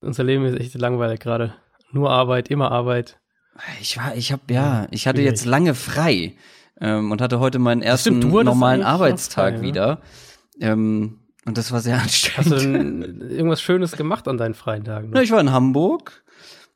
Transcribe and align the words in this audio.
Unser 0.00 0.24
Leben 0.24 0.44
ist 0.44 0.58
echt 0.60 0.74
langweilig 0.74 1.20
gerade. 1.20 1.54
Nur 1.92 2.10
Arbeit, 2.10 2.50
immer 2.50 2.70
Arbeit. 2.70 3.18
Ich 3.80 3.96
war, 3.96 4.14
ich 4.14 4.30
habe 4.30 4.42
ja, 4.50 4.86
ich 4.90 5.06
hatte 5.06 5.22
jetzt 5.22 5.44
lange 5.44 5.74
frei 5.74 6.34
ähm, 6.80 7.10
und 7.10 7.20
hatte 7.20 7.40
heute 7.40 7.58
meinen 7.58 7.82
ersten 7.82 8.22
Stimmt, 8.22 8.44
normalen 8.44 8.82
Arbeitstag 8.82 9.54
frei, 9.54 9.62
wieder. 9.62 10.00
Ähm, 10.60 11.18
und 11.44 11.58
das 11.58 11.72
war 11.72 11.80
sehr 11.80 11.96
Hast 12.04 12.34
du 12.34 12.36
anstrengend. 12.36 13.20
denn 13.20 13.30
irgendwas 13.30 13.60
Schönes 13.60 13.92
gemacht 13.92 14.28
an 14.28 14.38
deinen 14.38 14.54
freien 14.54 14.84
Tagen? 14.84 15.10
Na, 15.12 15.22
ich 15.22 15.32
war 15.32 15.40
in 15.40 15.50
Hamburg, 15.50 16.22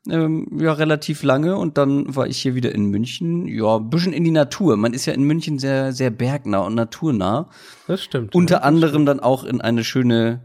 ähm, 0.09 0.47
ja, 0.59 0.73
relativ 0.73 1.23
lange 1.23 1.55
und 1.55 1.77
dann 1.77 2.13
war 2.13 2.27
ich 2.27 2.39
hier 2.39 2.55
wieder 2.55 2.73
in 2.73 2.87
München. 2.87 3.47
Ja, 3.47 3.77
ein 3.77 3.89
bisschen 3.89 4.11
in 4.11 4.25
die 4.25 4.31
Natur. 4.31 4.75
Man 4.75 4.93
ist 4.93 5.05
ja 5.05 5.13
in 5.13 5.23
München 5.23 5.59
sehr, 5.59 5.93
sehr 5.93 6.09
bergnah 6.09 6.59
und 6.59 6.75
naturnah. 6.75 7.49
Das 7.87 8.03
stimmt. 8.03 8.35
Unter 8.35 8.55
ja. 8.55 8.61
anderem 8.63 9.05
dann 9.05 9.21
auch 9.21 9.45
in 9.45 9.61
eine 9.61 9.85
schöne, 9.85 10.41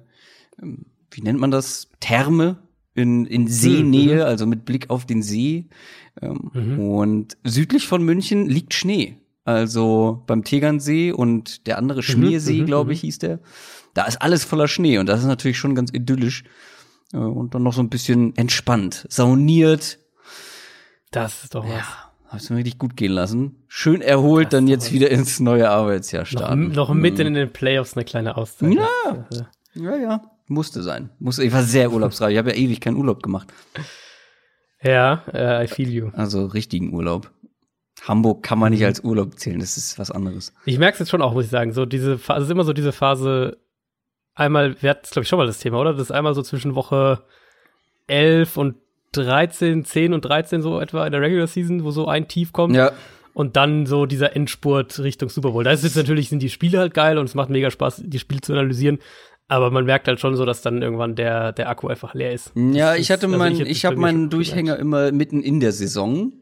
ähm, 0.62 0.86
wie 1.10 1.22
nennt 1.22 1.40
man 1.40 1.50
das? 1.50 1.88
Therme 1.98 2.58
in, 2.98 3.24
in 3.26 3.46
Seenähe, 3.48 4.26
also 4.26 4.46
mit 4.46 4.64
Blick 4.64 4.90
auf 4.90 5.06
den 5.06 5.22
See. 5.22 5.66
Ähm, 6.20 6.78
Und 6.78 7.36
südlich 7.44 7.86
von 7.86 8.02
München 8.02 8.46
liegt 8.48 8.74
Schnee. 8.74 9.16
Also 9.44 10.22
beim 10.26 10.44
Tegernsee 10.44 11.12
und 11.12 11.66
der 11.66 11.78
andere 11.78 12.02
Schmiersee, 12.02 12.60
mhm, 12.62 12.66
glaube 12.66 12.92
ich, 12.92 13.00
hieß 13.00 13.18
der. 13.20 13.38
Da 13.94 14.04
ist 14.04 14.20
alles 14.20 14.44
voller 14.44 14.68
Schnee 14.68 14.98
und 14.98 15.06
das 15.08 15.20
ist 15.20 15.26
natürlich 15.26 15.56
schon 15.58 15.74
ganz 15.74 15.90
idyllisch. 15.92 16.44
Äh, 17.14 17.16
Und 17.16 17.54
dann 17.54 17.62
noch 17.62 17.72
so 17.72 17.80
ein 17.80 17.88
bisschen 17.88 18.36
entspannt, 18.36 19.06
sauniert. 19.08 19.98
Das 21.10 21.44
ist 21.44 21.54
doch 21.54 21.64
was. 21.64 21.72
Ja, 21.72 21.84
hab's 22.28 22.50
mir 22.50 22.56
richtig 22.56 22.78
gut 22.78 22.96
gehen 22.96 23.12
lassen. 23.12 23.62
Schön 23.66 24.02
erholt, 24.02 24.52
dann 24.52 24.68
jetzt 24.68 24.92
wieder 24.92 25.10
ins 25.10 25.40
neue 25.40 25.70
Arbeitsjahr 25.70 26.24
Noch, 26.24 26.28
starten. 26.28 26.72
noch 26.72 26.92
mitten 26.92 27.26
in 27.28 27.34
den 27.34 27.50
Playoffs 27.50 27.94
eine 27.96 28.04
kleine 28.04 28.36
Auszeit. 28.36 28.74
Ja. 28.74 29.26
Das, 29.30 29.44
Ja, 29.74 29.96
ja, 29.96 30.22
musste 30.48 30.82
sein. 30.82 31.10
Musste, 31.18 31.44
ich 31.44 31.52
war 31.52 31.62
sehr 31.62 31.92
urlaubsreich. 31.92 32.32
Ich 32.32 32.38
habe 32.38 32.50
ja 32.50 32.56
ewig 32.56 32.80
keinen 32.80 32.96
Urlaub 32.96 33.22
gemacht. 33.22 33.52
Ja, 34.82 35.22
äh, 35.32 35.64
I 35.64 35.66
feel 35.68 35.88
you. 35.90 36.10
Also 36.14 36.46
richtigen 36.46 36.92
Urlaub. 36.92 37.30
Hamburg 38.06 38.44
kann 38.44 38.58
man 38.60 38.72
nicht 38.72 38.84
als 38.84 39.00
Urlaub 39.00 39.38
zählen, 39.38 39.58
das 39.58 39.76
ist 39.76 39.98
was 39.98 40.10
anderes. 40.12 40.54
Ich 40.64 40.78
merke 40.78 40.94
es 40.94 40.98
jetzt 41.00 41.10
schon 41.10 41.20
auch, 41.22 41.32
muss 41.34 41.46
ich 41.46 41.50
sagen. 41.50 41.72
So 41.72 41.84
diese 41.84 42.16
Phase, 42.16 42.42
es 42.42 42.44
ist 42.46 42.52
immer 42.52 42.62
so 42.64 42.72
diese 42.72 42.92
Phase, 42.92 43.58
einmal, 44.34 44.80
wir 44.80 44.90
hatten 44.90 45.00
es, 45.02 45.10
glaube 45.10 45.24
ich, 45.24 45.28
schon 45.28 45.38
mal 45.38 45.46
das 45.48 45.58
Thema, 45.58 45.78
oder? 45.80 45.92
Das 45.92 46.02
ist 46.02 46.12
einmal 46.12 46.34
so 46.34 46.42
zwischen 46.42 46.76
Woche 46.76 47.24
11 48.06 48.56
und 48.56 48.76
13, 49.12 49.84
10 49.84 50.12
und 50.12 50.20
13 50.22 50.62
so 50.62 50.80
etwa 50.80 51.06
in 51.06 51.12
der 51.12 51.20
Regular 51.20 51.48
Season, 51.48 51.82
wo 51.82 51.90
so 51.90 52.06
ein 52.06 52.28
Tief 52.28 52.52
kommt. 52.52 52.76
Ja, 52.76 52.92
Und 53.34 53.56
dann 53.56 53.84
so 53.86 54.06
dieser 54.06 54.36
Endspurt 54.36 55.00
Richtung 55.00 55.28
Super 55.28 55.50
Bowl. 55.50 55.64
Da 55.64 55.72
ist 55.72 55.82
jetzt 55.82 55.96
natürlich, 55.96 56.28
sind 56.28 56.40
die 56.42 56.50
Spiele 56.50 56.78
halt 56.78 56.94
geil 56.94 57.18
und 57.18 57.24
es 57.24 57.34
macht 57.34 57.50
mega 57.50 57.70
Spaß, 57.70 58.02
die 58.04 58.18
Spiele 58.20 58.42
zu 58.42 58.52
analysieren. 58.52 58.98
Aber 59.48 59.70
man 59.70 59.86
merkt 59.86 60.06
halt 60.08 60.20
schon 60.20 60.36
so, 60.36 60.44
dass 60.44 60.60
dann 60.60 60.82
irgendwann 60.82 61.14
der, 61.16 61.52
der 61.52 61.70
Akku 61.70 61.88
einfach 61.88 62.14
leer 62.14 62.32
ist. 62.32 62.52
ja, 62.54 62.92
Das 62.92 63.00
ich 63.00 63.10
hatte 63.10 63.26
also 63.26 63.38
mein, 63.38 63.54
ich 63.54 63.82
bei 63.82 63.88
habe 63.88 63.96
meinen 63.96 64.28
Durchhänger 64.28 64.78
immer 64.78 65.10
mitten 65.10 65.42
in 65.42 65.60
der 65.60 65.72
Saison. 65.72 66.32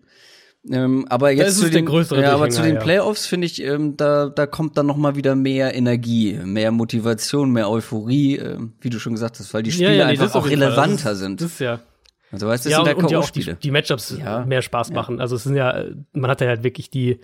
Ähm, 0.69 1.07
aber 1.09 1.31
jetzt 1.31 1.49
ist 1.51 1.61
zu 1.61 1.71
den, 1.71 1.87
ja, 1.87 2.35
aber 2.35 2.51
zu 2.51 2.63
den 2.63 2.75
ja. 2.75 2.81
Playoffs 2.81 3.27
finde 3.27 3.47
ich, 3.47 3.63
ähm, 3.63 3.97
da, 3.97 4.29
da 4.29 4.47
kommt 4.47 4.77
dann 4.77 4.87
noch 4.87 4.97
mal 4.97 5.15
wieder 5.15 5.37
mehr 5.37 5.75
Energie, 5.75 6.39
mehr 6.45 6.73
Motivation, 6.73 7.53
mehr 7.53 7.71
Euphorie, 7.71 8.37
ähm, 8.39 8.73
wie 8.81 8.91
du 8.91 8.99
schon 8.99 9.13
gesagt 9.13 9.39
hast, 9.39 9.55
weil 9.55 9.63
die 9.63 9.71
Spiele 9.71 9.91
nee, 9.91 9.99
das 9.99 10.09
einfach 10.09 10.27
ist 10.27 10.35
auf 10.35 10.45
auch 10.45 10.51
relevanter 10.51 11.11
das 11.11 11.19
sind. 11.21 11.41
Das 11.41 11.53
ist 11.53 11.61
ja. 11.61 11.79
also 12.33 12.49
weißt 12.49 12.65
du, 12.65 12.71
das 12.71 12.79
ja, 12.79 12.85
sind 12.85 12.97
und, 12.97 13.11
ja 13.11 13.19
ja 13.19 13.25
auch 13.25 13.31
die, 13.31 13.55
die 13.55 13.71
Matchups 13.71 14.17
Ja. 14.19 14.45
mehr 14.45 14.63
Spaß 14.63 14.91
machen. 14.91 15.21
Also 15.21 15.37
es 15.37 15.45
sind 15.45 15.55
ja, 15.55 15.85
man 16.13 16.31
hat 16.31 16.41
ja 16.41 16.49
halt 16.49 16.65
wirklich 16.65 16.91
die, 16.91 17.21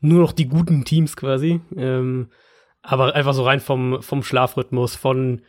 nur 0.00 0.20
noch 0.20 0.32
die 0.32 0.48
guten 0.48 0.84
Teams 0.84 1.16
quasi. 1.16 1.60
Ähm, 1.74 2.28
aber 2.82 3.14
einfach 3.14 3.32
so 3.32 3.44
rein 3.44 3.60
vom, 3.60 4.02
vom 4.02 4.22
Schlafrhythmus, 4.22 4.96
von 4.96 5.42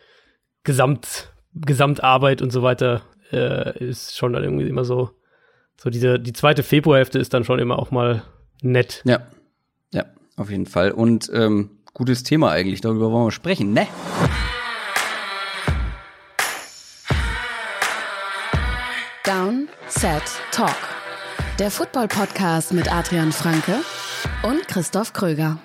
Gesamt, 0.63 1.33
Gesamtarbeit 1.53 2.41
und 2.41 2.51
so 2.51 2.61
weiter, 2.61 3.01
äh, 3.31 3.77
ist 3.83 4.15
schon 4.15 4.33
dann 4.33 4.43
irgendwie 4.43 4.67
immer 4.67 4.85
so, 4.85 5.11
so 5.81 5.89
diese, 5.89 6.19
die 6.19 6.33
zweite 6.33 6.63
Februarhälfte 6.63 7.19
ist 7.19 7.33
dann 7.33 7.43
schon 7.43 7.59
immer 7.59 7.79
auch 7.79 7.91
mal 7.91 8.23
nett. 8.61 9.01
Ja, 9.05 9.27
ja, 9.91 10.05
auf 10.37 10.49
jeden 10.49 10.67
Fall. 10.67 10.91
Und 10.91 11.29
ähm, 11.33 11.71
gutes 11.93 12.23
Thema 12.23 12.51
eigentlich, 12.51 12.81
darüber 12.81 13.11
wollen 13.11 13.27
wir 13.27 13.31
sprechen, 13.31 13.73
ne? 13.73 13.87
Down, 19.25 19.67
Set, 19.87 20.23
Talk. 20.51 20.75
Der 21.59 21.71
Football-Podcast 21.71 22.73
mit 22.73 22.91
Adrian 22.91 23.31
Franke 23.31 23.79
und 24.43 24.67
Christoph 24.67 25.13
Kröger. 25.13 25.59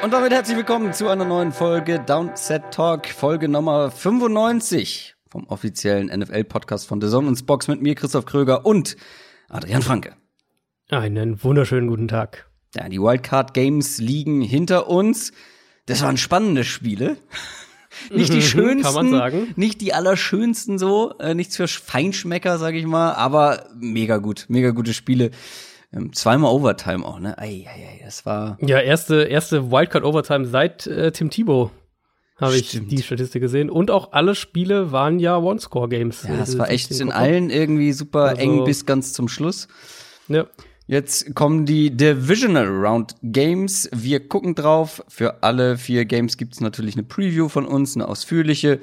Und 0.00 0.12
damit 0.12 0.32
herzlich 0.32 0.56
willkommen 0.56 0.92
zu 0.92 1.08
einer 1.08 1.24
neuen 1.24 1.50
Folge 1.50 1.98
Downset 1.98 2.70
Talk, 2.70 3.08
Folge 3.08 3.48
Nummer 3.48 3.90
95 3.90 5.16
vom 5.28 5.44
offiziellen 5.48 6.06
NFL-Podcast 6.06 6.86
von 6.86 7.00
The 7.00 7.08
Zone 7.08 7.26
und 7.26 7.46
Box 7.46 7.66
mit 7.66 7.82
mir, 7.82 7.96
Christoph 7.96 8.24
Kröger 8.24 8.64
und 8.64 8.96
Adrian 9.48 9.82
Franke. 9.82 10.14
Einen 10.88 11.42
wunderschönen 11.42 11.88
guten 11.88 12.06
Tag. 12.06 12.48
Ja, 12.76 12.88
die 12.88 13.00
Wildcard 13.00 13.54
Games 13.54 13.98
liegen 13.98 14.40
hinter 14.40 14.88
uns. 14.88 15.32
Das 15.86 16.02
waren 16.02 16.16
spannende 16.16 16.62
Spiele. 16.62 17.16
nicht 18.10 18.32
die 18.32 18.42
schönsten, 18.42 18.82
kann 18.82 18.94
man 18.94 19.10
sagen. 19.10 19.52
nicht 19.56 19.80
die 19.80 19.94
allerschönsten 19.94 20.78
so, 20.78 21.14
äh, 21.18 21.34
nichts 21.34 21.56
für 21.56 21.66
Feinschmecker, 21.66 22.58
sag 22.58 22.74
ich 22.74 22.86
mal, 22.86 23.14
aber 23.14 23.68
mega 23.74 24.18
gut, 24.18 24.46
mega 24.48 24.70
gute 24.70 24.94
Spiele. 24.94 25.32
Ähm, 25.92 26.12
zweimal 26.12 26.52
Overtime 26.52 27.04
auch, 27.04 27.18
ne? 27.18 27.36
Ei, 27.38 27.64
ei, 27.66 27.88
ei, 27.98 28.00
das 28.04 28.26
war 28.26 28.58
Ja, 28.60 28.78
erste, 28.80 29.22
erste 29.24 29.70
Wildcard-Overtime 29.70 30.44
seit 30.46 30.86
äh, 30.86 31.12
Tim 31.12 31.30
Thibault 31.30 31.70
habe 32.40 32.56
ich 32.56 32.70
die 32.86 33.02
Statistik 33.02 33.42
gesehen. 33.42 33.68
Und 33.68 33.90
auch 33.90 34.12
alle 34.12 34.34
Spiele 34.36 34.92
waren 34.92 35.18
ja 35.18 35.36
One-Score-Games. 35.38 36.22
Ja, 36.28 36.36
das 36.36 36.54
Äh, 36.54 36.58
war 36.58 36.70
echt 36.70 36.88
17 36.88 37.08
in 37.08 37.12
allen 37.12 37.50
irgendwie 37.50 37.92
super 37.92 38.24
Also- 38.26 38.42
eng 38.42 38.64
bis 38.64 38.86
ganz 38.86 39.12
zum 39.12 39.26
Schluss. 39.28 39.66
Ja. 40.28 40.46
Jetzt 40.86 41.34
kommen 41.34 41.66
die 41.66 41.90
Divisional 41.90 42.66
Round 42.68 43.16
Games. 43.22 43.90
Wir 43.92 44.26
gucken 44.28 44.54
drauf. 44.54 45.02
Für 45.08 45.42
alle 45.42 45.76
vier 45.76 46.04
Games 46.04 46.36
gibt's 46.36 46.60
natürlich 46.60 46.94
eine 46.94 47.02
Preview 47.02 47.48
von 47.48 47.66
uns, 47.66 47.96
eine 47.96 48.06
ausführliche. 48.08 48.78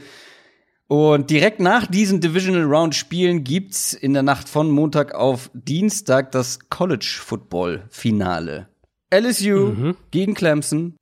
Und 0.87 1.31
direkt 1.31 1.59
nach 1.59 1.87
diesen 1.87 2.21
Divisional 2.21 2.63
Round 2.63 2.93
Spielen 2.93 3.43
gibt's 3.43 3.93
in 3.93 4.13
der 4.13 4.21
Nacht 4.21 4.47
von 4.47 4.69
Montag 4.69 5.15
auf 5.15 5.49
Dienstag 5.53 6.31
das 6.31 6.59
College 6.69 7.19
Football 7.19 7.85
Finale. 7.89 8.67
LSU 9.11 9.93
gegen 10.11 10.33
Clemson, 10.35 10.97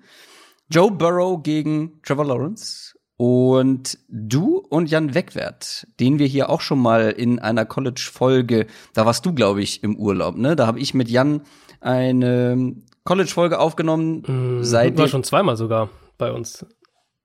Joe 0.70 0.92
Burrow 0.92 1.42
gegen 1.44 2.00
Trevor 2.04 2.26
Lawrence 2.26 2.94
und 3.18 3.98
du 4.08 4.58
und 4.70 4.90
Jan 4.90 5.14
Wegwert, 5.14 5.88
den 6.00 6.18
wir 6.18 6.28
hier 6.28 6.50
auch 6.50 6.62
schon 6.62 6.80
mal 6.80 7.12
in 7.12 7.40
einer 7.40 7.66
College-Folge, 7.66 8.68
da 8.94 9.06
warst 9.06 9.26
du, 9.26 9.34
glaube 9.34 9.62
ich, 9.62 9.84
im 9.84 9.98
Urlaub, 9.98 10.38
ne? 10.38 10.56
Da 10.56 10.66
habe 10.66 10.80
ich 10.80 10.94
mit 10.94 11.10
Jan 11.10 11.42
eine 11.82 12.76
College-Folge 13.04 13.60
aufgenommen. 13.60 14.24
War 14.28 14.64
Seitdem, 14.64 15.08
schon 15.08 15.24
zweimal 15.24 15.58
sogar 15.58 15.90
bei 16.18 16.32
uns. 16.32 16.66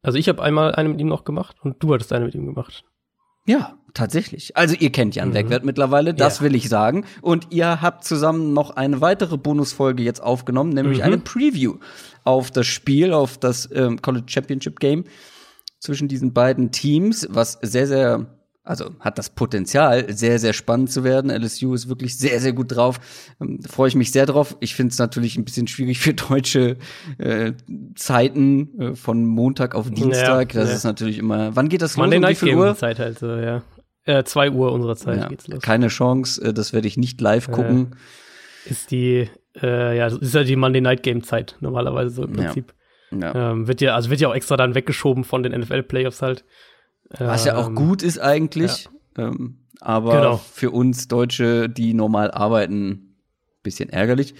Also 0.08 0.18
ich 0.18 0.28
habe 0.30 0.42
einmal 0.42 0.74
eine 0.74 0.88
mit 0.88 1.00
ihm 1.00 1.08
noch 1.08 1.24
gemacht 1.24 1.56
und 1.62 1.76
du 1.82 1.92
hattest 1.92 2.12
eine 2.14 2.24
mit 2.24 2.34
ihm 2.34 2.46
gemacht. 2.46 2.82
ja, 3.46 3.74
tatsächlich. 3.94 4.56
Also 4.56 4.74
ihr 4.78 4.90
kennt 4.90 5.14
Jan 5.16 5.34
Wegwert 5.34 5.64
mittlerweile, 5.64 6.14
das 6.14 6.38
Ja. 6.38 6.44
will 6.44 6.54
ich 6.54 6.68
sagen. 6.70 7.04
Und 7.20 7.48
ihr 7.50 7.82
habt 7.82 8.04
zusammen 8.04 8.52
noch 8.54 8.70
eine 8.76 9.00
weitere 9.02 9.36
Bonusfolge 9.36 10.02
jetzt 10.02 10.22
aufgenommen, 10.22 10.70
nämlich 10.70 11.02
eine 11.02 11.18
Preview 11.18 11.76
auf 12.24 12.50
das 12.50 12.66
Spiel, 12.66 13.12
auf 13.12 13.36
das 13.38 13.68
ähm, 13.72 14.00
College 14.00 14.26
Championship 14.28 14.80
Game 14.80 15.04
zwischen 15.78 16.08
diesen 16.08 16.32
beiden 16.32 16.70
Teams, 16.72 17.26
was 17.30 17.58
sehr, 17.62 17.86
sehr, 17.86 18.37
also 18.68 18.90
hat 19.00 19.16
das 19.16 19.30
Potenzial, 19.30 20.12
sehr, 20.12 20.38
sehr 20.38 20.52
spannend 20.52 20.92
zu 20.92 21.02
werden. 21.02 21.30
LSU 21.30 21.72
ist 21.72 21.88
wirklich 21.88 22.18
sehr, 22.18 22.38
sehr 22.38 22.52
gut 22.52 22.76
drauf. 22.76 23.00
Ähm, 23.40 23.60
freue 23.62 23.88
ich 23.88 23.94
mich 23.94 24.12
sehr 24.12 24.26
drauf. 24.26 24.56
Ich 24.60 24.74
finde 24.74 24.92
es 24.92 24.98
natürlich 24.98 25.38
ein 25.38 25.44
bisschen 25.46 25.66
schwierig 25.66 25.98
für 26.00 26.12
deutsche 26.12 26.76
äh, 27.16 27.52
Zeiten 27.94 28.78
äh, 28.78 28.94
von 28.94 29.24
Montag 29.24 29.74
auf 29.74 29.90
Dienstag. 29.90 30.52
Ja, 30.52 30.60
das 30.60 30.68
ja. 30.68 30.76
ist 30.76 30.84
natürlich 30.84 31.18
immer. 31.18 31.56
Wann 31.56 31.70
geht 31.70 31.80
das 31.80 31.92
los? 31.92 32.02
Monday 32.02 32.18
Um 32.18 32.22
wie 32.22 32.26
Night 32.26 32.36
viel 32.36 32.54
Uhr? 32.54 32.76
Zeit 32.76 32.98
halt 32.98 33.18
so, 33.18 33.36
ja. 33.36 33.62
Äh, 34.04 34.24
zwei 34.24 34.50
Uhr 34.50 34.72
unserer 34.72 34.96
Zeit 34.96 35.18
Ja, 35.18 35.28
geht's 35.28 35.48
los. 35.48 35.62
keine 35.62 35.88
Chance, 35.88 36.42
äh, 36.42 36.52
das 36.52 36.74
werde 36.74 36.88
ich 36.88 36.98
nicht 36.98 37.20
live 37.22 37.50
gucken. 37.50 37.96
Ist 38.66 38.90
die, 38.90 39.30
äh, 39.62 39.96
ja, 39.96 40.08
ist 40.08 40.34
ja 40.34 40.44
die 40.44 40.56
Monday 40.56 40.82
Night 40.82 41.02
Game 41.02 41.22
Zeit 41.22 41.56
normalerweise 41.60 42.10
so 42.10 42.24
im. 42.24 42.34
Prinzip. 42.34 42.74
Ähm, 43.10 43.66
wird 43.66 43.80
ja, 43.80 43.94
also 43.94 44.10
wird 44.10 44.20
ja 44.20 44.28
auch 44.28 44.34
extra 44.34 44.58
dann 44.58 44.74
weggeschoben 44.74 45.24
von 45.24 45.42
den 45.42 45.58
NFL 45.58 45.82
Playoffs 45.82 46.20
halt. 46.20 46.44
Was 47.10 47.44
ja 47.44 47.56
auch 47.56 47.68
Ähm, 47.68 47.74
gut 47.74 48.02
ist 48.02 48.18
eigentlich. 48.18 48.88
Ähm, 49.16 49.58
aber 49.80 50.16
Genau. 50.16 50.36
für 50.36 50.70
uns 50.70 51.08
Deutsche, 51.08 51.68
die 51.68 51.94
normal 51.94 52.30
arbeiten, 52.30 53.16
bisschen 53.62 53.88
ärgerlich. 53.90 54.34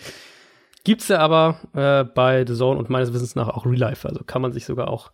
Gibt's 0.84 1.08
ja 1.08 1.18
aber 1.18 1.60
äh, 1.74 2.04
bei 2.04 2.44
The 2.46 2.54
Zone 2.54 2.78
und 2.78 2.90
meines 2.90 3.12
Wissens 3.12 3.34
nach 3.34 3.48
auch 3.48 3.66
Real 3.66 3.76
Life. 3.76 4.08
Also 4.08 4.24
kann 4.24 4.42
man 4.42 4.52
sich 4.52 4.64
sogar 4.64 4.88
auch 4.88 5.12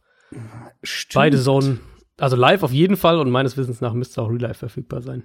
bei 1.14 1.30
The 1.30 1.38
Zone, 1.38 1.78
also 2.18 2.36
live 2.36 2.62
auf 2.62 2.72
jeden 2.72 2.96
Fall 2.96 3.18
und 3.18 3.30
meines 3.30 3.56
Wissens 3.56 3.80
nach 3.80 3.92
müsste 3.92 4.22
auch 4.22 4.28
Real 4.28 4.40
Life 4.40 4.58
verfügbar 4.58 5.02
sein. 5.02 5.24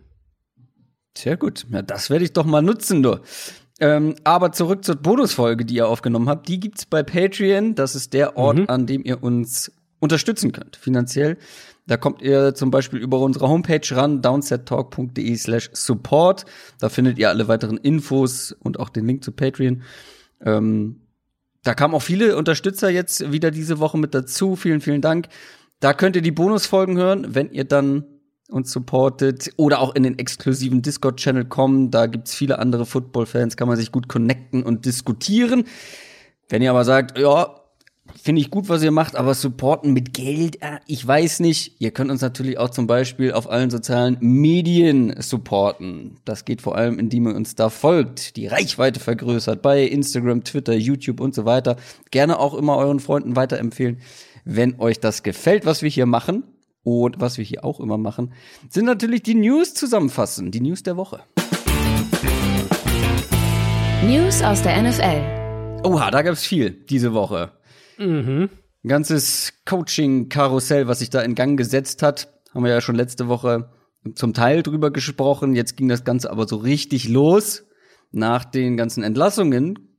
Sehr 1.18 1.38
gut. 1.38 1.66
Ja, 1.70 1.82
das 1.82 2.10
werde 2.10 2.24
ich 2.26 2.34
doch 2.34 2.46
mal 2.46 2.62
nutzen, 2.62 3.04
du. 3.04 3.20
Ähm, 3.80 4.16
aber 4.24 4.52
zurück 4.52 4.84
zur 4.84 4.96
Bonusfolge, 4.96 5.66
die 5.66 5.76
ihr 5.76 5.88
aufgenommen 5.88 6.30
habt. 6.30 6.48
Die 6.48 6.60
gibt's 6.60 6.86
bei 6.86 7.02
Patreon. 7.04 7.76
Das 7.76 7.96
ist 7.96 8.14
der 8.14 8.38
Ort, 8.38 8.58
mhm. 8.58 8.66
an 8.68 8.86
dem 8.86 9.04
ihr 9.04 9.24
uns 9.24 9.72
unterstützen 10.00 10.52
könnt, 10.52 10.76
finanziell. 10.76 11.38
Da 11.90 11.98
kommt 11.98 12.22
ihr 12.22 12.54
zum 12.54 12.70
Beispiel 12.70 13.00
über 13.00 13.20
unsere 13.20 13.50
Homepage 13.50 13.82
ran, 13.96 14.22
downsettalk.de 14.22 15.36
slash 15.36 15.72
support. 15.74 16.46
Da 16.80 16.88
findet 16.88 17.18
ihr 17.18 17.30
alle 17.30 17.48
weiteren 17.48 17.78
Infos 17.78 18.52
und 18.52 18.80
auch 18.80 18.90
den 18.90 19.08
Link 19.08 19.24
zu 19.24 19.32
Patreon. 19.32 19.82
Ähm, 20.46 21.02
da 21.64 21.74
kamen 21.74 21.96
auch 21.96 22.04
viele 22.04 22.38
Unterstützer 22.38 22.92
jetzt 22.92 23.32
wieder 23.32 23.50
diese 23.50 23.80
Woche 23.80 23.98
mit 23.98 24.14
dazu. 24.14 24.56
Vielen, 24.56 24.82
vielen 24.82 25.02
Dank. 25.02 25.30
Da 25.80 25.94
könnt 25.94 26.16
ihr 26.16 26.22
die 26.22 26.30
Bonusfolgen 26.30 26.96
hören, 26.96 27.34
wenn 27.34 27.50
ihr 27.50 27.64
dann 27.64 28.06
uns 28.50 28.72
supportet 28.72 29.50
oder 29.58 29.80
auch 29.80 29.96
in 29.96 30.04
den 30.04 30.20
exklusiven 30.20 30.84
Discord-Channel 30.84 31.46
kommen. 31.46 31.90
Da 31.90 32.06
gibt's 32.06 32.36
viele 32.36 32.60
andere 32.60 32.86
Football-Fans, 32.86 33.58
kann 33.58 33.68
man 33.68 33.78
sich 33.78 33.92
gut 33.92 34.08
connecten 34.08 34.62
und 34.62 34.86
diskutieren. 34.86 35.64
Wenn 36.50 36.62
ihr 36.62 36.70
aber 36.70 36.86
sagt, 36.86 37.18
ja, 37.18 37.59
finde 38.22 38.42
ich 38.42 38.50
gut, 38.50 38.70
was 38.70 38.84
ihr 38.84 38.92
macht, 38.92 39.16
aber 39.16 39.34
supporten 39.34 39.94
mit 39.94 40.14
Geld, 40.14 40.62
äh, 40.62 40.80
ich 40.88 41.06
weiß 41.06 41.40
nicht. 41.40 41.76
Ihr 41.80 41.92
könnt 41.92 42.12
uns 42.12 42.22
natürlich 42.22 42.58
auch 42.58 42.70
zum 42.70 42.88
Beispiel 42.88 43.34
auf 43.34 43.50
allen 43.50 43.70
sozialen 43.70 44.18
Medien 44.20 45.16
supporten. 45.22 46.18
Das 46.26 46.46
geht 46.46 46.62
vor 46.62 46.76
allem, 46.76 47.00
indem 47.00 47.28
ihr 47.28 47.36
uns 47.36 47.56
da 47.56 47.70
folgt, 47.70 48.36
die 48.36 48.48
Reichweite 48.48 49.00
vergrößert 49.00 49.62
bei 49.62 49.84
Instagram, 49.84 50.44
Twitter, 50.44 50.74
YouTube 50.74 51.20
und 51.20 51.34
so 51.34 51.46
weiter. 51.46 51.78
Gerne 52.12 52.40
auch 52.40 52.54
immer 52.54 52.78
euren 52.78 53.00
Freunden 53.00 53.36
weiterempfehlen, 53.36 54.00
wenn 54.46 54.80
euch 54.80 55.00
das 55.00 55.24
gefällt, 55.24 55.66
was 55.66 55.82
wir 55.82 55.90
hier 55.90 56.06
machen. 56.06 56.44
Und 56.84 57.20
was 57.20 57.38
wir 57.38 57.44
hier 57.44 57.66
auch 57.66 57.82
immer 57.82 57.98
machen, 57.98 58.32
sind 58.70 58.86
natürlich 58.86 59.22
die 59.22 59.36
News 59.36 59.74
zusammenfassen, 59.74 60.50
die 60.50 60.62
News 60.62 60.82
der 60.82 60.96
Woche. 60.96 61.20
News 64.06 64.42
aus 64.42 64.62
der 64.64 64.82
NFL. 64.82 65.84
Oha, 65.84 66.10
da 66.10 66.22
gab's 66.22 66.46
viel 66.46 66.72
diese 66.72 67.14
Woche. 67.14 67.52
Mhm. 68.00 68.50
Ein 68.84 68.88
ganzes 68.88 69.54
Coaching-Karussell, 69.66 70.88
was 70.88 71.00
sich 71.00 71.10
da 71.10 71.22
in 71.22 71.36
Gang 71.36 71.58
gesetzt 71.58 72.02
hat, 72.02 72.34
haben 72.54 72.64
wir 72.64 72.72
ja 72.72 72.82
schon 72.82 72.96
letzte 72.96 73.28
Woche 73.28 73.70
zum 74.16 74.34
Teil 74.34 74.64
drüber 74.64 74.92
gesprochen. 74.92 75.54
Jetzt 75.54 75.76
ging 75.76 75.90
das 75.90 76.06
Ganze 76.06 76.32
aber 76.32 76.48
so 76.48 76.56
richtig 76.56 77.10
los. 77.10 77.66
Nach 78.12 78.46
den 78.46 78.78
ganzen 78.78 79.04
Entlassungen 79.04 79.90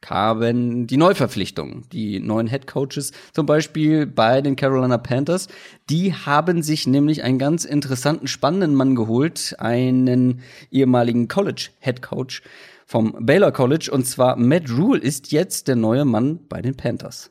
kamen 0.00 0.86
die 0.86 0.96
Neuverpflichtungen, 0.96 1.86
die 1.92 2.20
neuen 2.20 2.46
Head 2.46 2.66
Coaches, 2.66 3.12
zum 3.32 3.44
Beispiel 3.44 4.06
bei 4.06 4.40
den 4.40 4.56
Carolina 4.56 4.96
Panthers. 4.96 5.48
Die 5.90 6.14
haben 6.14 6.62
sich 6.62 6.86
nämlich 6.86 7.22
einen 7.22 7.38
ganz 7.38 7.66
interessanten, 7.66 8.26
spannenden 8.26 8.74
Mann 8.74 8.96
geholt, 8.96 9.56
einen 9.58 10.40
ehemaligen 10.70 11.28
College 11.28 11.68
Head 11.80 12.00
Coach 12.00 12.42
vom 12.86 13.14
Baylor 13.20 13.52
College, 13.52 13.90
und 13.92 14.06
zwar 14.06 14.36
Matt 14.36 14.70
Rule 14.70 14.98
ist 14.98 15.30
jetzt 15.30 15.68
der 15.68 15.76
neue 15.76 16.04
Mann 16.04 16.40
bei 16.48 16.62
den 16.62 16.76
Panthers. 16.76 17.30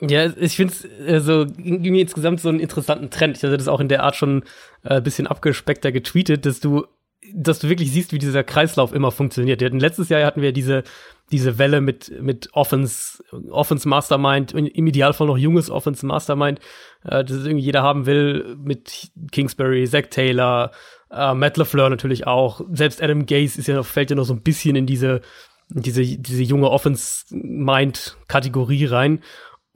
Ja, 0.00 0.26
ich 0.36 0.56
finde 0.56 0.74
es 1.06 1.24
so 1.24 1.40
irgendwie 1.40 2.00
insgesamt 2.00 2.40
so 2.40 2.48
einen 2.48 2.60
interessanten 2.60 3.10
Trend. 3.10 3.36
Ich 3.36 3.42
hatte 3.42 3.56
das 3.56 3.68
auch 3.68 3.80
in 3.80 3.88
der 3.88 4.04
Art 4.04 4.14
schon 4.14 4.44
äh, 4.84 5.00
bisschen 5.00 5.26
abgespeckter 5.26 5.90
getweetet, 5.90 6.46
dass 6.46 6.60
du, 6.60 6.86
dass 7.34 7.58
du 7.58 7.68
wirklich 7.68 7.90
siehst, 7.90 8.12
wie 8.12 8.18
dieser 8.18 8.44
Kreislauf 8.44 8.92
immer 8.92 9.10
funktioniert. 9.10 9.60
Ja, 9.60 9.68
letztes 9.68 10.08
Jahr 10.08 10.24
hatten 10.24 10.42
wir 10.42 10.52
diese 10.52 10.84
diese 11.30 11.58
Welle 11.58 11.80
mit 11.80 12.12
mit 12.22 12.48
Offense 12.52 13.22
Offense 13.50 13.88
Mastermind 13.88 14.52
im 14.52 14.86
Idealfall 14.86 15.26
noch 15.26 15.36
junges 15.36 15.70
Offense 15.70 16.06
Mastermind, 16.06 16.60
äh, 17.04 17.24
das 17.24 17.44
irgendwie 17.44 17.64
jeder 17.64 17.82
haben 17.82 18.06
will 18.06 18.56
mit 18.62 19.10
Kingsbury, 19.32 19.86
Zach 19.86 20.06
Taylor, 20.10 20.70
äh, 21.10 21.34
Matt 21.34 21.56
LaFleur 21.56 21.90
natürlich 21.90 22.26
auch. 22.26 22.60
Selbst 22.72 23.02
Adam 23.02 23.26
Gase 23.26 23.58
ist 23.58 23.66
ja 23.66 23.74
noch 23.74 23.86
fällt 23.86 24.10
ja 24.10 24.16
noch 24.16 24.24
so 24.24 24.34
ein 24.34 24.42
bisschen 24.42 24.76
in 24.76 24.86
diese 24.86 25.20
diese 25.70 26.02
diese 26.02 26.42
junge 26.42 26.70
Offense 26.70 27.24
Mind 27.30 28.16
Kategorie 28.28 28.86
rein 28.86 29.20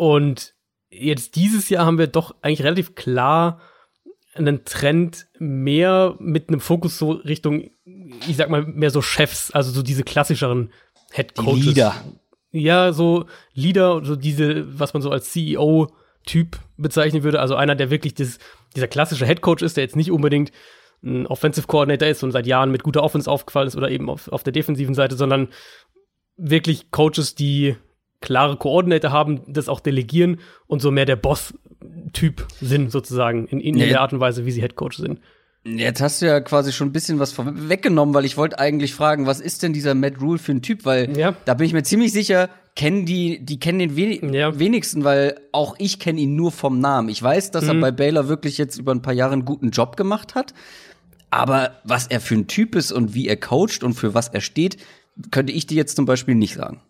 und 0.02 0.54
jetzt 0.90 1.36
dieses 1.36 1.68
Jahr 1.68 1.86
haben 1.86 1.96
wir 1.96 2.08
doch 2.08 2.34
eigentlich 2.42 2.64
relativ 2.64 2.96
klar 2.96 3.60
einen 4.34 4.64
Trend 4.64 5.28
mehr 5.38 6.16
mit 6.18 6.48
einem 6.48 6.58
Fokus 6.58 6.98
so 6.98 7.12
Richtung, 7.12 7.70
ich 8.26 8.36
sag 8.36 8.50
mal, 8.50 8.66
mehr 8.66 8.90
so 8.90 9.00
Chefs, 9.00 9.52
also 9.52 9.70
so 9.70 9.80
diese 9.80 10.02
klassischeren 10.02 10.72
Head 11.12 11.36
Coaches. 11.36 11.66
Leader. 11.66 11.94
Ja, 12.50 12.92
so 12.92 13.26
Leader, 13.54 14.04
so 14.04 14.16
diese, 14.16 14.76
was 14.76 14.92
man 14.92 15.02
so 15.02 15.10
als 15.12 15.30
CEO-Typ 15.30 16.58
bezeichnen 16.76 17.22
würde. 17.22 17.38
Also 17.38 17.54
einer, 17.54 17.76
der 17.76 17.90
wirklich 17.90 18.14
das, 18.14 18.40
dieser 18.74 18.88
klassische 18.88 19.24
Head 19.24 19.40
Coach 19.40 19.62
ist, 19.62 19.76
der 19.76 19.84
jetzt 19.84 19.94
nicht 19.94 20.10
unbedingt 20.10 20.50
ein 21.04 21.28
Offensive 21.28 21.68
Coordinator 21.68 22.08
ist 22.08 22.24
und 22.24 22.32
seit 22.32 22.48
Jahren 22.48 22.72
mit 22.72 22.82
guter 22.82 23.04
Offense 23.04 23.30
aufgefallen 23.30 23.68
ist 23.68 23.76
oder 23.76 23.88
eben 23.88 24.10
auf, 24.10 24.26
auf 24.32 24.42
der 24.42 24.52
defensiven 24.52 24.96
Seite, 24.96 25.14
sondern 25.14 25.46
wirklich 26.36 26.90
Coaches, 26.90 27.36
die 27.36 27.76
klare 28.22 28.56
Koordinator 28.56 29.12
haben, 29.12 29.42
das 29.46 29.68
auch 29.68 29.80
delegieren 29.80 30.40
und 30.66 30.80
so 30.80 30.90
mehr 30.90 31.04
der 31.04 31.16
Boss-Typ 31.16 32.46
sind, 32.60 32.90
sozusagen, 32.90 33.46
in, 33.46 33.60
in 33.60 33.76
ja, 33.76 33.86
der 33.86 34.00
Art 34.00 34.12
und 34.14 34.20
Weise, 34.20 34.46
wie 34.46 34.50
sie 34.50 34.62
Headcoach 34.62 34.94
sind. 34.94 35.20
Jetzt 35.64 36.00
hast 36.00 36.20
du 36.20 36.26
ja 36.26 36.40
quasi 36.40 36.72
schon 36.72 36.88
ein 36.88 36.92
bisschen 36.92 37.20
was 37.20 37.36
weggenommen, 37.38 38.14
weil 38.14 38.24
ich 38.24 38.36
wollte 38.36 38.58
eigentlich 38.58 38.94
fragen, 38.94 39.26
was 39.26 39.40
ist 39.40 39.62
denn 39.62 39.72
dieser 39.72 39.94
Matt 39.94 40.20
Rule 40.20 40.38
für 40.38 40.52
ein 40.52 40.62
Typ? 40.62 40.84
Weil 40.84 41.16
ja. 41.16 41.36
da 41.44 41.54
bin 41.54 41.66
ich 41.66 41.72
mir 41.72 41.84
ziemlich 41.84 42.12
sicher, 42.12 42.48
kennen 42.74 43.06
die, 43.06 43.44
die 43.44 43.60
kennen 43.60 43.78
den 43.78 43.96
wen 43.96 44.34
ja. 44.34 44.58
wenigsten, 44.58 45.04
weil 45.04 45.36
auch 45.52 45.76
ich 45.78 46.00
kenne 46.00 46.20
ihn 46.20 46.34
nur 46.34 46.50
vom 46.50 46.80
Namen. 46.80 47.08
Ich 47.10 47.22
weiß, 47.22 47.52
dass 47.52 47.64
mhm. 47.64 47.70
er 47.70 47.74
bei 47.76 47.90
Baylor 47.92 48.28
wirklich 48.28 48.58
jetzt 48.58 48.76
über 48.76 48.92
ein 48.92 49.02
paar 49.02 49.12
Jahre 49.12 49.34
einen 49.34 49.44
guten 49.44 49.70
Job 49.70 49.96
gemacht 49.96 50.34
hat. 50.34 50.52
Aber 51.30 51.80
was 51.84 52.08
er 52.08 52.20
für 52.20 52.34
ein 52.34 52.48
Typ 52.48 52.74
ist 52.74 52.90
und 52.90 53.14
wie 53.14 53.28
er 53.28 53.36
coacht 53.36 53.84
und 53.84 53.94
für 53.94 54.14
was 54.14 54.28
er 54.28 54.40
steht, 54.40 54.78
könnte 55.30 55.52
ich 55.52 55.66
dir 55.66 55.76
jetzt 55.76 55.96
zum 55.96 56.06
Beispiel 56.06 56.34
nicht 56.34 56.54
sagen. 56.54 56.82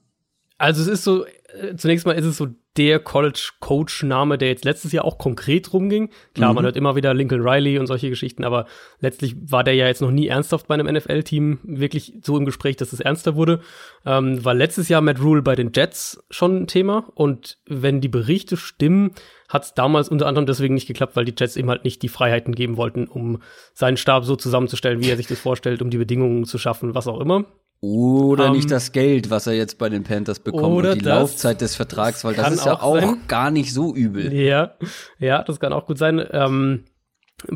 Also 0.63 0.81
es 0.83 0.87
ist 0.87 1.03
so, 1.03 1.25
äh, 1.25 1.75
zunächst 1.77 2.07
mal 2.07 2.13
ist 2.13 2.25
es 2.25 2.37
so 2.37 2.47
der 2.77 3.01
College-Coach-Name, 3.01 4.39
der 4.39 4.47
jetzt 4.47 4.65
letztes 4.65 4.93
Jahr 4.93 5.05
auch 5.05 5.19
konkret 5.19 5.73
rumging. 5.73 6.11
Klar, 6.35 6.51
mhm. 6.51 6.55
man 6.55 6.65
hört 6.67 6.77
immer 6.77 6.95
wieder 6.95 7.13
Lincoln 7.15 7.43
Riley 7.43 7.81
und 7.81 7.89
solche 7.89 8.09
Geschichten, 8.09 8.45
aber 8.45 8.67
letztlich 9.01 9.35
war 9.51 9.65
der 9.65 9.75
ja 9.75 9.89
jetzt 9.89 10.03
noch 10.03 10.13
nie 10.13 10.29
ernsthaft 10.29 10.69
bei 10.69 10.75
einem 10.75 10.87
NFL-Team 10.87 11.59
wirklich 11.65 12.13
so 12.23 12.39
im 12.39 12.45
Gespräch, 12.45 12.77
dass 12.77 12.93
es 12.93 13.01
ernster 13.01 13.35
wurde. 13.35 13.59
Ähm, 14.07 14.45
war 14.45 14.55
letztes 14.55 14.89
Jahr 14.89 15.01
Matt 15.01 15.21
Rule 15.21 15.43
bei 15.43 15.57
den 15.57 15.73
Jets 15.75 16.23
schon 16.31 16.63
ein 16.63 16.67
Thema 16.69 17.11
und 17.17 17.59
wenn 17.67 18.01
die 18.01 18.09
Berichte 18.09 18.57
stimmen, 18.57 19.11
hat 19.49 19.65
es 19.65 19.75
damals 19.75 20.11
unter 20.11 20.29
anderem 20.29 20.47
deswegen 20.47 20.75
nicht 20.75 20.87
geklappt, 20.87 21.17
weil 21.17 21.25
die 21.25 21.35
Jets 21.37 21.57
ihm 21.57 21.71
halt 21.71 21.83
nicht 21.83 22.03
die 22.03 22.09
Freiheiten 22.09 22.55
geben 22.55 22.77
wollten, 22.77 23.09
um 23.09 23.43
seinen 23.75 23.97
Stab 23.97 24.25
so 24.25 24.37
zusammenzustellen, 24.37 25.03
wie 25.03 25.11
er 25.11 25.17
sich 25.17 25.27
das 25.27 25.41
vorstellt, 25.41 25.83
um 25.83 25.91
die 25.91 25.99
Bedingungen 25.99 26.45
zu 26.45 26.57
schaffen, 26.57 26.95
was 26.95 27.09
auch 27.09 27.21
immer. 27.21 27.47
Oder 27.85 28.47
um, 28.47 28.53
nicht 28.53 28.67
ähm, 28.67 28.71
das 28.71 28.93
Geld, 28.93 29.29
was 29.29 29.49
er 29.49 29.55
jetzt 29.55 29.77
bei 29.77 29.89
den 29.89 30.05
Panthers 30.05 30.39
bekommt 30.39 30.73
oder 30.73 30.93
und 30.93 31.03
die 31.03 31.05
Laufzeit 31.05 31.61
des 31.61 31.75
Vertrags, 31.75 32.23
weil 32.25 32.35
das 32.35 32.53
ist 32.53 32.65
ja 32.65 32.81
auch 32.81 33.01
sein. 33.01 33.19
gar 33.27 33.51
nicht 33.51 33.75
so 33.75 33.93
übel. 33.93 34.33
Ja, 34.33 34.75
ja, 35.19 35.43
das 35.43 35.59
kann 35.59 35.73
auch 35.73 35.87
gut 35.87 35.99
sein. 35.99 36.25
Ähm, 36.31 36.85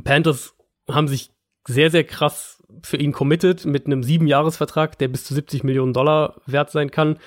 Panthers 0.03 0.55
haben 0.91 1.07
sich 1.07 1.31
sehr, 1.69 1.93
sehr 1.93 2.03
krass 2.03 2.61
für 2.83 2.97
ihn 2.97 3.13
committed 3.13 3.67
mit 3.67 3.87
einem 3.87 4.03
Siebenjahresvertrag, 4.03 4.99
der 4.99 5.07
bis 5.07 5.25
zu 5.25 5.33
70 5.33 5.63
Millionen 5.63 5.93
Dollar 5.93 6.41
wert 6.45 6.73
sein 6.73 6.91
kann. 6.91 7.19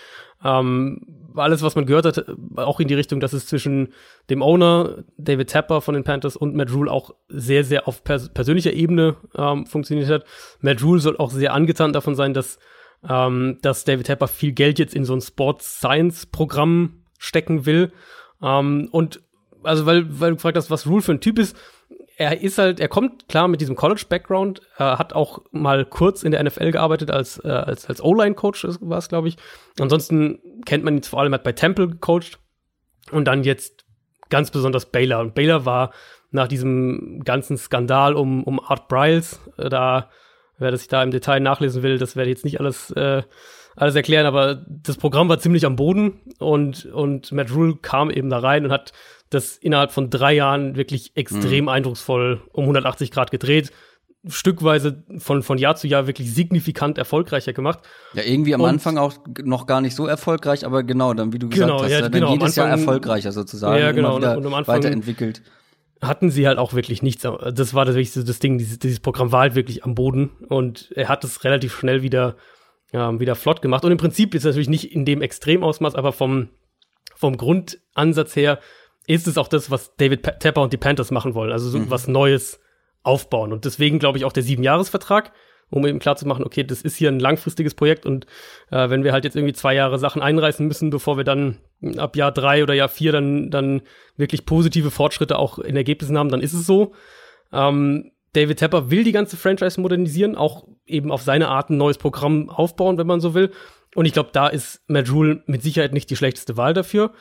Ähm, 0.43 1.31
alles, 1.35 1.61
was 1.61 1.75
man 1.75 1.85
gehört 1.85 2.05
hat, 2.05 2.25
auch 2.57 2.81
in 2.81 2.89
die 2.89 2.95
Richtung, 2.95 3.21
dass 3.21 3.31
es 3.31 3.45
zwischen 3.45 3.93
dem 4.29 4.41
Owner, 4.41 5.05
David 5.17 5.49
Tapper 5.49 5.79
von 5.79 5.93
den 5.93 6.03
Panthers 6.03 6.35
und 6.35 6.53
Matt 6.53 6.73
Rule 6.73 6.91
auch 6.91 7.11
sehr, 7.29 7.63
sehr 7.63 7.87
auf 7.87 8.03
pers 8.03 8.27
persönlicher 8.27 8.73
Ebene 8.73 9.15
ähm, 9.37 9.65
funktioniert 9.67 10.09
hat. 10.09 10.25
Matt 10.59 10.83
Rule 10.83 10.99
soll 10.99 11.15
auch 11.15 11.31
sehr 11.31 11.53
angetan 11.53 11.93
davon 11.93 12.15
sein, 12.15 12.33
dass 12.33 12.59
ähm, 13.07 13.57
dass 13.61 13.85
David 13.85 14.07
Tepper 14.07 14.27
viel 14.27 14.51
Geld 14.51 14.79
jetzt 14.79 14.95
in 14.95 15.05
so 15.05 15.13
ein 15.13 15.21
Sports 15.21 15.79
Science 15.79 16.25
Programm 16.25 17.03
stecken 17.17 17.65
will. 17.65 17.91
Ähm, 18.41 18.89
und 18.91 19.21
also, 19.63 19.85
weil, 19.85 20.19
weil 20.19 20.31
du 20.31 20.35
gefragt 20.37 20.57
hast, 20.57 20.71
was 20.71 20.87
Rule 20.87 21.01
für 21.01 21.11
ein 21.11 21.21
Typ 21.21 21.39
ist, 21.39 21.55
er 22.17 22.41
ist 22.41 22.57
halt, 22.57 22.81
er 22.81 22.89
kommt 22.89 23.29
klar 23.29 23.47
mit 23.47 23.61
diesem 23.61 23.77
College-Background, 23.77 24.61
äh, 24.77 24.83
hat 24.83 25.13
auch 25.13 25.39
mal 25.51 25.85
kurz 25.85 26.23
in 26.23 26.31
der 26.31 26.43
NFL 26.43 26.71
gearbeitet 26.71 27.11
als, 27.11 27.41
äh, 27.43 27.47
als, 27.47 27.85
als 27.85 28.03
O-Line-Coach, 28.03 28.67
war 28.81 28.97
es, 28.97 29.07
glaube 29.07 29.29
ich. 29.29 29.37
Ansonsten 29.79 30.39
kennt 30.65 30.83
man 30.83 30.97
ihn 30.97 31.03
vor 31.03 31.21
allem, 31.21 31.33
hat 31.33 31.45
bei 31.45 31.53
Temple 31.53 31.87
gecoacht 31.87 32.39
und 33.11 33.25
dann 33.25 33.45
jetzt 33.45 33.85
ganz 34.29 34.51
besonders 34.51 34.87
Baylor. 34.87 35.21
Und 35.21 35.33
Baylor 35.33 35.65
war 35.65 35.93
nach 36.31 36.49
diesem 36.49 37.21
ganzen 37.23 37.57
Skandal 37.57 38.13
um, 38.15 38.43
um 38.43 38.59
Art 38.59 38.89
Briles, 38.89 39.39
äh, 39.57 39.69
da 39.69 40.09
Wer 40.59 40.71
das 40.71 40.81
sich 40.81 40.89
da 40.89 41.01
im 41.01 41.11
Detail 41.11 41.39
nachlesen 41.39 41.83
will, 41.83 41.97
das 41.97 42.15
werde 42.15 42.29
ich 42.29 42.37
jetzt 42.37 42.45
nicht 42.45 42.59
alles, 42.59 42.91
äh, 42.91 43.23
alles 43.75 43.95
erklären, 43.95 44.25
aber 44.25 44.65
das 44.67 44.97
Programm 44.97 45.29
war 45.29 45.39
ziemlich 45.39 45.65
am 45.65 45.75
Boden 45.75 46.19
und, 46.37 46.85
und 46.85 47.31
Matt 47.31 47.53
Rule 47.53 47.77
kam 47.81 48.11
eben 48.11 48.29
da 48.29 48.39
rein 48.39 48.65
und 48.65 48.71
hat 48.71 48.91
das 49.29 49.57
innerhalb 49.57 49.91
von 49.91 50.09
drei 50.09 50.33
Jahren 50.33 50.75
wirklich 50.75 51.15
extrem 51.15 51.65
mhm. 51.65 51.69
eindrucksvoll 51.69 52.41
um 52.51 52.63
180 52.63 53.11
Grad 53.11 53.31
gedreht 53.31 53.71
stückweise 54.27 55.03
von, 55.17 55.43
von 55.43 55.57
Jahr 55.57 55.75
zu 55.75 55.87
Jahr 55.87 56.07
wirklich 56.07 56.33
signifikant 56.33 56.97
erfolgreicher 56.97 57.53
gemacht. 57.53 57.79
Ja, 58.13 58.23
irgendwie 58.23 58.53
am 58.53 58.61
und, 58.61 58.69
Anfang 58.69 58.97
auch 58.97 59.13
noch 59.43 59.65
gar 59.65 59.81
nicht 59.81 59.95
so 59.95 60.07
erfolgreich, 60.07 60.65
aber 60.65 60.83
genau, 60.83 61.13
dann, 61.13 61.31
wie 61.31 61.39
du 61.39 61.47
gesagt 61.47 61.69
genau, 61.69 61.83
hast, 61.83 61.91
ja, 61.91 62.01
dann 62.01 62.11
genau, 62.11 62.33
jedes 62.33 62.57
Anfang, 62.57 62.69
Jahr 62.69 62.77
erfolgreicher 62.77 63.31
sozusagen. 63.31 63.81
Ja, 63.81 63.91
genau, 63.91 64.17
und, 64.17 64.25
und 64.25 64.45
am 64.45 64.53
Anfang, 64.53 64.75
weiterentwickelt. 64.75 65.41
Hatten 66.01 66.29
sie 66.29 66.47
halt 66.47 66.57
auch 66.57 66.73
wirklich 66.73 67.01
nichts. 67.01 67.23
Das 67.23 67.73
war 67.73 67.85
das 67.85 67.95
wichtigste 67.95 68.23
das 68.23 68.39
Ding, 68.39 68.57
dieses, 68.57 68.79
dieses 68.79 68.99
Programm 68.99 69.31
war 69.31 69.41
halt 69.41 69.55
wirklich 69.55 69.83
am 69.83 69.95
Boden 69.95 70.29
und 70.47 70.91
er 70.95 71.09
hat 71.09 71.23
es 71.23 71.43
relativ 71.43 71.75
schnell 71.75 72.01
wieder, 72.01 72.37
ähm, 72.93 73.19
wieder 73.19 73.35
flott 73.35 73.61
gemacht. 73.61 73.83
Und 73.83 73.91
im 73.91 73.97
Prinzip 73.97 74.33
ist 74.33 74.41
es 74.41 74.45
natürlich 74.45 74.69
nicht 74.69 74.93
in 74.93 75.05
dem 75.05 75.21
Extremausmaß, 75.21 75.95
aber 75.95 76.13
vom, 76.13 76.49
vom 77.15 77.35
Grundansatz 77.35 78.35
her 78.35 78.59
ist 79.07 79.27
es 79.27 79.37
auch 79.37 79.47
das, 79.47 79.71
was 79.71 79.95
David 79.97 80.23
Tepper 80.39 80.61
und 80.61 80.71
die 80.71 80.77
Panthers 80.77 81.11
machen 81.11 81.33
wollen. 81.33 81.51
Also 81.51 81.69
so 81.69 81.79
mhm. 81.79 81.89
was 81.89 82.07
Neues 82.07 82.61
aufbauen. 83.03 83.51
Und 83.51 83.65
deswegen 83.65 83.99
glaube 83.99 84.17
ich 84.17 84.25
auch 84.25 84.33
der 84.33 84.43
Siebenjahresvertrag, 84.43 85.33
um 85.69 85.85
eben 85.85 85.99
klar 85.99 86.15
zu 86.15 86.27
machen, 86.27 86.43
okay, 86.43 86.63
das 86.63 86.81
ist 86.81 86.95
hier 86.95 87.09
ein 87.09 87.19
langfristiges 87.19 87.75
Projekt 87.75 88.05
und 88.05 88.25
äh, 88.71 88.89
wenn 88.89 89.03
wir 89.03 89.11
halt 89.11 89.23
jetzt 89.23 89.35
irgendwie 89.35 89.53
zwei 89.53 89.75
Jahre 89.75 89.99
Sachen 89.99 90.21
einreißen 90.21 90.67
müssen, 90.67 90.89
bevor 90.89 91.17
wir 91.17 91.23
dann 91.23 91.57
ab 91.97 92.15
Jahr 92.15 92.31
drei 92.31 92.63
oder 92.63 92.73
Jahr 92.73 92.89
vier 92.89 93.11
dann, 93.11 93.49
dann 93.51 93.81
wirklich 94.17 94.45
positive 94.45 94.91
Fortschritte 94.91 95.37
auch 95.37 95.59
in 95.59 95.75
Ergebnissen 95.75 96.17
haben, 96.17 96.29
dann 96.29 96.41
ist 96.41 96.53
es 96.53 96.65
so. 96.65 96.93
Ähm, 97.51 98.11
David 98.33 98.59
Tepper 98.59 98.91
will 98.91 99.03
die 99.03 99.11
ganze 99.11 99.37
Franchise 99.37 99.81
modernisieren, 99.81 100.35
auch 100.35 100.67
eben 100.85 101.11
auf 101.11 101.23
seine 101.23 101.47
Art 101.47 101.69
ein 101.69 101.77
neues 101.77 101.97
Programm 101.97 102.49
aufbauen, 102.49 102.97
wenn 102.97 103.07
man 103.07 103.21
so 103.21 103.33
will. 103.33 103.51
Und 103.95 104.05
ich 104.05 104.13
glaube, 104.13 104.29
da 104.33 104.47
ist 104.47 104.83
Matt 104.87 105.09
mit 105.47 105.63
Sicherheit 105.63 105.93
nicht 105.93 106.09
die 106.09 106.15
schlechteste 106.15 106.57
Wahl 106.57 106.73
dafür. 106.73 107.11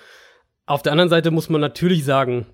Auf 0.66 0.82
der 0.82 0.92
anderen 0.92 1.08
Seite 1.08 1.30
muss 1.30 1.48
man 1.48 1.62
natürlich 1.62 2.04
sagen, 2.04 2.46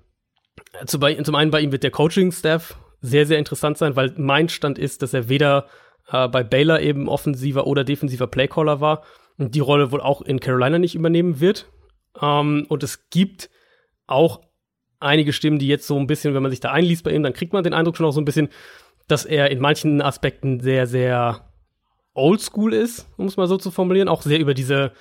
zum, 0.85 1.03
einen 1.03 1.51
bei 1.51 1.59
ihm 1.59 1.73
wird 1.73 1.83
der 1.83 1.91
Coaching-Staff 1.91 2.77
sehr, 3.01 3.25
sehr 3.25 3.39
interessant 3.39 3.77
sein, 3.77 3.95
weil 3.95 4.13
mein 4.17 4.47
Stand 4.47 4.79
ist, 4.79 5.01
dass 5.01 5.13
er 5.13 5.27
weder 5.27 5.67
äh, 6.11 6.27
bei 6.27 6.43
Baylor 6.43 6.79
eben 6.81 7.07
offensiver 7.09 7.67
oder 7.67 7.83
defensiver 7.83 8.27
Playcaller 8.27 8.81
war 8.81 9.03
und 9.37 9.55
die 9.55 9.59
Rolle 9.59 9.91
wohl 9.91 10.01
auch 10.01 10.21
in 10.21 10.39
Carolina 10.39 10.79
nicht 10.79 10.95
übernehmen 10.95 11.39
wird. 11.39 11.67
Ähm, 12.21 12.65
und 12.69 12.83
es 12.83 13.09
gibt 13.09 13.49
auch 14.07 14.41
einige 14.99 15.33
Stimmen, 15.33 15.59
die 15.59 15.67
jetzt 15.67 15.87
so 15.87 15.97
ein 15.97 16.07
bisschen, 16.07 16.33
wenn 16.33 16.43
man 16.43 16.51
sich 16.51 16.59
da 16.59 16.71
einliest 16.71 17.03
bei 17.03 17.11
ihm, 17.11 17.23
dann 17.23 17.33
kriegt 17.33 17.53
man 17.53 17.63
den 17.63 17.73
Eindruck 17.73 17.97
schon 17.97 18.05
auch 18.05 18.11
so 18.11 18.21
ein 18.21 18.25
bisschen, 18.25 18.49
dass 19.07 19.25
er 19.25 19.51
in 19.51 19.59
manchen 19.59 20.01
Aspekten 20.01 20.59
sehr, 20.59 20.87
sehr 20.87 21.51
oldschool 22.13 22.73
ist, 22.73 23.07
um 23.17 23.27
es 23.27 23.37
mal 23.37 23.47
so 23.47 23.57
zu 23.57 23.71
formulieren, 23.71 24.07
auch 24.07 24.21
sehr 24.21 24.39
über 24.39 24.53
diese, 24.53 24.93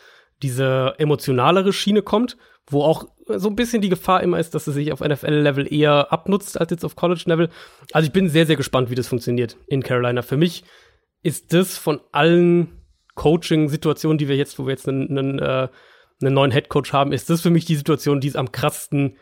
diese 0.43 0.95
emotionalere 0.99 1.73
Schiene 1.73 2.03
kommt 2.03 2.37
wo 2.67 2.83
auch 2.83 3.07
so 3.27 3.49
ein 3.49 3.57
bisschen 3.57 3.83
die 3.83 3.89
Gefahr 3.89 4.23
immer 4.23 4.39
ist, 4.39 4.55
dass 4.55 4.67
es 4.67 4.75
sich 4.75 4.93
auf 4.93 5.01
NFL-Level 5.01 5.73
eher 5.73 6.13
abnutzt 6.13 6.61
als 6.61 6.71
jetzt 6.71 6.85
auf 6.85 6.97
College-Level. 6.97 7.49
Also 7.93 8.07
ich 8.07 8.13
bin 8.13 8.29
sehr, 8.29 8.47
sehr 8.47 8.57
gespannt, 8.57 8.91
wie 8.91 8.95
das 8.95 9.09
funktioniert 9.09 9.57
in 9.67 9.83
Carolina. 9.83 10.23
Für 10.23 10.37
mich 10.37 10.65
ist 11.25 11.53
das 11.53 11.77
von 11.77 12.01
allen 12.13 12.69
Coaching-Situationen, 13.17 14.19
die 14.19 14.29
wir 14.29 14.37
jetzt, 14.37 14.59
wo 14.59 14.67
wir 14.67 14.73
jetzt 14.73 14.89
einen, 14.89 15.19
einen, 15.19 15.39
äh, 15.41 15.69
einen 16.21 16.35
neuen 16.35 16.53
Head-Coach 16.53 16.93
haben, 16.93 17.13
ist 17.13 17.31
das 17.31 17.41
für 17.41 17.51
mich 17.51 17.65
die 17.65 17.77
Situation, 17.77 18.21
die 18.21 18.29
es 18.29 18.37
am 18.37 18.53
krassesten 18.53 19.17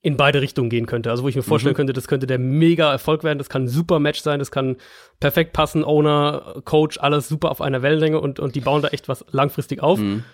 in 0.00 0.16
beide 0.16 0.40
Richtungen 0.40 0.70
gehen 0.70 0.86
könnte. 0.86 1.10
Also 1.10 1.24
wo 1.24 1.28
ich 1.28 1.36
mir 1.36 1.42
vorstellen 1.42 1.74
mhm. 1.74 1.78
könnte, 1.78 1.92
das 1.92 2.06
könnte 2.06 2.26
der 2.26 2.38
mega 2.38 2.90
Erfolg 2.90 3.24
werden, 3.24 3.38
das 3.38 3.50
kann 3.50 3.64
ein 3.64 3.68
super 3.68 3.98
Match 3.98 4.20
sein, 4.20 4.38
das 4.38 4.50
kann 4.50 4.76
perfekt 5.18 5.52
passen, 5.52 5.84
Owner, 5.84 6.62
Coach, 6.64 6.98
alles 6.98 7.28
super 7.28 7.50
auf 7.50 7.60
einer 7.60 7.82
Wellenlänge 7.82 8.20
und, 8.20 8.38
und 8.38 8.54
die 8.54 8.60
bauen 8.60 8.80
da 8.80 8.88
echt 8.88 9.08
was 9.08 9.24
langfristig 9.30 9.82
auf. 9.82 9.98
Mhm. 9.98 10.24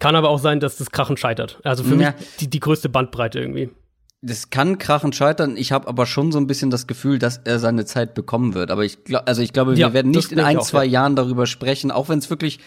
Kann 0.00 0.16
aber 0.16 0.28
auch 0.28 0.38
sein, 0.38 0.60
dass 0.60 0.76
das 0.76 0.90
Krachen 0.90 1.16
scheitert. 1.16 1.60
Also 1.62 1.84
für 1.84 1.94
ja. 1.96 2.12
mich 2.12 2.36
die, 2.40 2.50
die 2.50 2.60
größte 2.60 2.88
Bandbreite 2.88 3.40
irgendwie. 3.40 3.70
Das 4.20 4.50
kann 4.50 4.78
krachen 4.78 5.12
scheitern. 5.12 5.56
Ich 5.56 5.70
habe 5.70 5.86
aber 5.86 6.04
schon 6.04 6.32
so 6.32 6.38
ein 6.38 6.48
bisschen 6.48 6.70
das 6.70 6.88
Gefühl, 6.88 7.20
dass 7.20 7.38
er 7.44 7.60
seine 7.60 7.84
Zeit 7.84 8.14
bekommen 8.14 8.54
wird. 8.54 8.70
Aber 8.70 8.84
ich 8.84 9.04
glaube, 9.04 9.28
also 9.28 9.42
ich 9.42 9.52
glaube, 9.52 9.72
wir 9.72 9.78
ja, 9.78 9.92
werden 9.92 10.10
nicht 10.10 10.32
in 10.32 10.40
ein, 10.40 10.58
auch, 10.58 10.66
zwei 10.66 10.84
ja. 10.84 10.92
Jahren 11.02 11.14
darüber 11.14 11.46
sprechen, 11.46 11.92
auch 11.92 12.08
wenn 12.08 12.18
es 12.18 12.28
wirklich 12.28 12.58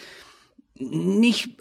nicht 0.78 1.58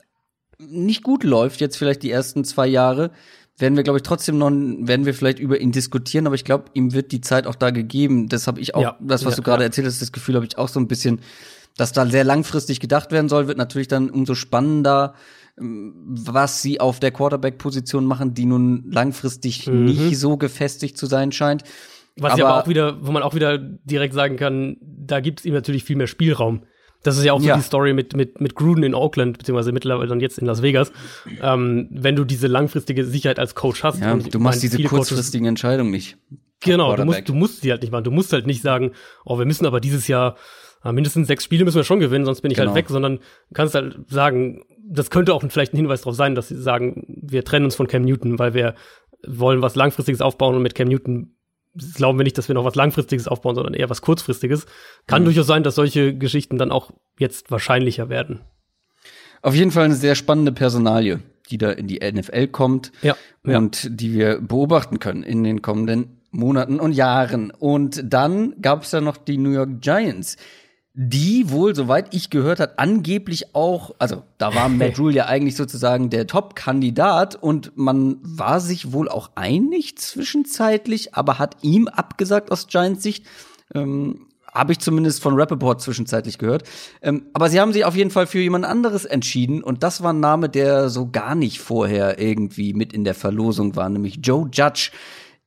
nicht 0.59 1.03
gut 1.03 1.23
läuft 1.23 1.59
jetzt 1.59 1.75
vielleicht 1.75 2.03
die 2.03 2.11
ersten 2.11 2.43
zwei 2.43 2.67
Jahre, 2.67 3.11
werden 3.57 3.75
wir 3.75 3.83
glaube 3.83 3.97
ich 3.97 4.03
trotzdem 4.03 4.37
noch 4.37 4.51
werden 4.51 5.05
wir 5.05 5.13
vielleicht 5.13 5.39
über 5.39 5.59
ihn 5.59 5.73
diskutieren. 5.73 6.25
Aber 6.25 6.35
ich 6.35 6.45
glaube, 6.45 6.65
ihm 6.73 6.93
wird 6.93 7.11
die 7.11 7.19
Zeit 7.19 7.45
auch 7.45 7.55
da 7.55 7.71
gegeben. 7.71 8.29
Das 8.29 8.47
habe 8.47 8.61
ich 8.61 8.75
auch, 8.75 8.81
ja, 8.81 8.97
das 9.01 9.25
was 9.25 9.35
du 9.35 9.41
gerade 9.41 9.63
erzählt 9.63 9.87
hast, 9.87 10.01
das 10.01 10.13
Gefühl 10.13 10.35
habe 10.35 10.45
ich 10.45 10.57
auch 10.57 10.69
so 10.69 10.79
ein 10.79 10.87
bisschen, 10.87 11.19
dass 11.75 11.91
da 11.91 12.05
sehr 12.05 12.23
langfristig 12.23 12.79
gedacht 12.79 13.11
werden 13.11 13.27
soll, 13.27 13.47
wird 13.47 13.57
natürlich 13.57 13.87
dann 13.89 14.09
umso 14.09 14.35
spannender 14.35 15.15
was 15.61 16.61
sie 16.61 16.79
auf 16.79 16.99
der 16.99 17.11
Quarterback-Position 17.11 18.05
machen, 18.05 18.33
die 18.33 18.45
nun 18.45 18.85
langfristig 18.89 19.67
mhm. 19.67 19.85
nicht 19.85 20.17
so 20.17 20.37
gefestigt 20.37 20.97
zu 20.97 21.05
sein 21.05 21.31
scheint. 21.31 21.63
Was 22.17 22.33
aber, 22.33 22.39
ja 22.39 22.47
aber 22.47 22.63
auch 22.63 22.67
wieder, 22.67 22.97
wo 23.05 23.11
man 23.11 23.23
auch 23.23 23.35
wieder 23.35 23.57
direkt 23.57 24.13
sagen 24.13 24.35
kann, 24.37 24.77
da 24.81 25.19
gibt 25.19 25.39
es 25.39 25.45
ihm 25.45 25.53
natürlich 25.53 25.83
viel 25.83 25.95
mehr 25.95 26.07
Spielraum. 26.07 26.63
Das 27.03 27.17
ist 27.17 27.23
ja 27.23 27.33
auch 27.33 27.39
so 27.39 27.47
ja. 27.47 27.55
die 27.55 27.63
Story 27.63 27.93
mit, 27.93 28.15
mit, 28.15 28.41
mit 28.41 28.53
Gruden 28.53 28.83
in 28.83 28.93
Oakland, 28.93 29.37
beziehungsweise 29.39 29.71
mittlerweile 29.71 30.07
dann 30.07 30.19
jetzt 30.19 30.37
in 30.37 30.45
Las 30.45 30.61
Vegas. 30.61 30.91
Ähm, 31.41 31.87
wenn 31.89 32.15
du 32.15 32.25
diese 32.25 32.47
langfristige 32.47 33.05
Sicherheit 33.05 33.39
als 33.39 33.55
Coach 33.55 33.83
hast. 33.83 34.01
Ja, 34.01 34.15
du 34.15 34.39
machst 34.39 34.61
diese 34.61 34.81
kurzfristigen 34.83 35.47
Entscheidungen 35.47 35.89
nicht. 35.89 36.17
Genau, 36.59 36.95
du 36.95 37.05
musst, 37.05 37.27
du 37.27 37.33
musst 37.33 37.61
sie 37.61 37.71
halt 37.71 37.81
nicht 37.81 37.91
machen. 37.91 38.03
Du 38.03 38.11
musst 38.11 38.33
halt 38.33 38.45
nicht 38.45 38.61
sagen, 38.61 38.91
oh, 39.25 39.39
wir 39.39 39.45
müssen 39.45 39.65
aber 39.65 39.79
dieses 39.79 40.07
Jahr 40.07 40.35
äh, 40.83 40.91
mindestens 40.91 41.27
sechs 41.27 41.43
Spiele 41.43 41.65
müssen 41.65 41.77
wir 41.77 41.83
schon 41.83 41.99
gewinnen, 41.99 42.25
sonst 42.25 42.41
bin 42.41 42.51
ich 42.51 42.57
halt 42.57 42.67
genau. 42.67 42.75
halt 42.75 42.85
weg, 42.85 42.89
sondern 42.89 43.19
kannst 43.53 43.75
halt 43.75 43.97
sagen, 44.07 44.63
das 44.91 45.09
könnte 45.09 45.33
auch 45.33 45.43
vielleicht 45.49 45.73
ein 45.73 45.77
Hinweis 45.77 46.01
darauf 46.01 46.15
sein, 46.15 46.35
dass 46.35 46.49
sie 46.49 46.61
sagen, 46.61 47.03
wir 47.07 47.43
trennen 47.43 47.65
uns 47.65 47.75
von 47.75 47.87
Cam 47.87 48.03
Newton, 48.03 48.39
weil 48.39 48.53
wir 48.53 48.75
wollen 49.25 49.61
was 49.61 49.75
Langfristiges 49.75 50.21
aufbauen 50.21 50.55
und 50.55 50.61
mit 50.61 50.75
Cam 50.75 50.87
Newton 50.87 51.35
glauben 51.95 52.19
wir 52.19 52.23
nicht, 52.23 52.37
dass 52.37 52.49
wir 52.49 52.55
noch 52.55 52.65
was 52.65 52.75
Langfristiges 52.75 53.27
aufbauen, 53.27 53.55
sondern 53.55 53.73
eher 53.73 53.89
was 53.89 54.01
Kurzfristiges. 54.01 54.65
Kann 55.07 55.21
mhm. 55.21 55.25
durchaus 55.25 55.47
sein, 55.47 55.63
dass 55.63 55.75
solche 55.75 56.15
Geschichten 56.17 56.57
dann 56.57 56.71
auch 56.71 56.91
jetzt 57.17 57.49
wahrscheinlicher 57.49 58.09
werden. 58.09 58.41
Auf 59.41 59.55
jeden 59.55 59.71
Fall 59.71 59.85
eine 59.85 59.95
sehr 59.95 60.15
spannende 60.15 60.51
Personalie, 60.51 61.19
die 61.49 61.57
da 61.57 61.71
in 61.71 61.87
die 61.87 61.99
NFL 61.99 62.47
kommt 62.47 62.91
ja, 63.01 63.15
und 63.43 63.83
ja. 63.83 63.89
die 63.89 64.13
wir 64.13 64.41
beobachten 64.41 64.99
können 64.99 65.23
in 65.23 65.43
den 65.43 65.61
kommenden 65.61 66.21
Monaten 66.31 66.79
und 66.79 66.91
Jahren. 66.91 67.51
Und 67.51 68.01
dann 68.05 68.61
gab 68.61 68.83
es 68.83 68.91
ja 68.91 69.01
noch 69.01 69.17
die 69.17 69.37
New 69.37 69.51
York 69.51 69.81
Giants, 69.81 70.37
die 70.93 71.49
wohl, 71.49 71.73
soweit 71.73 72.13
ich 72.13 72.29
gehört 72.29 72.59
hat, 72.59 72.77
angeblich 72.77 73.55
auch, 73.55 73.95
also 73.97 74.23
da 74.37 74.53
war 74.53 74.69
Matt 74.69 74.99
Rule 74.99 75.15
ja 75.15 75.25
eigentlich 75.25 75.55
sozusagen 75.55 76.09
der 76.09 76.27
Top-Kandidat 76.27 77.35
und 77.35 77.71
man 77.75 78.17
war 78.21 78.59
sich 78.59 78.91
wohl 78.91 79.07
auch 79.07 79.31
einig 79.35 79.97
zwischenzeitlich, 79.97 81.15
aber 81.15 81.39
hat 81.39 81.57
ihm 81.61 81.87
abgesagt 81.87 82.51
aus 82.51 82.67
Giants 82.67 83.03
Sicht. 83.03 83.25
Ähm, 83.73 84.27
habe 84.53 84.73
ich 84.73 84.79
zumindest 84.79 85.21
von 85.21 85.35
Rappaport 85.35 85.81
zwischenzeitlich 85.81 86.37
gehört. 86.37 86.63
Ähm, 87.01 87.27
aber 87.31 87.49
sie 87.49 87.61
haben 87.61 87.71
sich 87.71 87.85
auf 87.85 87.95
jeden 87.95 88.11
Fall 88.11 88.27
für 88.27 88.39
jemand 88.39 88.65
anderes 88.65 89.05
entschieden 89.05 89.63
und 89.63 89.81
das 89.81 90.03
war 90.03 90.11
ein 90.11 90.19
Name, 90.19 90.49
der 90.49 90.89
so 90.89 91.09
gar 91.09 91.35
nicht 91.35 91.61
vorher 91.61 92.19
irgendwie 92.19 92.73
mit 92.73 92.91
in 92.91 93.05
der 93.05 93.15
Verlosung 93.15 93.77
war, 93.77 93.87
nämlich 93.87 94.19
Joe 94.21 94.49
Judge 94.51 94.91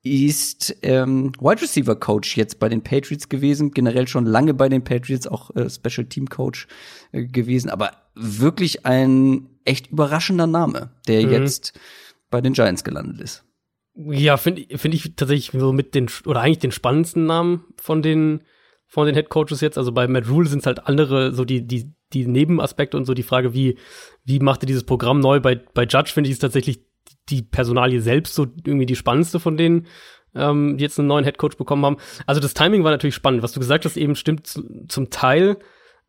ist 0.05 0.77
ähm, 0.83 1.31
Wide 1.39 1.63
Receiver 1.63 1.95
Coach 1.95 2.37
jetzt 2.37 2.59
bei 2.59 2.69
den 2.69 2.83
Patriots 2.83 3.27
gewesen, 3.27 3.71
generell 3.71 4.07
schon 4.07 4.27
lange 4.27 4.53
bei 4.53 4.69
den 4.69 4.83
Patriots, 4.83 5.25
auch 5.25 5.49
äh, 5.55 5.67
Special 5.67 6.05
Team 6.05 6.29
Coach 6.29 6.67
äh, 7.11 7.25
gewesen, 7.25 7.71
aber 7.71 7.91
wirklich 8.13 8.85
ein 8.85 9.49
echt 9.65 9.87
überraschender 9.87 10.45
Name, 10.45 10.91
der 11.07 11.25
mhm. 11.25 11.31
jetzt 11.31 11.79
bei 12.29 12.39
den 12.39 12.53
Giants 12.53 12.83
gelandet 12.83 13.19
ist. 13.19 13.45
Ja, 13.95 14.37
finde 14.37 14.77
find 14.77 14.93
ich 14.93 15.15
tatsächlich 15.15 15.59
so 15.59 15.73
mit 15.73 15.95
den, 15.95 16.07
oder 16.25 16.41
eigentlich 16.41 16.59
den 16.59 16.71
spannendsten 16.71 17.25
Namen 17.25 17.65
von 17.81 18.03
den, 18.03 18.43
von 18.85 19.07
den 19.07 19.15
Head 19.15 19.29
Coaches 19.29 19.61
jetzt. 19.61 19.77
Also 19.79 19.91
bei 19.91 20.07
Matt 20.07 20.29
Rule 20.29 20.47
sind 20.47 20.59
es 20.59 20.67
halt 20.67 20.85
andere, 20.85 21.33
so 21.33 21.45
die, 21.45 21.65
die, 21.65 21.95
die 22.13 22.27
Nebenaspekte 22.27 22.95
und 22.95 23.05
so 23.05 23.15
die 23.15 23.23
Frage, 23.23 23.55
wie, 23.55 23.79
wie 24.23 24.39
macht 24.39 24.61
er 24.61 24.67
dieses 24.67 24.83
Programm 24.83 25.19
neu? 25.19 25.39
Bei, 25.39 25.55
bei 25.55 25.85
Judge 25.85 26.11
finde 26.13 26.29
ich 26.29 26.35
es 26.35 26.39
tatsächlich 26.39 26.81
die 27.29 27.41
Personalie 27.41 28.01
selbst 28.01 28.35
so 28.35 28.47
irgendwie 28.65 28.85
die 28.85 28.95
spannendste 28.95 29.39
von 29.39 29.57
denen, 29.57 29.87
ähm, 30.35 30.77
die 30.77 30.83
jetzt 30.83 30.99
einen 30.99 31.07
neuen 31.07 31.23
Headcoach 31.23 31.57
bekommen 31.57 31.85
haben. 31.85 31.97
Also 32.25 32.41
das 32.41 32.53
Timing 32.53 32.83
war 32.83 32.91
natürlich 32.91 33.15
spannend. 33.15 33.43
Was 33.43 33.53
du 33.53 33.59
gesagt 33.59 33.85
hast, 33.85 33.97
eben 33.97 34.15
stimmt 34.15 34.47
zu, 34.47 34.63
zum 34.87 35.09
Teil. 35.09 35.57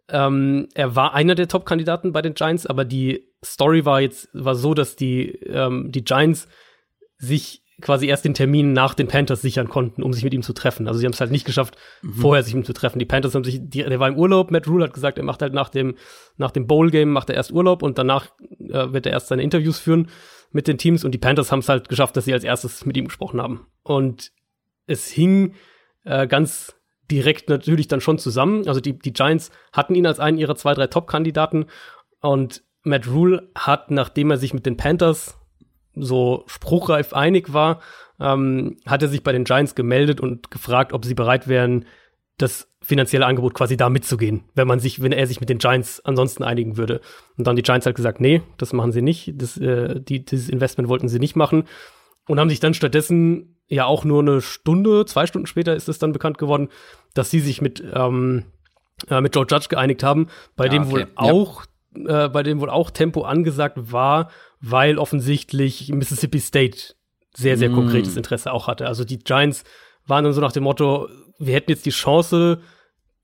Ähm, 0.08 0.68
er 0.74 0.94
war 0.94 1.14
einer 1.14 1.34
der 1.34 1.48
Top-Kandidaten 1.48 2.12
bei 2.12 2.22
den 2.22 2.34
Giants, 2.34 2.66
aber 2.66 2.84
die 2.84 3.28
Story 3.44 3.84
war 3.84 4.00
jetzt 4.00 4.28
war 4.32 4.54
so, 4.54 4.74
dass 4.74 4.96
die 4.96 5.30
ähm, 5.30 5.90
die 5.90 6.04
Giants 6.04 6.48
sich 7.18 7.62
quasi 7.80 8.06
erst 8.06 8.24
den 8.24 8.32
Termin 8.32 8.72
nach 8.72 8.94
den 8.94 9.06
Panthers 9.06 9.42
sichern 9.42 9.68
konnten, 9.68 10.02
um 10.02 10.12
sich 10.12 10.24
mit 10.24 10.32
ihm 10.32 10.42
zu 10.42 10.54
treffen. 10.54 10.88
Also 10.88 10.98
sie 10.98 11.06
haben 11.06 11.12
es 11.12 11.20
halt 11.20 11.30
nicht 11.30 11.44
geschafft, 11.44 11.76
mhm. 12.00 12.14
vorher 12.14 12.42
sich 12.42 12.54
mit 12.54 12.64
ihm 12.64 12.66
zu 12.66 12.72
treffen. 12.72 12.98
Die 12.98 13.04
Panthers 13.04 13.34
haben 13.34 13.44
sich, 13.44 13.60
die, 13.62 13.82
der 13.82 14.00
war 14.00 14.08
im 14.08 14.16
Urlaub, 14.16 14.50
Matt 14.50 14.66
Rule 14.66 14.84
hat 14.84 14.94
gesagt, 14.94 15.18
er 15.18 15.24
macht 15.24 15.42
halt 15.42 15.52
nach 15.52 15.68
dem, 15.68 15.94
nach 16.36 16.52
dem 16.52 16.66
Bowl-Game 16.66 17.10
macht 17.10 17.28
er 17.28 17.36
erst 17.36 17.52
Urlaub 17.52 17.82
und 17.82 17.98
danach 17.98 18.28
äh, 18.58 18.92
wird 18.92 19.04
er 19.04 19.12
erst 19.12 19.28
seine 19.28 19.42
Interviews 19.42 19.78
führen 19.78 20.08
mit 20.50 20.68
den 20.68 20.78
Teams 20.78 21.04
und 21.04 21.12
die 21.12 21.18
Panthers 21.18 21.52
haben 21.52 21.60
es 21.60 21.68
halt 21.68 21.88
geschafft, 21.88 22.16
dass 22.16 22.24
sie 22.24 22.32
als 22.32 22.44
erstes 22.44 22.86
mit 22.86 22.96
ihm 22.96 23.06
gesprochen 23.06 23.40
haben. 23.40 23.66
Und 23.82 24.32
es 24.86 25.08
hing 25.08 25.54
äh, 26.04 26.26
ganz 26.26 26.74
direkt 27.10 27.48
natürlich 27.48 27.88
dann 27.88 28.00
schon 28.00 28.18
zusammen. 28.18 28.66
Also 28.66 28.80
die, 28.80 28.98
die 28.98 29.12
Giants 29.12 29.50
hatten 29.72 29.94
ihn 29.94 30.06
als 30.06 30.20
einen 30.20 30.38
ihrer 30.38 30.56
zwei, 30.56 30.74
drei 30.74 30.86
Top-Kandidaten 30.86 31.66
und 32.20 32.62
Matt 32.82 33.08
Rule 33.08 33.50
hat, 33.56 33.90
nachdem 33.90 34.30
er 34.30 34.36
sich 34.36 34.54
mit 34.54 34.66
den 34.66 34.76
Panthers 34.76 35.38
so 35.94 36.44
spruchreif 36.46 37.12
einig 37.12 37.52
war, 37.52 37.80
ähm, 38.20 38.76
hat 38.86 39.02
er 39.02 39.08
sich 39.08 39.22
bei 39.22 39.32
den 39.32 39.44
Giants 39.44 39.74
gemeldet 39.74 40.20
und 40.20 40.50
gefragt, 40.50 40.92
ob 40.92 41.04
sie 41.04 41.14
bereit 41.14 41.48
wären, 41.48 41.86
das 42.38 42.68
finanzielle 42.82 43.26
Angebot 43.26 43.54
quasi 43.54 43.76
da 43.76 43.88
mitzugehen, 43.88 44.44
wenn 44.54 44.68
man 44.68 44.78
sich, 44.78 45.02
wenn 45.02 45.12
er 45.12 45.26
sich 45.26 45.40
mit 45.40 45.48
den 45.48 45.58
Giants 45.58 46.00
ansonsten 46.04 46.44
einigen 46.44 46.76
würde. 46.76 47.00
Und 47.36 47.46
dann 47.46 47.56
die 47.56 47.62
Giants 47.62 47.86
halt 47.86 47.96
gesagt, 47.96 48.20
nee, 48.20 48.42
das 48.58 48.72
machen 48.72 48.92
sie 48.92 49.02
nicht, 49.02 49.32
das, 49.36 49.56
äh, 49.56 50.00
die, 50.00 50.24
dieses 50.24 50.48
Investment 50.48 50.88
wollten 50.88 51.08
sie 51.08 51.18
nicht 51.18 51.34
machen 51.36 51.64
und 52.28 52.38
haben 52.38 52.50
sich 52.50 52.60
dann 52.60 52.74
stattdessen 52.74 53.56
ja 53.68 53.86
auch 53.86 54.04
nur 54.04 54.20
eine 54.20 54.40
Stunde, 54.40 55.04
zwei 55.06 55.26
Stunden 55.26 55.46
später 55.46 55.74
ist 55.74 55.88
es 55.88 55.98
dann 55.98 56.12
bekannt 56.12 56.38
geworden, 56.38 56.68
dass 57.14 57.30
sie 57.30 57.40
sich 57.40 57.60
mit, 57.60 57.82
ähm, 57.92 58.44
äh, 59.08 59.20
mit 59.20 59.34
Joe 59.34 59.46
Judge 59.48 59.66
geeinigt 59.68 60.02
haben, 60.02 60.28
bei 60.56 60.66
Ah, 60.66 60.68
dem 60.68 60.82
okay. 60.82 60.90
wohl 60.92 61.00
Ja. 61.00 61.06
auch, 61.16 61.64
äh, 61.94 62.28
bei 62.28 62.42
dem 62.42 62.60
wohl 62.60 62.70
auch 62.70 62.90
Tempo 62.90 63.22
angesagt 63.22 63.76
war, 63.92 64.30
weil 64.60 64.98
offensichtlich 64.98 65.88
Mississippi 65.88 66.38
State 66.38 66.94
sehr, 67.34 67.56
sehr 67.56 67.70
Mm. 67.70 67.74
konkretes 67.74 68.16
Interesse 68.16 68.52
auch 68.52 68.68
hatte. 68.68 68.86
Also 68.86 69.04
die 69.04 69.18
Giants 69.18 69.64
waren 70.06 70.22
dann 70.24 70.32
so 70.32 70.40
nach 70.40 70.52
dem 70.52 70.62
Motto, 70.62 71.08
wir 71.38 71.54
hätten 71.54 71.70
jetzt 71.70 71.86
die 71.86 71.90
Chance, 71.90 72.60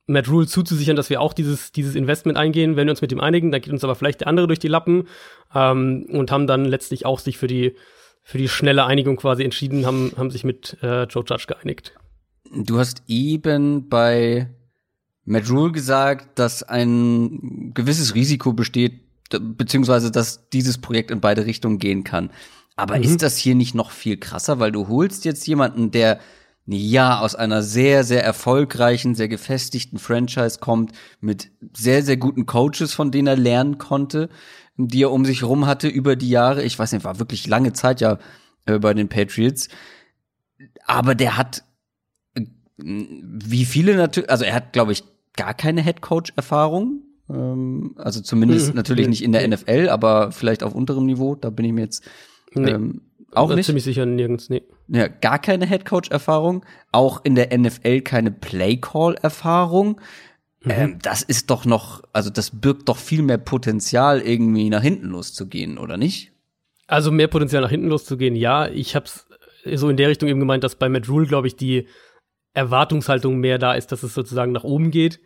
Matt 0.06 0.28
Rule 0.28 0.46
zuzusichern, 0.46 0.96
dass 0.96 1.10
wir 1.10 1.20
auch 1.20 1.32
dieses, 1.32 1.72
dieses 1.72 1.94
Investment 1.94 2.36
eingehen, 2.36 2.76
wenn 2.76 2.86
wir 2.86 2.90
uns 2.92 3.02
mit 3.02 3.12
ihm 3.12 3.20
einigen, 3.20 3.52
dann 3.52 3.60
geht 3.60 3.72
uns 3.72 3.84
aber 3.84 3.94
vielleicht 3.94 4.20
der 4.20 4.28
andere 4.28 4.46
durch 4.46 4.58
die 4.58 4.68
Lappen 4.68 5.06
ähm, 5.54 6.06
und 6.10 6.30
haben 6.30 6.46
dann 6.46 6.64
letztlich 6.64 7.06
auch 7.06 7.20
sich 7.20 7.38
für 7.38 7.46
die, 7.46 7.76
für 8.22 8.38
die 8.38 8.48
schnelle 8.48 8.84
Einigung 8.84 9.16
quasi 9.16 9.44
entschieden, 9.44 9.86
haben, 9.86 10.12
haben 10.16 10.30
sich 10.30 10.44
mit 10.44 10.76
äh, 10.82 11.04
Joe 11.04 11.24
Judge 11.26 11.46
geeinigt. 11.46 11.94
Du 12.54 12.78
hast 12.78 13.02
eben 13.06 13.88
bei 13.88 14.50
Matt 15.24 15.48
Rule 15.48 15.72
gesagt, 15.72 16.38
dass 16.38 16.62
ein 16.62 17.72
gewisses 17.74 18.14
Risiko 18.14 18.52
besteht, 18.52 19.00
beziehungsweise 19.30 20.10
dass 20.10 20.48
dieses 20.50 20.78
Projekt 20.78 21.10
in 21.10 21.20
beide 21.20 21.46
Richtungen 21.46 21.78
gehen 21.78 22.04
kann. 22.04 22.30
Aber 22.76 22.98
Mhm. 22.98 23.04
ist 23.04 23.22
das 23.22 23.36
hier 23.38 23.54
nicht 23.54 23.74
noch 23.74 23.90
viel 23.92 24.16
krasser, 24.16 24.58
weil 24.58 24.72
du 24.72 24.88
holst 24.88 25.24
jetzt 25.24 25.46
jemanden, 25.46 25.90
der 25.90 26.18
ja 26.66 27.20
aus 27.20 27.34
einer 27.34 27.62
sehr, 27.62 28.04
sehr 28.04 28.24
erfolgreichen, 28.24 29.14
sehr 29.14 29.28
gefestigten 29.28 29.98
Franchise 29.98 30.58
kommt, 30.60 30.92
mit 31.20 31.50
sehr, 31.76 32.02
sehr 32.02 32.16
guten 32.16 32.46
Coaches, 32.46 32.94
von 32.94 33.10
denen 33.10 33.26
er 33.28 33.36
lernen 33.36 33.78
konnte, 33.78 34.28
die 34.76 35.02
er 35.02 35.10
um 35.10 35.24
sich 35.24 35.42
rum 35.42 35.66
hatte 35.66 35.88
über 35.88 36.16
die 36.16 36.30
Jahre. 36.30 36.62
Ich 36.62 36.78
weiß 36.78 36.92
nicht, 36.92 37.04
war 37.04 37.18
wirklich 37.18 37.46
lange 37.46 37.72
Zeit 37.72 38.00
ja 38.00 38.18
äh, 38.66 38.78
bei 38.78 38.94
den 38.94 39.08
Patriots. 39.08 39.68
Aber 40.86 41.14
der 41.14 41.36
hat 41.36 41.64
äh, 42.34 42.46
wie 42.78 43.64
viele 43.64 43.96
natürlich, 43.96 44.30
also 44.30 44.44
er 44.44 44.54
hat, 44.54 44.72
glaube 44.72 44.92
ich, 44.92 45.04
gar 45.36 45.54
keine 45.54 45.82
Headcoach-Erfahrung. 45.82 47.02
Ähm, 47.28 47.94
also 47.96 48.20
zumindest 48.20 48.70
Mhm. 48.70 48.76
natürlich 48.76 49.08
nicht 49.08 49.22
in 49.22 49.32
der. 49.32 49.46
NFL, 49.48 49.88
aber 49.90 50.32
vielleicht 50.32 50.62
auf 50.62 50.74
unterem 50.74 51.06
Niveau. 51.06 51.34
Da 51.34 51.50
bin 51.50 51.64
ich 51.66 51.72
mir 51.72 51.82
jetzt 51.82 52.04
Nee. 52.54 52.70
ähm, 52.70 53.00
auch 53.34 53.48
Bin 53.48 53.56
nicht. 53.56 53.66
Ziemlich 53.66 53.84
sicher 53.84 54.06
nirgends, 54.06 54.50
nee. 54.50 54.62
Ja, 54.88 55.08
gar 55.08 55.38
keine 55.38 55.66
Headcoach-Erfahrung. 55.66 56.64
Auch 56.92 57.24
in 57.24 57.34
der 57.34 57.56
NFL 57.56 58.02
keine 58.02 58.30
Play-Call-Erfahrung. 58.30 60.00
Mhm. 60.62 60.70
Ähm, 60.70 60.98
das 61.02 61.22
ist 61.22 61.50
doch 61.50 61.64
noch, 61.64 62.02
also 62.12 62.30
das 62.30 62.60
birgt 62.60 62.88
doch 62.88 62.98
viel 62.98 63.22
mehr 63.22 63.38
Potenzial, 63.38 64.20
irgendwie 64.20 64.70
nach 64.70 64.82
hinten 64.82 65.08
loszugehen, 65.08 65.78
oder 65.78 65.96
nicht? 65.96 66.32
Also 66.86 67.10
mehr 67.10 67.28
Potenzial 67.28 67.62
nach 67.62 67.70
hinten 67.70 67.88
loszugehen, 67.88 68.36
ja. 68.36 68.68
Ich 68.68 68.94
hab's 68.94 69.26
so 69.64 69.88
in 69.88 69.96
der 69.96 70.08
Richtung 70.08 70.28
eben 70.28 70.40
gemeint, 70.40 70.64
dass 70.64 70.76
bei 70.76 70.88
Matt 70.88 71.08
Rule, 71.08 71.26
glaube 71.26 71.46
ich, 71.46 71.56
die 71.56 71.86
Erwartungshaltung 72.54 73.38
mehr 73.38 73.58
da 73.58 73.74
ist, 73.74 73.92
dass 73.92 74.02
es 74.02 74.14
sozusagen 74.14 74.52
nach 74.52 74.64
oben 74.64 74.90
geht. 74.90 75.20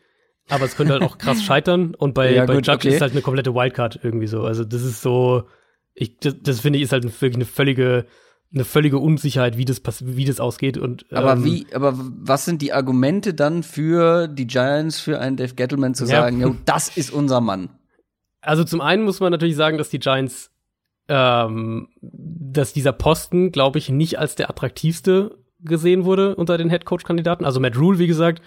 Aber 0.48 0.64
es 0.64 0.76
könnte 0.76 0.92
halt 0.92 1.02
auch 1.02 1.18
krass 1.18 1.42
scheitern. 1.42 1.94
Und 1.94 2.14
bei, 2.14 2.32
Ja, 2.34 2.44
bei 2.44 2.54
gut, 2.54 2.66
Judge 2.66 2.88
okay. 2.88 2.94
ist 2.94 3.00
halt 3.00 3.12
eine 3.12 3.22
komplette 3.22 3.54
Wildcard 3.54 3.98
irgendwie 4.02 4.28
so. 4.28 4.42
Also 4.42 4.64
das 4.64 4.82
ist 4.82 5.02
so, 5.02 5.48
ich, 5.96 6.18
das, 6.18 6.36
das 6.42 6.60
finde 6.60 6.78
ich 6.78 6.84
ist 6.84 6.92
halt 6.92 7.04
wirklich 7.04 7.34
eine 7.34 7.46
völlige, 7.46 8.06
eine 8.54 8.64
völlige 8.64 8.98
Unsicherheit, 8.98 9.56
wie 9.56 9.64
das, 9.64 9.82
wie 10.04 10.24
das 10.26 10.38
ausgeht. 10.40 10.78
Und, 10.78 11.10
Aber 11.10 11.32
ähm, 11.32 11.44
wie, 11.44 11.66
aber 11.74 11.94
was 11.96 12.44
sind 12.44 12.62
die 12.62 12.72
Argumente 12.72 13.34
dann 13.34 13.62
für 13.62 14.28
die 14.28 14.46
Giants, 14.46 15.00
für 15.00 15.18
einen 15.18 15.36
Dave 15.36 15.54
Gettleman 15.54 15.94
zu 15.94 16.04
Ja. 16.04 16.20
sagen, 16.20 16.40
jo, 16.40 16.54
das 16.66 16.96
ist 16.96 17.10
unser 17.10 17.40
Mann? 17.40 17.70
Also 18.42 18.62
zum 18.62 18.80
einen 18.80 19.02
muss 19.04 19.18
man 19.20 19.32
natürlich 19.32 19.56
sagen, 19.56 19.78
dass 19.78 19.88
die 19.88 19.98
Giants, 19.98 20.50
ähm, 21.08 21.88
dass 22.00 22.72
dieser 22.72 22.92
Posten, 22.92 23.50
glaube 23.50 23.78
ich, 23.78 23.88
nicht 23.88 24.18
als 24.18 24.36
der 24.36 24.50
attraktivste 24.50 25.38
gesehen 25.60 26.04
wurde 26.04 26.36
unter 26.36 26.58
den 26.58 26.68
Headcoach-Kandidaten. 26.68 27.44
Also 27.44 27.58
Matt 27.58 27.76
Rule, 27.76 27.98
wie 27.98 28.06
gesagt, 28.06 28.42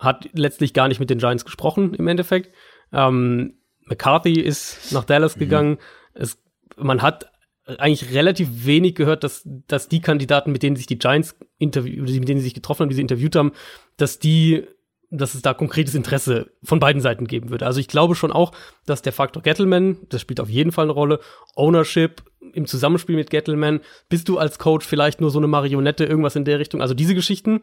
hat 0.00 0.28
letztlich 0.32 0.72
gar 0.72 0.88
nicht 0.88 0.98
mit 0.98 1.10
den 1.10 1.18
Giants 1.18 1.44
gesprochen 1.44 1.94
im 1.94 2.08
Endeffekt. 2.08 2.52
Ähm, 2.92 3.58
McCarthy 3.86 4.40
ist 4.40 4.90
nach 4.90 5.04
Dallas 5.04 5.36
gegangen. 5.38 5.78
Es, 6.14 6.38
man 6.76 7.02
hat 7.02 7.30
eigentlich 7.66 8.12
relativ 8.12 8.66
wenig 8.66 8.94
gehört, 8.94 9.24
dass, 9.24 9.42
dass 9.44 9.88
die 9.88 10.00
Kandidaten, 10.00 10.52
mit 10.52 10.62
denen 10.62 10.76
sich 10.76 10.86
die 10.86 10.98
Giants 10.98 11.34
interview, 11.58 12.02
mit 12.02 12.28
denen 12.28 12.38
sie 12.38 12.44
sich 12.44 12.54
getroffen 12.54 12.82
haben, 12.82 12.88
die 12.90 12.96
sie 12.96 13.00
interviewt 13.00 13.36
haben, 13.36 13.52
dass 13.96 14.18
die, 14.18 14.66
dass 15.10 15.34
es 15.34 15.40
da 15.42 15.54
konkretes 15.54 15.94
Interesse 15.94 16.50
von 16.62 16.78
beiden 16.78 17.00
Seiten 17.00 17.26
geben 17.26 17.48
würde. 17.48 17.64
Also 17.64 17.80
ich 17.80 17.88
glaube 17.88 18.16
schon 18.16 18.32
auch, 18.32 18.52
dass 18.84 19.00
der 19.00 19.12
Faktor 19.14 19.42
Gettleman, 19.42 19.96
das 20.10 20.20
spielt 20.20 20.40
auf 20.40 20.50
jeden 20.50 20.72
Fall 20.72 20.84
eine 20.84 20.92
Rolle, 20.92 21.20
Ownership 21.56 22.22
im 22.52 22.66
Zusammenspiel 22.66 23.16
mit 23.16 23.30
Gettleman, 23.30 23.80
bist 24.10 24.28
du 24.28 24.36
als 24.36 24.58
Coach 24.58 24.86
vielleicht 24.86 25.22
nur 25.22 25.30
so 25.30 25.38
eine 25.38 25.46
Marionette, 25.46 26.04
irgendwas 26.04 26.36
in 26.36 26.44
der 26.44 26.58
Richtung, 26.58 26.82
also 26.82 26.92
diese 26.92 27.14
Geschichten. 27.14 27.62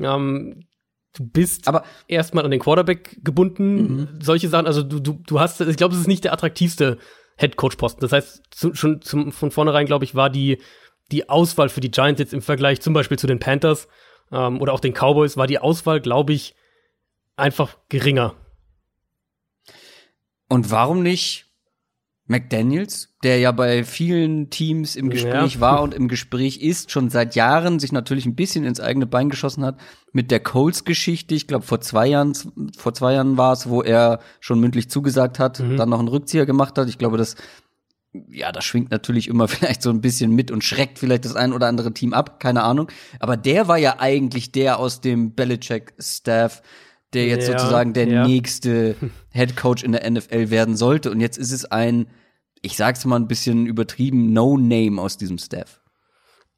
Ähm, 0.00 0.64
du 1.14 1.26
bist 1.26 1.68
Aber- 1.68 1.84
erstmal 2.08 2.46
an 2.46 2.50
den 2.50 2.60
Quarterback 2.60 3.18
gebunden, 3.22 4.18
solche 4.22 4.48
Sachen, 4.48 4.66
also 4.66 4.82
du, 4.82 4.98
du, 4.98 5.20
du 5.26 5.40
hast, 5.40 5.60
ich 5.60 5.76
glaube, 5.76 5.94
es 5.94 6.00
ist 6.00 6.08
nicht 6.08 6.24
der 6.24 6.32
attraktivste 6.32 6.96
Head-Coach-Posten. 7.36 8.00
Das 8.00 8.12
heißt, 8.12 8.42
zu, 8.50 8.74
schon 8.74 9.02
zum, 9.02 9.32
von 9.32 9.50
vornherein, 9.50 9.86
glaube 9.86 10.04
ich, 10.04 10.14
war 10.14 10.30
die, 10.30 10.58
die 11.10 11.28
Auswahl 11.28 11.68
für 11.68 11.80
die 11.80 11.90
Giants 11.90 12.20
jetzt 12.20 12.32
im 12.32 12.42
Vergleich 12.42 12.80
zum 12.80 12.94
Beispiel 12.94 13.18
zu 13.18 13.26
den 13.26 13.38
Panthers 13.38 13.88
ähm, 14.30 14.60
oder 14.60 14.72
auch 14.72 14.80
den 14.80 14.94
Cowboys, 14.94 15.36
war 15.36 15.46
die 15.46 15.58
Auswahl, 15.58 16.00
glaube 16.00 16.32
ich, 16.32 16.54
einfach 17.36 17.76
geringer. 17.88 18.34
Und 20.48 20.70
warum 20.70 21.02
nicht 21.02 21.46
McDaniels, 22.32 23.10
der 23.22 23.38
ja 23.38 23.52
bei 23.52 23.84
vielen 23.84 24.50
Teams 24.50 24.96
im 24.96 25.08
Gespräch 25.10 25.54
Ja. 25.54 25.60
war 25.60 25.82
und 25.82 25.94
im 25.94 26.08
Gespräch 26.08 26.58
ist, 26.60 26.90
schon 26.90 27.08
seit 27.10 27.36
Jahren 27.36 27.78
sich 27.78 27.92
natürlich 27.92 28.26
ein 28.26 28.34
bisschen 28.34 28.64
ins 28.64 28.80
eigene 28.80 29.06
Bein 29.06 29.30
geschossen 29.30 29.64
hat 29.64 29.78
mit 30.12 30.32
der 30.32 30.40
Colts-Geschichte. 30.40 31.36
Ich 31.36 31.46
glaube, 31.46 31.64
vor 31.64 31.80
zwei 31.80 32.08
Jahren, 32.08 32.32
vor 32.76 32.92
zwei 32.94 33.14
Jahren 33.14 33.36
war 33.36 33.52
es, 33.52 33.68
wo 33.68 33.80
er 33.82 34.18
schon 34.40 34.58
mündlich 34.58 34.90
zugesagt 34.90 35.38
hat, 35.38 35.60
Mhm. 35.60 35.76
dann 35.76 35.88
noch 35.90 36.00
einen 36.00 36.08
Rückzieher 36.08 36.46
gemacht 36.46 36.76
hat. 36.76 36.88
Ich 36.88 36.98
glaube, 36.98 37.16
das 37.18 37.36
ja, 38.30 38.52
das 38.52 38.64
schwingt 38.66 38.90
natürlich 38.90 39.26
immer 39.28 39.48
vielleicht 39.48 39.80
so 39.82 39.88
ein 39.90 40.00
bisschen 40.02 40.32
mit 40.32 40.50
und 40.50 40.62
schreckt 40.64 40.98
vielleicht 40.98 41.24
das 41.24 41.34
ein 41.34 41.52
oder 41.54 41.68
andere 41.68 41.94
Team 41.94 42.12
ab, 42.12 42.40
keine 42.40 42.62
Ahnung. 42.62 42.88
Aber 43.20 43.36
der 43.38 43.68
war 43.68 43.78
ja 43.78 44.00
eigentlich 44.00 44.52
der 44.52 44.78
aus 44.78 45.00
dem 45.00 45.34
Belichick-Staff, 45.34 46.62
der 47.14 47.26
jetzt 47.26 47.48
Ja, 47.48 47.58
sozusagen 47.58 47.92
der 47.94 48.08
ja. 48.08 48.26
nächste 48.26 48.96
Head 49.30 49.56
Coach 49.56 49.82
in 49.82 49.92
der 49.92 50.10
NFL 50.10 50.50
werden 50.50 50.76
sollte. 50.76 51.10
Und 51.10 51.20
jetzt 51.20 51.38
ist 51.38 51.52
es 51.52 51.64
ein, 51.64 52.06
ich 52.62 52.76
sag's 52.76 53.04
mal 53.04 53.16
ein 53.16 53.28
bisschen 53.28 53.66
übertrieben, 53.66 54.32
No-Name 54.32 55.00
aus 55.00 55.16
diesem 55.16 55.38
Staff. 55.38 55.80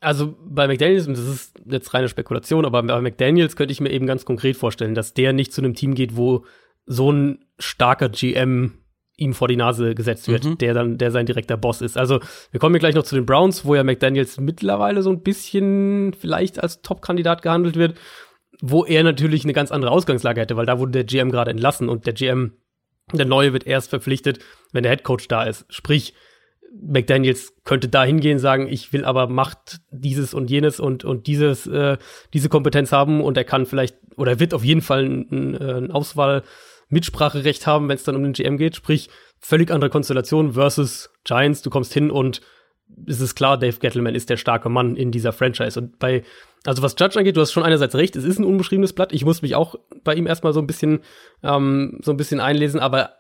Also 0.01 0.37
bei 0.45 0.67
McDaniels, 0.67 1.07
und 1.07 1.17
das 1.17 1.27
ist 1.27 1.55
jetzt 1.65 1.95
reine 1.95 2.09
Spekulation, 2.09 2.67
aber 2.67 2.83
bei 2.83 3.01
McDaniels 3.01 3.57
könnte 3.57 3.73
ich 3.73 3.81
mir 3.81 3.91
eben 3.91 4.07
ganz 4.07 4.27
konkret 4.27 4.57
vorstellen, 4.57 4.95
dass 4.95 5.15
der 5.15 5.33
nicht 5.33 5.53
zu 5.53 5.63
einem 5.63 5.75
Team 5.75 5.95
geht, 5.95 6.17
wo 6.17 6.45
so 6.85 7.11
ein 7.11 7.45
starker 7.59 8.11
GM 8.11 8.75
ihm 9.17 9.33
vor 9.33 9.49
die 9.49 9.57
Nase 9.57 9.95
gesetzt 9.95 10.29
wird, 10.29 10.45
Mhm. 10.45 10.59
der 10.59 10.75
dann, 10.75 10.99
der 10.99 11.11
sein 11.11 11.25
direkter 11.25 11.57
Boss 11.57 11.81
ist. 11.81 11.97
Also 11.97 12.21
wir 12.51 12.61
kommen 12.61 12.75
hier 12.75 12.81
gleich 12.81 12.97
noch 12.97 13.05
zu 13.05 13.15
den 13.15 13.25
Browns, 13.25 13.65
wo 13.65 13.75
ja 13.75 13.85
McDaniels 13.85 14.39
mittlerweile 14.41 15.03
so 15.03 15.11
ein 15.11 15.23
bisschen 15.23 16.13
vielleicht 16.13 16.63
als 16.63 16.83
Top-Kandidat 16.83 17.41
gehandelt 17.41 17.77
wird, 17.77 17.97
wo 18.61 18.85
er 18.85 19.05
natürlich 19.05 19.45
eine 19.45 19.53
ganz 19.53 19.71
andere 19.73 19.93
Ausgangslage 19.93 20.41
hätte, 20.41 20.57
weil 20.57 20.67
da 20.67 20.79
wurde 20.79 20.93
der 20.93 21.05
GM 21.05 21.31
gerade 21.31 21.51
entlassen 21.53 21.89
und 21.89 22.07
der 22.07 22.13
GM, 22.13 22.53
der 23.13 23.27
neue, 23.27 23.53
wird 23.53 23.67
erst 23.67 23.91
verpflichtet, 23.91 24.39
wenn 24.73 24.83
der 24.83 24.93
Headcoach 24.93 25.29
da 25.29 25.45
ist. 25.45 25.67
Sprich, 25.69 26.15
McDaniels 26.81 27.55
könnte 27.65 27.89
da 27.89 28.05
hingehen, 28.05 28.39
sagen, 28.39 28.69
ich 28.69 28.93
will 28.93 29.05
aber 29.05 29.29
Macht 29.29 29.81
dieses 29.91 30.35
und 30.35 30.51
jenes 30.51 30.81
und, 30.81 31.05
und 31.05 31.27
dieses, 31.27 31.67
äh, 31.67 31.99
diese 32.33 32.49
Kompetenz 32.49 32.91
haben 32.93 33.21
und 33.21 33.37
er 33.37 33.45
kann 33.45 33.67
vielleicht, 33.67 33.97
oder 34.17 34.33
er 34.33 34.41
wird 34.41 34.55
auf 34.55 34.65
jeden 34.65 34.83
Fall 34.83 35.05
ein, 35.05 35.29
ein, 35.31 35.57
ein 35.57 35.91
Auswahl-Mitspracherecht 35.91 37.67
haben, 37.67 37.89
wenn 37.89 37.97
es 37.97 38.05
dann 38.05 38.17
um 38.17 38.25
den 38.25 38.33
GM 38.33 38.57
geht. 38.57 38.77
Sprich, 38.77 39.09
völlig 39.39 39.71
andere 39.71 39.91
Konstellation 39.91 40.55
versus 40.55 41.11
Giants. 41.25 41.63
Du 41.63 41.71
kommst 41.71 41.93
hin 41.93 42.11
und 42.11 42.41
es 43.07 43.21
ist 43.21 43.35
klar, 43.35 43.59
Dave 43.59 43.79
Gettleman 43.79 44.15
ist 44.15 44.31
der 44.31 44.37
starke 44.37 44.69
Mann 44.69 44.97
in 44.97 45.11
dieser 45.11 45.33
Franchise. 45.33 45.79
Und 45.79 45.99
bei, 45.99 46.23
also 46.65 46.83
was 46.83 46.95
Judge 46.99 47.19
angeht, 47.19 47.37
du 47.37 47.41
hast 47.41 47.53
schon 47.53 47.63
einerseits 47.63 47.95
recht, 47.95 48.17
es 48.17 48.25
ist 48.25 48.39
ein 48.39 48.45
unbeschriebenes 48.45 48.93
Blatt. 48.93 49.13
Ich 49.13 49.25
muss 49.25 49.43
mich 49.43 49.55
auch 49.55 49.77
bei 50.03 50.15
ihm 50.15 50.27
erstmal 50.27 50.53
so 50.53 50.61
ein 50.61 50.67
bisschen, 50.67 51.01
ähm, 51.43 51.99
so 52.03 52.13
ein 52.13 52.17
bisschen 52.17 52.41
einlesen, 52.41 52.81
aber 52.81 53.15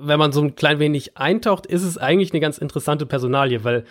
wenn 0.00 0.18
man 0.18 0.32
so 0.32 0.40
ein 0.40 0.54
klein 0.54 0.78
wenig 0.78 1.16
eintaucht, 1.16 1.66
ist 1.66 1.82
es 1.82 1.98
eigentlich 1.98 2.32
eine 2.32 2.40
ganz 2.40 2.58
interessante 2.58 3.06
Personalie, 3.06 3.64
weil, 3.64 3.84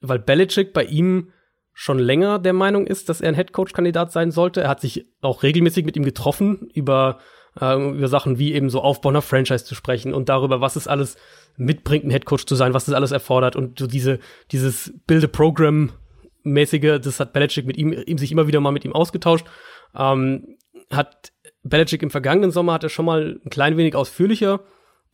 weil 0.00 0.18
Belichick 0.18 0.72
bei 0.72 0.84
ihm 0.84 1.32
schon 1.72 1.98
länger 1.98 2.38
der 2.38 2.54
Meinung 2.54 2.86
ist, 2.86 3.08
dass 3.08 3.20
er 3.20 3.28
ein 3.28 3.34
Headcoach-Kandidat 3.34 4.10
sein 4.10 4.30
sollte. 4.30 4.62
Er 4.62 4.68
hat 4.68 4.80
sich 4.80 5.06
auch 5.20 5.42
regelmäßig 5.42 5.84
mit 5.84 5.96
ihm 5.96 6.04
getroffen, 6.04 6.70
über, 6.74 7.18
äh, 7.60 7.90
über 7.90 8.08
Sachen 8.08 8.38
wie 8.38 8.54
eben 8.54 8.70
so 8.70 8.80
Aufbau 8.80 9.10
einer 9.10 9.22
Franchise 9.22 9.64
zu 9.64 9.74
sprechen 9.74 10.14
und 10.14 10.28
darüber, 10.28 10.60
was 10.60 10.76
es 10.76 10.88
alles 10.88 11.16
mitbringt, 11.56 12.04
ein 12.04 12.10
Headcoach 12.10 12.46
zu 12.46 12.54
sein, 12.54 12.74
was 12.74 12.88
es 12.88 12.94
alles 12.94 13.12
erfordert 13.12 13.56
und 13.56 13.78
so 13.78 13.86
diese, 13.86 14.18
dieses 14.52 14.92
Build-a-Program-mäßige, 15.06 17.00
das 17.02 17.20
hat 17.20 17.32
Belichick 17.32 17.66
mit 17.66 17.76
ihm, 17.76 17.92
ihm 17.92 18.18
sich 18.18 18.32
immer 18.32 18.46
wieder 18.46 18.60
mal 18.60 18.72
mit 18.72 18.84
ihm 18.84 18.92
ausgetauscht. 18.92 19.46
Ähm, 19.94 20.56
hat 20.90 21.32
Belichick 21.62 22.02
im 22.02 22.10
vergangenen 22.10 22.50
Sommer 22.50 22.72
hat 22.74 22.84
er 22.84 22.88
schon 22.88 23.04
mal 23.04 23.40
ein 23.44 23.50
klein 23.50 23.76
wenig 23.76 23.94
ausführlicher 23.94 24.60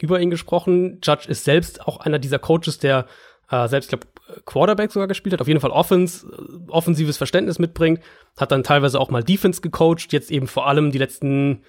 über 0.01 0.21
ihn 0.21 0.31
gesprochen. 0.31 1.01
Judge 1.03 1.29
ist 1.29 1.45
selbst 1.45 1.87
auch 1.87 1.99
einer 2.01 2.19
dieser 2.19 2.39
Coaches, 2.39 2.79
der 2.79 3.07
äh, 3.51 3.69
selbst, 3.69 3.89
glaube 3.89 4.07
Quarterback 4.47 4.91
sogar 4.91 5.09
gespielt 5.09 5.35
hat, 5.35 5.41
auf 5.41 5.49
jeden 5.49 5.61
Fall 5.61 5.71
Offense, 5.71 6.27
äh, 6.27 6.71
offensives 6.71 7.17
Verständnis 7.17 7.59
mitbringt, 7.59 8.01
hat 8.37 8.53
dann 8.53 8.63
teilweise 8.63 8.99
auch 8.99 9.11
mal 9.11 9.23
Defense 9.23 9.61
gecoacht, 9.61 10.13
jetzt 10.13 10.31
eben 10.31 10.47
vor 10.47 10.67
allem 10.67 10.91
die 10.93 10.99
letzten, 10.99 11.63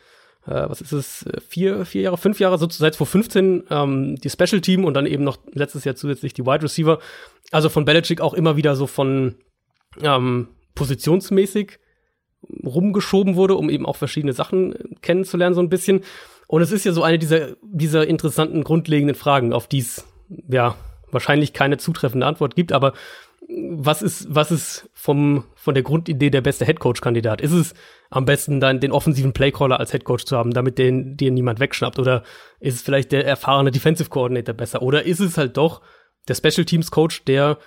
äh, 0.47 0.69
was 0.69 0.81
ist 0.81 0.91
es, 0.91 1.25
vier, 1.47 1.86
vier 1.86 2.03
Jahre, 2.03 2.17
fünf 2.17 2.39
Jahre, 2.39 2.58
so 2.58 2.67
seit 2.69 2.95
2015 2.95 3.63
ähm, 3.69 4.15
die 4.17 4.29
Special 4.29 4.62
Team 4.62 4.86
und 4.86 4.93
dann 4.93 5.05
eben 5.05 5.23
noch 5.23 5.38
letztes 5.53 5.84
Jahr 5.84 5.95
zusätzlich 5.95 6.34
die 6.34 6.45
Wide 6.45 6.63
Receiver. 6.63 6.99
Also 7.51 7.69
von 7.69 7.86
Belichick 7.86 8.21
auch 8.21 8.34
immer 8.34 8.55
wieder 8.55 8.75
so 8.75 8.88
von 8.88 9.36
ähm, 10.01 10.49
positionsmäßig 10.75 11.79
rumgeschoben 12.63 13.36
wurde, 13.36 13.55
um 13.55 13.69
eben 13.69 13.86
auch 13.86 13.95
verschiedene 13.95 14.34
Sachen 14.34 14.75
kennenzulernen, 15.01 15.55
so 15.55 15.62
ein 15.62 15.69
bisschen. 15.69 16.01
Und 16.47 16.62
es 16.62 16.71
ist 16.71 16.86
ja 16.86 16.91
so 16.91 17.01
eine 17.01 17.17
dieser, 17.17 17.55
dieser 17.63 18.05
interessanten, 18.05 18.63
grundlegenden 18.63 19.15
Fragen, 19.15 19.51
auf 19.51 19.67
die 19.67 19.79
es 19.79 20.05
ja 20.47 20.75
wahrscheinlich 21.12 21.53
keine 21.53 21.77
zutreffende 21.77 22.25
Antwort 22.25 22.55
gibt, 22.55 22.71
aber 22.71 22.93
was 23.47 24.01
ist, 24.01 24.34
was 24.34 24.51
ist 24.51 24.89
vom, 24.93 25.45
von 25.55 25.73
der 25.75 25.84
Grundidee 25.84 26.29
der 26.29 26.41
beste 26.41 26.65
Headcoach-Kandidat? 26.65 27.41
Ist 27.41 27.51
es 27.51 27.73
am 28.10 28.25
besten 28.25 28.60
dann 28.60 28.79
den 28.79 28.91
offensiven 28.91 29.34
Playcaller 29.34 29.79
als 29.79 29.93
Headcoach 29.93 30.25
zu 30.25 30.38
haben, 30.38 30.51
damit 30.51 30.77
den, 30.77 31.15
den 31.17 31.36
niemand 31.36 31.60
wegschnappt? 31.60 31.99
Oder 31.99 32.23
ist 32.60 32.75
es 32.75 32.81
vielleicht 32.81 33.12
der 33.12 33.25
erfahrene 33.25 33.71
Defensive 33.71 34.10
Coordinator 34.10 34.55
besser? 34.55 34.81
Oder 34.81 35.03
ist 35.03 35.19
es 35.19 35.38
halt 35.38 35.58
doch 35.58 35.81
der 36.27 36.36
Special 36.36 36.65
Teams 36.65 36.89
Coach, 36.89 37.23
der 37.25 37.60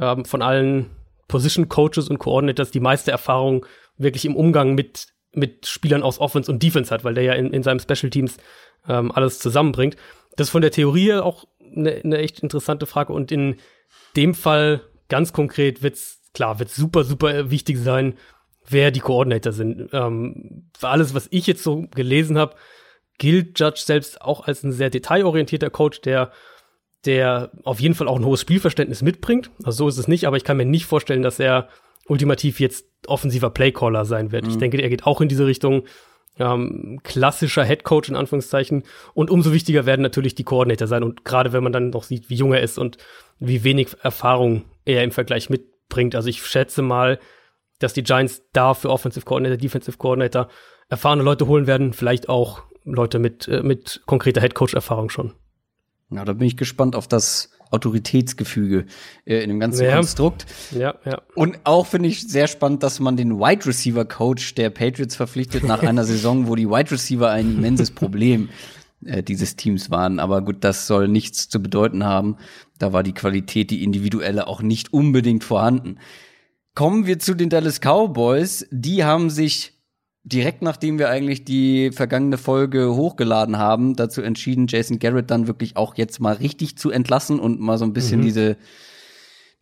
ähm, 0.00 0.24
von 0.24 0.42
allen 0.42 0.90
Position 1.28 1.68
Coaches 1.68 2.08
und 2.08 2.18
Coordinators 2.18 2.70
die 2.70 2.80
meiste 2.80 3.10
Erfahrung 3.10 3.66
wirklich 3.98 4.24
im 4.24 4.36
Umgang 4.36 4.74
mit, 4.74 5.08
mit 5.32 5.66
Spielern 5.66 6.02
aus 6.02 6.18
Offense 6.18 6.50
und 6.50 6.62
Defense 6.62 6.92
hat, 6.92 7.04
weil 7.04 7.14
der 7.14 7.24
ja 7.24 7.32
in, 7.34 7.52
in 7.52 7.62
seinem 7.62 7.80
Special 7.80 8.10
Teams 8.10 8.38
ähm, 8.88 9.12
alles 9.12 9.38
zusammenbringt. 9.38 9.96
Das 10.36 10.48
ist 10.48 10.52
von 10.52 10.62
der 10.62 10.70
Theorie 10.70 11.14
auch 11.14 11.44
eine, 11.60 11.92
eine 11.92 12.18
echt 12.18 12.40
interessante 12.40 12.86
Frage 12.86 13.12
und 13.12 13.32
in 13.32 13.56
dem 14.16 14.34
Fall 14.34 14.82
ganz 15.08 15.32
konkret 15.32 15.82
wird's 15.82 16.20
klar, 16.34 16.58
wird's 16.58 16.76
super, 16.76 17.04
super 17.04 17.50
wichtig 17.50 17.78
sein, 17.78 18.14
wer 18.68 18.90
die 18.90 19.00
Coordinator 19.00 19.52
sind. 19.52 19.88
Ähm, 19.92 20.70
für 20.78 20.88
alles, 20.88 21.14
was 21.14 21.28
ich 21.30 21.46
jetzt 21.46 21.62
so 21.62 21.86
gelesen 21.94 22.38
habe, 22.38 22.56
gilt 23.18 23.58
Judge 23.58 23.82
selbst 23.84 24.20
auch 24.20 24.46
als 24.46 24.62
ein 24.62 24.72
sehr 24.72 24.90
detailorientierter 24.90 25.70
Coach, 25.70 26.00
der 26.02 26.32
der 27.06 27.52
auf 27.62 27.80
jeden 27.80 27.94
Fall 27.94 28.08
auch 28.08 28.16
ein 28.16 28.24
hohes 28.24 28.40
Spielverständnis 28.40 29.00
mitbringt. 29.00 29.50
Also 29.62 29.84
so 29.84 29.88
ist 29.88 29.98
es 29.98 30.08
nicht, 30.08 30.26
aber 30.26 30.36
ich 30.36 30.44
kann 30.44 30.56
mir 30.56 30.66
nicht 30.66 30.86
vorstellen, 30.86 31.22
dass 31.22 31.38
er 31.38 31.68
ultimativ 32.08 32.60
jetzt 32.60 32.86
offensiver 33.06 33.50
Playcaller 33.50 34.04
sein 34.04 34.32
wird. 34.32 34.44
Mhm. 34.44 34.50
Ich 34.50 34.58
denke, 34.58 34.82
er 34.82 34.88
geht 34.88 35.06
auch 35.06 35.20
in 35.20 35.28
diese 35.28 35.46
Richtung 35.46 35.84
ähm, 36.38 37.00
klassischer 37.02 37.64
Headcoach 37.64 38.08
in 38.08 38.16
Anführungszeichen. 38.16 38.84
Und 39.14 39.30
umso 39.30 39.52
wichtiger 39.52 39.86
werden 39.86 40.02
natürlich 40.02 40.34
die 40.34 40.44
Koordinator 40.44 40.88
sein. 40.88 41.02
Und 41.02 41.24
gerade 41.24 41.52
wenn 41.52 41.62
man 41.62 41.72
dann 41.72 41.90
noch 41.90 42.04
sieht, 42.04 42.30
wie 42.30 42.36
jung 42.36 42.52
er 42.52 42.62
ist 42.62 42.78
und 42.78 42.98
wie 43.38 43.64
wenig 43.64 43.96
Erfahrung 44.02 44.64
er 44.84 45.04
im 45.04 45.12
Vergleich 45.12 45.50
mitbringt. 45.50 46.14
Also 46.14 46.28
ich 46.28 46.44
schätze 46.44 46.82
mal, 46.82 47.18
dass 47.78 47.92
die 47.92 48.02
Giants 48.02 48.42
da 48.52 48.74
für 48.74 48.90
Offensive 48.90 49.24
Coordinator, 49.24 49.58
Defensive 49.58 49.98
Coordinator 49.98 50.48
erfahrene 50.88 51.22
Leute 51.22 51.46
holen 51.46 51.66
werden. 51.66 51.92
Vielleicht 51.92 52.28
auch 52.28 52.62
Leute 52.84 53.18
mit, 53.18 53.48
äh, 53.48 53.62
mit 53.62 54.02
konkreter 54.06 54.40
Headcoach-Erfahrung 54.40 55.10
schon. 55.10 55.34
Ja, 56.10 56.24
da 56.24 56.32
bin 56.32 56.46
ich 56.46 56.56
gespannt 56.56 56.94
auf 56.94 57.08
das 57.08 57.50
Autoritätsgefüge 57.70 58.86
äh, 59.24 59.42
in 59.42 59.48
dem 59.48 59.60
ganzen 59.60 59.84
Ja. 59.84 59.96
Konstrukt. 59.96 60.46
Ja, 60.72 60.94
ja. 61.04 61.22
Und 61.34 61.58
auch 61.64 61.86
finde 61.86 62.08
ich 62.08 62.28
sehr 62.28 62.46
spannend, 62.46 62.82
dass 62.82 63.00
man 63.00 63.16
den 63.16 63.38
Wide 63.38 63.66
Receiver 63.66 64.04
Coach 64.04 64.54
der 64.54 64.70
Patriots 64.70 65.16
verpflichtet 65.16 65.64
nach 65.64 65.82
einer 65.82 66.04
Saison, 66.06 66.48
wo 66.48 66.54
die 66.54 66.68
Wide 66.68 66.90
Receiver 66.90 67.30
ein 67.30 67.56
immenses 67.56 67.90
Problem 67.90 68.48
äh, 69.04 69.22
dieses 69.22 69.56
Teams 69.56 69.90
waren. 69.90 70.18
Aber 70.18 70.42
gut, 70.42 70.64
das 70.64 70.86
soll 70.86 71.08
nichts 71.08 71.48
zu 71.48 71.60
bedeuten 71.62 72.04
haben. 72.04 72.36
Da 72.78 72.92
war 72.92 73.02
die 73.02 73.14
Qualität, 73.14 73.70
die 73.70 73.82
individuelle 73.84 74.46
auch 74.46 74.62
nicht 74.62 74.92
unbedingt 74.92 75.44
vorhanden. 75.44 75.98
Kommen 76.74 77.06
wir 77.06 77.18
zu 77.18 77.34
den 77.34 77.48
Dallas 77.48 77.80
Cowboys. 77.80 78.66
Die 78.70 79.04
haben 79.04 79.30
sich 79.30 79.75
direkt 80.26 80.60
nachdem 80.60 80.98
wir 80.98 81.08
eigentlich 81.08 81.44
die 81.44 81.90
vergangene 81.92 82.36
Folge 82.36 82.94
hochgeladen 82.94 83.58
haben, 83.58 83.94
dazu 83.94 84.22
entschieden, 84.22 84.66
Jason 84.68 84.98
Garrett 84.98 85.30
dann 85.30 85.46
wirklich 85.46 85.76
auch 85.76 85.94
jetzt 85.96 86.20
mal 86.20 86.34
richtig 86.34 86.76
zu 86.76 86.90
entlassen 86.90 87.38
und 87.38 87.60
mal 87.60 87.78
so 87.78 87.84
ein 87.84 87.92
bisschen 87.92 88.20
Mhm. 88.20 88.24
diese 88.24 88.56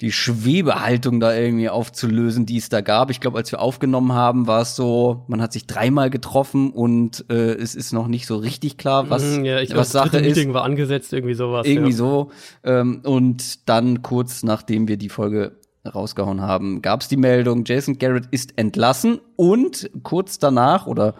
die 0.00 0.10
Schwebehaltung 0.10 1.20
da 1.20 1.32
irgendwie 1.34 1.68
aufzulösen, 1.68 2.46
die 2.46 2.56
es 2.56 2.68
da 2.68 2.80
gab. 2.80 3.10
Ich 3.10 3.20
glaube, 3.20 3.38
als 3.38 3.52
wir 3.52 3.60
aufgenommen 3.60 4.12
haben, 4.12 4.48
war 4.48 4.62
es 4.62 4.74
so, 4.74 5.24
man 5.28 5.40
hat 5.40 5.52
sich 5.52 5.68
dreimal 5.68 6.10
getroffen 6.10 6.72
und 6.72 7.24
äh, 7.30 7.52
es 7.54 7.76
ist 7.76 7.92
noch 7.92 8.08
nicht 8.08 8.26
so 8.26 8.36
richtig 8.36 8.76
klar, 8.76 9.08
was, 9.08 9.22
Mhm, 9.22 9.44
ja, 9.44 9.60
ich 9.60 9.68
glaub, 9.68 9.78
was 9.78 9.92
das 9.92 10.02
Sache 10.02 10.10
dritte 10.10 10.26
ist. 10.26 10.36
Meeting 10.36 10.52
war 10.52 10.64
angesetzt, 10.64 11.12
irgendwie 11.12 11.34
sowas. 11.34 11.64
Irgendwie 11.64 11.92
ja. 11.92 11.96
so. 11.96 12.30
Ähm, 12.64 13.02
und 13.04 13.68
dann 13.68 14.02
kurz 14.02 14.42
nachdem 14.42 14.88
wir 14.88 14.96
die 14.96 15.08
Folge 15.08 15.52
rausgehauen 15.84 16.40
haben, 16.40 16.82
gab 16.82 17.02
es 17.02 17.08
die 17.08 17.16
Meldung, 17.16 17.64
Jason 17.66 17.98
Garrett 17.98 18.26
ist 18.30 18.58
entlassen 18.58 19.20
und 19.36 19.90
kurz 20.02 20.38
danach 20.38 20.86
oder 20.86 21.14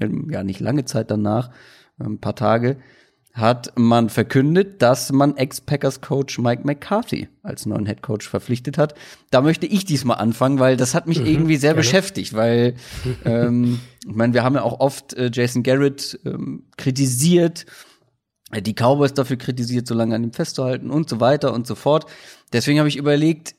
ähm, 0.00 0.28
ja 0.30 0.42
nicht 0.42 0.60
lange 0.60 0.84
Zeit 0.84 1.10
danach, 1.10 1.50
ähm, 2.00 2.14
ein 2.14 2.20
paar 2.20 2.36
Tage, 2.36 2.78
hat 3.36 3.72
man 3.76 4.08
verkündet, 4.08 4.80
dass 4.80 5.12
man 5.12 5.36
Ex-Packers-Coach 5.36 6.38
Mike 6.38 6.62
McCarthy 6.64 7.28
als 7.42 7.66
neuen 7.66 7.84
Head-Coach 7.84 8.26
verpflichtet 8.26 8.78
hat. 8.78 8.94
Da 9.30 9.42
möchte 9.42 9.66
ich 9.66 9.84
diesmal 9.84 10.16
anfangen, 10.16 10.58
weil 10.58 10.78
das 10.78 10.94
hat 10.94 11.06
mich 11.06 11.20
irgendwie 11.20 11.56
sehr 11.56 11.72
gerne. 11.72 11.82
beschäftigt, 11.82 12.32
weil 12.32 12.76
ähm, 13.26 13.78
ich 14.08 14.14
meine, 14.14 14.32
wir 14.32 14.42
haben 14.42 14.54
ja 14.54 14.62
auch 14.62 14.80
oft 14.80 15.12
äh, 15.14 15.30
Jason 15.30 15.62
Garrett 15.62 16.18
ähm, 16.24 16.64
kritisiert, 16.78 17.66
äh, 18.52 18.62
die 18.62 18.72
Cowboys 18.72 19.12
dafür 19.12 19.36
kritisiert, 19.36 19.86
so 19.86 19.94
lange 19.94 20.14
an 20.14 20.24
ihm 20.24 20.32
festzuhalten 20.32 20.88
und 20.88 21.10
so 21.10 21.20
weiter 21.20 21.52
und 21.52 21.66
so 21.66 21.74
fort. 21.74 22.06
Deswegen 22.54 22.78
habe 22.78 22.88
ich 22.88 22.96
überlegt, 22.96 23.54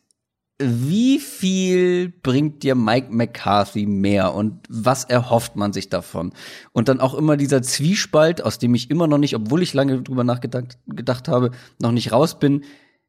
wie 0.59 1.19
viel 1.19 2.09
bringt 2.09 2.63
dir 2.63 2.73
Mike 2.73 3.09
McCarthy 3.11 3.85
mehr 3.85 4.33
und 4.33 4.65
was 4.69 5.03
erhofft 5.03 5.55
man 5.55 5.71
sich 5.71 5.89
davon? 5.89 6.33
Und 6.71 6.87
dann 6.87 6.99
auch 6.99 7.13
immer 7.13 7.37
dieser 7.37 7.61
Zwiespalt, 7.61 8.43
aus 8.43 8.57
dem 8.57 8.73
ich 8.73 8.89
immer 8.89 9.05
noch 9.07 9.19
nicht, 9.19 9.35
obwohl 9.35 9.61
ich 9.61 9.75
lange 9.75 10.01
drüber 10.01 10.23
nachgedacht 10.23 10.79
gedacht 10.87 11.27
habe, 11.27 11.51
noch 11.79 11.91
nicht 11.91 12.11
raus 12.11 12.39
bin. 12.39 12.63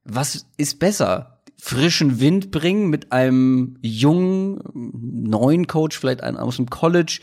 Was 0.05 0.47
ist 0.59 0.79
besser? 0.79 1.41
Frischen 1.57 2.21
Wind 2.21 2.51
bringen 2.51 2.89
mit 2.89 3.13
einem 3.13 3.79
jungen, 3.81 4.61
neuen 4.75 5.67
Coach, 5.67 5.99
vielleicht 5.99 6.23
einen 6.23 6.37
aus 6.37 6.57
dem 6.57 6.69
College, 6.69 7.21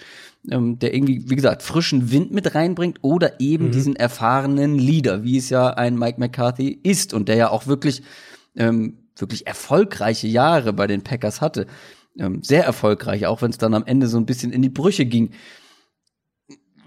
ähm, 0.50 0.80
der 0.80 0.94
irgendwie, 0.94 1.30
wie 1.30 1.36
gesagt, 1.36 1.62
frischen 1.62 2.12
Wind 2.12 2.32
mit 2.32 2.56
reinbringt 2.56 2.98
oder 3.02 3.40
eben 3.40 3.72
diesen 3.72 3.96
erfahrenen 3.96 4.78
Leader, 4.78 5.24
wie 5.24 5.38
es 5.38 5.50
ja 5.50 5.70
ein 5.70 5.98
Mike 5.98 6.20
McCarthy 6.20 6.80
ist 6.84 7.14
und 7.14 7.30
der 7.30 7.36
ja 7.36 7.50
auch 7.50 7.68
wirklich 7.68 8.02
ähm, 8.58 9.05
wirklich 9.18 9.48
erfolgreiche 9.48 10.28
Jahre 10.28 10.74
bei 10.74 10.88
den 10.88 11.04
Packers 11.04 11.42
hatte. 11.42 11.68
Ähm, 12.18 12.42
sehr 12.44 12.64
erfolgreich, 12.64 13.26
auch 13.26 13.42
wenn 13.42 13.52
es 13.52 13.58
dann 13.58 13.74
am 13.74 13.86
Ende 13.86 14.08
so 14.08 14.18
ein 14.18 14.26
bisschen 14.26 14.52
in 14.52 14.62
die 14.62 14.70
Brüche 14.70 15.06
ging. 15.06 15.32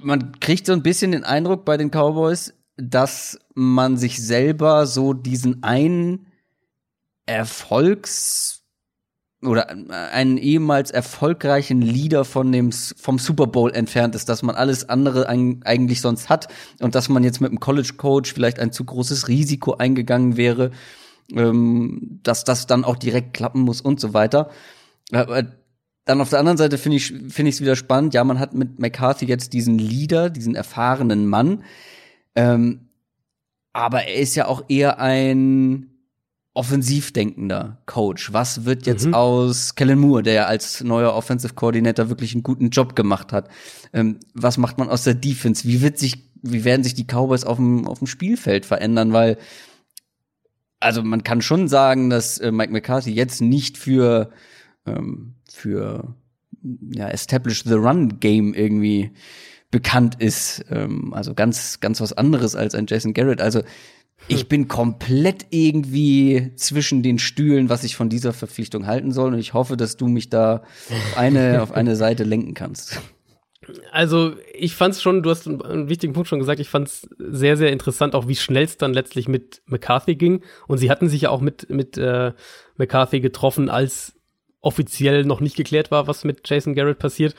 Man 0.00 0.38
kriegt 0.40 0.66
so 0.66 0.72
ein 0.72 0.82
bisschen 0.82 1.12
den 1.12 1.24
Eindruck 1.24 1.64
bei 1.64 1.76
den 1.76 1.90
Cowboys, 1.90 2.54
dass 2.76 3.38
man 3.54 3.96
sich 3.96 4.22
selber 4.22 4.86
so 4.86 5.12
diesen 5.12 5.62
einen 5.62 6.28
Erfolgs 7.26 8.62
oder 9.42 9.68
einen 9.68 10.36
ehemals 10.36 10.90
erfolgreichen 10.90 11.80
Leader 11.80 12.24
von 12.24 12.50
dem 12.50 12.72
vom 12.72 13.18
Super 13.18 13.46
Bowl 13.46 13.72
entfernt 13.72 14.14
ist, 14.14 14.28
dass 14.28 14.42
man 14.42 14.56
alles 14.56 14.88
andere 14.88 15.28
eigentlich 15.28 16.00
sonst 16.00 16.28
hat 16.28 16.48
und 16.80 16.94
dass 16.94 17.08
man 17.08 17.22
jetzt 17.22 17.40
mit 17.40 17.50
dem 17.50 17.60
College 17.60 17.94
Coach 17.96 18.32
vielleicht 18.32 18.58
ein 18.58 18.72
zu 18.72 18.84
großes 18.84 19.28
Risiko 19.28 19.74
eingegangen 19.74 20.36
wäre 20.36 20.72
ähm, 21.34 22.20
dass 22.22 22.44
das 22.44 22.66
dann 22.66 22.84
auch 22.84 22.96
direkt 22.96 23.34
klappen 23.34 23.62
muss 23.62 23.80
und 23.80 24.00
so 24.00 24.14
weiter. 24.14 24.50
Aber 25.12 25.44
dann 26.04 26.20
auf 26.20 26.30
der 26.30 26.38
anderen 26.38 26.58
Seite 26.58 26.78
finde 26.78 26.96
ich 26.96 27.08
finde 27.08 27.48
ich 27.50 27.56
es 27.56 27.60
wieder 27.60 27.76
spannend. 27.76 28.14
Ja, 28.14 28.24
man 28.24 28.38
hat 28.38 28.54
mit 28.54 28.78
McCarthy 28.78 29.26
jetzt 29.26 29.52
diesen 29.52 29.78
Leader, 29.78 30.30
diesen 30.30 30.54
erfahrenen 30.54 31.26
Mann, 31.26 31.62
ähm, 32.34 32.88
aber 33.72 34.04
er 34.04 34.16
ist 34.16 34.34
ja 34.34 34.46
auch 34.46 34.64
eher 34.68 34.98
ein 35.00 35.90
offensiv 36.54 37.12
denkender 37.12 37.78
Coach. 37.86 38.32
Was 38.32 38.64
wird 38.64 38.86
jetzt 38.86 39.06
Mhm. 39.06 39.14
aus 39.14 39.76
Kellen 39.76 39.98
Moore, 40.00 40.24
der 40.24 40.32
ja 40.34 40.44
als 40.46 40.82
neuer 40.82 41.14
Offensive 41.14 41.54
Coordinator 41.54 42.08
wirklich 42.08 42.32
einen 42.32 42.42
guten 42.42 42.70
Job 42.70 42.96
gemacht 42.96 43.32
hat? 43.32 43.48
Ähm, 43.92 44.18
was 44.34 44.58
macht 44.58 44.76
man 44.78 44.88
aus 44.88 45.04
der 45.04 45.14
Defense? 45.14 45.68
Wie 45.68 45.82
wird 45.82 45.98
sich, 45.98 46.28
wie 46.42 46.64
werden 46.64 46.82
sich 46.82 46.94
die 46.94 47.04
Cowboys 47.04 47.44
auf 47.44 47.58
dem, 47.58 47.86
auf 47.86 47.98
dem 47.98 48.08
Spielfeld 48.08 48.66
verändern? 48.66 49.12
Weil 49.12 49.36
also 50.80 51.02
man 51.02 51.24
kann 51.24 51.42
schon 51.42 51.68
sagen, 51.68 52.10
dass 52.10 52.38
äh, 52.38 52.52
Mike 52.52 52.72
McCarthy 52.72 53.12
jetzt 53.12 53.40
nicht 53.40 53.78
für 53.78 54.30
ähm, 54.86 55.34
für 55.50 56.14
ja 56.92 57.08
Establish 57.08 57.64
the 57.64 57.74
Run 57.74 58.20
Game 58.20 58.54
irgendwie 58.54 59.12
bekannt 59.70 60.16
ist. 60.20 60.64
Ähm, 60.70 61.12
also 61.14 61.34
ganz 61.34 61.80
ganz 61.80 62.00
was 62.00 62.12
anderes 62.12 62.54
als 62.54 62.74
ein 62.74 62.86
Jason 62.88 63.14
Garrett. 63.14 63.40
Also 63.40 63.62
ich 64.26 64.48
bin 64.48 64.68
komplett 64.68 65.46
irgendwie 65.50 66.52
zwischen 66.56 67.02
den 67.02 67.18
Stühlen, 67.18 67.68
was 67.68 67.84
ich 67.84 67.96
von 67.96 68.08
dieser 68.08 68.32
Verpflichtung 68.32 68.86
halten 68.86 69.12
soll. 69.12 69.32
Und 69.32 69.38
ich 69.38 69.54
hoffe, 69.54 69.76
dass 69.76 69.96
du 69.96 70.08
mich 70.08 70.28
da 70.28 70.64
auf 70.90 71.16
eine, 71.16 71.62
auf 71.62 71.72
eine 71.72 71.96
Seite 71.96 72.24
lenken 72.24 72.54
kannst. 72.54 73.00
Also 73.92 74.34
ich 74.54 74.74
fand 74.74 74.94
es 74.94 75.02
schon, 75.02 75.22
du 75.22 75.30
hast 75.30 75.46
einen, 75.46 75.88
wichtigen 75.88 76.12
Punkt 76.12 76.28
schon 76.28 76.38
gesagt, 76.38 76.60
ich 76.60 76.68
fand 76.68 76.88
es 76.88 77.08
sehr, 77.18 77.56
sehr 77.56 77.72
interessant, 77.72 78.14
auch 78.14 78.28
wie 78.28 78.36
schnell 78.36 78.64
es 78.64 78.76
dann 78.76 78.92
letztlich 78.92 79.28
mit 79.28 79.62
McCarthy 79.66 80.16
ging. 80.16 80.42
Und 80.66 80.78
sie 80.78 80.90
hatten 80.90 81.08
sich 81.08 81.22
ja 81.22 81.30
auch 81.30 81.40
mit, 81.40 81.70
mit 81.70 81.96
äh, 81.98 82.32
McCarthy 82.76 83.20
getroffen, 83.20 83.68
als 83.68 84.14
offiziell 84.60 85.24
noch 85.24 85.40
nicht 85.40 85.56
geklärt 85.56 85.90
war, 85.90 86.06
was 86.06 86.24
mit 86.24 86.48
Jason 86.48 86.74
Garrett 86.74 86.98
passiert. 86.98 87.34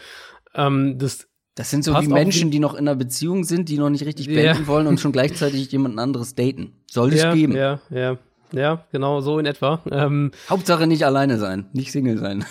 Ähm, 0.55 0.97
das 0.97 1.27
das 1.55 1.71
sind 1.71 1.83
so 1.83 1.93
wie 1.99 2.07
Menschen, 2.07 2.51
die 2.51 2.59
noch 2.59 2.73
in 2.73 2.87
einer 2.87 2.95
Beziehung 2.95 3.43
sind, 3.43 3.67
die 3.67 3.77
noch 3.77 3.89
nicht 3.89 4.05
richtig 4.05 4.27
beenden 4.27 4.61
ja. 4.61 4.67
wollen 4.67 4.87
und 4.87 5.01
schon 5.01 5.11
gleichzeitig 5.11 5.69
jemand 5.73 5.99
anderes 5.99 6.33
daten. 6.33 6.71
Soll 6.89 7.11
es 7.11 7.21
ja, 7.21 7.33
geben. 7.33 7.53
Ja, 7.53 7.81
ja. 7.89 8.17
Ja, 8.51 8.85
genau, 8.91 9.21
so 9.21 9.39
in 9.39 9.45
etwa. 9.45 9.81
Ähm, 9.91 10.31
Hauptsache 10.49 10.87
nicht 10.87 11.05
alleine 11.05 11.37
sein, 11.37 11.65
nicht 11.73 11.91
Single 11.91 12.17
sein. 12.17 12.45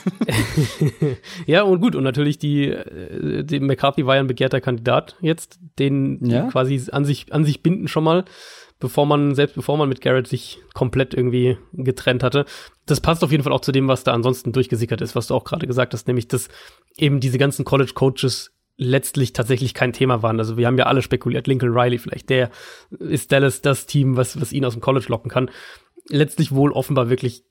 ja, 1.47 1.63
und 1.63 1.81
gut, 1.81 1.97
und 1.97 2.05
natürlich 2.05 2.39
die, 2.39 2.69
äh, 2.69 3.45
die 3.45 3.61
McCarthy 3.61 4.07
war 4.07 4.15
ja 4.15 4.21
ein 4.21 4.27
begehrter 4.27 4.61
Kandidat 4.61 5.17
jetzt, 5.21 5.59
den 5.79 6.25
ja? 6.25 6.49
quasi 6.49 6.81
an 6.93 7.05
sich, 7.05 7.33
an 7.33 7.45
sich 7.45 7.63
binden 7.63 7.89
schon 7.89 8.05
mal, 8.05 8.25
bevor 8.81 9.07
man, 9.07 9.35
selbst 9.35 9.57
bevor 9.57 9.77
man 9.77 9.89
mit 9.89 10.01
Garrett 10.01 10.29
sich 10.29 10.61
komplett 10.75 11.15
irgendwie 11.15 11.59
getrennt 11.73 12.23
hatte. 12.23 12.45
Das 12.87 13.01
passt 13.01 13.25
auf 13.25 13.33
jeden 13.33 13.43
Fall 13.43 13.53
auch 13.53 13.61
zu 13.61 13.73
dem, 13.73 13.89
was 13.89 14.05
da 14.05 14.13
ansonsten 14.13 14.53
durchgesickert 14.53 15.01
ist, 15.01 15.17
was 15.17 15.27
du 15.27 15.35
auch 15.35 15.45
gerade 15.45 15.67
gesagt 15.67 15.95
hast, 15.95 16.07
nämlich, 16.07 16.29
dass 16.29 16.49
eben 16.97 17.21
diese 17.21 17.39
ganzen 17.39 17.65
College 17.65 17.93
Coaches 17.95 18.53
letztlich 18.79 19.33
tatsächlich 19.33 19.75
kein 19.75 19.93
Thema 19.93 20.23
waren. 20.23 20.39
Also 20.39 20.57
wir 20.57 20.67
haben 20.69 20.79
ja 20.79 20.87
alle 20.87 21.03
spekuliert, 21.03 21.49
Lincoln 21.49 21.77
Riley 21.77 21.99
vielleicht, 21.99 22.31
der 22.31 22.51
ist 23.01 23.33
Dallas 23.33 23.61
das 23.61 23.87
Team, 23.87 24.17
was, 24.17 24.41
was 24.41 24.53
ihn 24.53 24.65
aus 24.65 24.75
dem 24.75 24.81
College 24.81 25.07
locken 25.09 25.31
kann 25.31 25.51
letztlich 26.09 26.55
wohl 26.55 26.73
offenbar 26.73 27.09
wirklich 27.09 27.45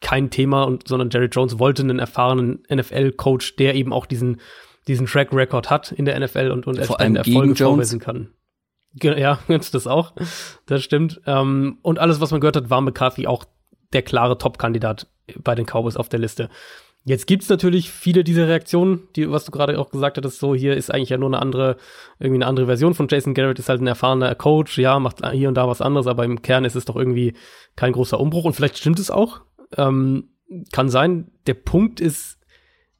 kein 0.00 0.30
Thema 0.30 0.64
und 0.64 0.88
sondern 0.88 1.10
Jerry 1.10 1.26
Jones 1.26 1.58
wollte 1.58 1.82
einen 1.82 1.98
erfahrenen 1.98 2.64
NFL-Coach, 2.72 3.56
der 3.56 3.74
eben 3.74 3.92
auch 3.92 4.06
diesen 4.06 4.40
diesen 4.88 5.06
Track 5.06 5.32
Record 5.32 5.70
hat 5.70 5.92
in 5.92 6.04
der 6.04 6.18
NFL 6.18 6.50
und 6.50 6.66
und 6.66 6.84
Vor 6.84 7.00
allem 7.00 7.16
Erfolge 7.16 7.54
vorweisen 7.54 8.00
kann. 8.00 8.30
Ja, 9.00 9.38
das 9.48 9.86
auch. 9.86 10.12
Das 10.66 10.82
stimmt. 10.82 11.20
Ähm, 11.26 11.78
und 11.82 11.98
alles, 11.98 12.20
was 12.20 12.30
man 12.30 12.40
gehört 12.40 12.56
hat, 12.56 12.70
war 12.70 12.80
McCarthy 12.80 13.26
auch 13.26 13.44
der 13.92 14.02
klare 14.02 14.38
Top-Kandidat 14.38 15.06
bei 15.38 15.54
den 15.54 15.66
Cowboys 15.66 15.96
auf 15.96 16.08
der 16.08 16.18
Liste. 16.20 16.50
Jetzt 17.04 17.26
gibt's 17.26 17.48
natürlich 17.48 17.90
viele 17.90 18.22
dieser 18.22 18.46
Reaktionen, 18.46 19.08
die, 19.16 19.28
was 19.28 19.44
du 19.44 19.50
gerade 19.50 19.78
auch 19.78 19.90
gesagt 19.90 20.16
hattest, 20.16 20.38
so 20.38 20.54
hier 20.54 20.76
ist 20.76 20.92
eigentlich 20.92 21.08
ja 21.08 21.18
nur 21.18 21.30
eine 21.30 21.40
andere, 21.40 21.76
irgendwie 22.20 22.38
eine 22.38 22.46
andere 22.46 22.66
Version 22.66 22.94
von 22.94 23.08
Jason 23.08 23.34
Garrett, 23.34 23.58
ist 23.58 23.68
halt 23.68 23.80
ein 23.80 23.88
erfahrener 23.88 24.34
Coach, 24.36 24.78
ja, 24.78 25.00
macht 25.00 25.26
hier 25.32 25.48
und 25.48 25.56
da 25.56 25.66
was 25.66 25.80
anderes, 25.80 26.06
aber 26.06 26.24
im 26.24 26.42
Kern 26.42 26.64
ist 26.64 26.76
es 26.76 26.84
doch 26.84 26.94
irgendwie 26.94 27.34
kein 27.74 27.92
großer 27.92 28.20
Umbruch 28.20 28.44
und 28.44 28.54
vielleicht 28.54 28.78
stimmt 28.78 29.00
es 29.00 29.10
auch. 29.10 29.40
Ähm, 29.76 30.28
kann 30.70 30.90
sein. 30.90 31.30
Der 31.46 31.54
Punkt 31.54 32.00
ist, 32.00 32.38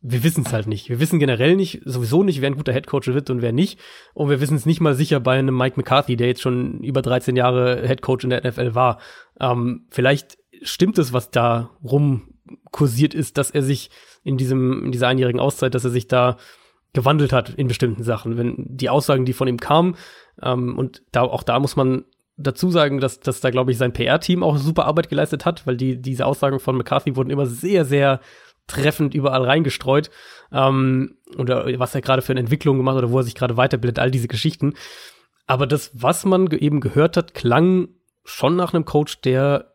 wir 0.00 0.24
wissen 0.24 0.44
es 0.44 0.52
halt 0.52 0.66
nicht. 0.66 0.88
Wir 0.88 0.98
wissen 0.98 1.20
generell 1.20 1.54
nicht, 1.54 1.82
sowieso 1.84 2.24
nicht, 2.24 2.40
wer 2.40 2.50
ein 2.50 2.56
guter 2.56 2.72
Headcoach 2.72 3.06
wird 3.06 3.30
und 3.30 3.40
wer 3.40 3.52
nicht. 3.52 3.78
Und 4.14 4.30
wir 4.30 4.40
wissen 4.40 4.56
es 4.56 4.66
nicht 4.66 4.80
mal 4.80 4.94
sicher 4.94 5.20
bei 5.20 5.38
einem 5.38 5.56
Mike 5.56 5.76
McCarthy, 5.76 6.16
der 6.16 6.26
jetzt 6.26 6.42
schon 6.42 6.80
über 6.80 7.02
13 7.02 7.36
Jahre 7.36 7.86
Headcoach 7.86 8.24
in 8.24 8.30
der 8.30 8.44
NFL 8.44 8.74
war. 8.74 8.98
Ähm, 9.38 9.86
vielleicht 9.90 10.38
stimmt 10.62 10.98
es, 10.98 11.12
was 11.12 11.30
da 11.30 11.70
rum 11.84 12.31
kursiert 12.70 13.14
ist, 13.14 13.38
dass 13.38 13.50
er 13.50 13.62
sich 13.62 13.90
in 14.22 14.36
diesem, 14.36 14.86
in 14.86 14.92
dieser 14.92 15.08
einjährigen 15.08 15.40
Auszeit, 15.40 15.74
dass 15.74 15.84
er 15.84 15.90
sich 15.90 16.08
da 16.08 16.36
gewandelt 16.92 17.32
hat 17.32 17.50
in 17.50 17.68
bestimmten 17.68 18.04
Sachen. 18.04 18.36
Wenn 18.36 18.54
die 18.68 18.90
Aussagen, 18.90 19.24
die 19.24 19.32
von 19.32 19.48
ihm 19.48 19.58
kamen, 19.58 19.96
ähm, 20.42 20.76
und 20.78 21.02
da, 21.12 21.22
auch 21.22 21.42
da 21.42 21.58
muss 21.58 21.76
man 21.76 22.04
dazu 22.36 22.70
sagen, 22.70 23.00
dass, 23.00 23.20
dass 23.20 23.40
da, 23.40 23.50
glaube 23.50 23.70
ich, 23.70 23.78
sein 23.78 23.92
PR-Team 23.92 24.42
auch 24.42 24.56
super 24.56 24.86
Arbeit 24.86 25.08
geleistet 25.08 25.44
hat, 25.44 25.66
weil 25.66 25.76
die, 25.76 26.00
diese 26.00 26.26
Aussagen 26.26 26.60
von 26.60 26.76
McCarthy 26.76 27.16
wurden 27.16 27.30
immer 27.30 27.46
sehr, 27.46 27.84
sehr 27.84 28.20
treffend 28.66 29.14
überall 29.14 29.44
reingestreut. 29.44 30.10
Ähm, 30.52 31.16
oder 31.38 31.66
was 31.78 31.94
er 31.94 32.00
gerade 32.00 32.22
für 32.22 32.32
eine 32.32 32.40
Entwicklung 32.40 32.76
gemacht 32.76 32.96
oder 32.96 33.10
wo 33.10 33.18
er 33.18 33.24
sich 33.24 33.34
gerade 33.34 33.56
weiterbildet, 33.56 33.98
all 33.98 34.10
diese 34.10 34.28
Geschichten. 34.28 34.74
Aber 35.46 35.66
das, 35.66 35.90
was 35.94 36.24
man 36.24 36.50
eben 36.50 36.80
gehört 36.80 37.16
hat, 37.16 37.34
klang 37.34 37.88
schon 38.24 38.56
nach 38.56 38.72
einem 38.72 38.84
Coach, 38.84 39.20
der 39.22 39.71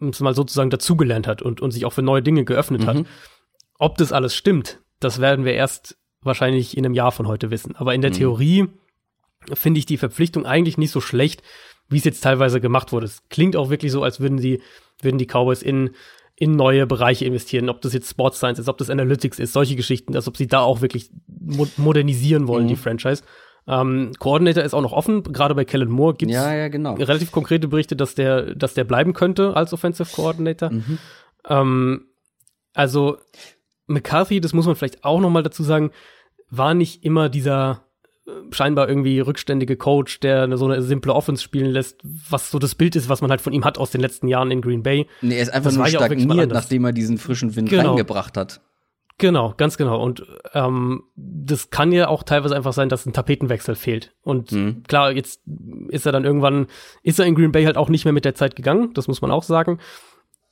mal 0.00 0.34
sozusagen 0.34 0.70
dazugelernt 0.70 1.26
hat 1.26 1.42
und, 1.42 1.60
und 1.60 1.70
sich 1.70 1.84
auch 1.84 1.92
für 1.92 2.02
neue 2.02 2.22
Dinge 2.22 2.44
geöffnet 2.44 2.82
mhm. 2.82 2.86
hat. 2.86 3.06
Ob 3.78 3.96
das 3.98 4.12
alles 4.12 4.34
stimmt, 4.34 4.80
das 4.98 5.20
werden 5.20 5.44
wir 5.44 5.54
erst 5.54 5.96
wahrscheinlich 6.22 6.76
in 6.76 6.84
einem 6.84 6.94
Jahr 6.94 7.12
von 7.12 7.26
heute 7.26 7.50
wissen. 7.50 7.76
Aber 7.76 7.94
in 7.94 8.02
der 8.02 8.10
mhm. 8.10 8.16
Theorie 8.16 8.68
finde 9.54 9.78
ich 9.78 9.86
die 9.86 9.96
Verpflichtung 9.96 10.46
eigentlich 10.46 10.78
nicht 10.78 10.90
so 10.90 11.00
schlecht, 11.00 11.42
wie 11.88 11.98
es 11.98 12.04
jetzt 12.04 12.20
teilweise 12.22 12.60
gemacht 12.60 12.92
wurde. 12.92 13.06
Es 13.06 13.28
klingt 13.28 13.56
auch 13.56 13.70
wirklich 13.70 13.92
so, 13.92 14.02
als 14.02 14.20
würden 14.20 14.38
sie, 14.38 14.62
würden 15.00 15.18
die 15.18 15.26
Cowboys 15.26 15.62
in, 15.62 15.90
in 16.36 16.56
neue 16.56 16.86
Bereiche 16.86 17.24
investieren, 17.24 17.68
ob 17.68 17.80
das 17.80 17.92
jetzt 17.92 18.10
Sports 18.10 18.38
Science 18.38 18.58
ist, 18.58 18.68
ob 18.68 18.78
das 18.78 18.90
Analytics 18.90 19.38
ist, 19.38 19.52
solche 19.52 19.76
Geschichten, 19.76 20.14
als 20.14 20.28
ob 20.28 20.36
sie 20.36 20.46
da 20.46 20.60
auch 20.60 20.80
wirklich 20.80 21.10
mo 21.26 21.66
modernisieren 21.76 22.48
wollen, 22.48 22.64
mhm. 22.64 22.68
die 22.68 22.76
Franchise. 22.76 23.22
Ähm, 23.66 24.12
Coordinator 24.18 24.64
ist 24.64 24.74
auch 24.74 24.82
noch 24.82 24.92
offen. 24.92 25.22
Gerade 25.22 25.54
bei 25.54 25.64
Kellen 25.64 25.90
Moore 25.90 26.14
gibt 26.14 26.30
es 26.30 26.36
ja, 26.36 26.54
ja, 26.54 26.68
genau. 26.68 26.94
relativ 26.94 27.30
konkrete 27.30 27.68
Berichte, 27.68 27.96
dass 27.96 28.14
der, 28.14 28.54
dass 28.54 28.74
der 28.74 28.84
bleiben 28.84 29.12
könnte 29.12 29.56
als 29.56 29.72
Offensive 29.72 30.10
Coordinator. 30.14 30.70
Mhm. 30.70 30.98
Ähm, 31.48 32.04
also 32.74 33.18
McCarthy, 33.86 34.40
das 34.40 34.52
muss 34.52 34.66
man 34.66 34.76
vielleicht 34.76 35.04
auch 35.04 35.20
noch 35.20 35.30
mal 35.30 35.42
dazu 35.42 35.62
sagen, 35.62 35.90
war 36.48 36.74
nicht 36.74 37.04
immer 37.04 37.28
dieser 37.28 37.82
äh, 38.26 38.30
scheinbar 38.52 38.88
irgendwie 38.88 39.20
rückständige 39.20 39.76
Coach, 39.76 40.20
der 40.20 40.56
so 40.56 40.66
eine 40.66 40.82
simple 40.82 41.14
Offense 41.14 41.42
spielen 41.42 41.70
lässt, 41.70 42.00
was 42.02 42.50
so 42.50 42.58
das 42.58 42.74
Bild 42.74 42.96
ist, 42.96 43.08
was 43.08 43.20
man 43.20 43.30
halt 43.30 43.40
von 43.40 43.52
ihm 43.52 43.64
hat 43.64 43.78
aus 43.78 43.90
den 43.90 44.00
letzten 44.00 44.28
Jahren 44.28 44.50
in 44.50 44.62
Green 44.62 44.82
Bay. 44.82 45.06
Nee, 45.20 45.36
er 45.36 45.42
ist 45.42 45.50
einfach 45.50 45.70
das 45.70 45.76
nur 45.76 45.86
stagniert, 45.86 46.52
nachdem 46.52 46.84
er 46.84 46.92
diesen 46.92 47.18
frischen 47.18 47.54
Wind 47.56 47.68
genau. 47.68 47.90
reingebracht 47.90 48.36
hat. 48.36 48.60
Genau, 49.20 49.52
ganz 49.54 49.76
genau. 49.76 50.02
Und 50.02 50.24
ähm, 50.54 51.04
das 51.14 51.68
kann 51.68 51.92
ja 51.92 52.08
auch 52.08 52.22
teilweise 52.22 52.56
einfach 52.56 52.72
sein, 52.72 52.88
dass 52.88 53.04
ein 53.04 53.12
Tapetenwechsel 53.12 53.74
fehlt. 53.74 54.14
Und 54.22 54.50
mhm. 54.50 54.82
klar, 54.88 55.12
jetzt 55.12 55.42
ist 55.88 56.06
er 56.06 56.12
dann 56.12 56.24
irgendwann, 56.24 56.68
ist 57.02 57.18
er 57.18 57.26
in 57.26 57.34
Green 57.34 57.52
Bay 57.52 57.64
halt 57.64 57.76
auch 57.76 57.90
nicht 57.90 58.06
mehr 58.06 58.14
mit 58.14 58.24
der 58.24 58.34
Zeit 58.34 58.56
gegangen, 58.56 58.94
das 58.94 59.08
muss 59.08 59.20
man 59.20 59.30
auch 59.30 59.42
sagen. 59.42 59.78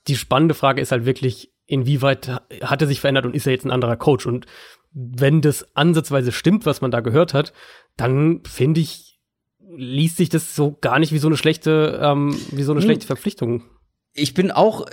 Die 0.07 0.17
spannende 0.17 0.55
Frage 0.55 0.83
ist 0.83 0.93
halt 0.93 1.07
wirklich, 1.07 1.51
inwieweit 1.65 2.43
hat 2.61 2.83
er 2.83 2.89
sich 2.89 3.01
verändert 3.01 3.25
und 3.25 3.35
ist 3.35 3.47
er 3.47 3.55
jetzt 3.55 3.65
ein 3.65 3.71
anderer 3.71 3.97
Coach? 3.97 4.27
Und 4.27 4.45
wenn 4.93 5.41
das 5.41 5.75
ansatzweise 5.75 6.31
stimmt, 6.31 6.67
was 6.67 6.83
man 6.83 6.91
da 6.91 7.01
gehört 7.01 7.33
hat, 7.33 7.55
dann 7.97 8.43
finde 8.45 8.81
ich, 8.81 9.19
liest 9.67 10.19
sich 10.19 10.29
das 10.29 10.55
so 10.55 10.77
gar 10.79 10.99
nicht 10.99 11.13
wie 11.13 11.19
so 11.19 11.29
eine 11.29 11.39
schlechte, 11.39 11.99
ähm, 12.03 12.39
wie 12.51 12.65
so 12.65 12.73
eine 12.73 12.81
hm. 12.81 12.87
schlechte 12.87 13.07
Verpflichtung. 13.07 13.65
Ich 14.13 14.35
bin 14.35 14.51
auch, 14.51 14.85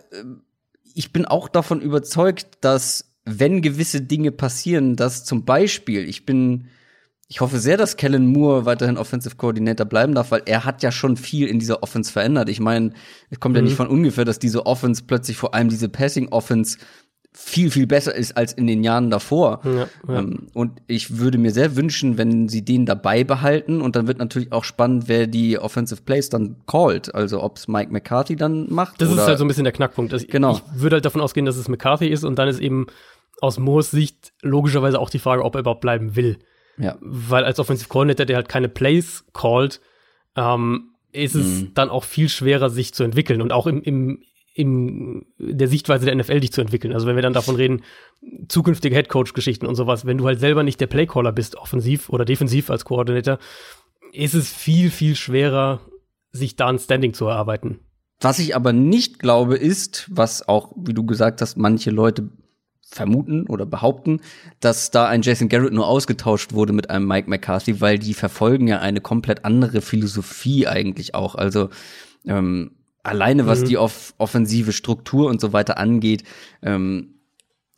ich 0.93 1.11
bin 1.11 1.25
auch 1.25 1.49
davon 1.49 1.81
überzeugt, 1.81 2.47
dass 2.61 3.14
wenn 3.25 3.61
gewisse 3.61 4.01
Dinge 4.01 4.31
passieren, 4.31 4.95
dass 4.95 5.25
zum 5.25 5.45
Beispiel, 5.45 6.07
ich 6.07 6.25
bin, 6.25 6.67
ich 7.27 7.41
hoffe 7.41 7.59
sehr, 7.59 7.75
dass 7.75 7.97
Kellen 7.97 8.27
Moore 8.27 8.65
weiterhin 8.65 8.97
Offensive 8.97 9.35
Coordinator 9.35 9.85
bleiben 9.85 10.13
darf, 10.13 10.31
weil 10.31 10.43
er 10.45 10.63
hat 10.63 10.83
ja 10.83 10.91
schon 10.91 11.17
viel 11.17 11.47
in 11.47 11.57
dieser 11.57 11.81
Offense 11.81 12.11
verändert. 12.11 12.49
Ich 12.49 12.59
meine, 12.59 12.93
es 13.31 13.39
kommt 13.39 13.53
mhm. 13.53 13.57
ja 13.57 13.61
nicht 13.63 13.75
von 13.75 13.87
ungefähr, 13.87 14.25
dass 14.25 14.39
diese 14.39 14.65
Offense 14.67 15.03
plötzlich 15.05 15.37
vor 15.37 15.55
allem 15.55 15.69
diese 15.69 15.89
Passing 15.89 16.29
Offense 16.29 16.77
viel, 17.37 17.69
viel 17.69 17.85
besser 17.85 18.15
ist 18.15 18.37
als 18.37 18.53
in 18.53 18.65
den 18.65 18.83
Jahren 18.83 19.09
davor. 19.09 19.59
Ja, 19.65 19.87
ja. 20.07 20.19
Ähm, 20.19 20.47
und 20.53 20.81
ich 20.87 21.17
würde 21.17 21.37
mir 21.37 21.51
sehr 21.51 21.75
wünschen, 21.75 22.17
wenn 22.17 22.47
sie 22.47 22.63
den 22.63 22.85
dabei 22.85 23.25
behalten. 23.25 23.81
Und 23.81 23.97
dann 23.97 24.07
wird 24.07 24.19
natürlich 24.19 24.53
auch 24.53 24.63
spannend, 24.63 25.07
wer 25.07 25.27
die 25.27 25.59
Offensive 25.59 26.01
Plays 26.01 26.29
dann 26.29 26.55
callt. 26.65 27.13
Also 27.13 27.43
ob 27.43 27.57
es 27.57 27.67
Mike 27.67 27.91
McCarthy 27.91 28.37
dann 28.37 28.71
macht. 28.71 29.01
Das 29.01 29.11
ist 29.11 29.19
halt 29.19 29.37
so 29.37 29.43
ein 29.43 29.49
bisschen 29.49 29.65
der 29.65 29.73
Knackpunkt. 29.73 30.13
Also 30.13 30.25
genau. 30.29 30.53
Ich 30.53 30.81
würde 30.81 30.95
halt 30.95 31.05
davon 31.05 31.19
ausgehen, 31.19 31.45
dass 31.45 31.57
es 31.57 31.67
McCarthy 31.67 32.07
ist 32.07 32.23
und 32.23 32.39
dann 32.39 32.47
ist 32.47 32.59
eben 32.59 32.87
aus 33.45 33.59
Moores 33.59 33.91
Sicht 33.91 34.33
logischerweise 34.41 34.99
auch 34.99 35.09
die 35.09 35.19
Frage, 35.19 35.43
ob 35.43 35.55
er 35.55 35.61
überhaupt 35.61 35.81
bleiben 35.81 36.15
will. 36.15 36.39
Ja. 36.77 36.97
Weil 36.99 37.45
als 37.45 37.59
Offensive 37.59 37.87
Coordinator, 37.87 38.25
der 38.25 38.35
halt 38.35 38.49
keine 38.49 38.69
Plays 38.69 39.25
callt, 39.33 39.81
ähm, 40.35 40.91
ist 41.11 41.35
es 41.35 41.61
mhm. 41.61 41.73
dann 41.73 41.89
auch 41.89 42.03
viel 42.03 42.29
schwerer, 42.29 42.69
sich 42.69 42.93
zu 42.93 43.03
entwickeln 43.03 43.41
und 43.41 43.53
auch 43.53 43.67
im, 43.67 43.81
im, 43.81 44.21
in 44.53 45.25
der 45.37 45.67
Sichtweise 45.67 46.05
der 46.05 46.15
NFL 46.15 46.41
dich 46.41 46.51
zu 46.51 46.61
entwickeln. 46.61 46.93
Also 46.93 47.07
wenn 47.07 47.15
wir 47.15 47.23
dann 47.23 47.33
davon 47.33 47.55
reden, 47.55 47.83
zukünftige 48.47 48.95
Headcoach-Geschichten 48.95 49.65
und 49.65 49.75
sowas, 49.75 50.05
wenn 50.05 50.17
du 50.17 50.25
halt 50.25 50.39
selber 50.39 50.63
nicht 50.63 50.81
der 50.81 50.87
Playcaller 50.87 51.31
bist, 51.31 51.55
offensiv 51.55 52.09
oder 52.09 52.25
defensiv 52.25 52.69
als 52.69 52.85
Coordinator, 52.85 53.39
ist 54.11 54.33
es 54.33 54.51
viel, 54.51 54.89
viel 54.91 55.15
schwerer, 55.15 55.81
sich 56.31 56.55
da 56.55 56.67
ein 56.67 56.79
Standing 56.79 57.13
zu 57.13 57.25
erarbeiten. 57.25 57.79
Was 58.21 58.39
ich 58.39 58.55
aber 58.55 58.71
nicht 58.71 59.19
glaube, 59.19 59.57
ist, 59.57 60.09
was 60.09 60.47
auch, 60.47 60.73
wie 60.77 60.93
du 60.93 61.05
gesagt 61.05 61.41
hast, 61.41 61.57
manche 61.57 61.91
Leute 61.91 62.29
vermuten 62.87 63.47
oder 63.47 63.65
behaupten, 63.65 64.21
dass 64.59 64.91
da 64.91 65.07
ein 65.07 65.23
Jason 65.23 65.49
Garrett 65.49 65.73
nur 65.73 65.87
ausgetauscht 65.87 66.53
wurde 66.53 66.71
mit 66.71 66.89
einem 66.89 67.07
Mike 67.07 67.29
McCarthy, 67.29 67.81
weil 67.81 67.97
die 67.97 68.13
verfolgen 68.13 68.67
ja 68.67 68.79
eine 68.79 69.01
komplett 69.01 69.43
andere 69.43 69.81
Philosophie 69.81 70.67
eigentlich 70.67 71.15
auch. 71.15 71.35
Also 71.35 71.69
ähm, 72.25 72.71
alleine 73.03 73.47
was 73.47 73.61
mhm. 73.61 73.65
die 73.65 73.77
off 73.77 74.13
offensive 74.17 74.71
Struktur 74.71 75.29
und 75.29 75.41
so 75.41 75.51
weiter 75.51 75.77
angeht. 75.77 76.23
Ähm, 76.61 77.15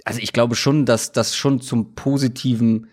also 0.03 0.19
ich 0.19 0.33
glaube 0.33 0.55
schon, 0.55 0.85
dass 0.85 1.13
das 1.13 1.35
schon 1.35 1.61
zum 1.61 1.95
Positiven 1.95 2.87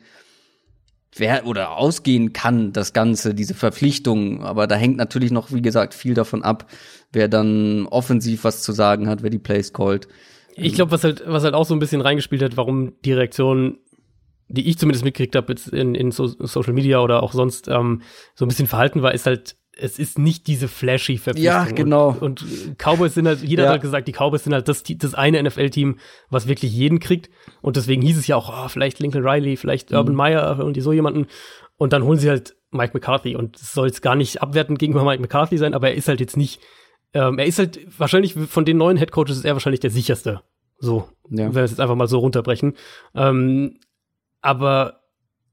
wer 1.16 1.46
oder 1.46 1.76
ausgehen 1.76 2.32
kann, 2.32 2.72
das 2.72 2.92
Ganze, 2.92 3.34
diese 3.34 3.54
Verpflichtung. 3.54 4.42
Aber 4.42 4.66
da 4.66 4.76
hängt 4.76 4.96
natürlich 4.96 5.30
noch, 5.30 5.52
wie 5.52 5.62
gesagt, 5.62 5.94
viel 5.94 6.14
davon 6.14 6.42
ab, 6.42 6.70
wer 7.12 7.28
dann 7.28 7.86
offensiv 7.86 8.44
was 8.44 8.62
zu 8.62 8.72
sagen 8.72 9.08
hat, 9.08 9.22
wer 9.22 9.30
die 9.30 9.38
Plays 9.38 9.72
callt. 9.72 10.08
Ich 10.56 10.74
glaube, 10.74 10.90
was 10.92 11.04
halt, 11.04 11.22
was 11.26 11.44
halt 11.44 11.54
auch 11.54 11.64
so 11.64 11.74
ein 11.74 11.80
bisschen 11.80 12.00
reingespielt 12.00 12.42
hat, 12.42 12.56
warum 12.56 12.92
die 13.04 13.12
Reaktion 13.12 13.78
die 14.48 14.68
ich 14.68 14.78
zumindest 14.78 15.04
mitgekriegt 15.04 15.34
habe 15.36 15.52
jetzt 15.52 15.68
in, 15.68 15.94
in 15.94 16.10
so 16.10 16.26
Social 16.26 16.74
Media 16.74 17.00
oder 17.00 17.22
auch 17.22 17.32
sonst 17.32 17.66
ähm, 17.68 18.02
so 18.34 18.44
ein 18.44 18.48
bisschen 18.48 18.66
verhalten 18.66 19.00
war, 19.00 19.14
ist 19.14 19.24
halt, 19.24 19.56
es 19.76 19.98
ist 19.98 20.18
nicht 20.18 20.46
diese 20.46 20.68
flashy 20.68 21.16
Verpflichtung. 21.16 21.52
Ja, 21.52 21.64
genau. 21.64 22.10
Und, 22.20 22.42
und 22.42 22.76
Cowboys 22.78 23.14
sind 23.14 23.26
halt, 23.26 23.42
jeder 23.42 23.62
Ja. 23.62 23.68
hat 23.68 23.72
halt 23.76 23.82
gesagt, 23.82 24.06
die 24.06 24.12
Cowboys 24.12 24.44
sind 24.44 24.52
halt 24.52 24.68
das, 24.68 24.82
das 24.82 25.14
eine 25.14 25.42
NFL-Team, 25.42 25.96
was 26.28 26.46
wirklich 26.46 26.72
jeden 26.74 27.00
kriegt. 27.00 27.30
Und 27.62 27.76
deswegen 27.76 28.02
hieß 28.02 28.18
es 28.18 28.26
ja 28.26 28.36
auch, 28.36 28.52
oh, 28.52 28.68
vielleicht 28.68 29.00
Lincoln 29.00 29.26
Riley, 29.26 29.56
vielleicht 29.56 29.90
Mhm. 29.90 29.96
Urban 29.96 30.14
Meyer 30.14 30.62
und 30.62 30.76
die 30.76 30.82
so 30.82 30.92
jemanden. 30.92 31.26
Und 31.78 31.94
dann 31.94 32.04
holen 32.04 32.18
sie 32.18 32.28
halt 32.28 32.54
Mike 32.70 32.92
McCarthy. 32.92 33.36
Und 33.36 33.56
es 33.56 33.72
soll 33.72 33.86
jetzt 33.86 34.02
gar 34.02 34.14
nicht 34.14 34.42
abwertend 34.42 34.78
gegenüber 34.78 35.04
Mike 35.04 35.22
McCarthy 35.22 35.56
sein, 35.56 35.72
aber 35.72 35.88
er 35.88 35.94
ist 35.94 36.06
halt 36.06 36.20
jetzt 36.20 36.36
nicht, 36.36 36.60
ähm, 37.14 37.38
er 37.38 37.46
ist 37.46 37.58
halt 37.58 37.80
wahrscheinlich 37.98 38.34
von 38.34 38.64
den 38.64 38.76
neuen 38.76 38.96
Headcoaches 38.96 39.38
ist 39.38 39.44
er 39.44 39.54
wahrscheinlich 39.54 39.80
der 39.80 39.90
sicherste. 39.90 40.42
So, 40.78 41.08
Ja. 41.30 41.46
wenn 41.46 41.54
wir 41.54 41.62
es 41.62 41.70
jetzt 41.70 41.80
einfach 41.80 41.94
mal 41.94 42.08
so 42.08 42.18
runterbrechen. 42.18 42.74
Ähm, 43.14 43.78
aber 44.40 45.00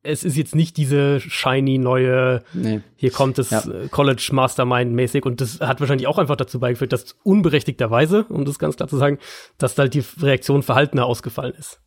es 0.04 0.24
ist 0.24 0.36
jetzt 0.36 0.56
nicht 0.56 0.78
diese 0.78 1.20
shiny 1.20 1.78
neue, 1.78 2.42
Nee. 2.54 2.82
hier 2.96 3.12
kommt 3.12 3.38
das 3.38 3.52
Ja. 3.52 3.60
äh, 3.70 3.88
College 3.90 4.30
Mastermind 4.32 4.92
mäßig 4.94 5.26
und 5.26 5.40
das 5.42 5.60
hat 5.62 5.80
wahrscheinlich 5.80 6.08
auch 6.08 6.18
einfach 6.18 6.36
dazu 6.36 6.60
beigeführt, 6.60 6.92
dass 6.92 7.16
unberechtigterweise, 7.24 8.24
um 8.26 8.44
das 8.46 8.58
ganz 8.60 8.76
klar 8.78 8.90
zu 8.90 8.98
sagen, 8.98 9.20
dass 9.60 9.78
halt 9.78 9.94
die 9.94 10.04
Reaktion 10.20 10.64
verhaltener 10.64 11.06
ausgefallen 11.06 11.54
ist. 11.54 11.80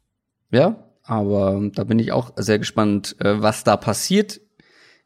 Ja, 0.53 0.77
aber 1.03 1.61
da 1.75 1.83
bin 1.85 1.99
ich 1.99 2.13
auch 2.13 2.33
sehr 2.37 2.61
gespannt, 2.61 3.17
äh, 3.19 3.43
was 3.43 3.65
da 3.65 3.77
passiert. 3.77 4.41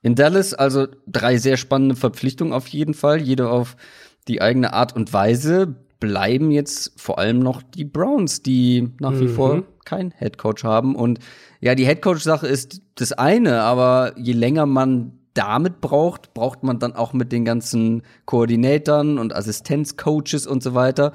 In 0.02 0.14
Dallas 0.14 0.52
also 0.54 0.86
drei 1.06 1.38
sehr 1.38 1.56
spannende 1.56 1.96
Verpflichtungen 1.96 2.52
auf 2.52 2.68
jeden 2.68 2.94
Fall, 2.94 3.20
jede 3.22 3.48
auf 3.48 3.74
die 4.28 4.40
eigene 4.42 4.72
Art 4.72 4.94
und 4.94 5.12
Weise. 5.12 5.74
Bleiben 6.00 6.50
jetzt 6.52 6.92
vor 7.00 7.18
allem 7.18 7.40
noch 7.40 7.62
die 7.62 7.84
Browns, 7.84 8.42
die 8.42 8.90
nach 9.00 9.18
wie 9.18 9.24
Mhm. 9.24 9.34
vor 9.34 9.62
keinen 9.84 10.12
Headcoach 10.12 10.62
haben. 10.62 10.94
Und 10.94 11.18
ja, 11.60 11.74
die 11.74 11.86
Headcoach-Sache 11.86 12.46
ist 12.46 12.82
das 12.94 13.12
eine, 13.12 13.62
aber 13.62 14.12
je 14.16 14.32
länger 14.32 14.66
man 14.66 15.12
damit 15.34 15.80
braucht, 15.80 16.34
braucht 16.34 16.62
man 16.62 16.78
dann 16.78 16.94
auch 16.94 17.12
mit 17.12 17.32
den 17.32 17.44
ganzen 17.44 18.02
Koordinatoren 18.26 19.18
und 19.18 19.34
Assistenzcoaches 19.34 20.46
und 20.46 20.62
so 20.62 20.74
weiter, 20.74 21.12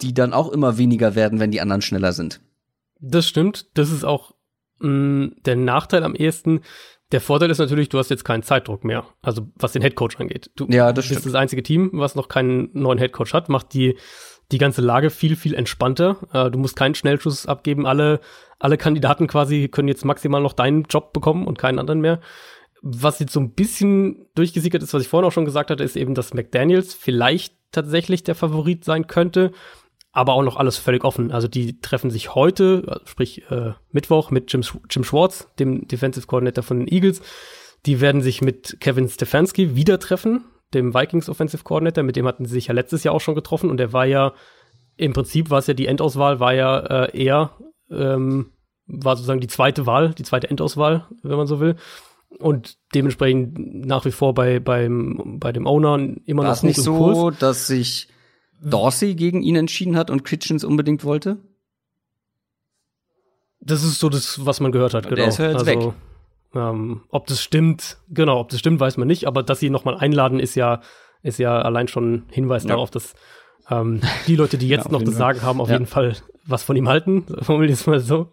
die 0.00 0.14
dann 0.14 0.32
auch 0.32 0.50
immer 0.50 0.78
weniger 0.78 1.14
werden, 1.14 1.38
wenn 1.40 1.50
die 1.50 1.60
anderen 1.60 1.82
schneller 1.82 2.12
sind. 2.12 2.40
Das 2.98 3.26
stimmt. 3.26 3.66
Das 3.74 3.90
ist 3.90 4.04
auch 4.04 4.34
mh, 4.80 5.32
der 5.44 5.56
Nachteil 5.56 6.02
am 6.04 6.14
ehesten. 6.14 6.60
Der 7.12 7.20
Vorteil 7.20 7.50
ist 7.50 7.58
natürlich, 7.58 7.88
du 7.90 7.98
hast 7.98 8.10
jetzt 8.10 8.24
keinen 8.24 8.42
Zeitdruck 8.42 8.84
mehr. 8.84 9.04
Also 9.20 9.48
was 9.56 9.72
den 9.72 9.82
Headcoach 9.82 10.18
angeht. 10.18 10.50
Du 10.56 10.66
Ja, 10.70 10.92
das 10.92 11.06
bist 11.08 11.20
stimmt. 11.20 11.34
das 11.34 11.40
einzige 11.40 11.62
Team, 11.62 11.90
was 11.92 12.14
noch 12.14 12.28
keinen 12.28 12.70
neuen 12.72 12.98
Headcoach 12.98 13.34
hat, 13.34 13.48
macht 13.48 13.74
die 13.74 13.96
die 14.50 14.58
ganze 14.58 14.82
Lage 14.82 15.10
viel 15.10 15.36
viel 15.36 15.54
entspannter. 15.54 16.16
Äh, 16.32 16.50
du 16.50 16.58
musst 16.58 16.76
keinen 16.76 16.94
Schnellschuss 16.94 17.46
abgeben. 17.46 17.86
Alle 17.86 18.20
alle 18.58 18.78
Kandidaten 18.78 19.26
quasi 19.26 19.68
können 19.68 19.88
jetzt 19.88 20.04
maximal 20.04 20.40
noch 20.40 20.52
deinen 20.52 20.84
Job 20.84 21.12
bekommen 21.12 21.46
und 21.46 21.58
keinen 21.58 21.78
anderen 21.78 22.00
mehr. 22.00 22.20
Was 22.80 23.18
jetzt 23.18 23.32
so 23.32 23.40
ein 23.40 23.52
bisschen 23.52 24.26
durchgesickert 24.34 24.82
ist, 24.82 24.92
was 24.92 25.02
ich 25.02 25.08
vorhin 25.08 25.28
auch 25.28 25.32
schon 25.32 25.44
gesagt 25.44 25.70
hatte, 25.70 25.84
ist 25.84 25.96
eben, 25.96 26.14
dass 26.14 26.34
McDaniels 26.34 26.94
vielleicht 26.94 27.54
tatsächlich 27.70 28.22
der 28.24 28.34
Favorit 28.34 28.84
sein 28.84 29.06
könnte 29.06 29.52
aber 30.12 30.34
auch 30.34 30.42
noch 30.42 30.56
alles 30.56 30.76
völlig 30.76 31.04
offen. 31.04 31.32
Also 31.32 31.48
die 31.48 31.80
treffen 31.80 32.10
sich 32.10 32.34
heute, 32.34 32.84
also 32.86 33.06
sprich 33.06 33.50
äh, 33.50 33.72
Mittwoch, 33.90 34.30
mit 34.30 34.52
Jim, 34.52 34.62
Jim 34.90 35.04
Schwartz, 35.04 35.48
dem 35.58 35.88
Defensive 35.88 36.26
Coordinator 36.26 36.62
von 36.62 36.80
den 36.80 36.88
Eagles. 36.88 37.22
Die 37.86 38.00
werden 38.00 38.20
sich 38.20 38.42
mit 38.42 38.76
Kevin 38.80 39.08
Stefanski 39.08 39.74
wieder 39.74 39.98
treffen, 39.98 40.44
dem 40.74 40.94
Vikings 40.94 41.28
Offensive 41.28 41.64
Coordinator. 41.64 42.04
Mit 42.04 42.16
dem 42.16 42.26
hatten 42.26 42.44
sie 42.44 42.52
sich 42.52 42.66
ja 42.66 42.74
letztes 42.74 43.04
Jahr 43.04 43.14
auch 43.14 43.20
schon 43.20 43.34
getroffen 43.34 43.70
und 43.70 43.78
der 43.78 43.92
war 43.92 44.04
ja 44.04 44.34
im 44.96 45.14
Prinzip 45.14 45.48
war 45.50 45.58
es 45.58 45.66
ja 45.66 45.74
die 45.74 45.86
Endauswahl, 45.86 46.38
war 46.38 46.52
ja 46.52 46.78
äh, 46.78 47.24
er 47.24 47.52
ähm, 47.90 48.52
war 48.86 49.16
sozusagen 49.16 49.40
die 49.40 49.48
zweite 49.48 49.86
Wahl, 49.86 50.12
die 50.12 50.22
zweite 50.22 50.50
Endauswahl, 50.50 51.06
wenn 51.22 51.36
man 51.36 51.46
so 51.46 51.60
will. 51.60 51.76
Und 52.38 52.76
dementsprechend 52.94 53.86
nach 53.86 54.04
wie 54.04 54.10
vor 54.10 54.34
bei, 54.34 54.58
beim, 54.58 55.38
bei 55.38 55.52
dem 55.52 55.66
Owner 55.66 55.94
immer 56.26 56.42
War 56.42 56.50
noch 56.50 56.56
es 56.56 56.62
nicht 56.62 56.78
im 56.78 56.96
Kurs. 56.96 57.16
so, 57.16 57.30
dass 57.30 57.66
sich 57.66 58.08
Dorsey 58.62 59.14
gegen 59.14 59.42
ihn 59.42 59.56
entschieden 59.56 59.96
hat 59.96 60.10
und 60.10 60.24
Kitchens 60.24 60.64
unbedingt 60.64 61.04
wollte? 61.04 61.38
Das 63.60 63.84
ist 63.84 63.98
so 64.00 64.08
das, 64.08 64.44
was 64.44 64.60
man 64.60 64.72
gehört 64.72 64.94
hat, 64.94 65.04
Der 65.04 65.12
genau. 65.12 65.28
ist 65.28 65.38
ja 65.38 65.46
jetzt 65.46 65.66
also, 65.66 65.66
weg. 65.66 65.94
Ähm, 66.54 67.02
ob 67.08 67.26
das 67.28 67.40
stimmt, 67.42 67.98
genau, 68.10 68.40
ob 68.40 68.48
das 68.50 68.58
stimmt, 68.60 68.80
weiß 68.80 68.96
man 68.96 69.08
nicht, 69.08 69.26
aber 69.26 69.42
dass 69.42 69.60
sie 69.60 69.70
nochmal 69.70 69.96
einladen, 69.96 70.40
ist 70.40 70.54
ja, 70.54 70.80
ist 71.22 71.38
ja 71.38 71.62
allein 71.62 71.88
schon 71.88 72.12
ein 72.14 72.22
Hinweis 72.30 72.64
Ja. 72.64 72.70
darauf, 72.70 72.90
dass 72.90 73.14
ähm, 73.70 74.00
die 74.26 74.36
Leute, 74.36 74.58
die 74.58 74.68
jetzt 74.68 74.86
auf 74.86 74.92
noch 74.92 75.00
das 75.02 75.10
Fall. 75.14 75.18
Sagen 75.34 75.42
haben, 75.42 75.60
auf 75.60 75.68
Ja. 75.68 75.74
jeden 75.74 75.86
Fall 75.86 76.16
was 76.44 76.64
von 76.64 76.76
ihm 76.76 76.88
halten, 76.88 77.24
formulieren 77.42 77.68
wir 77.70 77.74
es 77.74 77.86
mal 77.86 78.00
so. 78.00 78.32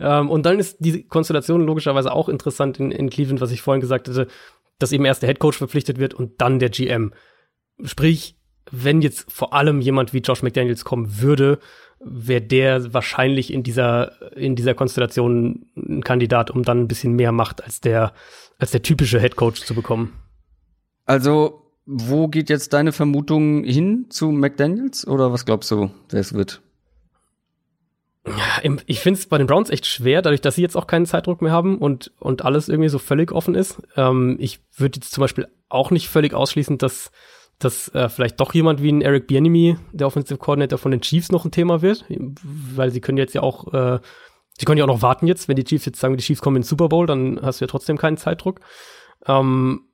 Ähm, 0.00 0.28
und 0.28 0.44
dann 0.44 0.58
ist 0.58 0.78
die 0.80 1.04
Konstellation 1.06 1.64
logischerweise 1.64 2.12
auch 2.12 2.28
interessant 2.28 2.80
in, 2.80 2.90
in 2.90 3.08
Cleveland, 3.10 3.40
was 3.40 3.52
ich 3.52 3.62
vorhin 3.62 3.80
gesagt 3.80 4.08
hatte, 4.08 4.26
dass 4.80 4.90
eben 4.92 5.04
erst 5.04 5.22
der 5.22 5.28
Headcoach 5.28 5.54
verpflichtet 5.54 5.98
wird 5.98 6.14
und 6.14 6.40
dann 6.40 6.58
der 6.58 6.68
GM. 6.68 7.14
Sprich, 7.84 8.36
wenn 8.82 9.02
jetzt 9.02 9.30
vor 9.30 9.52
allem 9.52 9.80
jemand 9.80 10.12
wie 10.12 10.18
Josh 10.18 10.42
McDaniels 10.42 10.84
kommen 10.84 11.20
würde, 11.20 11.58
wäre 12.00 12.42
der 12.42 12.92
wahrscheinlich 12.92 13.52
in 13.52 13.62
dieser, 13.62 14.36
in 14.36 14.56
dieser 14.56 14.74
Konstellation 14.74 15.66
ein 15.76 16.02
Kandidat, 16.02 16.50
um 16.50 16.62
dann 16.62 16.80
ein 16.80 16.88
bisschen 16.88 17.14
mehr 17.14 17.32
Macht 17.32 17.64
als 17.64 17.80
der, 17.80 18.12
als 18.58 18.70
der 18.70 18.82
typische 18.82 19.20
Headcoach 19.20 19.64
zu 19.64 19.74
bekommen. 19.74 20.12
Also, 21.06 21.62
wo 21.86 22.28
geht 22.28 22.50
jetzt 22.50 22.72
deine 22.72 22.92
Vermutung 22.92 23.64
hin 23.64 24.06
zu 24.08 24.30
McDaniels? 24.30 25.06
Oder 25.06 25.32
was 25.32 25.44
glaubst 25.44 25.70
du, 25.70 25.90
wer 26.10 26.20
es 26.20 26.32
wird? 26.32 26.62
Ja, 28.26 28.70
Ich 28.86 29.00
finde 29.00 29.20
es 29.20 29.26
bei 29.26 29.36
den 29.36 29.46
Browns 29.46 29.68
echt 29.68 29.84
schwer, 29.84 30.22
dadurch, 30.22 30.40
dass 30.40 30.54
sie 30.54 30.62
jetzt 30.62 30.76
auch 30.76 30.86
keinen 30.86 31.04
Zeitdruck 31.04 31.42
mehr 31.42 31.52
haben 31.52 31.76
und, 31.76 32.10
und 32.18 32.42
alles 32.42 32.70
irgendwie 32.70 32.88
so 32.88 32.98
völlig 32.98 33.32
offen 33.32 33.54
ist. 33.54 33.82
Ähm, 33.96 34.36
ich 34.40 34.60
würde 34.76 34.96
jetzt 34.96 35.12
zum 35.12 35.20
Beispiel 35.20 35.46
auch 35.68 35.90
nicht 35.90 36.08
völlig 36.08 36.32
ausschließen, 36.32 36.78
dass, 36.78 37.10
dass 37.64 37.88
äh, 37.94 38.08
vielleicht 38.08 38.40
doch 38.40 38.54
jemand 38.54 38.82
wie 38.82 38.90
ein 38.90 39.00
Eric 39.00 39.26
Bieniemy, 39.26 39.76
der 39.92 40.06
Offensive 40.06 40.38
Coordinator 40.38 40.78
von 40.78 40.90
den 40.90 41.00
Chiefs, 41.00 41.32
noch 41.32 41.44
ein 41.44 41.50
Thema 41.50 41.82
wird, 41.82 42.04
weil 42.08 42.90
sie 42.90 43.00
können 43.00 43.18
jetzt 43.18 43.34
ja 43.34 43.42
auch, 43.42 43.72
äh, 43.72 44.00
sie 44.58 44.64
können 44.64 44.78
ja 44.78 44.84
auch 44.84 44.88
noch 44.88 45.02
warten 45.02 45.26
jetzt, 45.26 45.48
wenn 45.48 45.56
die 45.56 45.64
Chiefs 45.64 45.86
jetzt 45.86 46.00
sagen, 46.00 46.16
die 46.16 46.22
Chiefs 46.22 46.40
kommen 46.40 46.56
in 46.56 46.62
den 46.62 46.68
Super 46.68 46.88
Bowl, 46.88 47.06
dann 47.06 47.40
hast 47.42 47.60
du 47.60 47.64
ja 47.64 47.68
trotzdem 47.68 47.98
keinen 47.98 48.16
Zeitdruck. 48.16 48.60
Ähm, 49.26 49.88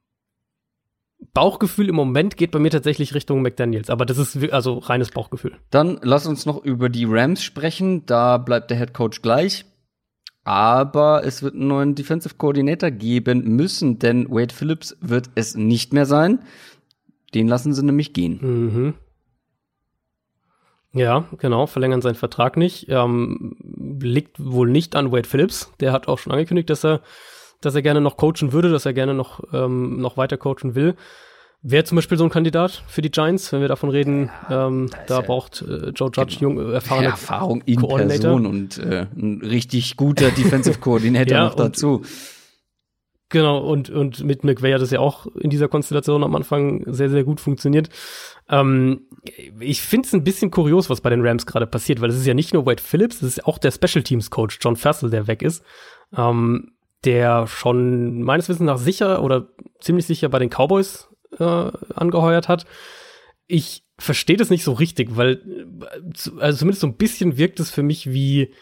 Bauchgefühl 1.35 1.89
im 1.89 1.95
Moment 1.95 2.37
geht 2.37 2.51
bei 2.51 2.59
mir 2.59 2.71
tatsächlich 2.71 3.15
Richtung 3.15 3.43
McDaniels, 3.43 3.91
aber 3.91 4.07
das 4.07 4.19
ist 4.19 4.53
also 4.53 4.79
reines 4.79 5.11
Bauchgefühl. 5.11 5.59
Dann 5.71 5.99
lass 6.03 6.27
uns 6.27 6.47
noch 6.47 6.65
über 6.65 6.89
die 6.89 7.05
Rams 7.07 7.43
sprechen. 7.43 8.07
Da 8.07 8.39
bleibt 8.39 8.71
der 8.71 8.79
Head 8.79 8.95
Coach 8.95 9.21
gleich. 9.23 9.67
Aber 10.43 11.23
es 11.25 11.43
wird 11.43 11.55
einen 11.55 11.69
neuen 11.69 11.95
Defensive 11.95 12.35
Coordinator 12.37 12.91
geben 12.91 13.57
müssen, 13.57 13.99
denn 13.99 14.31
Wade 14.31 14.55
Phillips 14.55 14.97
wird 15.01 15.31
es 15.35 15.55
nicht 15.55 15.93
mehr 15.93 16.07
sein. 16.07 16.41
Den 17.35 17.49
lassen 17.49 17.73
sie 17.75 17.85
nämlich 17.85 18.13
gehen. 18.13 18.39
Mhm. 18.41 18.95
Ja, 20.93 21.25
genau, 21.39 21.67
verlängern 21.67 22.03
seinen 22.03 22.17
Vertrag 22.17 22.57
nicht. 22.57 22.87
Ähm, 22.89 23.57
liegt 24.03 24.45
wohl 24.45 24.69
nicht 24.69 24.97
an 24.97 25.13
Wade 25.13 25.29
Phillips. 25.29 25.71
Der 25.79 25.93
hat 25.93 26.09
auch 26.09 26.19
schon 26.19 26.33
angekündigt, 26.33 26.69
dass 26.69 26.85
er, 26.85 27.01
dass 27.61 27.75
er 27.77 27.83
gerne 27.83 28.01
noch 28.01 28.17
coachen 28.17 28.53
würde, 28.53 28.71
dass 28.71 28.87
er 28.87 28.93
gerne 28.93 29.15
noch, 29.15 29.41
ähm, 29.53 30.01
noch 30.01 30.17
weiter 30.17 30.37
coachen 30.37 30.75
will. 30.75 30.97
Wäre 31.63 31.85
zum 31.85 31.97
Beispiel 31.97 32.17
so 32.19 32.25
ein 32.25 32.31
Kandidat 32.31 32.83
für 32.89 33.03
die 33.03 33.11
Giants, 33.11 33.53
wenn 33.53 33.61
wir 33.61 33.69
davon 33.69 33.91
reden, 33.91 34.31
ähm, 34.51 34.89
da 35.07 35.17
ja- 35.17 35.21
braucht 35.21 35.61
äh, 35.63 35.91
Joe 35.91 36.11
Judge 36.13 36.39
Genau. 36.41 36.55
jung, 36.61 36.71
äh, 36.71 36.73
erfahrene 36.73 37.09
Erfahrung 37.09 37.63
in. 37.67 37.81
Person 37.81 38.47
und 38.47 38.79
äh, 38.79 39.07
ein 39.15 39.43
richtig 39.45 39.97
guter 39.97 40.31
Defensive 40.37 40.79
Coordinator 40.81 41.37
Ja, 41.37 41.45
noch 41.45 41.53
und- 41.57 41.61
dazu. 41.61 42.03
Genau, 43.31 43.59
und, 43.59 43.91
und 43.91 44.25
mit 44.25 44.43
McVay 44.43 44.73
hat 44.73 44.83
es 44.83 44.91
ja 44.91 44.99
auch 44.99 45.27
in 45.37 45.51
dieser 45.51 45.69
Konstellation 45.69 46.25
am 46.25 46.35
Anfang 46.35 46.83
sehr, 46.93 47.09
sehr 47.09 47.23
gut 47.23 47.41
funktioniert. 47.41 47.89
Ähm, 48.49 49.03
ich 49.61 49.83
finde 49.83 50.09
es 50.09 50.13
ein 50.13 50.25
bisschen 50.25 50.51
kurios, 50.51 50.91
was 50.91 51.01
bei 51.01 51.11
den 51.11 51.25
Rams 51.25 51.47
gerade 51.47 51.69
passiert, 51.69 52.01
weil 52.01 52.11
es 52.11 52.17
ist 52.17 52.27
ja 52.27 52.35
nicht 52.35 52.53
nur 52.53 52.67
Wade 52.67 52.83
Phillips, 52.83 53.23
es 53.23 53.39
ist 53.39 53.47
auch 53.47 53.59
der 53.59 53.71
Special 53.71 54.03
Teams 54.03 54.31
Coach 54.31 54.59
John 54.61 54.75
Fassel, 54.75 55.11
der 55.11 55.29
weg 55.29 55.43
ist, 55.43 55.65
ähm, 56.17 56.73
der 57.05 57.47
schon 57.47 58.21
meines 58.23 58.49
Wissens 58.49 58.67
nach 58.67 58.79
sicher 58.79 59.23
oder 59.23 59.49
ziemlich 59.79 60.07
sicher 60.07 60.29
bei 60.29 60.41
den 60.41 60.51
Cowboys 60.51 61.09
äh, 61.39 61.71
angeheuert 61.95 62.49
hat. 62.49 62.67
Ich 63.47 63.85
verstehe 63.97 64.39
das 64.39 64.51
nicht 64.51 64.65
so 64.65 64.73
richtig, 64.73 65.17
weil 65.17 65.41
äh, 66.05 66.41
also 66.41 66.59
zumindest 66.59 66.81
so 66.81 66.89
ein 66.89 66.97
bisschen 66.97 67.37
wirkt 67.39 67.61
es 67.61 67.71
für 67.71 67.85
mich 67.85 68.13
wie 68.13 68.53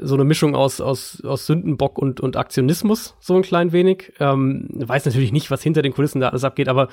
so 0.00 0.14
eine 0.14 0.24
Mischung 0.24 0.54
aus, 0.54 0.80
aus, 0.80 1.22
aus 1.24 1.46
Sündenbock 1.46 1.98
und, 1.98 2.20
und 2.20 2.36
Aktionismus, 2.36 3.16
so 3.20 3.34
ein 3.34 3.42
klein 3.42 3.72
wenig. 3.72 4.12
Ähm, 4.20 4.68
weiß 4.72 5.04
natürlich 5.06 5.32
nicht, 5.32 5.50
was 5.50 5.62
hinter 5.62 5.82
den 5.82 5.92
Kulissen 5.92 6.20
da 6.20 6.28
alles 6.28 6.44
abgeht, 6.44 6.68
aber 6.68 6.88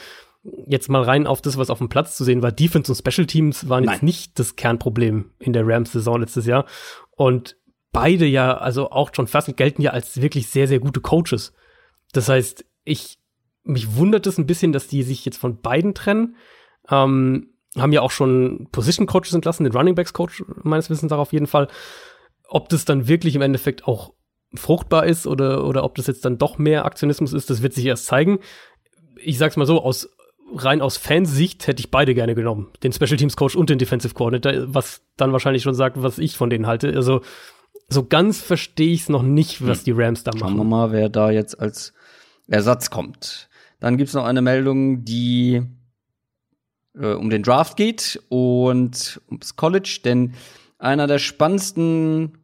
jetzt 0.66 0.89
mal 0.89 1.04
rein 1.04 1.28
auf 1.28 1.41
das, 1.41 1.58
was 1.58 1.70
auf 1.70 1.80
dem 1.80 1.89
Platz 1.89 2.16
zu 2.16 2.24
sehen 2.24 2.41
war. 2.41 2.52
Defense 2.52 2.91
und 2.91 2.95
Special 2.95 3.28
Teams 3.28 3.70
waren 3.70 3.84
jetzt 3.84 3.98
Nein. 3.98 4.06
nicht 4.06 4.39
das 4.39 4.56
Kernproblem 4.56 5.32
in 5.39 5.54
der 5.54 5.68
Rams-Saison 5.68 6.22
letztes 6.22 6.45
Jahr. 6.45 6.66
Und 7.12 7.58
beide 7.91 8.26
ja, 8.26 8.58
also 8.58 8.91
auch 8.91 9.12
John 9.14 9.28
Fassel 9.28 9.54
gelten 9.54 9.82
ja 9.82 9.91
als 9.91 10.22
wirklich 10.22 10.48
sehr, 10.48 10.68
sehr 10.68 10.80
gute 10.80 11.02
Coaches. 11.02 11.54
Das 12.14 12.30
heißt, 12.30 12.66
ich, 12.84 13.18
mich 13.64 13.95
wundert 13.95 14.28
es 14.28 14.38
ein 14.38 14.48
bisschen, 14.48 14.72
dass 14.72 14.88
die 14.88 15.04
sich 15.04 15.26
jetzt 15.26 15.38
von 15.38 15.62
beiden 15.62 15.93
trennen. 15.93 16.36
Ähm, 16.89 17.54
haben 17.78 17.91
ja 17.91 18.02
auch 18.02 18.12
schon 18.12 18.70
Position 18.72 19.08
Coaches 19.08 19.34
entlassen, 19.34 19.64
den 19.64 19.74
Running 19.76 19.95
Backs 19.95 20.14
Coach 20.14 20.43
meines 20.64 20.89
Wissens 20.89 21.12
auch 21.12 21.20
auf 21.20 21.34
jeden 21.34 21.48
Fall 21.48 21.68
ob 22.48 22.70
das 22.70 22.86
dann 22.86 23.08
wirklich 23.08 23.36
im 23.36 23.41
Endeffekt 23.41 23.88
auch 23.88 24.14
fruchtbar 24.54 25.06
ist 25.06 25.28
oder, 25.28 25.66
oder 25.66 25.84
ob 25.84 25.95
das 25.95 26.08
jetzt 26.08 26.24
dann 26.26 26.38
doch 26.38 26.58
mehr 26.58 26.86
Aktionismus 26.86 27.34
ist, 27.34 27.50
das 27.50 27.62
wird 27.62 27.74
sich 27.74 27.86
erst 27.86 28.06
zeigen. 28.06 28.39
Ich 29.18 29.38
sag's 29.38 29.58
mal 29.58 29.66
so, 29.66 29.82
aus, 29.82 30.10
rein 30.56 30.82
aus 30.82 30.98
Fansicht 30.98 31.68
hätte 31.68 31.82
ich 31.82 31.91
beide 31.91 32.14
gerne 32.14 32.36
genommen. 32.36 32.68
Den 32.84 32.93
Special 32.93 33.18
Teams 33.18 33.36
Coach 33.36 33.56
und 33.56 33.70
den 33.70 33.78
Defensive 33.78 34.14
Coordinator, 34.14 34.74
was 34.74 35.02
dann 35.18 35.32
wahrscheinlich 35.34 35.64
schon 35.64 35.76
sagt, 35.76 36.02
was 36.02 36.18
ich 36.20 36.38
von 36.38 36.50
denen 36.50 36.68
halte. 36.68 36.93
Also, 36.95 37.22
so 37.89 38.06
ganz 38.06 38.41
verstehe 38.41 38.93
ich 38.93 39.02
es 39.02 39.10
noch 39.10 39.24
nicht, 39.24 39.66
was 39.66 39.80
hm. 39.80 39.86
die 39.86 39.91
Rams 39.91 40.24
da 40.24 40.32
machen. 40.32 40.39
Schauen 40.39 40.58
wir 40.58 40.64
mal, 40.64 40.91
wer 40.91 41.10
da 41.10 41.32
jetzt 41.32 41.60
als 41.60 41.93
Ersatz 42.48 42.89
kommt. 42.89 43.50
Dann 43.80 43.98
gibt's 43.98 44.14
noch 44.14 44.26
eine 44.26 44.41
Meldung, 44.41 45.04
die 45.04 45.62
äh, 46.95 47.14
um 47.14 47.30
den 47.30 47.43
Draft 47.43 47.78
geht 47.78 48.22
und 48.30 49.22
ums 49.30 49.56
College, 49.56 50.00
denn 50.04 50.34
einer 50.80 51.08
der 51.08 51.20
spannendsten 51.20 52.37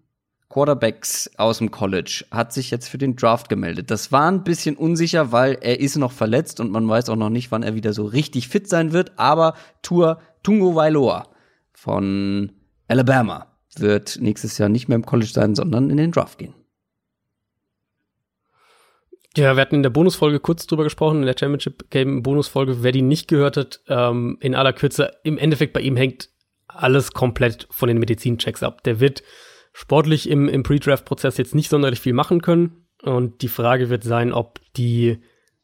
Quarterbacks 0.54 1.32
aus 1.38 1.58
dem 1.58 1.72
College 1.72 2.26
hat 2.30 2.54
sich 2.54 2.70
jetzt 2.70 2.88
für 2.88 3.00
den 3.00 3.16
Draft 3.16 3.50
gemeldet. 3.50 3.90
Das 3.90 4.12
war 4.12 4.30
ein 4.30 4.44
bisschen 4.44 4.78
unsicher, 4.78 5.32
weil 5.32 5.58
er 5.60 5.80
ist 5.80 5.96
noch 5.96 6.12
verletzt 6.12 6.60
und 6.60 6.70
man 6.70 6.88
weiß 6.88 7.10
auch 7.10 7.16
noch 7.16 7.32
nicht, 7.32 7.52
wann 7.52 7.64
er 7.64 7.74
wieder 7.74 7.92
so 7.92 8.06
richtig 8.06 8.50
fit 8.50 8.70
sein 8.70 8.94
wird. 8.94 9.14
Aber 9.18 9.56
Tour 9.82 10.20
Tungo 10.44 10.76
Vailoa 10.76 11.28
von 11.74 12.52
Alabama 12.88 13.48
wird 13.78 14.20
nächstes 14.22 14.60
Jahr 14.60 14.70
nicht 14.70 14.88
mehr 14.88 14.96
im 14.96 15.08
College 15.08 15.32
sein, 15.34 15.56
sondern 15.56 15.90
in 15.90 15.98
den 15.98 16.12
Draft 16.12 16.38
gehen. 16.38 16.54
Ja, 19.36 19.56
wir 19.56 19.62
hatten 19.62 19.78
in 19.78 19.84
der 19.84 19.90
Bonusfolge 19.90 20.40
kurz 20.40 20.68
drüber 20.68 20.84
gesprochen, 20.84 21.22
in 21.22 21.26
der 21.26 21.36
Championship 21.36 21.90
Game 21.90 22.22
Bonusfolge. 22.22 22.84
Wer 22.84 22.92
die 22.92 23.02
nicht 23.02 23.28
gehört 23.28 23.58
hat, 23.58 23.82
ähm, 23.88 24.38
in 24.40 24.54
aller 24.54 24.74
Kürze, 24.74 25.14
im 25.24 25.40
Endeffekt 25.40 25.74
bei 25.74 25.82
ihm 25.82 25.98
hängt 25.98 26.30
alles 26.68 27.12
komplett 27.12 27.68
von 27.72 27.88
den 27.88 27.98
Medizinchecks 27.98 28.62
ab. 28.62 28.84
Der 28.84 29.00
wird 29.00 29.24
sportlich 29.74 30.30
im, 30.30 30.48
im 30.48 30.64
Pre-Draft-Prozess 30.64 31.38
jetzt 31.38 31.56
nicht 31.56 31.70
sonderlich 31.70 32.00
viel 32.00 32.14
machen 32.14 32.42
können. 32.42 32.86
Und 33.02 33.42
die 33.42 33.50
Frage 33.50 33.90
wird 33.90 34.04
sein, 34.04 34.32
ob 34.32 34.60
die 34.78 35.18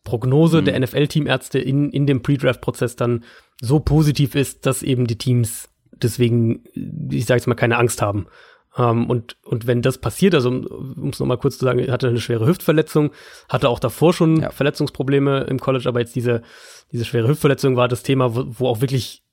Prognose 0.04 0.62
mhm. 0.62 0.66
der 0.66 0.80
NFL-Teamärzte 0.80 1.60
in, 1.60 1.90
in 1.92 2.06
dem 2.06 2.22
Pre-Draft-Prozess 2.22 2.96
dann 2.96 3.24
so 3.62 3.80
positiv 3.80 4.36
ist, 4.36 4.66
dass 4.66 4.84
eben 4.84 5.08
die 5.08 5.18
Teams 5.18 5.70
deswegen, 5.92 6.64
ich 7.12 7.26
sage 7.26 7.40
jetzt 7.40 7.48
mal, 7.48 7.56
keine 7.56 7.78
Angst 7.78 8.02
haben. 8.02 8.28
Um, 8.76 8.86
ähm, 8.86 9.10
und, 9.10 9.38
und 9.44 9.66
wenn 9.66 9.82
das 9.82 9.98
passiert, 9.98 10.36
also 10.36 10.50
um 10.50 11.10
es 11.10 11.20
nochmal 11.20 11.40
kurz 11.40 11.58
zu 11.58 11.66
sagen, 11.66 11.80
er 11.80 11.92
hatte 11.92 12.08
eine 12.08 12.22
schwere 12.22 12.46
Hüftverletzung, 12.46 13.12
hatte 13.50 13.68
auch 13.68 13.80
davor 13.80 14.14
schon 14.14 14.42
ja. 14.42 14.52
Verletzungsprobleme 14.52 15.42
im 15.50 15.60
College, 15.60 15.90
aber 15.90 16.00
jetzt 16.00 16.16
diese, 16.16 16.44
diese 16.92 17.04
schwere 17.04 17.28
Hüftverletzung 17.28 17.76
war 17.76 17.88
das 17.88 18.04
Thema, 18.04 18.36
wo, 18.36 18.46
wo 18.48 18.68
auch 18.68 18.80
wirklich 18.82 19.24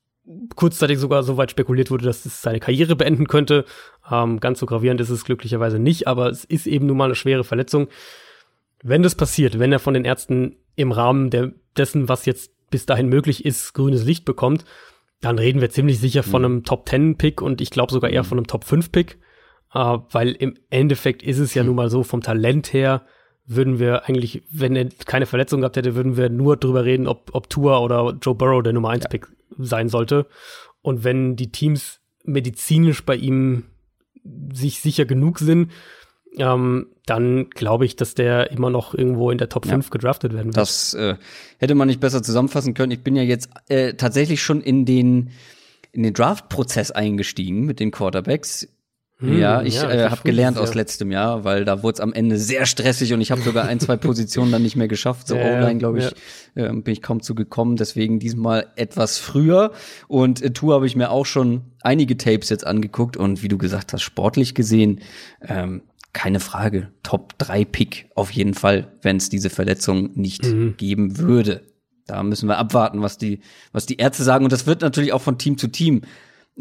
kurzzeitig 0.55 0.99
sogar 0.99 1.23
so 1.23 1.37
weit 1.37 1.51
spekuliert 1.51 1.91
wurde, 1.91 2.05
dass 2.05 2.27
es 2.27 2.43
seine 2.43 2.61
Karriere 2.61 2.97
beenden 2.97 3.27
könnte. 3.27 3.65
Ähm, 4.11 4.41
ganz 4.41 4.59
so 4.59 4.67
gravierend 4.67 5.01
ist 5.01 5.11
es 5.11 5.25
glücklicherweise 5.25 5.79
nicht, 5.79 6.09
aber 6.09 6.29
es 6.29 6.45
ist 6.45 6.67
eben 6.67 6.87
nun 6.87 6.97
mal 6.97 7.07
eine 7.07 7.15
schwere 7.15 7.45
Verletzung. 7.45 7.89
Wenn 8.83 9.03
das 9.03 9.15
passiert, 9.15 9.59
wenn 9.59 9.73
er 9.73 9.79
von 9.79 9.95
den 9.95 10.05
Ärzten 10.05 10.57
im 10.75 10.93
Rahmen 10.93 11.31
der, 11.31 11.53
dessen, 11.77 12.09
was 12.09 12.27
jetzt 12.27 12.53
bis 12.71 12.87
dahin 12.87 13.09
möglich 13.09 13.45
ist, 13.45 13.73
grünes 13.73 14.05
Licht 14.05 14.25
bekommt, 14.25 14.65
dann 15.21 15.39
reden 15.39 15.61
wir 15.61 15.71
ziemlich 15.71 15.99
sicher 15.99 16.23
von 16.23 16.43
mhm. 16.43 16.47
einem 16.47 16.65
Top 16.65 16.89
10 16.89 17.17
Pick 17.17 17.41
und 17.41 17.61
ich 17.61 17.71
glaube 17.71 17.93
sogar 17.93 18.11
eher 18.11 18.23
mhm. 18.23 18.27
von 18.27 18.39
einem 18.39 18.47
Top 18.47 18.65
5 18.65 18.93
Pick, 18.93 19.19
äh, 19.73 19.99
weil 20.11 20.33
im 20.33 20.57
Endeffekt 20.71 21.23
ist 21.23 21.39
es 21.39 21.55
ja 21.55 21.63
mhm. 21.63 21.69
nun 21.69 21.77
mal 21.77 21.91
so 21.91 22.03
vom 22.03 22.21
Talent 22.21 22.73
her, 22.73 23.07
würden 23.47 23.79
wir 23.79 24.09
eigentlich, 24.09 24.43
wenn 24.51 24.75
er 24.75 24.89
keine 25.07 25.27
Verletzung 25.27 25.61
gehabt 25.61 25.77
hätte, 25.77 25.95
würden 25.95 26.17
wir 26.17 26.29
nur 26.29 26.57
drüber 26.57 26.85
reden, 26.85 27.07
ob, 27.07 27.31
ob 27.33 27.49
Tua 27.49 27.79
oder 27.79 28.17
Joe 28.21 28.35
Burrow 28.35 28.63
der 28.63 28.73
Nummer 28.73 28.91
1 28.91 29.05
ja. 29.05 29.21
Sein 29.59 29.89
sollte. 29.89 30.27
Und 30.83 31.05
wenn 31.05 31.37
die 31.37 31.51
Teams 31.51 32.01
medizinisch 32.25 33.05
bei 33.05 33.17
ihm 33.17 33.65
sich 34.53 34.81
sicher 34.81 35.05
genug 35.05 35.39
sind, 35.39 35.71
ähm, 36.39 36.89
dann 37.07 37.51
glaube 37.51 37.87
ich, 37.87 37.97
dass 37.97 38.15
der 38.15 38.51
immer 38.51 38.71
noch 38.71 38.95
irgendwo 38.95 39.31
in 39.31 39.39
der 39.39 39.49
Top 39.49 39.67
5 39.67 39.87
ja, 39.87 39.91
gedraftet 39.91 40.35
werden 40.35 40.47
wird. 40.47 40.57
Das 40.57 40.93
äh, 40.95 41.17
hätte 41.59 41.75
man 41.75 41.89
nicht 41.89 42.01
besser 42.01 42.23
zusammenfassen 42.23 42.75
können. 42.75 42.93
Ich 42.93 43.03
bin 43.03 43.17
ja 43.17 43.23
jetzt 43.23 43.49
äh, 43.69 43.95
tatsächlich 43.95 44.43
schon 44.43 44.61
in 44.61 44.85
den 44.85 45.31
in 45.93 46.03
den 46.03 46.13
Draft-Prozess 46.13 46.91
eingestiegen 46.91 47.65
mit 47.65 47.81
den 47.81 47.91
Quarterbacks. 47.91 48.69
Hm, 49.19 49.39
ja, 49.39 49.63
ich 49.63 49.77
ja, 49.77 49.91
äh, 49.91 50.11
habe 50.11 50.21
gelernt 50.25 50.59
aus 50.59 50.75
letztem 50.75 51.11
Jahr, 51.11 51.43
weil 51.43 51.65
da 51.65 51.83
wurde 51.83 51.95
es 51.95 52.01
am 52.01 52.13
Ende 52.13 52.39
sehr 52.39 52.67
stressig 52.67 53.15
und 53.15 53.23
ich 53.23 53.31
habe 53.31 53.41
sogar 53.41 53.67
ein, 53.67 53.81
zwei 53.81 53.97
Positionen 53.97 54.53
dann 54.53 54.63
nicht 54.63 54.77
mehr 54.77 54.89
geschafft. 54.89 55.27
So 55.29 55.37
ja, 55.37 55.57
O-Line, 55.57 55.79
glaube 55.79 56.01
ich, 56.01 56.07
äh, 56.55 56.69
bin 56.69 56.93
ich 56.93 57.01
kaum 57.01 57.23
zu 57.23 57.35
gekommen. 57.35 57.77
Deswegen 57.77 58.19
diesmal 58.19 58.67
etwas 58.77 59.17
früher. 59.17 59.73
Und 60.07 60.43
äh, 60.43 60.51
Tour 60.51 60.75
habe 60.75 60.87
ich 60.87 60.97
mir 60.97 61.11
auch 61.11 61.25
schon 61.25 61.63
einige 61.81 62.19
Tapes 62.19 62.51
jetzt 62.51 62.67
angeguckt 62.67 63.17
und 63.17 63.43
wie 63.43 63.49
du 63.49 63.57
gesagt 63.57 63.95
hast, 63.95 64.03
sportlich 64.03 64.55
gesehen, 64.55 65.01
ähm, 65.41 65.81
keine 66.13 66.41
Frage, 66.41 66.89
Top 67.03 67.39
3 67.39 67.65
Pick 67.65 68.11
auf 68.15 68.31
jeden 68.31 68.55
Fall, 68.55 68.93
wenn 69.01 69.17
es 69.17 69.31
diese 69.31 69.49
Verletzung 69.49 70.11
nicht 70.15 70.45
mhm. 70.45 70.77
geben 70.77 71.19
würde. 71.19 71.63
Da 72.07 72.23
müssen 72.23 72.49
wir 72.49 72.59
abwarten, 72.59 73.01
was 73.01 73.17
die, 73.17 73.41
was 73.73 73.87
die 73.87 73.97
Ärzte 73.97 74.25
sagen. 74.25 74.45
Und 74.45 74.53
das 74.53 74.67
wird 74.67 74.83
natürlich 74.83 75.13
auch 75.13 75.23
von 75.23 75.39
Team 75.39 75.59
zu 75.59 75.69
Team 75.69 76.03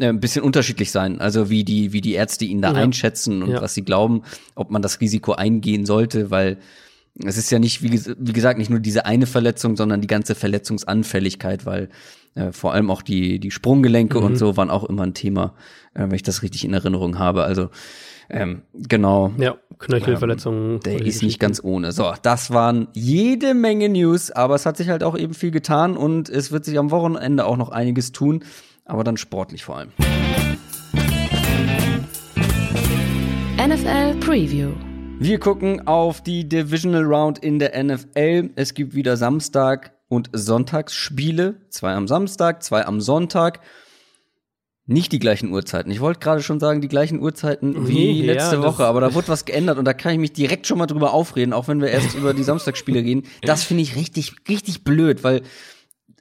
ein 0.00 0.20
bisschen 0.20 0.42
unterschiedlich 0.42 0.90
sein. 0.90 1.20
Also 1.20 1.50
wie 1.50 1.64
die, 1.64 1.92
wie 1.92 2.00
die 2.00 2.14
Ärzte 2.14 2.44
ihn 2.44 2.60
da 2.60 2.72
ja. 2.72 2.78
einschätzen 2.78 3.42
und 3.42 3.50
ja. 3.50 3.62
was 3.62 3.74
sie 3.74 3.82
glauben, 3.82 4.22
ob 4.54 4.70
man 4.70 4.82
das 4.82 5.00
Risiko 5.00 5.32
eingehen 5.32 5.86
sollte, 5.86 6.30
weil 6.30 6.58
es 7.24 7.38
ist 7.38 7.50
ja 7.50 7.58
nicht, 7.58 7.82
wie, 7.82 7.92
wie 7.92 8.32
gesagt, 8.32 8.58
nicht 8.58 8.68
nur 8.68 8.80
diese 8.80 9.06
eine 9.06 9.26
Verletzung, 9.26 9.76
sondern 9.76 10.02
die 10.02 10.06
ganze 10.06 10.34
Verletzungsanfälligkeit, 10.34 11.64
weil 11.64 11.88
äh, 12.34 12.52
vor 12.52 12.74
allem 12.74 12.90
auch 12.90 13.00
die, 13.00 13.38
die 13.38 13.50
Sprunggelenke 13.50 14.18
mhm. 14.18 14.24
und 14.24 14.36
so 14.36 14.56
waren 14.58 14.70
auch 14.70 14.84
immer 14.84 15.04
ein 15.04 15.14
Thema, 15.14 15.54
äh, 15.94 16.02
wenn 16.02 16.14
ich 16.14 16.22
das 16.22 16.42
richtig 16.42 16.64
in 16.64 16.74
Erinnerung 16.74 17.18
habe. 17.18 17.44
Also 17.44 17.70
ähm, 18.28 18.62
genau. 18.74 19.32
Ja, 19.38 19.56
Knöchelverletzungen. 19.78 20.74
Ähm, 20.74 20.80
der 20.80 21.06
ist 21.06 21.22
nicht 21.22 21.38
ganz 21.38 21.62
ohne. 21.62 21.92
So, 21.92 22.12
das 22.22 22.50
waren 22.50 22.88
jede 22.92 23.54
Menge 23.54 23.88
News, 23.88 24.30
aber 24.30 24.56
es 24.56 24.66
hat 24.66 24.76
sich 24.76 24.88
halt 24.88 25.02
auch 25.02 25.16
eben 25.16 25.32
viel 25.32 25.52
getan 25.52 25.96
und 25.96 26.28
es 26.28 26.52
wird 26.52 26.64
sich 26.64 26.78
am 26.78 26.90
Wochenende 26.90 27.46
auch 27.46 27.56
noch 27.56 27.70
einiges 27.70 28.12
tun 28.12 28.44
aber 28.86 29.04
dann 29.04 29.16
sportlich 29.16 29.64
vor 29.64 29.76
allem. 29.76 29.92
NFL 33.58 34.18
Preview. 34.20 34.70
Wir 35.18 35.40
gucken 35.40 35.86
auf 35.86 36.22
die 36.22 36.48
Divisional 36.48 37.04
Round 37.04 37.38
in 37.38 37.58
der 37.58 37.82
NFL. 37.82 38.50
Es 38.54 38.74
gibt 38.74 38.94
wieder 38.94 39.16
Samstag 39.16 39.92
und 40.08 40.30
Sonntagsspiele. 40.32 41.56
Zwei 41.70 41.94
am 41.94 42.06
Samstag, 42.06 42.62
zwei 42.62 42.84
am 42.86 43.00
Sonntag. 43.00 43.60
Nicht 44.88 45.10
die 45.10 45.18
gleichen 45.18 45.50
Uhrzeiten. 45.50 45.90
Ich 45.90 46.00
wollte 46.00 46.20
gerade 46.20 46.42
schon 46.42 46.60
sagen, 46.60 46.80
die 46.80 46.88
gleichen 46.88 47.20
Uhrzeiten 47.20 47.88
wie 47.88 48.24
ja, 48.24 48.34
letzte 48.34 48.62
Woche, 48.62 48.84
aber 48.84 49.00
da 49.00 49.14
wurde 49.14 49.28
was 49.28 49.44
geändert 49.44 49.78
und 49.78 49.84
da 49.84 49.94
kann 49.94 50.12
ich 50.12 50.18
mich 50.18 50.32
direkt 50.32 50.66
schon 50.68 50.78
mal 50.78 50.86
drüber 50.86 51.12
aufreden, 51.12 51.52
auch 51.52 51.66
wenn 51.66 51.80
wir 51.80 51.88
erst 51.88 52.14
über 52.14 52.34
die 52.34 52.44
Samstagsspiele 52.44 53.02
gehen. 53.02 53.24
Das 53.42 53.64
finde 53.64 53.82
ich 53.82 53.96
richtig, 53.96 54.36
richtig 54.48 54.84
blöd, 54.84 55.24
weil 55.24 55.42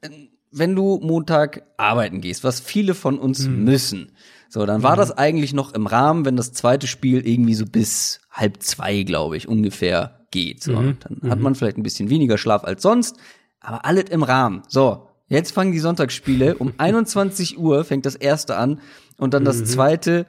äh, 0.02 0.10
wenn 0.58 0.76
du 0.76 1.00
Montag 1.02 1.64
arbeiten 1.78 2.22
gehst, 2.22 2.44
was 2.44 2.60
viele 2.60 2.94
von 2.94 3.20
uns 3.20 3.48
mhm. 3.48 3.64
müssen, 3.64 4.12
so, 4.50 4.66
dann 4.66 4.84
war 4.84 4.94
mhm. 4.94 5.00
das 5.00 5.12
eigentlich 5.12 5.54
noch 5.54 5.74
im 5.74 5.86
Rahmen, 5.86 6.24
wenn 6.24 6.38
das 6.38 6.54
zweite 6.54 6.88
Spiel 6.88 7.28
irgendwie 7.28 7.56
so 7.56 7.66
bis 7.66 8.22
halb 8.32 8.64
zwei, 8.64 9.04
glaube 9.04 9.36
ich, 9.36 9.48
ungefähr 9.48 10.26
geht. 10.32 10.64
So, 10.64 10.74
mhm. 10.74 10.98
dann 11.02 11.30
hat 11.30 11.40
mhm. 11.40 11.44
man 11.44 11.56
vielleicht 11.56 11.78
ein 11.78 11.84
bisschen 11.84 12.10
weniger 12.10 12.38
Schlaf 12.38 12.64
als 12.64 12.82
sonst, 12.82 13.18
aber 13.60 13.86
alles 13.86 14.06
im 14.10 14.24
Rahmen. 14.24 14.64
So, 14.68 15.10
jetzt 15.28 15.52
fangen 15.52 15.72
die 15.72 15.80
Sonntagsspiele. 15.80 16.56
Um 16.56 16.74
21 16.78 17.58
Uhr 17.58 17.84
fängt 17.84 18.06
das 18.06 18.16
erste 18.16 18.56
an 18.56 18.80
und 19.18 19.34
dann 19.34 19.44
das 19.44 19.60
mhm. 19.60 19.66
zweite 19.66 20.26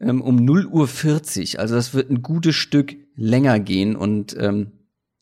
ähm, 0.00 0.20
um 0.20 0.36
0 0.36 0.66
Uhr 0.66 0.86
40. 0.86 1.58
Also 1.58 1.74
das 1.74 1.94
wird 1.94 2.10
ein 2.10 2.22
gutes 2.22 2.54
Stück 2.54 2.96
länger 3.16 3.58
gehen 3.58 3.96
und 3.96 4.36
ähm, 4.38 4.72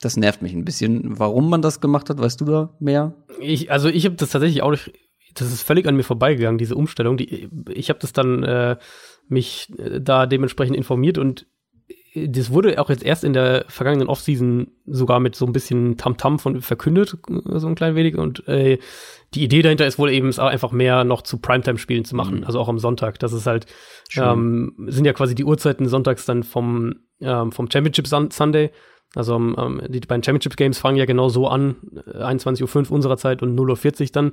das 0.05 0.17
nervt 0.17 0.43
mich 0.43 0.53
ein 0.53 0.65
bisschen. 0.65 1.19
Warum 1.19 1.49
man 1.49 1.63
das 1.63 1.81
gemacht 1.81 2.11
hat, 2.11 2.19
weißt 2.19 2.41
du 2.41 2.45
da 2.45 2.75
mehr? 2.79 3.15
Ich, 3.41 3.71
also 3.71 3.89
ich 3.89 4.05
habe 4.05 4.17
das 4.17 4.31
tatsächlich 4.31 4.63
auch 4.63 4.71
nicht, 4.71 4.93
das 5.35 5.53
ist 5.53 5.63
völlig 5.63 5.87
an 5.87 5.97
mir 5.97 6.03
vorbeigegangen, 6.03 6.59
diese 6.59 6.75
Umstellung. 6.75 7.17
Die, 7.17 7.49
ich 7.73 7.89
habe 7.89 7.99
das 8.01 8.13
dann 8.13 8.43
äh, 8.43 8.77
mich 9.29 9.73
äh, 9.79 10.01
da 10.01 10.27
dementsprechend 10.27 10.77
informiert 10.77 11.19
und 11.19 11.47
äh, 12.13 12.29
das 12.29 12.51
wurde 12.51 12.81
auch 12.81 12.91
jetzt 12.91 13.03
erst 13.03 13.25
in 13.25 13.33
der 13.33 13.65
vergangenen 13.69 14.09
Offseason 14.09 14.69
sogar 14.87 15.21
mit 15.21 15.35
so 15.35 15.47
ein 15.47 15.53
bisschen 15.53 15.97
Tamtam 15.97 16.35
-Tam 16.35 16.39
von 16.39 16.61
verkündet, 16.61 17.17
äh, 17.29 17.59
so 17.59 17.67
ein 17.67 17.75
klein 17.75 17.95
wenig. 17.95 18.17
Und 18.17 18.47
äh, 18.47 18.79
die 19.35 19.43
Idee 19.43 19.63
dahinter 19.63 19.87
ist 19.87 19.99
wohl 19.99 20.11
eben 20.11 20.29
es 20.29 20.39
auch 20.39 20.49
einfach 20.49 20.71
mehr 20.71 21.05
noch 21.05 21.23
zu 21.23 21.39
Primetime-Spielen 21.39 22.05
zu 22.05 22.15
machen, 22.15 22.39
mhm. 22.39 22.45
also 22.45 22.61
auch 22.61 22.69
am 22.69 22.79
Sonntag. 22.79 23.19
Das 23.19 23.33
ist 23.33 23.47
halt, 23.47 23.67
ähm, 24.17 24.75
sind 24.87 25.07
ja 25.07 25.13
quasi 25.13 25.35
die 25.35 25.45
Uhrzeiten 25.45 25.89
sonntags 25.89 26.25
dann 26.25 26.43
vom, 26.43 26.97
ähm, 27.21 27.53
vom 27.53 27.71
Championship 27.71 28.07
Sunday 28.07 28.71
also 29.15 29.37
ähm, 29.37 29.83
die 29.89 30.01
beiden 30.01 30.23
Championship 30.23 30.57
Games 30.57 30.79
fangen 30.79 30.97
ja 30.97 31.05
genau 31.05 31.29
so 31.29 31.49
an, 31.49 31.77
21.05 32.13 32.87
Uhr 32.89 32.93
unserer 32.93 33.17
Zeit 33.17 33.43
und 33.43 33.59
0.40 33.59 34.01
Uhr 34.01 34.07
dann. 34.13 34.33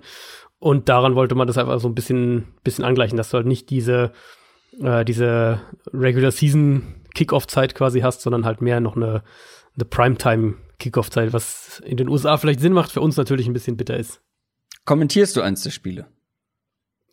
Und 0.60 0.90
daran 0.90 1.16
wollte 1.16 1.36
man 1.36 1.48
das 1.48 1.58
einfach 1.58 1.80
so 1.80 1.88
ein 1.88 1.96
bisschen, 1.96 2.48
bisschen 2.64 2.86
angleichen, 2.86 3.18
dass 3.18 3.30
du 3.30 3.38
halt 3.38 3.48
nicht 3.48 3.70
diese, 3.70 4.12
äh, 4.80 5.04
diese 5.06 5.62
Regular 5.94 6.32
Season 6.32 6.96
Kickoff-Zeit 7.14 7.76
quasi 7.76 8.02
hast, 8.02 8.22
sondern 8.22 8.46
halt 8.46 8.62
mehr 8.62 8.80
noch 8.80 8.96
eine, 8.96 9.24
eine 9.76 9.86
Primetime 9.86 10.56
Kickoff-Zeit, 10.80 11.34
was 11.34 11.82
in 11.86 11.98
den 11.98 12.10
USA 12.10 12.38
vielleicht 12.38 12.60
Sinn 12.60 12.74
macht, 12.74 12.92
für 12.92 13.02
uns 13.02 13.18
natürlich 13.18 13.48
ein 13.48 13.54
bisschen 13.54 13.78
bitter 13.78 13.98
ist. 13.98 14.22
Kommentierst 14.86 15.36
du 15.36 15.42
eins 15.42 15.64
der 15.64 15.70
Spiele? 15.72 16.08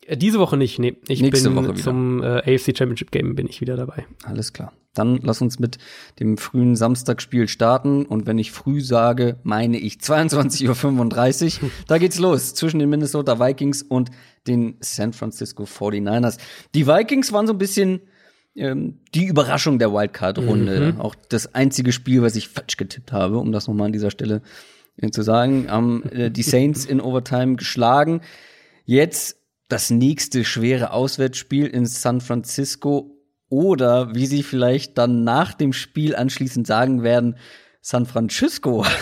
Äh, 0.07 0.17
Diese 0.17 0.39
Woche 0.39 0.57
nicht, 0.57 0.79
nee. 0.79 0.97
Ich 1.09 1.21
Nächste 1.21 1.51
bin 1.51 1.57
Woche 1.57 1.75
wieder. 1.75 1.83
zum 1.83 2.23
äh, 2.23 2.55
AFC 2.55 2.77
Championship 2.77 3.11
Game 3.11 3.35
bin 3.35 3.47
ich 3.47 3.61
wieder 3.61 3.77
dabei. 3.77 4.07
Alles 4.25 4.53
klar. 4.53 4.73
Dann 4.99 5.21
lass 5.23 5.41
uns 5.41 5.59
mit 5.59 5.79
dem 6.21 6.37
frühen 6.37 6.77
Samstagspiel 6.77 7.49
starten. 7.49 8.05
Und 8.05 8.27
wenn 8.27 8.39
ich 8.39 8.53
früh 8.53 8.81
sage, 8.81 9.37
meine 9.43 9.79
ich 9.79 9.95
22.35 9.95 11.63
Uhr. 11.63 11.71
da 11.87 11.99
geht's 11.99 12.19
los 12.19 12.55
zwischen 12.55 12.79
den 12.79 12.91
Minnesota 12.91 13.39
Vikings 13.39 13.83
und 13.83 14.11
den 14.47 14.77
San 14.81 15.13
Francisco 15.13 15.65
49ers. 15.65 16.39
Die 16.75 16.87
Vikings 16.87 17.33
waren 17.33 17.47
so 17.47 17.53
ein 17.53 17.59
bisschen 17.59 18.01
ähm, 18.55 18.99
die 19.15 19.27
Überraschung 19.27 19.79
der 19.79 19.93
Wildcard-Runde. 19.93 20.97
Auch 20.99 21.15
das 21.29 21.55
einzige 21.55 21.93
Spiel, 21.93 22.23
was 22.23 22.37
ich 22.37 22.49
falsch 22.49 22.77
getippt 22.77 23.13
habe, 23.13 23.39
um 23.39 23.53
das 23.53 23.69
nochmal 23.69 23.87
an 23.87 23.93
dieser 23.93 24.11
Stelle 24.11 24.43
äh, 24.97 25.11
zu 25.11 25.23
sagen, 25.23 25.71
haben 25.71 26.03
äh, 26.11 26.31
die 26.31 26.43
Saints 26.43 26.85
in 26.85 27.01
Overtime 27.01 27.57
geschlagen. 27.57 28.21
Jetzt 28.85 29.37
das 29.69 29.91
nächste 29.91 30.45
schwere 30.45 30.93
Auswärtsspiel 30.93 31.67
in 31.67 31.87
San 31.87 32.21
Francisco 32.21 33.18
oder 33.49 34.15
wie 34.15 34.27
sie 34.27 34.43
vielleicht 34.43 34.99
dann 34.99 35.25
nach 35.25 35.55
dem 35.55 35.73
Spiel 35.73 36.15
anschließend 36.15 36.67
sagen 36.67 37.03
werden, 37.03 37.37
San 37.81 38.07
Francisco. 38.07 38.85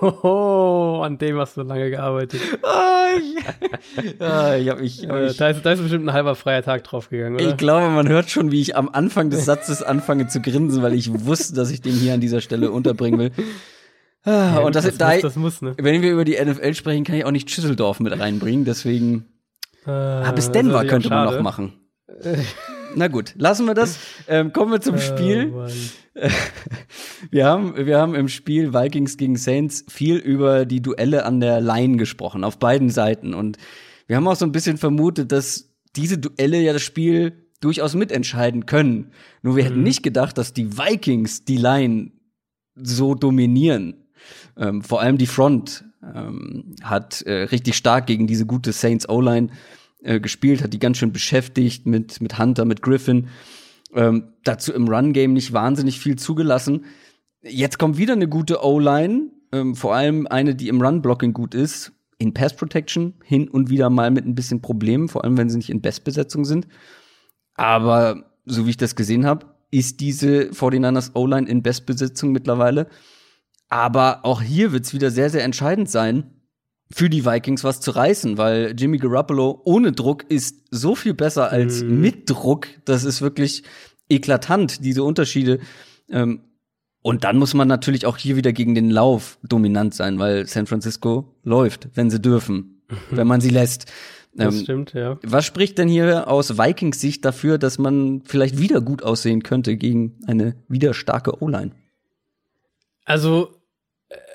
Hoho, 0.00 1.02
an 1.02 1.18
dem 1.18 1.38
hast 1.38 1.58
du 1.58 1.62
lange 1.62 1.90
gearbeitet. 1.90 2.40
ah, 2.62 3.08
ich 3.18 4.20
ah, 4.20 4.56
ich 4.56 4.68
habe 4.70 4.80
mich, 4.80 5.06
hab 5.06 5.16
Äh, 5.16 5.24
mich 5.26 5.36
da, 5.36 5.50
ist, 5.50 5.62
da 5.62 5.72
ist 5.72 5.82
bestimmt 5.82 6.08
ein 6.08 6.12
halber 6.14 6.34
freier 6.34 6.62
Tag 6.62 6.84
draufgegangen, 6.84 7.34
oder? 7.34 7.46
Ich 7.46 7.56
glaube, 7.58 7.90
man 7.90 8.08
hört 8.08 8.30
schon, 8.30 8.50
wie 8.50 8.62
ich 8.62 8.76
am 8.76 8.88
Anfang 8.88 9.28
des 9.28 9.44
Satzes 9.44 9.82
anfange 9.82 10.28
zu 10.28 10.40
grinsen, 10.40 10.82
weil 10.82 10.94
ich 10.94 11.12
wusste, 11.26 11.54
dass 11.54 11.70
ich 11.70 11.82
den 11.82 11.92
hier 11.92 12.14
an 12.14 12.20
dieser 12.20 12.40
Stelle 12.40 12.70
unterbringen 12.70 13.20
will. 13.20 13.32
Ah, 14.24 14.58
und 14.58 14.74
das, 14.74 14.84
das, 14.84 14.96
da, 14.98 15.12
muss, 15.12 15.20
das 15.22 15.36
muss, 15.36 15.62
ne? 15.62 15.74
wenn 15.78 16.00
wir 16.02 16.12
über 16.12 16.24
die 16.24 16.42
NFL 16.42 16.74
sprechen, 16.74 17.04
kann 17.04 17.16
ich 17.16 17.24
auch 17.24 17.30
nicht 17.30 17.50
Schüsseldorf 17.50 18.00
mit 18.00 18.18
reinbringen. 18.18 18.64
Deswegen, 18.64 19.26
Äh, 19.86 19.90
ah, 19.90 20.32
bis 20.32 20.50
Denver 20.50 20.82
ja 20.82 20.88
könnte 20.88 21.10
man 21.10 21.24
noch 21.26 21.40
machen. 21.42 21.74
Na 22.96 23.08
gut, 23.08 23.34
lassen 23.36 23.66
wir 23.66 23.74
das. 23.74 23.98
Ähm, 24.28 24.52
kommen 24.52 24.72
wir 24.72 24.80
zum 24.80 24.96
Oh, 24.96 24.98
Spiel. 24.98 25.46
Mann. 25.46 25.70
Wir 27.30 27.46
haben, 27.46 27.76
wir 27.76 27.98
haben 27.98 28.14
im 28.14 28.28
Spiel 28.28 28.74
Vikings 28.74 29.16
gegen 29.16 29.36
Saints 29.36 29.84
viel 29.88 30.16
über 30.16 30.64
die 30.66 30.82
Duelle 30.82 31.24
an 31.24 31.38
der 31.40 31.60
Line 31.60 31.96
gesprochen, 31.98 32.44
auf 32.44 32.58
beiden 32.58 32.90
Seiten. 32.90 33.32
Und 33.34 33.58
wir 34.06 34.16
haben 34.16 34.26
auch 34.26 34.34
so 34.36 34.44
ein 34.44 34.52
bisschen 34.52 34.76
vermutet, 34.76 35.30
dass 35.30 35.70
diese 35.96 36.18
Duelle 36.18 36.60
ja 36.60 36.72
das 36.72 36.82
Spiel 36.82 37.46
durchaus 37.60 37.94
mitentscheiden 37.94 38.66
können. 38.66 39.12
Nur 39.42 39.56
wir 39.56 39.64
hätten 39.64 39.82
nicht 39.82 40.02
gedacht, 40.02 40.36
dass 40.36 40.52
die 40.52 40.76
Vikings 40.78 41.44
die 41.44 41.58
Line 41.58 42.10
so 42.74 43.14
dominieren. 43.14 44.06
Ähm, 44.56 44.82
vor 44.82 45.00
allem 45.00 45.16
die 45.18 45.26
Front 45.26 45.84
ähm, 46.02 46.74
hat 46.82 47.22
äh, 47.22 47.42
richtig 47.44 47.76
stark 47.76 48.06
gegen 48.06 48.26
diese 48.26 48.46
gute 48.46 48.72
Saints 48.72 49.08
O-Line 49.08 49.48
äh, 50.02 50.20
gespielt, 50.20 50.62
hat 50.62 50.72
die 50.72 50.78
ganz 50.78 50.98
schön 50.98 51.12
beschäftigt 51.12 51.86
mit, 51.86 52.20
mit 52.20 52.38
Hunter, 52.38 52.64
mit 52.64 52.82
Griffin. 52.82 53.28
Ähm, 53.94 54.32
dazu 54.44 54.72
im 54.72 54.88
Run-Game 54.88 55.32
nicht 55.32 55.52
wahnsinnig 55.52 55.98
viel 55.98 56.16
zugelassen. 56.16 56.84
Jetzt 57.42 57.78
kommt 57.78 57.98
wieder 57.98 58.12
eine 58.12 58.28
gute 58.28 58.64
O-Line, 58.64 59.30
ähm, 59.52 59.74
vor 59.74 59.94
allem 59.94 60.26
eine, 60.26 60.54
die 60.54 60.68
im 60.68 60.80
Run-Blocking 60.80 61.32
gut 61.32 61.54
ist. 61.54 61.92
In 62.18 62.34
Pass 62.34 62.54
Protection 62.54 63.14
hin 63.24 63.48
und 63.48 63.70
wieder 63.70 63.88
mal 63.88 64.10
mit 64.10 64.26
ein 64.26 64.34
bisschen 64.34 64.60
Problemen, 64.60 65.08
vor 65.08 65.24
allem 65.24 65.38
wenn 65.38 65.48
sie 65.48 65.56
nicht 65.56 65.70
in 65.70 65.80
Bestbesetzung 65.80 66.44
sind. 66.44 66.68
Aber 67.54 68.30
so 68.44 68.66
wie 68.66 68.70
ich 68.70 68.76
das 68.76 68.94
gesehen 68.94 69.24
habe, 69.24 69.46
ist 69.70 70.00
diese 70.00 70.50
49ers 70.50 71.12
O-Line 71.14 71.48
in 71.48 71.62
Bestbesetzung 71.62 72.32
mittlerweile. 72.32 72.88
Aber 73.68 74.24
auch 74.24 74.42
hier 74.42 74.72
wird 74.72 74.84
es 74.84 74.92
wieder 74.92 75.10
sehr, 75.10 75.30
sehr 75.30 75.44
entscheidend 75.44 75.88
sein, 75.88 76.39
für 76.92 77.08
die 77.08 77.24
Vikings 77.24 77.62
was 77.64 77.80
zu 77.80 77.92
reißen, 77.92 78.36
weil 78.38 78.74
Jimmy 78.76 78.98
Garoppolo 78.98 79.60
ohne 79.64 79.92
Druck 79.92 80.24
ist 80.28 80.66
so 80.70 80.94
viel 80.94 81.14
besser 81.14 81.50
als 81.50 81.82
Mhm. 81.82 82.00
mit 82.00 82.28
Druck. 82.30 82.66
Das 82.84 83.04
ist 83.04 83.22
wirklich 83.22 83.62
eklatant, 84.08 84.84
diese 84.84 85.04
Unterschiede. 85.04 85.60
Ähm, 86.08 86.40
und 87.02 87.24
dann 87.24 87.38
muss 87.38 87.54
man 87.54 87.68
natürlich 87.68 88.06
auch 88.06 88.16
hier 88.18 88.36
wieder 88.36 88.52
gegen 88.52 88.74
den 88.74 88.90
Lauf 88.90 89.38
dominant 89.42 89.94
sein, 89.94 90.18
weil 90.18 90.46
San 90.46 90.66
Francisco 90.66 91.34
läuft, 91.44 91.88
wenn 91.94 92.10
sie 92.10 92.20
dürfen, 92.20 92.82
wenn 93.10 93.26
man 93.26 93.40
sie 93.40 93.50
lässt. 93.50 93.86
Das 94.34 94.54
Ähm, 94.56 94.62
stimmt, 94.62 94.92
ja. 94.92 95.18
was 95.22 95.44
spricht 95.46 95.78
denn 95.78 95.88
hier 95.88 96.28
aus 96.28 96.58
Vikings 96.58 97.00
Sicht 97.00 97.24
dafür, 97.24 97.58
dass 97.58 97.78
man 97.78 98.22
vielleicht 98.24 98.58
wieder 98.58 98.80
gut 98.80 99.02
aussehen 99.02 99.42
könnte 99.42 99.76
gegen 99.76 100.18
eine 100.26 100.56
wieder 100.68 100.92
starke 100.94 101.42
O-Line? 101.42 101.72
Also, 103.04 103.50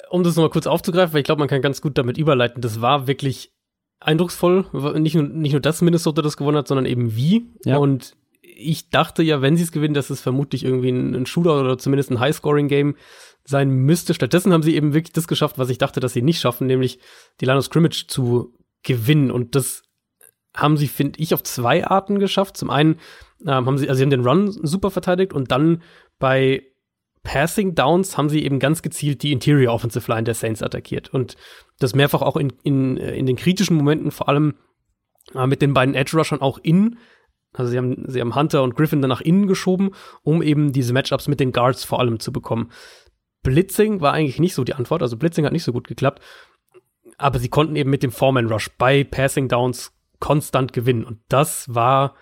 um 0.10 0.24
das 0.24 0.36
nochmal 0.36 0.50
kurz 0.50 0.68
aufzugreifen, 0.68 1.14
weil 1.14 1.22
ich 1.22 1.26
glaube, 1.26 1.40
man 1.40 1.48
kann 1.48 1.62
ganz 1.62 1.82
gut 1.82 1.98
damit 1.98 2.18
überleiten. 2.18 2.62
Das 2.62 2.82
war 2.82 3.08
wirklich 3.08 3.52
eindrucksvoll. 4.00 4.66
Nicht 5.00 5.16
nur, 5.16 5.24
nicht 5.24 5.54
nur, 5.54 5.62
dass 5.62 5.82
Minnesota 5.82 6.22
das 6.22 6.38
gewonnen 6.38 6.58
hat, 6.58 6.68
sondern 6.68 6.86
eben 6.86 7.16
wie. 7.16 7.50
Ja. 7.66 7.78
Und 7.78 8.16
ich 8.42 8.90
dachte 8.90 9.24
ja, 9.24 9.42
wenn 9.42 9.58
sie 9.58 9.64
es 9.64 9.72
gewinnen, 9.72 9.94
dass 9.94 10.10
es 10.10 10.22
vermutlich 10.22 10.64
irgendwie 10.64 10.90
ein, 10.90 11.14
ein 11.14 11.26
Shooter 11.26 11.60
oder 11.60 11.78
zumindest 11.78 12.12
ein 12.12 12.20
High-Scoring-Game 12.20 12.96
sein 13.44 13.70
müsste. 13.70 14.14
Stattdessen 14.14 14.54
haben 14.54 14.64
sie 14.64 14.76
eben 14.76 14.94
wirklich 14.94 15.14
das 15.14 15.28
geschafft, 15.28 15.58
was 15.58 15.70
ich 15.70 15.78
dachte, 15.78 16.00
dass 16.00 16.14
sie 16.14 16.22
nicht 16.22 16.40
schaffen, 16.40 16.68
nämlich 16.68 17.00
die 17.42 17.46
Line 17.46 17.60
of 17.60 17.66
Scrimmage 17.66 18.08
zu 18.08 18.54
gewinnen. 18.84 19.32
Und 19.32 19.56
das 19.56 19.84
haben 20.56 20.78
sie, 20.78 20.88
finde 20.88 21.20
ich, 21.20 21.34
auf 21.34 21.44
zwei 21.44 21.86
Arten 21.86 22.20
geschafft. 22.20 22.58
Zum 22.58 22.70
einen 22.70 23.00
ähm, 23.46 23.66
haben 23.66 23.78
sie, 23.78 23.90
also 23.90 23.98
sie 23.98 24.04
haben 24.04 24.10
den 24.10 24.26
Run 24.26 24.52
super 24.52 24.90
verteidigt 24.90 25.34
und 25.34 25.52
dann 25.52 25.84
bei 26.18 26.64
Passing 27.26 27.76
Downs 27.76 28.18
haben 28.18 28.30
sie 28.30 28.46
eben 28.46 28.60
ganz 28.60 28.82
gezielt 28.82 29.22
die 29.24 29.34
Interior 29.34 29.74
Offensive 29.74 30.10
Line 30.10 30.24
der 30.24 30.36
Saints 30.36 30.64
attackiert. 30.64 31.14
Und 31.14 31.36
das 31.80 31.94
mehrfach 31.94 32.22
auch 32.22 32.38
in, 32.38 32.54
in, 32.64 32.98
äh, 32.98 33.16
in 33.16 33.26
den 33.26 33.36
kritischen 33.36 33.76
Momenten, 33.76 34.12
vor 34.12 34.30
allem 34.30 34.54
äh, 35.34 35.46
mit 35.46 35.62
den 35.62 35.74
beiden 35.74 35.96
Edge 35.96 36.16
Rushern 36.16 36.40
auch 36.40 36.60
in. 36.60 36.98
Also 37.52 37.72
sie 37.72 37.78
haben, 37.78 38.06
sie 38.08 38.22
haben 38.22 38.36
Hunter 38.36 38.64
und 38.64 38.76
Griffin 38.76 39.02
dann 39.02 39.10
nach 39.10 39.22
innen 39.22 39.48
geschoben, 39.48 39.92
um 40.24 40.42
eben 40.42 40.72
diese 40.72 40.94
Matchups 40.94 41.28
mit 41.28 41.40
den 41.40 41.52
Guards 41.52 41.84
vor 41.84 42.00
allem 42.00 42.20
zu 42.20 42.32
bekommen. 42.32 42.72
Blitzing 43.44 44.02
war 44.02 44.14
eigentlich 44.14 44.40
nicht 44.40 44.56
so 44.56 44.64
die 44.64 44.74
Antwort, 44.74 45.02
also 45.02 45.18
Blitzing 45.18 45.46
hat 45.46 45.54
nicht 45.54 45.64
so 45.64 45.74
gut 45.74 45.88
geklappt. 45.88 46.22
Aber 47.18 47.40
sie 47.40 47.50
konnten 47.50 47.76
eben 47.76 47.90
mit 47.90 48.04
dem 48.04 48.12
Foreman 48.12 48.48
Rush 48.48 48.70
bei 48.78 49.04
Passing 49.04 49.48
Downs 49.48 49.94
konstant 50.20 50.74
gewinnen. 50.74 51.06
Und 51.06 51.20
das 51.30 51.74
war 51.74 52.16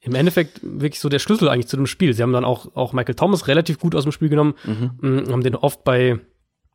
im 0.00 0.14
Endeffekt 0.14 0.60
wirklich 0.62 1.00
so 1.00 1.08
der 1.08 1.18
Schlüssel 1.18 1.48
eigentlich 1.48 1.68
zu 1.68 1.76
dem 1.76 1.86
Spiel. 1.86 2.14
Sie 2.14 2.22
haben 2.22 2.32
dann 2.32 2.44
auch, 2.44 2.74
auch 2.74 2.92
Michael 2.92 3.14
Thomas 3.14 3.48
relativ 3.48 3.78
gut 3.78 3.94
aus 3.94 4.04
dem 4.04 4.12
Spiel 4.12 4.30
genommen, 4.30 4.54
mhm. 4.64 5.30
haben 5.30 5.42
den 5.42 5.56
oft 5.56 5.84
bei, 5.84 6.18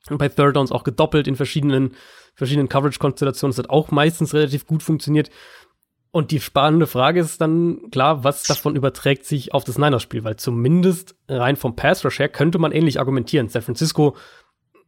bei 0.10 0.30
Third 0.30 0.56
Downs 0.56 0.72
auch 0.72 0.84
gedoppelt 0.84 1.28
in 1.28 1.36
verschiedenen, 1.36 1.96
verschiedenen 2.36 2.70
Coverage-Konstellationen. 2.70 3.52
Das 3.52 3.64
hat 3.64 3.70
auch 3.70 3.90
meistens 3.90 4.34
relativ 4.34 4.68
gut 4.68 4.84
funktioniert. 4.84 5.32
Und 6.12 6.32
die 6.32 6.40
spannende 6.40 6.88
Frage 6.88 7.20
ist 7.20 7.42
dann, 7.42 7.90
klar, 7.92 8.24
was 8.24 8.44
davon 8.44 8.76
überträgt 8.76 9.26
sich 9.26 9.54
auf 9.54 9.64
das 9.64 9.78
Niners-Spiel? 9.78 10.24
Weil 10.24 10.38
zumindest 10.38 11.16
rein 11.28 11.58
vom 11.58 11.76
Pass-Rush 11.76 12.20
her 12.20 12.30
könnte 12.30 12.60
man 12.60 12.72
ähnlich 12.72 13.00
argumentieren. 13.00 13.50
San 13.50 13.64
Francisco 13.64 14.16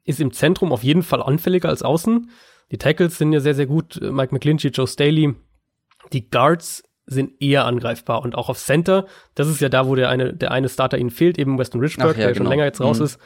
ist 0.05 0.21
im 0.21 0.31
Zentrum 0.31 0.71
auf 0.71 0.83
jeden 0.83 1.03
Fall 1.03 1.21
anfälliger 1.21 1.67
als 1.67 1.83
außen. 1.83 2.29
Die 2.71 2.77
Tackles 2.77 3.17
sind 3.17 3.33
ja 3.33 3.39
sehr, 3.39 3.55
sehr 3.55 3.65
gut. 3.65 3.99
Mike 3.99 4.33
McClinchy, 4.33 4.69
Joe 4.69 4.87
Staley. 4.87 5.35
Die 6.13 6.29
Guards 6.29 6.83
sind 7.07 7.41
eher 7.41 7.65
angreifbar. 7.65 8.21
Und 8.21 8.35
auch 8.35 8.49
auf 8.49 8.57
Center, 8.57 9.05
das 9.33 9.47
ist 9.47 9.61
ja 9.61 9.69
da, 9.69 9.87
wo 9.87 9.95
der 9.95 10.09
eine, 10.09 10.33
der 10.33 10.51
eine 10.51 10.69
Starter 10.69 10.97
ihnen 10.97 11.09
fehlt, 11.09 11.39
eben 11.39 11.57
Weston 11.57 11.81
Richburg, 11.81 12.17
ja, 12.17 12.27
der 12.27 12.35
schon 12.35 12.43
genau. 12.43 12.49
länger 12.51 12.65
jetzt 12.65 12.81
raus 12.81 12.99
Mhm. 12.99 13.05
ist. 13.05 13.19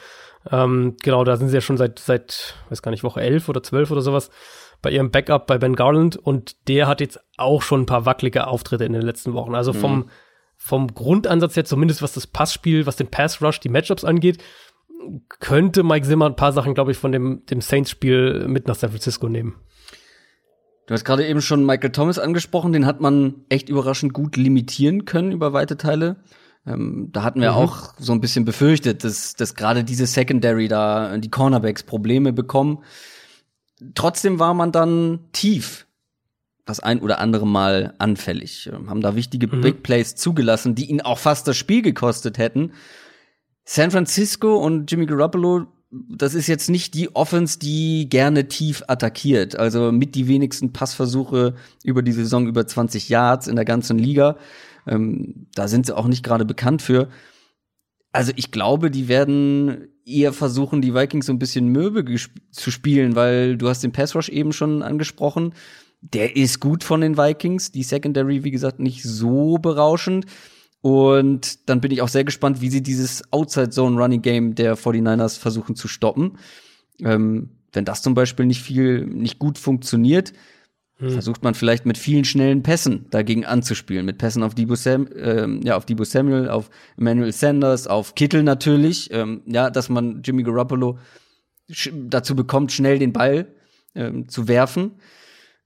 Ähm, 0.50 0.96
genau, 1.02 1.22
da 1.24 1.36
sind 1.36 1.48
sie 1.48 1.54
ja 1.54 1.60
schon 1.60 1.76
seit, 1.76 1.98
seit, 1.98 2.54
weiß 2.68 2.82
gar 2.82 2.90
nicht, 2.90 3.04
Woche 3.04 3.20
11 3.20 3.48
oder 3.48 3.62
12 3.62 3.90
oder 3.90 4.00
sowas 4.02 4.30
bei 4.80 4.90
ihrem 4.90 5.10
Backup 5.12 5.46
bei 5.46 5.58
Ben 5.58 5.76
Garland 5.76 6.16
und 6.16 6.68
der 6.68 6.88
hat 6.88 7.00
jetzt 7.00 7.20
auch 7.36 7.62
schon 7.62 7.82
ein 7.82 7.86
paar 7.86 8.06
wackelige 8.06 8.48
Auftritte 8.48 8.84
in 8.84 8.92
den 8.92 9.02
letzten 9.02 9.34
Wochen. 9.34 9.54
Also 9.54 9.72
vom, 9.72 10.10
vom 10.56 10.92
Grundansatz 10.92 11.54
her, 11.54 11.64
zumindest 11.64 12.02
was 12.02 12.12
das 12.12 12.26
Passspiel, 12.26 12.86
was 12.86 12.96
den 12.96 13.06
Pass 13.06 13.40
Rush, 13.40 13.60
die 13.60 13.68
Matchups 13.68 14.04
angeht, 14.04 14.42
könnte 15.38 15.84
Mike 15.84 16.06
Zimmer 16.06 16.26
ein 16.26 16.36
paar 16.36 16.52
Sachen, 16.52 16.74
glaube 16.74 16.90
ich, 16.90 16.98
von 16.98 17.12
dem, 17.12 17.44
dem 17.46 17.60
Saints-Spiel 17.60 18.46
mit 18.48 18.66
nach 18.66 18.74
San 18.74 18.90
Francisco 18.90 19.28
nehmen. 19.28 19.54
Du 20.92 20.94
hast 20.94 21.06
gerade 21.06 21.26
eben 21.26 21.40
schon 21.40 21.64
Michael 21.64 21.90
Thomas 21.90 22.18
angesprochen, 22.18 22.74
den 22.74 22.84
hat 22.84 23.00
man 23.00 23.46
echt 23.48 23.70
überraschend 23.70 24.12
gut 24.12 24.36
limitieren 24.36 25.06
können 25.06 25.32
über 25.32 25.54
weite 25.54 25.78
Teile. 25.78 26.16
Ähm, 26.66 27.08
da 27.12 27.22
hatten 27.22 27.40
wir 27.40 27.52
Mhm. 27.52 27.56
auch 27.56 27.94
so 27.98 28.12
ein 28.12 28.20
bisschen 28.20 28.44
befürchtet, 28.44 29.02
dass, 29.02 29.32
dass 29.34 29.54
gerade 29.54 29.84
diese 29.84 30.04
Secondary 30.04 30.68
da, 30.68 31.16
die 31.16 31.30
Cornerbacks 31.30 31.84
Probleme 31.84 32.34
bekommen. 32.34 32.84
Trotzdem 33.94 34.38
war 34.38 34.52
man 34.52 34.70
dann 34.70 35.20
tief 35.32 35.86
das 36.66 36.78
ein 36.80 37.00
oder 37.00 37.20
andere 37.20 37.46
Mal 37.46 37.94
anfällig. 37.96 38.68
Ähm, 38.70 38.90
Haben 38.90 39.00
da 39.00 39.16
wichtige 39.16 39.46
Mhm. 39.46 39.62
Big 39.62 39.82
Plays 39.82 40.14
zugelassen, 40.14 40.74
die 40.74 40.90
ihn 40.90 41.00
auch 41.00 41.18
fast 41.18 41.48
das 41.48 41.56
Spiel 41.56 41.80
gekostet 41.80 42.36
hätten. 42.36 42.72
San 43.64 43.90
Francisco 43.90 44.56
und 44.58 44.90
Jimmy 44.90 45.06
Garoppolo, 45.06 45.68
das 45.92 46.34
ist 46.34 46.46
jetzt 46.46 46.70
nicht 46.70 46.94
die 46.94 47.14
Offense, 47.14 47.58
die 47.58 48.08
gerne 48.08 48.48
tief 48.48 48.82
attackiert. 48.88 49.56
Also 49.56 49.92
mit 49.92 50.14
die 50.14 50.26
wenigsten 50.26 50.72
Passversuche 50.72 51.54
über 51.84 52.02
die 52.02 52.12
Saison 52.12 52.46
über 52.46 52.66
20 52.66 53.10
Yards 53.10 53.46
in 53.46 53.56
der 53.56 53.66
ganzen 53.66 53.98
Liga. 53.98 54.38
Ähm, 54.86 55.46
da 55.54 55.68
sind 55.68 55.86
sie 55.86 55.96
auch 55.96 56.06
nicht 56.06 56.24
gerade 56.24 56.46
bekannt 56.46 56.80
für. 56.80 57.08
Also 58.10 58.32
ich 58.36 58.50
glaube, 58.50 58.90
die 58.90 59.08
werden 59.08 59.88
eher 60.06 60.32
versuchen, 60.32 60.80
die 60.80 60.94
Vikings 60.94 61.26
so 61.26 61.32
ein 61.32 61.38
bisschen 61.38 61.68
mürbe 61.68 62.04
zu 62.50 62.70
spielen, 62.70 63.14
weil 63.14 63.58
du 63.58 63.68
hast 63.68 63.82
den 63.82 63.92
Pass 63.92 64.14
Rush 64.14 64.30
eben 64.30 64.52
schon 64.52 64.82
angesprochen. 64.82 65.54
der 66.00 66.36
ist 66.36 66.58
gut 66.58 66.82
von 66.82 67.00
den 67.00 67.16
Vikings. 67.16 67.70
Die 67.70 67.84
Secondary, 67.84 68.42
wie 68.42 68.50
gesagt, 68.50 68.80
nicht 68.80 69.04
so 69.04 69.58
berauschend. 69.58 70.26
Und 70.82 71.68
dann 71.68 71.80
bin 71.80 71.92
ich 71.92 72.02
auch 72.02 72.08
sehr 72.08 72.24
gespannt, 72.24 72.60
wie 72.60 72.68
sie 72.68 72.82
dieses 72.82 73.32
Outside-Zone-Running-Game 73.32 74.56
der 74.56 74.76
49ers 74.76 75.38
versuchen 75.38 75.76
zu 75.76 75.86
stoppen. 75.88 76.38
Ähm, 77.00 77.50
wenn 77.72 77.84
das 77.84 78.02
zum 78.02 78.14
Beispiel 78.14 78.46
nicht 78.46 78.62
viel, 78.62 79.06
nicht 79.06 79.38
gut 79.38 79.58
funktioniert, 79.58 80.32
hm. 80.96 81.10
versucht 81.10 81.44
man 81.44 81.54
vielleicht 81.54 81.86
mit 81.86 81.98
vielen 81.98 82.24
schnellen 82.24 82.64
Pässen 82.64 83.06
dagegen 83.10 83.46
anzuspielen. 83.46 84.04
Mit 84.04 84.18
Pässen 84.18 84.42
auf 84.42 84.56
Debo, 84.56 84.74
Sam, 84.74 85.08
ähm, 85.16 85.60
ja, 85.62 85.76
auf 85.76 85.86
Debo 85.86 86.02
Samuel, 86.02 86.48
auf 86.48 86.68
Emmanuel 86.98 87.32
Sanders, 87.32 87.86
auf 87.86 88.16
Kittel 88.16 88.42
natürlich. 88.42 89.08
Ähm, 89.12 89.42
ja, 89.46 89.70
dass 89.70 89.88
man 89.88 90.22
Jimmy 90.24 90.42
Garoppolo 90.42 90.98
dazu 92.08 92.34
bekommt, 92.34 92.72
schnell 92.72 92.98
den 92.98 93.12
Ball 93.12 93.46
ähm, 93.94 94.28
zu 94.28 94.48
werfen. 94.48 94.92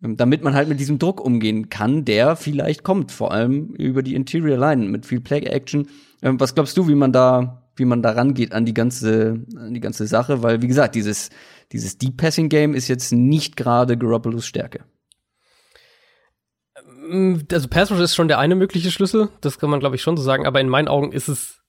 Ähm, 0.03 0.17
damit 0.17 0.43
man 0.43 0.55
halt 0.55 0.69
mit 0.69 0.79
diesem 0.79 0.99
Druck 0.99 1.21
umgehen 1.21 1.71
kann, 1.71 2.05
der 2.05 2.37
vielleicht 2.37 2.83
kommt, 2.83 3.13
vor 3.13 3.33
allem 3.33 3.69
über 3.77 4.03
die 4.03 4.15
Interior 4.15 4.59
Line 4.59 4.89
mit 4.89 5.07
viel 5.07 5.21
Play 5.21 5.41
Action. 5.41 5.89
Ähm, 6.23 6.39
was 6.39 6.55
glaubst 6.55 6.77
du, 6.77 6.87
wie 6.89 6.95
man 6.95 7.13
da, 7.13 7.63
wie 7.77 7.87
man 7.87 8.03
da 8.03 8.11
rangeht 8.11 8.53
an 8.53 8.67
die 8.67 8.75
ganze, 8.75 9.45
an 9.57 9.73
die 9.73 9.81
ganze 9.81 10.07
Sache? 10.07 10.43
Weil, 10.43 10.61
wie 10.61 10.69
gesagt, 10.69 10.95
dieses, 10.95 11.31
dieses 11.73 11.97
Deep 11.97 12.19
Passing 12.19 12.49
Game 12.49 12.75
ist 12.75 12.89
jetzt 12.89 13.13
nicht 13.13 13.57
gerade 13.57 13.97
Garoppolos 13.97 14.47
Stärke. 14.47 14.85
Ähm, 17.11 17.45
also 17.51 17.69
Pass 17.69 17.91
Rush 17.91 18.01
ist 18.01 18.15
schon 18.15 18.29
der 18.29 18.39
eine 18.39 18.55
mögliche 18.55 18.91
Schlüssel, 18.91 19.31
das 19.41 19.59
kann 19.59 19.71
man 19.71 19.81
glaube 19.81 19.97
ich 19.97 20.03
schon 20.03 20.17
so 20.17 20.23
sagen, 20.23 20.47
aber 20.47 20.61
in 20.61 20.69
meinen 20.69 20.89
Augen 20.89 21.13
ist 21.13 21.29
es, 21.29 21.61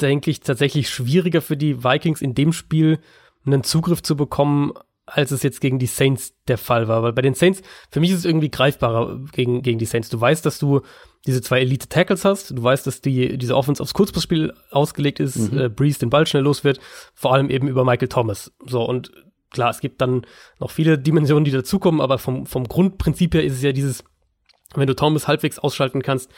denke 0.00 0.30
ich, 0.30 0.40
tatsächlich 0.40 0.88
schwieriger 0.88 1.40
für 1.40 1.56
die 1.56 1.82
Vikings 1.82 2.22
in 2.22 2.34
dem 2.34 2.52
Spiel 2.52 2.98
einen 3.44 3.64
Zugriff 3.64 4.02
zu 4.02 4.16
bekommen 4.16 4.72
als 5.06 5.30
es 5.30 5.42
jetzt 5.42 5.60
gegen 5.60 5.78
die 5.78 5.86
Saints 5.86 6.34
der 6.48 6.58
Fall 6.58 6.88
war. 6.88 7.02
Weil 7.02 7.12
bei 7.12 7.22
den 7.22 7.34
Saints, 7.34 7.62
für 7.90 8.00
mich 8.00 8.10
ist 8.10 8.18
es 8.18 8.24
irgendwie 8.24 8.50
greifbarer 8.50 9.20
gegen, 9.32 9.62
gegen 9.62 9.78
die 9.78 9.86
Saints. 9.86 10.08
Du 10.08 10.20
weißt, 10.20 10.46
dass 10.46 10.58
du 10.58 10.82
diese 11.26 11.42
zwei 11.42 11.60
Elite-Tackles 11.60 12.24
hast. 12.24 12.50
Du 12.50 12.62
weißt, 12.62 12.86
dass 12.86 13.00
die, 13.00 13.36
diese 13.38 13.56
Offense 13.56 13.82
aufs 13.82 13.94
Kurzpassspiel 13.94 14.52
ausgelegt 14.70 15.20
ist, 15.20 15.52
mhm. 15.52 15.58
äh, 15.58 15.68
Breeze 15.68 15.98
den 15.98 16.10
Ball 16.10 16.26
schnell 16.26 16.42
los 16.42 16.64
wird. 16.64 16.80
Vor 17.14 17.32
allem 17.34 17.50
eben 17.50 17.68
über 17.68 17.84
Michael 17.84 18.08
Thomas. 18.08 18.52
So, 18.64 18.82
und 18.82 19.12
klar, 19.50 19.70
es 19.70 19.80
gibt 19.80 20.00
dann 20.00 20.26
noch 20.58 20.70
viele 20.70 20.98
Dimensionen, 20.98 21.44
die 21.44 21.50
dazukommen, 21.50 22.00
aber 22.00 22.18
vom, 22.18 22.46
vom 22.46 22.66
Grundprinzip 22.66 23.34
her 23.34 23.44
ist 23.44 23.54
es 23.54 23.62
ja 23.62 23.72
dieses, 23.72 24.04
wenn 24.74 24.86
du 24.86 24.96
Thomas 24.96 25.28
halbwegs 25.28 25.58
ausschalten 25.58 26.02
kannst 26.02 26.30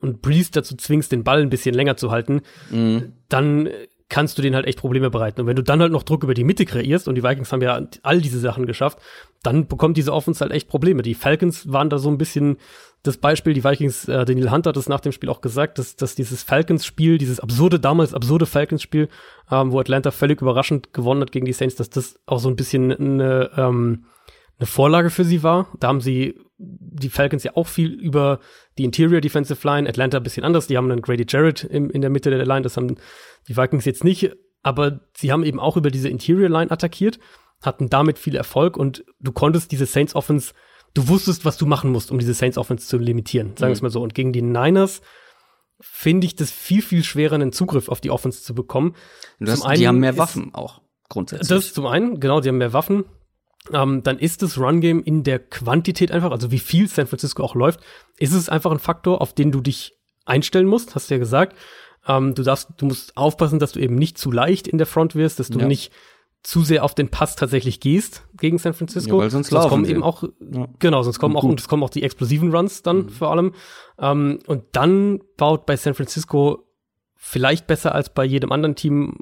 und 0.00 0.20
Breeze 0.20 0.50
dazu 0.52 0.76
zwingst, 0.76 1.12
den 1.12 1.24
Ball 1.24 1.40
ein 1.40 1.50
bisschen 1.50 1.74
länger 1.74 1.96
zu 1.96 2.10
halten, 2.10 2.42
mhm. 2.70 3.12
dann 3.28 3.68
kannst 4.08 4.38
du 4.38 4.42
denen 4.42 4.54
halt 4.54 4.66
echt 4.66 4.78
Probleme 4.78 5.10
bereiten. 5.10 5.40
Und 5.40 5.46
wenn 5.46 5.56
du 5.56 5.62
dann 5.62 5.80
halt 5.80 5.92
noch 5.92 6.04
Druck 6.04 6.22
über 6.22 6.34
die 6.34 6.44
Mitte 6.44 6.64
kreierst, 6.64 7.08
und 7.08 7.16
die 7.16 7.22
Vikings 7.22 7.52
haben 7.52 7.62
ja 7.62 7.80
all 8.02 8.20
diese 8.20 8.38
Sachen 8.38 8.66
geschafft, 8.66 8.98
dann 9.42 9.66
bekommt 9.66 9.96
diese 9.96 10.12
Offense 10.12 10.40
halt 10.40 10.52
echt 10.52 10.68
Probleme. 10.68 11.02
Die 11.02 11.14
Falcons 11.14 11.72
waren 11.72 11.90
da 11.90 11.98
so 11.98 12.08
ein 12.08 12.18
bisschen 12.18 12.58
das 13.02 13.18
Beispiel, 13.18 13.52
die 13.52 13.64
Vikings, 13.64 14.08
äh, 14.08 14.24
Daniel 14.24 14.50
Hunter 14.50 14.70
hat 14.70 14.76
es 14.76 14.88
nach 14.88 15.00
dem 15.00 15.12
Spiel 15.12 15.28
auch 15.28 15.40
gesagt, 15.40 15.78
dass, 15.78 15.96
dass 15.96 16.14
dieses 16.14 16.42
Falcons-Spiel, 16.42 17.18
dieses 17.18 17.40
absurde, 17.40 17.78
damals 17.78 18.14
absurde 18.14 18.46
Falcons-Spiel, 18.46 19.08
ähm, 19.50 19.72
wo 19.72 19.78
Atlanta 19.78 20.10
völlig 20.10 20.40
überraschend 20.40 20.92
gewonnen 20.92 21.20
hat 21.20 21.32
gegen 21.32 21.46
die 21.46 21.52
Saints, 21.52 21.76
dass 21.76 21.90
das 21.90 22.18
auch 22.26 22.40
so 22.40 22.48
ein 22.48 22.56
bisschen 22.56 22.92
eine, 22.92 23.50
ähm, 23.56 24.06
eine 24.58 24.66
Vorlage 24.66 25.10
für 25.10 25.24
sie 25.24 25.42
war. 25.42 25.68
Da 25.80 25.88
haben 25.88 26.00
sie 26.00 26.38
die 26.58 27.10
Falcons 27.10 27.44
ja 27.44 27.52
auch 27.54 27.66
viel 27.66 27.92
über 27.92 28.40
die 28.78 28.84
Interior 28.84 29.20
Defensive 29.20 29.66
Line, 29.66 29.88
Atlanta 29.88 30.18
ein 30.18 30.22
bisschen 30.22 30.44
anders. 30.44 30.66
Die 30.66 30.76
haben 30.76 30.88
dann 30.88 31.02
Grady 31.02 31.26
Jarrett 31.28 31.64
im, 31.64 31.90
in 31.90 32.00
der 32.00 32.10
Mitte 32.10 32.30
der 32.30 32.44
Line, 32.44 32.62
das 32.62 32.76
haben 32.76 32.96
die 33.48 33.56
Vikings 33.56 33.84
jetzt 33.84 34.04
nicht, 34.04 34.32
aber 34.62 35.00
sie 35.16 35.32
haben 35.32 35.44
eben 35.44 35.60
auch 35.60 35.76
über 35.76 35.90
diese 35.90 36.08
Interior 36.08 36.48
Line 36.48 36.70
attackiert, 36.70 37.18
hatten 37.62 37.90
damit 37.90 38.18
viel 38.18 38.36
Erfolg 38.36 38.76
und 38.76 39.04
du 39.20 39.32
konntest 39.32 39.72
diese 39.72 39.86
Saints 39.86 40.14
Offense, 40.14 40.54
du 40.94 41.08
wusstest, 41.08 41.44
was 41.44 41.58
du 41.58 41.66
machen 41.66 41.90
musst, 41.90 42.10
um 42.10 42.18
diese 42.18 42.34
Saints 42.34 42.56
Offense 42.56 42.86
zu 42.86 42.96
limitieren, 42.96 43.56
sagen 43.56 43.70
wir 43.70 43.74
es 43.74 43.82
mhm. 43.82 43.86
mal 43.86 43.90
so. 43.90 44.02
Und 44.02 44.14
gegen 44.14 44.32
die 44.32 44.42
Niners 44.42 45.02
finde 45.80 46.26
ich 46.26 46.36
das 46.36 46.50
viel, 46.50 46.80
viel 46.80 47.04
schwerer, 47.04 47.34
einen 47.34 47.52
Zugriff 47.52 47.90
auf 47.90 48.00
die 48.00 48.10
Offense 48.10 48.42
zu 48.42 48.54
bekommen. 48.54 48.94
Hast, 49.44 49.62
einen 49.62 49.78
die 49.78 49.88
haben 49.88 49.98
mehr 49.98 50.16
Waffen 50.16 50.54
auch 50.54 50.80
grundsätzlich. 51.10 51.48
Das 51.48 51.74
zum 51.74 51.86
einen, 51.86 52.18
genau, 52.18 52.40
die 52.40 52.48
haben 52.48 52.58
mehr 52.58 52.72
Waffen 52.72 53.04
ähm, 53.72 54.02
dann 54.02 54.18
ist 54.18 54.42
das 54.42 54.58
Run-Game 54.58 55.02
in 55.02 55.22
der 55.22 55.38
Quantität 55.38 56.12
einfach, 56.12 56.30
also 56.30 56.50
wie 56.50 56.58
viel 56.58 56.88
San 56.88 57.06
Francisco 57.06 57.42
auch 57.42 57.54
läuft, 57.54 57.80
ist 58.18 58.32
es 58.32 58.48
einfach 58.48 58.70
ein 58.70 58.78
Faktor, 58.78 59.20
auf 59.20 59.34
den 59.34 59.52
du 59.52 59.60
dich 59.60 59.94
einstellen 60.24 60.66
musst, 60.66 60.94
hast 60.94 61.10
du 61.10 61.14
ja 61.14 61.18
gesagt. 61.18 61.56
Ähm, 62.06 62.34
du 62.34 62.42
darfst, 62.42 62.70
du 62.76 62.86
musst 62.86 63.16
aufpassen, 63.16 63.58
dass 63.58 63.72
du 63.72 63.80
eben 63.80 63.96
nicht 63.96 64.18
zu 64.18 64.30
leicht 64.30 64.68
in 64.68 64.78
der 64.78 64.86
Front 64.86 65.14
wirst, 65.14 65.40
dass 65.40 65.48
du 65.48 65.58
ja. 65.58 65.66
nicht 65.66 65.92
zu 66.42 66.62
sehr 66.62 66.84
auf 66.84 66.94
den 66.94 67.08
Pass 67.08 67.34
tatsächlich 67.34 67.80
gehst 67.80 68.22
gegen 68.36 68.58
San 68.58 68.72
Francisco. 68.72 69.16
Ja, 69.16 69.22
weil 69.22 69.30
sonst, 69.30 69.48
sonst 69.48 69.68
kommen 69.68 69.84
eben 69.84 70.04
auch, 70.04 70.22
ja. 70.22 70.68
genau, 70.78 71.02
sonst 71.02 71.18
kommen 71.18 71.36
auch, 71.36 71.42
und 71.42 71.58
es 71.58 71.66
kommen 71.66 71.82
auch 71.82 71.90
die 71.90 72.04
explosiven 72.04 72.54
Runs 72.54 72.82
dann 72.82 72.98
mhm. 72.98 73.08
vor 73.08 73.32
allem. 73.32 73.52
Ähm, 73.98 74.38
und 74.46 74.62
dann 74.72 75.20
baut 75.36 75.66
bei 75.66 75.76
San 75.76 75.94
Francisco 75.94 76.65
vielleicht 77.28 77.66
besser 77.66 77.92
als 77.92 78.08
bei 78.08 78.24
jedem 78.24 78.52
anderen 78.52 78.76
Team, 78.76 79.14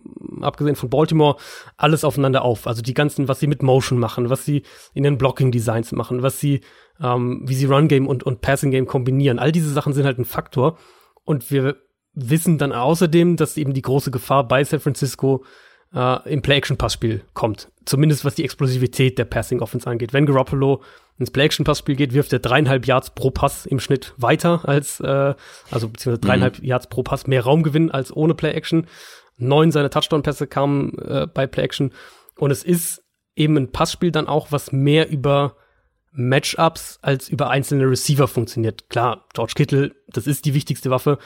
abgesehen 0.43 0.77
von 0.77 0.91
Baltimore, 0.91 1.37
alles 1.79 2.05
aufeinander 2.05 2.43
auf. 2.43 2.67
Also 2.67 2.83
die 2.83 2.93
ganzen, 2.93 3.29
was 3.29 3.41
sie 3.41 3.47
mit 3.47 3.63
Motion 3.63 3.99
machen, 3.99 4.29
was 4.29 4.45
sie 4.45 4.63
in 4.93 5.05
den 5.05 5.17
Blocking-Designs 5.17 5.93
machen, 5.93 6.23
was 6.23 6.39
sie, 6.39 6.61
ähm, 7.01 7.43
wie 7.47 7.55
sie 7.55 7.65
Run-Game 7.65 8.07
und, 8.07 8.23
und 8.23 8.43
Passing-Game 8.43 8.87
kombinieren. 8.87 9.39
All 9.39 9.53
diese 9.53 9.71
Sachen 9.71 9.95
sind 9.95 10.05
halt 10.05 10.19
ein 10.19 10.27
Faktor. 10.27 10.77
Und 11.25 11.51
wir 11.51 11.77
wissen 12.13 12.59
dann 12.59 12.73
außerdem, 12.73 13.37
dass 13.37 13.57
eben 13.57 13.73
die 13.73 13.83
große 13.83 14.11
Gefahr 14.11 14.47
bei 14.47 14.63
San 14.65 14.81
Francisco 14.81 15.43
äh, 15.95 16.32
im 16.32 16.42
Play-Action-Passspiel 16.42 17.22
kommt. 17.34 17.68
Zumindest 17.84 18.24
was 18.24 18.34
die 18.34 18.45
Explosivität 18.45 19.18
der 19.18 19.24
Passing-Offense 19.24 19.88
angeht. 19.88 20.12
Wenn 20.12 20.26
Garoppolo 20.26 20.82
ins 21.18 21.30
Play-Action-Passspiel 21.30 21.97
geht, 21.97 22.12
wirft 22.12 22.32
er 22.32 22.40
dreieinhalb 22.40 22.86
Yards 22.86 23.11
pro 23.11 23.30
Pass 23.30 23.66
im 23.66 23.78
Schnitt 23.78 24.14
weiter 24.16 24.68
als, 24.68 25.01
äh, 25.01 25.34
also 25.70 25.88
beziehungsweise 25.88 26.18
mhm. 26.18 26.28
dreieinhalb 26.28 26.59
mhm. 26.59 26.64
Yards 26.64 26.88
pro 26.88 27.03
Pass 27.03 27.26
mehr 27.26 27.45
Raumgewinn 27.45 27.90
als 27.90 28.14
ohne 28.14 28.34
Play-Action. 28.34 28.86
Neun 29.36 29.70
seiner 29.70 29.90
Touchdown-Pässe 29.90 30.47
kamen 30.47 30.99
äh, 30.99 31.26
bei 31.32 31.47
Play-Action. 31.47 31.92
Und 32.36 32.51
es 32.51 32.64
ist 32.64 33.03
eben 33.36 33.57
ein 33.57 33.70
Passspiel 33.72 34.11
dann 34.11 34.26
auch, 34.26 34.51
was 34.51 34.72
mehr 34.72 35.09
über 35.09 35.57
Matchups 36.12 37.01
als 37.03 37.28
über 37.28 37.51
einzelne 37.51 37.90
Receiver 37.90 38.28
funktioniert. 38.28 38.88
Klar, 38.88 39.26
George 39.34 39.55
Kittle, 39.57 39.95
das 40.09 40.26
ist 40.28 40.45
die 40.45 40.55
wichtigste 40.55 40.90
Waffe, 40.90 41.18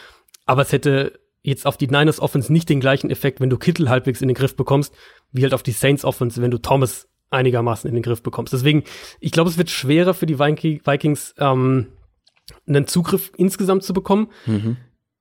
aber 0.46 0.62
es 0.62 0.72
hätte 0.72 1.20
jetzt 1.42 1.66
auf 1.66 1.76
die 1.76 1.86
Niners 1.86 2.20
Offense 2.20 2.52
nicht 2.52 2.68
den 2.68 2.80
gleichen 2.80 3.10
Effekt, 3.10 3.40
wenn 3.40 3.50
du 3.50 3.58
Kittle 3.58 3.88
halbwegs 3.88 4.20
in 4.20 4.28
den 4.28 4.34
Griff 4.34 4.56
bekommst, 4.56 4.94
wie 5.32 5.42
halt 5.42 5.54
auf 5.54 5.62
die 5.62 5.72
Saints 5.72 6.04
Offense, 6.04 6.42
wenn 6.42 6.50
du 6.50 6.58
Thomas 6.58 7.08
einigermaßen 7.30 7.88
in 7.88 7.94
den 7.94 8.02
Griff 8.02 8.22
bekommst. 8.22 8.52
Deswegen, 8.52 8.84
ich 9.20 9.32
glaube, 9.32 9.50
es 9.50 9.58
wird 9.58 9.70
schwerer 9.70 10.14
für 10.14 10.26
die 10.26 10.38
Vikings, 10.38 11.34
ähm, 11.38 11.88
einen 12.66 12.86
Zugriff 12.86 13.32
insgesamt 13.36 13.84
zu 13.84 13.92
bekommen. 13.92 14.28
Mhm. 14.46 14.76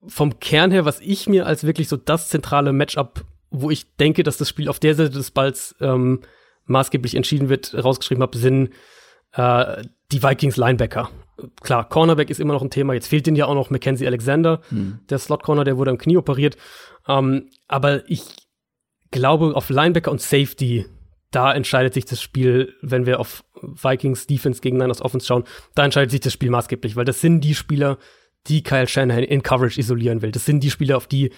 Vom 0.06 0.40
Kern 0.40 0.72
her, 0.72 0.86
was 0.86 1.02
ich 1.02 1.28
mir 1.28 1.46
als 1.46 1.66
wirklich 1.66 1.90
so 1.90 1.98
das 1.98 2.30
zentrale 2.30 2.72
Matchup, 2.72 3.26
wo 3.50 3.70
ich 3.70 3.96
denke, 3.96 4.24
dass 4.24 4.38
das 4.38 4.48
Spiel 4.48 4.70
auf 4.70 4.80
der 4.80 4.96
Seite 4.96 5.10
des 5.10 5.32
Balls 5.32 5.76
ähm, 5.82 6.22
maßgeblich 6.66 7.16
entschieden 7.16 7.50
wird, 7.50 7.74
rausgeschrieben 7.74 8.22
habe, 8.22 8.38
sind 8.38 8.72
äh, 9.34 9.84
die 10.12 10.24
Vikings 10.24 10.58
Linebacker. 10.58 11.10
Klar, 11.62 11.88
Cornerback 11.88 12.30
ist 12.30 12.40
immer 12.40 12.54
noch 12.54 12.62
ein 12.62 12.70
Thema. 12.70 12.94
Jetzt 12.94 13.08
fehlt 13.08 13.28
ihnen 13.28 13.36
ja 13.36 13.46
auch 13.46 13.56
noch 13.56 13.70
Mackenzie 13.70 14.08
Alexander, 14.08 14.62
mhm. 14.72 15.00
der 15.10 15.20
Slot 15.20 15.44
Corner, 15.44 15.64
der 15.64 15.78
wurde 15.78 15.92
am 15.92 15.98
Knie 15.98 16.18
operiert. 16.18 16.58
Ähm, 17.08 17.50
aber 17.68 18.10
ich 18.10 18.24
glaube, 19.12 19.56
auf 19.56 19.70
Linebacker 19.70 20.12
und 20.12 20.22
Safety 20.22 20.86
da 21.32 21.54
entscheidet 21.54 21.94
sich 21.94 22.06
das 22.06 22.22
Spiel, 22.22 22.74
wenn 22.82 23.06
wir 23.06 23.20
auf 23.20 23.44
Vikings 23.62 24.28
Defense 24.28 24.62
gegen 24.62 24.78
Niners 24.78 25.02
Offense 25.02 25.26
schauen, 25.26 25.44
da 25.76 25.84
entscheidet 25.84 26.12
sich 26.12 26.22
das 26.22 26.34
Spiel 26.34 26.50
maßgeblich, 26.50 26.96
weil 26.96 27.06
das 27.06 27.22
sind 27.22 27.42
die 27.42 27.56
Spieler, 27.56 27.98
die 28.48 28.64
Kyle 28.64 28.88
Shanahan 28.88 29.24
in 29.24 29.44
Coverage 29.44 29.80
isolieren 29.80 30.22
will. 30.22 30.32
Das 30.32 30.46
sind 30.46 30.62
die 30.62 30.72
Spieler, 30.72 30.96
auf 30.96 31.08
die 31.08 31.32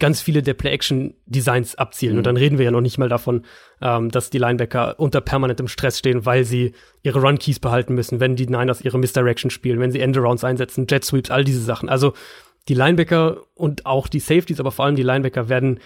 ganz 0.00 0.20
viele 0.20 0.42
der 0.42 0.54
Play-Action-Designs 0.54 1.76
abzielen. 1.76 2.14
Mhm. 2.14 2.18
Und 2.18 2.26
dann 2.26 2.36
reden 2.36 2.58
wir 2.58 2.64
ja 2.64 2.70
noch 2.72 2.80
nicht 2.80 2.98
mal 2.98 3.08
davon, 3.08 3.44
ähm, 3.80 4.10
dass 4.10 4.30
die 4.30 4.38
Linebacker 4.38 4.98
unter 4.98 5.20
permanentem 5.20 5.68
Stress 5.68 5.98
stehen, 5.98 6.26
weil 6.26 6.44
sie 6.44 6.72
ihre 7.02 7.20
Run-Keys 7.20 7.60
behalten 7.60 7.94
müssen, 7.94 8.18
wenn 8.18 8.34
die 8.34 8.46
Niners 8.46 8.80
ihre 8.80 8.98
Misdirection 8.98 9.50
spielen, 9.50 9.78
wenn 9.78 9.92
sie 9.92 10.00
Endarounds 10.00 10.42
einsetzen, 10.42 10.86
Jet 10.88 11.04
Sweeps, 11.04 11.30
all 11.30 11.44
diese 11.44 11.62
Sachen. 11.62 11.88
Also 11.88 12.14
die 12.68 12.74
Linebacker 12.74 13.42
und 13.54 13.86
auch 13.86 14.08
die 14.08 14.20
Safeties, 14.20 14.58
aber 14.58 14.72
vor 14.72 14.86
allem 14.86 14.96
die 14.96 15.02
Linebacker 15.02 15.48
werden 15.48 15.78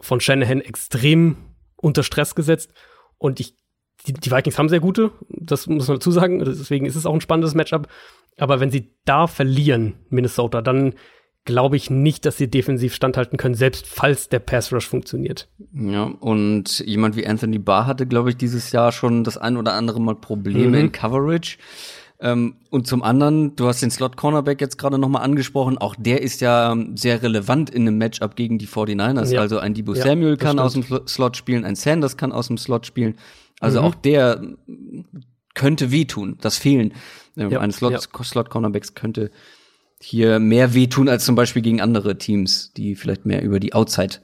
von 0.00 0.20
Shanahan 0.20 0.60
extrem 0.60 1.36
unter 1.76 2.02
Stress 2.02 2.34
gesetzt. 2.34 2.72
Und 3.18 3.40
ich, 3.40 3.54
die, 4.06 4.14
die 4.14 4.30
Vikings 4.30 4.58
haben 4.58 4.68
sehr 4.68 4.80
gute, 4.80 5.12
das 5.28 5.66
muss 5.66 5.88
man 5.88 5.98
dazu 5.98 6.10
sagen. 6.10 6.38
Deswegen 6.44 6.86
ist 6.86 6.96
es 6.96 7.06
auch 7.06 7.14
ein 7.14 7.20
spannendes 7.20 7.54
Matchup. 7.54 7.88
Aber 8.38 8.60
wenn 8.60 8.70
sie 8.70 8.90
da 9.04 9.26
verlieren, 9.26 9.94
Minnesota, 10.08 10.62
dann 10.62 10.94
glaube 11.50 11.76
ich 11.76 11.90
nicht, 11.90 12.24
dass 12.24 12.36
sie 12.36 12.48
defensiv 12.48 12.94
standhalten 12.94 13.36
können, 13.36 13.56
selbst 13.56 13.86
falls 13.88 14.28
der 14.28 14.38
Pass 14.38 14.72
Rush 14.72 14.86
funktioniert. 14.88 15.48
Ja, 15.72 16.04
und 16.04 16.78
jemand 16.86 17.16
wie 17.16 17.26
Anthony 17.26 17.58
Barr 17.58 17.86
hatte, 17.86 18.06
glaube 18.06 18.30
ich, 18.30 18.36
dieses 18.36 18.70
Jahr 18.70 18.92
schon 18.92 19.24
das 19.24 19.36
ein 19.36 19.56
oder 19.56 19.74
andere 19.74 20.00
Mal 20.00 20.14
Probleme 20.14 20.78
mhm. 20.78 20.84
in 20.84 20.92
Coverage. 20.92 21.58
Ähm, 22.20 22.56
und 22.70 22.86
zum 22.86 23.02
anderen, 23.02 23.56
du 23.56 23.66
hast 23.66 23.82
den 23.82 23.90
Slot 23.90 24.16
Cornerback 24.16 24.60
jetzt 24.60 24.78
gerade 24.78 24.98
nochmal 24.98 25.22
angesprochen, 25.22 25.78
auch 25.78 25.96
der 25.98 26.22
ist 26.22 26.40
ja 26.40 26.70
ähm, 26.70 26.96
sehr 26.96 27.22
relevant 27.22 27.70
in 27.70 27.82
einem 27.82 27.98
Matchup 27.98 28.36
gegen 28.36 28.58
die 28.58 28.68
49ers. 28.68 29.32
Ja. 29.32 29.40
Also 29.40 29.58
ein 29.58 29.74
Debo 29.74 29.94
ja, 29.94 30.04
Samuel 30.04 30.36
kann 30.36 30.58
aus 30.58 30.74
dem 30.74 30.84
Slot 31.08 31.36
spielen, 31.36 31.64
ein 31.64 31.74
Sanders 31.74 32.16
kann 32.16 32.30
aus 32.30 32.46
dem 32.46 32.58
Slot 32.58 32.86
spielen. 32.86 33.16
Also 33.58 33.80
mhm. 33.80 33.86
auch 33.86 33.94
der 33.94 34.42
könnte 35.54 35.90
wehtun. 35.90 36.36
Das 36.40 36.58
Fehlen 36.58 36.92
äh, 37.36 37.48
ja, 37.48 37.60
eines 37.60 37.76
Slot. 37.76 38.08
Slot 38.22 38.50
Cornerbacks 38.50 38.94
könnte 38.94 39.30
hier 40.02 40.38
mehr 40.38 40.74
wehtun 40.74 41.08
als 41.08 41.24
zum 41.24 41.34
Beispiel 41.34 41.62
gegen 41.62 41.80
andere 41.80 42.16
Teams, 42.18 42.72
die 42.72 42.94
vielleicht 42.96 43.26
mehr 43.26 43.42
über 43.42 43.60
die 43.60 43.74
Outside 43.74 44.16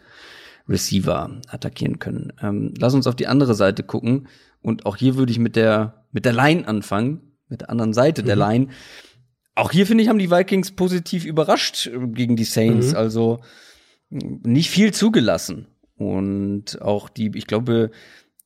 Receiver 0.68 1.40
attackieren 1.48 1.98
können. 1.98 2.32
Ähm, 2.42 2.74
lass 2.78 2.94
uns 2.94 3.06
auf 3.06 3.14
die 3.14 3.26
andere 3.26 3.54
Seite 3.54 3.82
gucken. 3.82 4.28
Und 4.62 4.86
auch 4.86 4.96
hier 4.96 5.16
würde 5.16 5.30
ich 5.30 5.38
mit 5.38 5.54
der, 5.54 6.04
mit 6.12 6.24
der 6.24 6.32
Line 6.32 6.66
anfangen, 6.66 7.20
mit 7.48 7.60
der 7.60 7.70
anderen 7.70 7.92
Seite 7.92 8.22
mhm. 8.22 8.26
der 8.26 8.36
Line. 8.36 8.68
Auch 9.54 9.70
hier 9.70 9.86
finde 9.86 10.02
ich, 10.02 10.08
haben 10.08 10.18
die 10.18 10.30
Vikings 10.30 10.72
positiv 10.72 11.24
überrascht 11.24 11.86
äh, 11.86 12.06
gegen 12.08 12.36
die 12.36 12.44
Saints. 12.44 12.90
Mhm. 12.90 12.96
Also 12.96 13.40
nicht 14.10 14.70
viel 14.70 14.92
zugelassen. 14.92 15.68
Und 15.96 16.80
auch 16.82 17.08
die, 17.08 17.32
ich 17.34 17.46
glaube, 17.46 17.90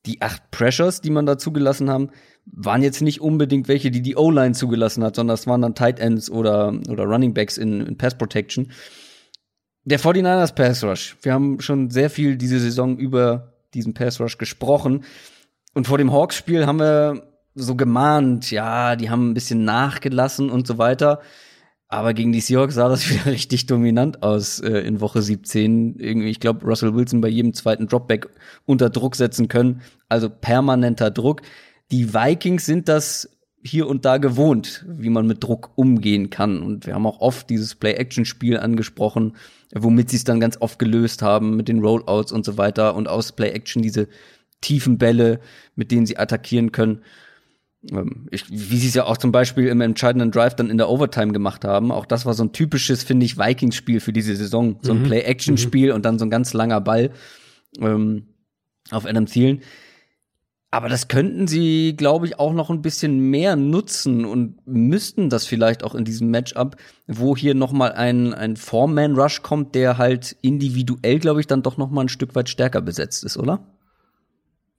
die 0.05 0.21
acht 0.21 0.49
Pressures, 0.51 1.01
die 1.01 1.09
man 1.09 1.25
da 1.25 1.37
zugelassen 1.37 1.89
haben, 1.89 2.09
waren 2.45 2.81
jetzt 2.81 3.01
nicht 3.01 3.21
unbedingt 3.21 3.67
welche, 3.67 3.91
die 3.91 4.01
die 4.01 4.15
O-Line 4.15 4.53
zugelassen 4.53 5.03
hat, 5.03 5.15
sondern 5.15 5.33
das 5.33 5.47
waren 5.47 5.61
dann 5.61 5.75
Tight 5.75 5.99
Ends 5.99 6.29
oder, 6.29 6.73
oder 6.89 7.03
Running 7.05 7.33
Backs 7.33 7.57
in, 7.57 7.81
in 7.81 7.97
Pass 7.97 8.17
Protection. 8.17 8.71
Der 9.83 9.99
49ers 9.99 10.53
Pass 10.53 10.83
Rush. 10.83 11.17
Wir 11.21 11.33
haben 11.33 11.59
schon 11.61 11.89
sehr 11.89 12.09
viel 12.09 12.37
diese 12.37 12.59
Saison 12.59 12.97
über 12.97 13.53
diesen 13.73 13.93
Pass 13.93 14.19
Rush 14.19 14.37
gesprochen. 14.37 15.03
Und 15.73 15.87
vor 15.87 15.97
dem 15.97 16.11
Hawks-Spiel 16.11 16.65
haben 16.65 16.79
wir 16.79 17.23
so 17.55 17.75
gemahnt, 17.75 18.51
ja, 18.51 18.95
die 18.95 19.09
haben 19.09 19.31
ein 19.31 19.33
bisschen 19.33 19.63
nachgelassen 19.63 20.49
und 20.49 20.67
so 20.67 20.77
weiter. 20.77 21.21
Aber 21.91 22.13
gegen 22.13 22.31
die 22.31 22.39
Seahawks 22.39 22.75
sah 22.75 22.87
das 22.87 23.09
wieder 23.09 23.25
richtig 23.25 23.65
dominant 23.65 24.23
aus 24.23 24.59
äh, 24.61 24.79
in 24.79 25.01
Woche 25.01 25.21
17. 25.21 25.99
Irgendwie, 25.99 26.29
ich 26.29 26.39
glaube, 26.39 26.65
Russell 26.65 26.95
Wilson 26.95 27.19
bei 27.19 27.27
jedem 27.27 27.53
zweiten 27.53 27.85
Dropback 27.85 28.29
unter 28.65 28.89
Druck 28.89 29.17
setzen 29.17 29.49
können. 29.49 29.81
Also 30.07 30.29
permanenter 30.29 31.11
Druck. 31.11 31.41
Die 31.91 32.13
Vikings 32.13 32.65
sind 32.65 32.87
das 32.87 33.29
hier 33.61 33.87
und 33.87 34.05
da 34.05 34.17
gewohnt, 34.17 34.85
wie 34.87 35.09
man 35.09 35.27
mit 35.27 35.43
Druck 35.43 35.71
umgehen 35.75 36.29
kann. 36.29 36.63
Und 36.63 36.87
wir 36.87 36.95
haben 36.95 37.05
auch 37.05 37.19
oft 37.19 37.49
dieses 37.49 37.75
Play-Action-Spiel 37.75 38.57
angesprochen, 38.57 39.35
womit 39.75 40.09
sie 40.09 40.15
es 40.15 40.23
dann 40.23 40.39
ganz 40.39 40.57
oft 40.61 40.79
gelöst 40.79 41.21
haben 41.21 41.57
mit 41.57 41.67
den 41.67 41.79
Rollouts 41.79 42.31
und 42.31 42.45
so 42.45 42.57
weiter 42.57 42.95
und 42.95 43.09
aus 43.09 43.33
Play-Action 43.33 43.81
diese 43.81 44.07
tiefen 44.61 44.97
Bälle, 44.97 45.41
mit 45.75 45.91
denen 45.91 46.05
sie 46.05 46.17
attackieren 46.17 46.71
können. 46.71 47.01
Ähm, 47.89 48.27
ich, 48.31 48.49
wie 48.49 48.77
sie 48.77 48.87
es 48.87 48.93
ja 48.93 49.05
auch 49.05 49.17
zum 49.17 49.31
Beispiel 49.31 49.67
im 49.67 49.81
entscheidenden 49.81 50.31
Drive 50.31 50.55
dann 50.55 50.69
in 50.69 50.77
der 50.77 50.89
Overtime 50.89 51.33
gemacht 51.33 51.65
haben. 51.65 51.91
Auch 51.91 52.05
das 52.05 52.25
war 52.25 52.33
so 52.33 52.43
ein 52.43 52.53
typisches, 52.53 53.03
finde 53.03 53.25
ich, 53.25 53.37
Vikings-Spiel 53.37 53.99
für 53.99 54.13
diese 54.13 54.35
Saison. 54.35 54.77
So 54.81 54.93
ein 54.93 54.99
mhm. 54.99 55.05
Play-Action-Spiel 55.05 55.89
mhm. 55.89 55.95
und 55.95 56.05
dann 56.05 56.19
so 56.19 56.25
ein 56.25 56.29
ganz 56.29 56.53
langer 56.53 56.81
Ball 56.81 57.11
ähm, 57.79 58.27
auf 58.91 59.05
Adam 59.05 59.25
Thielen. 59.25 59.61
Aber 60.73 60.87
das 60.87 61.09
könnten 61.09 61.49
sie, 61.49 61.97
glaube 61.97 62.25
ich, 62.25 62.39
auch 62.39 62.53
noch 62.53 62.69
ein 62.69 62.81
bisschen 62.81 63.19
mehr 63.29 63.57
nutzen 63.57 64.23
und 64.23 64.65
müssten 64.65 65.29
das 65.29 65.45
vielleicht 65.45 65.83
auch 65.83 65.95
in 65.95 66.05
diesem 66.05 66.31
Matchup, 66.31 66.77
wo 67.07 67.35
hier 67.35 67.55
noch 67.55 67.73
mal 67.73 67.91
ein 67.91 68.33
ein 68.33 68.55
Four-Man-Rush 68.55 69.41
kommt, 69.41 69.75
der 69.75 69.97
halt 69.97 70.37
individuell, 70.41 71.19
glaube 71.19 71.41
ich, 71.41 71.47
dann 71.47 71.61
doch 71.61 71.75
noch 71.75 71.89
mal 71.89 72.03
ein 72.03 72.09
Stück 72.09 72.35
weit 72.35 72.47
stärker 72.47 72.79
besetzt 72.79 73.25
ist, 73.25 73.37
oder? 73.37 73.65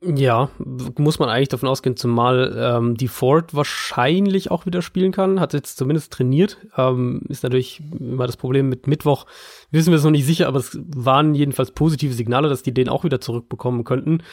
Ja, 0.05 0.51
muss 0.99 1.21
man 1.21 1.29
eigentlich 1.29 1.51
davon 1.51 1.69
ausgehen, 1.69 1.97
zumal 1.97 2.57
ähm, 2.59 2.97
die 2.97 3.07
Ford 3.07 3.55
wahrscheinlich 3.55 4.51
auch 4.51 4.67
wieder 4.67 4.83
spielen 4.83 5.13
kann, 5.13 5.39
hat 5.39 5.53
jetzt 5.53 5.77
zumindest 5.77 6.13
trainiert. 6.13 6.59
Ähm, 6.77 7.23
ist 7.29 7.45
natürlich 7.45 7.81
immer 8.01 8.27
das 8.27 8.37
Problem 8.37 8.69
mit 8.69 8.89
Mittwoch, 8.89 9.27
wissen 9.71 9.91
wir 9.91 9.99
es 9.99 10.03
noch 10.03 10.11
nicht 10.11 10.27
sicher, 10.27 10.49
aber 10.49 10.59
es 10.59 10.77
waren 10.97 11.37
jedenfalls 11.37 11.71
positive 11.71 12.15
Signale, 12.15 12.49
dass 12.49 12.65
die 12.65 12.75
den 12.75 12.89
auch 12.89 13.05
wieder 13.05 13.21
zurückbekommen 13.21 13.85
könnten. 13.85 14.25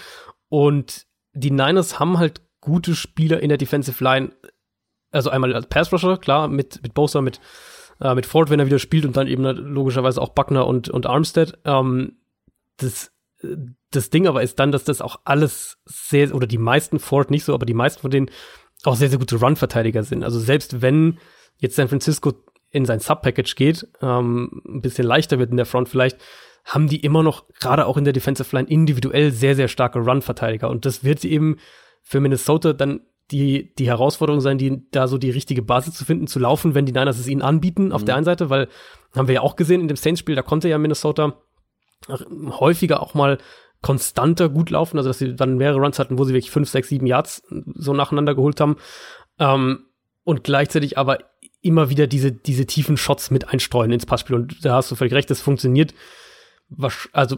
Und 0.47 1.05
die 1.34 1.51
Niners 1.51 1.99
haben 1.99 2.17
halt 2.17 2.41
gute 2.61 2.95
Spieler 2.95 3.39
in 3.39 3.49
der 3.49 3.59
Defensive 3.59 4.03
Line. 4.03 4.32
Also 5.11 5.30
einmal 5.30 5.53
als 5.53 5.67
Pass 5.67 5.93
Rusher, 5.93 6.17
klar, 6.17 6.47
mit, 6.47 6.82
mit 6.82 6.95
Bosa, 6.95 7.22
mit, 7.22 7.39
äh, 7.99 8.15
mit 8.15 8.26
Ford, 8.26 8.49
wenn 8.49 8.59
er 8.59 8.65
wieder 8.65 8.80
spielt 8.80 9.05
und 9.05 9.15
dann 9.17 9.28
eben 9.28 9.43
logischerweise 9.43 10.20
auch 10.20 10.30
Buckner 10.30 10.65
und, 10.65 10.89
und 10.89 11.05
Armstead. 11.05 11.59
Ähm, 11.65 12.17
das 12.78 13.11
das 13.91 14.09
Ding 14.09 14.27
aber 14.27 14.43
ist 14.43 14.59
dann, 14.59 14.71
dass 14.71 14.83
das 14.83 15.01
auch 15.01 15.19
alles 15.23 15.77
sehr, 15.85 16.33
oder 16.35 16.47
die 16.47 16.57
meisten 16.57 16.99
Ford 16.99 17.31
nicht 17.31 17.43
so, 17.43 17.53
aber 17.53 17.65
die 17.65 17.73
meisten 17.73 18.01
von 18.01 18.11
denen 18.11 18.29
auch 18.83 18.95
sehr, 18.95 19.09
sehr 19.09 19.19
gute 19.19 19.37
Run-Verteidiger 19.37 20.03
sind. 20.03 20.23
Also 20.23 20.39
selbst 20.39 20.81
wenn 20.81 21.17
jetzt 21.57 21.75
San 21.75 21.89
Francisco 21.89 22.33
in 22.69 22.85
sein 22.85 22.99
Sub-Package 22.99 23.55
geht, 23.55 23.87
ähm, 24.01 24.61
ein 24.67 24.81
bisschen 24.81 25.05
leichter 25.05 25.39
wird 25.39 25.51
in 25.51 25.57
der 25.57 25.65
Front 25.65 25.89
vielleicht, 25.89 26.17
haben 26.65 26.87
die 26.87 26.99
immer 26.99 27.23
noch, 27.23 27.47
gerade 27.59 27.87
auch 27.87 27.97
in 27.97 28.03
der 28.03 28.13
Defensive 28.13 28.55
Line, 28.55 28.69
individuell 28.69 29.31
sehr, 29.31 29.55
sehr 29.55 29.67
starke 29.67 29.99
Run-Verteidiger. 29.99 30.69
Und 30.69 30.85
das 30.85 31.03
wird 31.03 31.25
eben 31.25 31.57
für 32.03 32.19
Minnesota 32.19 32.73
dann 32.73 33.01
die, 33.31 33.73
die 33.75 33.87
Herausforderung 33.87 34.41
sein, 34.41 34.57
die, 34.57 34.89
da 34.91 35.07
so 35.07 35.17
die 35.17 35.29
richtige 35.29 35.61
Basis 35.61 35.95
zu 35.95 36.05
finden, 36.05 36.27
zu 36.27 36.39
laufen, 36.39 36.75
wenn 36.75 36.85
die 36.85 36.91
Niners 36.91 37.19
es 37.19 37.27
ihnen 37.27 37.41
anbieten, 37.41 37.91
auf 37.91 38.01
mhm. 38.01 38.05
der 38.05 38.15
einen 38.15 38.25
Seite, 38.25 38.49
weil 38.49 38.67
haben 39.15 39.27
wir 39.27 39.35
ja 39.35 39.41
auch 39.41 39.55
gesehen 39.55 39.81
in 39.81 39.87
dem 39.87 39.97
Saints-Spiel, 39.97 40.35
da 40.35 40.41
konnte 40.41 40.69
ja 40.69 40.77
Minnesota 40.77 41.33
häufiger 42.07 43.01
auch 43.01 43.13
mal 43.13 43.37
konstanter 43.82 44.49
gut 44.49 44.69
laufen, 44.69 44.97
also 44.97 45.09
dass 45.09 45.19
sie 45.19 45.36
dann 45.36 45.57
mehrere 45.57 45.80
Runs 45.80 45.99
hatten, 45.99 46.17
wo 46.17 46.23
sie 46.25 46.34
wirklich 46.34 46.51
fünf, 46.51 46.69
sechs, 46.69 46.89
sieben 46.89 47.07
Yards 47.07 47.43
so 47.75 47.93
nacheinander 47.93 48.36
geholt 48.36 48.59
haben. 48.59 48.77
Ähm, 49.39 49.86
und 50.23 50.43
gleichzeitig 50.43 50.97
aber 50.97 51.19
immer 51.61 51.89
wieder 51.89 52.07
diese, 52.07 52.32
diese 52.32 52.65
tiefen 52.65 52.97
Shots 52.97 53.32
mit 53.32 53.49
einstreuen 53.49 53.91
ins 53.91 54.05
Passspiel. 54.05 54.36
Und 54.36 54.63
da 54.65 54.75
hast 54.75 54.91
du 54.91 54.95
völlig 54.95 55.13
recht, 55.13 55.30
das 55.30 55.41
funktioniert 55.41 55.93
also 57.13 57.38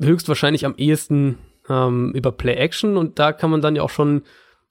höchstwahrscheinlich 0.00 0.64
am 0.64 0.76
ehesten 0.76 1.38
ähm, 1.68 2.12
über 2.14 2.32
Play-Action 2.32 2.96
und 2.96 3.18
da 3.18 3.32
kann 3.32 3.50
man 3.50 3.60
dann 3.60 3.76
ja 3.76 3.82
auch 3.82 3.90
schon 3.90 4.22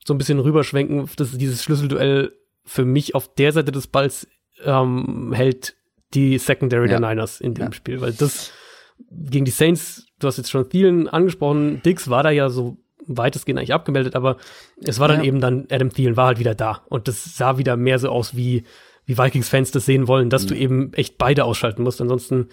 so 0.04 0.14
ein 0.14 0.18
bisschen 0.18 0.40
rüberschwenken, 0.40 1.10
dass 1.18 1.38
dieses 1.38 1.64
Schlüsselduell 1.64 2.34
für 2.64 2.86
mich 2.86 3.16
auf 3.16 3.34
der 3.34 3.52
Seite 3.52 3.72
des 3.72 3.88
Balls 3.88 4.28
ähm, 4.64 5.34
hält 5.34 5.76
die 6.14 6.38
Secondary 6.38 6.90
ja. 6.90 7.00
der 7.00 7.10
Niners 7.10 7.42
in 7.42 7.54
dem 7.54 7.66
ja. 7.66 7.72
Spiel, 7.74 8.02
weil 8.02 8.14
das 8.14 8.52
gegen 9.10 9.46
die 9.46 9.52
Saints, 9.52 10.08
du 10.20 10.28
hast 10.28 10.38
jetzt 10.38 10.52
schon 10.52 10.70
Thielen 10.70 11.08
angesprochen, 11.08 11.82
Dix 11.84 12.10
war 12.10 12.24
da 12.24 12.30
ja 12.30 12.50
so 12.50 12.78
weitestgehend 13.08 13.60
eigentlich 13.60 13.74
abgemeldet, 13.74 14.16
aber 14.16 14.38
es 14.84 15.00
war 15.00 15.08
dann 15.08 15.20
ja. 15.20 15.26
eben 15.26 15.42
dann, 15.42 15.68
Adam 15.72 15.90
Thielen 15.90 16.16
war 16.16 16.28
halt 16.28 16.40
wieder 16.40 16.56
da 16.56 16.84
und 16.90 17.08
das 17.08 17.38
sah 17.38 17.58
wieder 17.58 17.76
mehr 17.76 18.00
so 18.00 18.10
aus, 18.10 18.36
wie, 18.36 18.64
wie 19.06 19.18
Vikings-Fans 19.18 19.72
das 19.72 19.86
sehen 19.86 20.08
wollen, 20.08 20.30
dass 20.30 20.44
mhm. 20.44 20.48
du 20.48 20.56
eben 20.56 20.94
echt 20.94 21.18
beide 21.18 21.46
ausschalten 21.46 21.84
musst, 21.84 22.02
ansonsten 22.02 22.50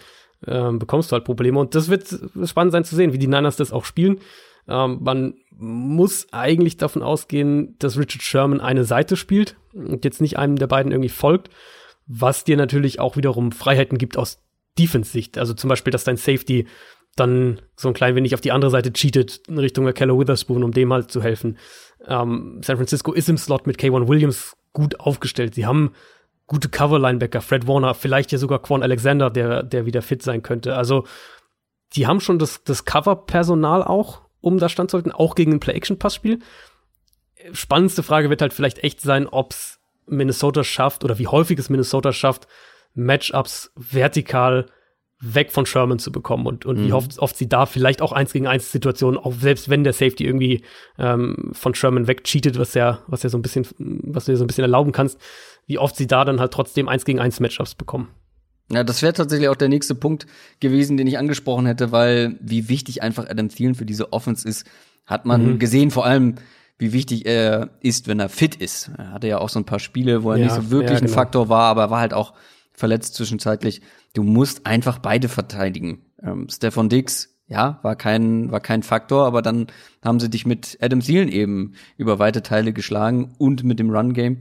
ähm, 0.47 0.79
bekommst 0.79 1.11
du 1.11 1.15
halt 1.15 1.25
Probleme 1.25 1.59
und 1.59 1.75
das 1.75 1.89
wird 1.89 2.07
spannend 2.45 2.73
sein 2.73 2.85
zu 2.85 2.97
sehen, 2.97 3.13
wie 3.13 3.19
die 3.19 3.27
Niners 3.27 3.57
das 3.57 3.73
auch 3.73 3.85
spielen. 3.85 4.21
Ähm, 4.69 4.99
man 5.03 5.35
muss 5.51 6.27
eigentlich 6.33 6.77
davon 6.77 7.03
ausgehen, 7.03 7.77
dass 7.79 7.99
Richard 7.99 8.23
Sherman 8.23 8.61
eine 8.61 8.85
Seite 8.85 9.17
spielt 9.17 9.57
und 9.73 10.05
jetzt 10.05 10.21
nicht 10.21 10.39
einem 10.39 10.57
der 10.57 10.67
beiden 10.67 10.93
irgendwie 10.93 11.09
folgt, 11.09 11.51
was 12.07 12.45
dir 12.45 12.57
natürlich 12.57 13.01
auch 13.01 13.17
wiederum 13.17 13.53
Freiheiten 13.53 13.99
gibt 13.99 14.17
aus 14.17 14.46
Defense-Sicht. 14.79 15.39
Also 15.39 15.55
zum 15.55 15.69
Beispiel, 15.69 15.91
dass 15.91 16.05
dein 16.05 16.17
Safety 16.17 16.67
dann 17.17 17.61
so 17.77 17.89
ein 17.89 17.95
klein 17.95 18.15
wenig 18.15 18.35
auf 18.35 18.41
die 18.41 18.53
andere 18.53 18.71
Seite 18.71 18.93
cheatet 18.93 19.41
in 19.49 19.59
Richtung 19.59 19.93
Keller 19.95 20.19
Witherspoon, 20.19 20.63
um 20.63 20.73
dem 20.73 20.93
halt 20.93 21.11
zu 21.11 21.23
helfen. 21.23 21.57
Ähm, 22.07 22.61
San 22.63 22.77
Francisco 22.77 23.13
ist 23.13 23.29
im 23.29 23.39
Slot 23.39 23.67
mit 23.67 23.79
K1 23.79 24.07
Williams 24.07 24.57
gut 24.73 25.01
aufgestellt. 25.01 25.55
Sie 25.55 25.67
haben 25.67 25.93
gute 26.47 26.69
Cover-Linebacker, 26.69 27.41
Fred 27.41 27.67
Warner, 27.67 27.95
vielleicht 27.95 28.33
ja 28.33 28.39
sogar 28.39 28.61
Quan 28.61 28.83
Alexander, 28.83 29.31
der, 29.31 29.63
der 29.63 29.87
wieder 29.87 30.03
fit 30.03 30.23
sein 30.23 30.43
könnte. 30.43 30.77
Also, 30.77 31.05
die 31.95 32.07
haben 32.07 32.21
schon 32.21 32.39
das, 32.39 32.63
das 32.65 32.85
Cover-Personal 32.85 33.83
auch, 33.83 34.23
um 34.41 34.59
da 34.59 34.69
standzuhalten, 34.69 35.13
auch 35.13 35.35
gegen 35.35 35.55
ein 35.55 35.61
Play-Action-Passspiel. 35.61 36.41
Spannendste 37.53 38.03
Frage 38.03 38.31
wird 38.31 38.43
halt 38.43 38.53
vielleicht 38.53 38.79
echt 38.79 39.01
sein, 39.01 39.27
ob's 39.27 39.81
Minnesota 40.07 40.63
schafft 40.63 41.03
oder 41.05 41.19
wie 41.19 41.27
häufig 41.27 41.59
es 41.59 41.71
Minnesota 41.71 42.13
schafft, 42.13 42.47
Matchups 42.97 43.73
vertikal 43.77 44.67
weg 45.21 45.51
von 45.51 45.65
Sherman 45.65 45.99
zu 45.99 46.13
bekommen 46.13 46.47
und, 46.47 46.67
und 46.67 46.79
mhm. 46.79 46.89
wie 46.89 46.93
oft, 46.93 47.19
oft 47.19 47.37
sie 47.37 47.49
da 47.49 47.65
vielleicht 47.65 48.03
auch 48.03 48.13
eins 48.13 48.33
gegen 48.33 48.47
eins 48.47 48.71
Situationen, 48.71 49.19
auch 49.19 49.33
selbst 49.33 49.71
wenn 49.71 49.83
der 49.83 49.95
Safety 49.95 50.27
irgendwie 50.27 50.63
ähm, 50.99 51.51
von 51.53 51.75
Sherman 51.75 52.07
wegcheatet, 52.07 52.59
was 52.59 52.75
ja, 52.75 52.99
was 53.07 53.23
ja 53.23 53.31
so 53.31 53.39
ein 53.39 53.43
bisschen, 53.43 53.67
was 53.79 54.27
du 54.27 54.33
dir 54.33 54.37
so 54.37 54.45
ein 54.45 54.47
bisschen 54.47 54.65
erlauben 54.65 54.93
kannst, 54.93 55.19
wie 55.67 55.79
oft 55.79 55.97
sie 55.97 56.07
da 56.07 56.25
dann 56.25 56.39
halt 56.39 56.53
trotzdem 56.53 56.89
eins 56.89 57.05
gegen 57.05 57.19
eins 57.19 57.41
Matchups 57.41 57.75
bekommen. 57.75 58.09
Ja, 58.71 58.85
das 58.85 59.01
wäre 59.01 59.13
tatsächlich 59.13 59.49
auch 59.49 59.57
der 59.57 59.69
nächste 59.69 59.95
Punkt 59.95 60.27
gewesen, 60.61 60.97
den 60.97 61.07
ich 61.07 61.19
angesprochen 61.19 61.67
hätte, 61.67 61.93
weil 61.93 62.37
wie 62.41 62.69
wichtig 62.69 63.03
einfach 63.03 63.29
Adam 63.29 63.49
Thielen 63.49 63.75
für 63.75 63.87
diese 63.87 64.13
Offense 64.13 64.47
ist, 64.47 64.67
hat 65.07 65.25
man 65.25 65.53
mhm. 65.53 65.59
gesehen, 65.59 65.91
vor 65.91 66.05
allem 66.05 66.35
wie 66.79 66.93
wichtig 66.93 67.25
er 67.25 67.71
ist, 67.81 68.07
wenn 68.07 68.21
er 68.21 68.29
fit 68.29 68.57
ist. 68.57 68.91
Er 68.99 69.13
hatte 69.13 69.29
ja 69.29 69.39
auch 69.39 69.49
so 69.49 69.59
ein 69.59 69.65
paar 69.65 69.79
Spiele, 69.79 70.25
wo 70.25 70.33
er 70.33 70.39
ja, 70.39 70.45
nicht 70.45 70.55
so 70.55 70.71
wirklich 70.71 70.91
ja, 70.91 70.99
genau. 70.99 71.11
ein 71.11 71.15
Faktor 71.15 71.49
war, 71.49 71.71
aber 71.71 71.83
er 71.83 71.91
war 71.91 72.01
halt 72.01 72.13
auch 72.13 72.35
verletzt 72.77 73.15
zwischenzeitlich. 73.15 73.81
Du 74.15 74.23
musst 74.23 74.67
einfach 74.67 74.99
beide 74.99 75.29
verteidigen. 75.29 76.03
Ähm, 76.23 76.49
Stefan 76.51 76.89
Dix, 76.89 77.37
ja, 77.49 77.79
war 77.83 77.97
kein, 77.97 78.51
war 78.51 78.61
kein 78.61 78.83
Faktor, 78.83 79.27
aber 79.27 79.43
dann 79.43 79.67
haben 80.05 80.21
sie 80.21 80.31
dich 80.31 80.47
mit 80.47 80.79
Adam 80.81 81.01
Thielen 81.01 81.29
eben 81.29 81.75
über 81.97 82.19
weite 82.19 82.43
Teile 82.43 82.73
geschlagen 82.73 83.35
und 83.39 83.65
mit 83.65 83.79
dem 83.79 83.91
Run-Game. 83.91 84.39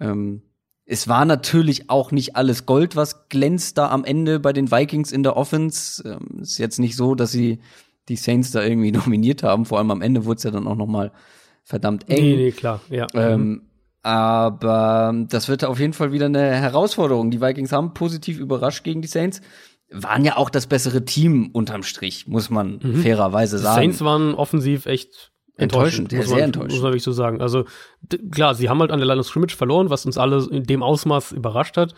Ähm, 0.00 0.42
es 0.86 1.08
war 1.08 1.24
natürlich 1.24 1.88
auch 1.88 2.12
nicht 2.12 2.36
alles 2.36 2.66
Gold, 2.66 2.94
was 2.94 3.28
glänzt 3.28 3.78
da 3.78 3.90
am 3.90 4.04
Ende 4.04 4.38
bei 4.38 4.52
den 4.52 4.70
Vikings 4.70 5.12
in 5.12 5.22
der 5.22 5.36
Offense. 5.36 6.02
Ähm, 6.06 6.40
ist 6.40 6.58
jetzt 6.58 6.78
nicht 6.78 6.96
so, 6.96 7.14
dass 7.14 7.32
sie 7.32 7.60
die 8.08 8.16
Saints 8.16 8.50
da 8.50 8.62
irgendwie 8.62 8.92
dominiert 8.92 9.42
haben. 9.42 9.64
Vor 9.64 9.78
allem 9.78 9.90
am 9.90 10.02
Ende 10.02 10.24
wurde 10.24 10.38
es 10.38 10.42
ja 10.44 10.50
dann 10.50 10.66
auch 10.66 10.76
noch 10.76 10.86
mal 10.86 11.12
verdammt 11.62 12.08
eng. 12.10 12.22
Nee, 12.22 12.36
nee, 12.36 12.52
klar, 12.52 12.80
ja. 12.90 13.06
Ähm, 13.14 13.62
aber 14.04 15.12
das 15.28 15.48
wird 15.48 15.64
auf 15.64 15.80
jeden 15.80 15.94
Fall 15.94 16.12
wieder 16.12 16.26
eine 16.26 16.54
Herausforderung. 16.54 17.30
Die 17.30 17.40
Vikings 17.40 17.72
haben 17.72 17.94
positiv 17.94 18.38
überrascht 18.38 18.84
gegen 18.84 19.02
die 19.02 19.08
Saints. 19.08 19.40
Waren 19.90 20.24
ja 20.24 20.36
auch 20.36 20.50
das 20.50 20.66
bessere 20.66 21.04
Team 21.04 21.50
unterm 21.52 21.82
Strich, 21.82 22.26
muss 22.28 22.50
man 22.50 22.78
Mhm. 22.82 23.02
fairerweise 23.02 23.56
Die 23.56 23.62
sagen. 23.62 23.76
Saints 23.76 24.00
waren 24.04 24.34
offensiv 24.34 24.86
echt 24.86 25.32
Enttäuschend, 25.56 26.12
enttäuschend. 26.12 26.12
muss 26.18 26.26
sehr 26.28 26.36
man, 26.36 26.44
enttäuschend. 26.44 26.72
Muss 26.72 26.82
man 26.82 26.90
wirklich 26.90 27.02
so 27.04 27.12
sagen. 27.12 27.40
Also, 27.40 27.64
klar, 28.32 28.54
sie 28.54 28.68
haben 28.68 28.80
halt 28.80 28.90
an 28.90 28.98
der 28.98 29.06
Line 29.06 29.20
of 29.20 29.26
Scrimmage 29.26 29.56
verloren, 29.56 29.88
was 29.88 30.04
uns 30.04 30.18
alle 30.18 30.46
in 30.50 30.64
dem 30.64 30.82
Ausmaß 30.82 31.32
überrascht 31.32 31.76
hat. 31.76 31.94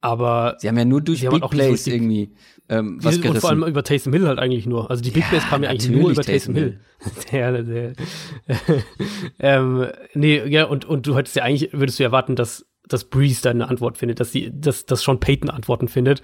Aber 0.00 0.56
Sie 0.58 0.68
haben 0.68 0.78
ja 0.78 0.84
nur 0.84 1.00
durch 1.00 1.20
Big 1.22 1.30
halt 1.32 1.42
so 1.42 1.48
Plays 1.48 1.72
richtig- 1.72 1.92
irgendwie 1.94 2.34
ähm, 2.68 2.98
was 3.02 3.14
sind- 3.14 3.26
und 3.26 3.38
vor 3.38 3.50
allem 3.50 3.60
gerissen. 3.60 3.72
über 3.72 3.82
Taysom 3.82 4.12
Hill 4.12 4.28
halt 4.28 4.38
eigentlich 4.38 4.66
nur. 4.66 4.90
Also 4.90 5.02
die 5.02 5.10
Big 5.10 5.22
Ja, 5.24 5.28
Plays 5.30 5.42
kamen 5.48 5.64
ja 5.64 5.70
eigentlich 5.70 5.90
nur 5.90 6.10
über 6.10 6.20
natürlich 6.20 6.42
Taysom 6.42 6.54
Hill. 6.54 6.80
der, 7.32 7.62
der, 7.62 7.92
ähm, 9.40 9.86
nee, 10.14 10.44
ja, 10.46 10.64
und, 10.66 10.84
und 10.84 11.06
du 11.06 11.16
hättest 11.16 11.36
ja 11.36 11.42
eigentlich, 11.44 11.72
würdest 11.72 11.98
du 11.98 12.04
erwarten, 12.04 12.36
dass, 12.36 12.66
dass 12.86 13.04
Breeze 13.04 13.42
da 13.42 13.50
eine 13.50 13.68
Antwort 13.68 13.98
findet, 13.98 14.20
dass 14.20 14.30
die, 14.30 14.50
dass, 14.52 14.86
dass 14.86 15.02
Sean 15.02 15.20
Payton 15.20 15.50
Antworten 15.50 15.88
findet. 15.88 16.22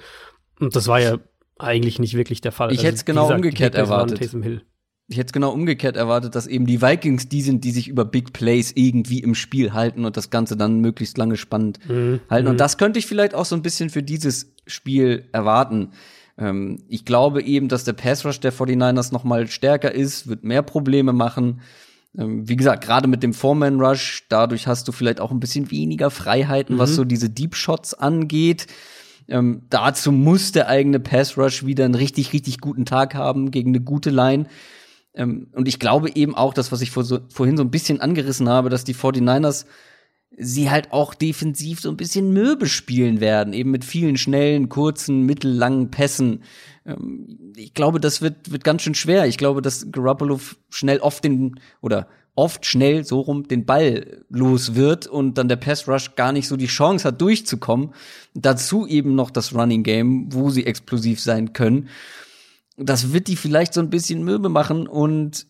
Und 0.61 0.77
das 0.77 0.87
war 0.87 1.01
ja 1.01 1.19
eigentlich 1.59 1.99
nicht 1.99 2.15
wirklich 2.17 2.41
der 2.41 2.53
Fall. 2.53 2.69
Also, 2.69 2.81
Ich 2.81 2.85
hätte 2.87 2.97
es 2.97 3.05
genau 3.05 3.23
gesagt, 3.23 3.39
umgekehrt 3.39 3.73
Big 3.73 3.81
erwartet. 3.81 4.19
Taysom 4.19 4.43
Hill. 4.43 4.63
Ich 5.09 5.19
hätte 5.19 5.27
es 5.27 5.33
genau 5.33 5.53
umgekehrt 5.53 5.97
erwartet, 5.97 6.35
dass 6.35 6.47
eben 6.47 6.67
die 6.67 6.81
Vikings 6.81 7.29
die 7.29 7.43
sind, 7.43 7.63
die 7.65 7.73
sich 7.73 7.89
über 7.89 8.07
Big 8.07 8.33
Plays 8.33 8.73
irgendwie 8.75 9.19
im 9.19 9.35
Spiel 9.35 9.75
halten 9.75 10.07
und 10.07 10.17
das 10.17 10.31
Ganze 10.31 10.57
dann 10.57 10.81
möglichst 10.81 11.19
lange 11.19 11.37
spannend 11.37 11.79
Mhm. 11.89 12.21
halten. 12.31 12.49
Und 12.49 12.59
das 12.59 12.79
könnte 12.79 12.99
ich 12.99 13.07
vielleicht 13.07 13.35
auch 13.35 13.45
so 13.45 13.55
ein 13.55 13.61
bisschen 13.63 13.91
für 13.91 14.03
dieses 14.03 14.55
Spiel 14.67 15.29
erwarten. 15.33 15.91
Ähm, 16.39 16.83
ich 16.89 17.05
glaube 17.05 17.43
eben, 17.43 17.69
dass 17.69 17.85
der 17.85 17.93
Pass 17.93 18.25
Rush 18.25 18.41
der 18.41 18.53
49ers 18.53 19.13
noch 19.13 19.25
mal 19.25 19.47
stärker 19.47 19.93
ist, 19.93 20.27
wird 20.27 20.43
mehr 20.43 20.63
Probleme 20.63 21.13
machen. 21.13 21.61
Ähm, 22.17 22.49
wie 22.49 22.57
gesagt, 22.57 22.83
gerade 22.85 23.07
mit 23.07 23.23
dem 23.23 23.35
Foreman 23.35 23.81
Rush, 23.81 24.25
dadurch 24.31 24.67
hast 24.67 24.89
du 24.89 24.93
vielleicht 24.93 25.21
auch 25.21 25.31
ein 25.33 25.41
bisschen 25.41 25.71
weniger 25.71 26.11
Freiheiten, 26.11 26.79
was 26.79 26.95
so 26.95 27.05
diese 27.05 27.29
Deep 27.29 27.55
Shots 27.57 27.93
angeht. 27.93 28.69
Ähm, 29.29 29.63
dazu 29.69 30.13
muss 30.13 30.53
der 30.53 30.69
eigene 30.69 30.99
Pass 30.99 31.37
Rush 31.37 31.67
wieder 31.67 31.85
einen 31.85 31.95
richtig, 31.95 32.33
richtig 32.33 32.61
guten 32.61 32.87
Tag 32.87 33.15
haben 33.15 33.51
gegen 33.51 33.71
eine 33.71 33.81
gute 33.81 34.11
Line. 34.11 34.47
Ähm, 35.15 35.49
und 35.53 35.69
ich 35.69 35.79
glaube 35.79 36.11
eben 36.15 36.35
auch, 36.35 36.55
das, 36.55 36.73
was 36.73 36.81
ich 36.81 36.91
vor 36.91 37.05
so, 37.05 37.21
vorhin 37.29 37.57
so 37.57 37.63
ein 37.63 37.71
bisschen 37.71 38.01
angerissen 38.01 38.49
habe, 38.49 38.69
dass 38.69 38.85
die 38.85 38.95
49ers 38.95 39.67
sie 40.37 40.71
halt 40.71 40.93
auch 40.93 41.15
defensiv 41.15 41.81
so 41.81 41.91
ein 41.91 41.97
bisschen 41.97 42.33
mürbe 42.33 42.67
spielen 42.67 43.21
werden, 43.21 43.53
eben 43.53 43.71
mit 43.71 43.85
vielen 43.85 44.17
schnellen, 44.17 44.69
kurzen, 44.69 45.23
mittellangen 45.23 45.91
Pässen. 45.91 46.43
Ähm, 46.85 47.53
ich 47.57 47.75
glaube, 47.75 48.01
das 48.01 48.23
wird, 48.23 48.51
wird 48.51 48.65
ganz 48.65 48.83
schön 48.83 48.95
schwer. 48.95 49.27
Ich 49.27 49.39
glaube, 49.39 49.63
dass 49.63 49.91
Garoppolo 49.91 50.41
schnell 50.71 50.99
oft 50.99 51.25
den, 51.25 51.61
oder 51.81 52.09
oft 52.37 52.67
schnell 52.67 53.05
so 53.05 53.21
rum 53.21 53.47
den 53.47 53.65
Ball 53.65 54.25
los 54.29 54.75
wird 54.75 55.07
und 55.07 55.39
dann 55.39 55.49
der 55.49 55.57
Pass 55.57 55.87
Rush 55.87 56.17
gar 56.17 56.33
nicht 56.33 56.49
so 56.49 56.57
die 56.57 56.67
Chance 56.67 57.07
hat, 57.07 57.21
durchzukommen. 57.21 57.91
Dazu 58.35 58.87
eben 58.87 59.15
noch 59.15 59.31
das 59.31 59.55
Running 59.55 59.85
Game, 59.85 60.33
wo 60.33 60.51
sie 60.51 60.67
explosiv 60.67 61.21
sein 61.21 61.53
können. 61.53 61.89
Das 62.77 63.13
wird 63.13 63.29
die 63.29 63.37
vielleicht 63.37 63.73
so 63.75 63.81
ein 63.81 63.91
bisschen 63.91 64.25
mürbe 64.25 64.49
machen 64.49 64.87
und 64.87 65.47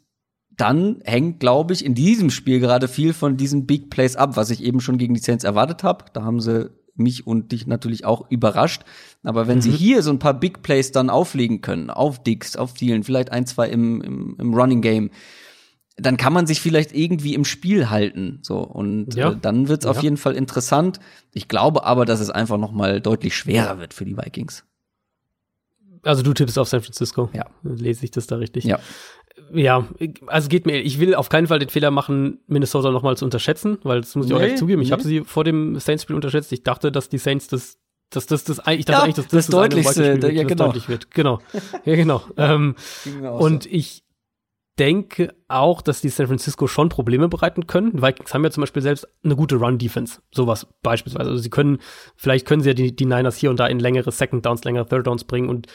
dann 0.57 1.01
hängt, 1.05 1.41
glaube 1.41 1.73
ich, 1.73 1.85
in 1.85 1.95
diesem 1.95 2.31
Spiel 2.31 2.61
gerade 2.61 2.87
viel 2.87 3.13
von 3.13 3.37
diesen 3.37 3.67
Big 3.67 3.91
Plays 3.91 4.15
ab, 4.15 4.37
was 4.37 4.51
ich 4.51 4.63
eben 4.63 4.81
schon 4.81 4.99
gegen 4.99 5.15
die 5.15 5.21
Saints 5.21 5.43
erwartet 5.45 5.83
habe. 5.83 6.05
Da 6.13 6.23
haben 6.23 6.41
sie 6.41 6.71
mich 6.95 7.27
und 7.27 7.51
dich 7.51 7.67
natürlich 7.67 8.05
auch 8.05 8.31
überrascht. 8.31 8.83
Aber 9.25 9.49
wenn 9.49 9.61
sie 9.61 9.73
hier 9.73 10.03
so 10.03 10.11
ein 10.11 10.21
paar 10.21 10.35
Big 10.39 10.63
Plays 10.63 10.93
dann 10.93 11.11
auflegen 11.11 11.61
können, 11.61 11.91
auf 11.91 12.23
Dicks, 12.23 12.55
auf 12.55 12.75
Thielen, 12.75 13.03
vielleicht 13.03 13.33
ein, 13.33 13.47
zwei 13.47 13.69
im, 13.69 14.01
im, 14.01 14.37
im 14.39 14.55
Running 14.55 14.81
Game, 14.81 15.11
dann 15.97 16.17
kann 16.17 16.33
man 16.33 16.47
sich 16.47 16.61
vielleicht 16.61 16.95
irgendwie 16.95 17.35
im 17.35 17.45
Spiel 17.45 17.91
halten. 17.91 18.39
So 18.43 18.59
und 18.59 19.15
Ja. 19.17 19.33
äh, 19.33 19.37
dann 19.41 19.67
wird's 19.69 19.87
auf 19.87 19.97
Ja. 19.97 20.03
jeden 20.03 20.17
Fall 20.19 20.37
interessant. 20.37 21.01
Ich 21.33 21.49
glaube 21.49 21.85
aber, 21.85 22.05
dass 22.05 22.21
es 22.21 22.31
einfach 22.31 22.59
noch 22.59 22.71
mal 22.71 23.01
deutlich 23.01 23.35
schwerer 23.37 23.79
wird 23.81 23.93
für 23.95 24.05
die 24.05 24.17
Vikings. 24.17 24.65
Also 26.05 26.23
du 26.23 26.33
tippst 26.33 26.59
auf 26.59 26.69
San 26.69 26.83
Francisco. 26.83 27.31
Ja. 27.33 27.47
Lese 27.63 28.05
ich 28.05 28.11
das 28.11 28.27
da 28.27 28.37
richtig? 28.37 28.65
Ja. 28.65 28.79
Ja, 29.53 29.89
also 30.29 30.49
geht 30.49 30.65
mir, 30.65 30.81
ich 30.81 31.01
will 31.01 31.15
auf 31.17 31.29
keinen 31.29 31.49
Fall 31.49 31.59
den 31.59 31.69
Fehler 31.69 31.91
machen, 31.91 32.39
Minnesota 32.47 32.93
nochmal 32.93 33.17
zu 33.17 33.25
unterschätzen, 33.25 33.79
weil 33.83 34.01
das 34.01 34.15
muss 34.15 34.27
ich 34.27 34.33
auch 34.33 34.39
Nee, 34.39 34.45
ehrlich 34.45 34.59
zugeben. 34.59 34.81
Ich 34.81 34.89
nee. 34.89 34.93
habe 34.93 35.03
sie 35.03 35.23
vor 35.23 35.43
dem 35.43 35.79
Saints-Spiel 35.79 36.15
unterschätzt. 36.15 36.53
Ich 36.53 36.63
dachte, 36.63 36.93
dass 36.93 37.09
die 37.09 37.19
Saints 37.19 37.49
das, 37.49 37.79
dass 38.11 38.27
das, 38.27 38.45
das, 38.45 38.59
ich 38.59 38.85
dachte 38.85 38.93
Ja, 38.93 39.03
eigentlich, 39.03 39.17
dass 39.17 39.27
das 39.27 39.47
das, 39.47 39.55
eine 39.55 39.69
Deutlichste, 39.69 40.23
wird, 40.23 40.33
ja, 40.33 40.43
das 40.43 40.49
genau. 40.53 40.67
deutlich 40.67 40.89
wird. 40.89 41.11
Genau. 41.11 41.41
Ja, 41.85 41.97
genau. 41.97 42.23
ähm, 42.37 42.77
und 43.23 43.67
ich 43.67 44.05
denke 44.79 45.35
auch, 45.49 45.83
dass 45.83 46.01
die 46.01 46.09
San 46.09 46.27
Francisco 46.27 46.67
schon 46.67 46.89
Probleme 46.89 47.29
bereiten 47.29 47.67
können. 47.67 48.03
Vikings 48.03 48.35
haben 48.35 48.45
ja 48.45 48.51
zum 48.51 48.63
Beispiel 48.63 48.83
selbst 48.83 49.07
eine 49.23 49.37
gute 49.37 49.57
Run-Defense. 49.57 50.21
Sowas 50.33 50.67
beispielsweise. 50.83 51.31
Also 51.31 51.43
sie 51.43 51.51
können, 51.51 51.79
vielleicht 52.17 52.47
können 52.47 52.63
sie 52.63 52.71
ja 52.71 52.75
die, 52.75 52.95
die 52.95 53.07
Niners 53.07 53.37
hier 53.37 53.51
und 53.51 53.61
da 53.61 53.67
in 53.67 53.79
längere 53.79 54.11
Second 54.11 54.45
Downs, 54.45 54.65
längere 54.65 54.87
Third 54.87 55.07
Downs 55.07 55.25
bringen 55.25 55.49
und 55.49 55.69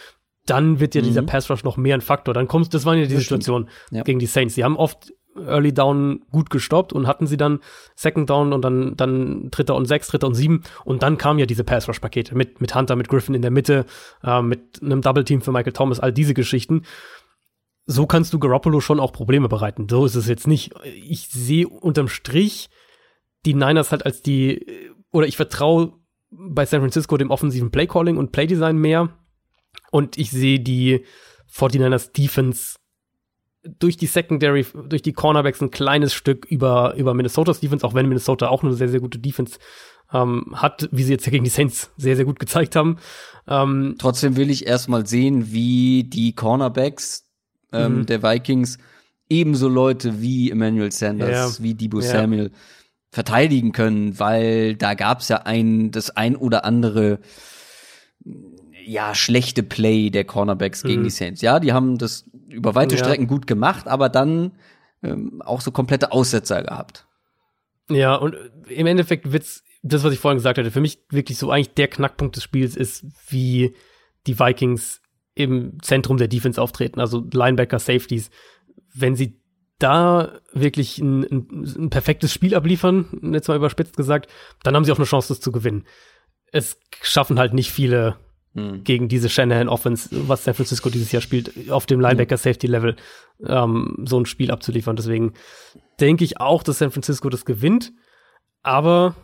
dann 0.50 0.80
wird 0.80 0.96
ja 0.96 1.02
dieser 1.02 1.22
Pass 1.22 1.50
Rush 1.50 1.64
noch 1.64 1.78
mehr 1.78 1.96
ein 1.96 2.02
Faktor. 2.02 2.34
Dann 2.34 2.48
kommt, 2.48 2.74
das 2.74 2.86
waren 2.86 2.98
ja 2.98 3.06
die 3.06 3.14
Mhm. 3.14 3.18
Das 3.18 3.26
stimmt. 3.26 3.44
Situation 3.44 3.70
Ja. 3.92 4.04
gegen 4.04 4.20
die 4.20 4.26
Saints. 4.26 4.56
Sie 4.56 4.64
haben 4.64 4.78
oft 4.78 5.14
Early 5.36 5.74
Down 5.74 6.22
gut 6.32 6.50
gestoppt 6.50 6.92
und 6.92 7.08
hatten 7.08 7.28
sie 7.28 7.38
dann 7.38 7.60
Second 7.96 8.30
Down 8.30 8.52
und 8.52 8.62
dann, 8.64 8.96
dann 8.98 9.50
Dritter 9.52 9.76
und 9.76 9.86
Sechs, 9.86 10.08
Dritter 10.08 10.28
und 10.28 10.34
Sieben 10.34 10.64
und 10.86 11.04
dann 11.04 11.18
kamen 11.18 11.40
ja 11.40 11.46
diese 11.46 11.64
Pass 11.64 11.88
Rush 11.88 12.00
Pakete 12.00 12.36
mit, 12.36 12.60
mit 12.62 12.76
Hunter, 12.76 12.96
mit 12.96 13.08
Griffin 13.08 13.36
in 13.36 13.42
der 13.42 13.52
Mitte, 13.52 13.86
äh, 14.24 14.42
mit 14.42 14.82
einem 14.82 15.02
Double 15.02 15.24
Team 15.24 15.42
für 15.42 15.52
Michael 15.52 15.74
Thomas, 15.74 16.00
all 16.00 16.12
diese 16.12 16.34
Geschichten 16.34 16.84
so 17.92 18.06
kannst 18.06 18.34
du 18.34 18.40
Garoppolo 18.40 18.82
schon 18.82 19.00
auch 19.00 19.12
Probleme 19.12 19.50
bereiten. 19.50 19.88
So 19.90 20.06
ist 20.06 20.14
es 20.14 20.28
jetzt 20.28 20.46
nicht. 20.46 20.74
Ich 20.84 21.28
sehe 21.30 21.68
unterm 21.68 22.08
Strich 22.08 22.70
die 23.48 23.56
Niners 23.56 23.92
halt 23.92 24.06
als 24.06 24.22
die, 24.22 24.64
oder 25.12 25.26
ich 25.26 25.38
vertraue 25.38 25.94
bei 26.30 26.68
San 26.68 26.82
Francisco 26.82 27.18
dem 27.18 27.32
offensiven 27.32 27.72
Playcalling 27.72 28.18
und 28.18 28.32
Playdesign 28.32 28.78
mehr. 28.78 29.10
Und 29.92 30.18
ich 30.18 30.32
sehe 30.32 30.60
die 30.60 31.04
49ers 31.52 32.12
Defense 32.14 32.76
durch 33.80 33.98
die 33.98 34.06
Secondary, 34.08 34.66
durch 34.88 35.02
die 35.02 35.14
Cornerbacks 35.14 35.62
ein 35.62 35.72
kleines 35.72 36.14
Stück 36.14 36.46
über, 36.46 36.96
über 36.96 37.14
Minnesotas 37.14 37.60
Defense, 37.60 37.86
auch 37.86 37.94
wenn 37.94 38.08
Minnesota 38.08 38.48
auch 38.48 38.64
eine 38.64 38.74
sehr, 38.74 38.88
sehr 38.90 39.02
gute 39.02 39.20
Defense 39.20 39.60
ähm, 40.14 40.54
hat, 40.54 40.88
wie 40.92 41.04
sie 41.04 41.12
jetzt 41.12 41.26
ja 41.26 41.32
gegen 41.32 41.44
die 41.44 41.50
Saints 41.50 41.92
sehr, 41.98 42.16
sehr 42.16 42.26
gut 42.26 42.40
gezeigt 42.40 42.76
haben. 42.76 42.98
Ähm, 43.48 43.96
Trotzdem 44.00 44.38
will 44.38 44.50
ich 44.50 44.66
erstmal 44.66 45.06
sehen, 45.06 45.52
wie 45.52 46.04
die 46.06 46.34
Cornerbacks 46.34 47.26
ähm, 47.74 48.00
Mhm. 48.00 48.06
der 48.06 48.24
Vikings 48.24 48.78
ebenso 49.30 49.68
Leute 49.68 50.22
wie 50.22 50.50
Emmanuel 50.50 50.92
Sanders, 50.92 51.58
Ja. 51.60 51.64
wie 51.64 51.76
Debo 51.76 52.00
Ja. 52.00 52.06
Samuel 52.08 52.52
verteidigen 53.12 53.72
können, 53.74 54.20
weil 54.20 54.76
da 54.76 54.94
gab's 54.94 55.28
ja 55.30 55.38
ein, 55.44 55.92
das 55.92 56.12
ein 56.12 56.36
oder 56.36 56.64
andere 56.66 57.20
ja, 58.90 59.14
schlechte 59.14 59.62
Play 59.62 60.10
der 60.10 60.24
Cornerbacks 60.26 60.82
gegen 60.82 61.02
Mhm. 61.02 61.04
die 61.06 61.10
Saints. 61.12 61.42
Ja, 61.42 61.60
die 61.60 61.74
haben 61.74 62.00
das 62.00 62.28
über 62.50 62.74
weite 62.74 62.96
Ja. 62.96 63.04
Strecken 63.04 63.28
gut 63.28 63.46
gemacht, 63.46 63.88
aber 63.88 64.10
dann 64.10 64.54
ähm, 65.04 65.42
auch 65.46 65.62
so 65.62 65.72
komplette 65.72 66.12
Aussetzer 66.12 66.64
gehabt. 66.64 67.06
Ja, 67.90 68.16
und 68.16 68.36
im 68.68 68.88
Endeffekt 68.88 69.32
wird's, 69.32 69.64
das, 69.84 70.04
was 70.04 70.12
ich 70.12 70.20
vorhin 70.20 70.38
gesagt 70.38 70.58
hatte, 70.58 70.72
für 70.72 70.82
mich 70.82 71.00
wirklich 71.10 71.38
so 71.38 71.52
eigentlich 71.52 71.74
der 71.76 71.88
Knackpunkt 71.88 72.36
des 72.36 72.44
Spiels 72.44 72.76
ist, 72.76 73.06
wie 73.30 73.76
die 74.28 74.40
Vikings 74.40 75.02
im 75.36 75.78
Zentrum 75.82 76.18
der 76.18 76.28
Defense 76.28 76.62
auftreten, 76.62 77.00
also 77.00 77.26
Linebacker, 77.32 77.80
Safeties. 77.80 78.30
Wenn 78.94 79.16
sie 79.16 79.40
da 79.78 80.40
wirklich 80.52 80.98
ein, 80.98 81.24
ein, 81.24 81.48
ein 81.78 81.90
perfektes 81.90 82.34
Spiel 82.34 82.56
abliefern, 82.56 83.32
jetzt 83.34 83.48
mal 83.48 83.56
überspitzt 83.56 83.96
gesagt, 83.96 84.30
dann 84.64 84.76
haben 84.76 84.84
sie 84.84 84.92
auch 84.92 84.98
eine 84.98 85.06
Chance, 85.06 85.30
das 85.30 85.40
zu 85.40 85.52
gewinnen. 85.52 85.86
Es 86.52 86.78
schaffen 87.02 87.40
halt 87.40 87.54
nicht 87.54 87.72
viele 87.72 88.18
Hm. 88.56 88.84
gegen 88.84 89.08
diese 89.08 89.30
Shanahan 89.30 89.70
Offense, 89.70 90.10
was 90.28 90.44
San 90.44 90.56
Francisco 90.56 90.90
dieses 90.90 91.12
Jahr 91.12 91.22
spielt, 91.22 91.70
auf 91.70 91.86
dem 91.86 92.00
Linebacker 92.00 92.36
Safety 92.36 92.66
Level 92.66 92.96
ähm, 93.46 94.04
so 94.06 94.20
ein 94.20 94.26
Spiel 94.26 94.50
abzuliefern. 94.50 94.96
Deswegen 94.96 95.34
denke 96.00 96.24
ich 96.24 96.40
auch, 96.40 96.64
dass 96.64 96.80
San 96.80 96.90
Francisco 96.90 97.30
das 97.30 97.46
gewinnt, 97.46 97.94
aber 98.64 99.16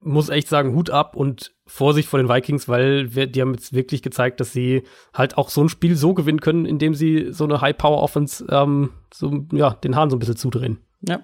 muss 0.00 0.28
echt 0.28 0.48
sagen, 0.48 0.74
Hut 0.74 0.90
ab 0.90 1.16
und 1.16 1.54
Vorsicht 1.66 2.06
vor 2.06 2.18
den 2.18 2.28
Vikings, 2.28 2.68
weil 2.68 3.14
wir, 3.14 3.26
die 3.26 3.40
haben 3.40 3.54
jetzt 3.54 3.72
wirklich 3.72 4.02
gezeigt, 4.02 4.38
dass 4.40 4.52
sie 4.52 4.82
halt 5.14 5.38
auch 5.38 5.48
so 5.48 5.62
ein 5.62 5.70
Spiel 5.70 5.96
so 5.96 6.12
gewinnen 6.12 6.40
können, 6.40 6.66
indem 6.66 6.92
sie 6.92 7.28
so 7.32 7.44
eine 7.44 7.62
High-Power-Offense 7.62 8.46
ähm, 8.50 8.90
so, 9.12 9.46
ja, 9.52 9.70
den 9.70 9.96
Hahn 9.96 10.10
so 10.10 10.16
ein 10.16 10.18
bisschen 10.18 10.36
zudrehen. 10.36 10.78
Ja, 11.00 11.22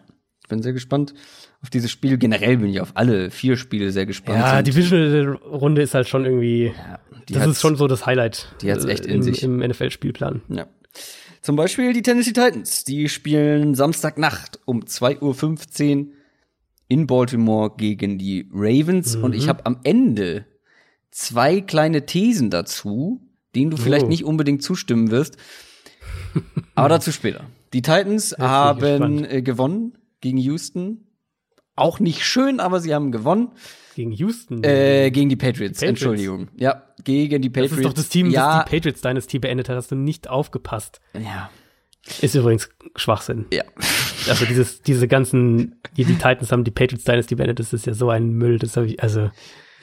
bin 0.50 0.62
sehr 0.62 0.74
gespannt 0.74 1.14
auf 1.62 1.70
dieses 1.70 1.90
Spiel. 1.90 2.18
Generell 2.18 2.58
bin 2.58 2.68
ich 2.68 2.80
auf 2.82 2.92
alle 2.94 3.30
vier 3.30 3.56
Spiele 3.56 3.90
sehr 3.90 4.04
gespannt. 4.04 4.38
Ja, 4.38 4.58
Und 4.58 4.66
die 4.66 4.70
Divisional-Runde 4.72 5.80
ist 5.80 5.94
halt 5.94 6.06
schon 6.08 6.26
irgendwie, 6.26 6.72
die 7.28 7.32
das 7.32 7.46
ist 7.46 7.60
schon 7.62 7.76
so 7.76 7.86
das 7.88 8.04
Highlight 8.04 8.54
die 8.60 8.70
hat's 8.70 8.84
echt 8.84 9.06
äh, 9.06 9.08
in 9.08 9.14
im, 9.16 9.22
sich. 9.22 9.42
im 9.42 9.58
NFL-Spielplan. 9.60 10.42
Ja. 10.50 10.66
Zum 11.40 11.56
Beispiel 11.56 11.94
die 11.94 12.02
Tennessee 12.02 12.32
Titans. 12.34 12.84
Die 12.84 13.08
spielen 13.08 13.74
Samstagnacht 13.74 14.60
um 14.66 14.80
2.15 14.82 15.98
Uhr 16.00 16.06
in 16.88 17.06
Baltimore 17.06 17.72
gegen 17.78 18.18
die 18.18 18.46
Ravens. 18.52 19.16
Und 19.16 19.30
Mhm. 19.30 19.38
ich 19.38 19.48
habe 19.48 19.64
am 19.64 19.78
Ende 19.84 20.44
zwei 21.10 21.60
kleine 21.62 22.04
Thesen 22.04 22.50
dazu, 22.50 23.22
denen 23.54 23.70
du 23.70 23.76
vielleicht 23.78 24.04
Oh. 24.06 24.08
nicht 24.08 24.24
unbedingt 24.24 24.62
zustimmen 24.62 25.10
wirst. 25.10 25.36
Aber 26.74 26.88
dazu 26.98 27.10
später. 27.12 27.44
Die 27.72 27.82
Titans 27.82 28.34
haben 28.38 29.24
äh, 29.24 29.42
gewonnen 29.42 29.96
gegen 30.20 30.38
Houston. 30.38 31.06
Auch 31.76 32.00
nicht 32.00 32.24
schön, 32.24 32.60
aber 32.60 32.80
sie 32.80 32.94
haben 32.94 33.10
gewonnen. 33.12 33.52
Gegen 33.94 34.12
Houston? 34.12 34.62
Äh, 34.64 35.10
gegen 35.10 35.28
die 35.28 35.36
Patriots, 35.36 35.80
Patriots, 35.80 35.82
Entschuldigung. 35.82 36.48
Ja, 36.56 36.84
gegen 37.04 37.42
die 37.42 37.50
Patriots. 37.50 37.70
Das 37.70 37.78
ist 37.78 37.84
doch 37.84 37.92
das 37.92 38.08
Team, 38.08 38.30
ja. 38.30 38.58
das 38.58 38.64
die 38.64 38.76
Patriots-Dynastie 38.76 39.38
beendet 39.38 39.68
hat. 39.68 39.76
Hast 39.76 39.90
du 39.90 39.96
nicht 39.96 40.28
aufgepasst. 40.28 41.00
Ja. 41.14 41.50
Ist 42.20 42.34
übrigens 42.34 42.70
Schwachsinn. 42.96 43.46
Ja. 43.52 43.64
Also 44.28 44.44
dieses, 44.46 44.82
diese 44.82 45.08
ganzen, 45.08 45.80
die, 45.96 46.04
die 46.04 46.14
Titans 46.14 46.52
haben 46.52 46.64
die 46.64 46.70
Patriots 46.70 47.04
Dynasty 47.04 47.34
beendet, 47.34 47.58
das 47.58 47.72
ist 47.72 47.86
ja 47.86 47.94
so 47.94 48.10
ein 48.10 48.30
Müll, 48.30 48.58
das 48.58 48.76
habe 48.76 48.86
ich, 48.86 49.02
also. 49.02 49.30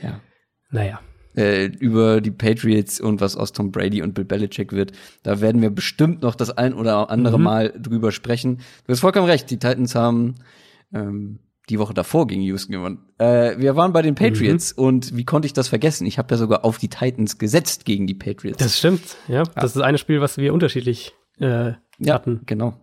Ja. 0.01 0.21
Naja. 0.69 0.99
Äh, 1.37 1.65
über 1.65 2.19
die 2.19 2.31
Patriots 2.31 2.99
und 2.99 3.21
was 3.21 3.37
aus 3.37 3.51
Tom 3.51 3.71
Brady 3.71 4.01
und 4.01 4.15
Bill 4.15 4.25
Belichick 4.25 4.71
wird. 4.71 4.93
Da 5.21 5.39
werden 5.39 5.61
wir 5.61 5.69
bestimmt 5.69 6.23
noch 6.23 6.33
das 6.33 6.49
ein 6.49 6.73
oder 6.73 7.11
andere 7.11 7.37
mhm. 7.37 7.43
Mal 7.43 7.73
drüber 7.77 8.11
sprechen. 8.11 8.57
Du 8.85 8.91
hast 8.91 9.01
vollkommen 9.01 9.27
recht, 9.27 9.51
die 9.51 9.59
Titans 9.59 9.93
haben 9.93 10.33
ähm, 10.91 11.37
die 11.69 11.77
Woche 11.77 11.93
davor 11.93 12.25
gegen 12.25 12.41
Houston 12.41 12.71
gewonnen. 12.71 13.05
Äh, 13.19 13.59
wir 13.59 13.75
waren 13.75 13.93
bei 13.93 14.01
den 14.01 14.15
Patriots 14.15 14.75
mhm. 14.75 14.83
und 14.83 15.15
wie 15.15 15.25
konnte 15.25 15.45
ich 15.45 15.53
das 15.53 15.67
vergessen? 15.67 16.07
Ich 16.07 16.17
habe 16.17 16.33
ja 16.33 16.37
sogar 16.37 16.65
auf 16.65 16.79
die 16.79 16.89
Titans 16.89 17.37
gesetzt 17.37 17.85
gegen 17.85 18.07
die 18.07 18.15
Patriots. 18.15 18.57
Das 18.57 18.79
stimmt, 18.79 19.17
ja. 19.27 19.43
ja. 19.43 19.43
Das 19.53 19.75
ist 19.75 19.81
ein 19.83 19.99
Spiel, 19.99 20.21
was 20.21 20.37
wir 20.37 20.55
unterschiedlich 20.55 21.13
äh, 21.39 21.73
ja, 21.99 22.13
hatten. 22.15 22.41
Genau. 22.47 22.73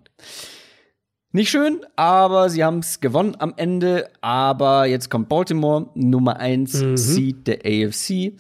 Nicht 1.35 1.51
schön, 1.51 1.81
aber 1.97 2.49
sie 2.49 2.63
haben 2.63 2.79
es 2.79 3.01
gewonnen 3.01 3.35
am 3.41 3.55
Ende. 3.57 4.09
Aber 4.21 4.87
jetzt 4.87 5.11
kommt 5.11 5.29
Baltimore, 5.29 5.91
Nummer 5.97 6.39
1 6.39 6.81
mhm. 6.81 6.97
Seed 6.97 7.49
der 7.49 7.59
AFC. 7.67 8.39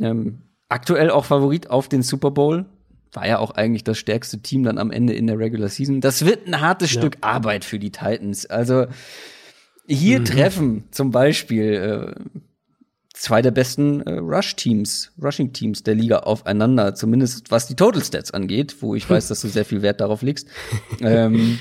Ähm, 0.00 0.38
aktuell 0.70 1.10
auch 1.10 1.26
Favorit 1.26 1.68
auf 1.68 1.90
den 1.90 2.02
Super 2.02 2.30
Bowl. 2.30 2.64
War 3.12 3.28
ja 3.28 3.38
auch 3.38 3.50
eigentlich 3.50 3.84
das 3.84 3.98
stärkste 3.98 4.38
Team 4.38 4.62
dann 4.62 4.78
am 4.78 4.90
Ende 4.90 5.12
in 5.12 5.26
der 5.26 5.38
Regular 5.38 5.68
Season. 5.68 6.00
Das 6.00 6.24
wird 6.24 6.46
ein 6.46 6.62
hartes 6.62 6.94
ja. 6.94 7.02
Stück 7.02 7.18
Arbeit 7.20 7.66
für 7.66 7.78
die 7.78 7.90
Titans. 7.90 8.46
Also 8.46 8.86
hier 9.86 10.20
mhm. 10.20 10.24
treffen 10.24 10.84
zum 10.90 11.10
Beispiel 11.10 12.14
äh, 12.16 12.40
zwei 13.12 13.42
der 13.42 13.50
besten 13.50 14.00
äh, 14.00 14.14
Rush-Teams, 14.14 15.12
Rushing-Teams 15.22 15.82
der 15.82 15.96
Liga 15.96 16.20
aufeinander, 16.20 16.94
zumindest 16.94 17.50
was 17.50 17.66
die 17.66 17.74
Total 17.74 18.02
Stats 18.02 18.30
angeht, 18.30 18.76
wo 18.80 18.94
ich 18.94 19.08
weiß, 19.10 19.28
dass 19.28 19.42
du 19.42 19.48
sehr 19.48 19.66
viel 19.66 19.82
Wert 19.82 20.00
darauf 20.00 20.22
legst. 20.22 20.48
ähm, 21.02 21.58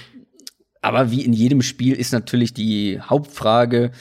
aber 0.82 1.12
wie 1.12 1.24
in 1.24 1.34
jedem 1.34 1.62
Spiel 1.62 1.96
ist 1.96 2.12
natürlich 2.12 2.54
die 2.54 3.00
Hauptfrage 3.00 3.92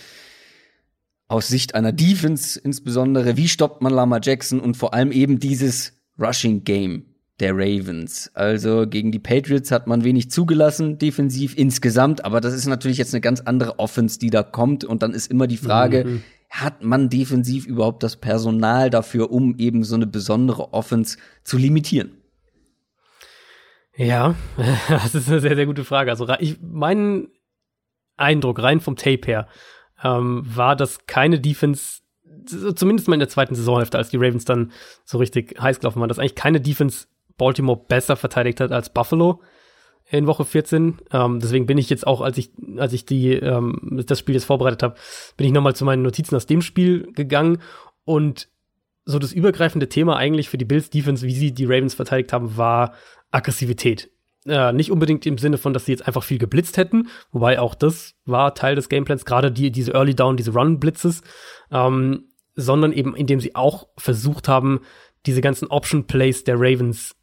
aus 1.29 1.49
Sicht 1.49 1.75
einer 1.75 1.93
Defense 1.93 2.59
insbesondere, 2.59 3.37
wie 3.37 3.49
stoppt 3.49 3.83
man 3.83 3.93
Lama 3.93 4.19
Jackson 4.23 4.59
und 4.59 4.77
vor 4.77 4.95
allem 4.95 5.13
eben 5.13 5.39
dieses 5.39 5.93
Rushing 6.19 6.65
Game 6.65 7.05
der 7.39 7.53
Ravens. 7.55 8.31
Also 8.35 8.87
gegen 8.87 9.13
die 9.13 9.19
Patriots 9.19 9.71
hat 9.71 9.87
man 9.87 10.05
wenig 10.05 10.31
zugelassen, 10.31 10.99
defensiv 10.99 11.57
insgesamt, 11.57 12.25
aber 12.25 12.41
das 12.41 12.55
ist 12.55 12.67
natürlich 12.67 12.99
jetzt 12.99 13.15
eine 13.15 13.21
ganz 13.21 13.41
andere 13.41 13.79
Offense, 13.79 14.19
die 14.19 14.31
da 14.31 14.43
kommt 14.43 14.85
und 14.85 15.03
dann 15.03 15.13
ist 15.13 15.31
immer 15.31 15.47
die 15.47 15.57
Frage, 15.57 16.05
mhm. 16.05 16.23
hat 16.51 16.83
man 16.83 17.09
defensiv 17.09 17.67
überhaupt 17.67 18.03
das 18.03 18.17
Personal 18.17 18.91
dafür, 18.91 19.31
um 19.31 19.57
eben 19.59 19.85
so 19.85 19.95
eine 19.95 20.07
besondere 20.07 20.73
Offense 20.73 21.17
zu 21.45 21.57
limitieren? 21.57 22.20
Ja, 24.01 24.35
das 24.89 25.15
ist 25.15 25.29
eine 25.29 25.41
sehr, 25.41 25.57
sehr 25.57 25.67
gute 25.67 25.85
Frage. 25.85 26.11
Also 26.11 26.27
ich, 26.39 26.57
mein 26.63 27.29
Eindruck 28.17 28.63
rein 28.63 28.81
vom 28.81 28.97
Tape 28.97 29.27
her 29.27 29.47
ähm, 30.03 30.43
war, 30.47 30.75
dass 30.75 31.07
keine 31.07 31.39
Defense, 31.39 32.01
zumindest 32.47 33.09
mal 33.09 33.15
in 33.15 33.21
der 33.21 33.29
zweiten 33.29 33.55
Saisonhälfte, 33.55 33.99
als 33.99 34.09
die 34.09 34.17
Ravens 34.17 34.47
dann 34.47 34.73
so 35.05 35.19
richtig 35.19 35.61
heiß 35.61 35.81
gelaufen 35.81 36.01
waren, 36.01 36.09
dass 36.09 36.19
eigentlich 36.19 36.35
keine 36.35 36.63
Defense 36.63 37.09
Baltimore 37.37 37.79
besser 37.89 38.17
verteidigt 38.17 38.61
hat 38.61 38.73
als 38.73 38.89
Buffalo 38.89 39.43
in 40.09 40.27
Woche 40.27 40.47
14. 40.47 40.97
Ähm, 41.13 41.39
deswegen 41.39 41.67
bin 41.67 41.77
ich 41.77 41.91
jetzt 41.91 42.07
auch, 42.07 42.23
als 42.23 42.39
ich, 42.39 42.53
als 42.79 42.95
ich 42.95 43.05
die, 43.05 43.35
ähm, 43.35 44.03
das 44.07 44.19
Spiel 44.19 44.35
jetzt 44.35 44.47
vorbereitet 44.47 44.83
habe, 44.83 44.95
bin 45.37 45.47
ich 45.47 45.53
nochmal 45.53 45.77
zu 45.77 45.85
meinen 45.85 46.03
Notizen 46.03 46.37
aus 46.37 46.47
dem 46.47 46.63
Spiel 46.63 47.13
gegangen 47.13 47.59
und 48.07 48.49
so 49.05 49.19
das 49.19 49.33
übergreifende 49.33 49.89
Thema 49.89 50.17
eigentlich 50.17 50.49
für 50.49 50.59
die 50.59 50.65
Bills 50.65 50.89
Defense, 50.89 51.27
wie 51.27 51.35
sie 51.35 51.53
die 51.53 51.65
Ravens 51.67 51.95
verteidigt 51.95 52.33
haben, 52.33 52.57
war 52.57 52.95
Aggressivität. 53.31 54.11
Äh, 54.47 54.73
nicht 54.73 54.91
unbedingt 54.91 55.27
im 55.27 55.39
Sinne 55.39 55.59
von, 55.59 55.75
dass 55.75 55.85
sie 55.85 55.93
jetzt 55.93 56.07
einfach 56.07 56.23
viel 56.23 56.39
geblitzt 56.39 56.79
hätten, 56.79 57.09
wobei 57.31 57.61
auch 57.61 57.75
das 57.75 58.15
war 58.25 58.55
Teil 58.55 58.75
des 58.75 58.89
Gameplans, 58.89 59.27
gerade 59.27 59.53
die, 59.53 59.71
diese 59.71 59.93
Early 59.93 60.15
Down, 60.15 60.37
diese 60.37 60.53
Run-Blitzes, 60.53 61.23
ähm, 61.71 62.25
sondern 62.55 62.93
eben 62.93 63.15
indem 63.15 63.41
sie 63.41 63.55
auch 63.55 63.89
versucht 63.99 64.49
haben, 64.49 64.81
diese 65.27 65.43
ganzen 65.43 65.69
Option-Plays 65.69 66.45
der 66.45 66.57
Ravens 66.59 67.17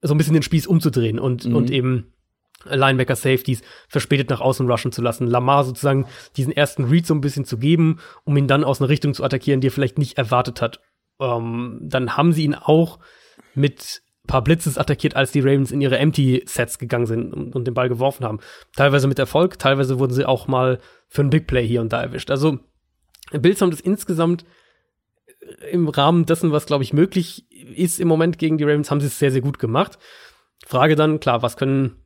so 0.00 0.14
ein 0.14 0.18
bisschen 0.18 0.34
den 0.34 0.44
Spieß 0.44 0.68
umzudrehen 0.68 1.18
und, 1.18 1.44
mhm. 1.44 1.56
und 1.56 1.70
eben 1.70 2.12
Linebacker 2.64 3.16
Safeties 3.16 3.62
verspätet 3.88 4.30
nach 4.30 4.40
außen 4.40 4.68
rushen 4.70 4.92
zu 4.92 5.02
lassen, 5.02 5.26
Lamar 5.26 5.64
sozusagen 5.64 6.06
diesen 6.36 6.52
ersten 6.52 6.84
Read 6.84 7.06
so 7.06 7.14
ein 7.14 7.20
bisschen 7.20 7.44
zu 7.44 7.58
geben, 7.58 7.98
um 8.24 8.36
ihn 8.36 8.48
dann 8.48 8.64
aus 8.64 8.80
einer 8.80 8.88
Richtung 8.88 9.14
zu 9.14 9.24
attackieren, 9.24 9.60
die 9.60 9.68
er 9.68 9.72
vielleicht 9.72 9.98
nicht 9.98 10.18
erwartet 10.18 10.60
hat. 10.60 10.80
Ähm, 11.20 11.80
dann 11.82 12.16
haben 12.16 12.32
sie 12.32 12.44
ihn 12.44 12.54
auch 12.54 12.98
mit 13.54 14.02
paar 14.28 14.44
Blitzes 14.44 14.78
attackiert, 14.78 15.16
als 15.16 15.32
die 15.32 15.40
Ravens 15.40 15.72
in 15.72 15.80
ihre 15.80 15.98
Empty-Sets 15.98 16.78
gegangen 16.78 17.06
sind 17.06 17.34
und, 17.34 17.56
und, 17.56 17.66
den 17.66 17.74
Ball 17.74 17.88
geworfen 17.88 18.24
haben. 18.24 18.38
Teilweise 18.76 19.08
mit 19.08 19.18
Erfolg, 19.18 19.58
teilweise 19.58 19.98
wurden 19.98 20.12
sie 20.12 20.24
auch 20.24 20.46
mal 20.46 20.78
für 21.08 21.22
ein 21.22 21.30
Big 21.30 21.48
Play 21.48 21.66
hier 21.66 21.80
und 21.80 21.92
da 21.92 22.00
erwischt. 22.00 22.30
Also 22.30 22.60
Bills 23.32 23.60
haben 23.60 23.72
das 23.72 23.80
insgesamt 23.80 24.44
im 25.70 25.88
Rahmen 25.88 26.26
dessen, 26.26 26.52
was 26.52 26.66
glaube 26.66 26.84
ich 26.84 26.92
möglich 26.92 27.46
ist 27.74 27.98
im 27.98 28.08
Moment 28.08 28.38
gegen 28.38 28.58
die 28.58 28.64
Ravens, 28.64 28.90
haben 28.90 29.00
sie 29.00 29.08
es 29.08 29.18
sehr, 29.18 29.32
sehr 29.32 29.40
gut 29.40 29.58
gemacht. 29.58 29.98
Frage 30.66 30.94
dann, 30.94 31.20
klar, 31.20 31.42
was 31.42 31.56
können 31.56 31.96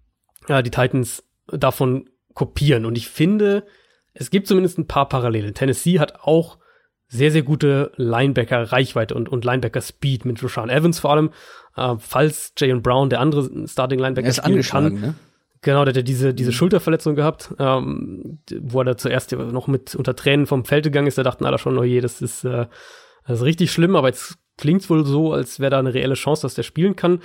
ja, 0.49 0.63
die 0.63 0.71
Titans 0.71 1.25
davon 1.49 2.09
kopieren? 2.35 2.87
Und 2.87 2.97
ich 2.97 3.09
finde, 3.09 3.67
es 4.15 4.31
gibt 4.31 4.47
zumindest 4.47 4.79
ein 4.79 4.87
paar 4.87 5.09
Parallele. 5.09 5.53
Tennessee 5.53 5.99
hat 5.99 6.21
auch 6.21 6.59
sehr, 7.13 7.31
sehr 7.31 7.43
gute 7.43 7.93
Linebacker-Reichweite 7.97 9.15
und, 9.15 9.29
und 9.29 9.45
Linebacker-Speed 9.45 10.25
mit 10.25 10.43
Rashawn 10.43 10.71
Evans 10.71 10.99
vor 10.99 11.11
allem. 11.11 11.31
Äh, 11.77 11.97
falls 11.99 12.55
Jayon 12.57 12.81
Brown, 12.81 13.11
der 13.11 13.21
andere 13.21 13.69
Starting-Linebacker, 13.69 14.29
ist 14.29 14.39
spielen 14.39 14.63
kann. 14.63 14.95
Ne? 14.95 15.15
Genau, 15.61 15.85
der 15.85 15.95
hat 15.95 16.09
diese, 16.09 16.33
diese 16.33 16.51
mhm. 16.51 16.55
Schulterverletzung 16.55 17.15
gehabt, 17.15 17.55
ähm, 17.59 18.39
wo 18.63 18.81
er 18.81 18.85
da 18.85 18.97
zuerst 18.97 19.33
noch 19.33 19.67
mit 19.67 19.95
unter 19.95 20.17
Tränen 20.17 20.47
vom 20.47 20.65
Feld 20.65 20.85
gegangen 20.85 21.07
ist. 21.07 21.19
Da 21.19 21.23
dachten 21.23 21.45
alle 21.45 21.59
schon, 21.59 21.77
oh 21.77 21.85
je, 21.85 22.01
das 22.01 22.23
ist, 22.23 22.45
äh, 22.45 22.67
das 23.27 23.41
ist 23.41 23.45
richtig 23.45 23.71
schlimm, 23.71 23.95
aber 23.95 24.09
jetzt 24.09 24.39
klingt's 24.57 24.89
wohl 24.89 25.05
so, 25.05 25.35
als 25.35 25.61
wäre 25.61 25.71
da 25.71 25.79
eine 25.79 25.93
reelle 25.93 26.15
Chance, 26.15 26.43
dass 26.43 26.55
der 26.55 26.63
spielen 26.63 26.97
kann. 26.97 27.21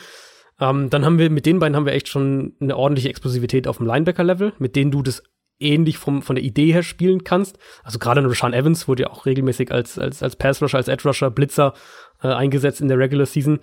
Ähm, 0.59 0.89
dann 0.89 1.05
haben 1.05 1.17
wir, 1.17 1.29
mit 1.29 1.45
den 1.45 1.59
beiden 1.59 1.77
haben 1.77 1.85
wir 1.85 1.93
echt 1.93 2.09
schon 2.09 2.57
eine 2.59 2.75
ordentliche 2.75 3.07
Explosivität 3.07 3.69
auf 3.69 3.77
dem 3.77 3.87
Linebacker-Level, 3.87 4.53
mit 4.59 4.75
denen 4.75 4.91
du 4.91 5.01
das 5.01 5.23
ähnlich 5.59 5.97
vom, 5.97 6.21
von 6.21 6.35
der 6.35 6.45
Idee 6.45 6.71
her 6.71 6.83
spielen 6.83 7.23
kannst. 7.23 7.57
Also 7.83 7.99
gerade 7.99 8.23
Rashawn 8.23 8.53
Evans 8.53 8.87
wurde 8.87 9.03
ja 9.03 9.09
auch 9.09 9.25
regelmäßig 9.25 9.71
als, 9.71 9.97
als, 9.97 10.21
als 10.21 10.35
Pass-Rusher, 10.35 10.77
als 10.77 10.87
Edge-Rusher, 10.87 11.31
Blitzer 11.31 11.73
äh, 12.21 12.27
eingesetzt 12.27 12.81
in 12.81 12.87
der 12.87 12.99
Regular 12.99 13.25
Season. 13.25 13.59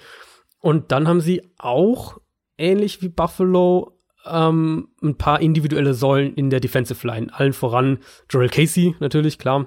Und 0.60 0.92
dann 0.92 1.08
haben 1.08 1.20
sie 1.20 1.42
auch, 1.58 2.18
ähnlich 2.56 3.02
wie 3.02 3.08
Buffalo, 3.08 4.00
ähm, 4.26 4.88
ein 5.02 5.16
paar 5.16 5.40
individuelle 5.40 5.94
Säulen 5.94 6.34
in 6.34 6.50
der 6.50 6.60
Defensive 6.60 7.06
Line. 7.06 7.32
Allen 7.32 7.52
voran 7.52 7.98
Joel 8.30 8.48
Casey 8.48 8.94
natürlich, 9.00 9.38
klar, 9.38 9.66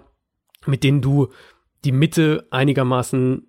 mit 0.65 0.84
denen 0.84 1.01
du 1.01 1.30
die 1.86 1.91
Mitte 1.91 2.47
einigermaßen 2.49 3.47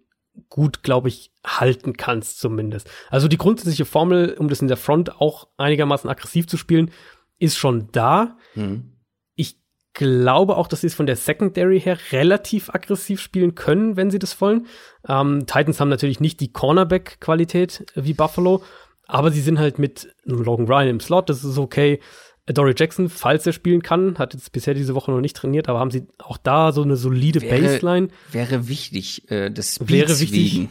gut, 0.48 0.82
glaube 0.82 1.08
ich, 1.08 1.32
halten 1.44 1.96
kannst 1.96 2.40
zumindest. 2.40 2.88
Also 3.10 3.26
die 3.28 3.38
grundsätzliche 3.38 3.84
Formel, 3.84 4.36
um 4.38 4.48
das 4.48 4.62
in 4.62 4.68
der 4.68 4.76
Front 4.76 5.20
auch 5.20 5.48
einigermaßen 5.56 6.08
aggressiv 6.08 6.46
zu 6.46 6.56
spielen, 6.56 6.90
ist 7.38 7.56
schon 7.56 7.88
da. 7.92 8.36
Mhm. 8.54 8.92
Ich 9.34 9.58
glaube 9.94 10.56
auch, 10.56 10.68
dass 10.68 10.82
sie 10.82 10.86
es 10.88 10.94
von 10.94 11.06
der 11.06 11.16
Secondary 11.16 11.80
her 11.80 11.98
relativ 12.12 12.70
aggressiv 12.70 13.20
spielen 13.20 13.54
können, 13.54 13.96
wenn 13.96 14.10
sie 14.10 14.18
das 14.18 14.40
wollen. 14.40 14.66
Ähm, 15.08 15.46
Titans 15.46 15.80
haben 15.80 15.88
natürlich 15.88 16.20
nicht 16.20 16.40
die 16.40 16.52
Cornerback-Qualität 16.52 17.86
wie 17.94 18.14
Buffalo, 18.14 18.62
aber 19.06 19.30
sie 19.30 19.40
sind 19.40 19.58
halt 19.58 19.78
mit 19.78 20.14
Logan 20.24 20.66
Ryan 20.66 20.88
im 20.88 21.00
Slot, 21.00 21.28
das 21.30 21.44
ist 21.44 21.58
okay. 21.58 22.00
Dory 22.46 22.74
Jackson, 22.76 23.08
falls 23.08 23.46
er 23.46 23.52
spielen 23.52 23.82
kann, 23.82 24.18
hat 24.18 24.32
jetzt 24.32 24.52
bisher 24.52 24.74
diese 24.74 24.94
Woche 24.94 25.10
noch 25.10 25.20
nicht 25.20 25.36
trainiert, 25.36 25.68
aber 25.68 25.80
haben 25.80 25.90
sie 25.90 26.06
auch 26.18 26.38
da 26.38 26.72
so 26.72 26.82
eine 26.82 26.96
solide 26.96 27.42
wäre, 27.42 27.60
Baseline. 27.60 28.08
Wäre 28.32 28.68
wichtig, 28.68 29.30
äh, 29.30 29.50
das 29.50 29.86
wäre 29.86 30.18
wichtig. 30.18 30.54
Wegen. 30.54 30.70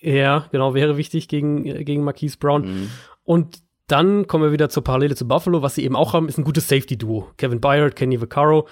Ja, 0.00 0.46
genau, 0.50 0.74
wäre 0.74 0.96
wichtig 0.96 1.28
gegen, 1.28 1.66
äh, 1.66 1.84
gegen 1.84 2.02
Marquise 2.02 2.38
Brown. 2.38 2.62
Mhm. 2.62 2.90
Und 3.24 3.58
dann 3.92 4.26
kommen 4.26 4.44
wir 4.44 4.52
wieder 4.52 4.70
zur 4.70 4.82
Parallele 4.82 5.14
zu 5.14 5.28
Buffalo. 5.28 5.62
Was 5.62 5.74
sie 5.74 5.84
eben 5.84 5.96
auch 5.96 6.14
haben, 6.14 6.28
ist 6.28 6.38
ein 6.38 6.44
gutes 6.44 6.66
Safety-Duo. 6.68 7.30
Kevin 7.36 7.60
Byard, 7.60 7.94
Kenny 7.94 8.20
Vaccaro. 8.20 8.66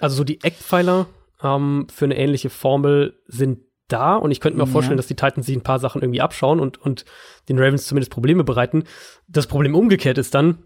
Also 0.00 0.16
so 0.16 0.24
die 0.24 0.42
Eckpfeiler 0.42 1.06
ähm, 1.42 1.86
für 1.92 2.04
eine 2.04 2.18
ähnliche 2.18 2.50
Formel 2.50 3.20
sind 3.26 3.60
da. 3.88 4.16
Und 4.16 4.32
ich 4.32 4.40
könnte 4.40 4.58
mir 4.58 4.64
ja. 4.64 4.70
vorstellen, 4.70 4.96
dass 4.96 5.06
die 5.06 5.14
Titans 5.14 5.46
sich 5.46 5.56
ein 5.56 5.62
paar 5.62 5.78
Sachen 5.78 6.02
irgendwie 6.02 6.20
abschauen 6.20 6.58
und, 6.58 6.78
und 6.78 7.04
den 7.48 7.58
Ravens 7.58 7.86
zumindest 7.86 8.12
Probleme 8.12 8.42
bereiten. 8.42 8.84
Das 9.28 9.46
Problem 9.46 9.76
umgekehrt 9.76 10.18
ist 10.18 10.34
dann, 10.34 10.58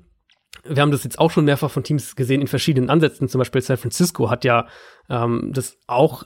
wir 0.65 0.81
haben 0.81 0.91
das 0.91 1.05
jetzt 1.05 1.19
auch 1.19 1.31
schon 1.31 1.45
mehrfach 1.45 1.71
von 1.71 1.85
Teams 1.85 2.17
gesehen 2.17 2.41
in 2.41 2.47
verschiedenen 2.47 2.91
Ansätzen. 2.91 3.29
Zum 3.29 3.39
Beispiel 3.39 3.61
San 3.61 3.77
Francisco 3.77 4.31
hat 4.31 4.45
ja 4.45 4.67
ähm, 5.11 5.51
das 5.53 5.77
auch 5.87 6.25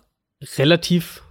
relativ 0.57 1.23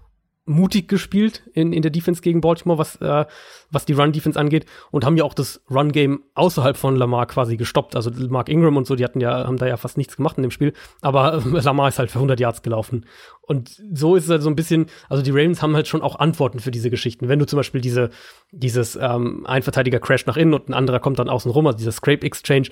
mutig 0.51 0.87
gespielt 0.87 1.43
in, 1.53 1.73
in 1.73 1.81
der 1.81 1.91
Defense 1.91 2.21
gegen 2.21 2.41
Baltimore, 2.41 2.77
was, 2.77 2.97
äh, 2.97 3.25
was 3.71 3.85
die 3.85 3.93
Run-Defense 3.93 4.39
angeht 4.39 4.65
und 4.91 5.05
haben 5.05 5.17
ja 5.17 5.23
auch 5.23 5.33
das 5.33 5.61
Run-Game 5.69 6.21
außerhalb 6.35 6.77
von 6.77 6.95
Lamar 6.95 7.25
quasi 7.25 7.57
gestoppt. 7.57 7.95
Also 7.95 8.11
Mark 8.29 8.49
Ingram 8.49 8.77
und 8.77 8.85
so, 8.85 8.95
die 8.95 9.03
hatten 9.03 9.21
ja, 9.21 9.45
haben 9.45 9.57
da 9.57 9.67
ja 9.67 9.77
fast 9.77 9.97
nichts 9.97 10.17
gemacht 10.17 10.37
in 10.37 10.43
dem 10.43 10.51
Spiel, 10.51 10.73
aber 11.01 11.41
äh, 11.45 11.59
Lamar 11.61 11.89
ist 11.89 11.99
halt 11.99 12.11
für 12.11 12.19
100 12.19 12.39
Yards 12.39 12.61
gelaufen. 12.61 13.05
Und 13.41 13.81
so 13.93 14.15
ist 14.15 14.25
es 14.25 14.29
halt 14.29 14.41
so 14.41 14.49
ein 14.49 14.55
bisschen, 14.55 14.85
also 15.09 15.23
die 15.23 15.31
Ravens 15.31 15.61
haben 15.61 15.75
halt 15.75 15.87
schon 15.87 16.01
auch 16.01 16.19
Antworten 16.19 16.59
für 16.59 16.71
diese 16.71 16.89
Geschichten. 16.89 17.27
Wenn 17.27 17.39
du 17.39 17.45
zum 17.45 17.57
Beispiel 17.57 17.81
diese, 17.81 18.09
dieses 18.51 18.95
ähm, 18.95 19.45
ein 19.45 19.63
Verteidiger 19.63 19.99
crasht 19.99 20.27
nach 20.27 20.37
innen 20.37 20.53
und 20.53 20.69
ein 20.69 20.73
anderer 20.73 20.99
kommt 20.99 21.19
dann 21.19 21.29
außen 21.29 21.51
rum, 21.51 21.67
also 21.67 21.77
dieser 21.77 21.91
Scrape 21.91 22.25
Exchange, 22.25 22.69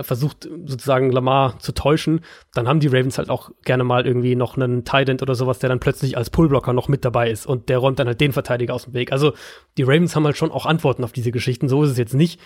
versucht 0.00 0.44
sozusagen 0.44 1.10
Lamar 1.10 1.58
zu 1.58 1.72
täuschen, 1.72 2.20
dann 2.54 2.66
haben 2.66 2.80
die 2.80 2.86
Ravens 2.86 3.18
halt 3.18 3.28
auch 3.28 3.50
gerne 3.64 3.84
mal 3.84 4.06
irgendwie 4.06 4.34
noch 4.34 4.56
einen 4.56 4.84
Tight 4.84 5.22
oder 5.22 5.34
sowas, 5.34 5.58
der 5.58 5.68
dann 5.68 5.80
plötzlich 5.80 6.16
als 6.16 6.30
Pullblocker 6.30 6.72
noch 6.72 6.88
mit 6.88 7.04
dabei 7.04 7.30
ist 7.30 7.46
und 7.46 7.68
der 7.68 7.78
räumt 7.78 7.98
dann 7.98 8.06
halt 8.06 8.20
den 8.20 8.32
Verteidiger 8.32 8.74
aus 8.74 8.84
dem 8.84 8.94
Weg. 8.94 9.12
Also 9.12 9.34
die 9.76 9.82
Ravens 9.82 10.16
haben 10.16 10.24
halt 10.24 10.36
schon 10.36 10.50
auch 10.50 10.66
Antworten 10.66 11.04
auf 11.04 11.12
diese 11.12 11.32
Geschichten, 11.32 11.68
so 11.68 11.82
ist 11.82 11.90
es 11.90 11.98
jetzt 11.98 12.14
nicht. 12.14 12.40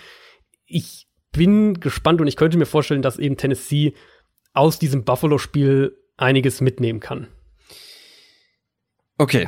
Ich 0.65 1.07
bin 1.31 1.79
gespannt 1.79 2.19
und 2.19 2.27
ich 2.27 2.35
könnte 2.35 2.57
mir 2.57 2.65
vorstellen, 2.65 3.01
dass 3.01 3.17
eben 3.17 3.37
Tennessee 3.37 3.93
aus 4.53 4.79
diesem 4.79 5.05
Buffalo-Spiel 5.05 5.95
einiges 6.17 6.59
mitnehmen 6.59 6.99
kann. 6.99 7.27
Okay. 9.17 9.47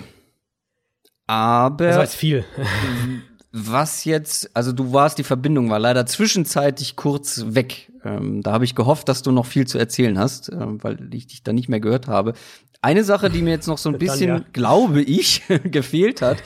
Aber. 1.28 1.88
Das 1.88 1.98
heißt 1.98 2.16
viel. 2.16 2.46
was 3.52 4.06
jetzt, 4.06 4.56
also 4.56 4.72
du 4.72 4.94
warst, 4.94 5.18
die 5.18 5.24
Verbindung 5.24 5.70
war 5.70 5.80
leider 5.80 6.06
zwischenzeitlich 6.06 6.96
kurz 6.96 7.44
weg. 7.50 7.92
Ähm, 8.04 8.42
da 8.42 8.54
habe 8.54 8.66
ich 8.66 8.76
gehofft, 8.76 9.10
dass 9.10 9.22
du 9.22 9.32
noch 9.32 9.46
viel 9.46 9.68
zu 9.68 9.78
erzählen 9.78 10.18
hast, 10.18 10.50
äh, 10.50 10.56
weil 10.58 11.14
ich 11.14 11.28
dich 11.28 11.44
da 11.44 11.52
nicht 11.52 11.70
mehr 11.70 11.82
gehört 11.82 12.08
habe. 12.08 12.34
Eine 12.82 13.04
Sache, 13.04 13.30
die 13.30 13.42
mir 13.42 13.52
jetzt 13.52 13.68
noch 13.68 13.78
so 13.78 13.90
ein 13.90 13.98
bisschen, 13.98 14.28
Dann, 14.28 14.42
ja. 14.42 14.48
glaube 14.54 15.02
ich, 15.02 15.44
gefehlt 15.66 16.22
hat, 16.22 16.42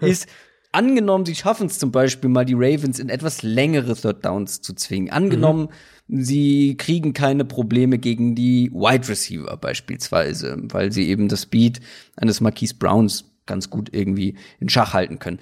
ist, 0.00 0.28
angenommen, 0.72 1.26
sie 1.26 1.34
schaffen 1.34 1.66
es 1.66 1.78
zum 1.78 1.90
Beispiel 1.90 2.30
mal, 2.30 2.44
die 2.44 2.54
Ravens 2.54 2.98
in 2.98 3.08
etwas 3.08 3.42
längere 3.42 3.94
Third 3.96 4.24
Downs 4.24 4.60
zu 4.60 4.74
zwingen. 4.74 5.10
Angenommen, 5.10 5.68
mhm. 6.06 6.22
sie 6.22 6.76
kriegen 6.76 7.12
keine 7.12 7.44
Probleme 7.44 7.98
gegen 7.98 8.34
die 8.34 8.70
Wide 8.72 9.08
Receiver 9.08 9.56
beispielsweise, 9.56 10.58
weil 10.62 10.92
sie 10.92 11.08
eben 11.08 11.28
das 11.28 11.42
Speed 11.42 11.80
eines 12.16 12.40
Marquise 12.40 12.74
Browns 12.74 13.24
ganz 13.46 13.68
gut 13.68 13.92
irgendwie 13.92 14.36
in 14.60 14.68
Schach 14.68 14.92
halten 14.92 15.18
können. 15.18 15.40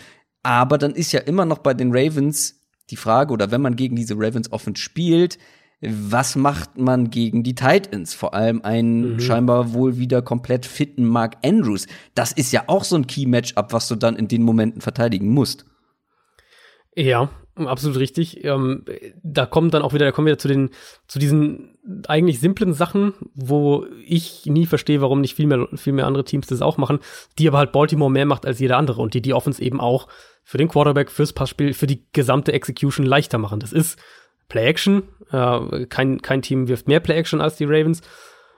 Aber 0.49 0.79
dann 0.79 0.95
ist 0.95 1.13
ja 1.13 1.21
immer 1.21 1.45
noch 1.45 1.59
bei 1.59 1.75
den 1.75 1.91
Ravens 1.95 2.59
die 2.89 2.97
Frage, 2.97 3.35
oder 3.35 3.51
wenn 3.51 3.61
man 3.61 3.77
gegen 3.77 3.97
diese 3.97 4.15
Ravens 4.17 4.51
offen 4.51 4.77
spielt, 4.77 5.37
was 5.83 6.37
macht 6.37 6.79
man 6.79 7.11
gegen 7.11 7.43
die 7.43 7.55
Titans? 7.55 8.15
Vor 8.15 8.33
allem 8.33 8.63
einen 8.63 9.13
mhm. 9.13 9.21
scheinbar 9.21 9.75
wohl 9.75 9.99
wieder 9.99 10.23
komplett 10.23 10.65
fitten 10.65 11.05
Mark 11.05 11.37
Andrews. 11.45 11.87
Das 12.15 12.33
ist 12.33 12.51
ja 12.51 12.65
auch 12.67 12.85
so 12.85 12.97
ein 12.97 13.07
Key-Matchup, 13.07 13.75
was 13.75 13.89
du 13.89 13.95
dann 13.95 14.17
in 14.17 14.27
den 14.27 14.43
Momenten 14.43 14.81
verteidigen 14.81 15.29
musst. 15.29 15.67
Ja, 16.97 17.29
absolut 17.67 17.99
richtig. 17.99 18.45
Ähm, 18.45 18.85
da 19.23 19.47
kommt 19.47 19.75
dann 19.75 19.83
auch 19.83 19.93
wieder, 19.95 20.07
da 20.07 20.13
kommen 20.13 20.27
wir 20.27 20.39
zu 20.39 20.49
den, 20.49 20.71
zu 21.07 21.19
diesen 21.19 21.77
eigentlich 22.07 22.41
simplen 22.41 22.75
Sachen, 22.75 23.15
wo 23.35 23.87
ich 24.05 24.47
nie 24.47 24.67
verstehe, 24.67 25.01
warum 25.01 25.21
nicht 25.21 25.35
viel 25.35 25.47
mehr, 25.47 25.67
viel 25.75 25.93
mehr 25.93 26.07
andere 26.07 26.25
Teams 26.25 26.47
das 26.47 26.63
auch 26.63 26.77
machen, 26.77 26.99
die 27.39 27.49
aber 27.49 27.59
halt 27.59 27.73
Baltimore 27.73 28.11
mehr 28.11 28.27
macht 28.27 28.47
als 28.47 28.59
jeder 28.59 28.77
andere 28.77 29.03
und 29.03 29.15
die 29.15 29.23
die 29.23 29.35
Offense 29.35 29.63
eben 29.63 29.81
auch 29.81 30.09
für 30.45 30.59
den 30.59 30.69
Quarterback, 30.69 31.11
fürs 31.11 31.33
Passspiel, 31.33 31.75
für 31.75 31.87
die 31.87 32.05
gesamte 32.13 32.53
Execution 32.53 33.05
leichter 33.05 33.39
machen. 33.39 33.61
Das 33.61 33.73
ist 33.73 33.99
Play-Action. 34.49 35.03
Äh, 35.31 35.87
kein, 35.87 36.23
kein 36.23 36.43
Team 36.43 36.69
wirft 36.69 36.89
mehr 36.89 37.01
Play-Action 37.01 37.41
als 37.41 37.57
die 37.57 37.65
Ravens. 37.65 38.03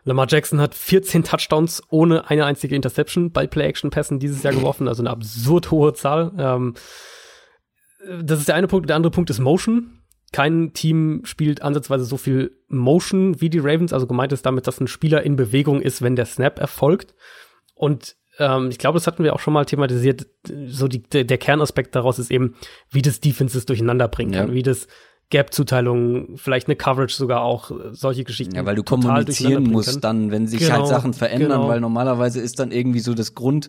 Lamar 0.05 0.27
Jackson 0.29 0.61
hat 0.61 0.75
14 0.75 1.25
Touchdowns 1.25 1.83
ohne 1.91 2.29
eine 2.31 2.47
einzige 2.47 2.75
Interception 2.75 3.33
bei 3.33 3.47
Play-Action-Pässen 3.47 4.19
dieses 4.19 4.43
Jahr 4.43 4.55
geworfen, 4.55 4.89
also 4.89 5.03
eine 5.03 5.11
absurd 5.11 5.71
hohe 5.71 5.93
Zahl. 5.93 6.33
Ähm, 6.39 6.75
das 8.23 8.41
ist 8.41 8.49
der 8.49 8.55
eine 8.55 8.67
Punkt. 8.67 8.89
Der 8.89 8.97
andere 8.97 9.11
Punkt 9.11 9.31
ist 9.31 9.39
Motion. 9.39 9.99
Kein 10.33 10.73
Team 10.73 11.23
spielt 11.25 11.63
ansatzweise 11.63 12.05
so 12.05 12.17
viel 12.17 12.57
Motion 12.69 13.41
wie 13.41 13.51
die 13.51 13.59
Ravens. 13.59 13.93
Also 13.93 14.07
gemeint 14.07 14.33
ist 14.33 14.47
damit, 14.47 14.67
dass 14.67 14.81
ein 14.81 14.87
Spieler 14.87 15.23
in 15.23 15.37
Bewegung 15.37 15.83
ist, 15.83 16.03
wenn 16.03 16.17
der 16.17 16.27
Snap 16.27 16.59
erfolgt. 16.59 17.15
Und 17.75 18.17
ähm, 18.39 18.69
ich 18.71 18.79
glaube, 18.79 18.97
das 18.97 19.07
hatten 19.07 19.25
wir 19.25 19.35
auch 19.35 19.41
schon 19.41 19.53
mal 19.53 19.65
thematisiert. 19.65 20.27
So 20.67 20.87
die, 20.87 21.03
der, 21.03 21.39
Kernaspekt 21.39 21.95
daraus 21.97 22.19
ist 22.19 22.31
eben, 22.31 22.55
wie 22.91 23.03
das 23.03 23.21
Defenses 23.21 23.67
durcheinander 23.67 24.09
bringen 24.09 24.33
kann, 24.33 24.49
ja. 24.49 24.55
wie 24.55 24.63
das 24.63 24.87
Gap-Zuteilung, 25.31 26.37
vielleicht 26.37 26.67
eine 26.67 26.77
Coverage 26.77 27.15
sogar 27.15 27.43
auch, 27.43 27.71
solche 27.93 28.25
Geschichten. 28.25 28.57
Ja, 28.57 28.67
weil 28.67 28.75
du 28.75 28.83
kommunizieren 28.83 29.65
musst 29.65 30.03
dann, 30.03 30.31
wenn 30.31 30.47
sich 30.47 30.63
halt 30.63 30.71
genau, 30.71 30.79
halt 30.81 30.89
Sachen 30.89 31.15
verändern, 31.15 31.51
genau. 31.51 31.69
weil 31.69 31.81
normalerweise 31.81 32.41
ist 32.41 32.59
dann 32.59 32.73
irgendwie 32.73 33.01
so 33.01 33.15
das 33.15 33.35
Grund, 33.35 33.69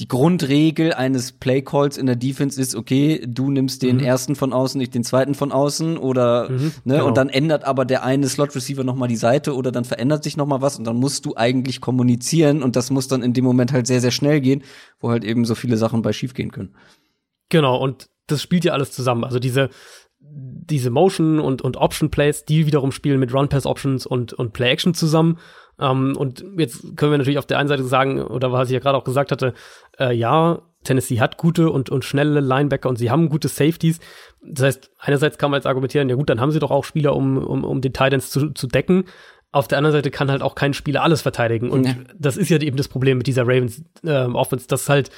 die 0.00 0.08
Grundregel 0.08 0.94
eines 0.94 1.32
Playcalls 1.32 1.98
in 1.98 2.06
der 2.06 2.16
Defense 2.16 2.60
ist, 2.60 2.74
okay, 2.74 3.22
du 3.26 3.50
nimmst 3.50 3.82
den 3.82 3.98
mhm. 3.98 4.04
ersten 4.04 4.34
von 4.34 4.54
außen, 4.54 4.78
nicht 4.78 4.94
den 4.94 5.04
zweiten 5.04 5.34
von 5.34 5.52
außen 5.52 5.98
oder 5.98 6.48
mhm, 6.48 6.72
ne, 6.84 6.94
genau. 6.94 7.06
und 7.06 7.16
dann 7.18 7.28
ändert 7.28 7.64
aber 7.64 7.84
der 7.84 8.02
eine 8.02 8.26
Slot 8.28 8.56
Receiver 8.56 8.82
noch 8.82 8.96
mal 8.96 9.08
die 9.08 9.16
Seite 9.16 9.54
oder 9.54 9.70
dann 9.70 9.84
verändert 9.84 10.24
sich 10.24 10.38
noch 10.38 10.46
mal 10.46 10.62
was 10.62 10.78
und 10.78 10.86
dann 10.86 10.96
musst 10.96 11.26
du 11.26 11.36
eigentlich 11.36 11.82
kommunizieren 11.82 12.62
und 12.62 12.76
das 12.76 12.90
muss 12.90 13.08
dann 13.08 13.22
in 13.22 13.34
dem 13.34 13.44
Moment 13.44 13.72
halt 13.72 13.86
sehr 13.86 14.00
sehr 14.00 14.10
schnell 14.10 14.40
gehen, 14.40 14.62
wo 15.00 15.10
halt 15.10 15.22
eben 15.22 15.44
so 15.44 15.54
viele 15.54 15.76
Sachen 15.76 16.00
bei 16.00 16.14
schief 16.14 16.32
gehen 16.32 16.50
können. 16.50 16.74
Genau 17.50 17.76
und 17.76 18.08
das 18.26 18.40
spielt 18.40 18.64
ja 18.64 18.72
alles 18.72 18.92
zusammen. 18.92 19.24
Also 19.24 19.38
diese 19.38 19.68
diese 20.22 20.90
Motion 20.90 21.40
und, 21.40 21.62
und 21.62 21.76
Option 21.76 22.10
Plays, 22.10 22.44
die 22.44 22.66
wiederum 22.66 22.92
spielen 22.92 23.18
mit 23.18 23.34
Run 23.34 23.48
Pass 23.48 23.66
Options 23.66 24.06
und, 24.06 24.32
und 24.32 24.52
Play 24.52 24.70
Action 24.70 24.94
zusammen. 24.94 25.38
Ähm, 25.80 26.16
und 26.16 26.44
jetzt 26.56 26.96
können 26.96 27.12
wir 27.12 27.18
natürlich 27.18 27.38
auf 27.38 27.46
der 27.46 27.58
einen 27.58 27.68
Seite 27.68 27.84
sagen, 27.84 28.22
oder 28.22 28.52
was 28.52 28.68
ich 28.68 28.74
ja 28.74 28.80
gerade 28.80 28.98
auch 28.98 29.04
gesagt 29.04 29.32
hatte, 29.32 29.54
äh, 29.98 30.14
ja, 30.14 30.62
Tennessee 30.84 31.20
hat 31.20 31.36
gute 31.36 31.70
und, 31.70 31.90
und 31.90 32.04
schnelle 32.04 32.40
Linebacker 32.40 32.88
und 32.88 32.96
sie 32.96 33.10
haben 33.10 33.28
gute 33.28 33.48
Safeties. 33.48 34.00
Das 34.42 34.64
heißt, 34.64 34.90
einerseits 34.98 35.38
kann 35.38 35.50
man 35.50 35.58
jetzt 35.58 35.66
argumentieren, 35.66 36.08
ja 36.08 36.16
gut, 36.16 36.30
dann 36.30 36.40
haben 36.40 36.52
sie 36.52 36.58
doch 36.58 36.70
auch 36.70 36.84
Spieler, 36.84 37.14
um, 37.14 37.38
um, 37.38 37.64
um 37.64 37.80
den 37.80 37.92
Titans 37.92 38.30
zu, 38.30 38.50
zu 38.50 38.66
decken. 38.66 39.04
Auf 39.52 39.68
der 39.68 39.78
anderen 39.78 39.92
Seite 39.92 40.10
kann 40.10 40.30
halt 40.30 40.42
auch 40.42 40.54
kein 40.54 40.74
Spieler 40.74 41.02
alles 41.02 41.22
verteidigen. 41.22 41.70
Und 41.70 41.86
ja. 41.86 41.94
das 42.18 42.36
ist 42.36 42.48
ja 42.48 42.58
eben 42.58 42.76
das 42.76 42.88
Problem 42.88 43.18
mit 43.18 43.26
dieser 43.26 43.42
Ravens 43.42 43.82
äh, 44.04 44.24
Offense, 44.26 44.68
dass 44.68 44.88
halt 44.88 45.10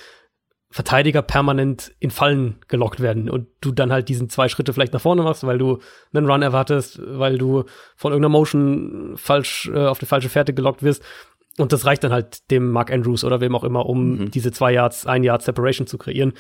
Verteidiger 0.73 1.21
permanent 1.21 1.93
in 1.99 2.11
Fallen 2.11 2.57
gelockt 2.67 3.01
werden 3.01 3.29
und 3.29 3.47
du 3.61 3.73
dann 3.73 3.93
halt 3.93 4.09
diesen 4.09 4.31
zwei 4.31 4.49
Schritte 4.49 4.73
vielleicht 4.73 4.95
nach 4.95 5.03
vorne 5.03 5.23
machst, 5.23 5.45
weil 5.45 5.59
du 5.59 5.81
einen 6.15 6.29
Run 6.29 6.41
erwartest, 6.41 6.99
weil 7.05 7.37
du 7.37 7.65
von 7.95 8.13
irgendeiner 8.13 8.33
Motion 8.33 9.13
falsch 9.17 9.71
äh, 9.73 9.85
auf 9.85 9.99
die 9.99 10.07
falsche 10.07 10.31
Fährte 10.31 10.55
gelockt 10.55 10.83
wirst. 10.83 11.03
Und 11.59 11.75
das 11.75 11.85
reicht 11.85 12.03
dann 12.05 12.13
halt 12.13 12.51
dem 12.51 12.71
Mark 12.71 12.91
Andrews 12.91 13.23
oder 13.23 13.43
wem 13.43 13.55
auch 13.55 13.65
immer, 13.65 13.85
um 13.85 14.17
mhm. 14.17 14.31
diese 14.31 14.51
zwei 14.51 14.73
Yards, 14.73 15.05
ein 15.07 15.23
Yard 15.23 15.43
Separation 15.43 15.87
zu 15.87 15.99
kreieren. 15.99 16.33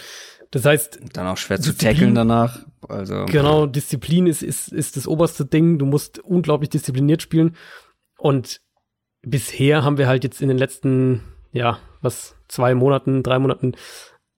Das 0.51 0.65
heißt. 0.65 1.01
Dann 1.13 1.27
auch 1.27 1.37
schwer 1.37 1.59
Disziplin, 1.59 1.79
zu 1.79 1.87
tackeln 1.87 2.15
danach. 2.15 2.61
Also. 2.89 3.27
Genau, 3.27 3.67
Disziplin 3.67 4.27
ist, 4.27 4.43
ist, 4.43 4.73
ist 4.73 4.97
das 4.97 5.07
oberste 5.07 5.45
Ding. 5.45 5.79
Du 5.79 5.85
musst 5.85 6.21
unglaublich 6.21 6.71
diszipliniert 6.71 7.21
spielen. 7.21 7.55
Und 8.17 8.63
bisher 9.21 9.85
haben 9.85 9.99
wir 9.99 10.09
halt 10.09 10.25
jetzt 10.25 10.41
in 10.41 10.49
den 10.49 10.59
letzten, 10.59 11.21
ja, 11.53 11.79
was, 12.01 12.35
zwei 12.49 12.75
Monaten, 12.75 13.23
drei 13.23 13.39
Monaten 13.39 13.75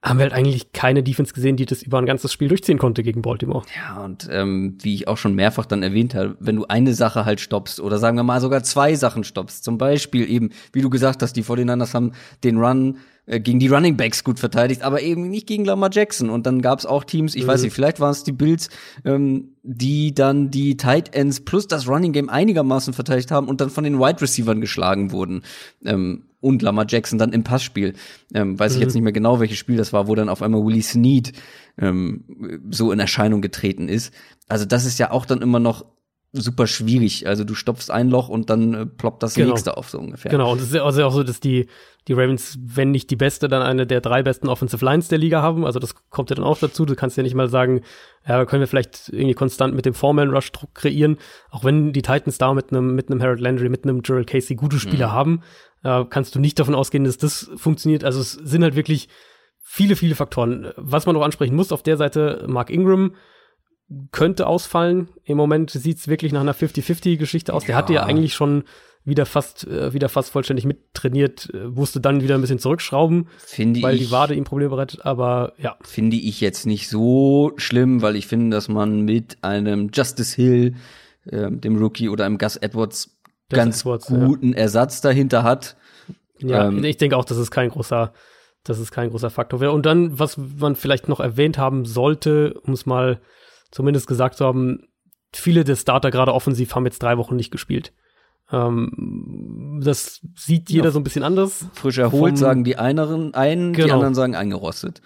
haben 0.04 0.18
wir 0.18 0.24
halt 0.24 0.34
eigentlich 0.34 0.72
keine 0.72 1.02
Defense 1.02 1.32
gesehen, 1.32 1.56
die 1.56 1.64
das 1.64 1.82
über 1.82 1.98
ein 1.98 2.04
ganzes 2.04 2.30
Spiel 2.30 2.48
durchziehen 2.48 2.78
konnte 2.78 3.02
gegen 3.02 3.22
Baltimore. 3.22 3.64
Ja, 3.74 4.04
und 4.04 4.28
ähm, 4.30 4.76
wie 4.82 4.94
ich 4.94 5.08
auch 5.08 5.16
schon 5.16 5.34
mehrfach 5.34 5.64
dann 5.64 5.82
erwähnt 5.82 6.14
habe, 6.14 6.36
wenn 6.40 6.56
du 6.56 6.66
eine 6.66 6.92
Sache 6.92 7.24
halt 7.24 7.40
stoppst 7.40 7.80
oder 7.80 7.98
sagen 7.98 8.16
wir 8.16 8.22
mal 8.22 8.40
sogar 8.40 8.62
zwei 8.62 8.94
Sachen 8.94 9.24
stoppst, 9.24 9.64
zum 9.64 9.78
Beispiel 9.78 10.30
eben, 10.30 10.50
wie 10.72 10.82
du 10.82 10.90
gesagt 10.90 11.22
hast, 11.22 11.32
die 11.32 11.42
49ers 11.42 11.94
haben 11.94 12.12
den 12.44 12.58
Run 12.58 12.98
gegen 13.26 13.58
die 13.58 13.68
Running 13.68 13.96
Backs 13.96 14.22
gut 14.22 14.38
verteidigt, 14.38 14.82
aber 14.82 15.00
eben 15.00 15.30
nicht 15.30 15.46
gegen 15.46 15.64
Lamar 15.64 15.90
Jackson. 15.92 16.28
Und 16.28 16.46
dann 16.46 16.60
gab 16.60 16.78
es 16.78 16.86
auch 16.86 17.04
Teams, 17.04 17.34
ich 17.34 17.44
mhm. 17.44 17.48
weiß 17.48 17.62
nicht, 17.62 17.72
vielleicht 17.72 18.00
waren 18.00 18.12
es 18.12 18.24
die 18.24 18.32
Bills, 18.32 18.68
ähm, 19.04 19.54
die 19.62 20.14
dann 20.14 20.50
die 20.50 20.76
Tight 20.76 21.14
Ends 21.14 21.40
plus 21.40 21.66
das 21.66 21.88
Running 21.88 22.12
Game 22.12 22.28
einigermaßen 22.28 22.92
verteidigt 22.92 23.30
haben 23.30 23.48
und 23.48 23.60
dann 23.60 23.70
von 23.70 23.84
den 23.84 23.98
Wide 23.98 24.20
Receivers 24.20 24.60
geschlagen 24.60 25.10
wurden. 25.10 25.42
Ähm, 25.84 26.24
und 26.40 26.60
Lamar 26.60 26.84
Jackson 26.86 27.18
dann 27.18 27.32
im 27.32 27.42
Passspiel. 27.42 27.94
Ähm, 28.34 28.58
weiß 28.58 28.72
mhm. 28.72 28.76
ich 28.76 28.82
jetzt 28.82 28.92
mhm. 28.92 28.96
nicht 28.98 29.04
mehr 29.04 29.12
genau, 29.14 29.40
welches 29.40 29.56
Spiel 29.56 29.78
das 29.78 29.94
war, 29.94 30.06
wo 30.08 30.14
dann 30.14 30.28
auf 30.28 30.42
einmal 30.42 30.62
Willie 30.62 30.82
Snead 30.82 31.32
ähm, 31.78 32.60
so 32.70 32.92
in 32.92 33.00
Erscheinung 33.00 33.40
getreten 33.40 33.88
ist. 33.88 34.12
Also 34.46 34.66
das 34.66 34.84
ist 34.84 34.98
ja 34.98 35.10
auch 35.10 35.24
dann 35.24 35.40
immer 35.40 35.58
noch 35.58 35.86
super 36.34 36.66
schwierig. 36.66 37.26
Also 37.28 37.44
du 37.44 37.54
stopfst 37.54 37.90
ein 37.90 38.10
Loch 38.10 38.28
und 38.28 38.50
dann 38.50 38.74
äh, 38.74 38.86
ploppt 38.86 39.22
das 39.22 39.34
genau. 39.34 39.50
nächste 39.50 39.76
auf 39.76 39.88
so 39.88 39.98
ungefähr. 39.98 40.30
Genau, 40.30 40.52
und 40.52 40.60
es 40.60 40.68
ist 40.68 40.76
also 40.76 41.04
auch 41.04 41.12
so, 41.12 41.22
dass 41.22 41.38
die, 41.38 41.68
die 42.08 42.12
Ravens, 42.12 42.58
wenn 42.60 42.90
nicht 42.90 43.08
die 43.10 43.16
beste, 43.16 43.46
dann 43.46 43.62
eine 43.62 43.86
der 43.86 44.00
drei 44.00 44.22
besten 44.22 44.48
Offensive 44.48 44.84
Lines 44.84 45.08
der 45.08 45.18
Liga 45.18 45.42
haben. 45.42 45.64
Also 45.64 45.78
das 45.78 45.94
kommt 46.10 46.30
ja 46.30 46.36
dann 46.36 46.44
auch 46.44 46.58
dazu. 46.58 46.84
Du 46.84 46.96
kannst 46.96 47.16
ja 47.16 47.22
nicht 47.22 47.36
mal 47.36 47.48
sagen, 47.48 47.82
ja, 48.26 48.44
können 48.44 48.60
wir 48.60 48.66
vielleicht 48.66 49.08
irgendwie 49.10 49.34
konstant 49.34 49.74
mit 49.74 49.86
dem 49.86 49.94
Foreman-Rush 49.94 50.50
Druck 50.52 50.74
kreieren. 50.74 51.18
Auch 51.50 51.62
wenn 51.62 51.92
die 51.92 52.02
Titans 52.02 52.36
da 52.36 52.52
mit 52.52 52.72
einem 52.72 52.96
mit 52.96 53.10
einem 53.10 53.22
Harold 53.22 53.40
Landry, 53.40 53.68
mit 53.68 53.84
einem 53.84 54.02
Gerald 54.02 54.26
Casey 54.26 54.56
gute 54.56 54.80
Spieler 54.80 55.08
mhm. 55.08 55.12
haben, 55.12 55.42
äh, 55.84 56.04
kannst 56.10 56.34
du 56.34 56.40
nicht 56.40 56.58
davon 56.58 56.74
ausgehen, 56.74 57.04
dass 57.04 57.16
das 57.16 57.48
funktioniert. 57.56 58.02
Also 58.02 58.20
es 58.20 58.32
sind 58.32 58.64
halt 58.64 58.74
wirklich 58.74 59.08
viele, 59.60 59.94
viele 59.94 60.16
Faktoren. 60.16 60.72
Was 60.76 61.06
man 61.06 61.14
noch 61.14 61.22
ansprechen 61.22 61.54
muss, 61.54 61.70
auf 61.70 61.84
der 61.84 61.96
Seite 61.96 62.44
Mark 62.48 62.70
Ingram 62.70 63.14
könnte 64.12 64.46
ausfallen. 64.46 65.08
Im 65.24 65.36
Moment 65.36 65.70
sieht 65.70 65.98
es 65.98 66.08
wirklich 66.08 66.32
nach 66.32 66.40
einer 66.40 66.54
50-50-Geschichte 66.54 67.52
aus. 67.52 67.64
Ja. 67.64 67.68
Der 67.68 67.76
hatte 67.76 67.92
ja 67.92 68.04
eigentlich 68.04 68.34
schon 68.34 68.64
wieder 69.04 69.26
fast, 69.26 69.66
äh, 69.66 69.92
wieder 69.92 70.08
fast 70.08 70.30
vollständig 70.30 70.64
mittrainiert, 70.64 71.50
äh, 71.52 71.66
musste 71.66 72.00
dann 72.00 72.22
wieder 72.22 72.36
ein 72.36 72.40
bisschen 72.40 72.58
zurückschrauben, 72.58 73.28
Finde 73.36 73.82
weil 73.82 73.96
ich, 73.96 74.06
die 74.06 74.10
Wade 74.10 74.34
ihm 74.34 74.44
Probleme 74.44 74.70
bereitet. 74.70 75.04
Aber 75.04 75.52
ja, 75.58 75.76
finde 75.82 76.16
ich 76.16 76.40
jetzt 76.40 76.64
nicht 76.64 76.88
so 76.88 77.52
schlimm, 77.56 78.00
weil 78.00 78.16
ich 78.16 78.26
finde, 78.26 78.56
dass 78.56 78.68
man 78.68 79.02
mit 79.02 79.36
einem 79.42 79.90
Justice 79.92 80.34
Hill, 80.34 80.76
ähm, 81.30 81.60
dem 81.60 81.76
Rookie 81.76 82.08
oder 82.08 82.24
einem 82.24 82.38
Gus 82.38 82.56
Edwards 82.56 83.14
Gus 83.50 83.58
ganz 83.58 83.80
Edwards, 83.80 84.08
ja. 84.08 84.24
guten 84.24 84.54
Ersatz 84.54 85.02
dahinter 85.02 85.42
hat. 85.42 85.76
Ja, 86.38 86.68
Ähm, 86.68 86.82
ich 86.84 86.96
denke 86.96 87.16
auch, 87.16 87.24
das 87.24 87.36
ist 87.36 87.50
kein 87.50 87.68
großer, 87.68 88.12
das 88.64 88.78
ist 88.78 88.90
kein 88.90 89.10
großer 89.10 89.30
Faktor 89.30 89.60
wäre. 89.60 89.72
Und 89.72 89.84
dann, 89.84 90.18
was 90.18 90.38
man 90.38 90.76
vielleicht 90.76 91.08
noch 91.08 91.20
erwähnt 91.20 91.58
haben 91.58 91.84
sollte, 91.84 92.54
um 92.62 92.72
es 92.72 92.86
mal 92.86 93.20
zumindest 93.74 94.06
gesagt 94.06 94.36
zu 94.36 94.44
haben, 94.46 94.86
viele 95.32 95.64
der 95.64 95.76
Starter 95.76 96.10
gerade 96.10 96.32
offensiv 96.32 96.74
haben 96.74 96.84
jetzt 96.86 97.02
drei 97.02 97.18
Wochen 97.18 97.34
nicht 97.36 97.50
gespielt. 97.50 97.92
Ähm, 98.52 99.80
das 99.82 100.20
sieht 100.36 100.70
jeder 100.70 100.86
Ja. 100.86 100.90
so 100.92 101.00
ein 101.00 101.04
bisschen 101.04 101.22
anders. 101.22 101.66
Frisch 101.74 101.98
erholt, 101.98 102.32
Vom- 102.32 102.36
sagen 102.36 102.64
die 102.64 102.76
einen, 102.76 103.34
einen 103.34 103.72
die 103.72 103.80
Genau. 103.82 103.94
anderen 103.94 104.14
sagen 104.14 104.34
eingerostet. 104.34 105.00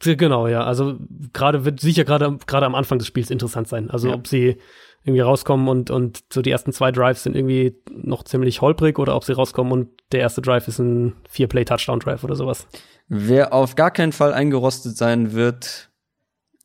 Genau, 0.00 0.46
ja. 0.46 0.64
Also 0.64 0.98
gerade 1.32 1.64
wird 1.64 1.80
sicher 1.80 2.04
gerade 2.04 2.38
gerade 2.46 2.66
am 2.66 2.74
Anfang 2.74 2.98
des 2.98 3.06
Spiels 3.06 3.30
interessant 3.30 3.66
sein. 3.68 3.90
Also 3.90 4.08
Ja. 4.08 4.14
ob 4.14 4.26
sie 4.26 4.58
irgendwie 5.04 5.22
rauskommen 5.22 5.68
und 5.68 5.90
und 5.90 6.22
so 6.32 6.42
die 6.42 6.50
ersten 6.50 6.72
zwei 6.72 6.92
Drives 6.92 7.22
sind 7.24 7.34
irgendwie 7.34 7.74
noch 7.90 8.22
ziemlich 8.24 8.60
holprig 8.60 8.98
oder 8.98 9.16
ob 9.16 9.24
sie 9.24 9.32
rauskommen 9.32 9.72
und 9.72 9.88
der 10.12 10.20
erste 10.20 10.42
Drive 10.42 10.68
ist 10.68 10.78
ein 10.78 11.14
Vier-Play 11.28 11.64
Touchdown 11.64 11.98
Drive 11.98 12.22
oder 12.24 12.36
sowas. 12.36 12.66
Wer 13.08 13.52
auf 13.52 13.74
gar 13.74 13.90
keinen 13.90 14.12
Fall 14.12 14.32
eingerostet 14.32 14.96
sein 14.96 15.32
wird, 15.32 15.90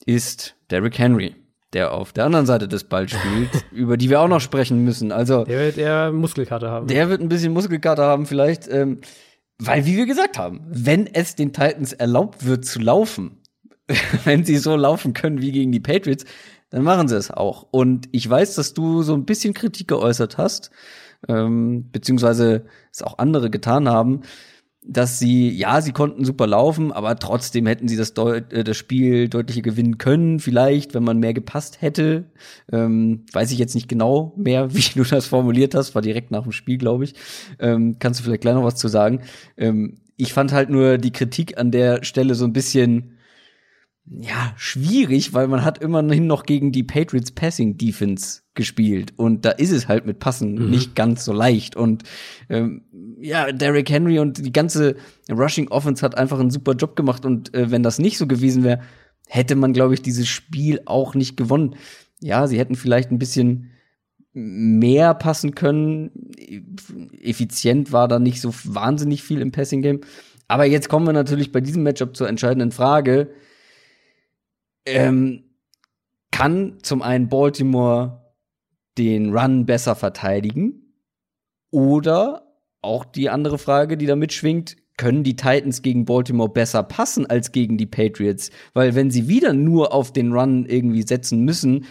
ist 0.05 0.55
Derrick 0.69 0.97
Henry, 0.99 1.35
der 1.73 1.93
auf 1.93 2.13
der 2.13 2.25
anderen 2.25 2.45
Seite 2.45 2.67
des 2.67 2.85
Balls 2.85 3.11
spielt, 3.11 3.49
über 3.71 3.97
die 3.97 4.09
wir 4.09 4.21
auch 4.21 4.27
noch 4.27 4.41
sprechen 4.41 4.83
müssen. 4.83 5.11
Also 5.11 5.43
Der 5.43 5.59
wird 5.59 5.77
eher 5.77 6.11
Muskelkater 6.11 6.69
haben. 6.71 6.87
der 6.87 7.09
wird 7.09 7.21
ein 7.21 7.29
bisschen 7.29 7.53
Muskelkater 7.53 8.03
haben 8.05 8.25
vielleicht, 8.25 8.67
ähm, 8.71 9.01
weil 9.59 9.85
wie 9.85 9.97
wir 9.97 10.05
gesagt 10.05 10.37
haben, 10.37 10.61
wenn 10.69 11.07
es 11.07 11.35
den 11.35 11.51
Titans 11.51 11.93
erlaubt 11.93 12.45
wird 12.45 12.63
zu 12.65 12.79
laufen, 12.79 13.41
wenn 14.23 14.45
sie 14.45 14.57
so 14.57 14.75
laufen 14.75 15.13
können 15.13 15.41
wie 15.41 15.51
gegen 15.51 15.71
die 15.71 15.79
Patriots, 15.79 16.25
dann 16.69 16.83
machen 16.83 17.07
sie 17.07 17.15
es 17.17 17.31
auch. 17.31 17.65
Und 17.71 18.09
ich 18.11 18.29
weiß, 18.29 18.55
dass 18.55 18.73
du 18.73 19.01
so 19.01 19.13
ein 19.13 19.25
bisschen 19.25 19.53
Kritik 19.53 19.87
geäußert 19.87 20.37
hast, 20.37 20.69
ähm, 21.27 21.89
beziehungsweise 21.91 22.65
es 22.91 23.01
auch 23.01 23.17
andere 23.17 23.49
getan 23.49 23.89
haben, 23.89 24.21
dass 24.83 25.19
sie, 25.19 25.49
ja, 25.49 25.81
sie 25.81 25.91
konnten 25.91 26.23
super 26.23 26.47
laufen, 26.47 26.91
aber 26.91 27.17
trotzdem 27.17 27.65
hätten 27.65 27.87
sie 27.87 27.97
das, 27.97 28.13
Deu 28.13 28.37
äh, 28.37 28.63
das 28.63 28.77
Spiel 28.77 29.27
deutlicher 29.27 29.61
gewinnen 29.61 29.97
können, 29.97 30.39
vielleicht, 30.39 30.93
wenn 30.93 31.03
man 31.03 31.19
mehr 31.19 31.33
gepasst 31.33 31.81
hätte. 31.81 32.25
Ähm, 32.71 33.25
weiß 33.33 33.51
ich 33.51 33.59
jetzt 33.59 33.75
nicht 33.75 33.89
genau 33.89 34.33
mehr, 34.37 34.73
wie 34.73 34.83
du 34.95 35.03
das 35.03 35.27
formuliert 35.27 35.75
hast, 35.75 35.95
war 35.95 36.01
direkt 36.01 36.31
nach 36.31 36.43
dem 36.43 36.51
Spiel, 36.51 36.77
glaube 36.77 37.03
ich. 37.03 37.15
Ähm, 37.59 37.97
kannst 37.99 38.19
du 38.19 38.23
vielleicht 38.23 38.41
gleich 38.41 38.55
noch 38.55 38.63
was 38.63 38.75
zu 38.75 38.87
sagen? 38.87 39.21
Ähm, 39.57 39.97
ich 40.15 40.33
fand 40.33 40.51
halt 40.51 40.69
nur 40.69 40.97
die 40.97 41.11
Kritik 41.11 41.57
an 41.57 41.71
der 41.71 42.03
Stelle 42.03 42.33
so 42.33 42.45
ein 42.45 42.53
bisschen, 42.53 43.16
ja, 44.09 44.53
schwierig, 44.55 45.33
weil 45.33 45.47
man 45.47 45.65
hat 45.65 45.79
immerhin 45.79 46.27
noch 46.27 46.43
gegen 46.43 46.71
die 46.71 46.83
Patriots 46.83 47.31
Passing 47.31 47.77
Defense 47.77 48.41
gespielt 48.53 49.13
und 49.17 49.43
da 49.43 49.51
ist 49.51 49.71
es 49.71 49.87
halt 49.87 50.05
mit 50.05 50.19
Passen 50.19 50.69
nicht 50.69 50.95
ganz 50.95 51.25
so 51.25 51.33
leicht 51.33 51.75
und 51.75 52.03
ähm, 52.49 52.83
ja, 53.19 53.51
Derrick 53.51 53.89
Henry 53.89 54.19
und 54.19 54.45
die 54.45 54.53
ganze 54.53 54.95
Rushing 55.29 55.67
Offense 55.67 56.03
hat 56.03 56.17
einfach 56.17 56.39
einen 56.39 56.51
super 56.51 56.73
Job 56.73 56.95
gemacht 56.95 57.25
und 57.25 57.53
äh, 57.53 57.69
wenn 57.69 57.83
das 57.83 57.99
nicht 57.99 58.17
so 58.17 58.27
gewesen 58.27 58.63
wäre, 58.63 58.79
hätte 59.27 59.55
man 59.55 59.73
glaube 59.73 59.93
ich 59.93 60.01
dieses 60.01 60.27
Spiel 60.27 60.81
auch 60.85 61.13
nicht 61.13 61.35
gewonnen. 61.35 61.75
Ja, 62.21 62.47
sie 62.47 62.57
hätten 62.57 62.75
vielleicht 62.75 63.11
ein 63.11 63.19
bisschen 63.19 63.71
mehr 64.33 65.15
passen 65.15 65.53
können. 65.53 66.11
Effizient 67.21 67.91
war 67.91 68.07
da 68.07 68.19
nicht 68.19 68.39
so 68.39 68.53
wahnsinnig 68.63 69.23
viel 69.23 69.41
im 69.41 69.51
Passing 69.51 69.81
Game. 69.81 70.01
Aber 70.47 70.65
jetzt 70.65 70.89
kommen 70.89 71.05
wir 71.05 71.13
natürlich 71.13 71.51
bei 71.51 71.59
diesem 71.59 71.83
Matchup 71.83 72.15
zur 72.15 72.29
entscheidenden 72.29 72.71
Frage. 72.71 73.31
Ähm, 74.87 75.43
kann 76.31 76.77
zum 76.81 77.01
einen 77.01 77.29
Baltimore 77.29 78.33
den 78.97 79.35
Run 79.35 79.65
besser 79.65 79.95
verteidigen? 79.95 80.93
Oder 81.71 82.47
auch 82.81 83.05
die 83.05 83.29
andere 83.29 83.57
Frage, 83.57 83.97
die 83.97 84.05
da 84.05 84.15
mitschwingt, 84.15 84.77
können 84.97 85.23
die 85.23 85.35
Titans 85.35 85.81
gegen 85.81 86.05
Baltimore 86.05 86.49
besser 86.49 86.83
passen 86.83 87.25
als 87.25 87.51
gegen 87.51 87.77
die 87.77 87.85
Patriots? 87.85 88.49
Weil 88.73 88.95
wenn 88.95 89.11
sie 89.11 89.27
wieder 89.27 89.53
nur 89.53 89.93
auf 89.93 90.11
den 90.11 90.31
Run 90.31 90.65
irgendwie 90.65 91.03
setzen 91.03 91.41
müssen, 91.43 91.85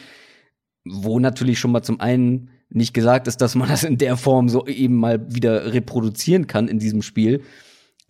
wo 0.85 1.19
natürlich 1.19 1.59
schon 1.59 1.73
mal 1.73 1.83
zum 1.83 2.01
einen 2.01 2.51
nicht 2.69 2.95
gesagt 2.95 3.29
ist, 3.29 3.41
dass 3.41 3.55
man 3.55 3.69
das 3.69 3.85
in 3.85 3.99
der 3.99 4.17
Form 4.17 4.49
so 4.49 4.67
eben 4.67 4.97
mal 4.97 5.33
wieder 5.33 5.73
reproduzieren 5.73 6.47
kann 6.47 6.69
in 6.69 6.79
diesem 6.79 7.03
Spiel, 7.03 7.43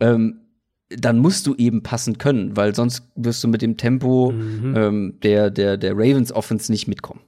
ähm, 0.00 0.45
dann 0.88 1.18
musst 1.18 1.46
du 1.46 1.54
eben 1.56 1.82
passen 1.82 2.18
können, 2.18 2.56
weil 2.56 2.74
sonst 2.74 3.10
wirst 3.16 3.42
du 3.42 3.48
mit 3.48 3.62
dem 3.62 3.76
Tempo 3.76 4.32
ähm, 4.32 5.18
der, 5.22 5.50
der, 5.50 5.76
der 5.76 5.92
Ravens 5.94 6.32
Offense 6.32 6.70
nicht 6.70 6.86
mitkommen. 6.86 7.20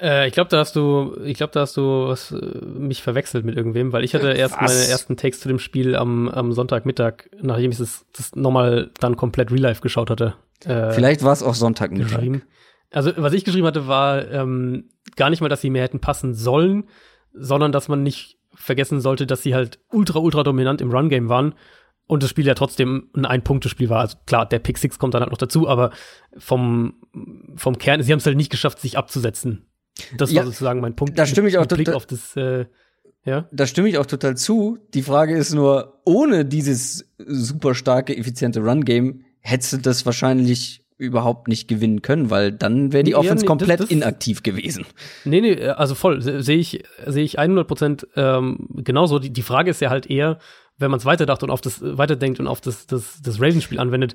Äh, 0.00 0.26
ich 0.26 0.34
glaube, 0.34 0.50
da 0.50 0.58
hast 0.58 0.76
du, 0.76 1.16
ich 1.24 1.36
glaube, 1.36 1.52
da 1.52 1.60
hast 1.60 1.76
du 1.76 2.08
was, 2.08 2.32
äh, 2.32 2.36
mich 2.64 3.02
verwechselt 3.02 3.44
mit 3.44 3.56
irgendwem, 3.56 3.92
weil 3.92 4.04
ich 4.04 4.14
hatte 4.14 4.32
erst 4.36 4.60
Was? 4.60 4.72
meine 4.72 4.90
ersten 4.90 5.16
Takes 5.16 5.40
zu 5.40 5.48
dem 5.48 5.58
Spiel 5.58 5.96
am, 5.96 6.28
am 6.28 6.52
Sonntagmittag, 6.52 7.30
nachdem 7.40 7.70
ich 7.70 7.78
das, 7.78 8.04
das 8.14 8.34
nochmal 8.34 8.90
dann 9.00 9.16
komplett 9.16 9.50
Real 9.50 9.60
Life 9.60 9.80
geschaut 9.80 10.10
hatte. 10.10 10.34
Äh, 10.64 10.92
Vielleicht 10.92 11.22
war 11.22 11.32
es 11.32 11.42
auch 11.42 11.54
Sonntagmittag. 11.54 12.16
geschrieben. 12.16 12.42
Also, 12.90 13.12
was 13.16 13.32
ich 13.32 13.44
geschrieben 13.44 13.66
hatte, 13.66 13.86
war 13.88 14.30
ähm, 14.30 14.90
gar 15.16 15.30
nicht 15.30 15.40
mal, 15.40 15.48
dass 15.48 15.60
sie 15.60 15.70
mehr 15.70 15.82
hätten 15.82 16.00
passen 16.00 16.34
sollen, 16.34 16.84
sondern 17.32 17.72
dass 17.72 17.88
man 17.88 18.02
nicht 18.02 18.38
vergessen 18.54 19.00
sollte, 19.00 19.26
dass 19.26 19.42
sie 19.42 19.54
halt 19.54 19.78
ultra, 19.90 20.18
ultra 20.18 20.42
dominant 20.42 20.80
im 20.80 20.90
Run-Game 20.90 21.28
waren 21.28 21.54
und 22.06 22.22
das 22.22 22.30
Spiel 22.30 22.46
ja 22.46 22.54
trotzdem 22.54 23.08
ein 23.14 23.24
Ein-Punkte-Spiel 23.24 23.88
war. 23.88 24.00
Also 24.00 24.16
klar, 24.26 24.46
der 24.46 24.58
Pick 24.58 24.78
Six 24.78 24.98
kommt 24.98 25.14
dann 25.14 25.22
halt 25.22 25.30
noch 25.30 25.38
dazu, 25.38 25.68
aber 25.68 25.90
vom, 26.36 26.94
vom 27.56 27.78
Kern, 27.78 28.02
sie 28.02 28.12
haben 28.12 28.18
es 28.18 28.26
halt 28.26 28.36
nicht 28.36 28.50
geschafft, 28.50 28.80
sich 28.80 28.98
abzusetzen. 28.98 29.66
Das 30.16 30.30
Ja, 30.32 30.38
war 30.42 30.46
sozusagen 30.46 30.80
mein 30.80 30.96
Punkt. 30.96 31.18
da 31.18 31.24
stimme 31.26 31.48
ich 31.48 31.56
auch 31.58 31.66
Blick 31.66 31.86
total- 31.86 31.94
auf 31.94 32.06
das, 32.06 32.36
äh, 32.36 32.66
ja. 33.24 33.48
Da 33.52 33.66
stimme 33.66 33.88
ich 33.88 33.96
auch 33.98 34.06
total 34.06 34.36
zu. 34.36 34.78
Die 34.92 35.02
Frage 35.02 35.34
ist 35.36 35.54
nur, 35.54 36.00
ohne 36.04 36.44
dieses 36.44 37.08
super 37.18 37.74
starke, 37.74 38.16
effiziente 38.16 38.60
Run-Game 38.60 39.22
hättest 39.40 39.72
du 39.72 39.76
das 39.78 40.04
wahrscheinlich 40.04 40.83
überhaupt 40.96 41.48
nicht 41.48 41.66
gewinnen 41.68 42.02
können, 42.02 42.30
weil 42.30 42.52
dann 42.52 42.92
wäre 42.92 43.02
die 43.04 43.12
Ja, 43.12 43.18
Offense 43.18 43.34
nee, 43.36 43.40
das- 43.42 43.46
komplett 43.48 43.80
das- 43.80 43.90
inaktiv 43.90 44.42
gewesen. 44.42 44.86
Nee, 45.24 45.40
nee, 45.40 45.60
also 45.68 45.94
voll, 45.94 46.20
se- 46.22 46.42
sehe 46.42 46.58
ich, 46.58 46.84
sehe 47.06 47.24
ich 47.24 47.38
100 47.38 47.66
Prozent 47.66 48.06
ähm, 48.16 48.68
genauso. 48.76 49.18
Die, 49.18 49.30
die 49.32 49.42
Frage 49.42 49.70
ist 49.70 49.80
ja 49.80 49.90
halt 49.90 50.06
eher, 50.08 50.38
wenn 50.78 50.90
man 50.90 50.98
es 50.98 51.04
weiterdacht 51.04 51.42
und 51.42 51.50
auf 51.50 51.60
das 51.60 51.80
weiterdenkt 51.82 52.38
und 52.40 52.46
auf 52.46 52.60
das, 52.60 52.86
das, 52.86 53.20
das 53.22 53.36
Ravens-Spiel 53.40 53.78
anwendet, 53.80 54.14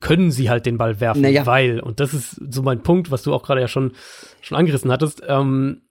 können 0.00 0.30
sie 0.30 0.50
halt 0.50 0.66
den 0.66 0.78
Ball 0.78 1.00
werfen, 1.00 1.22
Naja. 1.22 1.46
weil, 1.46 1.80
und 1.80 2.00
das 2.00 2.12
ist 2.12 2.40
so 2.52 2.62
mein 2.62 2.82
Punkt, 2.82 3.10
was 3.10 3.22
du 3.22 3.32
auch 3.32 3.42
gerade 3.42 3.60
ja 3.62 3.68
schon, 3.68 3.92
schon 4.42 4.58
angerissen 4.58 4.90
hattest, 4.92 5.22
ähm, 5.26 5.82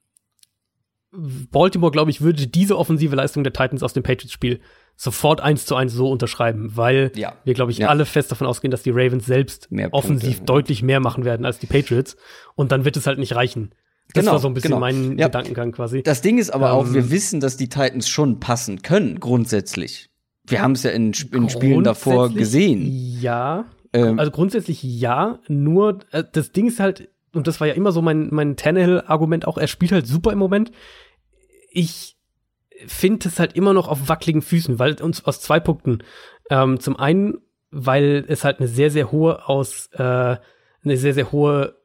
Baltimore, 1.50 1.90
glaube 1.92 2.10
ich, 2.10 2.20
würde 2.20 2.46
diese 2.46 2.76
offensive 2.76 3.16
Leistung 3.16 3.42
der 3.42 3.52
Titans 3.52 3.82
aus 3.82 3.94
dem 3.94 4.02
Patriots-Spiel 4.02 4.60
sofort 4.96 5.40
eins 5.42 5.66
zu 5.66 5.76
eins 5.76 5.92
so 5.92 6.10
unterschreiben, 6.10 6.72
weil 6.74 7.12
Ja. 7.14 7.34
wir, 7.44 7.54
glaube 7.54 7.70
ich, 7.70 7.78
Ja. 7.78 7.88
alle 7.88 8.06
fest 8.06 8.30
davon 8.32 8.46
ausgehen, 8.46 8.70
dass 8.70 8.82
die 8.82 8.90
Ravens 8.90 9.26
selbst 9.26 9.70
Mehr 9.70 9.92
offensiv 9.92 10.38
Punkte, 10.38 10.44
deutlich 10.46 10.82
mehr 10.82 11.00
machen 11.00 11.24
werden 11.24 11.44
als 11.44 11.58
die 11.58 11.66
Patriots. 11.66 12.16
Und 12.54 12.72
dann 12.72 12.84
wird 12.84 12.96
es 12.96 13.06
halt 13.06 13.18
nicht 13.18 13.34
reichen. 13.34 13.70
Das 14.14 14.22
Genau, 14.22 14.32
war 14.32 14.38
so 14.38 14.48
ein 14.48 14.54
bisschen 14.54 14.68
genau. 14.70 14.80
mein 14.80 15.18
Ja. 15.18 15.26
Gedankengang 15.26 15.72
quasi. 15.72 16.02
Das 16.02 16.22
Ding 16.22 16.38
ist 16.38 16.50
aber 16.50 16.72
auch, 16.72 16.86
Ähm, 16.86 16.94
wir 16.94 17.10
wissen, 17.10 17.40
dass 17.40 17.56
die 17.56 17.68
Titans 17.68 18.08
schon 18.08 18.40
passen 18.40 18.80
können, 18.82 19.20
grundsätzlich. 19.20 20.08
Wir 20.48 20.62
haben 20.62 20.72
es 20.72 20.84
ja 20.84 20.90
in, 20.90 21.12
in 21.32 21.48
Spielen 21.50 21.82
davor 21.84 22.30
gesehen. 22.30 22.86
Ja. 23.20 23.66
Ähm, 23.92 24.18
also 24.18 24.30
grundsätzlich 24.30 24.82
ja, 24.82 25.40
nur 25.48 25.98
äh, 26.12 26.22
das 26.32 26.52
Ding 26.52 26.68
ist 26.68 26.78
halt, 26.80 27.08
und 27.34 27.46
das 27.48 27.60
war 27.60 27.66
ja 27.66 27.74
immer 27.74 27.92
so 27.92 28.00
mein, 28.00 28.28
mein 28.32 28.56
Tannehill-Argument 28.56 29.46
auch, 29.46 29.58
er 29.58 29.66
spielt 29.66 29.92
halt 29.92 30.06
super 30.06 30.32
im 30.32 30.38
Moment. 30.38 30.70
Ich 31.70 32.15
finde 32.86 33.28
es 33.28 33.38
halt 33.38 33.54
immer 33.54 33.72
noch 33.72 33.88
auf 33.88 34.08
wackeligen 34.08 34.42
Füßen, 34.42 34.78
weil 34.78 35.00
uns 35.00 35.24
aus 35.24 35.40
zwei 35.40 35.60
Punkten. 35.60 36.02
Ähm, 36.50 36.80
zum 36.80 36.96
einen, 36.96 37.38
weil 37.70 38.24
es 38.28 38.44
halt 38.44 38.58
eine 38.58 38.68
sehr, 38.68 38.90
sehr 38.90 39.12
hohe 39.12 39.48
aus, 39.48 39.88
äh, 39.92 40.02
eine 40.02 40.96
sehr, 40.96 41.14
sehr 41.14 41.32
hohe, 41.32 41.76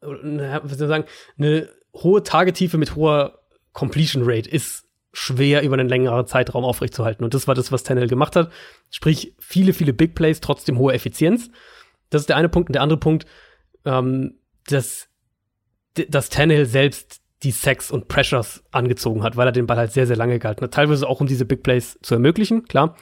na, 0.00 0.62
was 0.64 0.78
soll 0.78 0.86
ich 0.86 0.90
sagen, 0.90 1.04
eine 1.38 1.68
hohe 1.94 2.22
Tagetiefe 2.22 2.78
mit 2.78 2.96
hoher 2.96 3.40
Completion 3.72 4.22
Rate 4.24 4.48
ist 4.48 4.86
schwer 5.12 5.62
über 5.62 5.74
einen 5.74 5.88
längeren 5.88 6.26
Zeitraum 6.26 6.64
aufrechtzuerhalten. 6.64 7.24
Und 7.24 7.34
das 7.34 7.48
war 7.48 7.54
das, 7.54 7.72
was 7.72 7.82
Tannehill 7.82 8.08
gemacht 8.08 8.36
hat. 8.36 8.52
Sprich, 8.90 9.34
viele, 9.38 9.72
viele 9.72 9.92
Big 9.92 10.14
Plays, 10.14 10.40
trotzdem 10.40 10.78
hohe 10.78 10.92
Effizienz. 10.92 11.50
Das 12.10 12.22
ist 12.22 12.28
der 12.28 12.36
eine 12.36 12.48
Punkt. 12.48 12.68
Und 12.68 12.74
der 12.74 12.82
andere 12.82 12.98
Punkt, 12.98 13.26
ähm, 13.84 14.38
dass, 14.66 15.08
dass 16.08 16.28
Tannehill 16.28 16.66
selbst 16.66 17.19
die 17.42 17.52
Sacks 17.52 17.90
und 17.90 18.08
Pressures 18.08 18.62
angezogen 18.70 19.22
hat, 19.22 19.36
weil 19.36 19.48
er 19.48 19.52
den 19.52 19.66
Ball 19.66 19.78
halt 19.78 19.92
sehr, 19.92 20.06
sehr 20.06 20.16
lange 20.16 20.38
gehalten 20.38 20.62
hat. 20.62 20.74
Teilweise 20.74 21.08
auch, 21.08 21.20
um 21.20 21.26
diese 21.26 21.44
Big 21.46 21.62
Plays 21.62 21.98
zu 22.02 22.14
ermöglichen, 22.14 22.64
klar. 22.64 22.96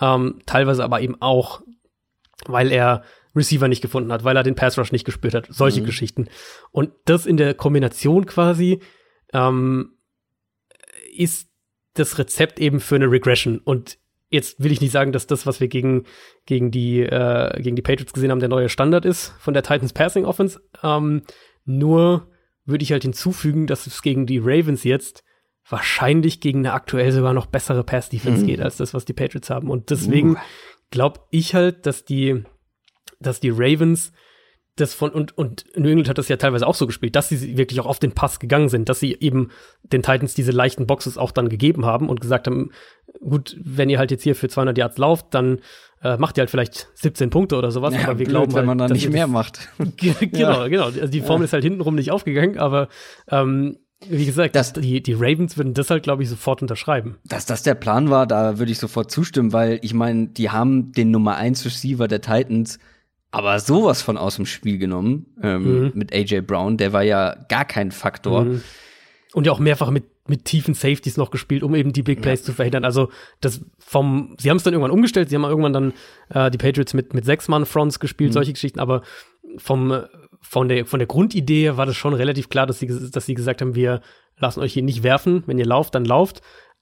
Ähm, 0.00 0.40
teilweise 0.46 0.82
aber 0.82 1.00
eben 1.00 1.20
auch, 1.20 1.62
weil 2.46 2.72
er 2.72 3.04
Receiver 3.36 3.68
nicht 3.68 3.82
gefunden 3.82 4.12
hat, 4.12 4.24
weil 4.24 4.36
er 4.36 4.42
den 4.42 4.54
Pass 4.56 4.78
Rush 4.78 4.92
nicht 4.92 5.04
gespürt 5.04 5.34
hat. 5.34 5.46
Solche 5.50 5.80
Mhm. 5.80 5.86
Geschichten. 5.86 6.28
Und 6.70 6.90
das 7.04 7.26
in 7.26 7.36
der 7.36 7.54
Kombination 7.54 8.26
quasi, 8.26 8.80
ähm, 9.32 9.92
ist 11.16 11.48
das 11.94 12.18
Rezept 12.18 12.58
eben 12.58 12.80
für 12.80 12.96
eine 12.96 13.10
Regression. 13.10 13.58
Und 13.58 13.98
jetzt 14.28 14.62
will 14.62 14.72
ich 14.72 14.80
nicht 14.80 14.90
sagen, 14.92 15.12
dass 15.12 15.26
das, 15.28 15.46
was 15.46 15.60
wir 15.60 15.68
gegen, 15.68 16.04
gegen, 16.46 16.70
die, 16.72 17.00
äh, 17.00 17.60
gegen 17.62 17.76
die 17.76 17.82
Patriots 17.82 18.12
gesehen 18.12 18.30
haben, 18.32 18.40
der 18.40 18.48
neue 18.48 18.68
Standard 18.68 19.04
ist 19.04 19.28
von 19.38 19.54
der 19.54 19.62
Titans 19.62 19.92
Passing 19.92 20.24
Offense. 20.24 20.60
Ähm, 20.82 21.22
nur 21.64 22.28
würde 22.64 22.82
ich 22.82 22.92
halt 22.92 23.02
hinzufügen, 23.02 23.66
dass 23.66 23.86
es 23.86 24.02
gegen 24.02 24.26
die 24.26 24.38
Ravens 24.38 24.84
jetzt 24.84 25.24
wahrscheinlich 25.68 26.40
gegen 26.40 26.60
eine 26.60 26.72
aktuell 26.72 27.10
sogar 27.12 27.32
noch 27.32 27.46
bessere 27.46 27.84
Pass-Defense 27.84 28.42
mhm. 28.42 28.46
geht, 28.46 28.60
als 28.60 28.76
das, 28.76 28.94
was 28.94 29.04
die 29.04 29.12
Patriots 29.12 29.50
haben. 29.50 29.70
Und 29.70 29.90
deswegen 29.90 30.34
uh. 30.34 30.38
glaube 30.90 31.20
ich 31.30 31.54
halt, 31.54 31.86
dass 31.86 32.04
die, 32.04 32.44
dass 33.18 33.40
die 33.40 33.50
Ravens 33.50 34.12
das 34.76 34.92
von, 34.92 35.10
und, 35.10 35.38
und 35.38 35.64
New 35.76 35.88
England 35.88 36.08
hat 36.08 36.18
das 36.18 36.28
ja 36.28 36.36
teilweise 36.36 36.66
auch 36.66 36.74
so 36.74 36.86
gespielt, 36.86 37.14
dass 37.14 37.28
sie 37.28 37.56
wirklich 37.56 37.78
auch 37.78 37.86
auf 37.86 38.00
den 38.00 38.12
Pass 38.12 38.40
gegangen 38.40 38.68
sind, 38.68 38.88
dass 38.88 38.98
sie 38.98 39.16
eben 39.20 39.50
den 39.84 40.02
Titans 40.02 40.34
diese 40.34 40.50
leichten 40.50 40.86
Boxes 40.86 41.16
auch 41.16 41.30
dann 41.30 41.48
gegeben 41.48 41.86
haben 41.86 42.08
und 42.08 42.20
gesagt 42.20 42.48
haben, 42.48 42.72
gut, 43.20 43.56
wenn 43.62 43.88
ihr 43.88 43.98
halt 43.98 44.10
jetzt 44.10 44.24
hier 44.24 44.34
für 44.34 44.48
200 44.48 44.76
Yards 44.76 44.98
lauft, 44.98 45.26
dann 45.30 45.60
äh, 46.04 46.16
macht 46.18 46.36
ihr 46.38 46.42
halt 46.42 46.50
vielleicht 46.50 46.88
17 46.94 47.30
Punkte 47.30 47.56
oder 47.56 47.70
sowas, 47.70 47.94
ja, 47.94 48.02
aber 48.02 48.18
wir 48.18 48.26
blöd, 48.26 48.28
glauben 48.28 48.52
wenn 48.52 48.58
halt, 48.58 48.66
man 48.66 48.78
dann 48.78 48.92
nicht 48.92 49.10
mehr 49.10 49.26
macht. 49.26 49.68
genau, 49.96 50.38
ja. 50.38 50.68
genau. 50.68 50.84
Also 50.84 51.06
die 51.06 51.20
Formel 51.20 51.40
ja. 51.40 51.44
ist 51.46 51.52
halt 51.54 51.64
hintenrum 51.64 51.96
nicht 51.96 52.12
aufgegangen, 52.12 52.58
aber 52.58 52.88
ähm, 53.28 53.78
wie 54.06 54.26
gesagt, 54.26 54.54
das, 54.54 54.74
die, 54.74 55.02
die 55.02 55.14
Ravens 55.14 55.56
würden 55.56 55.72
das 55.72 55.88
halt, 55.88 56.02
glaube 56.02 56.22
ich, 56.22 56.28
sofort 56.28 56.60
unterschreiben. 56.60 57.16
Dass 57.24 57.46
das 57.46 57.62
der 57.62 57.74
Plan 57.74 58.10
war, 58.10 58.26
da 58.26 58.58
würde 58.58 58.70
ich 58.70 58.78
sofort 58.78 59.10
zustimmen, 59.10 59.54
weil 59.54 59.78
ich 59.82 59.94
meine, 59.94 60.28
die 60.28 60.50
haben 60.50 60.92
den 60.92 61.10
Nummer 61.10 61.36
1 61.36 61.64
Receiver 61.64 62.06
der 62.06 62.20
Titans 62.20 62.78
aber 63.34 63.58
sowas 63.58 64.00
von 64.00 64.16
aus 64.16 64.36
dem 64.36 64.46
Spiel 64.46 64.78
genommen 64.78 65.26
ähm, 65.42 65.86
mhm. 65.86 65.92
mit 65.94 66.14
AJ 66.14 66.42
Brown, 66.42 66.76
der 66.76 66.92
war 66.92 67.02
ja 67.02 67.34
gar 67.48 67.64
kein 67.64 67.90
Faktor. 67.90 68.44
Mhm. 68.44 68.62
Und 69.32 69.46
ja 69.46 69.52
auch 69.52 69.58
mehrfach 69.58 69.90
mit, 69.90 70.04
mit 70.26 70.44
tiefen 70.44 70.74
Safeties 70.74 71.16
noch 71.16 71.30
gespielt, 71.30 71.62
um 71.62 71.74
eben 71.74 71.92
die 71.92 72.02
Big 72.02 72.22
Plays 72.22 72.40
ja. 72.40 72.46
zu 72.46 72.52
verhindern. 72.52 72.84
Also 72.84 73.10
das 73.40 73.60
vom, 73.78 74.34
sie 74.38 74.50
haben 74.50 74.56
es 74.56 74.62
dann 74.62 74.72
irgendwann 74.72 74.90
umgestellt, 74.90 75.28
sie 75.28 75.36
haben 75.36 75.44
irgendwann 75.44 75.72
dann 75.72 75.92
äh, 76.30 76.50
die 76.50 76.58
Patriots 76.58 76.94
mit, 76.94 77.12
mit 77.12 77.24
sechs 77.24 77.48
Mann 77.48 77.66
Fronts 77.66 78.00
gespielt, 78.00 78.30
mhm. 78.30 78.34
solche 78.34 78.52
Geschichten, 78.52 78.80
aber 78.80 79.02
vom, 79.58 80.04
von 80.40 80.68
der, 80.68 80.86
von 80.86 80.98
der 80.98 81.06
Grundidee 81.06 81.76
war 81.76 81.86
das 81.86 81.96
schon 81.96 82.14
relativ 82.14 82.48
klar, 82.48 82.66
dass 82.66 82.78
sie, 82.78 82.86
dass 82.86 83.26
sie 83.26 83.34
gesagt 83.34 83.60
haben, 83.60 83.74
wir 83.74 84.00
lassen 84.38 84.60
euch 84.60 84.72
hier 84.72 84.82
nicht 84.82 85.02
werfen, 85.02 85.42
wenn 85.46 85.58
ihr 85.58 85.66
lauft, 85.66 85.94
dann 85.94 86.04
lauft. 86.04 86.40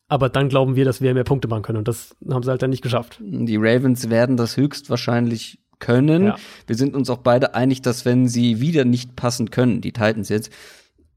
Aber 0.09 0.29
dann 0.29 0.49
glauben 0.49 0.77
wir, 0.77 0.85
dass 0.85 1.01
wir 1.01 1.15
mehr 1.15 1.25
Punkte 1.25 1.49
machen 1.49 1.63
können. 1.63 1.79
Und 1.79 1.89
das 1.89 2.15
haben 2.31 2.43
sie 2.43 2.51
halt 2.51 2.61
dann 2.61 2.71
nicht 2.71 2.83
geschafft. 2.83 3.19
Die 3.21 3.57
Ravens 3.57 4.11
werden 4.11 4.37
das 4.37 4.59
höchstwahrscheinlich 4.59 5.59
können. 5.79 6.27
Ja. 6.27 6.37
Wir 6.67 6.77
sind 6.77 6.95
uns 6.95 7.09
auch 7.09 7.19
beide 7.19 7.55
einig, 7.55 7.81
dass 7.81 8.05
wenn 8.05 8.29
sie 8.29 8.61
wieder 8.61 8.85
nicht 8.85 9.17
passen 9.17 9.51
können, 9.51 9.81
die 9.81 9.93
Titans 9.93 10.29
jetzt, 10.29 10.53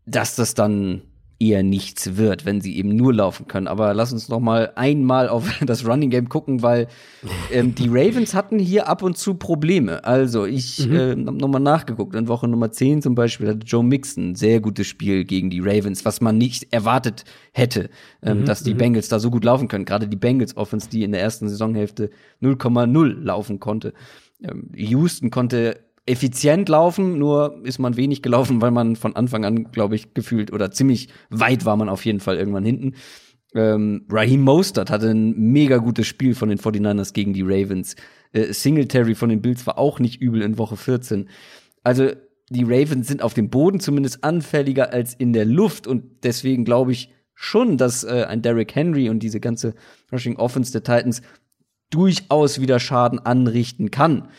dass 0.05 0.35
das 0.35 0.53
dann 0.53 1.01
eher 1.39 1.63
nichts 1.63 2.15
wird, 2.15 2.45
wenn 2.45 2.61
sie 2.61 2.77
eben 2.77 2.95
nur 2.95 3.13
laufen 3.13 3.47
können. 3.47 3.67
Aber 3.67 3.93
lass 3.93 4.13
uns 4.13 4.29
noch 4.29 4.39
mal 4.39 4.71
einmal 4.75 5.27
auf 5.27 5.49
das 5.65 5.85
Running 5.85 6.09
Game 6.09 6.29
gucken, 6.29 6.61
weil 6.61 6.87
ähm, 7.51 7.75
die 7.75 7.89
Ravens 7.89 8.33
hatten 8.33 8.57
hier 8.57 8.87
ab 8.87 9.03
und 9.03 9.17
zu 9.17 9.33
Probleme. 9.33 10.03
Also 10.05 10.45
ich 10.45 10.87
mhm. 10.87 10.95
äh, 10.95 11.09
habe 11.09 11.33
noch 11.33 11.47
mal 11.47 11.59
nachgeguckt. 11.59 12.15
In 12.15 12.27
Woche 12.27 12.47
Nummer 12.47 12.71
10 12.71 13.01
zum 13.01 13.15
Beispiel 13.15 13.49
hatte 13.49 13.65
Joe 13.65 13.83
Mixon 13.83 14.31
ein 14.31 14.35
sehr 14.35 14.61
gutes 14.61 14.87
Spiel 14.87 15.25
gegen 15.25 15.49
die 15.49 15.59
Ravens, 15.59 16.05
was 16.05 16.21
man 16.21 16.37
nicht 16.37 16.71
erwartet 16.73 17.25
hätte, 17.51 17.89
ähm, 18.21 18.41
mhm. 18.41 18.45
dass 18.45 18.63
die 18.63 18.73
mhm. 18.73 18.79
Bengals 18.79 19.09
da 19.09 19.19
so 19.19 19.29
gut 19.29 19.43
laufen 19.43 19.67
können. 19.67 19.85
Gerade 19.85 20.07
die 20.07 20.15
Bengals 20.15 20.55
Offense, 20.55 20.89
die 20.89 21.03
in 21.03 21.11
der 21.11 21.21
ersten 21.21 21.49
Saisonhälfte 21.49 22.11
0,0 22.41 23.23
laufen 23.23 23.59
konnte. 23.59 23.93
Ähm, 24.41 24.69
Houston 24.73 25.31
konnte 25.31 25.79
effizient 26.05 26.69
laufen, 26.69 27.17
nur 27.17 27.61
ist 27.63 27.79
man 27.79 27.97
wenig 27.97 28.21
gelaufen, 28.21 28.61
weil 28.61 28.71
man 28.71 28.95
von 28.95 29.15
Anfang 29.15 29.43
an, 29.43 29.71
glaube 29.71 29.95
ich, 29.95 30.13
gefühlt 30.13 30.53
oder 30.53 30.71
ziemlich 30.71 31.09
weit 31.29 31.65
war 31.65 31.75
man 31.77 31.89
auf 31.89 32.05
jeden 32.05 32.19
Fall 32.19 32.37
irgendwann 32.37 32.65
hinten. 32.65 32.93
Ähm, 33.55 34.05
Raheem 34.09 34.41
Mostert 34.41 34.91
hatte 34.91 35.09
ein 35.09 35.33
mega 35.35 35.77
gutes 35.77 36.05
Spiel 36.05 36.35
von 36.35 36.49
den 36.49 36.59
49ers 36.59 37.13
gegen 37.13 37.33
die 37.33 37.41
Ravens. 37.41 37.95
Äh, 38.33 38.53
Singletary 38.53 39.15
von 39.15 39.29
den 39.29 39.41
Bills 39.41 39.65
war 39.65 39.77
auch 39.77 39.99
nicht 39.99 40.21
übel 40.21 40.41
in 40.41 40.57
Woche 40.57 40.75
14. 40.75 41.29
Also 41.83 42.11
die 42.49 42.63
Ravens 42.63 43.07
sind 43.07 43.21
auf 43.21 43.33
dem 43.33 43.49
Boden 43.49 43.79
zumindest 43.79 44.23
anfälliger 44.23 44.91
als 44.93 45.13
in 45.13 45.33
der 45.33 45.45
Luft 45.45 45.87
und 45.87 46.23
deswegen 46.23 46.65
glaube 46.65 46.91
ich 46.91 47.11
schon, 47.33 47.77
dass 47.77 48.03
äh, 48.03 48.25
ein 48.27 48.41
Derrick 48.41 48.75
Henry 48.75 49.09
und 49.09 49.19
diese 49.19 49.39
ganze 49.39 49.73
Rushing 50.11 50.35
Offense 50.35 50.71
der 50.71 50.83
Titans 50.83 51.21
durchaus 51.89 52.61
wieder 52.61 52.79
Schaden 52.79 53.19
anrichten 53.19 53.89
kann. 53.89 54.29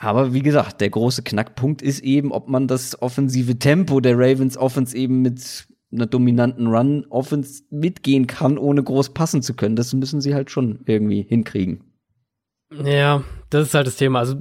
Aber 0.00 0.32
wie 0.32 0.42
gesagt, 0.42 0.80
der 0.80 0.90
große 0.90 1.22
Knackpunkt 1.22 1.82
ist 1.82 2.00
eben, 2.00 2.30
ob 2.30 2.48
man 2.48 2.68
das 2.68 3.02
offensive 3.02 3.58
Tempo 3.58 4.00
der 4.00 4.16
Ravens 4.16 4.56
Offense 4.56 4.96
eben 4.96 5.22
mit 5.22 5.66
einer 5.90 6.06
dominanten 6.06 6.68
Run 6.68 7.04
Offense 7.10 7.64
mitgehen 7.70 8.26
kann, 8.28 8.58
ohne 8.58 8.82
groß 8.82 9.10
passen 9.10 9.42
zu 9.42 9.54
können. 9.54 9.74
Das 9.74 9.92
müssen 9.94 10.20
sie 10.20 10.34
halt 10.34 10.50
schon 10.50 10.80
irgendwie 10.86 11.22
hinkriegen. 11.22 11.82
Ja, 12.84 13.24
das 13.50 13.68
ist 13.68 13.74
halt 13.74 13.86
das 13.86 13.96
Thema. 13.96 14.20
Also 14.20 14.36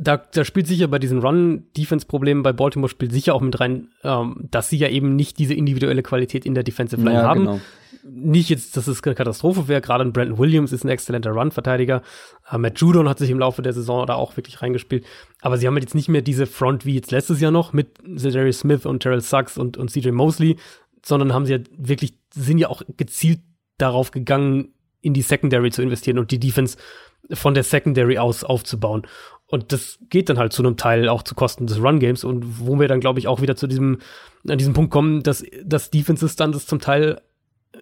da, 0.00 0.16
da 0.16 0.44
spielt 0.44 0.68
sicher 0.68 0.88
bei 0.88 1.00
diesen 1.00 1.18
Run-Defense-Problemen 1.18 2.42
bei 2.42 2.52
Baltimore 2.52 2.88
spielt 2.88 3.12
sicher 3.12 3.34
auch 3.34 3.40
mit 3.40 3.58
rein, 3.58 3.88
ähm, 4.04 4.46
dass 4.50 4.70
sie 4.70 4.78
ja 4.78 4.88
eben 4.88 5.16
nicht 5.16 5.38
diese 5.38 5.52
individuelle 5.52 6.04
Qualität 6.04 6.46
in 6.46 6.54
der 6.54 6.62
Defensive 6.62 7.02
Line 7.02 7.18
ja, 7.18 7.22
haben. 7.22 7.40
Genau 7.40 7.60
nicht 8.08 8.48
jetzt, 8.48 8.76
dass 8.76 8.86
es 8.86 9.02
eine 9.02 9.14
Katastrophe 9.14 9.68
wäre. 9.68 9.80
Gerade 9.80 10.04
ein 10.04 10.12
Brandon 10.12 10.38
Williams 10.38 10.72
ist 10.72 10.84
ein 10.84 10.88
exzellenter 10.88 11.30
Run-Verteidiger. 11.30 12.02
Uh, 12.52 12.58
Matt 12.58 12.78
Judon 12.80 13.08
hat 13.08 13.18
sich 13.18 13.30
im 13.30 13.38
Laufe 13.38 13.62
der 13.62 13.72
Saison 13.72 14.06
da 14.06 14.14
auch 14.14 14.36
wirklich 14.36 14.62
reingespielt. 14.62 15.04
Aber 15.40 15.58
sie 15.58 15.66
haben 15.66 15.74
halt 15.74 15.84
jetzt 15.84 15.94
nicht 15.94 16.08
mehr 16.08 16.22
diese 16.22 16.46
Front 16.46 16.86
wie 16.86 16.94
jetzt 16.94 17.10
letztes 17.10 17.40
Jahr 17.40 17.50
noch 17.50 17.72
mit 17.72 17.98
Zedary 18.16 18.52
Smith 18.52 18.86
und 18.86 19.00
Terrell 19.00 19.20
Suggs 19.20 19.58
und, 19.58 19.76
und 19.76 19.90
CJ 19.90 20.10
Mosley, 20.10 20.56
sondern 21.04 21.32
haben 21.32 21.46
sie 21.46 21.54
ja 21.54 21.58
wirklich, 21.76 22.14
sind 22.32 22.58
ja 22.58 22.68
auch 22.68 22.82
gezielt 22.96 23.40
darauf 23.78 24.10
gegangen, 24.10 24.72
in 25.00 25.14
die 25.14 25.22
Secondary 25.22 25.70
zu 25.70 25.82
investieren 25.82 26.18
und 26.18 26.30
die 26.30 26.40
Defense 26.40 26.76
von 27.32 27.54
der 27.54 27.62
Secondary 27.62 28.18
aus 28.18 28.44
aufzubauen. 28.44 29.06
Und 29.48 29.72
das 29.72 29.98
geht 30.10 30.28
dann 30.28 30.38
halt 30.38 30.52
zu 30.52 30.62
einem 30.62 30.76
Teil 30.76 31.08
auch 31.08 31.22
zu 31.22 31.34
Kosten 31.34 31.66
des 31.66 31.80
Run-Games 31.80 32.24
und 32.24 32.60
wo 32.60 32.80
wir 32.80 32.88
dann, 32.88 33.00
glaube 33.00 33.20
ich, 33.20 33.28
auch 33.28 33.40
wieder 33.40 33.54
zu 33.54 33.68
diesem, 33.68 33.98
an 34.48 34.58
diesem 34.58 34.74
Punkt 34.74 34.90
kommen, 34.90 35.22
dass, 35.22 35.44
dass 35.64 35.90
Defenses 35.90 36.34
dann 36.34 36.50
das 36.50 36.66
zum 36.66 36.80
Teil 36.80 37.20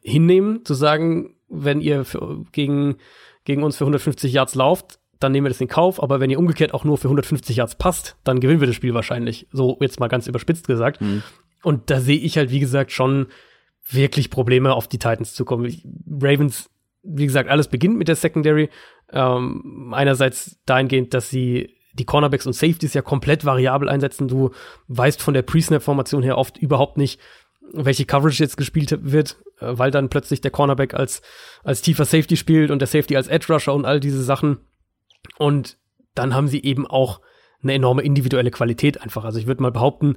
hinnehmen, 0.02 0.64
zu 0.64 0.74
sagen, 0.74 1.34
wenn 1.48 1.80
ihr 1.80 2.04
für, 2.04 2.44
gegen, 2.52 2.96
gegen 3.44 3.62
uns 3.62 3.76
für 3.76 3.84
150 3.84 4.32
Yards 4.32 4.54
lauft, 4.54 4.98
dann 5.20 5.32
nehmen 5.32 5.46
wir 5.46 5.50
das 5.50 5.60
in 5.60 5.68
Kauf, 5.68 6.02
aber 6.02 6.20
wenn 6.20 6.30
ihr 6.30 6.38
umgekehrt 6.38 6.74
auch 6.74 6.84
nur 6.84 6.98
für 6.98 7.08
150 7.08 7.56
Yards 7.56 7.76
passt, 7.76 8.16
dann 8.24 8.40
gewinnen 8.40 8.60
wir 8.60 8.66
das 8.66 8.76
Spiel 8.76 8.94
wahrscheinlich. 8.94 9.46
So 9.52 9.78
jetzt 9.80 10.00
mal 10.00 10.08
ganz 10.08 10.26
überspitzt 10.26 10.66
gesagt. 10.66 11.00
Mhm. 11.00 11.22
Und 11.62 11.90
da 11.90 12.00
sehe 12.00 12.18
ich 12.18 12.36
halt, 12.36 12.50
wie 12.50 12.60
gesagt, 12.60 12.92
schon 12.92 13.28
wirklich 13.88 14.30
Probleme 14.30 14.74
auf 14.74 14.88
die 14.88 14.98
Titans 14.98 15.34
zu 15.34 15.44
kommen. 15.44 15.72
Ravens, 16.20 16.70
wie 17.02 17.26
gesagt, 17.26 17.48
alles 17.48 17.68
beginnt 17.68 17.96
mit 17.96 18.08
der 18.08 18.16
Secondary. 18.16 18.70
Ähm, 19.12 19.92
einerseits 19.94 20.58
dahingehend, 20.66 21.14
dass 21.14 21.30
sie 21.30 21.74
die 21.94 22.04
Cornerbacks 22.04 22.46
und 22.46 22.54
Safeties 22.54 22.94
ja 22.94 23.02
komplett 23.02 23.44
variabel 23.44 23.88
einsetzen. 23.88 24.28
Du 24.28 24.50
weißt 24.88 25.22
von 25.22 25.34
der 25.34 25.42
Pre-Snap-Formation 25.42 26.22
her 26.22 26.38
oft 26.38 26.58
überhaupt 26.58 26.96
nicht, 26.96 27.20
welche 27.72 28.04
Coverage 28.04 28.42
jetzt 28.42 28.56
gespielt 28.56 28.98
wird, 29.00 29.36
weil 29.72 29.90
dann 29.90 30.08
plötzlich 30.08 30.40
der 30.40 30.50
Cornerback 30.50 30.94
als, 30.94 31.22
als 31.62 31.82
tiefer 31.82 32.04
Safety 32.04 32.36
spielt 32.36 32.70
und 32.70 32.78
der 32.80 32.88
Safety 32.88 33.16
als 33.16 33.28
Edge 33.28 33.52
Rusher 33.52 33.74
und 33.74 33.84
all 33.84 34.00
diese 34.00 34.22
Sachen. 34.22 34.58
Und 35.38 35.78
dann 36.14 36.34
haben 36.34 36.48
sie 36.48 36.62
eben 36.62 36.86
auch 36.86 37.20
eine 37.62 37.74
enorme 37.74 38.02
individuelle 38.02 38.50
Qualität 38.50 39.00
einfach. 39.00 39.24
Also 39.24 39.38
ich 39.38 39.46
würde 39.46 39.62
mal 39.62 39.72
behaupten, 39.72 40.16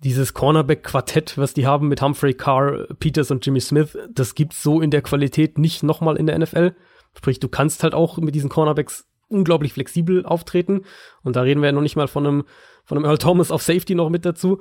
dieses 0.00 0.34
Cornerback-Quartett, 0.34 1.38
was 1.38 1.54
die 1.54 1.66
haben 1.66 1.88
mit 1.88 2.02
Humphrey, 2.02 2.34
Carr, 2.34 2.86
Peters 2.98 3.30
und 3.30 3.44
Jimmy 3.44 3.60
Smith, 3.60 3.96
das 4.10 4.34
gibt's 4.34 4.62
so 4.62 4.80
in 4.80 4.90
der 4.90 5.02
Qualität 5.02 5.58
nicht 5.58 5.82
nochmal 5.82 6.16
in 6.16 6.26
der 6.26 6.38
NFL. 6.38 6.74
Sprich, 7.16 7.40
du 7.40 7.48
kannst 7.48 7.82
halt 7.82 7.94
auch 7.94 8.18
mit 8.18 8.34
diesen 8.34 8.50
Cornerbacks 8.50 9.06
unglaublich 9.28 9.72
flexibel 9.72 10.24
auftreten. 10.24 10.82
Und 11.22 11.36
da 11.36 11.42
reden 11.42 11.60
wir 11.60 11.66
ja 11.66 11.72
noch 11.72 11.82
nicht 11.82 11.96
mal 11.96 12.08
von 12.08 12.26
einem, 12.26 12.44
von 12.84 12.98
einem 12.98 13.06
Earl 13.06 13.18
Thomas 13.18 13.50
auf 13.50 13.62
Safety 13.62 13.94
noch 13.94 14.10
mit 14.10 14.24
dazu. 14.24 14.60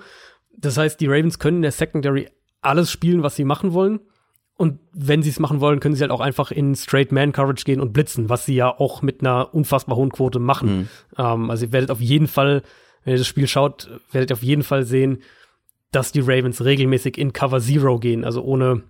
Das 0.57 0.78
heißt, 0.78 0.99
die 1.02 1.07
Ravens 1.07 1.40
können 1.40 1.57
in 1.57 1.64
der 1.64 1.72
Secondary 1.72 2.30
alles 2.62 2.90
spielen, 2.90 3.24
was 3.24 3.36
sie 3.36 3.44
machen 3.44 3.74
wollen. 3.74 3.99
Und 4.57 4.80
wenn 4.94 5.22
sie 5.22 5.30
es 5.30 5.40
machen 5.40 5.60
wollen, 5.60 5.82
können 5.82 5.95
sie 5.95 6.02
halt 6.02 6.11
auch 6.11 6.22
einfach 6.22 6.49
in 6.49 6.76
Straight 6.76 7.11
Man 7.11 7.34
Coverage 7.34 7.65
gehen 7.65 7.82
und 7.82 7.91
blitzen, 7.91 8.30
was 8.30 8.45
sie 8.45 8.56
ja 8.56 8.69
auch 8.69 9.02
mit 9.02 9.19
einer 9.19 9.53
unfassbar 9.53 9.98
hohen 9.98 10.11
Quote 10.11 10.40
machen. 10.40 10.77
Mhm. 10.77 10.88
Ähm, 11.18 11.49
also 11.49 11.65
ihr 11.65 11.72
werdet 11.73 11.91
auf 11.91 11.99
jeden 11.99 12.27
Fall, 12.27 12.64
wenn 13.03 13.14
ihr 13.14 13.18
das 13.18 13.27
Spiel 13.27 13.48
schaut, 13.48 13.90
werdet 14.11 14.32
ihr 14.32 14.36
auf 14.36 14.44
jeden 14.44 14.64
Fall 14.64 14.84
sehen, 14.84 15.22
dass 15.91 16.14
die 16.14 16.22
Ravens 16.22 16.64
regelmäßig 16.64 17.18
in 17.18 17.34
Cover 17.34 17.60
Zero 17.60 17.99
gehen, 17.99 18.23
also 18.23 18.44
ohne, 18.44 18.84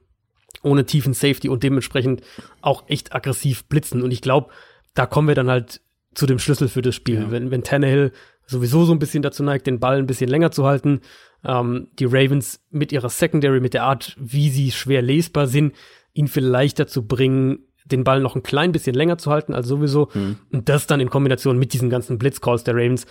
ohne 0.61 0.85
tiefen 0.85 1.13
Safety 1.13 1.49
und 1.49 1.63
dementsprechend 1.63 2.21
auch 2.61 2.83
echt 2.87 3.15
aggressiv 3.15 3.65
blitzen. 3.65 4.03
Und 4.03 4.11
ich 4.11 4.21
glaube, 4.21 4.49
da 4.93 5.07
kommen 5.07 5.27
wir 5.27 5.35
dann 5.35 5.49
halt 5.49 5.81
zu 6.13 6.27
dem 6.27 6.39
Schlüssel 6.39 6.67
für 6.67 6.81
das 6.81 6.95
Spiel. 6.95 7.21
Ja. 7.21 7.31
Wenn, 7.31 7.49
wenn 7.51 7.63
Tannehill 7.63 8.11
sowieso 8.45 8.85
so 8.85 8.93
ein 8.93 8.99
bisschen 8.99 9.23
dazu 9.23 9.43
neigt, 9.43 9.67
den 9.67 9.79
Ball 9.79 9.97
ein 9.97 10.07
bisschen 10.07 10.29
länger 10.29 10.51
zu 10.51 10.65
halten, 10.65 11.01
ähm, 11.45 11.87
die 11.99 12.05
Ravens 12.05 12.61
mit 12.69 12.91
ihrer 12.91 13.09
Secondary, 13.09 13.59
mit 13.59 13.73
der 13.73 13.83
Art, 13.83 14.15
wie 14.19 14.49
sie 14.49 14.71
schwer 14.71 15.01
lesbar 15.01 15.47
sind, 15.47 15.75
ihn 16.13 16.27
vielleicht 16.27 16.79
dazu 16.79 17.05
bringen, 17.05 17.59
den 17.85 18.03
Ball 18.03 18.19
noch 18.19 18.35
ein 18.35 18.43
klein 18.43 18.71
bisschen 18.71 18.95
länger 18.95 19.17
zu 19.17 19.31
halten 19.31 19.53
als 19.53 19.67
sowieso. 19.67 20.09
Mhm. 20.13 20.37
Und 20.51 20.69
das 20.69 20.87
dann 20.87 20.99
in 20.99 21.09
Kombination 21.09 21.57
mit 21.57 21.73
diesen 21.73 21.89
ganzen 21.89 22.17
Blitzcalls 22.17 22.63
der 22.63 22.75
Ravens, 22.75 23.05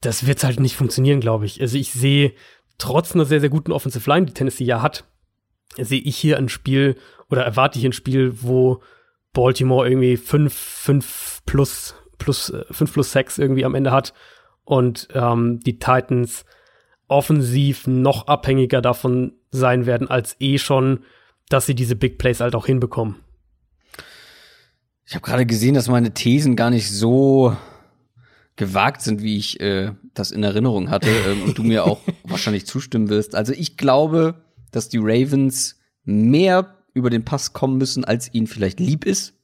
das 0.00 0.26
wird 0.26 0.42
halt 0.44 0.60
nicht 0.60 0.76
funktionieren, 0.76 1.20
glaube 1.20 1.46
ich. 1.46 1.60
Also 1.60 1.76
ich 1.76 1.92
sehe 1.92 2.32
trotz 2.78 3.14
einer 3.14 3.24
sehr, 3.24 3.40
sehr 3.40 3.48
guten 3.48 3.72
Offensive 3.72 4.08
Line, 4.08 4.26
die 4.26 4.34
Tennessee 4.34 4.64
ja 4.64 4.82
hat, 4.82 5.04
sehe 5.76 6.00
ich 6.00 6.16
hier 6.16 6.38
ein 6.38 6.48
Spiel 6.48 6.96
oder 7.30 7.42
erwarte 7.44 7.78
ich 7.78 7.84
ein 7.84 7.92
Spiel, 7.92 8.32
wo 8.42 8.80
Baltimore 9.32 9.88
irgendwie 9.88 10.16
5, 10.16 10.52
5 10.52 11.42
plus, 11.46 11.94
plus, 12.18 12.52
5 12.70 12.92
plus 12.92 13.12
6 13.12 13.38
irgendwie 13.38 13.64
am 13.64 13.74
Ende 13.74 13.92
hat 13.92 14.14
und 14.64 15.08
ähm, 15.12 15.60
die 15.60 15.78
Titans 15.78 16.44
offensiv 17.08 17.86
noch 17.86 18.26
abhängiger 18.26 18.80
davon 18.80 19.32
sein 19.50 19.86
werden 19.86 20.08
als 20.08 20.36
eh 20.40 20.58
schon, 20.58 21.00
dass 21.48 21.66
sie 21.66 21.74
diese 21.74 21.96
Big 21.96 22.18
Plays 22.18 22.40
halt 22.40 22.54
auch 22.54 22.66
hinbekommen. 22.66 23.16
Ich 25.06 25.14
habe 25.14 25.24
gerade 25.24 25.46
gesehen, 25.46 25.74
dass 25.74 25.88
meine 25.88 26.12
Thesen 26.12 26.54
gar 26.54 26.70
nicht 26.70 26.90
so 26.90 27.56
gewagt 28.56 29.00
sind, 29.00 29.22
wie 29.22 29.38
ich 29.38 29.58
äh, 29.60 29.92
das 30.12 30.30
in 30.30 30.42
Erinnerung 30.42 30.90
hatte 30.90 31.08
ähm, 31.08 31.44
und 31.44 31.56
du 31.56 31.62
mir 31.62 31.84
auch 31.84 32.00
wahrscheinlich 32.24 32.66
zustimmen 32.66 33.08
wirst. 33.08 33.34
Also 33.34 33.54
ich 33.54 33.78
glaube, 33.78 34.42
dass 34.70 34.90
die 34.90 34.98
Ravens 35.00 35.80
mehr 36.04 36.76
über 36.92 37.08
den 37.08 37.24
Pass 37.24 37.54
kommen 37.54 37.78
müssen, 37.78 38.04
als 38.04 38.34
ihnen 38.34 38.46
vielleicht 38.46 38.80
lieb 38.80 39.06
ist. 39.06 39.34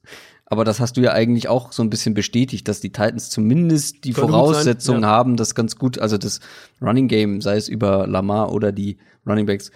Aber 0.47 0.65
das 0.65 0.79
hast 0.79 0.97
du 0.97 1.01
ja 1.01 1.13
eigentlich 1.13 1.49
auch 1.49 1.73
so 1.73 1.83
ein 1.83 1.91
bisschen 1.91 2.15
bestätigt, 2.15 2.69
dass 2.69 2.81
die 2.81 2.91
Titans 2.93 3.31
zumindest 3.31 4.05
die 4.05 4.13
Könnte 4.13 4.31
Voraussetzungen 4.33 5.03
ja. 5.03 5.09
haben, 5.09 5.37
das 5.37 5.55
ganz 5.55 5.77
gut, 5.77 5.99
also 5.99 6.19
das 6.19 6.41
Running 6.83 7.09
Game, 7.09 7.41
sei 7.41 7.57
es 7.57 7.69
über 7.69 8.07
Lamar 8.07 8.53
oder 8.53 8.71
die 8.71 8.99
Running 9.27 9.47
Backs, 9.47 9.71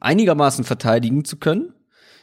einigermaßen 0.00 0.64
verteidigen 0.64 1.24
zu 1.24 1.38
können. 1.38 1.72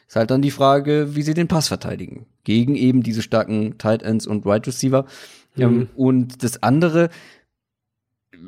Ist 0.07 0.15
halt 0.15 0.29
dann 0.29 0.41
die 0.41 0.51
Frage, 0.51 1.15
wie 1.15 1.23
sie 1.23 1.33
den 1.33 1.47
Pass 1.47 1.67
verteidigen. 1.67 2.27
Gegen 2.43 2.75
eben 2.75 3.01
diese 3.01 3.21
starken 3.21 3.77
Tight 3.77 4.03
Ends 4.03 4.27
und 4.27 4.45
Wide 4.45 4.67
Receiver. 4.67 5.05
Mhm. 5.55 5.61
Ähm, 5.63 5.89
und 5.95 6.43
das 6.43 6.61
andere, 6.61 7.09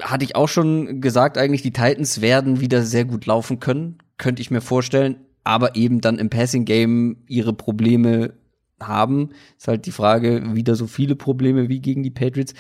hatte 0.02 0.26
ich 0.26 0.36
auch 0.36 0.50
schon 0.50 1.02
gesagt, 1.02 1.38
eigentlich 1.38 1.62
die 1.62 1.72
Titans 1.72 2.22
werden 2.22 2.60
wieder 2.60 2.84
sehr 2.84 3.06
gut 3.06 3.26
laufen 3.26 3.60
können, 3.60 3.98
könnte 4.18 4.42
ich 4.42 4.52
mir 4.52 4.62
vorstellen, 4.62 5.18
aber 5.44 5.76
eben 5.76 6.02
dann 6.02 6.20
im 6.20 6.30
Passing 6.30 6.66
Game 6.66 7.18
ihre 7.28 7.54
Probleme 7.54 8.34
haben. 8.82 9.32
Ist 9.58 9.68
halt 9.68 9.86
die 9.86 9.92
Frage, 9.92 10.56
wieder 10.56 10.76
so 10.76 10.88
viele 10.88 11.16
Probleme 11.16 11.70
wie 11.70 11.80
gegen 11.80 12.04
die 12.04 12.12
Patriots. 12.12 12.54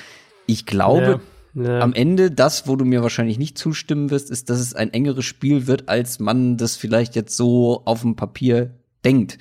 Ich 0.45 0.65
glaube, 0.65 1.21
ja, 1.53 1.63
ja. 1.63 1.79
am 1.79 1.93
Ende, 1.93 2.31
das, 2.31 2.67
wo 2.67 2.75
du 2.75 2.85
mir 2.85 3.01
wahrscheinlich 3.01 3.37
nicht 3.37 3.57
zustimmen 3.57 4.09
wirst, 4.11 4.29
ist, 4.29 4.49
dass 4.49 4.59
es 4.59 4.73
ein 4.73 4.93
engeres 4.93 5.25
Spiel 5.25 5.67
wird, 5.67 5.89
als 5.89 6.19
man 6.19 6.57
das 6.57 6.75
vielleicht 6.75 7.15
jetzt 7.15 7.35
so 7.35 7.81
auf 7.85 8.01
dem 8.01 8.15
Papier 8.15 8.75
denkt. 9.03 9.37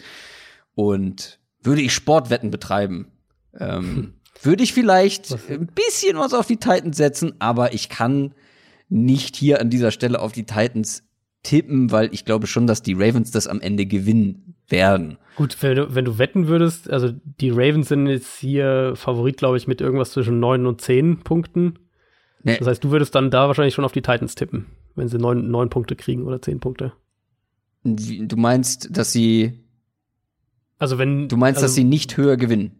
Und 0.74 1.38
würde 1.62 1.82
ich 1.82 1.92
Sportwetten 1.92 2.50
betreiben, 2.50 3.08
ähm, 3.58 4.14
würde 4.42 4.62
ich 4.62 4.72
vielleicht 4.72 5.32
ein 5.48 5.66
bisschen 5.68 6.18
was 6.18 6.34
auf 6.34 6.46
die 6.46 6.58
Titans 6.58 6.96
setzen, 6.96 7.34
aber 7.38 7.72
ich 7.72 7.88
kann 7.88 8.34
nicht 8.88 9.36
hier 9.36 9.60
an 9.60 9.70
dieser 9.70 9.90
Stelle 9.90 10.20
auf 10.20 10.32
die 10.32 10.44
Titans 10.44 11.02
tippen, 11.44 11.92
weil 11.92 12.08
ich 12.12 12.24
glaube 12.24 12.48
schon, 12.48 12.66
dass 12.66 12.82
die 12.82 12.94
Ravens 12.94 13.30
das 13.30 13.46
am 13.46 13.60
Ende 13.60 13.86
gewinnen 13.86 14.56
werden. 14.68 15.18
Gut, 15.36 15.56
wenn 15.62 15.76
du, 15.76 15.94
wenn 15.94 16.04
du 16.04 16.18
wetten 16.18 16.48
würdest, 16.48 16.90
also 16.90 17.12
die 17.40 17.50
Ravens 17.50 17.88
sind 17.88 18.08
jetzt 18.08 18.38
hier 18.38 18.94
Favorit, 18.96 19.36
glaube 19.36 19.56
ich, 19.56 19.68
mit 19.68 19.80
irgendwas 19.80 20.10
zwischen 20.10 20.40
neun 20.40 20.66
und 20.66 20.80
zehn 20.80 21.20
Punkten. 21.20 21.78
Nee. 22.42 22.56
Das 22.58 22.66
heißt, 22.66 22.82
du 22.84 22.90
würdest 22.90 23.14
dann 23.14 23.30
da 23.30 23.46
wahrscheinlich 23.46 23.74
schon 23.74 23.84
auf 23.84 23.92
die 23.92 24.02
Titans 24.02 24.34
tippen, 24.34 24.66
wenn 24.96 25.08
sie 25.08 25.18
neun, 25.18 25.50
neun 25.50 25.70
Punkte 25.70 25.94
kriegen 25.94 26.24
oder 26.24 26.42
zehn 26.42 26.60
Punkte. 26.60 26.92
Du 27.84 28.36
meinst, 28.36 28.96
dass 28.96 29.12
sie 29.12 29.64
also 30.78 30.98
wenn 30.98 31.28
du 31.28 31.36
meinst, 31.36 31.58
also, 31.58 31.66
dass 31.66 31.74
sie 31.74 31.84
nicht 31.84 32.16
höher 32.16 32.36
gewinnen? 32.36 32.72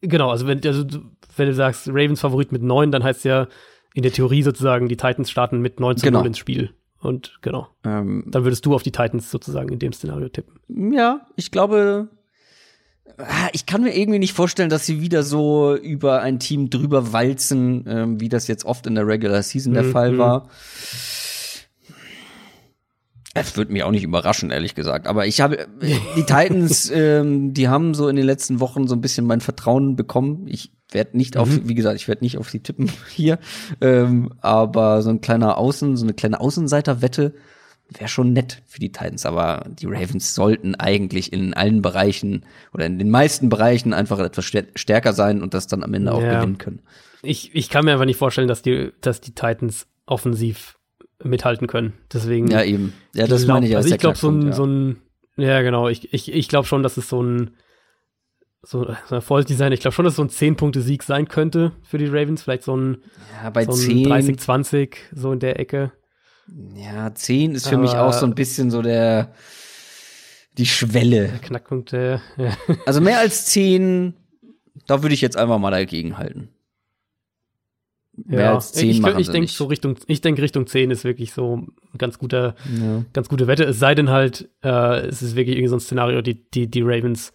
Genau, 0.00 0.30
also 0.30 0.46
wenn, 0.46 0.64
also 0.66 0.84
wenn 1.36 1.46
du 1.46 1.54
sagst, 1.54 1.88
Ravens 1.88 2.20
Favorit 2.20 2.52
mit 2.52 2.62
9, 2.62 2.92
dann 2.92 3.02
heißt 3.02 3.24
ja 3.24 3.48
in 3.94 4.02
der 4.02 4.12
Theorie 4.12 4.42
sozusagen, 4.42 4.88
die 4.88 4.96
Titans 4.96 5.30
starten 5.30 5.60
mit 5.60 5.80
9 5.80 5.96
zu 5.96 6.06
genau. 6.06 6.20
0 6.20 6.28
ins 6.28 6.38
Spiel. 6.38 6.74
Und 7.04 7.38
genau. 7.42 7.68
Ähm, 7.84 8.24
dann 8.26 8.44
würdest 8.44 8.64
du 8.64 8.74
auf 8.74 8.82
die 8.82 8.92
Titans 8.92 9.30
sozusagen 9.30 9.68
in 9.68 9.78
dem 9.78 9.92
Szenario 9.92 10.28
tippen. 10.28 10.58
Ja, 10.92 11.26
ich 11.36 11.50
glaube, 11.50 12.08
ah, 13.18 13.48
ich 13.52 13.66
kann 13.66 13.82
mir 13.82 13.94
irgendwie 13.94 14.18
nicht 14.18 14.32
vorstellen, 14.32 14.70
dass 14.70 14.86
sie 14.86 15.00
wieder 15.00 15.22
so 15.22 15.76
über 15.76 16.22
ein 16.22 16.38
Team 16.38 16.70
drüber 16.70 17.12
walzen, 17.12 17.84
ähm, 17.86 18.20
wie 18.20 18.28
das 18.28 18.48
jetzt 18.48 18.64
oft 18.64 18.86
in 18.86 18.94
der 18.94 19.06
Regular 19.06 19.42
Season 19.42 19.74
der 19.74 19.84
mhm. 19.84 19.92
Fall 19.92 20.18
war. 20.18 20.48
Es 23.36 23.56
würde 23.56 23.72
mich 23.72 23.82
auch 23.82 23.90
nicht 23.90 24.04
überraschen, 24.04 24.50
ehrlich 24.50 24.76
gesagt. 24.76 25.08
Aber 25.08 25.26
ich 25.26 25.40
habe 25.40 25.66
die 25.82 26.22
Titans, 26.26 26.90
ähm, 26.94 27.52
die 27.52 27.68
haben 27.68 27.92
so 27.92 28.08
in 28.08 28.16
den 28.16 28.24
letzten 28.24 28.60
Wochen 28.60 28.86
so 28.86 28.94
ein 28.94 29.00
bisschen 29.00 29.26
mein 29.26 29.40
Vertrauen 29.40 29.96
bekommen. 29.96 30.46
Ich 30.46 30.72
werde 30.94 31.16
nicht 31.16 31.36
auf, 31.36 31.48
mhm. 31.48 31.68
wie 31.68 31.74
gesagt, 31.74 31.96
ich 31.96 32.08
werde 32.08 32.24
nicht 32.24 32.38
auf 32.38 32.48
sie 32.50 32.60
tippen 32.60 32.90
hier. 33.10 33.38
Ähm, 33.80 34.32
aber 34.40 35.02
so 35.02 35.10
ein 35.10 35.20
kleiner 35.20 35.58
Außen, 35.58 35.96
so 35.96 36.04
eine 36.04 36.14
kleine 36.14 36.40
Außenseiterwette 36.40 37.34
wäre 37.90 38.08
schon 38.08 38.32
nett 38.32 38.62
für 38.66 38.80
die 38.80 38.92
Titans. 38.92 39.26
Aber 39.26 39.66
die 39.68 39.86
Ravens 39.86 40.34
sollten 40.34 40.74
eigentlich 40.74 41.32
in 41.32 41.54
allen 41.54 41.82
Bereichen 41.82 42.44
oder 42.72 42.86
in 42.86 42.98
den 42.98 43.10
meisten 43.10 43.48
Bereichen 43.48 43.92
einfach 43.92 44.18
etwas 44.18 44.44
stärker 44.74 45.12
sein 45.12 45.42
und 45.42 45.54
das 45.54 45.66
dann 45.66 45.82
am 45.82 45.92
Ende 45.92 46.12
auch 46.12 46.22
ja. 46.22 46.36
gewinnen 46.36 46.58
können. 46.58 46.80
Ich, 47.22 47.54
ich 47.54 47.68
kann 47.68 47.84
mir 47.84 47.92
einfach 47.92 48.04
nicht 48.04 48.18
vorstellen, 48.18 48.48
dass 48.48 48.62
die, 48.62 48.92
dass 49.00 49.20
die 49.20 49.34
Titans 49.34 49.86
offensiv 50.06 50.78
mithalten 51.22 51.66
können. 51.66 51.94
Deswegen. 52.12 52.48
Ja, 52.48 52.62
eben. 52.62 52.92
Ja, 53.14 53.26
das 53.26 53.44
glaub, 53.44 53.56
meine 53.56 53.66
ich 53.66 53.76
als 53.76 53.86
Also 53.86 53.94
ich 53.94 54.00
glaube, 54.00 54.18
so 54.18 54.30
ein, 54.30 54.46
ja. 54.46 54.52
so 54.52 54.64
ein, 54.64 54.96
ja, 55.36 55.62
genau. 55.62 55.88
Ich, 55.88 56.12
ich, 56.12 56.32
ich 56.32 56.48
glaube 56.48 56.66
schon, 56.66 56.82
dass 56.82 56.96
es 56.96 57.08
so 57.08 57.22
ein, 57.22 57.50
so, 58.64 58.84
so 58.84 58.86
ein 58.86 58.96
Erfolgsdesign, 59.10 59.72
ich 59.72 59.80
glaube 59.80 59.94
schon, 59.94 60.04
dass 60.04 60.12
es 60.12 60.16
so 60.16 60.22
ein 60.22 60.30
10-Punkte-Sieg 60.30 61.02
sein 61.02 61.28
könnte 61.28 61.72
für 61.82 61.98
die 61.98 62.06
Ravens. 62.06 62.42
Vielleicht 62.42 62.64
so 62.64 62.76
ein, 62.76 62.98
ja, 63.42 63.50
bei 63.50 63.64
so 63.64 63.72
10, 63.72 64.06
30-20, 64.06 64.96
so 65.14 65.32
in 65.32 65.40
der 65.40 65.58
Ecke. 65.60 65.92
Ja, 66.74 67.14
10 67.14 67.54
ist 67.54 67.68
für 67.68 67.76
Aber, 67.76 67.82
mich 67.82 67.92
auch 67.92 68.12
so 68.12 68.26
ein 68.26 68.34
bisschen 68.34 68.70
so 68.70 68.82
der, 68.82 69.32
die 70.58 70.66
Schwelle. 70.66 71.28
Der 71.28 71.38
Knackpunkt, 71.38 71.92
ja. 71.92 72.20
Also 72.86 73.00
mehr 73.00 73.18
als 73.18 73.46
10, 73.46 74.14
da 74.86 75.02
würde 75.02 75.14
ich 75.14 75.20
jetzt 75.20 75.36
einfach 75.36 75.58
mal 75.58 75.70
dagegen 75.70 76.18
halten. 76.18 76.50
Mehr 78.16 78.40
ja, 78.40 78.54
als 78.54 78.72
10 78.72 78.90
ich, 78.90 79.00
machen 79.00 79.18
ich 79.18 79.28
denke 79.30 79.48
so 79.48 79.64
Richtung, 79.64 79.96
ich 80.06 80.20
denke 80.20 80.40
Richtung 80.42 80.66
10 80.68 80.92
ist 80.92 81.02
wirklich 81.04 81.32
so 81.32 81.56
ein 81.56 81.98
ganz 81.98 82.18
guter, 82.18 82.54
ja. 82.78 83.04
ganz 83.12 83.28
gute 83.28 83.48
Wette. 83.48 83.64
Es 83.64 83.78
sei 83.78 83.94
denn 83.94 84.10
halt, 84.10 84.48
äh, 84.62 85.06
es 85.06 85.20
ist 85.20 85.34
wirklich 85.34 85.56
irgendwie 85.56 85.70
so 85.70 85.76
ein 85.76 85.80
Szenario, 85.80 86.22
die, 86.22 86.48
die, 86.50 86.68
die 86.70 86.82
Ravens 86.82 87.32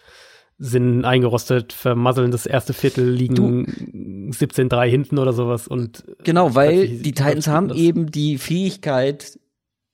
sind 0.60 1.06
eingerostet, 1.06 1.72
vermasseln 1.72 2.32
das 2.32 2.46
erste 2.46 2.74
Viertel, 2.74 3.10
liegen 3.10 4.30
17-3 4.32 4.88
hinten 4.88 5.18
oder 5.18 5.32
sowas 5.32 5.68
und 5.68 6.04
Genau, 6.24 6.54
weil 6.54 6.88
die 6.88 7.14
Titans 7.14 7.48
haben 7.48 7.74
eben 7.74 8.12
die 8.12 8.38
Fähigkeit, 8.38 9.40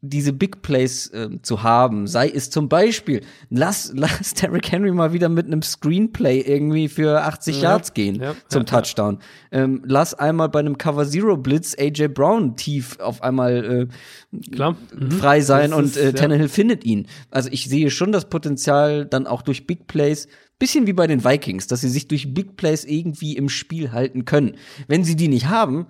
diese 0.09 0.33
Big 0.33 0.61
Plays 0.61 1.07
äh, 1.07 1.29
zu 1.41 1.63
haben, 1.63 2.07
sei 2.07 2.29
es 2.29 2.49
zum 2.49 2.69
Beispiel, 2.69 3.21
lass, 3.49 3.91
lass 3.95 4.33
Derrick 4.33 4.71
Henry 4.71 4.91
mal 4.91 5.13
wieder 5.13 5.29
mit 5.29 5.45
einem 5.45 5.61
Screenplay 5.61 6.41
irgendwie 6.41 6.87
für 6.87 7.21
80 7.21 7.57
ja, 7.57 7.69
Yards 7.69 7.93
gehen 7.93 8.21
ja, 8.21 8.35
zum 8.47 8.61
ja, 8.61 8.65
Touchdown. 8.65 9.19
Ähm, 9.51 9.83
lass 9.85 10.13
einmal 10.13 10.49
bei 10.49 10.59
einem 10.59 10.77
Cover 10.77 11.07
Zero 11.07 11.37
Blitz 11.37 11.75
AJ 11.77 12.09
Brown 12.09 12.55
tief 12.55 12.99
auf 12.99 13.21
einmal 13.21 13.89
äh, 14.33 14.37
Klar. 14.51 14.75
Mhm. 14.93 15.11
frei 15.11 15.41
sein 15.41 15.71
das 15.71 15.79
und 15.79 15.97
äh, 15.97 16.13
Tannehill 16.13 16.49
findet 16.49 16.85
ihn. 16.85 17.07
Also 17.29 17.49
ich 17.51 17.69
sehe 17.69 17.89
schon 17.89 18.11
das 18.11 18.29
Potenzial 18.29 19.05
dann 19.05 19.27
auch 19.27 19.41
durch 19.41 19.67
Big 19.67 19.87
Plays 19.87 20.27
bisschen 20.59 20.87
wie 20.87 20.93
bei 20.93 21.07
den 21.07 21.23
Vikings, 21.23 21.67
dass 21.67 21.81
sie 21.81 21.89
sich 21.89 22.07
durch 22.07 22.33
Big 22.33 22.55
Plays 22.57 22.85
irgendwie 22.85 23.35
im 23.35 23.49
Spiel 23.49 23.91
halten 23.91 24.25
können. 24.25 24.55
Wenn 24.87 25.03
sie 25.03 25.15
die 25.15 25.27
nicht 25.27 25.47
haben, 25.47 25.87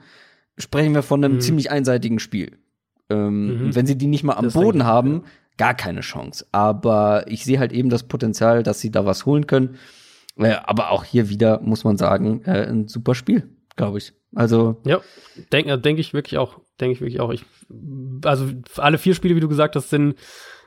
sprechen 0.58 0.94
wir 0.94 1.04
von 1.04 1.24
einem 1.24 1.36
mhm. 1.36 1.42
ziemlich 1.42 1.72
einseitigen 1.72 2.20
Spiel. 2.20 2.58
Ähm, 3.10 3.68
mhm. 3.68 3.76
Wenn 3.76 3.86
sie 3.86 3.98
die 3.98 4.08
nicht 4.08 4.24
mal 4.24 4.34
am 4.34 4.46
das 4.46 4.54
Boden 4.54 4.86
haben, 4.86 5.24
gar 5.58 5.74
keine 5.74 6.02
Chance. 6.02 6.46
Aber 6.52 7.26
ich 7.28 7.46
sehe 7.46 7.60
halt 7.60 7.72
eben 7.72 7.90
das 7.90 8.04
Potenzial, 8.04 8.64
dass 8.64 8.80
sie 8.80 8.92
da 8.92 9.06
was 9.06 9.26
holen 9.26 9.48
können. 9.48 9.78
Äh, 10.38 10.56
aber 10.64 10.92
auch 10.92 11.04
hier 11.04 11.30
wieder 11.30 11.62
muss 11.62 11.84
man 11.84 11.98
sagen, 11.98 12.42
äh, 12.46 12.68
ein 12.68 12.88
super 12.88 13.16
Spiel, 13.16 13.50
glaube 13.76 14.00
ich. 14.00 14.14
Also 14.34 14.82
ja, 14.86 15.00
denke 15.54 15.78
denk 15.80 15.98
ich 15.98 16.14
wirklich 16.14 16.38
auch, 16.38 16.60
denke 16.80 16.94
ich 16.94 17.02
wirklich 17.02 17.22
auch. 17.22 17.32
Ich, 17.32 17.46
also 18.26 18.50
alle 18.76 18.98
vier 18.98 19.16
Spiele, 19.16 19.36
wie 19.36 19.40
du 19.40 19.48
gesagt 19.48 19.76
hast, 19.76 19.90
sind 19.90 20.16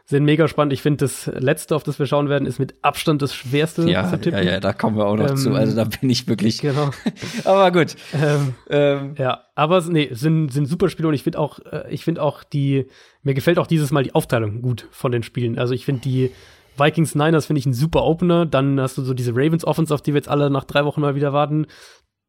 sind 0.08 0.24
mega 0.24 0.48
spannend. 0.48 0.72
Ich 0.72 0.80
finde, 0.80 1.04
das 1.04 1.26
letzte, 1.26 1.76
auf 1.76 1.82
das 1.82 1.98
wir 1.98 2.06
schauen 2.06 2.30
werden, 2.30 2.46
ist 2.46 2.58
mit 2.58 2.76
Abstand 2.80 3.20
das 3.20 3.34
schwerste 3.34 3.82
ja, 3.90 4.08
zu 4.08 4.18
tippen. 4.18 4.42
Ja, 4.42 4.52
ja, 4.52 4.60
da 4.60 4.72
kommen 4.72 4.96
wir 4.96 5.04
auch 5.04 5.16
noch 5.16 5.28
ähm, 5.28 5.36
zu. 5.36 5.52
Also 5.52 5.76
da 5.76 5.84
bin 5.84 6.08
ich 6.08 6.26
wirklich. 6.26 6.62
Genau. 6.62 6.90
aber 7.44 7.70
gut. 7.72 7.94
Ähm, 8.14 8.54
ähm. 8.70 9.14
Ja, 9.18 9.44
aber 9.54 9.82
nee, 9.82 10.08
sind, 10.12 10.50
sind 10.50 10.64
super 10.64 10.88
Spiele 10.88 11.08
und 11.08 11.14
ich 11.14 11.24
finde 11.24 11.38
auch, 11.38 11.58
äh, 11.58 11.84
ich 11.90 12.04
finde 12.04 12.22
auch 12.22 12.42
die, 12.42 12.86
mir 13.22 13.34
gefällt 13.34 13.58
auch 13.58 13.66
dieses 13.66 13.90
Mal 13.90 14.02
die 14.02 14.14
Aufteilung 14.14 14.62
gut 14.62 14.88
von 14.92 15.12
den 15.12 15.22
Spielen. 15.22 15.58
Also 15.58 15.74
ich 15.74 15.84
finde 15.84 16.00
die 16.00 16.30
Vikings 16.78 17.14
Niners 17.14 17.44
finde 17.44 17.58
ich 17.58 17.66
ein 17.66 17.74
super 17.74 18.02
Opener. 18.04 18.46
Dann 18.46 18.80
hast 18.80 18.96
du 18.96 19.02
so 19.02 19.12
diese 19.12 19.32
Ravens 19.32 19.66
Offense, 19.66 19.92
auf 19.92 20.00
die 20.00 20.14
wir 20.14 20.18
jetzt 20.18 20.30
alle 20.30 20.48
nach 20.48 20.64
drei 20.64 20.86
Wochen 20.86 21.02
mal 21.02 21.16
wieder 21.16 21.34
warten. 21.34 21.66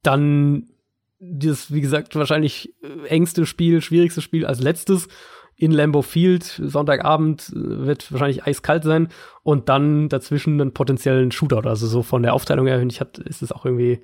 Dann 0.03 0.65
dieses, 1.19 1.73
wie 1.73 1.80
gesagt, 1.80 2.14
wahrscheinlich 2.18 2.73
äh, 2.84 3.07
engste 3.07 3.45
Spiel, 3.45 3.80
schwierigste 3.81 4.22
Spiel 4.22 4.45
als 4.45 4.60
letztes 4.60 5.07
in 5.60 5.72
Lambeau 5.72 6.02
Field, 6.02 6.44
Sonntagabend, 6.64 7.49
äh, 7.53 7.86
wird 7.86 8.11
wahrscheinlich 8.11 8.45
eiskalt 8.45 8.84
sein 8.86 9.10
und 9.44 9.68
dann 9.68 10.07
dazwischen 10.10 10.60
einen 10.60 10.73
potenziellen 10.73 11.31
Shootout. 11.31 11.68
Also 11.68 11.86
so 11.86 12.02
von 12.02 12.23
der 12.23 12.34
Aufteilung 12.34 12.65
her, 12.65 12.80
finde 12.80 12.94
ich, 12.94 13.02
hat, 13.02 13.18
ist 13.19 13.41
es 13.41 13.52
auch 13.52 13.65
irgendwie, 13.65 13.99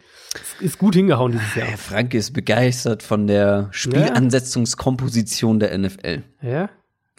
ist 0.60 0.78
gut 0.78 0.96
hingehauen 0.96 1.32
dieses 1.32 1.56
Jahr. 1.56 1.68
Frank 1.78 2.14
ist 2.14 2.32
begeistert 2.34 3.04
von 3.04 3.26
der 3.28 3.70
Spielansetzungskomposition 3.72 5.60
der 5.60 5.78
NFL. 5.78 6.24
Ja, 6.42 6.70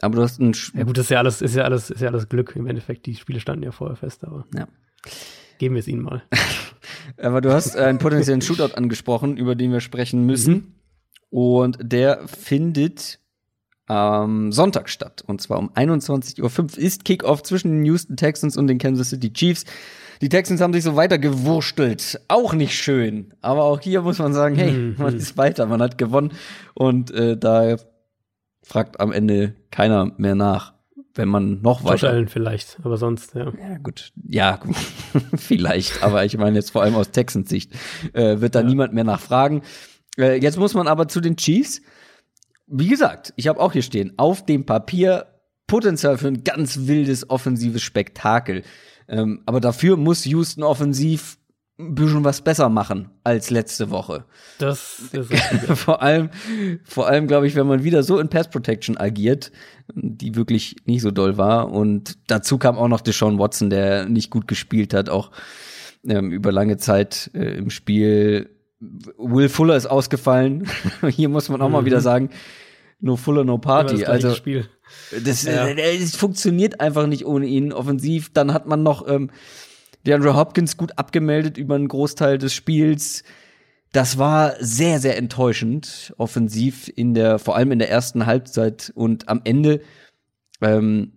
Aber 0.01 0.17
du 0.17 0.23
hast 0.23 0.41
ein 0.41 0.55
Ja 0.75 0.85
gut, 0.85 0.99
das 0.99 1.07
ist 1.07 1.11
ja 1.11 1.19
alles, 1.19 1.41
ist 1.43 1.55
ja 1.55 1.65
alles, 1.65 1.91
ist 1.91 2.01
ja 2.03 2.09
alles 2.09 2.29
Glück 2.29 2.55
im 2.57 2.67
Endeffekt. 2.67 3.07
Die 3.07 3.15
Spiele 3.15 3.41
standen 3.41 3.63
ja 3.65 3.73
vorher 3.73 3.97
fest, 3.97 4.25
aber 4.25 4.45
Ja. 4.55 4.69
geben 5.59 5.75
wir 5.75 5.81
es 5.81 5.89
ihnen 5.89 6.03
mal. 6.03 6.23
Aber 7.19 7.41
du 7.41 7.53
hast 7.53 7.77
einen 7.77 7.99
potenziellen 7.99 8.43
Shootout 8.43 8.75
angesprochen, 8.75 9.37
über 9.37 9.55
den 9.55 9.73
wir 9.73 9.81
sprechen 9.81 10.25
müssen. 10.25 10.75
Und 11.31 11.79
der 11.81 12.27
findet 12.29 13.21
am 13.87 14.53
Sonntag 14.53 14.89
statt. 14.89 15.23
Und 15.27 15.41
zwar 15.41 15.59
um 15.59 15.71
21.05 15.71 16.43
Uhr 16.43 16.79
ist 16.79 17.05
Kickoff 17.05 17.43
zwischen 17.43 17.71
den 17.71 17.85
Houston 17.85 18.17
Texans 18.17 18.57
und 18.57 18.67
den 18.67 18.79
Kansas 18.79 19.11
City 19.11 19.33
Chiefs. 19.33 19.65
Die 20.23 20.29
Texans 20.29 20.61
haben 20.61 20.73
sich 20.73 20.83
so 20.83 20.97
weiter 20.97 21.19
gewurstelt. 21.19 22.21
Auch 22.29 22.55
nicht 22.55 22.75
schön. 22.75 23.35
Aber 23.43 23.65
auch 23.65 23.81
hier 23.81 24.03
muss 24.03 24.19
man 24.19 24.33
sagen, 24.33 24.57
hey, 24.57 24.73
Mhm. 24.73 24.95
man 24.99 25.15
ist 25.17 25.37
weiter, 25.37 25.67
man 25.67 25.83
hat 25.83 25.99
gewonnen. 25.99 26.33
Und 26.75 27.11
äh, 27.13 27.37
da 27.37 27.77
fragt 28.63 28.99
am 28.99 29.13
Ende 29.13 29.55
keiner 29.71 30.11
mehr 30.17 30.35
nach, 30.35 30.73
wenn 31.15 31.29
man 31.29 31.61
noch 31.63 31.81
Josh 31.83 31.91
weiter 32.03 32.11
Allen 32.11 32.29
vielleicht, 32.29 32.79
aber 32.83 32.97
sonst, 32.97 33.35
ja. 33.35 33.45
ja, 33.57 33.79
gut. 33.79 34.13
Ja, 34.29 34.59
vielleicht. 35.37 36.03
Aber 36.03 36.25
ich 36.25 36.37
meine 36.37 36.57
jetzt 36.57 36.71
vor 36.73 36.83
allem 36.83 36.95
aus 36.95 37.11
Texans 37.11 37.49
Sicht 37.49 37.73
äh, 38.13 38.41
wird 38.41 38.55
da 38.55 38.63
niemand 38.63 38.93
mehr 38.95 39.05
nachfragen. 39.05 39.63
Äh, 40.19 40.41
jetzt 40.41 40.59
muss 40.59 40.75
man 40.75 40.89
aber 40.89 41.09
zu 41.09 41.21
den 41.21 41.37
Chiefs. 41.37 41.81
Wie 42.66 42.88
gesagt, 42.88 43.32
ich 43.36 43.48
habe 43.48 43.60
auch 43.60 43.72
hier 43.72 43.82
stehen, 43.82 44.14
auf 44.16 44.44
dem 44.44 44.66
Papier 44.66 45.26
Potenzial 45.66 46.18
für 46.18 46.28
ein 46.28 46.44
ganz 46.44 46.86
wildes 46.86 47.28
offensives 47.28 47.82
Spektakel. 47.82 48.62
Ähm, 49.09 49.43
aber 49.47 49.60
dafür 49.60 49.97
muss 49.97 50.24
Houston 50.24 50.62
offensiv 50.62 51.38
ein 51.78 51.94
bisschen 51.94 52.24
was 52.24 52.40
besser 52.40 52.68
machen 52.68 53.10
als 53.22 53.51
letzte 53.51 53.90
Woche. 53.90 54.24
Das 54.59 55.01
ist 55.12 55.32
vor 55.78 56.02
allem, 56.02 56.30
vor 56.84 57.06
allem 57.06 57.26
glaube 57.26 57.47
ich, 57.47 57.55
wenn 57.55 57.66
man 57.66 57.84
wieder 57.84 58.02
so 58.02 58.18
in 58.18 58.28
Pass 58.28 58.48
Protection 58.48 58.97
agiert, 58.97 59.52
die 59.94 60.34
wirklich 60.34 60.76
nicht 60.86 61.02
so 61.02 61.10
doll 61.10 61.36
war. 61.36 61.70
Und 61.70 62.16
dazu 62.28 62.59
kam 62.59 62.78
auch 62.78 62.88
noch 62.88 63.02
Deshaun 63.02 63.38
Watson, 63.38 63.68
der 63.68 64.09
nicht 64.09 64.30
gut 64.30 64.48
gespielt 64.48 64.94
hat, 64.94 65.10
auch 65.10 65.30
ähm, 66.09 66.32
über 66.32 66.51
lange 66.51 66.78
Zeit 66.78 67.30
äh, 67.34 67.56
im 67.56 67.70
Spiel. 67.70 68.56
Will 68.81 69.48
Fuller 69.48 69.77
ist 69.77 69.86
ausgefallen. 69.86 70.66
Hier 71.09 71.28
muss 71.28 71.48
man 71.48 71.61
auch 71.62 71.69
mal 71.69 71.85
wieder 71.85 72.01
sagen, 72.01 72.31
no 73.01 73.16
Fuller, 73.16 73.44
no 73.44 73.59
Party. 73.59 73.98
das 74.01 74.09
Also 74.09 74.35
Spiel. 74.35 74.69
das, 75.24 75.44
Ja. 75.44 75.66
äh, 75.66 75.97
es 75.97 76.16
funktioniert 76.16 76.81
einfach 76.81 77.07
nicht 77.07 77.24
ohne 77.27 77.47
ihn 77.47 77.73
offensiv. 77.73 78.32
Dann 78.32 78.53
hat 78.53 78.66
man 78.66 78.82
noch 78.82 79.07
ähm, 79.09 79.31
DeAndre 80.07 80.36
Hopkins 80.36 80.77
gut 80.77 80.98
abgemeldet 80.98 81.57
über 81.59 81.74
einen 81.74 81.89
Großteil 81.89 82.39
des 82.39 82.53
Spiels. 82.55 83.24
Das 83.93 84.19
war 84.19 84.55
sehr, 84.61 85.01
sehr 85.01 85.16
enttäuschend 85.16 86.12
offensiv 86.19 86.90
in 86.94 87.15
der, 87.15 87.39
vor 87.39 87.57
allem 87.57 87.73
in 87.73 87.78
der 87.78 87.90
ersten 87.90 88.27
Halbzeit 88.27 88.93
und 88.94 89.28
am 89.28 89.40
Ende 89.44 89.81
ähm, 90.61 91.12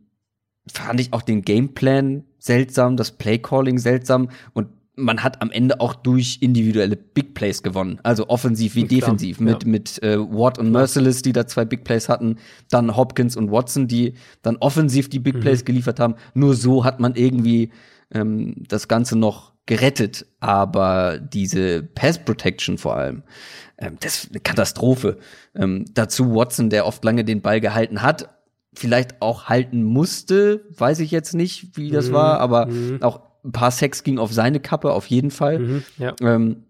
fand 0.71 0.99
ich 1.01 1.11
auch 1.11 1.21
den 1.23 1.41
Gameplan 1.41 2.23
seltsam, 2.37 2.95
das 2.95 3.11
Playcalling 3.11 3.79
seltsam 3.79 4.29
und 4.53 4.67
man 4.99 5.23
hat 5.23 5.41
am 5.41 5.51
Ende 5.51 5.79
auch 5.79 5.93
durch 5.95 6.39
individuelle 6.41 6.95
Big 6.95 7.33
Plays 7.33 7.63
gewonnen, 7.63 7.99
also 8.03 8.29
offensiv 8.29 8.75
wie 8.75 8.85
Klar, 8.85 8.99
defensiv 8.99 9.39
mit 9.39 9.63
ja. 9.63 9.69
mit 9.69 10.03
äh, 10.03 10.19
Watt 10.19 10.59
und 10.59 10.71
Merciless, 10.71 11.21
die 11.21 11.33
da 11.33 11.47
zwei 11.47 11.65
Big 11.65 11.83
Plays 11.83 12.09
hatten, 12.09 12.37
dann 12.69 12.95
Hopkins 12.95 13.35
und 13.35 13.51
Watson, 13.51 13.87
die 13.87 14.13
dann 14.41 14.57
offensiv 14.57 15.09
die 15.09 15.19
Big 15.19 15.35
Mhm. 15.35 15.39
Plays 15.39 15.65
geliefert 15.65 15.99
haben. 15.99 16.15
Nur 16.33 16.55
so 16.55 16.83
hat 16.85 16.99
man 16.99 17.15
irgendwie 17.15 17.71
ähm, 18.11 18.55
das 18.67 18.87
Ganze 18.87 19.17
noch 19.17 19.53
gerettet, 19.65 20.25
aber 20.39 21.19
diese 21.19 21.83
Pass 21.83 22.17
Protection 22.17 22.77
vor 22.77 22.95
allem, 22.97 23.23
ähm, 23.77 23.97
das 23.99 24.23
ist 24.23 24.31
eine 24.31 24.39
Katastrophe. 24.39 25.17
Ähm, 25.55 25.85
dazu 25.93 26.33
Watson, 26.33 26.69
der 26.69 26.85
oft 26.87 27.03
lange 27.05 27.23
den 27.23 27.41
Ball 27.41 27.61
gehalten 27.61 28.01
hat, 28.01 28.29
vielleicht 28.73 29.21
auch 29.21 29.45
halten 29.45 29.83
musste, 29.83 30.65
weiß 30.77 30.99
ich 30.99 31.11
jetzt 31.11 31.33
nicht, 31.33 31.77
wie 31.77 31.91
das 31.91 32.09
Mhm, 32.09 32.13
war, 32.13 32.39
aber 32.39 32.65
mhm. 32.67 33.01
auch 33.01 33.28
ein 33.43 33.51
paar 33.51 33.71
Sex 33.71 34.03
ging 34.03 34.17
auf 34.17 34.33
seine 34.33 34.59
Kappe, 34.59 34.91
auf 34.91 35.07
jeden 35.07 35.31
Fall. 35.31 35.59
Mhm, 35.59 35.83
ja. 35.97 36.15
Ähm, 36.21 36.63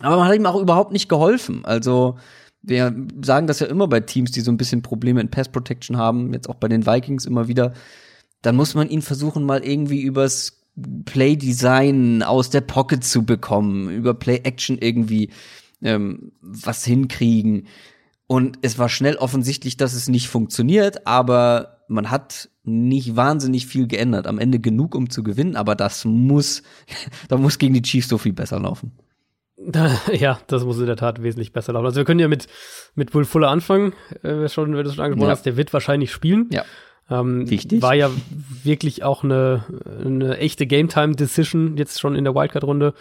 aber 0.00 0.16
man 0.16 0.28
hat 0.28 0.36
ihm 0.36 0.46
auch 0.46 0.60
überhaupt 0.60 0.92
nicht 0.92 1.08
geholfen. 1.08 1.64
Also 1.64 2.16
wir 2.62 2.94
sagen 3.22 3.46
das 3.46 3.60
ja 3.60 3.66
immer 3.66 3.88
bei 3.88 4.00
Teams, 4.00 4.32
die 4.32 4.40
so 4.40 4.50
ein 4.50 4.56
bisschen 4.56 4.82
Probleme 4.82 5.20
in 5.20 5.30
Pass 5.30 5.48
Protection 5.48 5.96
haben, 5.96 6.32
jetzt 6.32 6.48
auch 6.48 6.56
bei 6.56 6.68
den 6.68 6.86
Vikings 6.86 7.26
immer 7.26 7.48
wieder. 7.48 7.74
Dann 8.42 8.56
muss 8.56 8.74
man 8.74 8.88
ihn 8.88 9.02
versuchen, 9.02 9.44
mal 9.44 9.64
irgendwie 9.64 10.02
übers 10.02 10.64
Play 11.04 11.36
Design 11.36 12.22
aus 12.22 12.50
der 12.50 12.62
Pocket 12.62 13.04
zu 13.04 13.24
bekommen, 13.24 13.88
über 13.90 14.14
Play 14.14 14.40
Action 14.42 14.78
irgendwie 14.78 15.30
ähm, 15.82 16.32
was 16.40 16.84
hinkriegen. 16.84 17.68
Und 18.26 18.58
es 18.62 18.78
war 18.78 18.88
schnell 18.88 19.16
offensichtlich, 19.16 19.76
dass 19.76 19.94
es 19.94 20.08
nicht 20.08 20.28
funktioniert, 20.28 21.06
aber 21.06 21.84
man 21.88 22.10
hat 22.10 22.48
nicht 22.64 23.14
wahnsinnig 23.16 23.66
viel 23.66 23.86
geändert. 23.86 24.26
Am 24.26 24.38
Ende 24.38 24.58
genug, 24.58 24.94
um 24.94 25.10
zu 25.10 25.22
gewinnen, 25.22 25.56
aber 25.56 25.74
das 25.74 26.04
muss, 26.04 26.62
da 27.28 27.36
muss 27.36 27.58
gegen 27.58 27.74
die 27.74 27.82
Chiefs 27.82 28.08
so 28.08 28.18
viel 28.18 28.32
besser 28.32 28.60
laufen. 28.60 28.92
Ja, 30.12 30.40
das 30.48 30.64
muss 30.64 30.78
in 30.80 30.86
der 30.86 30.96
Tat 30.96 31.22
wesentlich 31.22 31.52
besser 31.52 31.72
laufen. 31.72 31.86
Also 31.86 31.96
wir 31.98 32.04
können 32.04 32.20
ja 32.20 32.28
mit, 32.28 32.48
mit 32.96 33.14
Will 33.14 33.24
Fuller 33.24 33.48
anfangen, 33.48 33.92
äh, 34.22 34.48
schon, 34.48 34.76
wenn 34.76 34.84
du 34.84 34.90
schon 34.90 35.04
angesprochen 35.04 35.28
Ja. 35.28 35.32
hast, 35.32 35.46
der 35.46 35.56
wird 35.56 35.72
wahrscheinlich 35.72 36.10
spielen. 36.12 36.48
Ja. 36.50 36.64
Ähm, 37.08 37.48
Wichtig. 37.48 37.80
War 37.80 37.94
ja 37.94 38.10
wirklich 38.64 39.04
auch 39.04 39.22
eine, 39.24 39.64
eine 40.04 40.38
echte 40.38 40.66
Game-Time-Decision 40.66 41.76
jetzt 41.76 42.00
schon 42.00 42.14
in 42.16 42.24
der 42.24 42.34
Wildcard-Runde 42.34 42.94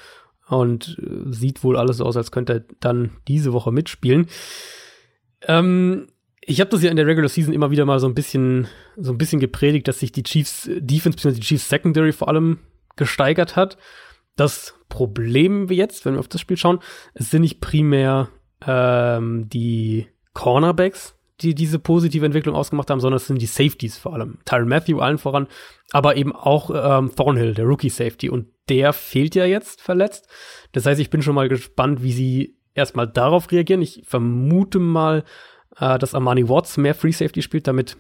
und 0.48 0.98
äh, 1.02 1.34
sieht 1.34 1.64
wohl 1.64 1.76
alles 1.78 1.98
so 1.98 2.06
aus, 2.06 2.18
als 2.18 2.32
könnte 2.32 2.54
er 2.54 2.64
dann 2.80 3.12
diese 3.28 3.52
Woche 3.54 3.72
mitspielen. 3.72 4.28
Ähm, 5.48 6.08
ich 6.46 6.60
habe 6.60 6.70
das 6.70 6.84
ja 6.84 6.90
in 6.90 6.98
der 6.98 7.08
Regular 7.08 7.30
Season 7.30 7.54
immer 7.54 7.72
wieder 7.72 7.86
mal 7.86 8.00
so 8.00 8.08
ein 8.08 8.14
bisschen, 8.14 8.68
so 8.98 9.12
ein 9.12 9.18
bisschen 9.18 9.40
gepredigt, 9.40 9.88
dass 9.88 10.00
sich 10.00 10.12
die 10.12 10.24
Chiefs 10.24 10.70
Defense 10.78 11.18
bzw. 11.18 11.36
die 11.36 11.46
Chiefs 11.46 11.70
Secondary 11.70 12.12
vor 12.12 12.28
allem 12.28 12.60
gesteigert 12.96 13.56
hat. 13.56 13.78
Das 14.36 14.76
Problem 14.90 15.70
wie 15.70 15.76
jetzt, 15.76 16.06
wenn 16.06 16.14
wir 16.14 16.20
auf 16.20 16.28
das 16.28 16.42
Spiel 16.42 16.58
schauen, 16.58 16.80
es 17.14 17.32
sind 17.32 17.42
nicht 17.42 17.62
primär 17.62 18.30
ähm, 18.66 19.48
die 19.50 20.08
Cornerbacks, 20.34 21.16
die 21.42 21.56
diese 21.56 21.80
positive 21.80 22.26
Entwicklung 22.26 22.56
ausgemacht 22.56 22.90
haben, 22.90 23.00
sondern 23.00 23.18
es 23.18 23.28
sind 23.28 23.42
die 23.42 23.48
Safeties 23.48 23.98
vor 23.98 24.14
allem. 24.14 24.40
Tyron 24.46 24.70
Matthew 24.70 25.00
allen 25.00 25.18
voran, 25.18 25.48
aber 25.92 26.16
eben 26.16 26.34
auch 26.34 26.72
ähm, 26.74 27.12
Thornhill, 27.16 27.54
der 27.54 27.66
Rookie 27.66 27.90
Safety. 27.90 28.30
Und 28.30 28.48
der 28.70 28.94
fehlt 28.94 29.36
ja 29.36 29.46
jetzt 29.46 29.82
verletzt. 29.82 30.28
Das 30.72 30.86
heißt, 30.86 31.00
ich 31.00 31.10
bin 31.10 31.22
schon 31.22 31.36
mal 31.36 31.50
gespannt, 31.50 32.02
wie 32.02 32.14
sie 32.14 32.58
erstmal 32.74 33.08
darauf 33.08 33.52
reagieren. 33.52 33.82
Ich 33.82 34.04
vermute 34.06 34.80
mal, 34.80 35.24
äh, 35.80 35.98
dass 35.98 36.16
Armani 36.16 36.48
Watts 36.50 36.78
mehr 36.78 36.96
Free 36.96 37.12
Safety 37.12 37.42
spielt, 37.42 37.68
damit 37.68 37.98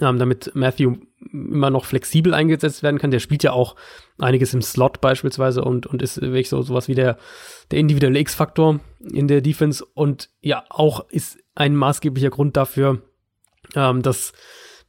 ähm, 0.00 0.18
damit 0.18 0.54
Matthew 0.54 0.96
immer 1.32 1.70
noch 1.70 1.84
flexibel 1.84 2.34
eingesetzt 2.34 2.82
werden 2.82 2.98
kann. 2.98 3.10
Der 3.10 3.20
spielt 3.20 3.42
ja 3.42 3.52
auch 3.52 3.76
einiges 4.18 4.52
im 4.52 4.62
Slot 4.62 5.00
beispielsweise 5.00 5.62
und, 5.62 5.86
und 5.86 6.02
ist 6.02 6.20
wirklich 6.20 6.48
so 6.48 6.60
sowas 6.62 6.88
wie 6.88 6.94
der, 6.94 7.16
der 7.70 7.78
individuelle 7.78 8.18
X-Faktor 8.18 8.80
in 9.00 9.28
der 9.28 9.40
Defense 9.40 9.84
und 9.94 10.30
ja, 10.40 10.64
auch 10.68 11.08
ist 11.08 11.38
ein 11.54 11.74
maßgeblicher 11.76 12.30
Grund 12.30 12.56
dafür, 12.56 13.02
ähm, 13.74 14.02
dass 14.02 14.32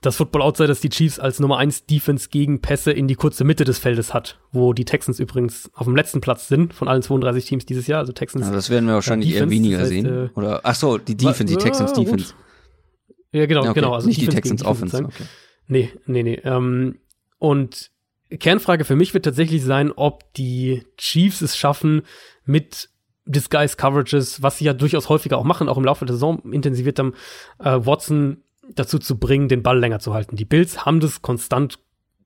das 0.02 0.16
Football 0.18 0.44
Outsiders 0.44 0.80
die 0.80 0.90
Chiefs 0.90 1.18
als 1.20 1.40
Nummer 1.40 1.58
1 1.58 1.86
Defense 1.88 2.30
gegen 2.30 2.62
Pässe 2.62 2.92
in 2.92 3.08
die 3.08 3.16
kurze 3.16 3.44
Mitte 3.44 3.64
des 3.64 3.80
Feldes 3.80 4.14
hat, 4.14 4.40
wo 4.52 4.74
die 4.74 4.86
Texans 4.86 5.20
übrigens 5.20 5.72
auf 5.74 5.86
dem 5.86 5.96
letzten 5.96 6.22
Platz 6.22 6.48
sind 6.48 6.74
von 6.74 6.88
allen 6.88 7.02
32 7.02 7.46
Teams 7.46 7.66
dieses 7.66 7.88
Jahr. 7.88 8.00
Also 8.00 8.14
Texans. 8.14 8.44
Also 8.46 8.56
das 8.56 8.70
werden 8.70 8.86
wir 8.88 8.94
wahrscheinlich 8.94 9.30
eher 9.30 9.46
Defense, 9.46 9.56
weniger 9.56 9.78
das 9.78 9.86
heißt, 9.86 9.94
sehen. 9.94 10.06
äh, 10.06 10.30
Oder 10.36 10.62
ach 10.64 10.76
so, 10.76 10.98
die 11.00 11.18
Defense, 11.18 11.46
die 11.46 11.54
Ja, 11.54 11.60
Texans. 11.60 11.94
Defense. 11.94 12.34
ja, 13.32 13.46
genau, 13.48 13.62
Okay, 13.62 13.74
genau. 13.74 13.94
Also 13.94 14.08
nicht 14.08 14.22
die 14.22 14.26
Defense 14.28 14.56
Texans 14.58 14.62
gegen 14.64 14.76
Defense 14.76 14.98
Offense. 14.98 15.16
Okay. 15.24 15.30
Nee, 15.68 15.92
nee, 16.06 16.24
nee. 16.24 16.42
Ähm, 16.44 17.00
und 17.40 17.90
Kernfrage 18.40 18.86
für 18.86 18.96
mich 18.96 19.14
wird 19.14 19.26
tatsächlich 19.26 19.64
sein, 19.64 19.92
ob 19.92 20.32
die 20.34 20.84
Chiefs 20.98 21.42
es 21.42 21.58
schaffen, 21.58 22.04
mit 22.46 22.90
Disguise 23.26 23.76
Coverages, 23.78 24.42
was 24.42 24.58
sie 24.60 24.66
ja 24.66 24.74
durchaus 24.74 25.10
häufiger 25.10 25.38
auch 25.38 25.44
machen, 25.44 25.68
auch 25.70 25.78
im 25.78 25.84
Laufe 25.86 26.06
der 26.06 26.14
Saison 26.16 26.40
intensiviert 26.52 27.00
haben, 27.00 27.14
äh, 27.60 27.72
Watson 27.86 28.44
dazu 28.76 29.00
zu 29.00 29.18
bringen, 29.18 29.48
den 29.48 29.64
Ball 29.64 29.80
länger 29.80 30.00
zu 30.00 30.14
halten. 30.14 30.36
Die 30.36 30.46
Bills 30.46 30.86
haben 30.86 31.00
das 31.00 31.22
konstant, 31.22 31.80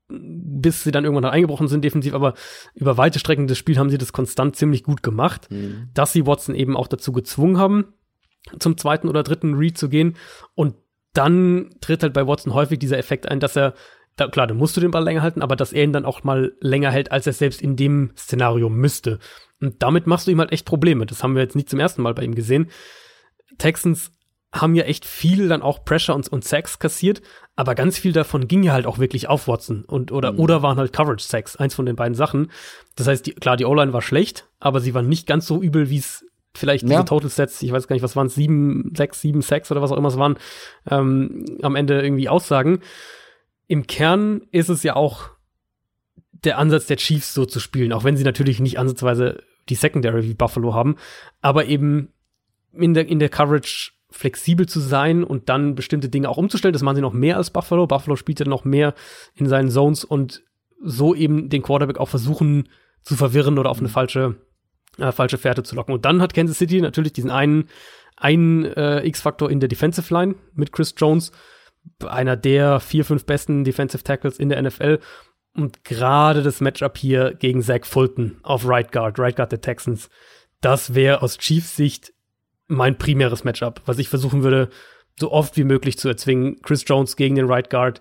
bis 0.08 0.82
sie 0.82 0.90
dann 0.90 1.04
irgendwann 1.04 1.24
eingebrochen 1.24 1.68
sind 1.68 1.84
defensiv, 1.84 2.14
aber 2.14 2.34
über 2.74 2.96
weite 2.98 3.18
Strecken 3.18 3.46
des 3.46 3.58
Spiels 3.58 3.78
haben 3.78 3.90
sie 3.90 3.98
das 3.98 4.12
konstant 4.12 4.56
ziemlich 4.56 4.82
gut 4.82 5.02
gemacht, 5.02 5.50
Mhm. 5.50 5.88
dass 5.94 6.12
sie 6.12 6.26
Watson 6.26 6.54
eben 6.54 6.76
auch 6.76 6.88
dazu 6.88 7.12
gezwungen 7.12 7.56
haben, 7.58 7.94
zum 8.58 8.76
zweiten 8.76 9.08
oder 9.08 9.22
dritten 9.22 9.54
Read 9.54 9.78
zu 9.78 9.88
gehen. 9.88 10.16
Und 10.54 10.74
dann 11.14 11.70
tritt 11.80 12.02
halt 12.02 12.12
bei 12.12 12.26
Watson 12.26 12.54
häufig 12.54 12.78
dieser 12.78 12.98
Effekt 12.98 13.28
ein, 13.28 13.40
dass 13.40 13.56
er, 13.56 13.74
da, 14.16 14.28
klar, 14.28 14.46
dann 14.46 14.56
musst 14.58 14.76
du 14.76 14.80
den 14.80 14.90
Ball 14.90 15.04
länger 15.04 15.22
halten, 15.22 15.40
aber 15.42 15.56
dass 15.56 15.72
er 15.72 15.84
ihn 15.84 15.92
dann 15.92 16.04
auch 16.04 16.24
mal 16.24 16.52
länger 16.60 16.90
hält, 16.90 17.12
als 17.12 17.26
er 17.26 17.32
selbst 17.32 17.62
in 17.62 17.76
dem 17.76 18.12
Szenario 18.16 18.68
müsste. 18.68 19.18
Und 19.60 19.82
damit 19.82 20.06
machst 20.06 20.26
du 20.26 20.30
ihm 20.32 20.40
halt 20.40 20.52
echt 20.52 20.66
Probleme. 20.66 21.06
Das 21.06 21.22
haben 21.22 21.34
wir 21.34 21.42
jetzt 21.42 21.54
nicht 21.56 21.70
zum 21.70 21.78
ersten 21.80 22.02
Mal 22.02 22.12
bei 22.14 22.24
ihm 22.24 22.34
gesehen. 22.34 22.68
Texans 23.58 24.10
haben 24.52 24.74
ja 24.74 24.84
echt 24.84 25.04
viel 25.06 25.48
dann 25.48 25.62
auch 25.62 25.84
Pressure 25.84 26.14
und, 26.14 26.28
und 26.28 26.44
Sacks 26.44 26.78
kassiert, 26.78 27.22
aber 27.56 27.74
ganz 27.74 27.98
viel 27.98 28.12
davon 28.12 28.48
ging 28.48 28.62
ja 28.62 28.72
halt 28.72 28.86
auch 28.86 28.98
wirklich 28.98 29.28
auf 29.28 29.48
Watson 29.48 29.84
und 29.84 30.12
oder 30.12 30.38
oder 30.38 30.62
waren 30.62 30.76
halt 30.76 30.92
Coverage 30.92 31.24
Sacks, 31.24 31.56
eins 31.56 31.74
von 31.74 31.86
den 31.86 31.96
beiden 31.96 32.14
Sachen. 32.14 32.50
Das 32.96 33.06
heißt, 33.06 33.26
die, 33.26 33.32
klar, 33.32 33.56
die 33.56 33.64
O-Line 33.64 33.92
war 33.92 34.02
schlecht, 34.02 34.48
aber 34.60 34.80
sie 34.80 34.94
war 34.94 35.02
nicht 35.02 35.26
ganz 35.26 35.46
so 35.46 35.62
übel, 35.62 35.88
wie 35.88 35.98
es 35.98 36.26
vielleicht 36.54 36.84
diese 36.84 36.94
ja. 36.94 37.02
Total 37.02 37.30
Sets, 37.30 37.62
ich 37.62 37.72
weiß 37.72 37.88
gar 37.88 37.94
nicht, 37.94 38.02
was 38.02 38.14
waren 38.14 38.26
es, 38.26 38.34
sieben, 38.34 38.92
sechs, 38.94 39.20
sieben, 39.22 39.40
sechs 39.40 39.70
oder 39.70 39.80
was 39.80 39.90
auch 39.90 39.96
immer 39.96 40.08
es 40.08 40.18
waren, 40.18 40.36
ähm, 40.90 41.46
am 41.62 41.76
Ende 41.76 42.02
irgendwie 42.02 42.28
aussagen. 42.28 42.80
Im 43.68 43.86
Kern 43.86 44.42
ist 44.50 44.68
es 44.68 44.82
ja 44.82 44.96
auch 44.96 45.30
der 46.30 46.58
Ansatz 46.58 46.86
der 46.86 46.96
Chiefs 46.96 47.32
so 47.32 47.46
zu 47.46 47.58
spielen, 47.58 47.92
auch 47.92 48.04
wenn 48.04 48.16
sie 48.16 48.24
natürlich 48.24 48.60
nicht 48.60 48.78
ansatzweise 48.78 49.42
die 49.68 49.76
Secondary 49.76 50.24
wie 50.24 50.34
Buffalo 50.34 50.74
haben, 50.74 50.96
aber 51.40 51.66
eben 51.66 52.12
in 52.72 52.94
der, 52.94 53.06
in 53.06 53.18
der 53.18 53.28
Coverage 53.28 53.92
flexibel 54.12 54.66
zu 54.68 54.80
sein 54.80 55.24
und 55.24 55.48
dann 55.48 55.74
bestimmte 55.74 56.08
Dinge 56.08 56.28
auch 56.28 56.36
umzustellen. 56.36 56.72
Das 56.72 56.82
machen 56.82 56.96
sie 56.96 57.02
noch 57.02 57.12
mehr 57.12 57.36
als 57.36 57.50
Buffalo. 57.50 57.86
Buffalo 57.86 58.16
spielt 58.16 58.40
ja 58.40 58.46
noch 58.46 58.64
mehr 58.64 58.94
in 59.34 59.48
seinen 59.48 59.70
Zones 59.70 60.04
und 60.04 60.42
so 60.82 61.14
eben 61.14 61.48
den 61.48 61.62
Quarterback 61.62 61.98
auch 61.98 62.08
versuchen 62.08 62.68
zu 63.02 63.16
verwirren 63.16 63.58
oder 63.58 63.70
auf 63.70 63.78
eine 63.78 63.88
falsche, 63.88 64.36
äh, 64.98 65.12
falsche 65.12 65.38
Fährte 65.38 65.62
zu 65.62 65.74
locken. 65.74 65.94
Und 65.94 66.04
dann 66.04 66.20
hat 66.20 66.34
Kansas 66.34 66.58
City 66.58 66.80
natürlich 66.80 67.12
diesen 67.12 67.30
einen, 67.30 67.68
einen 68.16 68.64
äh, 68.64 69.04
X-Faktor 69.06 69.50
in 69.50 69.60
der 69.60 69.68
Defensive 69.68 70.12
Line 70.12 70.34
mit 70.54 70.72
Chris 70.72 70.94
Jones, 70.96 71.32
einer 72.06 72.36
der 72.36 72.80
vier, 72.80 73.04
fünf 73.04 73.24
besten 73.24 73.64
Defensive 73.64 74.04
Tackles 74.04 74.38
in 74.38 74.48
der 74.48 74.60
NFL. 74.62 75.00
Und 75.54 75.84
gerade 75.84 76.42
das 76.42 76.60
Matchup 76.60 76.96
hier 76.96 77.34
gegen 77.34 77.62
Zach 77.62 77.84
Fulton 77.84 78.38
auf 78.42 78.66
Right 78.66 78.90
Guard, 78.90 79.18
Right 79.18 79.36
Guard 79.36 79.52
der 79.52 79.60
Texans, 79.60 80.08
das 80.60 80.94
wäre 80.94 81.22
aus 81.22 81.38
Chiefs 81.38 81.76
Sicht 81.76 82.12
mein 82.72 82.98
primäres 82.98 83.44
Matchup, 83.44 83.82
was 83.86 83.98
ich 83.98 84.08
versuchen 84.08 84.42
würde, 84.42 84.68
so 85.18 85.30
oft 85.30 85.56
wie 85.56 85.64
möglich 85.64 85.98
zu 85.98 86.08
erzwingen. 86.08 86.60
Chris 86.62 86.84
Jones 86.86 87.16
gegen 87.16 87.34
den 87.34 87.46
Right 87.46 87.70
Guard, 87.70 88.00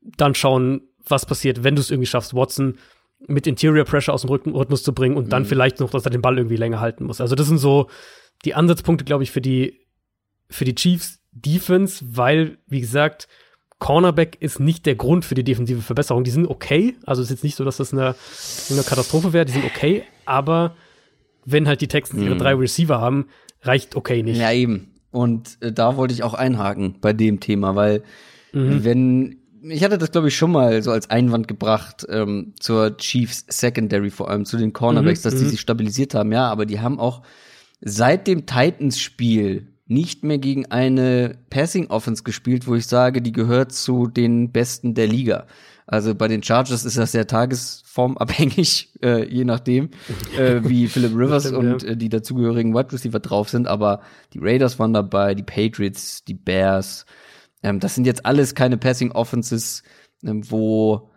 dann 0.00 0.34
schauen, 0.34 0.82
was 1.06 1.26
passiert, 1.26 1.64
wenn 1.64 1.74
du 1.74 1.80
es 1.80 1.90
irgendwie 1.90 2.06
schaffst, 2.06 2.34
Watson 2.34 2.78
mit 3.26 3.46
Interior 3.46 3.84
Pressure 3.84 4.14
aus 4.14 4.22
dem 4.22 4.30
Rhythmus 4.30 4.82
zu 4.82 4.92
bringen 4.92 5.16
und 5.16 5.26
mhm. 5.26 5.30
dann 5.30 5.44
vielleicht 5.44 5.80
noch, 5.80 5.90
dass 5.90 6.04
er 6.04 6.10
den 6.10 6.22
Ball 6.22 6.38
irgendwie 6.38 6.56
länger 6.56 6.80
halten 6.80 7.04
muss. 7.04 7.20
Also 7.20 7.34
das 7.34 7.46
sind 7.46 7.58
so 7.58 7.88
die 8.44 8.54
Ansatzpunkte, 8.54 9.04
glaube 9.04 9.22
ich, 9.22 9.30
für 9.30 9.40
die 9.40 9.80
für 10.48 10.64
die 10.64 10.74
Chiefs 10.74 11.20
Defense, 11.32 12.04
weil 12.06 12.58
wie 12.66 12.80
gesagt, 12.80 13.28
Cornerback 13.78 14.36
ist 14.40 14.60
nicht 14.60 14.86
der 14.86 14.94
Grund 14.94 15.24
für 15.24 15.34
die 15.34 15.44
defensive 15.44 15.82
Verbesserung. 15.82 16.24
Die 16.24 16.30
sind 16.30 16.46
okay. 16.46 16.94
Also 17.04 17.22
es 17.22 17.28
ist 17.28 17.36
jetzt 17.36 17.44
nicht 17.44 17.56
so, 17.56 17.64
dass 17.64 17.78
das 17.78 17.92
eine, 17.92 18.14
eine 18.70 18.82
Katastrophe 18.82 19.32
wäre. 19.32 19.44
Die 19.44 19.52
sind 19.52 19.64
okay. 19.64 20.04
Aber 20.24 20.76
wenn 21.44 21.66
halt 21.66 21.80
die 21.80 21.88
Texans 21.88 22.20
mhm. 22.20 22.28
ihre 22.28 22.36
drei 22.36 22.54
Receiver 22.54 23.00
haben, 23.00 23.26
reicht 23.62 23.96
okay 23.96 24.22
nicht. 24.22 24.38
Ja, 24.38 24.52
eben. 24.52 24.92
Und 25.10 25.58
äh, 25.60 25.72
da 25.72 25.96
wollte 25.96 26.14
ich 26.14 26.22
auch 26.22 26.34
einhaken 26.34 26.96
bei 27.00 27.12
dem 27.12 27.40
Thema, 27.40 27.76
weil 27.76 28.02
mhm. 28.52 28.84
wenn 28.84 29.36
ich 29.64 29.84
hatte 29.84 29.96
das, 29.96 30.10
glaube 30.10 30.28
ich, 30.28 30.36
schon 30.36 30.50
mal 30.50 30.82
so 30.82 30.90
als 30.90 31.08
Einwand 31.08 31.46
gebracht 31.46 32.04
ähm, 32.08 32.54
zur 32.58 32.96
Chiefs 32.96 33.44
Secondary, 33.48 34.10
vor 34.10 34.28
allem 34.28 34.44
zu 34.44 34.56
den 34.56 34.72
Cornerbacks, 34.72 35.20
mhm, 35.20 35.22
dass 35.22 35.36
die 35.36 35.44
mhm. 35.44 35.50
sich 35.50 35.60
stabilisiert 35.60 36.14
haben. 36.14 36.32
Ja, 36.32 36.48
aber 36.50 36.66
die 36.66 36.80
haben 36.80 36.98
auch 36.98 37.22
seit 37.80 38.26
dem 38.26 38.46
Titans-Spiel 38.46 39.68
nicht 39.86 40.24
mehr 40.24 40.38
gegen 40.38 40.66
eine 40.66 41.38
Passing 41.50 41.88
Offense 41.88 42.22
gespielt, 42.22 42.66
wo 42.66 42.74
ich 42.74 42.86
sage, 42.86 43.22
die 43.22 43.32
gehört 43.32 43.72
zu 43.72 44.06
den 44.06 44.50
besten 44.50 44.94
der 44.94 45.06
Liga. 45.06 45.46
Also 45.86 46.14
bei 46.14 46.28
den 46.28 46.42
Chargers 46.42 46.84
ist 46.84 46.96
das 46.96 47.12
sehr 47.12 47.26
tagesformabhängig, 47.26 48.90
äh, 49.02 49.24
je 49.28 49.44
nachdem, 49.44 49.90
äh, 50.38 50.60
wie 50.64 50.86
Philip 50.88 51.12
Rivers 51.14 51.48
stimmt, 51.48 51.58
und 51.58 51.84
äh, 51.84 51.96
die 51.96 52.08
dazugehörigen 52.08 52.74
Wide 52.74 52.92
Receiver 52.92 53.20
drauf 53.20 53.48
sind. 53.48 53.66
Aber 53.66 54.00
die 54.32 54.38
Raiders 54.38 54.78
waren 54.78 54.92
dabei, 54.92 55.34
die 55.34 55.42
Patriots, 55.42 56.24
die 56.24 56.34
Bears. 56.34 57.06
Ähm, 57.62 57.80
das 57.80 57.94
sind 57.94 58.06
jetzt 58.06 58.24
alles 58.26 58.54
keine 58.54 58.78
Passing 58.78 59.12
Offenses, 59.12 59.82
ähm, 60.24 60.48
wo 60.50 61.10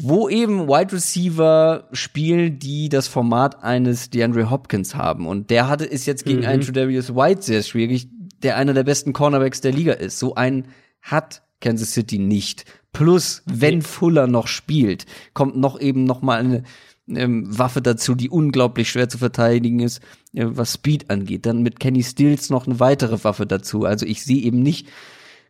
wo 0.00 0.28
eben 0.28 0.68
Wide 0.68 0.92
Receiver 0.92 1.88
spielen, 1.92 2.58
die 2.60 2.88
das 2.88 3.08
Format 3.08 3.64
eines 3.64 4.10
DeAndre 4.10 4.48
Hopkins 4.48 4.94
haben. 4.94 5.26
Und 5.26 5.50
der 5.50 5.68
hatte 5.68 5.84
ist 5.84 6.06
jetzt 6.06 6.24
gegen 6.24 6.40
mhm. 6.40 6.46
einen 6.46 6.62
Tredavious 6.62 7.14
White 7.16 7.42
sehr 7.42 7.62
schwierig, 7.62 8.08
der 8.42 8.56
einer 8.56 8.74
der 8.74 8.84
besten 8.84 9.12
Cornerbacks 9.12 9.60
der 9.60 9.72
Liga 9.72 9.94
ist. 9.94 10.20
So 10.20 10.36
einen 10.36 10.68
hat 11.02 11.42
Kansas 11.60 11.92
City 11.92 12.18
nicht. 12.18 12.64
Plus, 12.92 13.42
wenn 13.46 13.82
Fuller 13.82 14.26
noch 14.26 14.46
spielt, 14.46 15.06
kommt 15.34 15.56
noch 15.56 15.80
eben 15.80 16.04
noch 16.04 16.22
mal 16.22 16.40
eine 16.40 16.62
ähm, 17.08 17.46
Waffe 17.58 17.80
dazu, 17.82 18.14
die 18.14 18.30
unglaublich 18.30 18.90
schwer 18.90 19.08
zu 19.08 19.18
verteidigen 19.18 19.80
ist, 19.80 20.00
äh, 20.32 20.46
was 20.46 20.74
Speed 20.74 21.10
angeht. 21.10 21.46
Dann 21.46 21.62
mit 21.62 21.80
Kenny 21.80 22.02
Stills 22.02 22.50
noch 22.50 22.66
eine 22.66 22.80
weitere 22.80 23.22
Waffe 23.24 23.46
dazu. 23.46 23.84
Also 23.84 24.06
ich 24.06 24.24
sehe 24.24 24.42
eben 24.42 24.62
nicht, 24.62 24.88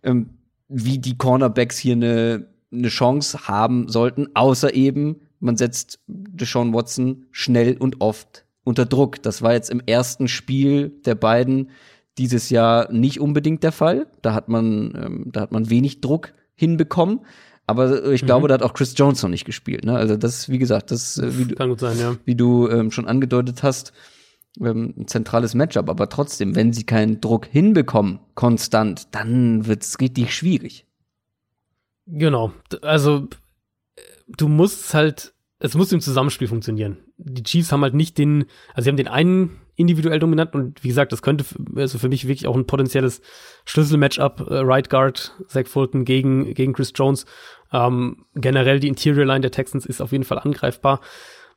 ähm, 0.03 0.31
wie 0.69 0.99
die 0.99 1.17
Cornerbacks 1.17 1.79
hier 1.79 1.95
eine 1.95 2.47
eine 2.73 2.89
Chance 2.89 3.49
haben 3.49 3.89
sollten, 3.89 4.29
außer 4.35 4.75
eben, 4.75 5.21
man 5.41 5.57
setzt 5.57 6.01
Deshaun 6.07 6.75
Watson 6.75 7.27
schnell 7.31 7.77
und 7.77 8.01
oft 8.01 8.45
unter 8.65 8.87
Druck. 8.87 9.23
Das 9.23 9.43
war 9.43 9.53
jetzt 9.53 9.71
im 9.71 9.81
ersten 9.87 10.29
Spiel 10.29 10.91
der 11.05 11.15
beiden 11.15 11.71
dieses 12.19 12.51
Jahr 12.51 12.93
nicht 12.93 13.21
unbedingt 13.21 13.63
der 13.63 13.73
Fall. 13.73 14.09
Da 14.23 14.35
hat 14.35 14.49
man, 14.49 14.93
ähm, 14.97 15.25
da 15.33 15.43
hat 15.43 15.53
man 15.53 15.71
wenig 15.71 16.01
Druck 16.01 16.35
hinbekommen. 16.59 17.21
Aber 17.67 18.13
ich 18.13 18.25
glaube, 18.25 18.45
mhm. 18.45 18.49
da 18.49 18.55
hat 18.55 18.63
auch 18.63 18.73
Chris 18.73 18.95
Jones 18.97 19.23
noch 19.23 19.31
nicht 19.31 19.45
gespielt. 19.45 19.85
Ne? 19.85 19.95
Also 19.95 20.17
das, 20.17 20.49
wie 20.49 20.59
gesagt, 20.59 20.91
das, 20.91 21.19
äh, 21.19 21.39
wie, 21.39 21.55
Kann 21.55 21.69
gut 21.69 21.81
sein, 21.81 21.99
ja. 21.99 22.17
wie 22.25 22.35
du 22.35 22.69
ähm, 22.69 22.91
schon 22.91 23.07
angedeutet 23.07 23.63
hast, 23.63 23.93
ähm, 24.59 24.95
ein 24.97 25.07
zentrales 25.07 25.55
Matchup. 25.55 25.91
Aber 25.91 26.09
trotzdem, 26.09 26.57
wenn 26.57 26.73
sie 26.73 26.85
keinen 26.85 27.21
Druck 27.21 27.47
hinbekommen, 27.47 28.21
konstant, 28.35 29.15
dann 29.15 29.67
wird's 29.67 30.01
richtig 30.01 30.35
schwierig. 30.35 30.87
Genau. 32.07 32.53
Also, 32.81 33.29
du 34.27 34.49
musst 34.49 34.95
halt, 34.95 35.35
es 35.59 35.75
muss 35.75 35.93
im 35.93 36.01
Zusammenspiel 36.01 36.49
funktionieren. 36.49 36.97
Die 37.19 37.43
Chiefs 37.43 37.71
haben 37.71 37.83
halt 37.83 37.95
nicht 37.95 38.17
den, 38.17 38.47
also 38.73 38.85
sie 38.85 38.89
haben 38.91 38.97
den 38.97 39.09
einen 39.09 39.61
individuell 39.79 40.19
dominant 40.19 40.55
und 40.55 40.83
wie 40.83 40.89
gesagt, 40.89 41.13
das 41.13 41.23
könnte 41.23 41.45
also 41.77 41.99
für 41.99 42.09
mich 42.09 42.27
wirklich 42.27 42.49
auch 42.49 42.57
ein 42.57 42.67
potenzielles 42.67 43.23
Schlüsselmatchup, 43.65 44.41
äh, 44.51 44.59
Right 44.59 44.91
Guard, 44.91 45.37
Zach 45.47 45.69
Fulton 45.69 46.05
gegen, 46.05 46.53
gegen 46.53 46.73
Chris 46.73 46.93
Jones. 46.95 47.27
Ähm, 47.73 48.25
generell 48.35 48.81
die 48.81 48.89
Interior 48.89 49.25
Line 49.25 49.41
der 49.41 49.53
Texans 49.53 49.87
ist 49.87 50.01
auf 50.01 50.11
jeden 50.11 50.25
Fall 50.25 50.41
angreifbar. 50.41 51.01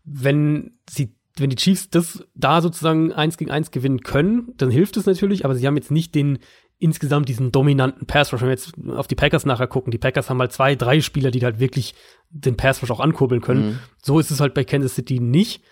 Wenn 0.04 0.78
sie 0.88 1.16
wenn 1.38 1.50
die 1.50 1.56
Chiefs 1.56 1.90
das 1.90 2.24
da 2.36 2.62
sozusagen 2.62 3.14
eins 3.14 3.38
gegen 3.38 3.52
eins 3.52 3.72
gewinnen 3.72 4.02
können, 4.02 4.54
dann 4.58 4.70
hilft 4.70 4.98
es 4.98 5.06
natürlich, 5.06 5.46
aber 5.46 5.56
sie 5.56 5.66
haben 5.66 5.78
jetzt 5.78 5.90
nicht 5.90 6.14
den 6.14 6.40
insgesamt 6.78 7.30
diesen 7.30 7.52
dominanten 7.52 8.06
Pass 8.06 8.34
Rush. 8.34 8.42
Wenn 8.42 8.50
wir 8.50 8.56
jetzt 8.56 8.74
auf 8.96 9.08
die 9.08 9.16
Packers 9.16 9.46
nachher 9.46 9.68
gucken, 9.68 9.92
die 9.92 9.98
Packers 9.98 10.30
haben 10.30 10.40
halt 10.40 10.52
zwei, 10.52 10.76
drei 10.76 11.00
Spieler, 11.00 11.32
die 11.32 11.44
halt 11.44 11.60
wirklich 11.60 11.96
den 12.30 12.58
Pass 12.58 12.82
Rush 12.82 12.92
auch 12.92 13.00
ankurbeln 13.00 13.42
können. 13.42 13.66
Mhm. 13.66 13.80
So 14.04 14.20
ist 14.20 14.30
es 14.30 14.42
halt 14.42 14.54
bei 14.54 14.64
Kansas 14.64 14.96
City 14.96 15.20
nicht. 15.20 15.64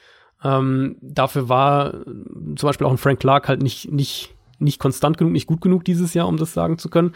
Ähm, 0.44 0.98
dafür 1.02 1.49
war 1.49 1.94
zum 2.06 2.68
Beispiel 2.68 2.88
auch 2.88 2.91
ein 2.91 2.98
Frank 2.98 3.20
Clark 3.20 3.48
halt 3.48 3.61
nicht, 3.61 3.91
nicht, 3.91 4.34
nicht 4.60 4.80
konstant 4.80 5.18
genug, 5.18 5.34
nicht 5.34 5.48
gut 5.48 5.61
genug 5.61 5.84
dieses 5.84 6.14
Jahr, 6.14 6.28
um 6.28 6.38
das 6.38 6.53
sagen 6.53 6.78
zu 6.78 6.90
können. 6.90 7.14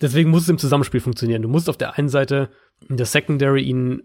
Deswegen 0.00 0.30
muss 0.30 0.42
es 0.42 0.48
im 0.48 0.58
Zusammenspiel 0.58 1.00
funktionieren. 1.00 1.42
Du 1.42 1.48
musst 1.48 1.70
auf 1.70 1.76
der 1.76 1.96
einen 1.96 2.08
Seite 2.08 2.50
in 2.88 2.96
der 2.96 3.06
Secondary 3.06 3.62
ihn 3.62 4.02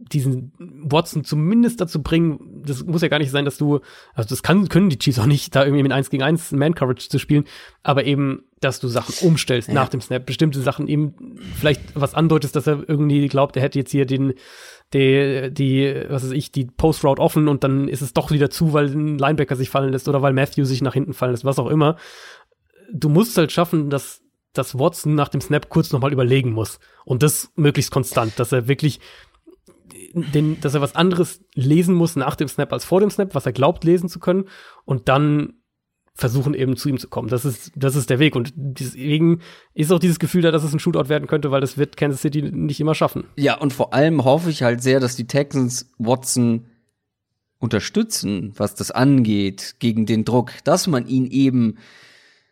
diesen 0.00 0.52
Watson 0.58 1.24
zumindest 1.24 1.80
dazu 1.80 2.02
bringen, 2.02 2.62
das 2.64 2.84
muss 2.84 3.02
ja 3.02 3.08
gar 3.08 3.18
nicht 3.18 3.30
sein, 3.30 3.44
dass 3.44 3.58
du, 3.58 3.80
also 4.14 4.28
das 4.28 4.42
kann, 4.42 4.68
können 4.68 4.90
die 4.90 4.98
Chiefs 4.98 5.18
auch 5.18 5.26
nicht, 5.26 5.54
da 5.54 5.64
irgendwie 5.64 5.82
mit 5.82 5.92
1 5.92 6.10
gegen 6.10 6.22
1 6.22 6.52
Man-Coverage 6.52 7.08
zu 7.08 7.18
spielen, 7.18 7.44
aber 7.82 8.04
eben, 8.04 8.44
dass 8.60 8.80
du 8.80 8.88
Sachen 8.88 9.14
umstellst 9.26 9.68
ja. 9.68 9.74
nach 9.74 9.88
dem 9.88 10.00
Snap, 10.00 10.26
bestimmte 10.26 10.60
Sachen 10.60 10.88
eben 10.88 11.14
vielleicht 11.54 11.82
was 11.94 12.14
andeutest, 12.14 12.56
dass 12.56 12.66
er 12.66 12.88
irgendwie 12.88 13.28
glaubt, 13.28 13.56
er 13.56 13.62
hätte 13.62 13.78
jetzt 13.78 13.90
hier 13.90 14.06
den, 14.06 14.34
die, 14.92 15.50
die, 15.52 16.04
was 16.08 16.24
weiß 16.24 16.32
ich, 16.32 16.50
die 16.50 16.64
Post-Route 16.64 17.20
offen 17.20 17.48
und 17.48 17.62
dann 17.62 17.88
ist 17.88 18.02
es 18.02 18.12
doch 18.12 18.30
wieder 18.30 18.50
zu, 18.50 18.72
weil 18.72 18.86
ein 18.86 19.18
Linebacker 19.18 19.56
sich 19.56 19.70
fallen 19.70 19.92
lässt 19.92 20.08
oder 20.08 20.22
weil 20.22 20.32
Matthew 20.32 20.64
sich 20.64 20.82
nach 20.82 20.94
hinten 20.94 21.14
fallen 21.14 21.32
lässt, 21.32 21.44
was 21.44 21.58
auch 21.58 21.68
immer. 21.68 21.96
Du 22.92 23.08
musst 23.08 23.36
halt 23.38 23.52
schaffen, 23.52 23.90
dass, 23.90 24.22
dass 24.52 24.78
Watson 24.78 25.14
nach 25.14 25.28
dem 25.28 25.40
Snap 25.40 25.68
kurz 25.68 25.92
nochmal 25.92 26.12
überlegen 26.12 26.52
muss. 26.52 26.80
Und 27.04 27.22
das 27.22 27.52
möglichst 27.54 27.92
konstant, 27.92 28.38
dass 28.38 28.52
er 28.52 28.66
wirklich 28.66 29.00
den, 30.14 30.60
dass 30.60 30.74
er 30.74 30.80
was 30.80 30.94
anderes 30.94 31.42
lesen 31.54 31.94
muss 31.94 32.16
nach 32.16 32.36
dem 32.36 32.48
Snap 32.48 32.72
als 32.72 32.84
vor 32.84 33.00
dem 33.00 33.10
Snap, 33.10 33.34
was 33.34 33.46
er 33.46 33.52
glaubt 33.52 33.84
lesen 33.84 34.08
zu 34.08 34.18
können 34.18 34.44
und 34.84 35.08
dann 35.08 35.54
versuchen 36.14 36.54
eben 36.54 36.76
zu 36.76 36.88
ihm 36.88 36.98
zu 36.98 37.08
kommen. 37.08 37.28
Das 37.28 37.44
ist, 37.44 37.72
das 37.76 37.96
ist 37.96 38.10
der 38.10 38.18
Weg 38.18 38.36
und 38.36 38.52
deswegen 38.54 39.40
ist 39.74 39.90
auch 39.92 39.98
dieses 39.98 40.18
Gefühl 40.18 40.42
da, 40.42 40.50
dass 40.50 40.64
es 40.64 40.72
ein 40.72 40.78
Shootout 40.78 41.08
werden 41.08 41.26
könnte, 41.26 41.50
weil 41.50 41.60
das 41.60 41.78
wird 41.78 41.96
Kansas 41.96 42.20
City 42.20 42.42
nicht 42.42 42.80
immer 42.80 42.94
schaffen. 42.94 43.24
Ja, 43.36 43.56
und 43.56 43.72
vor 43.72 43.94
allem 43.94 44.24
hoffe 44.24 44.50
ich 44.50 44.62
halt 44.62 44.82
sehr, 44.82 45.00
dass 45.00 45.16
die 45.16 45.26
Texans 45.26 45.90
Watson 45.98 46.66
unterstützen, 47.58 48.52
was 48.56 48.74
das 48.74 48.90
angeht, 48.90 49.76
gegen 49.78 50.06
den 50.06 50.24
Druck, 50.24 50.52
dass 50.64 50.86
man 50.86 51.06
ihn 51.06 51.26
eben 51.26 51.78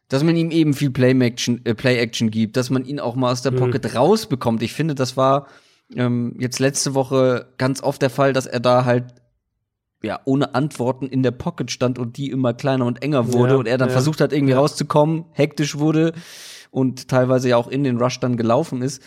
dass 0.09 0.25
man 0.25 0.37
ihm 0.37 0.51
eben 0.51 0.73
viel 0.73 0.91
Play-Action 0.91 1.67
äh, 1.67 1.75
Play 1.75 2.01
-Action 2.01 2.31
gibt, 2.31 2.57
dass 2.57 2.71
man 2.71 2.85
ihn 2.87 2.99
auch 2.99 3.15
mal 3.15 3.31
aus 3.31 3.43
der 3.43 3.53
mhm. 3.53 3.57
Pocket 3.57 3.85
mhm. 3.85 3.99
rausbekommt. 3.99 4.63
Ich 4.63 4.73
finde, 4.73 4.95
das 4.95 5.19
war 5.19 5.49
ähm, 5.95 6.35
jetzt 6.39 6.59
letzte 6.59 6.95
Woche 6.95 7.53
ganz 7.59 7.83
oft 7.83 8.03
der 8.03 8.11
Fall, 8.11 8.33
dass 8.33 8.47
er 8.47 8.61
da 8.61 8.85
halt 8.85 9.15
ja 10.03 10.21
ohne 10.25 10.55
Antworten 10.55 11.07
in 11.07 11.23
der 11.23 11.33
Pocket 11.33 11.71
stand 11.71 11.99
und 11.99 12.17
die 12.17 12.31
immer 12.31 12.55
kleiner 12.55 12.87
und 12.87 13.03
enger 13.03 13.33
wurde 13.33 13.55
ja, 13.55 13.59
und 13.59 13.67
er 13.67 13.79
dann 13.79 13.89
ja. 13.89 13.93
versucht 13.93 14.21
hat 14.21 14.33
irgendwie 14.33 14.55
rauszukommen, 14.55 15.25
hektisch 15.33 15.79
wurde 15.79 16.13
und 16.71 17.09
teilweise 17.09 17.49
ja 17.49 17.57
auch 17.57 17.69
in 17.69 17.85
den 17.85 17.99
Rush 17.99 18.21
dann 18.21 18.37
gelaufen 18.37 18.83
ist. 18.83 19.03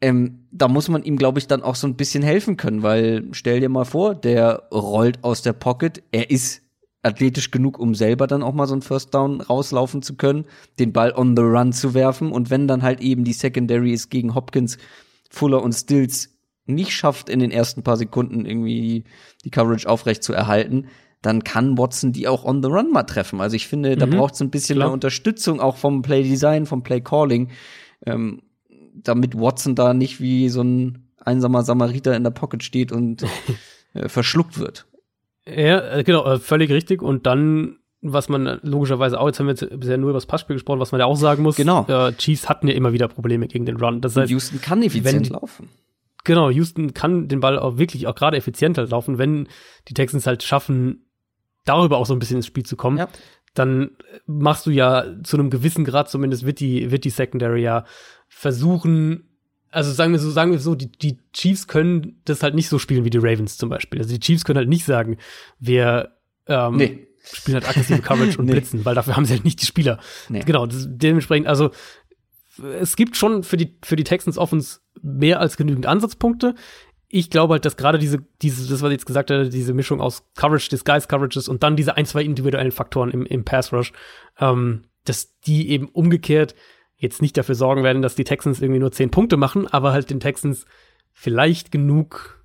Ähm, 0.00 0.46
da 0.50 0.68
muss 0.68 0.88
man 0.88 1.02
ihm, 1.02 1.16
glaube 1.16 1.38
ich, 1.38 1.46
dann 1.46 1.62
auch 1.62 1.76
so 1.76 1.86
ein 1.86 1.96
bisschen 1.96 2.22
helfen 2.22 2.56
können, 2.56 2.82
weil 2.82 3.28
stell 3.32 3.60
dir 3.60 3.68
mal 3.68 3.84
vor, 3.84 4.14
der 4.14 4.68
rollt 4.72 5.22
aus 5.22 5.42
der 5.42 5.52
Pocket, 5.52 6.02
er 6.10 6.30
ist 6.30 6.62
athletisch 7.02 7.50
genug, 7.50 7.78
um 7.78 7.94
selber 7.94 8.26
dann 8.26 8.42
auch 8.42 8.54
mal 8.54 8.66
so 8.66 8.74
einen 8.74 8.82
First 8.82 9.14
Down 9.14 9.40
rauslaufen 9.40 10.02
zu 10.02 10.16
können, 10.16 10.46
den 10.78 10.92
Ball 10.92 11.12
on 11.14 11.36
the 11.36 11.42
run 11.42 11.72
zu 11.72 11.94
werfen 11.94 12.32
und 12.32 12.50
wenn 12.50 12.66
dann 12.66 12.82
halt 12.82 13.00
eben 13.00 13.24
die 13.24 13.32
Secondary 13.32 13.92
ist 13.92 14.10
gegen 14.10 14.34
Hopkins, 14.34 14.78
Fuller 15.34 15.62
und 15.62 15.72
Stills 15.72 16.30
nicht 16.66 16.92
schafft, 16.92 17.28
in 17.28 17.40
den 17.40 17.50
ersten 17.50 17.82
paar 17.82 17.96
Sekunden 17.98 18.46
irgendwie 18.46 19.04
die 19.44 19.50
Coverage 19.50 19.88
aufrecht 19.88 20.22
zu 20.22 20.32
erhalten, 20.32 20.86
dann 21.20 21.44
kann 21.44 21.76
Watson 21.78 22.12
die 22.12 22.28
auch 22.28 22.44
on 22.44 22.62
the 22.62 22.68
run 22.68 22.90
mal 22.90 23.02
treffen. 23.04 23.40
Also 23.40 23.56
ich 23.56 23.66
finde, 23.66 23.96
da 23.96 24.06
Mhm. 24.06 24.10
braucht 24.12 24.34
es 24.34 24.40
ein 24.40 24.50
bisschen 24.50 24.76
Klar. 24.76 24.88
mehr 24.88 24.92
Unterstützung 24.94 25.60
auch 25.60 25.76
vom 25.76 26.02
Play 26.02 26.22
Design, 26.22 26.64
vom 26.66 26.82
Play 26.82 27.00
Calling, 27.00 27.50
ähm, 28.06 28.42
damit 28.94 29.38
Watson 29.38 29.74
da 29.74 29.92
nicht 29.94 30.20
wie 30.20 30.48
so 30.48 30.62
ein 30.62 31.08
einsamer 31.18 31.62
Samariter 31.62 32.14
in 32.16 32.22
der 32.24 32.30
Pocket 32.30 32.62
steht 32.62 32.92
und 32.92 33.22
äh, 33.94 34.08
verschluckt 34.08 34.58
wird. 34.58 34.86
Ja, 35.46 35.96
äh, 35.98 36.04
genau, 36.04 36.24
äh, 36.26 36.38
völlig 36.38 36.70
richtig. 36.70 37.02
Und 37.02 37.26
dann, 37.26 37.76
was 38.06 38.28
man 38.28 38.60
logischerweise 38.62 39.18
auch, 39.18 39.26
jetzt 39.26 39.40
haben 39.40 39.46
wir 39.46 39.54
jetzt 39.54 39.80
bisher 39.80 39.96
nur 39.96 40.10
über 40.10 40.16
das 40.18 40.26
Passspiel 40.26 40.56
gesprochen, 40.56 40.78
was 40.78 40.92
man 40.92 41.00
ja 41.00 41.06
auch 41.06 41.16
sagen 41.16 41.42
muss, 41.42 41.56
Genau. 41.56 41.86
äh, 41.88 42.12
Chiefs 42.12 42.48
hatten 42.48 42.68
ja 42.68 42.74
immer 42.74 42.92
wieder 42.92 43.08
Probleme 43.08 43.48
gegen 43.48 43.64
den 43.66 43.76
Run. 43.78 44.00
Das 44.02 44.14
heißt, 44.16 44.30
Houston 44.30 44.60
kann 44.60 44.82
effizient 44.82 45.26
wenn- 45.30 45.32
laufen. 45.32 45.68
genau, 46.24 46.50
Houston 46.50 46.92
kann 46.94 47.28
den 47.28 47.40
Ball 47.40 47.58
auch 47.58 47.78
wirklich 47.78 48.06
auch 48.06 48.14
gerade 48.14 48.36
effizienter 48.36 48.86
laufen, 48.86 49.18
wenn 49.18 49.48
die 49.88 49.94
Texans 49.94 50.26
halt 50.26 50.42
schaffen, 50.42 51.06
darüber 51.64 51.96
auch 51.96 52.06
so 52.06 52.12
ein 52.14 52.18
bisschen 52.18 52.36
ins 52.36 52.46
Spiel 52.46 52.64
zu 52.66 52.76
kommen. 52.76 52.98
Ja. 52.98 53.08
Dann 53.54 53.92
machst 54.26 54.66
du 54.66 54.70
ja 54.70 55.06
zu 55.22 55.36
einem 55.38 55.48
gewissen 55.48 55.84
Grad 55.84 56.10
zumindest 56.10 56.44
wird 56.44 56.60
die, 56.60 56.90
wird 56.90 57.04
die 57.04 57.10
Secondary 57.10 57.62
ja 57.62 57.84
versuchen, 58.28 59.28
also 59.70 59.90
sagen 59.92 60.12
wir 60.12 60.18
so, 60.18 60.30
sagen 60.30 60.50
wir 60.52 60.58
so, 60.58 60.74
die, 60.74 60.90
die 60.92 61.18
Chiefs 61.32 61.66
können 61.66 62.20
das 62.26 62.42
halt 62.42 62.54
nicht 62.54 62.68
so 62.68 62.78
spielen 62.78 63.04
wie 63.04 63.10
die 63.10 63.18
Ravens 63.18 63.56
zum 63.56 63.70
Beispiel. 63.70 64.00
Also 64.00 64.12
die 64.12 64.20
Chiefs 64.20 64.44
können 64.44 64.58
halt 64.58 64.68
nicht 64.68 64.84
sagen, 64.84 65.16
wir 65.58 66.10
ähm, 66.46 66.76
Nee. 66.76 67.06
Spielen 67.32 67.54
halt 67.54 67.68
aggressive 67.68 68.00
Coverage 68.02 68.38
und 68.38 68.46
Nee. 68.46 68.52
blitzen, 68.52 68.84
weil 68.84 68.94
dafür 68.94 69.16
haben 69.16 69.24
sie 69.24 69.32
halt 69.34 69.44
nicht 69.44 69.60
die 69.60 69.66
Spieler. 69.66 69.98
Nee. 70.28 70.40
Genau, 70.40 70.66
das, 70.66 70.86
dementsprechend, 70.88 71.46
also 71.48 71.70
es 72.80 72.96
gibt 72.96 73.16
schon 73.16 73.42
für 73.42 73.56
die, 73.56 73.76
für 73.82 73.96
die 73.96 74.04
Texans 74.04 74.38
Offense 74.38 74.80
mehr 75.02 75.40
als 75.40 75.56
genügend 75.56 75.86
Ansatzpunkte. 75.86 76.54
Ich 77.08 77.30
glaube 77.30 77.54
halt, 77.54 77.64
dass 77.64 77.76
gerade 77.76 77.98
diese, 77.98 78.24
diese, 78.42 78.68
das, 78.68 78.82
was 78.82 78.88
ich 78.90 78.94
jetzt 78.94 79.06
gesagt 79.06 79.30
habe, 79.30 79.48
diese 79.48 79.72
Mischung 79.74 80.00
aus 80.00 80.24
Coverage, 80.34 80.68
Disguise 80.68 81.06
Coverages 81.08 81.48
und 81.48 81.62
dann 81.62 81.76
diese 81.76 81.96
ein, 81.96 82.06
zwei 82.06 82.22
individuellen 82.22 82.72
Faktoren 82.72 83.10
im, 83.10 83.24
im 83.26 83.44
Pass 83.44 83.72
Rush, 83.72 83.92
ähm, 84.38 84.84
dass 85.04 85.38
die 85.40 85.70
eben 85.70 85.88
umgekehrt 85.88 86.54
jetzt 86.96 87.22
nicht 87.22 87.36
dafür 87.36 87.54
sorgen 87.54 87.82
werden, 87.82 88.02
dass 88.02 88.14
die 88.14 88.24
Texans 88.24 88.62
irgendwie 88.62 88.80
nur 88.80 88.92
zehn 88.92 89.10
Punkte 89.10 89.36
machen, 89.36 89.66
aber 89.66 89.92
halt 89.92 90.10
den 90.10 90.20
Texans 90.20 90.64
vielleicht 91.12 91.70
genug 91.70 92.44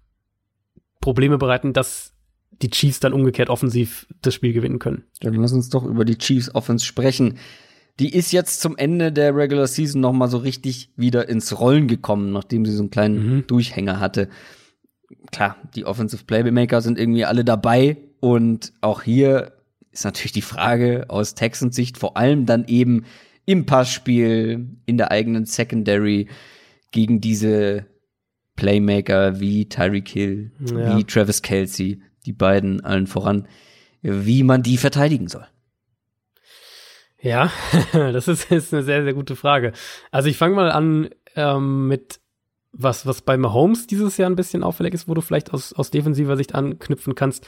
Probleme 1.02 1.38
bereiten, 1.38 1.72
dass 1.74 2.14
die 2.52 2.70
Chiefs 2.70 3.00
dann 3.00 3.14
umgekehrt 3.14 3.50
offensiv 3.50 4.08
das 4.22 4.34
Spiel 4.34 4.54
gewinnen 4.54 4.80
können. 4.80 5.04
Dann 5.22 5.34
lass 5.36 5.54
uns 5.54 5.70
doch 5.70 5.86
über 5.86 6.04
die 6.06 6.18
Chiefs 6.18 6.54
Offense 6.54 6.86
sprechen. 6.86 7.38
Die 8.00 8.14
ist 8.14 8.32
jetzt 8.32 8.62
zum 8.62 8.78
Ende 8.78 9.12
der 9.12 9.36
Regular 9.36 9.68
Season 9.68 10.00
noch 10.02 10.14
mal 10.14 10.28
so 10.30 10.38
richtig 10.38 10.92
wieder 10.96 11.28
ins 11.30 11.60
Rollen 11.60 11.88
gekommen, 11.88 12.32
nachdem 12.32 12.66
sie 12.66 12.72
so 12.74 12.84
einen 12.84 12.92
kleinen 12.92 13.36
Mhm. 13.38 13.48
Durchhänger 13.48 14.00
hatte. 14.00 14.30
Klar, 15.32 15.58
die 15.76 15.86
Offensive 15.86 16.24
Playmaker 16.26 16.82
sind 16.82 16.98
irgendwie 17.00 17.26
alle 17.26 17.44
dabei 17.44 17.98
und 18.20 18.74
auch 18.82 19.02
hier 19.04 19.54
ist 19.92 20.06
natürlich 20.06 20.32
die 20.34 20.42
Frage 20.42 21.06
aus 21.10 21.36
Texans 21.36 21.76
Sicht 21.76 21.98
vor 21.98 22.16
allem 22.16 22.46
dann 22.46 22.66
eben 22.68 23.06
im 23.46 23.66
Passspiel, 23.66 24.68
in 24.86 24.98
der 24.98 25.12
eigenen 25.12 25.46
Secondary 25.46 26.28
gegen 26.92 27.20
diese 27.22 27.86
Playmaker 28.56 29.40
wie 29.40 29.68
Tyreek 29.68 30.08
Hill, 30.10 30.52
Ja. 30.60 30.98
wie 30.98 31.04
Travis 31.06 31.42
Kelsey, 31.42 32.02
die 32.26 32.34
beiden 32.34 32.82
allen 32.82 33.08
voran, 33.08 33.48
wie 34.02 34.44
man 34.44 34.64
die 34.64 34.78
verteidigen 34.78 35.28
soll. 35.28 35.46
Ja, 37.22 37.52
das 37.92 38.28
ist, 38.28 38.52
ist 38.52 38.74
eine 38.74 38.84
sehr, 38.84 39.04
sehr 39.04 39.14
gute 39.14 39.36
Frage. 39.36 39.74
Also 40.12 40.30
ich 40.30 40.38
fange 40.38 40.56
mal 40.56 40.72
an 40.72 41.10
ähm, 41.36 41.88
mit 41.88 42.20
was, 42.72 43.06
was 43.06 43.22
bei 43.22 43.36
Mahomes 43.36 43.88
dieses 43.88 44.18
Jahr 44.18 44.30
ein 44.30 44.36
bisschen 44.36 44.64
auffällig 44.64 44.94
ist, 44.94 45.08
wo 45.08 45.14
du 45.14 45.22
vielleicht 45.22 45.54
aus, 45.54 45.74
aus 45.74 45.92
defensiver 45.92 46.38
Sicht 46.38 46.56
anknüpfen 46.56 47.16
kannst. 47.16 47.48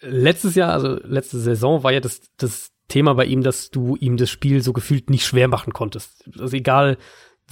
Letztes 0.00 0.54
Jahr, 0.54 0.72
also 0.72 0.98
letzte 1.04 1.38
Saison, 1.38 1.82
war 1.82 1.92
ja 1.92 2.00
das, 2.00 2.20
das 2.36 2.70
Thema 2.88 3.14
bei 3.14 3.24
ihm, 3.24 3.42
dass 3.42 3.70
du 3.70 3.96
ihm 3.96 4.16
das 4.16 4.30
Spiel 4.30 4.62
so 4.62 4.72
gefühlt 4.72 5.10
nicht 5.10 5.24
schwer 5.24 5.48
machen 5.48 5.72
konntest. 5.72 6.28
Also 6.38 6.56
egal, 6.56 6.98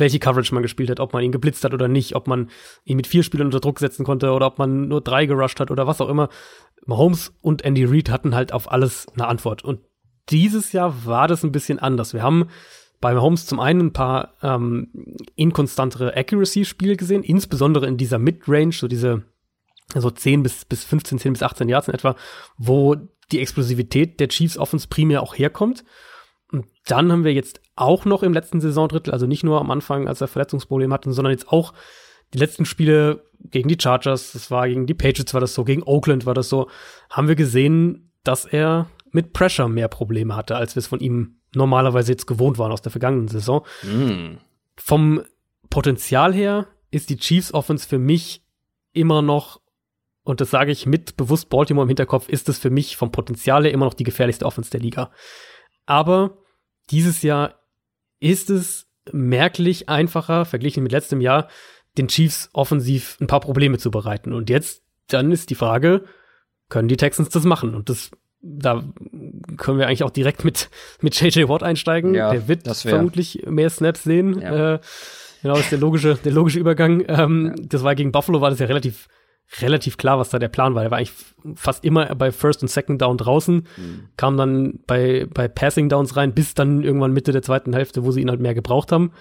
welche 0.00 0.18
Coverage 0.18 0.52
man 0.54 0.62
gespielt 0.62 0.90
hat, 0.90 1.00
ob 1.00 1.12
man 1.12 1.22
ihn 1.22 1.32
geblitzt 1.32 1.64
hat 1.64 1.74
oder 1.74 1.88
nicht, 1.88 2.16
ob 2.16 2.26
man 2.26 2.50
ihn 2.84 2.96
mit 2.96 3.06
vier 3.06 3.22
Spielern 3.22 3.46
unter 3.46 3.60
Druck 3.60 3.78
setzen 3.78 4.04
konnte 4.04 4.32
oder 4.32 4.46
ob 4.46 4.58
man 4.58 4.88
nur 4.88 5.00
drei 5.00 5.26
gerusht 5.26 5.60
hat 5.60 5.70
oder 5.70 5.86
was 5.86 6.00
auch 6.00 6.08
immer. 6.08 6.28
Mahomes 6.86 7.32
und 7.42 7.62
Andy 7.62 7.84
Reid 7.84 8.10
hatten 8.10 8.34
halt 8.34 8.52
auf 8.52 8.70
alles 8.70 9.06
eine 9.14 9.28
Antwort. 9.28 9.62
Und 9.62 9.80
dieses 10.30 10.72
Jahr 10.72 11.04
war 11.06 11.28
das 11.28 11.44
ein 11.44 11.52
bisschen 11.52 11.78
anders. 11.78 12.14
Wir 12.14 12.22
haben 12.22 12.48
bei 13.00 13.14
Mahomes 13.14 13.46
zum 13.46 13.60
einen 13.60 13.86
ein 13.86 13.92
paar 13.92 14.34
ähm, 14.42 14.88
inkonstantere 15.34 16.16
Accuracy-Spiele 16.16 16.96
gesehen, 16.96 17.22
insbesondere 17.22 17.86
in 17.86 17.96
dieser 17.96 18.18
Mid-Range, 18.18 18.72
so 18.72 18.88
diese 18.88 19.24
also 19.94 20.10
10 20.10 20.42
bis, 20.42 20.64
bis 20.64 20.84
15, 20.84 21.18
10 21.18 21.32
bis 21.32 21.42
18 21.42 21.68
Yards 21.68 21.88
in 21.88 21.94
etwa, 21.94 22.14
wo 22.56 22.96
die 23.32 23.40
Explosivität 23.40 24.20
der 24.20 24.28
Chiefs 24.28 24.58
Offense 24.58 24.88
primär 24.88 25.22
auch 25.22 25.36
herkommt. 25.36 25.84
Und 26.52 26.66
dann 26.86 27.12
haben 27.12 27.24
wir 27.24 27.32
jetzt 27.32 27.60
auch 27.76 28.04
noch 28.04 28.22
im 28.22 28.32
letzten 28.32 28.60
Saisondrittel, 28.60 29.12
also 29.12 29.26
nicht 29.26 29.44
nur 29.44 29.60
am 29.60 29.70
Anfang, 29.70 30.08
als 30.08 30.20
er 30.20 30.28
Verletzungsprobleme 30.28 30.92
hatten, 30.92 31.12
sondern 31.12 31.32
jetzt 31.32 31.48
auch 31.48 31.72
die 32.34 32.38
letzten 32.38 32.64
Spiele 32.64 33.24
gegen 33.44 33.68
die 33.68 33.78
Chargers, 33.80 34.32
das 34.32 34.50
war 34.50 34.68
gegen 34.68 34.86
die 34.86 34.94
Patriots 34.94 35.34
war 35.34 35.40
das 35.40 35.54
so, 35.54 35.64
gegen 35.64 35.82
Oakland 35.82 36.26
war 36.26 36.34
das 36.34 36.48
so, 36.48 36.68
haben 37.08 37.28
wir 37.28 37.36
gesehen, 37.36 38.12
dass 38.24 38.44
er 38.44 38.88
mit 39.12 39.32
Pressure 39.32 39.68
mehr 39.68 39.88
Probleme 39.88 40.36
hatte, 40.36 40.56
als 40.56 40.76
wir 40.76 40.80
es 40.80 40.86
von 40.86 41.00
ihm 41.00 41.40
normalerweise 41.54 42.12
jetzt 42.12 42.26
gewohnt 42.26 42.58
waren 42.58 42.72
aus 42.72 42.82
der 42.82 42.92
vergangenen 42.92 43.28
Saison. 43.28 43.64
Vom 44.76 45.22
Potenzial 45.68 46.32
her 46.34 46.66
ist 46.90 47.10
die 47.10 47.16
Chiefs 47.16 47.52
Offense 47.54 47.88
für 47.88 47.98
mich 47.98 48.44
immer 48.92 49.22
noch, 49.22 49.60
und 50.22 50.40
das 50.40 50.50
sage 50.50 50.70
ich 50.70 50.86
mit 50.86 51.16
bewusst 51.16 51.48
Baltimore 51.48 51.84
im 51.84 51.88
Hinterkopf, 51.88 52.28
ist 52.28 52.48
es 52.48 52.58
für 52.58 52.70
mich 52.70 52.96
vom 52.96 53.10
Potenzial 53.10 53.64
her 53.64 53.72
immer 53.72 53.86
noch 53.86 53.94
die 53.94 54.04
gefährlichste 54.04 54.46
Offense 54.46 54.70
der 54.70 54.80
Liga. 54.80 55.10
Aber 55.86 56.38
dieses 56.90 57.22
Jahr 57.22 57.54
ist 58.20 58.50
es 58.50 58.86
merklich 59.12 59.88
einfacher, 59.88 60.44
verglichen 60.44 60.82
mit 60.82 60.92
letztem 60.92 61.20
Jahr, 61.20 61.48
den 61.98 62.08
Chiefs 62.08 62.50
offensiv 62.52 63.16
ein 63.20 63.26
paar 63.26 63.40
Probleme 63.40 63.78
zu 63.78 63.90
bereiten. 63.90 64.32
Und 64.32 64.50
jetzt, 64.50 64.82
dann 65.08 65.32
ist 65.32 65.50
die 65.50 65.54
Frage, 65.54 66.04
können 66.68 66.88
die 66.88 66.96
Texans 66.96 67.30
das 67.30 67.44
machen? 67.44 67.74
Und 67.74 67.88
das, 67.88 68.10
da 68.40 68.84
können 69.56 69.78
wir 69.78 69.86
eigentlich 69.86 70.04
auch 70.04 70.10
direkt 70.10 70.44
mit, 70.44 70.70
mit 71.00 71.20
JJ 71.20 71.48
Watt 71.48 71.62
einsteigen. 71.62 72.14
Ja, 72.14 72.30
der 72.30 72.46
wird 72.48 72.68
vermutlich 72.76 73.44
mehr 73.46 73.70
Snaps 73.70 74.04
sehen. 74.04 74.40
Ja. 74.40 74.74
Äh, 74.74 74.80
genau, 75.42 75.54
das 75.54 75.64
ist 75.64 75.72
der 75.72 75.78
logische, 75.80 76.16
der 76.24 76.32
logische 76.32 76.60
Übergang. 76.60 77.04
Ähm, 77.08 77.54
Das 77.68 77.82
war 77.82 77.94
gegen 77.94 78.12
Buffalo, 78.12 78.40
war 78.40 78.50
das 78.50 78.60
ja 78.60 78.66
relativ, 78.66 79.08
relativ 79.58 79.96
klar, 79.96 80.18
was 80.18 80.30
da 80.30 80.38
der 80.38 80.48
Plan 80.48 80.74
war. 80.74 80.84
Er 80.84 80.90
war 80.90 80.98
eigentlich 80.98 81.14
fast 81.54 81.84
immer 81.84 82.14
bei 82.14 82.30
First 82.30 82.62
und 82.62 82.68
Second 82.68 83.02
Down 83.02 83.16
draußen, 83.18 83.66
kam 84.16 84.36
dann 84.36 84.80
bei, 84.86 85.26
bei 85.32 85.48
Passing 85.48 85.88
Downs 85.88 86.16
rein, 86.16 86.34
bis 86.34 86.54
dann 86.54 86.82
irgendwann 86.82 87.12
Mitte 87.12 87.32
der 87.32 87.42
zweiten 87.42 87.72
Hälfte, 87.72 88.04
wo 88.04 88.12
sie 88.12 88.20
ihn 88.20 88.30
halt 88.30 88.40
mehr 88.40 88.54
gebraucht 88.54 88.92
haben. 88.92 89.12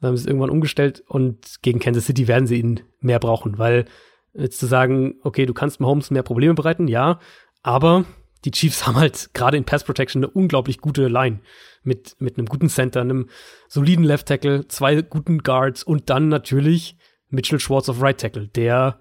Dann 0.00 0.08
haben 0.08 0.16
sie 0.16 0.22
es 0.22 0.26
irgendwann 0.26 0.50
umgestellt 0.50 1.02
und 1.06 1.62
gegen 1.62 1.80
Kansas 1.80 2.06
City 2.06 2.28
werden 2.28 2.46
sie 2.46 2.58
ihn 2.58 2.80
mehr 3.00 3.18
brauchen, 3.18 3.58
weil 3.58 3.86
jetzt 4.34 4.60
zu 4.60 4.66
sagen, 4.66 5.16
okay, 5.22 5.46
du 5.46 5.54
kannst 5.54 5.80
Mahomes 5.80 6.10
mehr 6.10 6.22
Probleme 6.22 6.54
bereiten, 6.54 6.86
ja, 6.86 7.18
aber 7.62 8.04
die 8.44 8.50
Chiefs 8.50 8.86
haben 8.86 8.96
halt 8.96 9.30
gerade 9.34 9.56
in 9.56 9.64
Pass 9.64 9.84
Protection 9.84 10.22
eine 10.22 10.30
unglaublich 10.30 10.78
gute 10.78 11.08
Line 11.08 11.40
mit, 11.82 12.16
mit 12.20 12.36
einem 12.36 12.46
guten 12.46 12.68
Center, 12.68 13.00
einem 13.00 13.28
soliden 13.68 14.04
Left 14.04 14.28
Tackle, 14.28 14.68
zwei 14.68 15.02
guten 15.02 15.38
Guards 15.38 15.82
und 15.82 16.10
dann 16.10 16.28
natürlich 16.28 16.96
Mitchell 17.30 17.60
Schwartz 17.60 17.88
auf 17.88 18.02
Right 18.02 18.18
Tackle, 18.18 18.48
der 18.48 19.00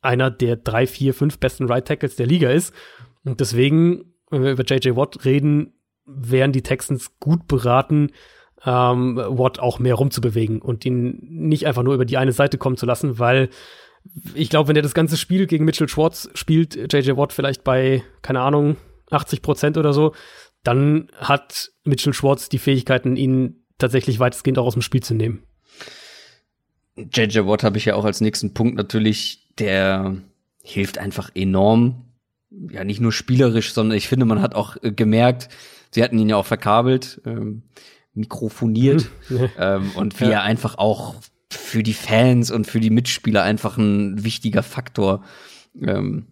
einer 0.00 0.30
der 0.30 0.56
drei, 0.56 0.86
vier, 0.86 1.14
fünf 1.14 1.38
besten 1.38 1.66
Right 1.66 1.86
Tackles 1.86 2.16
der 2.16 2.26
Liga 2.26 2.50
ist. 2.50 2.74
Und 3.24 3.40
deswegen, 3.40 4.14
wenn 4.30 4.42
wir 4.42 4.52
über 4.52 4.64
JJ 4.64 4.96
Watt 4.96 5.24
reden, 5.24 5.74
wären 6.06 6.52
die 6.52 6.62
Texans 6.62 7.18
gut 7.20 7.46
beraten, 7.46 8.10
ähm, 8.64 9.16
Watt 9.16 9.58
auch 9.58 9.78
mehr 9.78 9.94
rumzubewegen 9.94 10.60
und 10.60 10.84
ihn 10.84 11.18
nicht 11.22 11.66
einfach 11.66 11.82
nur 11.82 11.94
über 11.94 12.04
die 12.04 12.16
eine 12.16 12.32
Seite 12.32 12.58
kommen 12.58 12.76
zu 12.76 12.86
lassen, 12.86 13.18
weil 13.18 13.48
ich 14.34 14.50
glaube, 14.50 14.68
wenn 14.68 14.76
er 14.76 14.82
das 14.82 14.94
ganze 14.94 15.16
Spiel 15.16 15.46
gegen 15.46 15.64
Mitchell 15.64 15.88
Schwartz 15.88 16.30
spielt, 16.34 16.92
JJ 16.92 17.16
Watt 17.16 17.32
vielleicht 17.32 17.64
bei, 17.64 18.02
keine 18.22 18.40
Ahnung, 18.40 18.76
80 19.10 19.42
Prozent 19.42 19.76
oder 19.76 19.92
so, 19.92 20.14
dann 20.62 21.08
hat 21.16 21.70
Mitchell 21.84 22.12
Schwartz 22.14 22.48
die 22.48 22.58
Fähigkeiten, 22.58 23.16
ihn 23.16 23.64
tatsächlich 23.78 24.18
weitestgehend 24.18 24.58
auch 24.58 24.66
aus 24.66 24.74
dem 24.74 24.82
Spiel 24.82 25.02
zu 25.02 25.14
nehmen. 25.14 25.42
JJ 26.96 27.46
Watt 27.46 27.62
habe 27.62 27.78
ich 27.78 27.86
ja 27.86 27.94
auch 27.94 28.04
als 28.04 28.20
nächsten 28.20 28.52
Punkt 28.52 28.76
natürlich, 28.76 29.49
der 29.58 30.16
hilft 30.62 30.98
einfach 30.98 31.30
enorm. 31.34 32.04
Ja, 32.70 32.84
nicht 32.84 33.00
nur 33.00 33.12
spielerisch, 33.12 33.72
sondern 33.72 33.96
ich 33.96 34.08
finde, 34.08 34.26
man 34.26 34.42
hat 34.42 34.54
auch 34.54 34.76
äh, 34.82 34.92
gemerkt, 34.92 35.48
sie 35.92 36.02
hatten 36.02 36.18
ihn 36.18 36.28
ja 36.28 36.36
auch 36.36 36.46
verkabelt, 36.46 37.20
ähm, 37.24 37.62
mikrofoniert 38.14 39.08
ähm, 39.58 39.90
und 39.94 40.18
wie 40.20 40.24
Ja. 40.24 40.30
er 40.30 40.42
einfach 40.42 40.76
auch 40.78 41.14
für 41.52 41.82
die 41.82 41.94
Fans 41.94 42.50
und 42.50 42.66
für 42.66 42.80
die 42.80 42.90
Mitspieler 42.90 43.42
einfach 43.42 43.76
ein 43.78 44.24
wichtiger 44.24 44.62
Faktor 44.62 45.22
ähm, 45.80 46.26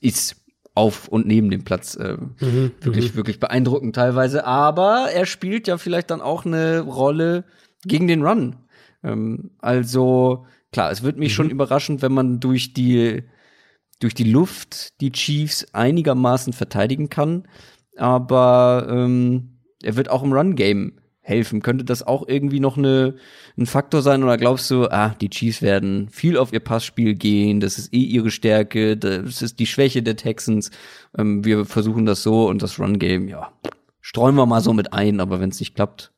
ist. 0.00 0.36
auf 0.74 1.06
und 1.08 1.26
neben 1.26 1.50
dem 1.50 1.64
Platz 1.64 1.96
äh, 1.96 2.16
Mhm, 2.40 2.72
wirklich, 2.80 3.14
wirklich 3.14 3.38
beeindruckend 3.38 3.94
teilweise. 3.94 4.44
Aber 4.46 5.08
er 5.12 5.26
spielt 5.26 5.68
ja 5.68 5.76
vielleicht 5.78 6.10
dann 6.10 6.20
auch 6.22 6.44
eine 6.46 6.80
Rolle 6.80 7.44
gegen 7.84 8.08
den 8.08 8.22
Run. 8.24 8.56
Ähm, 9.04 9.50
also 9.58 10.46
klar, 10.72 10.90
es 10.90 11.02
wird 11.02 11.18
mich 11.18 11.34
schon 11.34 11.50
überraschend, 11.50 12.02
wenn 12.02 12.12
man 12.12 12.40
durch 12.40 12.72
die 12.72 13.22
durch 14.00 14.14
die 14.14 14.24
Luft 14.24 15.00
die 15.00 15.12
Chiefs 15.12 15.66
einigermaßen 15.72 16.52
verteidigen 16.52 17.08
kann. 17.08 17.46
Aber 17.96 18.88
ähm, 18.90 19.60
er 19.82 19.96
wird 19.96 20.10
auch 20.10 20.24
im 20.24 20.32
Run-Game 20.32 20.98
helfen. 21.20 21.62
Könnte 21.62 21.84
das 21.84 22.02
auch 22.02 22.26
irgendwie 22.26 22.58
noch 22.58 22.76
eine, 22.76 23.14
ein 23.56 23.66
Faktor 23.66 24.02
sein? 24.02 24.24
Oder 24.24 24.36
glaubst 24.38 24.68
du, 24.70 24.88
ah, 24.90 25.14
die 25.20 25.30
Chiefs 25.30 25.62
werden 25.62 26.08
viel 26.08 26.36
auf 26.36 26.52
ihr 26.52 26.60
Passspiel 26.60 27.14
gehen, 27.14 27.60
das 27.60 27.78
ist 27.78 27.94
eh 27.94 28.02
ihre 28.02 28.30
Stärke, 28.30 28.96
das 28.96 29.40
ist 29.40 29.60
die 29.60 29.66
Schwäche 29.66 30.02
der 30.02 30.16
Texans. 30.16 30.72
Ähm, 31.16 31.44
wir 31.44 31.64
versuchen 31.64 32.04
das 32.04 32.24
so 32.24 32.48
und 32.48 32.60
das 32.60 32.80
Run-Game, 32.80 33.28
ja, 33.28 33.52
streuen 34.00 34.34
wir 34.34 34.46
mal 34.46 34.60
so 34.60 34.72
mit 34.72 34.92
ein, 34.92 35.20
aber 35.20 35.40
wenn 35.40 35.50
es 35.50 35.60
nicht 35.60 35.76
klappt. 35.76 36.12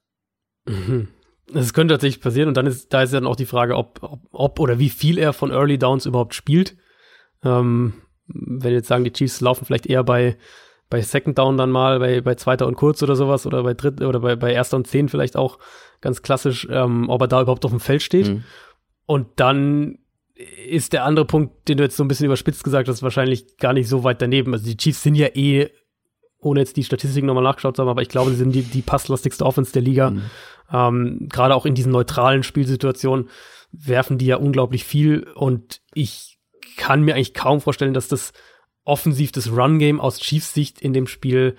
Es 1.53 1.75
könnte 1.75 1.95
tatsächlich 1.95 2.23
passieren 2.23 2.49
und 2.49 2.57
dann 2.57 2.66
ist, 2.66 2.93
da 2.93 3.03
ist 3.03 3.12
dann 3.12 3.27
auch 3.27 3.37
die 3.37 3.47
Frage, 3.47 3.77
ob, 3.77 4.03
ob, 4.03 4.21
ob 4.33 4.61
oder 4.61 4.79
wie 4.79 4.89
viel 4.89 5.19
er 5.19 5.33
von 5.33 5.51
Early 5.51 5.79
Downs 5.79 6.07
überhaupt 6.07 6.35
spielt. 6.35 6.77
Ähm, 7.45 7.95
wenn 8.27 8.73
jetzt 8.73 8.89
sagen, 8.89 9.05
die 9.05 9.12
Chiefs 9.12 9.41
laufen 9.41 9.66
vielleicht 9.66 9.87
eher 9.87 10.03
bei, 10.03 10.39
bei 10.89 11.03
Second 11.03 11.39
Down 11.39 11.59
dann 11.59 11.71
mal, 11.71 11.99
bei, 11.99 12.21
bei 12.23 12.35
Zweiter 12.35 12.66
und 12.66 12.77
Kurz 12.77 13.03
oder 13.03 13.16
sowas 13.16 13.47
oder 13.47 13.62
bei 13.62 13.75
Dritt 13.75 14.01
oder 14.01 14.21
bei, 14.21 14.37
bei 14.37 14.53
Erster 14.53 14.77
und 14.77 14.87
Zehn 14.87 15.09
vielleicht 15.09 15.37
auch 15.37 15.59
ganz 16.01 16.23
klassisch, 16.23 16.66
ähm, 16.71 17.09
ob 17.11 17.21
er 17.21 17.29
da 17.29 17.43
überhaupt 17.43 17.65
auf 17.65 17.71
dem 17.71 17.81
Feld 17.81 18.03
steht. 18.03 18.29
Mhm. 18.29 18.45
Und 19.07 19.27
dann 19.37 19.99
ist 20.66 20.93
der 20.93 21.05
andere 21.05 21.27
Punkt, 21.27 21.69
den 21.69 21.77
du 21.77 21.85
jetzt 21.85 21.97
so 21.97 22.05
ein 22.05 22.09
bisschen 22.09 22.27
überspitzt 22.27 22.65
gesagt 22.65 22.89
hast, 22.89 23.03
wahrscheinlich 23.03 23.57
gar 23.59 23.73
nicht 23.73 23.89
so 23.89 24.03
weit 24.03 24.21
daneben. 24.21 24.53
Also 24.53 24.66
die 24.66 24.77
Chiefs 24.77 25.03
sind 25.03 25.15
ja 25.15 25.29
eh, 25.29 25.71
ohne 26.45 26.61
jetzt 26.61 26.77
die 26.77 26.85
Statistiken 26.85 27.27
nochmal 27.27 27.43
nachgeschaut 27.43 27.77
zu 27.77 27.83
haben, 27.83 27.89
aber 27.89 28.03
ich 28.03 28.09
glaube, 28.09 28.31
sie 28.31 28.37
sind 28.37 28.55
die, 28.55 28.62
die 28.62 28.83
passlastigste 28.83 29.45
Offense 29.45 29.73
der 29.73 29.83
Liga. 29.83 30.11
Mhm. 30.11 30.23
Ähm, 30.73 31.29
Gerade 31.31 31.55
auch 31.55 31.66
in 31.66 31.75
diesen 31.75 31.93
neutralen 31.93 32.43
Spielsituationen 32.43 33.29
werfen 33.73 34.19
die 34.19 34.27
ja 34.27 34.37
unglaublich 34.37 34.85
viel 34.85 35.27
und 35.35 35.81
ich 35.95 36.39
kann 36.77 37.03
mir 37.03 37.15
eigentlich 37.15 37.35
kaum 37.35 37.61
vorstellen, 37.61 37.95
dass 37.95 38.09
das 38.09 38.33
offensiv 38.85 39.33
das 39.33 39.51
Run-Game 39.51 40.01
aus 40.01 40.21
Chiefs 40.21 40.55
Sicht 40.55 40.81
in 40.81 40.93
dem 40.93 41.07
Spiel 41.07 41.57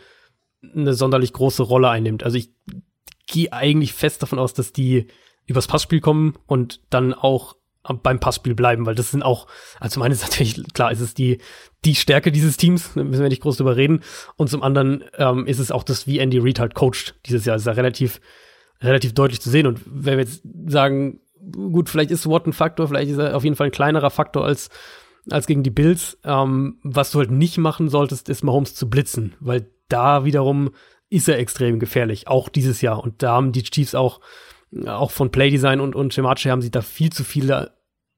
eine 0.73 0.93
sonderlich 0.93 1.33
große 1.33 1.63
Rolle 1.63 1.89
einnimmt. 1.89 2.23
Also 2.23 2.37
ich 2.37 2.51
gehe 3.27 3.51
eigentlich 3.51 3.93
fest 3.93 4.21
davon 4.21 4.39
aus, 4.39 4.53
dass 4.53 4.73
die 4.73 5.07
übers 5.45 5.67
Passspiel 5.67 6.01
kommen 6.01 6.35
und 6.47 6.81
dann 6.89 7.13
auch 7.13 7.55
beim 8.03 8.19
Passspiel 8.19 8.55
bleiben, 8.55 8.85
weil 8.85 8.95
das 8.95 9.11
sind 9.11 9.23
auch, 9.23 9.47
also 9.79 9.95
zum 9.95 10.03
einen 10.03 10.13
ist 10.13 10.21
natürlich, 10.29 10.61
klar, 10.73 10.91
ist 10.91 11.01
es 11.01 11.13
die, 11.13 11.39
die 11.83 11.95
Stärke 11.95 12.31
dieses 12.31 12.57
Teams, 12.57 12.91
da 12.95 13.03
müssen 13.03 13.21
wir 13.21 13.29
nicht 13.29 13.41
groß 13.41 13.57
drüber 13.57 13.75
reden. 13.75 14.01
Und 14.35 14.49
zum 14.49 14.63
anderen 14.63 15.03
ähm, 15.17 15.45
ist 15.45 15.59
es 15.59 15.71
auch 15.71 15.83
das, 15.83 16.07
wie 16.07 16.19
Andy 16.19 16.39
Reid 16.39 16.59
halt 16.59 16.75
coacht 16.75 17.15
dieses 17.25 17.45
Jahr. 17.45 17.55
ist 17.55 17.67
ja 17.67 17.73
relativ, 17.73 18.21
relativ 18.81 19.13
deutlich 19.13 19.41
zu 19.41 19.49
sehen. 19.49 19.67
Und 19.67 19.81
wenn 19.85 20.17
wir 20.17 20.23
jetzt 20.23 20.41
sagen, 20.67 21.19
gut, 21.51 21.89
vielleicht 21.89 22.11
ist 22.11 22.29
Watt 22.29 22.47
ein 22.47 22.53
Faktor, 22.53 22.87
vielleicht 22.87 23.11
ist 23.11 23.17
er 23.17 23.35
auf 23.35 23.43
jeden 23.43 23.55
Fall 23.55 23.67
ein 23.67 23.71
kleinerer 23.71 24.09
Faktor 24.09 24.45
als, 24.45 24.69
als 25.29 25.47
gegen 25.47 25.63
die 25.63 25.71
Bills. 25.71 26.17
Ähm, 26.23 26.79
was 26.83 27.11
du 27.11 27.19
halt 27.19 27.31
nicht 27.31 27.57
machen 27.57 27.89
solltest, 27.89 28.29
ist 28.29 28.43
Mahomes 28.43 28.75
zu 28.75 28.89
blitzen, 28.89 29.35
weil 29.39 29.69
da 29.89 30.25
wiederum 30.25 30.71
ist 31.09 31.29
er 31.29 31.37
extrem 31.37 31.79
gefährlich, 31.79 32.27
auch 32.27 32.49
dieses 32.49 32.81
Jahr. 32.81 33.03
Und 33.03 33.21
da 33.21 33.33
haben 33.33 33.51
die 33.51 33.63
Chiefs 33.63 33.95
auch, 33.95 34.21
auch 34.87 35.11
von 35.11 35.31
Playdesign 35.31 35.79
und, 35.79 35.95
und 35.95 36.13
schematisch 36.13 36.47
haben 36.47 36.61
sie 36.61 36.71
da 36.71 36.81
viel 36.81 37.11
zu 37.11 37.23
viele 37.23 37.74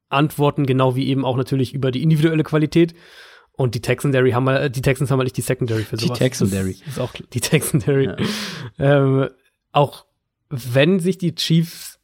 Antworten, 0.10 0.66
genau 0.66 0.96
wie 0.96 1.08
eben 1.08 1.26
auch 1.26 1.38
natürlich 1.38 1.74
über 1.74 1.92
die 1.92 2.04
individuelle 2.04 2.44
Qualität. 2.44 2.96
Und 3.52 3.74
die 3.74 3.82
Texandary 3.82 4.32
haben 4.32 4.44
mal, 4.44 4.70
die 4.70 4.82
Texans 4.82 5.10
haben 5.10 5.18
halt 5.18 5.26
nicht 5.28 5.38
die 5.38 5.42
Secondary 5.42 5.84
für 5.84 5.98
Die 5.98 6.06
sowas. 6.06 6.20
Texandary. 6.20 6.78
Das 6.86 6.94
ist 6.94 7.00
auch 7.00 7.14
die 7.14 7.40
Texandary. 7.40 8.06
Ja. 8.06 8.18
Ähm, 8.78 9.30
auch 9.72 10.06
wenn 10.50 11.00
sich 11.00 11.18
die 11.18 11.36
Chiefs 11.36 12.00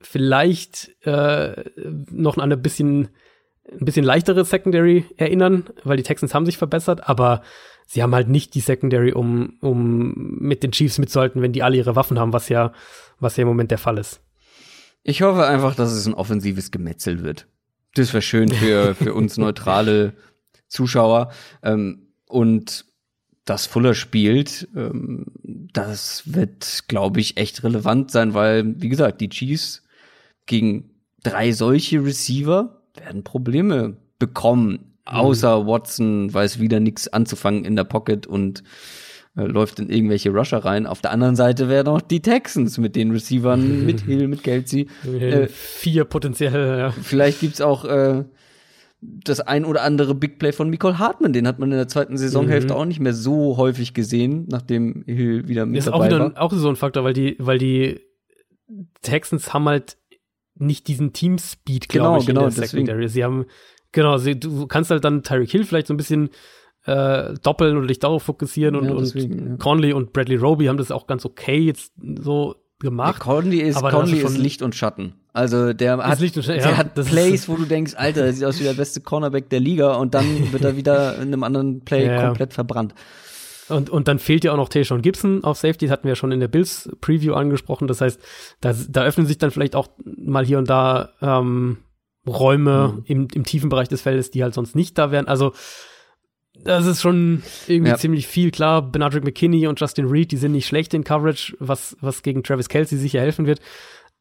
vielleicht 0.00 0.90
äh, 1.04 1.64
noch 2.10 2.36
an 2.36 2.44
eine 2.44 2.56
bisschen 2.56 3.08
ein 3.70 3.84
bisschen 3.84 4.04
leichtere 4.04 4.44
Secondary 4.44 5.04
erinnern, 5.16 5.64
weil 5.84 5.96
die 5.96 6.02
Texans 6.02 6.34
haben 6.34 6.46
sich 6.46 6.58
verbessert, 6.58 7.08
aber 7.08 7.42
sie 7.86 8.02
haben 8.02 8.14
halt 8.14 8.28
nicht 8.28 8.54
die 8.54 8.60
Secondary, 8.60 9.12
um, 9.12 9.58
um 9.60 10.12
mit 10.38 10.62
den 10.62 10.72
Chiefs 10.72 10.98
mitzuhalten, 10.98 11.42
wenn 11.42 11.52
die 11.52 11.62
alle 11.62 11.76
ihre 11.76 11.96
Waffen 11.96 12.18
haben, 12.18 12.32
was 12.32 12.48
ja, 12.48 12.72
was 13.18 13.36
ja 13.36 13.42
im 13.42 13.48
Moment 13.48 13.70
der 13.70 13.78
Fall 13.78 13.98
ist. 13.98 14.22
Ich 15.02 15.22
hoffe 15.22 15.46
einfach, 15.46 15.74
dass 15.74 15.92
es 15.92 16.06
ein 16.06 16.14
offensives 16.14 16.70
Gemetzel 16.70 17.22
wird. 17.22 17.46
Das 17.94 18.12
wäre 18.12 18.22
schön 18.22 18.50
für, 18.50 18.94
für 18.94 19.14
uns 19.14 19.36
neutrale 19.38 20.14
Zuschauer. 20.68 21.32
Ähm, 21.62 22.06
und 22.26 22.84
das 23.44 23.66
Fuller 23.66 23.94
spielt, 23.94 24.68
ähm, 24.76 25.26
das 25.42 26.34
wird, 26.34 26.84
glaube 26.88 27.20
ich, 27.20 27.36
echt 27.36 27.64
relevant 27.64 28.10
sein, 28.10 28.34
weil, 28.34 28.80
wie 28.80 28.88
gesagt, 28.88 29.20
die 29.20 29.28
Chiefs 29.28 29.82
gegen 30.46 30.90
drei 31.22 31.52
solche 31.52 32.04
Receiver 32.04 32.82
werden 32.94 33.24
Probleme 33.24 33.96
bekommen. 34.18 34.94
Außer 35.04 35.66
Watson 35.66 36.32
weiß 36.32 36.60
wieder 36.60 36.78
nichts 36.78 37.08
anzufangen 37.08 37.64
in 37.64 37.74
der 37.74 37.84
Pocket 37.84 38.26
und 38.26 38.62
läuft 39.46 39.78
in 39.80 39.90
irgendwelche 39.90 40.30
Rusher 40.30 40.58
rein. 40.58 40.86
Auf 40.86 41.00
der 41.00 41.10
anderen 41.12 41.36
Seite 41.36 41.68
wären 41.68 41.86
noch 41.86 42.00
die 42.00 42.20
Texans 42.20 42.78
mit 42.78 42.96
den 42.96 43.10
Receivern, 43.10 43.84
mit 43.86 44.02
Hill, 44.02 44.28
mit 44.28 44.42
Kelsey. 44.42 44.88
Äh, 45.04 45.46
Vier 45.48 46.04
potenziell, 46.04 46.78
ja. 46.78 46.90
Vielleicht 46.90 47.40
gibt's 47.40 47.60
auch 47.60 47.84
äh, 47.84 48.24
das 49.00 49.40
ein 49.40 49.64
oder 49.64 49.82
andere 49.82 50.14
Big 50.14 50.38
Play 50.38 50.52
von 50.52 50.68
Nicole 50.70 50.98
Hartman. 50.98 51.32
Den 51.32 51.46
hat 51.46 51.58
man 51.58 51.70
in 51.72 51.78
der 51.78 51.88
zweiten 51.88 52.16
Saisonhälfte 52.18 52.74
auch 52.76 52.84
nicht 52.84 53.00
mehr 53.00 53.14
so 53.14 53.56
häufig 53.56 53.94
gesehen, 53.94 54.46
nachdem 54.48 55.04
Hill 55.06 55.48
wieder 55.48 55.64
mit 55.66 55.78
Ist 55.78 55.88
auch 55.88 55.92
dabei 56.00 56.06
wieder 56.06 56.34
war. 56.34 56.42
auch 56.42 56.52
so 56.52 56.68
ein 56.68 56.76
Faktor, 56.76 57.04
weil 57.04 57.14
die, 57.14 57.36
weil 57.38 57.58
die 57.58 58.00
Texans 59.02 59.52
haben 59.54 59.66
halt 59.68 59.96
nicht 60.56 60.86
diesen 60.88 61.12
Team-Speed, 61.12 61.88
Genau, 61.88 62.04
glaube 62.04 62.18
ich, 62.20 62.26
genau, 62.26 62.46
in 62.46 62.50
der 62.54 62.60
deswegen. 62.62 62.86
Secondary. 62.86 63.08
Sie 63.08 63.24
haben, 63.24 63.46
genau, 63.92 64.18
sie, 64.18 64.38
du 64.38 64.66
kannst 64.66 64.90
halt 64.90 65.04
dann 65.04 65.22
Tyreek 65.22 65.50
Hill 65.50 65.64
vielleicht 65.64 65.86
so 65.86 65.94
ein 65.94 65.96
bisschen 65.96 66.28
äh, 66.86 67.34
doppeln 67.42 67.76
oder 67.76 67.86
dich 67.86 67.98
darauf 67.98 68.22
fokussieren 68.22 68.74
und, 68.76 68.84
Ja, 68.86 68.92
und 68.92 69.00
deswegen, 69.00 69.50
ja. 69.50 69.56
Conley 69.56 69.92
und 69.92 70.12
Bradley 70.12 70.36
Roby 70.36 70.66
haben 70.66 70.78
das 70.78 70.90
auch 70.90 71.06
ganz 71.06 71.24
okay 71.26 71.58
jetzt 71.58 71.92
so 72.22 72.54
Ja, 72.82 72.88
gemacht. 72.88 73.20
Conley 73.20 73.58
ist, 73.60 73.76
aber 73.76 73.90
Conley 73.90 74.20
ist 74.20 74.38
Licht 74.38 74.62
und 74.62 74.74
Schatten. 74.74 75.14
Also 75.32 75.72
der 75.74 75.98
hat, 75.98 76.18
Licht 76.20 76.36
und 76.36 76.42
Schatten, 76.42 76.58
der 76.60 76.70
ja, 76.70 76.76
hat 76.76 76.96
das 76.98 77.06
ist- 77.06 77.12
Plays, 77.12 77.48
wo 77.48 77.56
du 77.56 77.64
denkst, 77.64 77.94
Alter, 77.96 78.22
der 78.22 78.32
sieht 78.32 78.44
aus 78.44 78.58
wie 78.58 78.64
der 78.64 78.72
beste 78.72 79.00
Cornerback 79.00 79.48
der 79.50 79.60
Liga 79.60 79.94
und 79.94 80.14
dann 80.14 80.24
wird 80.52 80.64
er 80.64 80.76
wieder 80.76 81.16
in 81.16 81.22
einem 81.28 81.42
anderen 81.44 81.84
Play 81.84 82.06
Ja, 82.06 82.12
ja. 82.14 82.26
komplett 82.28 82.52
verbrannt. 82.54 82.94
Und, 83.68 83.88
und 83.90 84.08
dann 84.08 84.18
fehlt 84.18 84.42
ja 84.42 84.50
auch 84.52 84.56
noch 84.56 84.68
Tayshaun 84.68 85.00
Gibson 85.02 85.44
auf 85.44 85.56
Safety, 85.58 85.84
das 85.86 85.92
hatten 85.92 86.02
wir 86.04 86.10
ja 86.12 86.16
schon 86.16 86.32
in 86.32 86.40
der 86.40 86.48
Bills 86.48 86.90
Preview 87.00 87.34
angesprochen. 87.34 87.86
Das 87.86 88.00
heißt, 88.00 88.18
da, 88.60 88.74
da 88.88 89.04
öffnen 89.04 89.26
sich 89.26 89.38
dann 89.38 89.52
vielleicht 89.52 89.76
auch 89.76 89.88
mal 90.04 90.44
hier 90.44 90.58
und 90.58 90.68
da 90.68 91.10
ähm, 91.22 91.76
Räume 92.26 92.94
Mhm. 92.96 93.02
im, 93.06 93.28
im 93.32 93.44
tiefen 93.44 93.68
Bereich 93.70 93.88
des 93.88 94.02
Feldes, 94.02 94.30
die 94.32 94.42
halt 94.42 94.54
sonst 94.54 94.74
nicht 94.74 94.98
da 94.98 95.10
wären. 95.12 95.28
Also 95.28 95.52
das 96.64 96.86
ist 96.86 97.00
schon 97.00 97.42
irgendwie 97.66 97.90
Ja. 97.90 97.96
ziemlich 97.96 98.26
viel. 98.26 98.50
Klar, 98.50 98.82
Benadryl 98.82 99.22
McKinney 99.22 99.66
und 99.66 99.80
Justin 99.80 100.06
Reed, 100.06 100.32
die 100.32 100.36
sind 100.36 100.52
nicht 100.52 100.66
schlecht 100.66 100.94
in 100.94 101.04
Coverage, 101.04 101.56
was, 101.58 101.96
was 102.00 102.22
gegen 102.22 102.42
Travis 102.42 102.68
Kelsey 102.68 102.98
sicher 102.98 103.20
helfen 103.20 103.46
wird. 103.46 103.60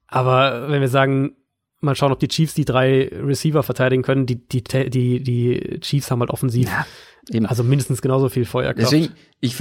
Aber 0.08 0.70
wenn 0.70 0.82
wir 0.82 0.88
sagen, 0.88 1.36
mal 1.82 1.96
schauen, 1.96 2.12
ob 2.12 2.20
die 2.20 2.28
Chiefs 2.28 2.54
die 2.54 2.66
drei 2.66 3.10
Receiver 3.12 3.64
verteidigen 3.64 4.04
können, 4.04 4.26
die, 4.26 4.36
die, 4.48 4.64
die, 4.64 5.22
die 5.24 5.80
Chiefs 5.82 6.12
haben 6.12 6.20
halt 6.20 6.32
offensiv, 6.32 6.70
Eben. 7.30 7.46
also 7.46 7.64
mindestens 7.64 8.02
genauso 8.02 8.30
viel 8.30 8.46
Feuerkraft. 8.46 8.92
Deswegen, 8.92 9.14
ich 9.40 9.56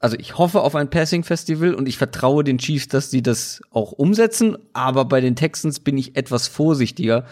also 0.00 0.16
ich 0.16 0.38
hoffe 0.38 0.60
auf 0.60 0.76
ein 0.76 0.90
Passing 0.90 1.24
Festival 1.24 1.74
und 1.74 1.88
ich 1.88 1.98
vertraue 1.98 2.44
den 2.44 2.58
Chiefs, 2.58 2.86
dass 2.88 3.10
sie 3.10 3.22
das 3.22 3.60
auch 3.70 3.90
umsetzen, 3.92 4.56
aber 4.72 5.04
bei 5.04 5.20
den 5.20 5.34
Texans 5.34 5.80
bin 5.80 5.98
ich 5.98 6.16
etwas 6.16 6.46
vorsichtiger, 6.46 7.26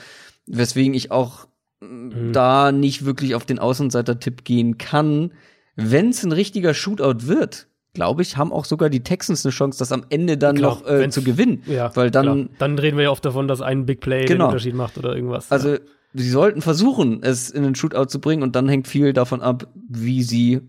weswegen 0.46 0.94
ich 0.94 1.12
auch 1.12 1.46
Mhm. 1.80 2.32
da 2.32 2.72
nicht 2.72 3.04
wirklich 3.04 3.34
auf 3.34 3.44
den 3.44 3.58
Außenseiter-Tipp 3.58 4.44
gehen 4.44 4.78
kann. 4.78 5.32
Wenn 5.74 6.08
es 6.10 6.24
ein 6.24 6.32
richtiger 6.32 6.72
Shootout 6.72 7.26
wird, 7.26 7.68
glaube 7.92 8.22
ich, 8.22 8.36
haben 8.36 8.52
auch 8.52 8.64
sogar 8.64 8.88
die 8.90 9.02
Texans 9.02 9.44
eine 9.44 9.52
Chance, 9.52 9.78
das 9.78 9.92
am 9.92 10.04
Ende 10.08 10.38
dann 10.38 10.56
Klar, 10.56 10.80
noch 10.82 10.88
äh, 10.88 11.08
zu 11.10 11.22
gewinnen, 11.22 11.62
Ja, 11.66 11.94
weil 11.94 12.10
dann 12.10 12.24
klar. 12.24 12.48
dann 12.58 12.78
reden 12.78 12.96
wir 12.96 13.04
ja 13.04 13.10
oft 13.10 13.24
davon, 13.24 13.46
dass 13.48 13.60
ein 13.60 13.84
Big 13.86 14.00
Play 14.00 14.20
den 14.24 14.28
Genau. 14.36 14.46
Unterschied 14.46 14.74
macht 14.74 14.96
oder 14.98 15.14
irgendwas. 15.14 15.50
Also, 15.52 15.70
ja. 15.74 15.78
sie 16.14 16.30
sollten 16.30 16.62
versuchen, 16.62 17.22
es 17.22 17.50
in 17.50 17.62
den 17.62 17.74
Shootout 17.74 18.06
zu 18.06 18.20
bringen 18.20 18.42
und 18.42 18.56
dann 18.56 18.68
hängt 18.68 18.88
viel 18.88 19.12
davon 19.12 19.40
ab, 19.42 19.66
wie 19.88 20.22
sie 20.22 20.60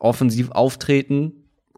offensiv 0.00 0.50
auftreten 0.50 1.32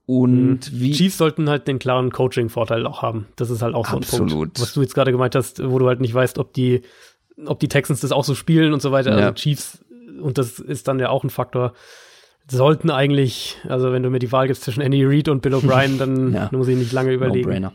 und 0.07 0.61
wie. 0.73 0.93
Chiefs 0.93 1.19
sollten 1.19 1.49
halt 1.49 1.69
den 1.69 1.79
klaren 1.79 2.11
Coaching-Vorteil 2.11 2.87
auch 2.87 3.03
haben. 3.03 3.27
Das 3.37 3.51
ist 3.51 3.63
halt 3.63 3.75
auch 3.75 3.87
so 3.87 3.97
ein 3.97 4.03
Absolut. 4.03 4.31
Punkt. 4.31 4.61
Was 4.61 4.73
du 4.75 4.83
jetzt 4.83 4.95
gerade 4.95 5.13
gemeint 5.13 5.35
hast, 5.35 5.63
wo 5.69 5.79
du 5.79 5.87
halt 5.89 6.01
nicht 6.01 6.13
weißt, 6.15 6.39
ob 6.39 6.53
die, 6.53 6.83
ob 7.47 7.61
die 7.61 7.69
Texans 7.69 8.01
das 8.01 8.13
auch 8.13 8.25
so 8.25 8.35
spielen 8.35 8.73
und 8.73 8.81
so 8.83 8.93
weiter. 8.93 9.11
Ja. 9.11 9.17
Also 9.27 9.33
Chiefs, 9.35 9.85
und 10.21 10.39
das 10.39 10.59
ist 10.59 10.89
dann 10.89 10.99
ja 10.99 11.09
auch 11.11 11.25
ein 11.25 11.31
Faktor, 11.31 11.73
sollten 12.51 12.91
eigentlich, 12.91 13.57
also 13.69 13.93
wenn 13.93 14.03
du 14.03 14.11
mir 14.11 14.19
die 14.19 14.33
Wahl 14.33 14.47
gibst 14.49 14.65
zwischen 14.65 14.81
Andy 14.81 15.05
Reid 15.05 15.29
und 15.29 15.43
Bill 15.43 15.55
O'Brien, 15.55 15.99
dann 15.99 16.33
Ja. 16.35 16.49
muss 16.53 16.69
ich 16.69 16.77
nicht 16.77 16.93
lange 16.93 17.13
überlegen. 17.13 17.49
No-Brainer. 17.49 17.73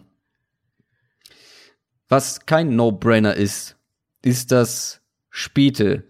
Was 2.09 2.45
kein 2.45 2.75
No-Brainer 2.75 3.35
ist, 3.35 3.75
ist 4.23 4.51
das 4.51 5.01
späte 5.29 6.03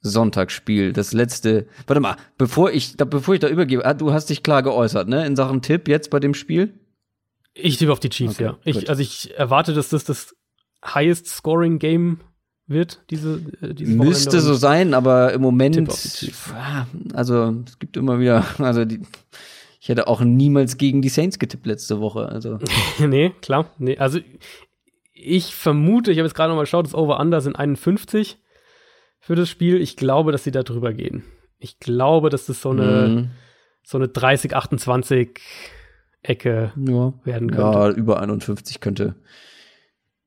Sonntagsspiel, 0.00 0.92
das 0.92 1.12
letzte. 1.12 1.66
Warte 1.86 2.00
mal, 2.00 2.16
bevor 2.36 2.70
ich, 2.70 2.96
da, 2.96 3.04
bevor 3.04 3.34
ich 3.34 3.40
da 3.40 3.48
übergebe, 3.48 3.84
ah, 3.86 3.94
du 3.94 4.12
hast 4.12 4.28
dich 4.28 4.42
klar 4.42 4.62
geäußert, 4.62 5.08
ne? 5.08 5.24
In 5.26 5.34
Sachen 5.34 5.62
Tipp 5.62 5.88
jetzt 5.88 6.10
bei 6.10 6.20
dem 6.20 6.34
Spiel? 6.34 6.78
Ich 7.54 7.78
tippe 7.78 7.92
auf 7.92 8.00
die 8.00 8.10
Chiefs, 8.10 8.34
Okay, 8.34 8.44
ja. 8.44 8.58
Ich, 8.64 8.88
also 8.90 9.00
ich 9.00 9.32
erwarte, 9.38 9.72
dass 9.72 9.88
das 9.88 10.04
das 10.04 10.34
highest 10.84 11.26
scoring 11.28 11.78
Game 11.78 12.20
wird, 12.66 13.02
diese, 13.10 13.40
äh, 13.60 13.74
diese 13.74 13.92
Müsste 13.92 14.40
so 14.40 14.54
sein, 14.54 14.94
aber 14.94 15.32
im 15.32 15.42
Moment, 15.42 15.88
ah, 16.54 16.86
also 17.12 17.54
es 17.66 17.78
gibt 17.78 17.96
immer 17.96 18.18
wieder, 18.18 18.44
also 18.58 18.84
die, 18.84 19.00
ich 19.80 19.88
hätte 19.88 20.06
auch 20.08 20.22
niemals 20.22 20.78
gegen 20.78 21.02
die 21.02 21.10
Saints 21.10 21.38
getippt 21.38 21.66
letzte 21.66 22.00
Woche, 22.00 22.26
also. 22.28 22.58
nee, 22.98 23.32
klar. 23.42 23.70
Nee, 23.78 23.98
also 23.98 24.18
ich 25.12 25.54
vermute, 25.54 26.10
ich 26.10 26.18
habe 26.18 26.26
jetzt 26.26 26.34
gerade 26.34 26.50
noch 26.50 26.56
mal 26.56 26.62
geschaut, 26.62 26.86
das 26.86 26.94
Over-Under 26.94 27.40
sind 27.40 27.56
51 27.56 28.38
für 29.20 29.34
das 29.34 29.48
Spiel. 29.48 29.80
Ich 29.80 29.96
glaube, 29.96 30.32
dass 30.32 30.44
sie 30.44 30.50
da 30.50 30.62
drüber 30.62 30.92
gehen. 30.92 31.24
Ich 31.58 31.78
glaube, 31.80 32.28
dass 32.30 32.46
das 32.46 32.60
so 32.60 32.70
eine, 32.70 33.08
Mhm. 33.08 33.30
so 33.82 33.96
eine 33.98 34.08
30-28 34.08 35.38
Ecke 36.22 36.72
ja. 36.76 37.12
werden 37.24 37.50
könnte. 37.50 37.78
Ja, 37.78 37.90
über 37.90 38.20
51 38.20 38.80
könnte. 38.80 39.14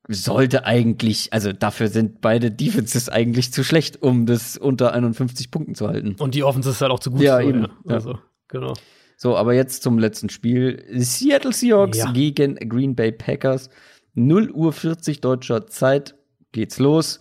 Sollte 0.09 0.65
eigentlich, 0.65 1.33
also 1.33 1.51
dafür 1.53 1.87
sind 1.89 2.21
beide 2.21 2.49
Defenses 2.51 3.09
eigentlich 3.09 3.51
zu 3.51 3.63
schlecht, 3.63 4.01
um 4.01 4.25
das 4.25 4.55
unter 4.57 4.93
51 4.93 5.51
Punkten 5.51 5.75
zu 5.75 5.87
halten. 5.87 6.15
Und 6.19 6.33
die 6.35 6.43
Offense 6.43 6.69
ist 6.69 6.81
halt 6.81 6.91
auch 6.91 6.99
zu 6.99 7.11
gut. 7.11 7.21
Ja, 7.21 7.37
für, 7.39 7.43
eben, 7.43 7.61
ja. 7.63 7.69
Also, 7.95 8.17
genau. 8.47 8.73
So, 9.17 9.35
aber 9.35 9.53
jetzt 9.53 9.83
zum 9.83 9.99
letzten 9.99 10.29
Spiel. 10.29 10.85
Seattle 10.93 11.51
Seahawks 11.51 11.97
Ja. 11.97 12.11
gegen 12.11 12.55
Green 12.69 12.95
Bay 12.95 13.11
Packers. 13.11 13.69
0 14.13 14.51
Uhr 14.51 14.71
40 14.73 15.21
deutscher 15.21 15.67
Zeit 15.67 16.15
geht's 16.51 16.79
los. 16.79 17.19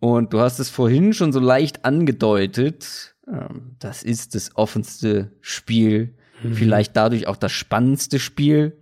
Und 0.00 0.32
du 0.32 0.40
hast 0.40 0.58
es 0.58 0.68
vorhin 0.68 1.12
schon 1.12 1.32
so 1.32 1.40
leicht 1.40 1.84
angedeutet. 1.84 3.14
Ähm, 3.26 3.76
Das 3.78 4.02
ist 4.02 4.34
das 4.34 4.54
offenste 4.56 5.32
Spiel. 5.40 6.14
Mhm. 6.42 6.54
Vielleicht 6.54 6.96
dadurch 6.96 7.26
auch 7.26 7.36
das 7.36 7.52
spannendste 7.52 8.18
Spiel 8.18 8.77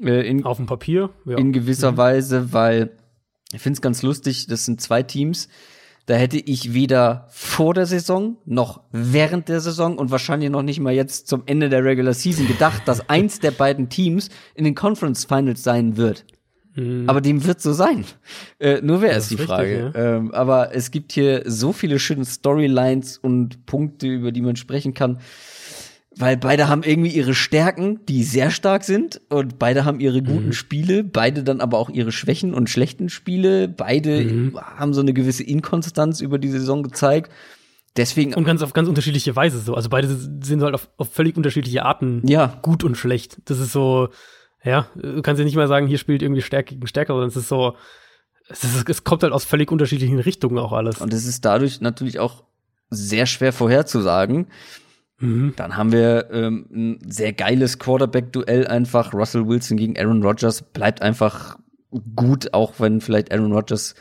äh, 0.00 0.28
in, 0.28 0.44
Auf 0.44 0.56
dem 0.56 0.66
Papier, 0.66 1.10
ja. 1.24 1.36
in 1.36 1.52
gewisser 1.52 1.96
Weise, 1.96 2.52
weil 2.52 2.90
ich 3.52 3.60
finde 3.60 3.76
es 3.76 3.82
ganz 3.82 4.02
lustig, 4.02 4.46
das 4.46 4.64
sind 4.64 4.80
zwei 4.80 5.02
Teams. 5.02 5.48
Da 6.06 6.14
hätte 6.14 6.36
ich 6.36 6.74
weder 6.74 7.28
vor 7.30 7.72
der 7.72 7.86
Saison 7.86 8.36
noch 8.44 8.82
während 8.92 9.48
der 9.48 9.60
Saison 9.60 9.96
und 9.96 10.10
wahrscheinlich 10.10 10.50
noch 10.50 10.62
nicht 10.62 10.80
mal 10.80 10.92
jetzt 10.92 11.28
zum 11.28 11.44
Ende 11.46 11.70
der 11.70 11.82
Regular 11.82 12.12
Season 12.12 12.46
gedacht, 12.46 12.82
dass 12.86 13.08
eins 13.08 13.40
der 13.40 13.52
beiden 13.52 13.88
Teams 13.88 14.28
in 14.54 14.64
den 14.64 14.74
Conference 14.74 15.24
Finals 15.24 15.62
sein 15.62 15.96
wird. 15.96 16.26
Aber 17.06 17.20
dem 17.20 17.44
wird 17.44 17.60
so 17.60 17.72
sein. 17.72 18.04
Äh, 18.58 18.80
nur 18.82 19.00
wer 19.00 19.16
ist 19.16 19.30
die 19.30 19.34
richtig, 19.34 19.48
Frage. 19.48 19.92
Ähm, 19.94 20.34
aber 20.34 20.74
es 20.74 20.90
gibt 20.90 21.12
hier 21.12 21.44
so 21.46 21.72
viele 21.72 22.00
schöne 22.00 22.24
Storylines 22.24 23.16
und 23.16 23.64
Punkte, 23.64 24.08
über 24.08 24.32
die 24.32 24.42
man 24.42 24.56
sprechen 24.56 24.92
kann. 24.92 25.20
Weil 26.16 26.36
beide 26.36 26.68
haben 26.68 26.84
irgendwie 26.84 27.10
ihre 27.10 27.34
Stärken, 27.34 28.00
die 28.06 28.22
sehr 28.22 28.50
stark 28.50 28.84
sind, 28.84 29.20
und 29.30 29.58
beide 29.58 29.84
haben 29.84 29.98
ihre 29.98 30.22
guten 30.22 30.52
Spiele, 30.52 31.02
beide 31.02 31.42
dann 31.42 31.60
aber 31.60 31.78
auch 31.78 31.90
ihre 31.90 32.12
Schwächen 32.12 32.54
und 32.54 32.70
schlechten 32.70 33.08
Spiele. 33.08 33.66
Beide 33.68 34.52
haben 34.76 34.94
so 34.94 35.00
eine 35.00 35.12
gewisse 35.12 35.42
Inkonstanz 35.42 36.20
über 36.20 36.38
die 36.38 36.50
Saison 36.50 36.82
gezeigt. 36.84 37.32
Deswegen, 37.96 38.34
Und 38.34 38.44
ganz 38.44 38.62
auf 38.62 38.72
ganz 38.72 38.88
unterschiedliche 38.88 39.36
Weise 39.36 39.58
so. 39.58 39.74
Also 39.74 39.88
beide 39.88 40.08
sind 40.08 40.62
halt 40.62 40.74
auf, 40.74 40.88
auf 40.96 41.12
völlig 41.12 41.36
unterschiedliche 41.36 41.84
Arten 41.84 42.22
ja, 42.26 42.58
gut 42.62 42.82
und 42.82 42.96
schlecht. 42.96 43.38
Das 43.44 43.60
ist 43.60 43.72
so, 43.72 44.08
ja, 44.64 44.88
du 44.96 45.22
kannst 45.22 45.38
ja 45.38 45.44
nicht 45.44 45.54
mal 45.54 45.68
sagen, 45.68 45.86
hier 45.86 45.98
spielt 45.98 46.22
irgendwie 46.22 46.42
Stärke 46.42 46.74
gegen 46.74 46.86
Stärke, 46.88 47.12
sondern 47.12 47.28
es 47.28 47.36
ist 47.36 47.48
so, 47.48 47.76
es, 48.48 48.64
ist, 48.64 48.88
es 48.88 49.04
kommt 49.04 49.22
halt 49.22 49.32
aus 49.32 49.44
völlig 49.44 49.70
unterschiedlichen 49.70 50.18
Richtungen 50.18 50.58
auch 50.58 50.72
alles. 50.72 51.00
und 51.00 51.12
es 51.12 51.24
ist 51.24 51.44
dadurch 51.44 51.80
natürlich 51.80 52.18
auch 52.18 52.44
sehr 52.90 53.26
schwer 53.26 53.52
vorherzusagen. 53.52 54.48
Mhm. 55.24 55.54
Dann 55.56 55.76
haben 55.76 55.92
wir 55.92 56.28
ähm, 56.30 56.66
ein 56.72 56.98
sehr 57.10 57.32
geiles 57.32 57.78
Quarterback-Duell 57.78 58.66
einfach. 58.66 59.14
Russell 59.14 59.46
Wilson 59.46 59.76
gegen 59.76 59.96
Aaron 59.98 60.22
Rodgers 60.22 60.62
bleibt 60.62 61.02
einfach 61.02 61.58
gut, 62.14 62.52
auch 62.52 62.74
wenn 62.78 63.00
vielleicht 63.00 63.32
Aaron 63.32 63.52
Rodgers 63.52 63.94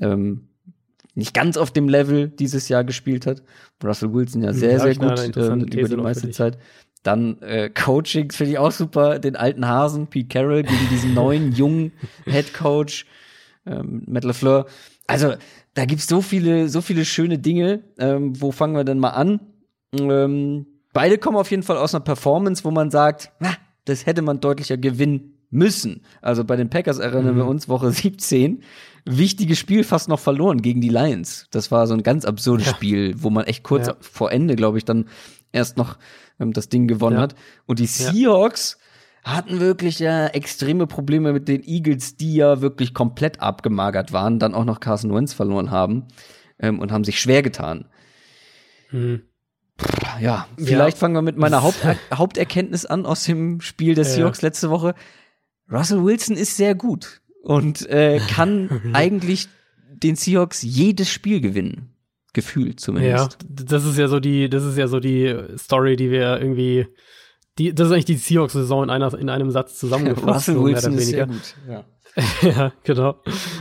ähm, 0.00 0.48
nicht 1.14 1.34
ganz 1.34 1.56
auf 1.56 1.70
dem 1.70 1.88
Level 1.88 2.28
dieses 2.28 2.68
Jahr 2.68 2.84
gespielt 2.84 3.26
hat. 3.26 3.42
Russell 3.84 4.12
Wilson 4.14 4.42
ja 4.42 4.52
sehr, 4.52 4.72
Ja, 4.72 4.78
sehr 4.78 4.90
eine 4.90 4.98
gut 4.98 5.18
ähm, 5.18 5.24
interessante 5.26 5.78
über 5.78 5.88
die 5.88 5.96
meiste. 5.96 6.30
Zeit. 6.30 6.58
Dann 7.02 7.40
äh, 7.42 7.68
Coaching 7.68 8.30
finde 8.30 8.52
ich 8.52 8.58
auch 8.58 8.70
super, 8.70 9.18
den 9.18 9.36
alten 9.36 9.66
Hasen, 9.66 10.06
Pete 10.06 10.28
Carroll, 10.28 10.62
gegen 10.62 10.88
diesen 10.90 11.14
neuen, 11.14 11.52
jungen 11.52 11.92
Head 12.24 12.54
Coach, 12.54 13.06
ähm, 13.66 14.04
Matt 14.06 14.24
LaFleur. 14.24 14.66
Also, 15.08 15.34
da 15.74 15.84
gibt's 15.84 16.06
so 16.06 16.22
viele, 16.22 16.68
so 16.68 16.80
viele 16.80 17.04
schöne 17.04 17.38
Dinge. 17.38 17.80
Ähm, 17.98 18.40
wo 18.40 18.52
fangen 18.52 18.76
wir 18.76 18.84
denn 18.84 18.98
mal 18.98 19.10
an? 19.10 19.40
Ähm, 19.98 20.66
beide 20.92 21.18
kommen 21.18 21.36
auf 21.36 21.50
jeden 21.50 21.62
Fall 21.62 21.76
aus 21.76 21.94
einer 21.94 22.04
Performance, 22.04 22.64
wo 22.64 22.70
man 22.70 22.90
sagt, 22.90 23.30
na, 23.40 23.54
das 23.84 24.06
hätte 24.06 24.22
man 24.22 24.40
deutlicher 24.40 24.76
gewinnen 24.76 25.38
müssen. 25.50 26.02
Also 26.22 26.44
bei 26.44 26.56
den 26.56 26.70
Packers 26.70 26.98
erinnern 26.98 27.36
wir 27.36 27.46
uns 27.46 27.68
Woche 27.68 27.90
17. 27.92 28.62
Wichtiges 29.04 29.58
Spiel 29.58 29.84
fast 29.84 30.08
noch 30.08 30.20
verloren 30.20 30.62
gegen 30.62 30.80
die 30.80 30.88
Lions. 30.88 31.46
Das 31.50 31.70
war 31.70 31.86
so 31.86 31.94
ein 31.94 32.02
ganz 32.02 32.24
absurdes 32.24 32.66
Ja. 32.68 32.74
Spiel, 32.74 33.14
wo 33.18 33.30
man 33.30 33.44
echt 33.44 33.62
kurz 33.64 33.88
Ja. 33.88 33.96
vor 34.00 34.30
Ende, 34.32 34.56
glaube 34.56 34.78
ich, 34.78 34.84
dann 34.84 35.08
erst 35.52 35.76
noch 35.76 35.98
ähm, 36.40 36.52
das 36.52 36.68
Ding 36.68 36.86
gewonnen 36.88 37.16
Ja. 37.16 37.22
hat. 37.22 37.34
Und 37.66 37.80
die 37.80 37.86
Seahawks 37.86 38.78
hatten 39.24 39.60
wirklich 39.60 39.98
ja 39.98 40.26
extreme 40.28 40.86
Probleme 40.86 41.32
mit 41.32 41.48
den 41.48 41.62
Eagles, 41.64 42.16
die 42.16 42.34
ja 42.36 42.60
wirklich 42.60 42.94
komplett 42.94 43.40
abgemagert 43.40 44.12
waren, 44.12 44.38
dann 44.38 44.54
auch 44.54 44.64
noch 44.64 44.80
Carson 44.80 45.12
Wentz 45.14 45.32
verloren 45.34 45.70
haben 45.70 46.06
ähm, 46.58 46.78
und 46.80 46.92
haben 46.92 47.04
sich 47.04 47.20
schwer 47.20 47.42
getan. 47.42 47.88
Mhm. 48.90 49.22
Ja, 50.20 50.46
vielleicht 50.56 50.98
fangen 50.98 51.14
wir 51.14 51.22
mit 51.22 51.36
meiner 51.36 51.62
Haupt 51.62 51.78
Haupterkenntnis 52.14 52.86
an 52.86 53.06
aus 53.06 53.24
dem 53.24 53.60
Spiel 53.60 53.94
der 53.94 54.04
Ja. 54.04 54.10
Seahawks 54.10 54.42
letzte 54.42 54.70
Woche. 54.70 54.94
Russell 55.70 56.04
Wilson 56.04 56.36
ist 56.36 56.56
sehr 56.56 56.74
gut 56.74 57.20
und 57.42 57.88
äh, 57.88 58.20
kann 58.28 58.82
eigentlich 58.92 59.48
den 59.90 60.16
Seahawks 60.16 60.62
jedes 60.62 61.08
Spiel 61.08 61.40
gewinnen. 61.40 61.88
Gefühlt 62.34 62.74
Ja, 62.80 62.84
zumindest. 62.84 63.38
d- 63.42 63.64
das 63.66 63.84
ist 63.84 63.98
ja 63.98 64.08
so 64.08 64.18
die, 64.20 64.48
das 64.48 64.64
ist 64.64 64.78
ja 64.78 64.88
so 64.88 65.00
die 65.00 65.34
Story, 65.58 65.96
die 65.96 66.10
wir 66.10 66.40
irgendwie, 66.40 66.86
die, 67.58 67.74
das 67.74 67.88
ist 67.88 67.92
eigentlich 67.92 68.04
die 68.06 68.16
Seahawks-Saison 68.16 68.84
in 68.84 68.90
einer, 68.90 69.12
in 69.18 69.28
einem 69.28 69.50
Satz 69.50 69.76
zusammengefasst. 69.78 70.48
Russell 70.48 70.62
Wilson 70.62 70.94
ist 70.94 71.08
sehr 71.08 71.26
gut. 71.26 71.54
Ja. 71.68 71.84
ja, 72.42 72.72
genau. 72.84 73.16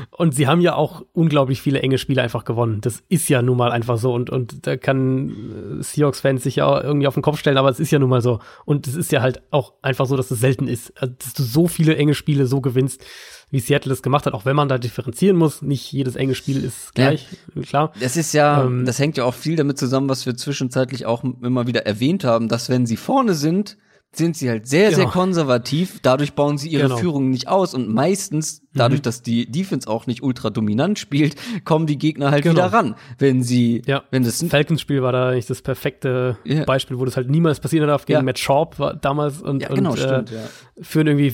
Und 0.10 0.36
sie 0.36 0.48
haben 0.48 0.60
ja 0.60 0.76
auch 0.76 1.04
unglaublich 1.14 1.62
viele 1.62 1.82
enge 1.82 1.98
Spiele 1.98 2.22
einfach 2.22 2.44
gewonnen. 2.44 2.82
Das 2.82 3.02
ist 3.08 3.30
ja 3.30 3.42
nun 3.42 3.58
mal 3.58 3.72
einfach 3.72 3.98
so. 3.98 4.14
Und, 4.14 4.30
und 4.30 4.68
da 4.68 4.76
kann 4.76 5.80
äh, 5.80 5.84
Seahawks-Fans 5.84 6.44
sich 6.44 6.58
ja 6.58 6.66
auch 6.66 6.84
irgendwie 6.84 7.08
auf 7.08 7.14
den 7.14 7.24
Kopf 7.24 7.40
stellen, 7.40 7.58
aber 7.58 7.70
es 7.70 7.80
ist 7.80 7.92
ja 7.92 8.00
nun 8.00 8.10
mal 8.10 8.22
so. 8.22 8.40
Und 8.66 8.88
es 8.88 8.96
ist 8.96 9.12
ja 9.14 9.22
halt 9.22 9.42
auch 9.52 9.74
einfach 9.82 10.06
so, 10.06 10.18
dass 10.18 10.32
es 10.32 10.42
selten 10.42 10.68
ist. 10.68 10.92
Also, 11.02 11.14
dass 11.18 11.34
du 11.34 11.44
so 11.44 11.68
viele 11.68 11.96
enge 11.96 12.14
Spiele 12.14 12.46
so 12.46 12.60
gewinnst, 12.60 13.06
wie 13.52 13.60
Seattle 13.60 13.94
es 13.94 14.02
gemacht 14.02 14.26
hat, 14.26 14.34
auch 14.34 14.44
wenn 14.44 14.56
man 14.56 14.68
da 14.68 14.78
differenzieren 14.78 15.38
muss. 15.38 15.62
Nicht 15.62 15.90
jedes 15.92 16.18
enge 16.18 16.36
Spiel 16.36 16.64
ist 16.64 16.94
gleich, 16.94 17.28
klar. 17.68 17.94
Das 18.02 18.18
ist 18.18 18.34
ja, 18.34 18.66
Ähm, 18.66 18.86
das 18.86 19.00
hängt 19.00 19.16
ja 19.16 19.24
auch 19.24 19.34
viel 19.34 19.56
damit 19.56 19.78
zusammen, 19.78 20.10
was 20.10 20.26
wir 20.26 20.36
zwischenzeitlich 20.36 21.06
auch 21.06 21.24
immer 21.24 21.68
wieder 21.68 21.86
erwähnt 21.86 22.26
haben, 22.26 22.50
dass 22.50 22.70
wenn 22.70 22.86
sie 22.86 22.98
vorne 22.98 23.34
sind, 23.34 23.78
sind 24.14 24.36
sie 24.36 24.50
halt 24.50 24.68
sehr, 24.68 24.90
sehr 24.90 25.06
Genau. 25.06 25.12
konservativ. 25.12 26.00
Dadurch 26.02 26.34
bauen 26.34 26.58
sie 26.58 26.68
ihre 26.68 26.84
Genau. 26.84 26.98
Führung 26.98 27.30
nicht 27.30 27.48
aus 27.48 27.74
und 27.74 27.88
meistens, 27.88 28.62
dadurch, 28.74 29.02
dass 29.02 29.22
die 29.22 29.50
Defense 29.50 29.90
auch 29.90 30.06
nicht 30.06 30.22
ultra 30.22 30.50
dominant 30.50 31.00
spielt, 31.00 31.36
kommen 31.66 31.88
die 31.88 31.98
Gegner 31.98 32.30
halt 32.32 32.44
Genau. 32.44 32.56
wieder 32.56 32.74
ran. 32.74 32.96
Wenn 33.20 33.42
sie, 33.42 33.82
Ja, 33.86 34.04
wenn 34.12 34.24
das 34.24 34.44
Falcons-Spiel 34.44 35.02
war 35.02 35.14
da 35.14 35.30
eigentlich 35.30 35.46
das 35.46 35.62
perfekte 35.62 36.38
Ja. 36.44 36.66
Beispiel, 36.66 37.00
wo 37.00 37.06
das 37.06 37.16
halt 37.16 37.30
niemals 37.30 37.62
passieren 37.62 37.88
darf 37.88 38.06
gegen. 38.06 38.26
Matt 38.26 38.38
Schaub 38.38 38.80
war 38.80 38.96
damals 38.96 39.42
und, 39.42 39.62
ja, 39.62 39.70
genau, 39.70 39.92
und 39.92 40.00
stimmt, 40.00 40.32
äh, 40.32 40.36
ja. 40.36 40.42
führen 40.82 41.08
irgendwie 41.08 41.32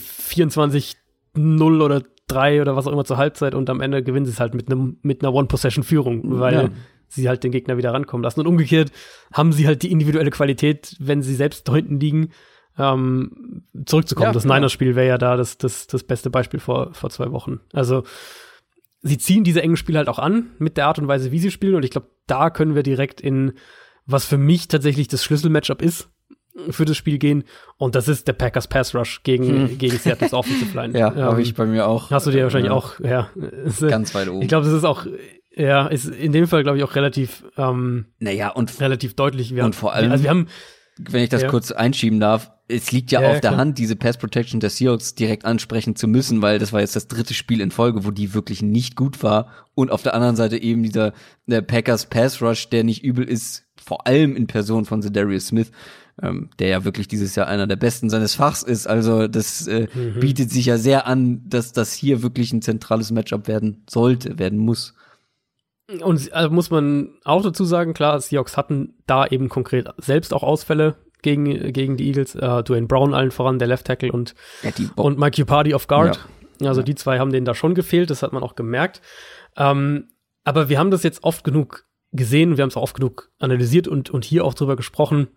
24-0 1.35 1.81
oder 1.81 2.03
3 2.27 2.61
oder 2.61 2.75
was 2.75 2.87
auch 2.87 2.91
immer 2.91 3.05
zur 3.05 3.17
Halbzeit 3.17 3.55
und 3.55 3.69
am 3.69 3.81
Ende 3.81 4.03
gewinnen 4.03 4.25
sie 4.25 4.31
es 4.31 4.39
halt 4.39 4.53
mit 4.53 4.69
einem 4.69 4.97
mit 5.01 5.23
einer 5.23 5.33
One-Possession-Führung, 5.33 6.39
weil 6.39 6.71
sie 7.07 7.29
halt 7.29 7.43
den 7.43 7.51
Gegner 7.53 7.77
wieder 7.77 7.93
rankommen 7.93 8.23
lassen. 8.23 8.41
Und 8.41 8.47
umgekehrt 8.47 8.91
haben 9.33 9.53
sie 9.53 9.65
halt 9.65 9.81
die 9.83 9.91
individuelle 9.91 10.29
Qualität, 10.29 10.95
wenn 10.99 11.21
sie 11.21 11.35
selbst 11.35 11.67
da 11.67 11.75
hinten 11.75 11.99
liegen, 12.01 12.29
ähm, 12.77 13.63
zurückzukommen. 13.85 14.27
Ja, 14.29 14.33
das. 14.33 14.45
Niners-Spiel 14.45 14.95
wäre 14.95 15.07
ja 15.07 15.17
da 15.17 15.35
das, 15.37 15.57
das, 15.57 15.87
das 15.87 16.03
beste 16.03 16.29
Beispiel 16.29 16.59
vor, 16.59 16.93
vor 16.93 17.09
zwei 17.09 17.31
Wochen. 17.31 17.59
Also 17.73 18.03
sie 19.01 19.17
ziehen 19.17 19.43
diese 19.43 19.61
engen 19.61 19.77
Spiele 19.77 19.97
halt 19.99 20.09
auch 20.09 20.19
an 20.19 20.47
mit 20.59 20.77
der 20.77 20.87
Art 20.87 20.99
und 20.99 21.07
Weise, 21.07 21.31
wie 21.31 21.39
sie 21.39 21.51
spielen. 21.51 21.75
Und 21.75 21.83
ich 21.85 21.91
glaube, 21.91 22.09
da 22.27 22.49
können 22.49 22.75
wir 22.75 22.83
direkt 22.83 23.21
in, 23.21 23.53
was 24.05 24.25
für 24.25 24.37
mich 24.37 24.67
tatsächlich 24.67 25.07
das 25.07 25.23
Schlüsselmatchup 25.23 25.81
ist, 25.81 26.09
für 26.71 26.85
das 26.85 26.97
Spiel 26.97 27.19
gehen. 27.19 27.43
Und 27.77 27.93
das 27.95 28.07
ist 28.07 28.27
der 28.27 28.33
Packers 28.33 28.67
Pass 28.67 28.95
Rush 28.95 29.21
gegen, 29.23 29.77
gegen 29.77 29.97
Seattle's 29.97 30.33
Offensive 30.33 30.75
Line. 30.75 30.93
Hm. 30.93 30.99
Ja, 30.99 31.15
habe 31.15 31.35
Ähm, 31.37 31.41
ich 31.41 31.53
bei 31.55 31.65
mir 31.65 31.87
auch. 31.87 32.09
Hast 32.11 32.25
du 32.27 32.31
dir 32.31 32.43
wahrscheinlich 32.43 32.69
Ja, 32.71 32.75
auch, 32.75 32.99
ja. 32.99 33.29
Ganz 33.87 34.13
weit 34.15 34.27
oben. 34.29 34.41
Ich 34.41 34.47
glaube, 34.47 34.65
das 34.65 34.73
ist 34.73 34.83
auch, 34.83 35.05
ja, 35.55 35.87
ist 35.87 36.07
in 36.09 36.31
dem 36.31 36.47
Fall, 36.47 36.63
glaube 36.63 36.77
ich, 36.79 36.83
auch 36.83 36.95
relativ, 36.95 37.43
ähm, 37.57 38.05
naja, 38.19 38.49
und 38.49 38.79
relativ 38.81 39.15
deutlich. 39.15 39.55
Wir 39.55 39.63
Und 39.65 39.75
vor 39.75 39.93
allem- 39.93 40.11
also 40.11 40.23
wir 40.23 40.29
haben, 40.31 40.47
wenn 40.99 41.23
ich 41.23 41.29
das 41.29 41.43
Ja. 41.43 41.49
kurz 41.49 41.71
einschieben 41.71 42.19
darf, 42.19 42.51
es 42.69 42.91
liegt 42.91 43.11
ja, 43.11 43.21
Ja, 43.21 43.27
auf 43.29 43.39
der 43.39 43.51
klar. 43.51 43.57
Hand, 43.57 43.77
diese 43.77 43.95
Pass 43.95 44.17
Protection 44.17 44.59
der 44.59 44.69
Seahawks 44.69 45.15
direkt 45.15 45.45
ansprechen 45.45 45.95
zu 45.95 46.07
müssen, 46.07 46.41
weil 46.41 46.59
das 46.59 46.73
war 46.73 46.81
jetzt 46.81 46.95
das 46.97 47.07
dritte 47.07 47.33
Spiel 47.33 47.61
in 47.61 47.71
Folge, 47.71 48.03
wo 48.05 48.11
die 48.11 48.33
wirklich 48.33 48.61
nicht 48.61 48.95
gut 48.97 49.23
war. 49.23 49.47
Und 49.73 49.89
auf 49.91 50.03
der 50.03 50.13
anderen 50.13 50.35
Seite 50.35 50.61
eben 50.61 50.83
dieser 50.83 51.13
der 51.45 51.61
Packers 51.61 52.07
Pass 52.07 52.41
Rush, 52.41 52.69
der 52.69 52.83
nicht 52.83 53.03
übel 53.03 53.23
ist, 53.23 53.63
vor 53.81 54.05
allem 54.05 54.35
in 54.35 54.47
Person 54.47 54.83
von 54.83 54.99
Darius 55.01 55.47
Smith, 55.47 55.71
ähm, 56.21 56.49
der 56.59 56.67
ja 56.67 56.83
wirklich 56.83 57.07
dieses 57.07 57.35
Jahr 57.35 57.47
einer 57.47 57.67
der 57.67 57.75
besten 57.77 58.09
seines 58.09 58.35
Fachs 58.35 58.63
ist. 58.63 58.85
Also 58.87 59.27
das 59.29 59.65
äh, 59.67 59.87
Mhm. 59.93 60.19
bietet 60.19 60.51
sich 60.51 60.65
ja 60.65 60.77
sehr 60.77 61.07
an, 61.07 61.43
dass 61.47 61.71
das 61.71 61.93
hier 61.93 62.21
wirklich 62.21 62.51
ein 62.51 62.61
zentrales 62.61 63.11
Matchup 63.11 63.47
werden 63.47 63.83
sollte, 63.89 64.39
werden 64.39 64.57
muss. 64.59 64.93
Und 66.01 66.33
also 66.33 66.49
muss 66.49 66.69
man 66.69 67.11
auch 67.23 67.41
dazu 67.41 67.63
sagen, 67.63 67.93
klar, 67.93 68.19
Seahawks 68.19 68.57
hatten 68.57 68.95
da 69.05 69.25
eben 69.25 69.47
konkret 69.47 69.87
selbst 69.97 70.33
auch 70.33 70.43
Ausfälle 70.43 70.95
gegen, 71.21 71.71
gegen 71.71 71.95
die 71.97 72.07
Eagles. 72.07 72.35
Äh, 72.35 72.63
Dwayne 72.63 72.87
Brown 72.87 73.13
allen 73.13 73.31
voran, 73.31 73.57
der 73.59 73.67
Left 73.69 73.87
Tackle 73.87 74.11
und, 74.11 74.35
Ja, 74.63 74.71
und 74.95 75.17
Mike 75.17 75.45
Party 75.45 75.73
auf 75.73 75.87
Guard. 75.87 76.27
Also 76.61 76.81
Ja. 76.81 76.85
die 76.85 76.95
zwei 76.95 77.19
haben 77.19 77.31
denen 77.31 77.45
da 77.45 77.53
schon 77.53 77.73
gefehlt, 77.75 78.09
das 78.09 78.21
hat 78.23 78.33
man 78.33 78.43
auch 78.43 78.55
gemerkt. 78.55 79.01
Ähm, 79.55 80.09
aber 80.43 80.69
wir 80.69 80.77
haben 80.79 80.91
das 80.91 81.03
jetzt 81.03 81.23
oft 81.23 81.43
genug 81.43 81.85
gesehen, 82.11 82.57
wir 82.57 82.63
haben 82.63 82.69
es 82.69 82.77
auch 82.77 82.83
oft 82.83 82.95
genug 82.95 83.29
analysiert 83.39 83.87
und, 83.87 84.09
und 84.09 84.25
hier 84.25 84.43
auch 84.43 84.53
drüber 84.53 84.75
gesprochen. 84.75 85.27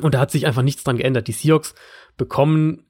Und 0.00 0.14
da 0.14 0.20
hat 0.20 0.30
sich 0.30 0.46
einfach 0.46 0.62
nichts 0.62 0.84
dran 0.84 0.96
geändert. 0.96 1.28
Die 1.28 1.32
Seahawks 1.32 1.74
bekommen 2.16 2.84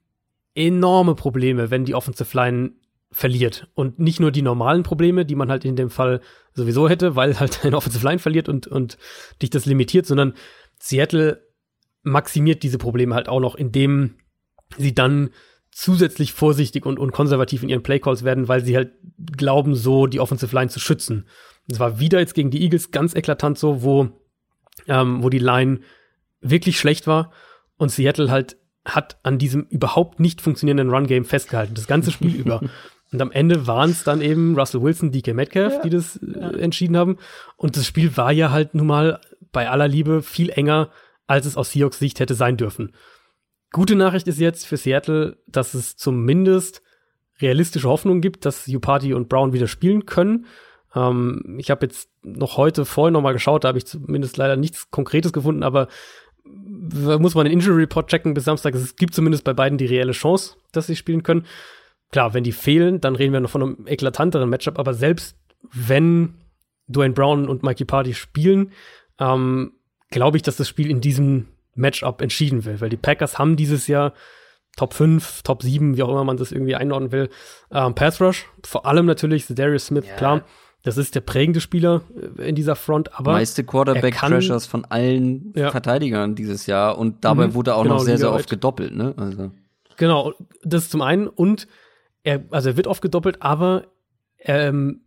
enorme 0.55 1.15
Probleme, 1.15 1.71
wenn 1.71 1.85
die 1.85 1.95
Offensive 1.95 2.35
Line 2.35 2.71
verliert. 3.11 3.67
Und 3.73 3.99
nicht 3.99 4.19
nur 4.19 4.31
die 4.31 4.41
normalen 4.41 4.83
Probleme, 4.83 5.25
die 5.25 5.35
man 5.35 5.49
halt 5.49 5.65
in 5.65 5.75
dem 5.75 5.89
Fall 5.89 6.21
sowieso 6.53 6.87
hätte, 6.87 7.15
weil 7.15 7.39
halt 7.39 7.65
eine 7.65 7.77
Offensive 7.77 8.05
Line 8.05 8.19
verliert 8.19 8.49
und, 8.49 8.67
und 8.67 8.97
dich 9.41 9.49
das 9.49 9.65
limitiert, 9.65 10.05
sondern 10.05 10.33
Seattle 10.79 11.47
maximiert 12.03 12.63
diese 12.63 12.77
Probleme 12.77 13.15
halt 13.15 13.27
auch 13.27 13.39
noch, 13.39 13.55
indem 13.55 14.15
sie 14.77 14.93
dann 14.93 15.31
zusätzlich 15.71 16.33
vorsichtig 16.33 16.85
und, 16.85 16.99
und 16.99 17.11
konservativ 17.11 17.63
in 17.63 17.69
ihren 17.69 17.83
Playcalls 17.83 18.23
werden, 18.23 18.47
weil 18.47 18.63
sie 18.63 18.75
halt 18.75 18.91
glauben, 19.37 19.75
so 19.75 20.07
die 20.07 20.19
Offensive 20.19 20.55
Line 20.55 20.69
zu 20.69 20.79
schützen. 20.79 21.27
Es 21.67 21.79
war 21.79 21.99
wieder 21.99 22.19
jetzt 22.19 22.33
gegen 22.33 22.51
die 22.51 22.61
Eagles 22.63 22.91
ganz 22.91 23.15
eklatant 23.15 23.57
so, 23.57 23.83
wo, 23.83 24.09
ähm, 24.87 25.23
wo 25.23 25.29
die 25.29 25.39
Line 25.39 25.81
wirklich 26.41 26.79
schlecht 26.79 27.07
war 27.07 27.31
und 27.77 27.91
Seattle 27.91 28.31
halt 28.31 28.57
hat 28.85 29.19
an 29.23 29.37
diesem 29.37 29.63
überhaupt 29.69 30.19
nicht 30.19 30.41
funktionierenden 30.41 30.89
Run-Game 30.89 31.25
festgehalten, 31.25 31.75
das 31.75 31.87
ganze 31.87 32.11
Spiel 32.11 32.35
über. 32.39 32.61
Und 33.11 33.21
am 33.21 33.31
Ende 33.31 33.65
waren 33.65 33.89
es 33.89 34.03
dann 34.03 34.21
eben 34.21 34.57
Russell 34.57 34.81
Wilson, 34.81 35.11
DK 35.11 35.33
Metcalf, 35.33 35.81
die 35.81 35.89
das 35.89 36.17
äh, 36.17 36.59
entschieden 36.59 36.95
haben. 36.97 37.17
Und 37.57 37.75
das 37.75 37.87
Spiel 37.87 38.15
war 38.17 38.31
ja 38.31 38.51
halt 38.51 38.75
nun 38.75 38.87
mal 38.87 39.19
bei 39.51 39.69
aller 39.69 39.87
Liebe 39.87 40.21
viel 40.21 40.49
enger, 40.49 40.91
als 41.25 41.45
es 41.45 41.57
aus 41.57 41.71
Seahawks 41.71 41.99
Sicht 41.99 42.19
hätte 42.19 42.35
sein 42.35 42.57
dürfen. 42.57 42.93
Gute 43.71 43.95
Nachricht 43.95 44.27
ist 44.27 44.39
jetzt 44.39 44.65
für 44.65 44.77
Seattle, 44.77 45.37
dass 45.47 45.73
es 45.73 45.95
zumindest 45.95 46.81
realistische 47.39 47.89
Hoffnung 47.89 48.21
gibt, 48.21 48.45
dass 48.45 48.67
Upati 48.67 49.13
und 49.13 49.29
Brown 49.29 49.53
wieder 49.53 49.67
spielen 49.67 50.05
können. 50.05 50.45
Ähm, 50.95 51.57
ich 51.59 51.71
habe 51.71 51.85
jetzt 51.85 52.09
noch 52.23 52.57
heute 52.57 52.85
vorhin 52.85 53.13
noch 53.13 53.21
mal 53.21 53.33
geschaut, 53.33 53.63
da 53.63 53.69
habe 53.69 53.77
ich 53.77 53.85
zumindest 53.85 54.37
leider 54.37 54.55
nichts 54.55 54.91
Konkretes 54.91 55.33
gefunden, 55.33 55.63
aber 55.63 55.87
muss 56.43 57.35
man 57.35 57.45
den 57.45 57.53
Injury 57.53 57.81
Report 57.81 58.09
checken 58.09 58.33
bis 58.33 58.45
Samstag. 58.45 58.73
Es 58.73 58.95
gibt 58.95 59.13
zumindest 59.13 59.43
bei 59.43 59.53
beiden 59.53 59.77
die 59.77 59.85
reelle 59.85 60.13
Chance, 60.13 60.55
dass 60.71 60.87
sie 60.87 60.95
spielen 60.95 61.21
können. 61.21 61.45
Klar, 62.11 62.33
wenn 62.33 62.43
die 62.43 62.51
fehlen, 62.51 62.99
dann 63.01 63.15
reden 63.15 63.33
wir 63.33 63.39
noch 63.39 63.49
von 63.49 63.61
einem 63.61 63.87
eklatanteren 63.87 64.49
Matchup, 64.49 64.79
aber 64.79 64.93
selbst 64.93 65.35
wenn 65.71 66.35
Dwayne 66.87 67.13
Brown 67.13 67.47
und 67.47 67.61
Mikey 67.63 67.85
Party 67.85 68.13
spielen, 68.13 68.71
ähm, 69.19 69.73
glaube 70.09 70.37
ich, 70.37 70.43
dass 70.43 70.55
das 70.55 70.67
Spiel 70.67 70.89
in 70.89 71.01
diesem 71.01 71.47
Matchup 71.75 72.21
entschieden 72.21 72.65
wird, 72.65 72.81
weil 72.81 72.89
die 72.89 72.97
Packers 72.97 73.37
haben 73.37 73.55
dieses 73.55 73.87
Jahr 73.87 74.13
Top 74.75 74.93
5, 74.93 75.43
Top 75.43 75.61
7, 75.61 75.97
wie 75.97 76.03
auch 76.03 76.09
immer 76.09 76.23
man 76.23 76.37
das 76.37 76.51
irgendwie 76.51 76.75
einordnen 76.75 77.11
will, 77.11 77.29
ähm, 77.71 77.93
Pass 77.95 78.19
Rush, 78.21 78.47
vor 78.63 78.85
allem 78.85 79.05
natürlich 79.05 79.45
Darius 79.47 79.87
Smith, 79.87 80.05
Ja. 80.07 80.15
klar, 80.15 80.45
das 80.83 80.97
ist 80.97 81.13
der 81.13 81.21
prägende 81.21 81.59
Spieler 81.61 82.01
äh, 82.39 82.47
in 82.49 82.55
dieser 82.55 82.75
Front, 82.75 83.13
aber 83.19 83.33
meiste 83.33 83.63
Quarterback 83.63 84.15
er 84.15 84.29
Pressures 84.29 84.65
von 84.65 84.85
allen 84.85 85.53
Ja. 85.55 85.69
Verteidigern 85.71 86.33
dieses 86.35 86.65
Jahr 86.65 86.97
und 86.97 87.23
dabei 87.25 87.47
Mhm, 87.47 87.53
wurde 87.53 87.75
auch 87.75 87.83
genau, 87.83 87.95
noch 87.95 88.01
sehr 88.03 88.17
sehr 88.17 88.31
oft 88.31 88.49
gedoppelt, 88.49 88.95
ne? 88.95 89.13
Also 89.17 89.51
Genau, 89.97 90.33
das 90.63 90.89
zum 90.89 91.01
einen 91.01 91.27
und 91.27 91.67
er, 92.23 92.43
also 92.51 92.69
er 92.69 92.77
wird 92.77 92.87
oft 92.87 93.01
gedoppelt, 93.01 93.41
aber 93.41 93.87
ähm, 94.39 95.01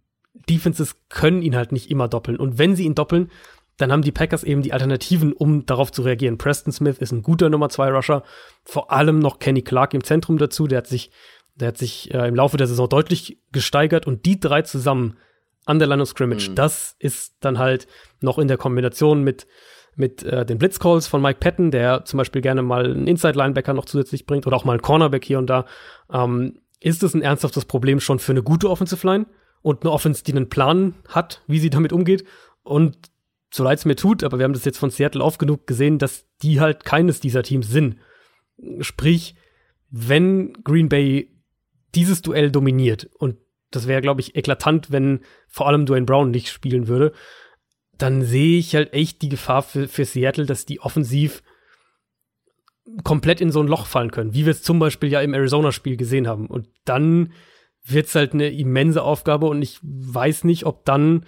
Defenses 0.48 0.96
können 1.08 1.42
ihn 1.42 1.56
halt 1.56 1.72
nicht 1.72 1.90
immer 1.90 2.08
doppeln. 2.08 2.38
Und 2.38 2.58
wenn 2.58 2.74
sie 2.76 2.84
ihn 2.84 2.94
doppeln, 2.94 3.30
dann 3.76 3.90
haben 3.90 4.02
die 4.02 4.12
Packers 4.12 4.44
eben 4.44 4.62
die 4.62 4.72
Alternativen, 4.72 5.32
um 5.32 5.66
darauf 5.66 5.90
zu 5.92 6.02
reagieren. 6.02 6.38
Preston 6.38 6.72
Smith 6.72 6.98
ist 6.98 7.12
ein 7.12 7.22
guter 7.22 7.50
Nummer 7.50 7.68
2 7.68 7.90
Rusher, 7.90 8.22
vor 8.64 8.92
allem 8.92 9.18
noch 9.18 9.38
Kenny 9.38 9.62
Clark 9.62 9.94
im 9.94 10.04
Zentrum 10.04 10.38
dazu. 10.38 10.66
Der 10.66 10.78
hat 10.78 10.86
sich, 10.86 11.10
der 11.54 11.68
hat 11.68 11.78
sich 11.78 12.12
äh, 12.14 12.28
im 12.28 12.34
Laufe 12.34 12.56
der 12.56 12.66
Saison 12.66 12.88
deutlich 12.88 13.38
gesteigert 13.50 14.06
und 14.06 14.24
die 14.26 14.38
drei 14.38 14.62
zusammen 14.62 15.16
an 15.64 15.78
der 15.78 15.88
Line 15.88 16.02
of 16.02 16.08
Scrimmage, 16.08 16.50
Mhm. 16.50 16.54
das 16.56 16.96
ist 16.98 17.36
dann 17.40 17.58
halt 17.58 17.86
noch 18.20 18.38
in 18.38 18.48
der 18.48 18.56
Kombination 18.56 19.22
mit 19.22 19.46
mit 19.94 20.22
äh, 20.22 20.46
den 20.46 20.56
Blitzcalls 20.56 21.06
von 21.06 21.20
Mike 21.20 21.38
Patton, 21.38 21.70
der 21.70 22.06
zum 22.06 22.16
Beispiel 22.16 22.40
gerne 22.40 22.62
mal 22.62 22.86
einen 22.86 23.06
Inside-Linebacker 23.06 23.74
noch 23.74 23.84
zusätzlich 23.84 24.24
bringt 24.24 24.46
oder 24.46 24.56
auch 24.56 24.64
mal 24.64 24.72
einen 24.72 24.80
Cornerback 24.80 25.22
hier 25.22 25.38
und 25.38 25.48
da, 25.48 25.66
ähm, 26.10 26.60
ist 26.82 27.02
es 27.02 27.14
ein 27.14 27.22
ernsthaftes 27.22 27.64
Problem 27.64 28.00
schon 28.00 28.18
für 28.18 28.32
eine 28.32 28.42
gute 28.42 28.68
Offensive 28.68 29.06
Line 29.06 29.26
und 29.62 29.82
eine 29.82 29.92
Offense, 29.92 30.24
die 30.24 30.32
einen 30.32 30.48
Plan 30.48 30.94
hat, 31.08 31.42
wie 31.46 31.58
sie 31.58 31.70
damit 31.70 31.92
umgeht. 31.92 32.24
Und 32.62 32.96
so 33.52 33.62
leid 33.62 33.78
es 33.78 33.84
mir 33.84 33.96
tut, 33.96 34.24
aber 34.24 34.38
wir 34.38 34.44
haben 34.44 34.52
das 34.52 34.64
jetzt 34.64 34.78
von 34.78 34.90
Seattle 34.90 35.22
oft 35.22 35.38
genug 35.38 35.66
gesehen, 35.66 35.98
dass 35.98 36.26
die 36.42 36.60
halt 36.60 36.84
keines 36.84 37.20
dieser 37.20 37.42
Teams 37.42 37.68
sind. 37.68 37.96
Sprich, 38.80 39.34
wenn 39.90 40.52
Green 40.64 40.88
Bay 40.88 41.30
dieses 41.94 42.22
Duell 42.22 42.50
dominiert, 42.50 43.08
und 43.18 43.36
das 43.70 43.86
wäre, 43.86 44.00
glaube 44.00 44.20
ich, 44.20 44.34
eklatant, 44.34 44.90
wenn 44.90 45.20
vor 45.48 45.68
allem 45.68 45.86
Dwayne 45.86 46.06
Brown 46.06 46.30
nicht 46.30 46.48
spielen 46.48 46.88
würde, 46.88 47.12
dann 47.98 48.22
sehe 48.22 48.58
ich 48.58 48.74
halt 48.74 48.92
echt 48.92 49.22
die 49.22 49.28
Gefahr 49.28 49.62
für, 49.62 49.86
für 49.86 50.04
Seattle, 50.04 50.46
dass 50.46 50.66
die 50.66 50.80
offensiv 50.80 51.42
komplett 53.04 53.40
in 53.40 53.50
so 53.50 53.60
ein 53.60 53.68
Loch 53.68 53.86
fallen 53.86 54.10
können, 54.10 54.34
wie 54.34 54.44
wir 54.44 54.50
es 54.50 54.62
zum 54.62 54.78
Beispiel 54.78 55.10
ja 55.10 55.20
im 55.20 55.34
Arizona-Spiel 55.34 55.96
gesehen 55.96 56.26
haben. 56.26 56.46
Und 56.46 56.68
dann 56.84 57.32
wird 57.84 58.06
es 58.06 58.14
halt 58.14 58.32
eine 58.32 58.50
immense 58.50 59.02
Aufgabe 59.02 59.46
und 59.46 59.62
ich 59.62 59.78
weiß 59.82 60.44
nicht, 60.44 60.66
ob 60.66 60.84
dann 60.84 61.24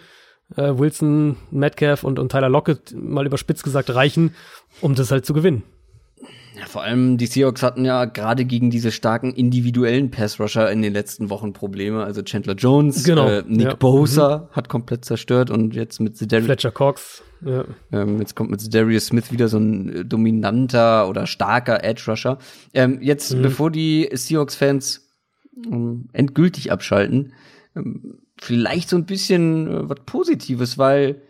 äh, 0.56 0.76
Wilson, 0.76 1.36
Metcalf 1.50 2.04
und, 2.04 2.18
und 2.18 2.30
Tyler 2.30 2.48
Lockett 2.48 2.94
mal 2.96 3.26
überspitzt 3.26 3.64
gesagt 3.64 3.94
reichen, 3.94 4.34
um 4.80 4.94
das 4.94 5.10
halt 5.10 5.26
zu 5.26 5.32
gewinnen. 5.32 5.62
Ja, 6.56 6.66
vor 6.66 6.82
allem 6.82 7.16
die 7.18 7.26
Seahawks 7.26 7.62
hatten 7.64 7.84
ja 7.84 8.04
gerade 8.04 8.44
gegen 8.44 8.70
diese 8.70 8.92
starken 8.92 9.32
individuellen 9.34 10.10
Pass-Rusher 10.12 10.70
in 10.70 10.82
den 10.82 10.92
letzten 10.92 11.28
Wochen 11.28 11.52
Probleme. 11.52 12.04
Also 12.04 12.22
Chandler 12.22 12.54
Jones, 12.54 13.02
Genau, 13.02 13.28
äh, 13.28 13.42
Nick 13.48 13.66
ja. 13.66 13.74
Bosa 13.74 14.48
hat 14.52 14.68
komplett 14.68 15.04
zerstört 15.04 15.50
und 15.50 15.74
jetzt 15.74 15.98
mit 16.00 16.16
Zedarius, 16.16 16.46
Fletcher 16.46 16.70
Cox, 16.70 17.22
ja. 17.44 17.64
ähm, 17.92 18.20
jetzt 18.20 18.36
kommt 18.36 18.50
mit 18.50 18.60
Zedarius 18.60 19.06
Smith 19.06 19.32
wieder 19.32 19.48
so 19.48 19.58
ein 19.58 19.88
äh, 19.96 20.04
dominanter 20.04 21.08
oder 21.08 21.26
starker 21.26 21.82
Edge-Rusher. 21.82 22.38
Ähm, 22.72 22.98
jetzt, 23.02 23.34
Mhm. 23.34 23.42
bevor 23.42 23.70
die 23.72 24.08
Seahawks-Fans 24.12 25.08
ähm, 25.70 26.08
endgültig 26.12 26.70
abschalten, 26.70 27.32
ähm, 27.74 28.18
vielleicht 28.38 28.88
so 28.88 28.96
ein 28.96 29.06
bisschen 29.06 29.66
äh, 29.66 29.88
was 29.88 29.98
Positives, 30.06 30.78
weil 30.78 31.22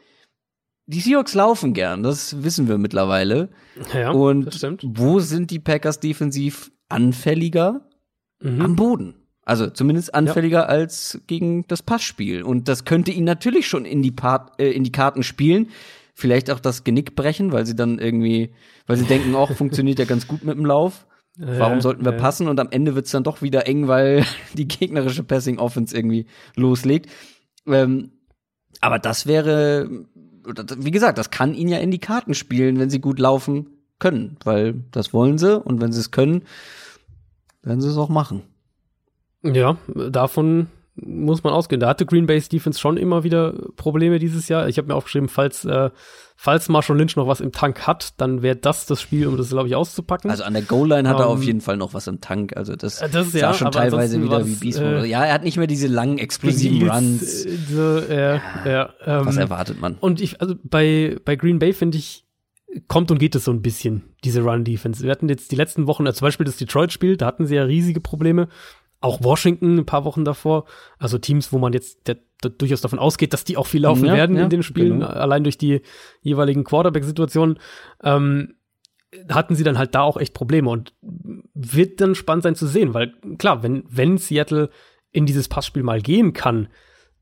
die 0.87 1.01
Seahawks 1.01 1.35
laufen 1.35 1.73
gern, 1.73 2.03
das 2.03 2.43
wissen 2.43 2.69
wir 2.69 2.79
mittlerweile. 2.79 3.49
Ja, 3.93 4.11
Und 4.11 4.47
das 4.47 4.57
stimmt. 4.57 4.83
wo 4.87 5.19
sind 5.21 5.51
die 5.51 5.59
Packers 5.59 6.01
defensiv 6.01 6.71
anfälliger? 6.89 7.89
Mhm. 8.41 8.61
Am 8.61 8.77
Boden. 8.77 9.15
Also 9.47 9.69
zumindest 9.69 10.15
anfälliger 10.15 10.69
als 10.69 11.21
gegen 11.27 11.67
das 11.69 11.83
Passspiel. 11.83 12.43
Und 12.43 12.69
das 12.69 12.85
könnte 12.85 13.11
ihnen 13.13 13.27
natürlich 13.27 13.67
schon 13.67 13.85
in 13.85 14.01
die, 14.03 14.11
Part, 14.13 14.59
äh, 14.61 14.71
in 14.71 14.85
die 14.85 14.93
Karten 14.93 15.23
spielen. 15.23 15.69
Vielleicht 16.15 16.51
auch 16.51 16.61
das 16.61 16.85
Genick 16.85 17.15
brechen, 17.17 17.53
weil 17.53 17.67
sie 17.67 17.75
dann 17.77 17.99
irgendwie, 17.99 18.55
weil 18.87 18.97
sie 18.97 19.05
denken, 19.05 19.35
auch 19.35 19.53
funktioniert 19.57 19.99
ja 19.99 20.05
ganz 20.07 20.27
gut 20.29 20.45
mit 20.45 20.57
dem 20.57 20.65
Lauf. 20.65 21.07
Warum 21.37 21.75
Ja, 21.75 21.81
sollten 21.81 22.05
wir 22.05 22.13
ja. 22.13 22.19
passen? 22.19 22.47
Und 22.49 22.61
am 22.61 22.69
Ende 22.71 22.95
wird's 22.95 23.11
dann 23.11 23.25
doch 23.25 23.43
wieder 23.43 23.67
eng, 23.67 23.89
weil 23.89 24.25
die 24.55 24.69
gegnerische 24.69 25.25
Passing 25.25 25.59
Offense 25.59 25.95
irgendwie 25.95 26.27
loslegt. 26.57 27.11
Ähm, 27.67 28.13
aber 28.81 28.99
das 28.99 29.27
wäre, 29.27 30.07
wie 30.45 30.91
gesagt, 30.91 31.19
das 31.19 31.31
kann 31.31 31.55
ihnen 31.55 31.71
ja 31.71 31.79
in 31.79 31.91
die 31.91 31.99
Karten 31.99 32.35
spielen, 32.35 32.79
wenn 32.79 32.91
sie 32.91 33.01
gut 33.01 33.19
laufen 33.19 33.67
können, 33.99 34.37
weil 34.45 34.83
das 34.91 35.13
wollen 35.13 35.39
sie 35.39 35.59
und 35.59 35.81
wenn 35.81 35.93
sie 35.93 36.01
es 36.01 36.11
können, 36.11 36.43
werden 37.63 37.81
sie 37.81 37.89
es 37.89 37.97
auch 37.97 38.09
machen. 38.09 38.43
Ja, 39.43 39.77
davon 39.95 40.69
muss 40.97 41.43
man 41.43 41.53
ausgehen. 41.53 41.81
Da 41.81 41.89
hatte 41.89 42.07
Green 42.07 42.27
Bay's 42.27 42.49
Defense 42.49 42.79
schon 42.79 42.97
immer 42.97 43.25
wieder 43.25 43.53
Probleme 43.77 44.19
dieses 44.21 44.49
Jahr. 44.49 44.69
Ich 44.69 44.79
habe 44.79 44.87
mir 44.89 44.95
aufgeschrieben, 44.95 45.29
falls, 45.29 45.65
äh, 45.65 45.91
falls 46.37 46.69
Marshall 46.69 46.97
Lynch 46.97 47.17
noch 47.17 47.27
was 47.27 47.41
im 47.41 47.51
Tank 47.51 47.87
hat, 47.87 48.15
dann 48.21 48.43
wäre 48.43 48.55
das 48.55 48.87
das 48.87 49.01
Spiel, 49.03 49.27
um 49.27 49.37
das, 49.37 49.49
glaube 49.51 49.67
ich, 49.69 49.75
auszupacken. 49.75 50.31
Also 50.31 50.45
an 50.45 50.53
der 50.53 50.63
Goal-Line 50.63 51.09
hat 51.09 51.19
er 51.19 51.25
Ähm, 51.27 51.33
auf 51.33 51.43
jeden 51.43 51.61
Fall 51.61 51.77
noch 51.77 51.95
was 51.95 52.07
im 52.07 52.21
Tank. 52.21 52.57
Also 52.57 52.77
das, 52.77 53.01
Äh, 53.03 53.09
das 53.09 53.33
sah 53.33 53.39
ja, 53.39 53.55
schon 53.55 53.73
teilweise 53.73 54.23
wieder 54.23 54.47
wie 54.47 54.55
Beast 54.55 54.79
äh. 54.81 55.05
Ja, 55.07 55.25
er 55.25 55.35
hat 55.35 55.43
nicht 55.43 55.57
mehr 55.57 55.67
diese 55.67 55.89
langen 55.89 56.19
explosiven 56.19 56.83
Eagles, 56.83 56.95
Runs. 56.95 57.45
äh, 57.45 57.57
So, 57.71 57.99
ja, 58.15 58.41
ja, 58.65 58.91
ähm, 59.05 59.27
Was 59.27 59.37
erwartet 59.37 59.81
man? 59.81 59.97
Und 59.99 60.21
ich, 60.21 60.41
also 60.41 60.55
bei, 60.63 61.17
bei 61.25 61.35
Green 61.35 61.59
Bay 61.59 61.73
finde 61.73 61.99
ich, 61.99 62.25
kommt 62.89 63.11
und 63.11 63.19
geht 63.19 63.35
es 63.35 63.45
so 63.45 63.53
ein 63.53 63.63
bisschen, 63.63 64.03
diese 64.25 64.43
Run-Defense. 64.43 65.03
Wir 65.03 65.11
hatten 65.11 65.29
jetzt 65.29 65.51
die 65.53 65.57
letzten 65.57 65.87
Wochen, 65.87 66.07
also 66.07 66.19
zum 66.19 66.27
Beispiel 66.27 66.47
das 66.47 66.57
Detroit-Spiel, 66.57 67.17
da 67.17 67.27
hatten 67.27 67.47
sie 67.47 67.55
ja 67.57 67.65
riesige 67.65 68.01
Probleme. 68.01 68.49
Auch 69.01 69.23
Washington 69.23 69.79
ein 69.79 69.87
paar 69.87 70.05
Wochen 70.05 70.25
davor. 70.25 70.65
Also 70.99 71.19
Teams, 71.19 71.53
wo 71.53 71.59
man 71.59 71.73
jetzt 71.73 72.07
der, 72.09 72.17
der 72.43 72.51
durchaus 72.51 72.81
davon 72.81 72.99
ausgeht, 72.99 73.33
dass 73.33 73.45
die 73.45 73.57
auch 73.57 73.67
viel 73.67 73.83
laufen 73.83 74.07
Ja, 74.07 74.15
werden 74.15 74.37
ja, 74.37 74.45
in 74.45 74.51
den 74.51 74.63
Spielen, 74.63 75.01
genau. 75.01 75.09
allein 75.09 75.45
durch 75.45 75.59
die 75.59 75.83
jeweiligen 76.23 76.65
Quarterback-Situationen. 76.65 77.59
Ähm, 78.03 78.55
hatten 79.29 79.55
sie 79.55 79.63
dann 79.65 79.79
halt 79.79 79.95
da 79.95 80.01
auch 80.03 80.17
echt 80.17 80.35
Probleme 80.35 80.69
und 80.71 80.93
wird 81.55 82.01
dann 82.01 82.15
spannend 82.15 82.43
sein 82.43 82.57
zu 82.57 82.67
sehen, 82.67 82.95
weil 82.95 83.13
klar, 83.39 83.63
wenn, 83.63 83.85
wenn 83.89 84.19
Seattle 84.19 84.71
in 85.13 85.25
dieses 85.27 85.49
Passspiel 85.49 85.85
mal 85.85 86.01
gehen 86.01 86.33
kann, 86.33 86.69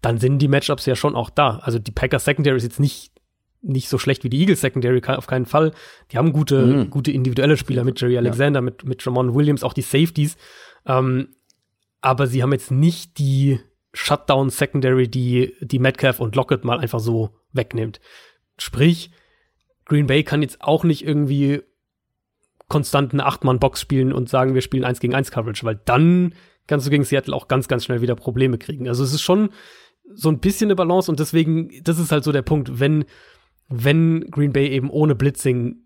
dann 0.01 0.19
sind 0.19 0.39
die 0.39 0.49
Matchups 0.49 0.86
ja 0.86 0.97
schon 0.97 1.15
auch 1.15 1.28
da. 1.31 1.59
Also 1.59 1.78
die 1.78 1.90
Packers 1.93 2.24
Secondary 2.24 2.57
ist 2.57 2.62
jetzt 2.62 2.81
nicht, 2.81 3.12
nicht 3.61 3.89
so 3.90 3.99
schlecht 3.99 4.24
wie 4.24 4.31
die 4.31 4.40
Eagles 4.40 4.62
Secondary, 4.62 5.03
auf 5.07 5.27
keinen 5.27 5.44
Fall. 5.47 5.73
Die 6.11 6.16
haben 6.19 6.32
gute, 6.32 6.65
Mhm. 6.66 6.90
gute 6.90 7.12
individuelle 7.12 7.57
Spieler 7.59 7.85
mit 7.85 8.01
Jerry 8.01 8.16
Alexander, 8.16 8.62
mit, 8.62 8.85
mit 8.85 9.05
Jamon 9.05 9.35
Williams, 9.35 9.62
auch 9.62 9.74
die 9.74 9.82
Safeties. 9.82 10.36
Ähm, 10.86 11.28
aber 12.02 12.26
sie 12.26 12.42
haben 12.42 12.52
jetzt 12.52 12.70
nicht 12.70 13.18
die 13.18 13.60
Shutdown 13.94 14.50
Secondary, 14.50 15.08
die, 15.08 15.54
die 15.60 15.78
Metcalf 15.78 16.20
und 16.20 16.36
Lockett 16.36 16.64
mal 16.64 16.80
einfach 16.80 17.00
so 17.00 17.30
wegnimmt. 17.52 18.00
Sprich, 18.58 19.10
Green 19.86 20.06
Bay 20.06 20.22
kann 20.24 20.42
jetzt 20.42 20.62
auch 20.62 20.84
nicht 20.84 21.04
irgendwie 21.04 21.62
konstant 22.68 23.12
eine 23.12 23.26
Acht-Mann-Box 23.26 23.80
spielen 23.80 24.12
und 24.12 24.28
sagen, 24.28 24.54
wir 24.54 24.62
spielen 24.62 24.84
1 24.84 25.00
gegen 25.00 25.14
1 25.14 25.30
Coverage, 25.30 25.64
weil 25.64 25.80
dann 25.84 26.34
kannst 26.66 26.86
du 26.86 26.90
gegen 26.90 27.04
Seattle 27.04 27.34
auch 27.34 27.48
ganz, 27.48 27.68
ganz 27.68 27.84
schnell 27.84 28.00
wieder 28.00 28.14
Probleme 28.14 28.58
kriegen. 28.58 28.88
Also 28.88 29.04
es 29.04 29.12
ist 29.12 29.22
schon 29.22 29.50
so 30.14 30.28
ein 30.28 30.40
bisschen 30.40 30.68
eine 30.68 30.76
Balance 30.76 31.10
und 31.10 31.20
deswegen, 31.20 31.70
das 31.84 31.98
ist 31.98 32.12
halt 32.12 32.24
so 32.24 32.32
der 32.32 32.42
Punkt, 32.42 32.80
wenn, 32.80 33.04
wenn 33.68 34.30
Green 34.30 34.52
Bay 34.52 34.68
eben 34.68 34.90
ohne 34.90 35.14
Blitzing 35.14 35.82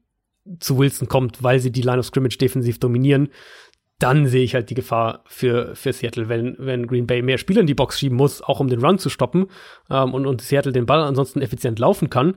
zu 0.61 0.79
Wilson 0.79 1.09
kommt, 1.09 1.43
weil 1.43 1.59
sie 1.59 1.73
die 1.73 1.83
Line 1.83 1.99
of 1.99 2.07
Scrimmage 2.07 2.39
defensiv 2.39 2.79
dominieren, 2.79 3.29
dann 3.99 4.27
sehe 4.27 4.43
ich 4.45 4.55
halt 4.55 4.69
die 4.71 4.75
Gefahr 4.75 5.23
für, 5.27 5.75
für 5.75 5.93
Seattle, 5.93 6.29
wenn, 6.29 6.57
wenn 6.59 6.87
Green 6.87 7.07
Bay 7.07 7.23
mehr 7.23 7.39
Spieler 7.39 7.63
in 7.63 7.67
die 7.67 7.75
Box 7.75 7.99
schieben 7.99 8.17
muss, 8.19 8.43
auch 8.43 8.61
um 8.61 8.69
den 8.69 8.85
Run 8.85 8.99
zu 8.99 9.09
stoppen 9.09 9.47
ähm, 9.91 10.13
und, 10.13 10.27
und 10.27 10.43
Seattle 10.43 10.73
den 10.73 10.85
Ball 10.87 11.01
ansonsten 11.03 11.41
effizient 11.41 11.79
laufen 11.79 12.11
kann, 12.11 12.37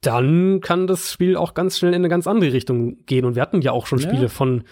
dann 0.00 0.60
kann 0.60 0.86
das 0.86 1.12
Spiel 1.12 1.36
auch 1.36 1.54
ganz 1.54 1.78
schnell 1.78 1.90
in 1.92 1.96
eine 2.02 2.08
ganz 2.08 2.26
andere 2.26 2.52
Richtung 2.52 3.04
gehen. 3.06 3.24
Und 3.24 3.34
wir 3.34 3.42
hatten 3.42 3.60
ja 3.62 3.72
auch 3.72 3.86
schon 3.86 3.98
Ja. 3.98 4.08
Spiele 4.08 4.28
von, 4.28 4.64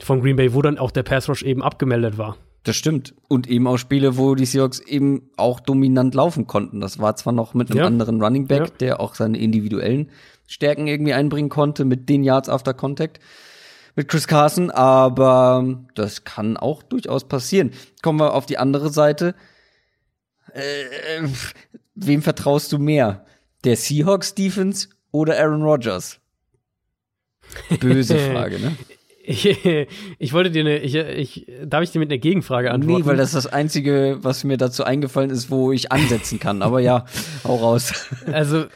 von 0.00 0.20
Green 0.20 0.36
Bay, 0.36 0.54
wo 0.54 0.62
dann 0.62 0.78
auch 0.78 0.90
der 0.90 1.04
Pass 1.04 1.28
Rush 1.28 1.42
eben 1.42 1.62
abgemeldet 1.62 2.18
war. 2.18 2.36
Das 2.64 2.76
stimmt. 2.76 3.14
Und 3.28 3.48
eben 3.48 3.66
auch 3.66 3.76
Spiele, 3.76 4.16
wo 4.16 4.34
die 4.34 4.44
Seahawks 4.44 4.80
eben 4.80 5.30
auch 5.36 5.58
dominant 5.60 6.14
laufen 6.14 6.46
konnten. 6.46 6.80
Das 6.80 6.98
war 7.00 7.16
zwar 7.16 7.32
noch 7.32 7.54
mit 7.54 7.70
einem 7.70 7.78
Ja. 7.80 7.86
anderen 7.86 8.22
Running 8.22 8.46
Back, 8.46 8.60
Ja. 8.60 8.74
der 8.80 9.00
auch 9.00 9.14
seine 9.14 9.38
individuellen 9.38 10.10
Stärken 10.46 10.86
irgendwie 10.86 11.12
einbringen 11.12 11.48
konnte 11.48 11.84
mit 11.84 12.08
den 12.08 12.22
Yards 12.22 12.48
after 12.48 12.74
Contact 12.74 13.20
mit 13.94 14.08
Chris 14.08 14.26
Carson, 14.26 14.70
aber 14.70 15.84
das 15.94 16.24
kann 16.24 16.56
auch 16.56 16.82
durchaus 16.82 17.26
passieren. 17.26 17.72
Kommen 18.02 18.20
wir 18.20 18.34
auf 18.34 18.46
die 18.46 18.58
andere 18.58 18.90
Seite. 18.90 19.34
Äh, 20.52 21.28
wem 21.94 22.22
vertraust 22.22 22.72
du 22.72 22.78
mehr? 22.78 23.24
Der 23.64 23.76
Seahawks 23.76 24.34
Defense 24.34 24.88
oder 25.10 25.38
Aaron 25.38 25.62
Rodgers? 25.62 26.18
Böse 27.80 28.18
Frage, 28.32 28.58
ne? 28.58 28.76
Ich, 29.24 30.32
wollte 30.32 30.50
dir 30.50 30.62
eine, 30.62 30.78
ich, 30.78 30.96
ich, 30.96 31.46
darf 31.64 31.82
ich 31.82 31.92
dir 31.92 32.00
mit 32.00 32.10
einer 32.10 32.18
Gegenfrage 32.18 32.72
antworten? 32.72 33.02
Nee, 33.02 33.06
weil 33.06 33.16
das 33.16 33.28
ist 33.28 33.44
das 33.44 33.46
Einzige, 33.46 34.18
was 34.20 34.42
mir 34.42 34.56
dazu 34.56 34.82
eingefallen 34.82 35.30
ist, 35.30 35.48
wo 35.48 35.70
ich 35.70 35.92
ansetzen 35.92 36.40
kann. 36.40 36.60
Aber 36.60 36.80
ja, 36.80 37.06
hau 37.44 37.54
raus. 37.56 38.10
Also, 38.32 38.66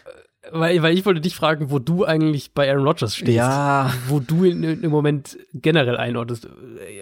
weil, 0.52 0.82
weil 0.82 0.96
ich 0.96 1.04
wollte 1.04 1.20
dich 1.20 1.34
fragen, 1.34 1.70
wo 1.70 1.78
du 1.78 2.04
eigentlich 2.04 2.52
bei 2.52 2.70
Aaron 2.70 2.86
Rodgers 2.86 3.16
stehst. 3.16 3.30
Ja. 3.36 3.92
Wo 4.08 4.20
du 4.20 4.44
ihn 4.44 4.62
im 4.62 4.90
Moment 4.90 5.36
generell 5.54 5.96
einordnest. 5.96 6.48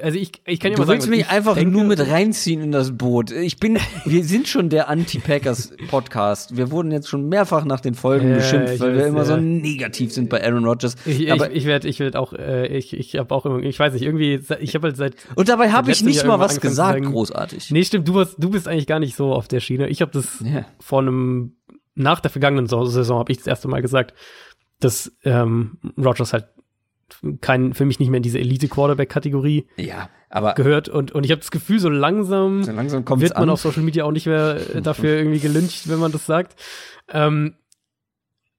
Also 0.02 0.18
ich, 0.18 0.32
ich 0.46 0.60
kann 0.60 0.72
ja 0.72 0.78
mal 0.78 0.84
Du 0.84 0.90
willst 0.90 1.02
sagen, 1.06 1.10
mich 1.16 1.20
ich 1.26 1.30
einfach 1.30 1.54
denke- 1.54 1.70
nur 1.72 1.84
mit 1.84 2.00
reinziehen 2.00 2.62
in 2.62 2.72
das 2.72 2.96
Boot. 2.96 3.30
Ich 3.30 3.58
bin, 3.58 3.78
wir 4.04 4.24
sind 4.24 4.48
schon 4.48 4.68
der 4.68 4.88
Anti-Packers-Podcast. 4.88 6.56
Wir 6.56 6.70
wurden 6.70 6.90
jetzt 6.92 7.08
schon 7.08 7.28
mehrfach 7.28 7.64
nach 7.64 7.80
den 7.80 7.94
Folgen 7.94 8.30
Ja, 8.30 8.36
beschimpft, 8.36 8.80
weil 8.80 8.94
wir 8.94 9.00
weiß, 9.02 9.08
immer 9.08 9.24
so 9.24 9.34
ja. 9.34 9.40
negativ 9.40 10.12
sind 10.12 10.30
bei 10.30 10.42
Aaron 10.44 10.64
Rodgers. 10.64 10.96
Ich, 11.06 11.30
Aber, 11.32 11.50
ich, 11.50 11.58
ich 11.58 11.64
werde, 11.66 11.88
ich 11.88 12.00
werde 12.00 12.18
auch, 12.18 12.32
äh, 12.32 12.66
ich, 12.66 12.92
ich 12.96 13.16
habe 13.16 13.34
auch 13.34 13.46
immer, 13.46 13.58
ich 13.60 13.78
weiß 13.78 13.92
nicht, 13.92 14.02
irgendwie, 14.02 14.40
ich 14.60 14.74
habe 14.74 14.88
halt 14.88 14.96
seit, 14.96 15.14
und 15.34 15.48
dabei 15.48 15.70
habe 15.72 15.90
ich 15.90 16.02
nicht 16.02 16.16
Jahr 16.16 16.26
mal 16.26 16.40
was 16.40 16.60
gesagt, 16.60 16.94
sagen, 16.94 17.12
großartig. 17.12 17.70
nee, 17.70 17.84
stimmt, 17.84 18.08
du 18.08 18.14
warst, 18.14 18.36
du 18.38 18.50
bist 18.50 18.68
eigentlich 18.68 18.86
gar 18.86 18.98
nicht 19.00 19.16
so 19.16 19.32
auf 19.32 19.48
der 19.48 19.60
Schiene. 19.60 19.88
Ich 19.88 20.00
habe 20.00 20.12
das 20.12 20.40
Ja. 20.44 20.64
vor 20.80 21.00
einem, 21.00 21.56
nach 21.94 22.20
der 22.20 22.30
vergangenen 22.30 22.66
Sa- 22.66 22.84
Saison 22.86 23.18
habe 23.18 23.32
ich 23.32 23.38
das 23.38 23.46
erste 23.46 23.68
Mal 23.68 23.82
gesagt, 23.82 24.14
dass 24.80 25.16
ähm, 25.24 25.78
Rodgers 25.96 26.32
halt 26.32 26.48
kein, 27.40 27.74
für 27.74 27.84
mich 27.84 28.00
nicht 28.00 28.08
mehr 28.10 28.16
in 28.16 28.22
diese 28.22 28.38
Elite-Quarterback-Kategorie 28.40 29.66
Ja, 29.76 30.08
aber 30.30 30.54
gehört 30.54 30.88
und, 30.88 31.12
und 31.12 31.24
ich 31.24 31.30
habe 31.30 31.40
das 31.40 31.50
Gefühl, 31.50 31.78
so 31.78 31.88
langsam 31.88 32.64
so 32.64 32.72
langsam 32.72 33.04
wird 33.20 33.34
man 33.34 33.44
an. 33.44 33.50
auf 33.50 33.60
Social 33.60 33.82
Media 33.82 34.04
auch 34.04 34.10
nicht 34.10 34.26
mehr 34.26 34.58
äh, 34.74 34.82
dafür 34.82 35.16
irgendwie 35.16 35.38
gelyncht, 35.38 35.88
wenn 35.88 35.98
man 35.98 36.12
das 36.12 36.26
sagt. 36.26 36.56
Ähm, 37.08 37.54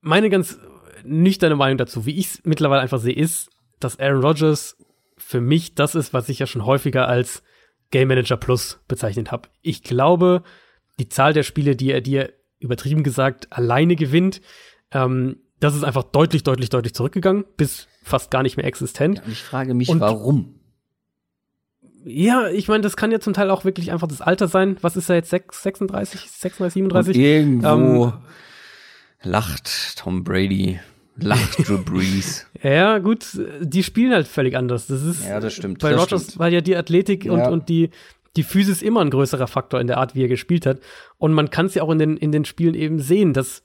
meine 0.01 0.29
ganz 0.29 0.59
nüchterne 1.03 1.55
Meinung 1.55 1.77
dazu, 1.77 2.05
wie 2.05 2.17
ich 2.17 2.27
es 2.27 2.41
mittlerweile 2.45 2.81
einfach 2.81 2.99
sehe, 2.99 3.15
ist, 3.15 3.49
dass 3.79 3.99
Aaron 3.99 4.21
Rodgers 4.23 4.77
für 5.17 5.41
mich 5.41 5.75
das 5.75 5.95
ist, 5.95 6.13
was 6.13 6.29
ich 6.29 6.39
ja 6.39 6.47
schon 6.47 6.65
häufiger 6.65 7.07
als 7.07 7.43
Game 7.91 8.07
Manager 8.07 8.37
Plus 8.37 8.79
bezeichnet 8.87 9.31
habe. 9.31 9.49
Ich 9.61 9.83
glaube, 9.83 10.43
die 10.99 11.09
Zahl 11.09 11.33
der 11.33 11.43
Spiele, 11.43 11.75
die 11.75 11.91
er 11.91 12.01
dir 12.01 12.31
übertrieben 12.65 13.03
gesagt 13.03 13.47
alleine 13.51 13.95
gewinnt, 13.95 14.41
ähm, 14.91 15.37
das 15.59 15.75
ist 15.75 15.83
einfach 15.83 16.03
deutlich, 16.03 16.43
deutlich, 16.43 16.69
deutlich 16.69 16.93
zurückgegangen, 16.93 17.45
bis 17.57 17.87
fast 18.03 18.29
gar 18.31 18.43
nicht 18.43 18.57
mehr 18.57 18.65
existent. 18.65 19.21
Und 19.25 19.31
ich 19.31 19.41
frage 19.41 19.73
mich, 19.73 19.89
Und- 19.89 19.99
warum? 20.01 20.55
Ja, 22.07 22.49
ich 22.49 22.67
meine, 22.67 22.83
das 22.83 22.97
kann 22.97 23.11
ja 23.11 23.19
zum 23.19 23.33
Teil 23.33 23.49
auch 23.49 23.65
wirklich 23.65 23.91
einfach 23.91 24.07
das 24.07 24.21
Alter 24.21 24.47
sein. 24.47 24.77
Was 24.81 24.95
ist 24.95 25.09
er 25.09 25.15
jetzt? 25.15 25.31
6, 25.31 25.63
36, 25.63 26.29
36, 26.29 26.83
Und 26.83 26.91
37? 26.91 27.17
irgendwo 27.17 28.05
Ähm, 28.07 28.13
lacht 29.23 29.97
Tom 29.97 30.23
Brady, 30.23 30.79
lacht 31.15 31.67
Drew 31.67 31.77
Brees. 31.83 32.45
Ja, 32.61 32.99
gut, 32.99 33.25
die 33.59 33.81
spielen 33.81 34.13
halt 34.13 34.27
völlig 34.27 34.55
anders. 34.55 34.85
Das 34.85 35.01
ist 35.01 35.25
Ja, 35.25 35.39
das 35.39 35.53
stimmt, 35.53 35.79
Bei 35.79 35.91
das 35.91 36.01
Rogers 36.03 36.23
stimmt. 36.25 36.39
war 36.39 36.49
ja 36.49 36.61
die 36.61 36.75
Athletik 36.75 37.25
und, 37.25 37.39
Ja. 37.39 37.49
und 37.49 37.69
die, 37.69 37.89
die 38.35 38.43
Physis 38.43 38.81
immer 38.81 39.01
ein 39.01 39.09
größerer 39.09 39.47
Faktor 39.47 39.79
in 39.79 39.87
der 39.87 39.97
Art, 39.97 40.15
wie 40.15 40.23
er 40.23 40.27
gespielt 40.27 40.65
hat. 40.65 40.79
Und 41.17 41.33
man 41.33 41.49
kann 41.49 41.67
es 41.67 41.75
ja 41.75 41.83
auch 41.83 41.91
in 41.91 41.99
den, 41.99 42.17
in 42.17 42.31
den 42.31 42.45
Spielen 42.45 42.75
eben 42.75 42.99
sehen, 42.99 43.33
dass, 43.33 43.63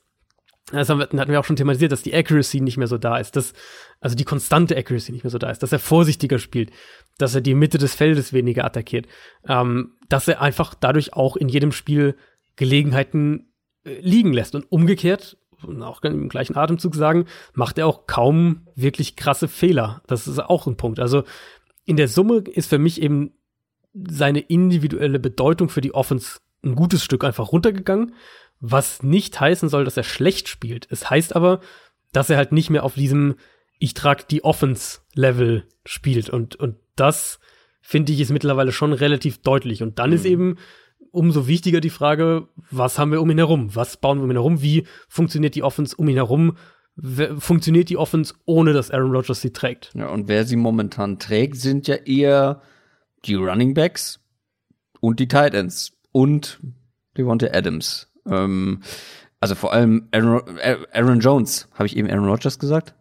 das 0.71 0.89
haben 0.89 0.99
wir, 0.99 1.05
hatten 1.05 1.31
wir 1.31 1.39
auch 1.39 1.45
schon 1.45 1.55
thematisiert, 1.55 1.91
dass 1.91 2.03
die 2.03 2.13
Accuracy 2.13 2.61
nicht 2.61 2.77
mehr 2.77 2.87
so 2.87 2.97
da 2.97 3.17
ist, 3.17 3.35
dass, 3.35 3.53
also 3.99 4.15
die 4.15 4.23
konstante 4.23 4.77
Accuracy 4.77 5.11
nicht 5.11 5.23
mehr 5.23 5.31
so 5.31 5.37
da 5.37 5.49
ist, 5.49 5.63
dass 5.63 5.71
er 5.71 5.79
vorsichtiger 5.79 6.39
spielt, 6.39 6.71
dass 7.17 7.35
er 7.35 7.41
die 7.41 7.55
Mitte 7.55 7.77
des 7.77 7.95
Feldes 7.95 8.33
weniger 8.33 8.65
attackiert, 8.65 9.07
ähm, 9.47 9.97
dass 10.09 10.27
er 10.27 10.41
einfach 10.41 10.73
dadurch 10.73 11.13
auch 11.13 11.35
in 11.35 11.49
jedem 11.49 11.71
Spiel 11.71 12.15
Gelegenheiten 12.55 13.51
äh, 13.83 13.99
liegen 13.99 14.33
lässt. 14.33 14.55
Und 14.55 14.71
umgekehrt, 14.71 15.37
auch 15.81 16.01
im 16.03 16.29
gleichen 16.29 16.57
Atemzug 16.57 16.95
sagen, 16.95 17.25
macht 17.53 17.77
er 17.77 17.87
auch 17.87 18.07
kaum 18.07 18.67
wirklich 18.75 19.15
krasse 19.15 19.47
Fehler. 19.47 20.01
Das 20.07 20.27
ist 20.27 20.39
auch 20.39 20.67
ein 20.67 20.77
Punkt. 20.77 20.99
Also 20.99 21.23
in 21.85 21.97
der 21.97 22.07
Summe 22.07 22.37
ist 22.37 22.69
für 22.69 22.79
mich 22.79 23.01
eben 23.01 23.33
seine 23.93 24.39
individuelle 24.39 25.19
Bedeutung 25.19 25.69
für 25.69 25.81
die 25.81 25.93
Offense 25.93 26.39
ein 26.63 26.75
gutes 26.75 27.03
Stück 27.03 27.23
einfach 27.23 27.51
runtergegangen, 27.51 28.13
was 28.59 29.03
nicht 29.03 29.39
heißen 29.39 29.69
soll, 29.69 29.85
dass 29.85 29.97
er 29.97 30.03
schlecht 30.03 30.47
spielt. 30.47 30.87
Es 30.89 31.09
heißt 31.09 31.35
aber, 31.35 31.59
dass 32.13 32.29
er 32.29 32.37
halt 32.37 32.51
nicht 32.51 32.69
mehr 32.69 32.83
auf 32.83 32.93
diesem 32.93 33.35
ich 33.81 33.95
trage 33.95 34.25
die 34.29 34.43
Offense-Level 34.43 35.65
spielt. 35.85 36.29
Und, 36.29 36.55
und 36.55 36.75
das 36.95 37.39
finde 37.81 38.13
ich 38.13 38.21
ist 38.21 38.31
mittlerweile 38.31 38.71
schon 38.71 38.93
relativ 38.93 39.39
deutlich. 39.39 39.81
Und 39.81 39.97
dann 39.97 40.13
ist 40.13 40.23
eben 40.23 40.57
umso 41.09 41.47
wichtiger 41.47 41.81
die 41.81 41.89
Frage, 41.89 42.47
was 42.69 42.99
haben 42.99 43.11
wir 43.11 43.21
um 43.21 43.31
ihn 43.31 43.39
herum? 43.39 43.75
Was 43.75 43.97
bauen 43.97 44.19
wir 44.19 44.25
um 44.25 44.29
ihn 44.29 44.37
herum? 44.37 44.61
Wie 44.61 44.85
funktioniert 45.09 45.55
die 45.55 45.63
Offense 45.63 45.95
um 45.95 46.07
ihn 46.07 46.15
herum? 46.15 46.57
Funktioniert 47.39 47.89
die 47.89 47.97
Offense, 47.97 48.35
ohne 48.45 48.73
dass 48.73 48.91
Aaron 48.91 49.15
Rodgers 49.15 49.41
sie 49.41 49.51
trägt? 49.51 49.91
Ja, 49.95 50.09
und 50.09 50.27
wer 50.27 50.45
sie 50.45 50.57
momentan 50.57 51.17
trägt, 51.17 51.57
sind 51.57 51.87
ja 51.87 51.95
eher 51.95 52.61
die 53.25 53.35
Running 53.35 53.73
Backs 53.73 54.19
und 54.99 55.19
die 55.19 55.27
Tight 55.27 55.53
Ends 55.53 55.93
und 56.11 56.59
Devontae 57.17 57.51
Adams. 57.51 58.11
Ähm, 58.25 58.81
also 59.39 59.55
vor 59.55 59.73
allem 59.73 60.07
Aaron, 60.11 60.59
Aaron 60.93 61.19
Jones. 61.19 61.67
Habe 61.73 61.87
ich 61.87 61.97
eben 61.97 62.09
Aaron 62.09 62.29
Rodgers 62.29 62.59
gesagt? 62.59 62.95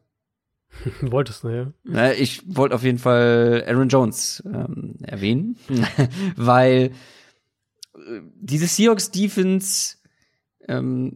Wolltest 1.03 1.45
du, 1.45 1.49
ja? 1.49 1.73
Na, 1.85 2.13
ich 2.13 2.43
wollte 2.47 2.75
auf 2.75 2.83
jeden 2.83 2.99
Fall 2.99 3.65
Aaron 3.67 3.89
Jones 3.89 4.43
ähm, 4.47 4.97
erwähnen, 5.03 5.57
weil 6.37 6.93
äh, 7.95 8.21
diese 8.41 8.67
Seahawks 8.67 9.11
Defense 9.11 9.97
ähm, 10.69 11.15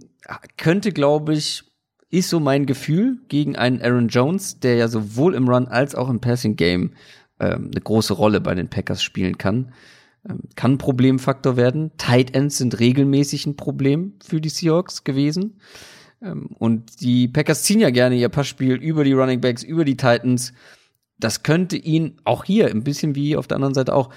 könnte, 0.57 0.93
glaube 0.93 1.35
ich, 1.35 1.65
ist 2.11 2.31
so 2.31 2.41
mein 2.41 2.67
Gefühl 2.67 3.19
gegen 3.29 3.57
einen 3.57 3.83
Aaron 3.83 4.09
Jones, 4.09 4.61
der 4.61 4.77
ja 4.77 4.89
sowohl 4.89 5.35
im 5.35 5.49
Run 5.49 5.67
als 5.67 5.95
auch 5.95 6.09
im 6.09 6.21
Passing 6.21 6.57
Game 6.57 6.93
ähm, 7.41 7.71
eine 7.73 7.81
große 7.81 8.13
Rolle 8.15 8.41
bei 8.41 8.55
den 8.55 8.69
Packers 8.69 9.03
spielen 9.03 9.39
kann. 9.39 9.73
Ähm, 10.29 10.41
kann 10.57 10.73
ein 10.73 10.79
Problemfaktor 10.79 11.57
werden. 11.57 11.93
Tight 11.99 12.35
Ends 12.35 12.59
sind 12.59 12.79
regelmäßig 12.79 13.47
ein 13.47 13.57
Problem 13.57 14.15
für 14.25 14.41
die 14.41 14.49
Seahawks 14.49 15.05
gewesen. 15.05 15.61
Ähm, 16.23 16.51
und 16.59 17.01
die 17.01 17.29
Packers 17.29 17.63
ziehen 17.65 17.81
ja 17.81 17.91
gerne 17.91 18.17
ihr 18.17 18.29
Passspiel 18.29 18.75
über 18.75 19.05
die 19.05 19.13
Running 19.13 19.41
Backs, 19.41 19.63
über 19.63 19.85
die 19.85 19.97
Titans. 19.97 20.53
Das 21.19 21.43
könnte 21.43 21.77
ihn 21.77 22.21
auch 22.25 22.45
hier, 22.45 22.69
ein 22.69 22.85
bisschen 22.85 23.15
wie 23.15 23.37
auf 23.37 23.47
der 23.47 23.57
anderen 23.57 23.75
Seite 23.75 23.95
auch, 23.95 24.11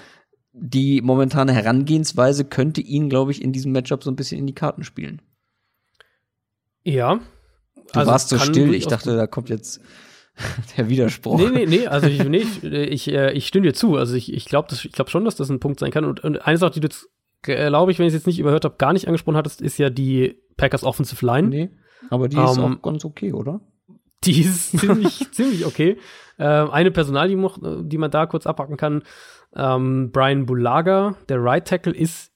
die 0.52 1.00
momentane 1.02 1.52
Herangehensweise 1.52 2.44
könnte 2.44 2.80
ihn, 2.80 3.08
glaube 3.08 3.30
ich, 3.30 3.42
in 3.42 3.52
diesem 3.52 3.72
Matchup 3.72 4.02
so 4.02 4.10
ein 4.10 4.16
bisschen 4.16 4.38
in 4.38 4.46
die 4.46 4.54
Karten 4.54 4.82
spielen. 4.82 5.22
Ja. 6.82 7.20
Du 7.92 8.00
also 8.00 8.10
warst 8.10 8.28
so 8.30 8.38
still, 8.38 8.74
ich 8.74 8.86
dachte, 8.86 9.16
da 9.16 9.26
kommt 9.26 9.50
jetzt 9.50 9.80
der 10.76 10.88
Widerspruch. 10.88 11.38
Nee, 11.38 11.50
nee, 11.50 11.66
nee, 11.66 11.86
also 11.86 12.06
ich, 12.06 12.22
nee, 12.24 12.38
ich, 12.38 12.64
ich, 12.64 13.08
äh, 13.12 13.32
ich 13.32 13.46
stimme 13.46 13.66
dir 13.66 13.74
zu. 13.74 13.96
Also 13.96 14.14
ich, 14.14 14.32
ich 14.32 14.44
glaube 14.46 14.74
glaub 14.92 15.10
schon, 15.10 15.24
dass 15.24 15.36
das 15.36 15.50
ein 15.50 15.60
Punkt 15.60 15.80
sein 15.80 15.90
kann. 15.90 16.04
Und, 16.04 16.22
und 16.22 16.46
eine 16.46 16.58
Sache, 16.58 16.72
die 16.72 16.80
du 16.80 16.86
jetzt, 16.86 17.08
glaube 17.42 17.92
ich, 17.92 17.98
wenn 17.98 18.06
ich 18.06 18.14
es 18.14 18.20
jetzt 18.20 18.26
nicht 18.26 18.38
überhört 18.38 18.64
habe, 18.64 18.76
gar 18.78 18.92
nicht 18.92 19.06
angesprochen 19.06 19.36
hattest, 19.36 19.60
ist 19.60 19.78
ja 19.78 19.90
die 19.90 20.40
Packers 20.56 20.84
Offensive 20.84 21.24
Line. 21.24 21.48
Nee, 21.48 21.70
aber 22.10 22.28
die 22.28 22.36
um, 22.36 22.44
ist 22.44 22.58
ähm, 22.58 22.78
auch 22.78 22.82
ganz 22.82 23.04
okay, 23.04 23.32
oder? 23.32 23.60
Die 24.24 24.40
ist 24.40 24.70
ziemlich, 24.78 25.30
ziemlich 25.32 25.66
okay. 25.66 25.98
Ähm, 26.38 26.70
eine 26.70 26.90
Personal, 26.90 27.28
die, 27.28 27.36
die, 27.88 27.98
man 27.98 28.10
da 28.10 28.26
kurz 28.26 28.46
abhacken 28.46 28.76
kann, 28.76 29.02
ähm, 29.54 30.10
Brian 30.12 30.46
Bulaga, 30.46 31.16
der 31.28 31.42
Right 31.42 31.66
Tackle, 31.66 31.94
ist 31.94 32.32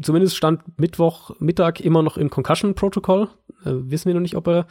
zumindest 0.00 0.36
stand 0.36 0.78
Mittwoch 0.78 1.30
Mittag 1.40 1.80
immer 1.80 2.02
noch 2.02 2.16
im 2.16 2.30
Concussion 2.30 2.74
Protocol. 2.74 3.28
Äh, 3.64 3.72
wissen 3.72 4.08
wir 4.08 4.14
noch 4.14 4.20
nicht, 4.20 4.36
ob 4.36 4.48
er, 4.48 4.66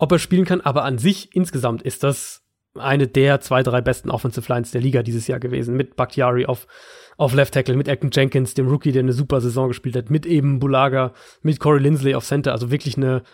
ob 0.00 0.12
er 0.12 0.18
spielen 0.18 0.46
kann, 0.46 0.62
aber 0.62 0.84
an 0.84 0.98
sich 0.98 1.34
insgesamt 1.36 1.82
ist 1.82 2.02
das 2.02 2.42
eine 2.74 3.06
der 3.06 3.40
zwei, 3.40 3.62
drei 3.62 3.82
besten 3.82 4.10
Offensive 4.10 4.50
Lines 4.50 4.70
der 4.70 4.80
Liga 4.80 5.02
dieses 5.02 5.26
Jahr 5.26 5.38
gewesen. 5.38 5.76
Mit 5.76 5.94
Bakhtiari 5.94 6.46
auf, 6.46 6.66
auf 7.18 7.34
Left 7.34 7.52
Tackle, 7.52 7.76
mit 7.76 7.86
Elton 7.86 8.10
Jenkins, 8.10 8.54
dem 8.54 8.68
Rookie, 8.68 8.92
der 8.92 9.02
eine 9.02 9.12
super 9.12 9.42
Saison 9.42 9.68
gespielt 9.68 9.96
hat, 9.96 10.08
mit 10.08 10.24
eben 10.24 10.58
Bulaga, 10.58 11.12
mit 11.42 11.60
Corey 11.60 11.82
Lindsley 11.82 12.14
auf 12.14 12.24
Center. 12.24 12.52
Also 12.52 12.70
wirklich 12.70 12.96
eine, 12.96 13.24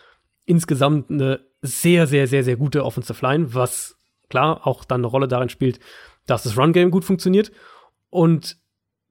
insgesamt 0.44 1.09
eine 1.10 1.40
sehr, 1.62 2.09
sehr, 2.09 2.26
sehr, 2.26 2.43
sehr 2.43 2.56
gute 2.56 2.84
Offensive 2.84 3.24
Line, 3.24 3.55
was 3.55 3.97
klar 4.28 4.66
auch 4.66 4.84
dann 4.84 5.02
eine 5.02 5.06
Rolle 5.06 5.28
darin 5.28 5.48
spielt, 5.48 5.78
dass 6.26 6.43
das 6.43 6.59
Run-Game 6.59 6.90
gut 6.90 7.05
funktioniert. 7.05 7.52
Und 8.10 8.56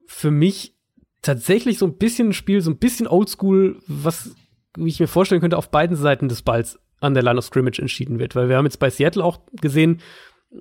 für 0.08 0.32
mich 0.32 0.76
tatsächlich 1.22 1.78
so 1.78 1.86
ein 1.86 1.98
bisschen 1.98 2.30
ein 2.30 2.34
Spiel, 2.34 2.60
so 2.60 2.72
ein 2.72 2.80
bisschen 2.80 3.08
oldschool, 3.08 3.80
was 3.88 4.36
wie 4.78 4.90
ich 4.90 5.00
mir 5.00 5.08
vorstellen 5.08 5.40
könnte, 5.40 5.58
auf 5.58 5.72
beiden 5.72 5.96
Seiten 5.96 6.28
des 6.28 6.42
Balls 6.42 6.80
an 7.00 7.14
der 7.14 7.24
Line 7.24 7.38
of 7.38 7.46
Scrimmage 7.46 7.80
entschieden 7.80 8.20
wird. 8.20 8.36
Weil 8.36 8.50
wir 8.50 8.58
haben 8.58 8.66
jetzt 8.66 8.80
bei 8.80 8.90
Seattle 8.90 9.24
auch 9.24 9.40
gesehen, 9.62 10.02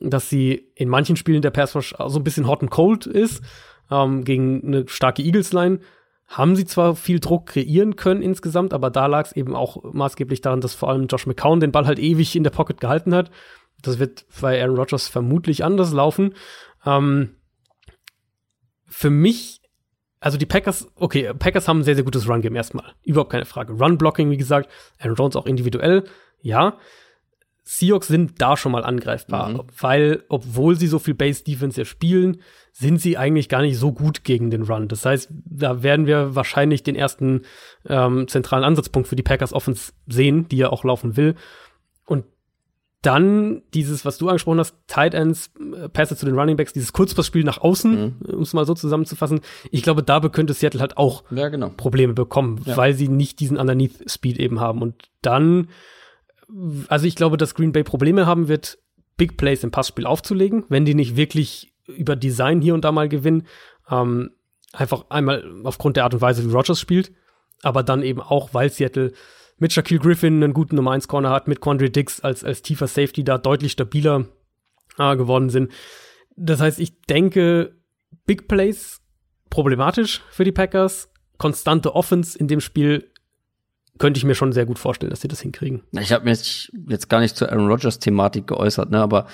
dass 0.01 0.29
sie 0.29 0.71
in 0.75 0.89
manchen 0.89 1.17
Spielen 1.17 1.43
der 1.43 1.51
Pass 1.51 1.75
Rush 1.75 1.95
so 2.07 2.19
ein 2.19 2.25
bisschen 2.25 2.49
hot 2.49 2.63
and 2.63 2.71
cold 2.71 3.07
ist, 3.07 3.43
ähm, 3.91 4.25
gegen 4.25 4.63
eine 4.67 4.89
starke 4.89 5.23
Eagles-Line. 5.23 5.81
Haben 6.27 6.57
sie 6.57 6.65
zwar 6.65 6.97
viel 6.97 7.21
Druck 7.21 7.47
kreieren 7.47 7.97
können 7.97 8.23
insgesamt, 8.23 8.73
aber 8.73 8.91
da 8.91 9.07
lag 9.07 9.27
es 9.27 9.33
eben 9.33 9.55
auch 9.55 9.93
maßgeblich 9.93 10.41
daran, 10.41 10.61
dass 10.61 10.75
vor 10.75 10.89
allem 10.89 11.07
Josh 11.07 11.27
McCown 11.27 11.61
den 11.61 11.71
Ball 11.71 11.87
halt 11.87 11.99
ewig 11.99 12.35
in 12.35 12.45
der 12.45 12.51
Pocket 12.51 12.81
gehalten 12.81 13.15
hat. 13.15 13.31
Das 13.83 13.99
wird 13.99 14.25
bei 14.41 14.61
Aaron 14.61 14.77
Rodgers 14.77 15.07
vermutlich 15.07 15.65
anders 15.65 15.93
laufen. 15.93 16.35
Ähm, 16.87 17.37
für 18.87 19.11
mich, 19.11 19.61
also 20.21 20.39
die 20.39 20.47
Packers, 20.47 20.89
okay, 20.95 21.33
Packers 21.35 21.69
haben 21.69 21.81
ein 21.81 21.85
sehr, 21.85 21.95
sehr 21.95 22.05
gutes 22.05 22.29
Run-Game 22.29 22.57
erstmal. 22.57 22.95
Überhaupt 23.03 23.33
keine 23.33 23.45
Frage. 23.45 23.75
Run-Blocking, 23.75 24.31
wie 24.31 24.39
gesagt, 24.39 24.71
Aaron 24.99 25.17
Jones 25.17 25.37
auch 25.37 25.47
individuell, 25.47 26.05
ja. 26.45 26.79
Seahawks 27.67 28.09
sind 28.09 28.43
da 28.43 28.59
schon 28.59 28.73
mal 28.73 28.85
angreifbar, 28.85 29.49
mhm. 29.49 29.63
weil, 29.81 30.23
obwohl 30.29 30.77
sie 30.77 30.87
so 30.87 30.99
viel 30.99 31.15
Base-Defense 31.15 31.81
ja 31.81 31.87
spielen, 31.87 32.43
sind 32.73 33.01
sie 33.01 33.17
eigentlich 33.17 33.49
gar 33.49 33.63
nicht 33.63 33.79
so 33.79 33.91
gut 33.93 34.23
gegen 34.23 34.51
den 34.51 34.65
Run. 34.65 34.87
Das 34.87 35.07
heißt, 35.07 35.31
da 35.31 35.83
werden 35.83 36.07
wir 36.07 36.35
wahrscheinlich 36.35 36.83
den 36.83 36.95
ersten 36.95 37.43
ähm, 37.89 38.29
zentralen 38.29 38.65
Ansatzpunkt 38.65 39.09
für 39.09 39.17
die 39.17 39.23
Packers 39.23 39.55
Offense 39.55 39.93
sehen, 40.07 40.47
die 40.49 40.59
ja 40.59 40.69
auch 40.69 40.85
laufen 40.85 41.17
will. 41.17 41.37
Und 42.05 42.27
dann 43.01 43.63
dieses, 43.75 44.05
was 44.05 44.19
du 44.19 44.29
angesprochen 44.29 44.59
hast, 44.59 44.77
Tight 44.87 45.15
Ends, 45.15 45.51
äh, 45.59 45.89
Pässe 45.89 46.17
zu 46.17 46.27
den 46.27 46.39
Running 46.39 46.57
Backs, 46.57 46.73
dieses 46.73 46.93
Kurzpassspiel 46.93 47.45
nach 47.45 47.59
außen, 47.59 47.93
mhm. 47.93 48.35
um 48.35 48.43
es 48.43 48.55
mal 48.55 48.67
so 48.67 48.75
zusammenzufassen. 48.75 49.41
Ich 49.71 49.83
glaube, 49.83 50.03
da 50.03 50.21
könnte 50.21 50.53
Seattle 50.55 50.81
halt 50.81 50.97
auch 50.97 51.25
ja, 51.31 51.49
genau. 51.49 51.71
Probleme 51.77 52.13
bekommen, 52.15 52.61
ja. 52.65 52.77
weil 52.77 52.95
sie 52.95 53.09
nicht 53.09 53.41
diesen 53.41 53.57
Underneath 53.57 54.11
Speed 54.11 54.39
eben 54.39 54.61
haben. 54.61 54.83
Und 54.83 55.11
dann, 55.23 55.69
also 56.89 57.07
ich 57.07 57.17
glaube, 57.17 57.37
dass 57.37 57.55
Green 57.55 57.73
Bay 57.73 57.85
Probleme 57.85 58.27
haben 58.27 58.49
wird, 58.49 58.79
Big 59.17 59.37
Plays 59.37 59.65
im 59.65 59.71
Passspiel 59.71 60.07
aufzulegen, 60.07 60.65
wenn 60.69 60.85
die 60.85 60.95
nicht 60.95 61.17
wirklich 61.17 61.73
über 61.87 62.17
Design 62.17 62.61
hier 62.61 62.75
und 62.75 62.85
da 62.85 62.93
mal 62.93 63.09
gewinnen. 63.09 63.47
Ähm, 63.91 64.31
einfach 64.73 65.07
einmal 65.11 65.45
aufgrund 65.65 65.97
der 65.97 66.05
Art 66.05 66.15
und 66.15 66.21
Weise, 66.21 66.45
wie 66.45 66.53
Rogers 66.53 66.81
spielt, 66.81 67.13
aber 67.63 67.83
dann 67.83 68.03
eben 68.03 68.21
auch, 68.21 68.55
weil 68.55 68.71
Seattle 68.71 69.13
mit 69.59 69.73
Shaquille 69.73 70.01
Griffin 70.01 70.43
einen 70.43 70.53
guten 70.53 70.77
Nummer 70.77 70.93
1 70.93 71.07
Corner 71.07 71.31
hat, 71.31 71.47
mit 71.47 71.61
Quandre 71.61 71.91
Dix 71.91 72.21
als, 72.21 72.43
als 72.43 72.63
tiefer 72.63 72.89
Safety 72.89 73.23
da 73.23 73.39
deutlich 73.39 73.73
stabiler 73.73 74.27
äh, 74.99 75.17
geworden 75.17 75.51
sind. 75.51 75.71
Das 76.37 76.61
heißt, 76.61 76.81
ich 76.81 77.01
denke, 77.03 77.77
Big 78.27 78.49
Plays 78.49 79.01
problematisch 79.51 80.23
für 80.31 80.45
die 80.45 80.53
Packers, 80.53 81.13
konstante 81.39 81.95
Offense 81.95 82.37
in 82.37 82.49
dem 82.49 82.61
Spiel 82.61 83.11
könnte 83.99 84.19
ich 84.19 84.25
mir 84.25 84.35
schon 84.35 84.53
sehr 84.53 84.67
gut 84.67 84.79
vorstellen, 84.79 85.11
dass 85.11 85.21
sie 85.21 85.29
das 85.29 85.41
hinkriegen. 85.41 85.83
Ich 85.93 86.13
habe 86.13 86.25
mir 86.25 86.31
jetzt, 86.31 87.09
gar 87.09 87.21
nicht 87.21 87.37
zur 87.37 87.51
Aaron 87.51 87.69
Rodgers 87.69 87.99
Thematik 87.99 88.47
geäußert, 88.47 88.91
ne, 88.91 89.01
aber 89.01 89.27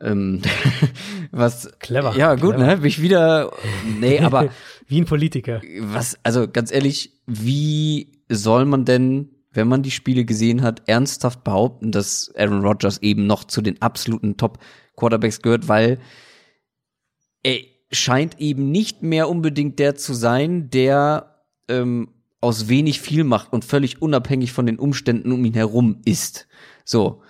ähm, 0.00 0.42
was 1.30 1.70
clever. 1.78 2.14
Ja, 2.16 2.34
gut, 2.34 2.56
clever. 2.56 2.66
ne? 2.66 2.76
Bin 2.76 2.86
ich 2.86 3.00
wieder 3.00 3.52
nee, 4.00 4.20
aber 4.20 4.50
wie 4.86 5.00
ein 5.00 5.06
Politiker. 5.06 5.62
Was 5.80 6.18
also 6.22 6.48
ganz 6.48 6.72
ehrlich, 6.72 7.22
wie 7.26 8.12
soll 8.28 8.64
man 8.64 8.84
denn 8.84 9.30
wenn 9.52 9.68
man 9.68 9.82
die 9.82 9.90
Spiele 9.90 10.24
gesehen 10.24 10.62
hat, 10.62 10.82
ernsthaft 10.86 11.44
behaupten, 11.44 11.92
dass 11.92 12.32
Aaron 12.36 12.64
Rodgers 12.64 12.98
eben 13.02 13.26
noch 13.26 13.44
zu 13.44 13.60
den 13.60 13.80
absoluten 13.82 14.36
Top 14.36 14.58
Quarterbacks 14.96 15.42
gehört, 15.42 15.68
weil 15.68 15.98
er 17.42 17.58
scheint 17.90 18.40
eben 18.40 18.70
nicht 18.70 19.02
mehr 19.02 19.28
unbedingt 19.28 19.78
der 19.78 19.94
zu 19.94 20.14
sein, 20.14 20.70
der 20.70 21.44
ähm, 21.68 22.08
aus 22.42 22.68
wenig 22.68 23.00
viel 23.00 23.24
macht 23.24 23.52
und 23.52 23.64
völlig 23.64 24.02
unabhängig 24.02 24.52
von 24.52 24.66
den 24.66 24.78
Umständen 24.78 25.32
um 25.32 25.44
ihn 25.44 25.54
herum 25.54 26.00
ist. 26.04 26.46
So 26.84 27.22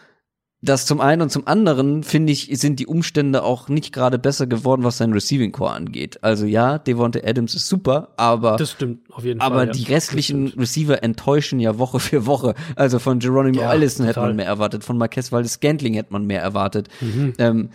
das 0.64 0.86
zum 0.86 1.00
einen 1.00 1.22
und 1.22 1.30
zum 1.30 1.48
anderen 1.48 2.04
finde 2.04 2.32
ich, 2.32 2.48
sind 2.52 2.78
die 2.78 2.86
Umstände 2.86 3.42
auch 3.42 3.68
nicht 3.68 3.92
gerade 3.92 4.16
besser 4.16 4.46
geworden, 4.46 4.84
was 4.84 4.96
sein 4.96 5.12
Receiving 5.12 5.50
Core 5.50 5.72
angeht. 5.72 6.22
Also 6.22 6.46
ja, 6.46 6.78
Devonte 6.78 7.26
Adams 7.26 7.56
ist 7.56 7.66
super, 7.66 8.14
aber 8.16 8.56
das 8.56 8.70
stimmt 8.70 9.10
auf 9.10 9.24
jeden 9.24 9.40
aber 9.40 9.56
Fall. 9.56 9.64
Aber 9.64 9.72
die 9.72 9.82
restlichen 9.92 10.48
Receiver 10.56 11.02
enttäuschen 11.02 11.58
ja 11.58 11.78
Woche 11.78 11.98
für 11.98 12.26
Woche. 12.26 12.54
Also 12.76 13.00
von 13.00 13.18
Geronimo 13.18 13.62
ja, 13.62 13.70
Allison 13.70 14.06
hätte 14.06 14.20
man 14.20 14.36
mehr 14.36 14.46
erwartet, 14.46 14.84
von 14.84 14.96
Marquez 14.96 15.32
Valdes 15.32 15.54
Scantling 15.54 15.94
hätte 15.94 16.12
man 16.12 16.26
mehr 16.26 16.40
erwartet. 16.40 16.88
Mhm. 17.00 17.32
Ähm, 17.38 17.70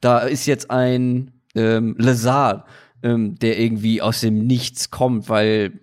da 0.00 0.20
ist 0.20 0.46
jetzt 0.46 0.70
ein 0.70 1.32
ähm, 1.56 1.96
Lazard, 1.98 2.68
ähm, 3.02 3.34
der 3.34 3.58
irgendwie 3.58 4.00
aus 4.00 4.20
dem 4.20 4.46
Nichts 4.46 4.92
kommt, 4.92 5.28
weil 5.28 5.80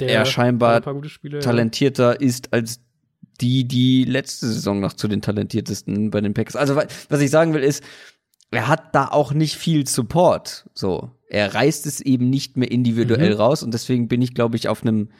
der 0.00 0.10
er 0.10 0.26
scheinbar 0.26 0.82
Spiele, 1.04 1.40
talentierter 1.40 2.14
ja. 2.14 2.26
ist 2.26 2.52
als 2.52 2.80
die 3.40 3.66
die 3.66 4.04
letzte 4.04 4.46
Saison 4.46 4.80
noch 4.80 4.92
zu 4.92 5.08
den 5.08 5.22
talentiertesten 5.22 6.10
bei 6.10 6.20
den 6.20 6.34
Packers. 6.34 6.56
Also 6.56 6.76
was 6.76 7.20
ich 7.20 7.30
sagen 7.30 7.54
will 7.54 7.62
ist, 7.62 7.84
er 8.50 8.68
hat 8.68 8.94
da 8.94 9.08
auch 9.08 9.32
nicht 9.32 9.56
viel 9.56 9.86
Support. 9.86 10.68
So, 10.74 11.10
er 11.28 11.54
reißt 11.54 11.86
es 11.86 12.00
eben 12.00 12.30
nicht 12.30 12.56
mehr 12.56 12.70
individuell 12.70 13.34
mhm. 13.34 13.40
raus 13.40 13.62
und 13.62 13.74
deswegen 13.74 14.08
bin 14.08 14.22
ich, 14.22 14.34
glaube 14.34 14.56
ich, 14.56 14.68
auf 14.68 14.82
einem 14.82 15.10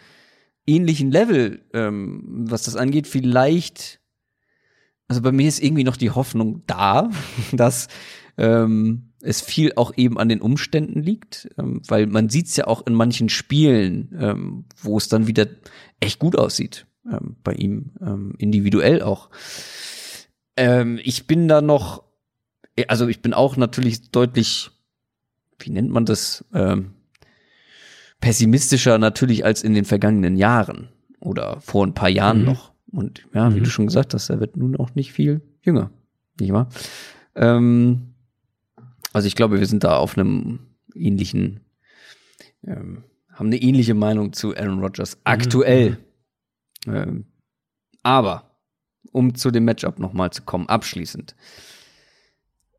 ähnlichen 0.66 1.10
Level, 1.10 1.62
ähm, 1.72 2.22
was 2.48 2.62
das 2.64 2.76
angeht. 2.76 3.06
Vielleicht, 3.06 4.00
also 5.08 5.22
bei 5.22 5.32
mir 5.32 5.48
ist 5.48 5.62
irgendwie 5.62 5.84
noch 5.84 5.96
die 5.96 6.10
Hoffnung 6.10 6.62
da, 6.66 7.10
dass 7.52 7.88
ähm, 8.36 9.07
es 9.20 9.40
viel 9.40 9.72
auch 9.76 9.92
eben 9.96 10.18
an 10.18 10.28
den 10.28 10.40
Umständen 10.40 11.02
liegt, 11.02 11.48
ähm, 11.58 11.82
weil 11.86 12.06
man 12.06 12.28
sieht 12.28 12.46
es 12.46 12.56
ja 12.56 12.66
auch 12.66 12.86
in 12.86 12.94
manchen 12.94 13.28
Spielen, 13.28 14.16
ähm, 14.18 14.64
wo 14.80 14.96
es 14.96 15.08
dann 15.08 15.26
wieder 15.26 15.46
echt 16.00 16.18
gut 16.18 16.36
aussieht 16.36 16.86
ähm, 17.10 17.36
bei 17.42 17.52
ihm 17.54 17.92
ähm, 18.00 18.34
individuell 18.38 19.02
auch. 19.02 19.30
Ähm, 20.56 21.00
ich 21.02 21.26
bin 21.26 21.48
da 21.48 21.60
noch, 21.60 22.04
also 22.86 23.08
ich 23.08 23.22
bin 23.22 23.34
auch 23.34 23.56
natürlich 23.56 24.10
deutlich, 24.10 24.70
wie 25.58 25.70
nennt 25.70 25.90
man 25.90 26.04
das, 26.04 26.44
ähm, 26.52 26.92
pessimistischer 28.20 28.98
natürlich 28.98 29.44
als 29.44 29.62
in 29.62 29.74
den 29.74 29.84
vergangenen 29.84 30.36
Jahren 30.36 30.88
oder 31.20 31.60
vor 31.60 31.86
ein 31.86 31.94
paar 31.94 32.08
Jahren 32.08 32.40
mhm. 32.40 32.46
noch. 32.46 32.72
Und 32.90 33.26
ja, 33.34 33.54
wie 33.54 33.60
mhm. 33.60 33.64
du 33.64 33.70
schon 33.70 33.86
gesagt 33.86 34.14
hast, 34.14 34.30
er 34.30 34.40
wird 34.40 34.56
nun 34.56 34.76
auch 34.76 34.94
nicht 34.94 35.12
viel 35.12 35.42
jünger, 35.62 35.90
nicht 36.40 36.52
wahr? 36.52 36.68
Ähm, 37.34 38.14
also 39.18 39.26
ich 39.26 39.34
glaube, 39.34 39.58
wir 39.58 39.66
sind 39.66 39.82
da 39.82 39.96
auf 39.96 40.16
einem 40.16 40.60
ähnlichen, 40.94 41.58
ähm, 42.64 43.02
haben 43.32 43.46
eine 43.46 43.60
ähnliche 43.60 43.94
Meinung 43.94 44.32
zu 44.32 44.56
Aaron 44.56 44.78
Rodgers 44.78 45.16
mhm. 45.16 45.20
aktuell. 45.24 45.98
Mhm. 46.86 46.94
Ähm, 46.94 47.26
aber, 48.04 48.60
um 49.10 49.34
zu 49.34 49.50
dem 49.50 49.64
Matchup 49.64 49.98
nochmal 49.98 50.30
zu 50.30 50.42
kommen, 50.42 50.68
abschließend. 50.68 51.34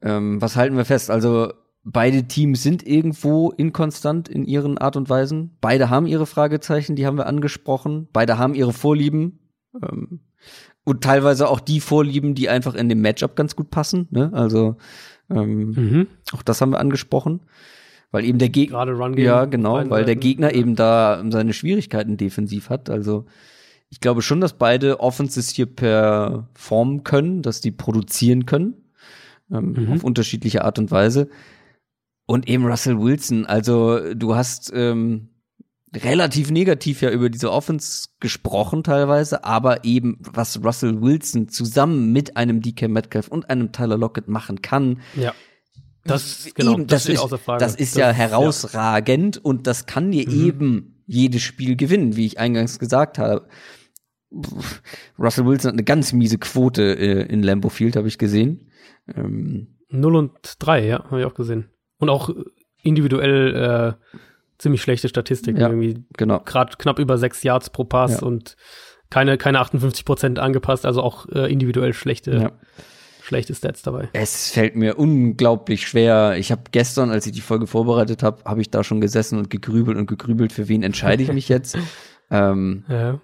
Ähm, 0.02 0.41
was 0.41 0.56
halten 0.56 0.78
wir 0.78 0.86
fest? 0.86 1.11
Also, 1.11 1.52
beide 1.84 2.24
Teams 2.30 2.64
sind 2.64 2.88
irgendwo 2.88 3.52
inkonstant 3.52 4.30
in 4.30 4.45
ihren 4.45 4.78
Art 4.78 4.95
und 4.95 5.10
Weisen. 5.10 5.57
Beide 5.60 5.90
haben 5.90 6.07
ihre 6.07 6.26
Fragezeichen, 6.26 6.95
die 6.95 7.06
haben 7.06 7.18
wir 7.18 7.26
angesprochen. 7.26 8.07
Beide 8.14 8.38
haben 8.38 8.56
ihre 8.56 8.72
Vorlieben. 8.72 9.40
Ähm, 9.74 10.22
und 10.86 11.03
teilweise 11.03 11.49
auch 11.49 11.60
die 11.60 11.82
Vorlieben, 11.82 12.34
die 12.34 12.48
einfach 12.48 12.76
in 12.76 12.88
dem 12.88 13.02
Matchup 13.02 13.36
ganz 13.36 13.57
gut 13.57 13.72
passen. 13.72 14.07
Ne? 14.10 14.32
Also 14.32 14.78
ähm, 15.30 15.72
mhm. 15.72 16.07
auch 16.34 16.41
das 16.41 16.61
haben 16.61 16.72
wir 16.72 16.80
angesprochen. 16.80 17.41
Weil 18.11 18.26
eben 18.26 18.39
der 18.39 18.49
Gegner. 18.49 18.77
Gerade 18.77 18.93
Run 18.93 19.18
Ja, 19.18 19.45
genau, 19.45 19.88
weil 19.89 20.03
der 20.03 20.15
Gegner 20.15 20.53
eben 20.53 20.76
da 20.76 21.23
seine 21.30 21.53
Schwierigkeiten 21.53 22.18
defensiv 22.18 22.69
hat. 22.69 22.89
Also 22.89 23.26
ich 23.89 23.99
glaube 23.99 24.22
schon, 24.22 24.41
dass 24.41 24.53
beide 24.53 24.99
Offenses 24.99 25.49
hier 25.49 25.68
performen 25.68 27.03
können, 27.03 27.41
dass 27.41 27.61
die 27.61 27.72
produzieren 27.72 28.45
können. 28.45 28.73
Ähm, 29.51 29.73
mhm. 29.73 29.93
Auf 29.93 30.03
unterschiedliche 30.03 30.64
Art 30.64 30.80
und 30.80 30.91
Weise. 30.91 31.30
Und 32.26 32.47
eben 32.47 32.65
Russell 32.65 32.99
Wilson, 32.99 33.45
also 33.45 34.14
du 34.14 34.35
hast 34.35 34.72
ähm, 34.76 35.30
relativ 35.95 36.52
negativ 36.52 37.02
ja 37.02 37.10
über 37.10 37.30
diese 37.30 37.52
Offense 37.52 38.10
gesprochen 38.20 38.84
teilweise, 38.84 39.44
aber 39.44 39.84
eben 39.84 40.18
was 40.20 40.64
Russell 40.64 41.02
Wilson 41.02 41.49
zusammen 41.49 42.11
mit 42.11 42.38
einem 42.38 42.61
DK 42.61 42.88
Metcalf 42.88 43.28
und 43.28 43.49
einem 43.49 43.72
Tyler 43.72 43.98
Lockett 43.98 44.28
machen 44.28 44.61
kann. 44.61 45.02
Ja. 45.16 45.34
Das, 46.06 46.49
genau, 46.56 46.74
eben, 46.74 46.88
das, 46.88 47.03
das, 47.06 47.14
ist, 47.14 47.48
das 47.60 47.76
ist 47.76 47.95
das, 47.95 47.99
ja 47.99 48.11
herausragend 48.11 49.38
ja. 49.38 49.41
und 49.44 49.68
das 49.68 49.86
kann 49.86 50.11
dir 50.11 50.28
mhm. 50.28 50.45
eben 50.45 51.03
jedes 51.06 51.41
Spiel 51.41 51.76
gewinnen, 51.76 52.16
wie 52.16 52.26
ich 52.26 52.40
eingangs 52.40 52.80
gesagt 52.80 53.18
habe. 53.18 53.48
Russell 55.18 55.45
Wilson 55.45 55.70
hat 55.70 55.74
eine 55.74 55.84
ganz 55.84 56.14
miese 56.14 56.38
Quote 56.38 56.84
äh, 56.84 57.24
in 57.24 57.41
Lambeau 57.41 57.70
Field, 57.70 57.95
habe 57.95 58.07
ich 58.07 58.18
gesehen. 58.18 58.72
Ähm, 59.14 59.80
0 59.90 60.16
und 60.16 60.32
3, 60.60 60.86
ja, 60.86 61.03
habe 61.06 61.22
ich 61.22 61.26
auch 61.26 61.34
gesehen. 61.34 61.70
Und 61.98 62.10
auch 62.10 62.30
individuell 62.82 63.98
äh, 63.99 64.16
ziemlich 64.60 64.81
schlechte 64.81 65.10
Statistiken. 65.10 65.60
Ja, 65.60 65.69
irgendwie 65.69 66.03
genau. 66.15 66.40
Gerade 66.41 66.77
knapp 66.77 66.99
über 66.99 67.18
sechs 67.18 67.41
Yards 67.41 67.72
pro 67.72 67.86
Pass 67.86 68.22
ja. 68.22 68.27
und 68.27 68.56
keine, 69.10 69.38
keine 69.38 69.60
58 69.60 70.06
Prozent 70.06 70.40
angepasst, 70.40 70.86
also 70.86 71.02
auch 71.02 71.27
äh, 71.30 71.52
individuell 71.52 71.94
schlechte, 71.94 72.31
ja. 72.31 72.52
schlechte 73.23 73.56
Stats 73.56 73.81
dabei. 73.81 74.10
Es 74.14 74.52
fällt 74.52 74.76
mir 74.76 74.99
unglaublich 74.99 75.88
schwer. 75.88 76.36
Ich 76.38 76.52
habe 76.52 76.64
gestern, 76.72 77.10
als 77.10 77.26
ich 77.26 77.31
die 77.31 77.41
Folge 77.41 77.65
vorbereitet 77.65 78.22
habe, 78.22 78.44
habe 78.45 78.61
ich 78.61 78.69
da 78.69 78.84
schon 78.84 79.02
gesessen 79.02 79.40
und 79.40 79.49
gegrübelt 79.49 79.98
und 79.98 80.06
gegrübelt, 80.06 80.53
für 80.53 80.68
wen 80.68 80.84
entscheide 80.84 81.23
ich 81.23 81.34
mich 81.34 81.49
jetzt. 81.49 81.76
ähm, 82.30 82.84
ja, 82.88 83.19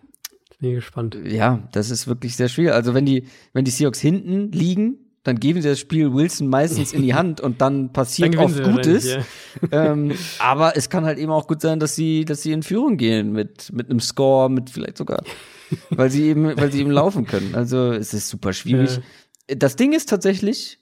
bin 0.59 0.73
gespannt. 0.73 1.17
Ja, 1.23 1.67
das 1.71 1.91
ist 1.91 2.07
wirklich 2.07 2.35
sehr 2.35 2.49
schwierig. 2.49 2.73
Also 2.73 2.93
wenn 2.93 3.05
die, 3.05 3.27
wenn 3.53 3.65
die 3.65 3.71
Seahawks 3.71 3.99
hinten 3.99 4.51
liegen, 4.51 5.04
dann 5.25 5.39
geben 5.39 5.59
sie 5.59 5.67
das 5.67 5.79
Spiel 5.79 6.13
Wilson 6.13 6.47
meistens 6.47 6.93
in 6.93 7.01
die 7.01 7.13
Hand 7.15 7.41
und 7.41 7.59
dann 7.59 7.91
passiert 7.91 8.35
dann 8.35 8.45
oft 8.45 8.63
Gutes. 8.63 9.05
Ja. 9.05 9.23
ähm, 9.71 10.13
aber 10.37 10.77
es 10.77 10.89
kann 10.89 11.03
halt 11.03 11.17
eben 11.17 11.31
auch 11.31 11.47
gut 11.47 11.61
sein, 11.61 11.79
dass 11.79 11.95
sie, 11.95 12.25
dass 12.25 12.43
sie 12.43 12.51
in 12.51 12.61
Führung 12.63 12.95
gehen 12.95 13.31
mit, 13.31 13.73
mit 13.73 13.89
einem 13.89 13.99
Score, 13.99 14.49
mit 14.49 14.69
vielleicht 14.69 14.97
sogar, 14.97 15.23
weil 15.89 16.11
sie 16.11 16.25
eben, 16.27 16.55
weil 16.55 16.71
sie 16.71 16.79
eben 16.79 16.91
laufen 16.91 17.25
können. 17.25 17.55
Also 17.55 17.91
es 17.91 18.13
ist 18.13 18.29
super 18.29 18.53
schwierig. 18.53 19.01
Ja. 19.49 19.55
Das 19.55 19.75
Ding 19.75 19.93
ist 19.93 20.09
tatsächlich, 20.09 20.79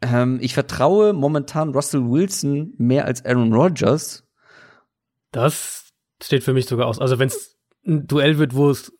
ähm, 0.00 0.38
ich 0.40 0.54
vertraue 0.54 1.12
momentan 1.12 1.74
Russell 1.74 2.08
Wilson 2.10 2.72
mehr 2.78 3.04
als 3.04 3.22
Aaron 3.26 3.52
Rodgers. 3.52 4.24
Das 5.30 5.88
steht 6.22 6.42
für 6.42 6.54
mich 6.54 6.64
sogar 6.64 6.86
aus. 6.86 6.98
Also 6.98 7.18
wenn 7.18 7.28
es 7.28 7.58
ein 7.86 8.06
Duell 8.06 8.38
wird, 8.38 8.54
wo 8.54 8.70
es 8.70 8.92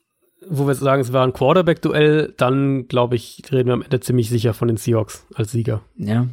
wo 0.48 0.66
wir 0.66 0.74
sagen, 0.74 1.02
es 1.02 1.12
war 1.12 1.26
ein 1.26 1.32
Quarterback-Duell, 1.32 2.34
dann 2.36 2.88
glaube 2.88 3.16
ich, 3.16 3.42
reden 3.50 3.66
wir 3.66 3.74
am 3.74 3.82
Ende 3.82 4.00
ziemlich 4.00 4.28
sicher 4.28 4.54
von 4.54 4.68
den 4.68 4.76
Seahawks 4.76 5.26
als 5.34 5.52
Sieger. 5.52 5.82
Ja. 5.96 6.28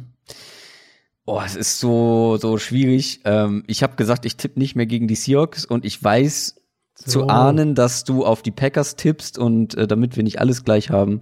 Oh, 1.24 1.40
es 1.44 1.54
ist 1.54 1.78
so, 1.78 2.36
so 2.36 2.58
schwierig. 2.58 3.20
Ähm, 3.24 3.64
ich 3.66 3.82
habe 3.82 3.96
gesagt, 3.96 4.24
ich 4.24 4.36
tippe 4.36 4.58
nicht 4.58 4.74
mehr 4.74 4.86
gegen 4.86 5.06
die 5.06 5.14
Seahawks 5.14 5.64
und 5.64 5.84
ich 5.84 6.02
weiß 6.02 6.56
so. 6.94 7.10
zu 7.10 7.28
ahnen, 7.28 7.74
dass 7.74 8.04
du 8.04 8.24
auf 8.24 8.42
die 8.42 8.50
Packers 8.50 8.96
tippst 8.96 9.38
und 9.38 9.74
äh, 9.74 9.86
damit 9.86 10.16
wir 10.16 10.24
nicht 10.24 10.40
alles 10.40 10.64
gleich 10.64 10.90
haben, 10.90 11.20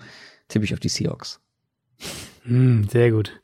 tippe 0.48 0.64
ich 0.64 0.72
auf 0.72 0.80
die 0.80 0.88
Seahawks. 0.88 1.40
Hm, 2.44 2.88
sehr 2.90 3.10
gut. 3.10 3.40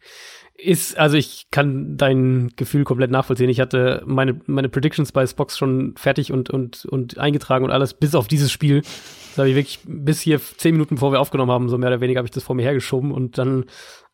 Ist, 0.58 0.96
also 0.98 1.16
ich 1.18 1.48
kann 1.50 1.98
dein 1.98 2.50
Gefühl 2.56 2.84
komplett 2.84 3.10
nachvollziehen. 3.10 3.50
Ich 3.50 3.60
hatte 3.60 4.02
meine, 4.06 4.40
meine 4.46 4.70
Predictions 4.70 5.12
bei 5.12 5.26
Spox 5.26 5.58
schon 5.58 5.94
fertig 5.96 6.32
und, 6.32 6.48
und, 6.48 6.86
und 6.86 7.18
eingetragen 7.18 7.64
und 7.64 7.70
alles, 7.70 7.92
bis 7.94 8.14
auf 8.14 8.26
dieses 8.26 8.50
Spiel. 8.50 8.80
Das 8.80 9.38
habe 9.38 9.50
ich 9.50 9.54
wirklich 9.54 9.80
bis 9.84 10.20
hier 10.20 10.40
zehn 10.40 10.72
Minuten 10.72 10.94
bevor 10.94 11.12
wir 11.12 11.20
aufgenommen 11.20 11.52
haben, 11.52 11.68
so 11.68 11.76
mehr 11.76 11.90
oder 11.90 12.00
weniger 12.00 12.18
habe 12.18 12.26
ich 12.26 12.32
das 12.32 12.42
vor 12.42 12.56
mir 12.56 12.62
hergeschoben 12.62 13.12
und 13.12 13.36
dann 13.36 13.66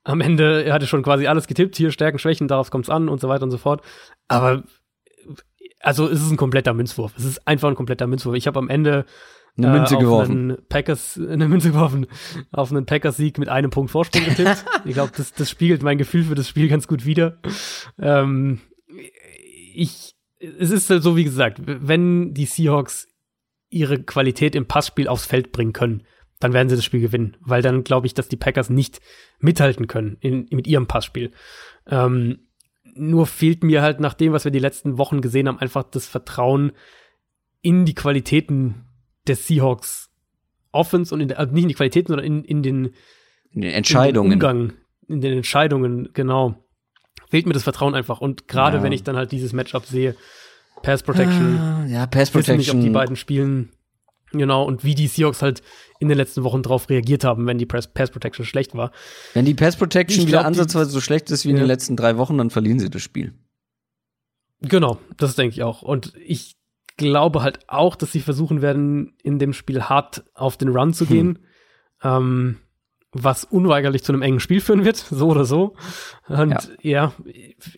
am 0.03 0.21
Ende 0.21 0.65
er 0.65 0.75
hatte 0.75 0.89
schon 0.89 1.05
quasi 1.05 1.29
alles 1.29 1.47
getippt, 1.47 1.77
hier 1.77 1.93
Stärken, 1.93 2.19
Schwächen, 2.19 2.49
darauf 2.49 2.71
kommt's 2.71 2.91
an 2.91 3.09
und 3.09 3.21
so 3.21 3.29
weiter 3.29 3.45
und 3.45 3.53
so 3.53 3.59
fort. 3.59 3.83
Aber 4.27 4.65
also 5.81 6.09
es 6.09 6.21
ist 6.21 6.31
ein 6.31 6.37
kompletter 6.37 6.75
Münzwurf. 6.75 7.13
Es 7.17 7.25
ist 7.25 7.47
einfach 7.47 7.69
ein 7.69 7.75
kompletter 7.75 8.07
Münzwurf. 8.07 8.35
Ich 8.35 8.47
habe 8.47 8.59
am 8.59 8.69
Ende 8.69 9.05
eine 9.57 9.69
Münze 9.69 9.97
äh, 9.97 9.99
geworfen. 9.99 10.57
Packers, 10.69 11.21
eine 11.29 11.49
Münze 11.49 11.71
geworfen, 11.71 12.07
auf 12.51 12.71
einen 12.71 12.87
Packers-Sieg 12.87 13.39
mit 13.39 13.49
einem 13.49 13.71
Punkt 13.71 13.91
Vorsprung 13.91 14.25
getippt. 14.25 14.65
ich 14.85 14.95
glaube, 14.95 15.13
das, 15.17 15.33
das 15.33 15.51
spiegelt 15.51 15.83
mein 15.83 15.99
Gefühl 15.99 16.25
für 16.25 16.35
das 16.35 16.49
Spiel 16.49 16.69
ganz 16.69 16.89
gut 16.89 17.05
wider. 17.05 17.39
Ähm, 17.99 18.61
ich, 19.75 20.15
es 20.39 20.71
ist 20.71 20.91
halt 20.91 21.03
so, 21.03 21.17
wie 21.17 21.25
gesagt, 21.25 21.61
wenn 21.65 22.35
die 22.35 22.47
Seahawks 22.47 23.09
ihre 23.69 24.03
Qualität 24.03 24.55
im 24.55 24.67
Passspiel 24.67 25.09
aufs 25.09 25.27
Feld 25.27 25.53
bringen 25.53 25.73
können, 25.73 26.03
dann 26.41 26.53
werden 26.53 26.69
sie 26.69 26.77
das 26.77 26.85
Spiel 26.85 27.01
gewinnen, 27.01 27.37
weil 27.41 27.63
dann 27.63 27.85
glaube 27.85 28.07
ich, 28.07 28.15
dass 28.15 28.29
die 28.29 28.37
Packers 28.37 28.69
nicht 28.69 29.01
mithalten 29.39 29.87
können 29.87 30.17
in, 30.21 30.49
mit 30.51 30.67
ihrem 30.67 30.87
Passspiel. 30.87 31.31
Ähm, 31.87 32.49
nur 32.95 33.27
fehlt 33.27 33.63
mir 33.65 33.81
halt 33.81 34.01
nach 34.01 34.15
dem, 34.15 34.33
was 34.33 34.45
wir 34.45 34.51
die 34.51 34.59
letzten 34.59 34.99
Wochen 34.99 35.21
gesehen 35.21 35.49
haben, 35.49 35.59
einfach 35.59 35.85
das 35.85 36.07
Vertrauen 36.07 36.73
in 37.63 37.85
die 37.85 37.95
Qualitäten 37.95 38.85
der 39.27 39.37
Seahawks 39.37 40.11
Offense 40.73 41.15
und 41.15 41.21
in 41.21 41.29
der, 41.29 41.39
also 41.39 41.53
nicht 41.53 41.65
in 41.65 41.69
die 41.69 41.75
Qualitäten, 41.75 42.09
sondern 42.09 42.27
in, 42.27 42.45
in 42.45 42.63
den, 42.63 42.95
in 43.51 43.61
den 43.61 43.73
Entscheidungen. 43.73 44.33
In 44.33 44.39
den 44.39 44.49
Umgang, 44.49 44.73
in 45.09 45.21
den 45.21 45.33
Entscheidungen, 45.35 46.09
genau. 46.15 46.65
Fehlt 47.29 47.47
mir 47.47 47.53
das 47.53 47.63
Vertrauen 47.63 47.95
einfach. 47.95 48.21
Und 48.21 48.49
gerade 48.49 48.79
ja. 48.79 48.83
wenn 48.83 48.93
ich 48.93 49.03
dann 49.03 49.17
halt 49.17 49.33
dieses 49.33 49.53
Matchup 49.53 49.87
sehe, 49.87 50.17
Pass 50.83 51.03
Protection. 51.03 51.59
Ah, 51.59 51.87
ja, 51.87 52.07
Pass 52.07 52.31
Protection. 52.31 52.57
Nicht, 52.57 52.75
ob 52.75 52.81
die 52.81 52.91
beiden 52.91 53.17
spielen. 53.17 53.71
Genau, 54.33 54.65
und 54.65 54.83
wie 54.83 54.95
die 54.95 55.09
Seahawks 55.09 55.43
halt 55.43 55.63
in 56.01 56.09
den 56.09 56.17
letzten 56.17 56.43
Wochen 56.43 56.63
drauf 56.63 56.89
reagiert 56.89 57.23
haben, 57.23 57.47
wenn 57.47 57.59
die 57.59 57.67
Pass, 57.67 57.93
Pass 57.93 58.11
Protection 58.11 58.47
schlecht 58.47 58.75
war. 58.75 58.91
Wenn 59.35 59.45
die 59.45 59.55
Pass 59.55 59.77
Protection 59.77 60.23
ich 60.23 60.29
wieder 60.29 60.39
glaub, 60.39 60.47
ansatzweise 60.47 60.91
so 60.91 61.01
schlecht 61.01 61.31
ist 61.31 61.45
wie 61.45 61.51
in 61.51 61.57
den 61.57 61.67
letzten 61.67 61.97
drei 61.97 62.17
Wochen, 62.17 62.39
dann 62.39 62.49
verlieren 62.49 62.79
sie 62.79 62.89
das 62.89 63.03
Spiel. 63.03 63.35
Genau, 64.63 64.99
das 65.19 65.35
denke 65.35 65.55
ich 65.55 65.63
auch. 65.63 65.83
Und 65.83 66.15
ich 66.25 66.57
glaube 67.03 67.43
halt 67.43 67.61
auch, 67.69 67.97
dass 67.97 68.13
sie 68.13 68.21
versuchen 68.21 68.63
werden, 68.63 69.15
in 69.23 69.39
dem 69.39 69.53
Spiel 69.53 69.83
hart 69.83 70.25
auf 70.35 70.57
den 70.57 70.69
Run 70.69 70.93
zu 70.93 71.07
gehen. 71.07 71.39
Hm. 72.01 72.11
Ähm, 72.11 72.57
was 73.15 73.45
unweigerlich 73.45 74.03
zu 74.03 74.13
einem 74.13 74.23
engen 74.23 74.41
Spiel 74.41 74.61
führen 74.61 74.85
wird, 74.85 74.97
so 75.11 75.29
oder 75.29 75.45
so. 75.45 75.75
Und 76.29 76.71
ja, 76.81 77.13
ja 77.13 77.13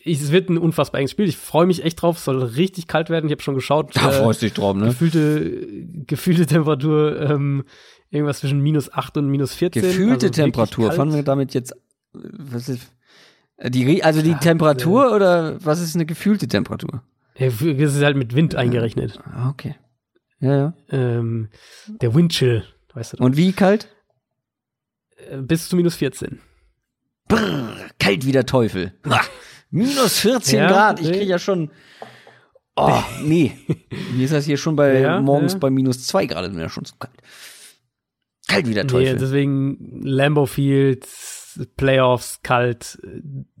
es 0.05 0.31
wird 0.31 0.49
ein 0.49 0.57
unfassbar 0.57 0.99
enges 0.99 1.11
Spiel. 1.11 1.27
Ich 1.27 1.37
freue 1.37 1.65
mich 1.65 1.83
echt 1.83 2.01
drauf. 2.01 2.17
Es 2.17 2.25
soll 2.25 2.41
richtig 2.41 2.87
kalt 2.87 3.09
werden. 3.09 3.25
Ich 3.25 3.31
habe 3.31 3.41
schon 3.41 3.55
geschaut. 3.55 3.95
Da 3.95 4.09
äh, 4.09 4.13
freust 4.13 4.41
dich 4.41 4.53
drauf, 4.53 4.75
ne? 4.75 4.87
Gefühlte, 4.87 5.67
gefühlte 6.07 6.45
Temperatur 6.45 7.19
ähm, 7.19 7.65
irgendwas 8.09 8.39
zwischen 8.39 8.61
minus 8.61 8.91
8 8.91 9.17
und 9.17 9.27
minus 9.27 9.53
14. 9.55 9.81
Gefühlte 9.81 10.27
also 10.27 10.29
Temperatur. 10.29 10.91
Fangen 10.93 11.13
wir 11.13 11.23
damit 11.23 11.53
jetzt. 11.53 11.75
Was 12.13 12.69
ist, 12.69 12.93
die, 13.61 14.03
also 14.03 14.21
die 14.21 14.31
ja, 14.31 14.37
Temperatur 14.37 15.11
äh, 15.11 15.15
oder 15.15 15.65
was 15.65 15.81
ist 15.81 15.95
eine 15.95 16.05
gefühlte 16.05 16.47
Temperatur? 16.47 17.01
Ja, 17.37 17.47
es 17.47 17.61
ist 17.61 18.03
halt 18.03 18.17
mit 18.17 18.33
Wind 18.35 18.55
eingerechnet. 18.55 19.19
Ah, 19.25 19.49
okay. 19.49 19.75
Ja, 20.39 20.55
ja. 20.55 20.73
Ähm, 20.89 21.49
der 22.01 22.13
Windchill, 22.13 22.63
weißt 22.93 23.13
du. 23.13 23.23
Und 23.23 23.37
wie 23.37 23.51
kalt? 23.51 23.89
Äh, 25.29 25.37
bis 25.41 25.69
zu 25.69 25.75
minus 25.75 25.95
14. 25.95 26.39
Brrr, 27.27 27.75
kalt 27.99 28.25
wie 28.25 28.31
der 28.31 28.45
Teufel. 28.45 28.93
Minus 29.71 30.19
14 30.19 30.59
ja, 30.59 30.67
Grad. 30.67 31.01
Ich 31.01 31.09
kriege 31.09 31.25
ja 31.25 31.39
schon. 31.39 31.69
Oh, 32.77 33.01
nee. 33.23 33.57
Mir 34.15 34.23
ist 34.23 34.33
das 34.33 34.45
hier 34.45 34.57
schon 34.57 34.75
bei 34.75 34.99
ja, 34.99 35.19
morgens 35.19 35.53
ja. 35.53 35.59
bei 35.59 35.69
minus 35.69 36.05
2 36.07 36.27
Grad, 36.27 36.45
ist 36.45 36.53
mir 36.53 36.61
ja 36.61 36.69
schon 36.69 36.85
zu 36.85 36.95
kalt. 36.97 37.15
Kalt 38.47 38.67
wie 38.67 38.73
der 38.73 38.87
Teufel. 38.87 39.13
Nee, 39.13 39.19
deswegen 39.19 40.01
Lambo 40.01 40.45
Playoffs, 41.77 42.41
kalt. 42.43 42.99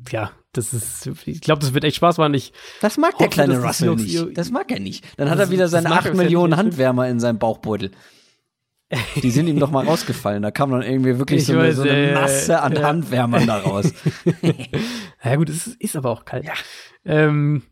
Ja, 0.09 0.31
das 0.53 0.73
ist, 0.73 1.09
ich 1.25 1.41
glaube, 1.41 1.61
das 1.61 1.73
wird 1.73 1.83
echt 1.83 1.97
Spaß 1.97 2.17
machen. 2.17 2.33
Ich 2.33 2.53
das 2.81 2.97
mag 2.97 3.17
der 3.17 3.27
kleine 3.27 3.61
Russell 3.61 3.95
nicht. 3.95 4.37
Das 4.37 4.51
mag 4.51 4.71
er 4.71 4.79
nicht. 4.79 5.05
Dann 5.17 5.29
hat 5.29 5.39
er 5.39 5.49
wieder 5.49 5.67
seine 5.67 5.91
8 5.91 6.13
Millionen 6.13 6.57
Handwärmer 6.57 7.07
in 7.07 7.19
seinem 7.19 7.39
Bauchbeutel. 7.39 7.91
Die 9.21 9.31
sind 9.31 9.47
ihm 9.47 9.59
doch 9.59 9.71
mal 9.71 9.85
rausgefallen. 9.85 10.43
Da 10.43 10.51
kam 10.51 10.71
dann 10.71 10.83
irgendwie 10.83 11.17
wirklich 11.17 11.45
so, 11.45 11.55
weiß, 11.55 11.79
eine, 11.79 11.89
so, 11.89 11.89
eine, 11.89 12.13
Masse 12.13 12.61
an 12.61 12.73
ja. 12.73 12.83
Handwärmern 12.83 13.47
da 13.47 13.57
raus. 13.57 13.91
ja 15.23 15.35
gut, 15.35 15.49
es 15.49 15.67
ist 15.67 15.95
aber 15.95 16.11
auch 16.11 16.23
kalt. 16.23 16.45
Ja. 16.45 16.53
Ähm, 17.03 17.63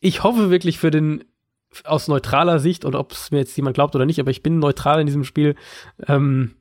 ich 0.00 0.22
hoffe 0.22 0.50
wirklich 0.50 0.78
für 0.78 0.90
den 0.90 1.24
aus 1.84 2.08
neutraler 2.08 2.60
Sicht 2.60 2.84
und 2.84 2.94
ob 2.94 3.12
es 3.12 3.30
mir 3.30 3.38
jetzt 3.38 3.56
jemand 3.56 3.74
glaubt 3.74 3.94
oder 3.94 4.06
nicht, 4.06 4.20
aber 4.20 4.30
ich 4.30 4.42
bin 4.42 4.58
neutral 4.58 5.00
in 5.00 5.06
diesem 5.06 5.24
Spiel, 5.24 5.56
ähm, 6.06 6.54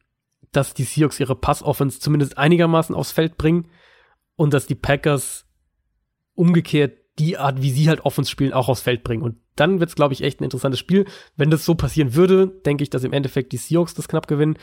dass 0.56 0.74
die 0.74 0.84
Seahawks 0.84 1.20
ihre 1.20 1.36
Pass-Offense 1.36 2.00
zumindest 2.00 2.38
einigermaßen 2.38 2.96
aufs 2.96 3.12
Feld 3.12 3.38
bringen 3.38 3.68
und 4.36 4.54
dass 4.54 4.68
die 4.68 4.76
Packers 4.76 5.46
umgekehrt 6.36 6.98
die 7.20 7.38
Art, 7.38 7.62
wie 7.62 7.72
sie 7.72 7.90
halt 7.90 8.06
Offense 8.06 8.30
spielen, 8.30 8.54
auch 8.54 8.70
aufs 8.70 8.82
Feld 8.82 9.04
bringen. 9.04 9.22
Und 9.22 9.38
dann 9.56 9.80
wird's, 9.80 9.96
glaube 9.96 10.14
ich, 10.14 10.24
echt 10.24 10.42
ein 10.42 10.46
interessantes 10.46 10.80
Spiel. 10.80 11.06
Wenn 11.36 11.52
das 11.52 11.66
so 11.66 11.76
passieren 11.76 12.16
würde, 12.16 12.48
denke 12.48 12.84
ich, 12.84 12.90
dass 12.90 13.04
im 13.04 13.14
Endeffekt 13.14 13.52
die 13.52 13.58
Seahawks 13.58 13.94
das 13.94 14.08
knapp 14.08 14.28
gewinnen. 14.28 14.58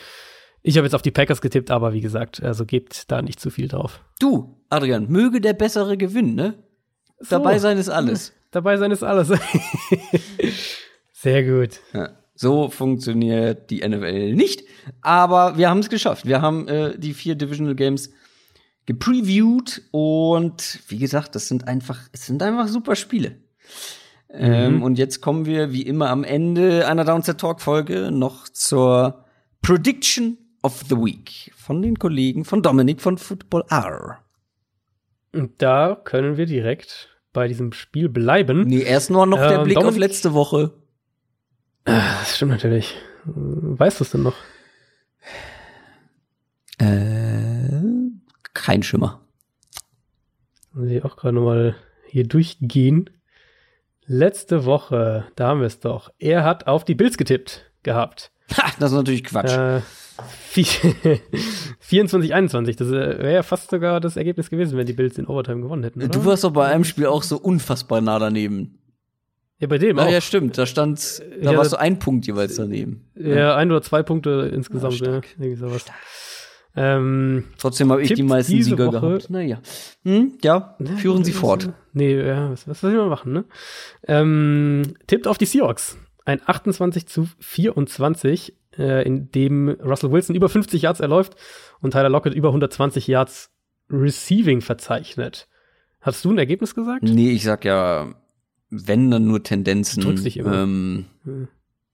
Ich 0.63 0.77
habe 0.77 0.87
jetzt 0.87 0.95
auf 0.95 1.03
die 1.03 1.13
Packers 1.13 1.41
getippt, 1.41 1.71
aber 1.71 1.93
wie 1.93 2.01
gesagt, 2.01 2.43
also 2.43 2.67
gebt 2.67 3.11
da 3.11 3.23
nicht 3.23 3.41
zu 3.41 3.51
viel 3.51 3.69
drauf. 3.69 4.05
Du, 4.19 4.61
Adrian, 4.69 5.09
möge 5.09 5.41
der 5.41 5.55
Bessere 5.55 5.97
gewinnen, 5.97 6.35
ne? 6.35 6.63
So. 7.19 7.31
Dabei 7.31 7.59
sein 7.59 7.79
ist 7.79 7.89
alles. 7.89 8.33
Dabei 8.51 8.77
sein 8.77 8.91
ist 8.91 9.05
alles. 9.05 9.33
Sehr 11.13 11.45
gut. 11.45 11.81
Ja, 11.93 12.20
so 12.41 12.71
funktioniert 12.71 13.71
die 13.71 13.87
NFL 13.87 14.33
nicht. 14.33 14.65
Aber 15.03 15.59
wir 15.59 15.69
haben 15.69 15.81
es 15.81 15.91
geschafft. 15.91 16.25
Wir 16.25 16.41
haben 16.41 16.69
äh, 16.69 16.99
die 16.99 17.13
vier 17.13 17.35
Divisional 17.35 17.75
Games 17.75 18.13
gepreviewt 18.87 19.83
und 19.91 20.81
wie 20.89 20.97
gesagt, 20.97 21.35
das 21.35 21.49
sind 21.49 21.69
einfach, 21.69 22.09
es 22.13 22.25
sind 22.25 22.43
einfach 22.43 22.67
super 22.69 22.97
Spiele. 22.97 23.37
Ähm, 24.31 24.77
mhm. 24.77 24.83
und 24.85 24.97
jetzt 24.97 25.21
kommen 25.21 25.45
wir 25.45 25.73
wie 25.73 25.83
immer 25.83 26.09
am 26.09 26.25
Ende 26.25 26.87
einer 26.87 27.05
Downset 27.05 27.39
Talk 27.39 27.61
Folge 27.61 28.11
noch 28.11 28.49
zur 28.49 29.27
Prediction 29.61 30.39
of 30.63 30.85
the 30.89 30.97
Week 30.97 31.53
von 31.57 31.83
den 31.83 31.99
Kollegen 31.99 32.47
von 32.47 32.63
Dominik 32.63 33.03
von 33.03 33.19
Football 33.19 33.65
R. 33.69 34.25
Und 35.35 35.61
da 35.61 35.95
können 35.95 36.39
wir 36.39 36.47
direkt 36.47 37.11
bei 37.35 37.49
diesem 37.49 37.73
Spiel 37.75 38.09
bleiben. 38.09 38.63
Nee, 38.63 38.81
erst 38.81 39.11
nur 39.11 39.27
noch 39.27 39.39
der 39.39 39.59
ähm, 39.59 39.65
Blick 39.65 39.75
Dominik, 39.75 39.95
auf 39.95 39.99
letzte 39.99 40.33
Woche. 40.33 40.80
Ah, 41.85 42.19
das 42.21 42.37
stimmt 42.37 42.53
natürlich. 42.53 42.97
Weißt 43.25 44.01
du 44.01 44.05
es 44.05 44.11
denn 44.11 44.23
noch? 44.23 44.37
Äh, 46.79 47.81
kein 48.55 48.83
Schimmer. 48.83 49.21
Muss 50.73 50.89
ich 50.89 51.05
auch 51.05 51.17
gerade 51.17 51.35
nochmal 51.35 51.77
hier 52.07 52.27
durchgehen. 52.27 53.11
Letzte 54.07 54.65
Woche, 54.65 55.27
da 55.37 55.49
haben 55.49 55.61
wir 55.61 55.67
es 55.67 55.81
doch. 55.81 56.11
Er 56.19 56.45
hat 56.45 56.67
auf 56.67 56.85
die 56.85 56.95
Bills 56.95 57.17
getippt 57.17 57.71
gehabt. 57.83 58.33
Ha, 58.57 58.71
das 58.79 58.91
ist 58.91 58.97
natürlich 58.97 59.25
Quatsch. 59.25 59.53
Äh, 59.53 59.83
24, 61.81 62.35
21. 62.35 62.77
Das 62.81 62.89
äh, 62.89 62.93
wäre 62.93 63.35
ja 63.35 63.43
fast 63.43 63.71
sogar 63.71 64.01
das 64.01 64.17
Ergebnis 64.17 64.51
gewesen, 64.51 64.77
wenn 64.77 64.87
die 64.87 64.93
Bills 64.93 65.19
in 65.19 65.27
Overtime 65.27 65.63
gewonnen 65.63 65.85
hätten. 65.85 66.01
Oder? 66.01 66.09
Du 66.09 66.25
warst 66.25 66.45
doch 66.45 66.53
bei 66.53 66.67
einem 66.67 66.85
Spiel 66.85 67.07
auch 67.07 67.23
so 67.23 67.39
unfassbar 67.39 68.01
nah 68.01 68.19
daneben. 68.19 68.80
Ja, 69.61 69.67
bei 69.67 69.79
dem 69.79 69.99
ja, 69.99 70.07
auch. 70.07 70.11
Ja, 70.11 70.21
stimmt. 70.21 70.57
Da 70.57 70.67
stand, 70.67 71.23
da 71.43 71.53
ja, 71.53 71.59
warst 71.59 71.73
du 71.73 71.79
ein 71.79 71.99
Punkt 71.99 72.27
jeweils 72.27 72.57
daneben. 72.57 73.05
Ja, 73.15 73.35
ja, 73.35 73.57
ein 73.57 73.71
oder 73.71 73.83
zwei 73.83 74.03
Punkte 74.03 74.51
insgesamt. 74.53 74.99
Ja, 75.01 75.21
irgendwie 75.39 75.55
sowas. 75.55 75.85
Ähm, 76.77 77.45
Trotzdem 77.59 77.91
habe 77.91 78.03
ich 78.03 78.15
die 78.15 78.23
meisten 78.23 78.63
Sieger 78.63 78.87
Woche, 78.87 79.01
gehabt. 79.01 79.31
Naja. 79.31 79.61
Hm, 80.05 80.39
ja, 80.43 80.77
führen 80.97 81.25
Sie 81.25 81.33
fort. 81.33 81.71
Nee, 81.93 82.17
ja, 82.17 82.51
was, 82.51 82.67
was 82.69 82.81
soll 82.81 82.93
ich 82.93 82.97
mal 82.97 83.09
machen, 83.09 83.33
ne? 83.33 83.45
Ähm, 84.07 84.95
tippt 85.07 85.27
auf 85.27 85.37
die 85.37 85.47
Seahawks. 85.47 85.99
Ein 86.25 86.41
28 86.47 87.07
zu 87.07 87.29
24 87.41 88.55
äh, 88.79 89.05
in 89.05 89.31
dem 89.33 89.69
Russell 89.69 90.13
Wilson 90.13 90.37
über 90.37 90.49
50 90.49 90.83
Yards 90.83 91.01
erläuft 91.01 91.35
und 91.81 91.91
Tyler 91.91 92.09
Lockett 92.09 92.35
über 92.35 92.49
120 92.49 93.07
Yards 93.09 93.51
Receiving 93.91 94.61
verzeichnet. 94.61 95.49
Hast 96.01 96.25
du 96.25 96.31
ein 96.31 96.39
Ergebnis 96.39 96.75
gesagt? 96.75 97.03
Nee, 97.03 97.33
ich 97.33 97.43
sag 97.43 97.65
ja, 97.65 98.15
wenn 98.71 99.11
dann 99.11 99.27
nur 99.27 99.43
Tendenzen. 99.43 100.01
Du 100.01 100.09
drückst 100.09 100.25
dich 100.25 100.37
immer. 100.39 100.63
Ähm, 100.63 101.07
hm. 101.25 101.49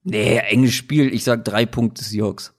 Nee, 0.04 0.38
enges 0.38 0.74
Spiel. 0.74 1.12
Ich 1.12 1.24
sag 1.24 1.44
drei 1.44 1.66
Punkte 1.66 2.04
Seahawks. 2.04 2.54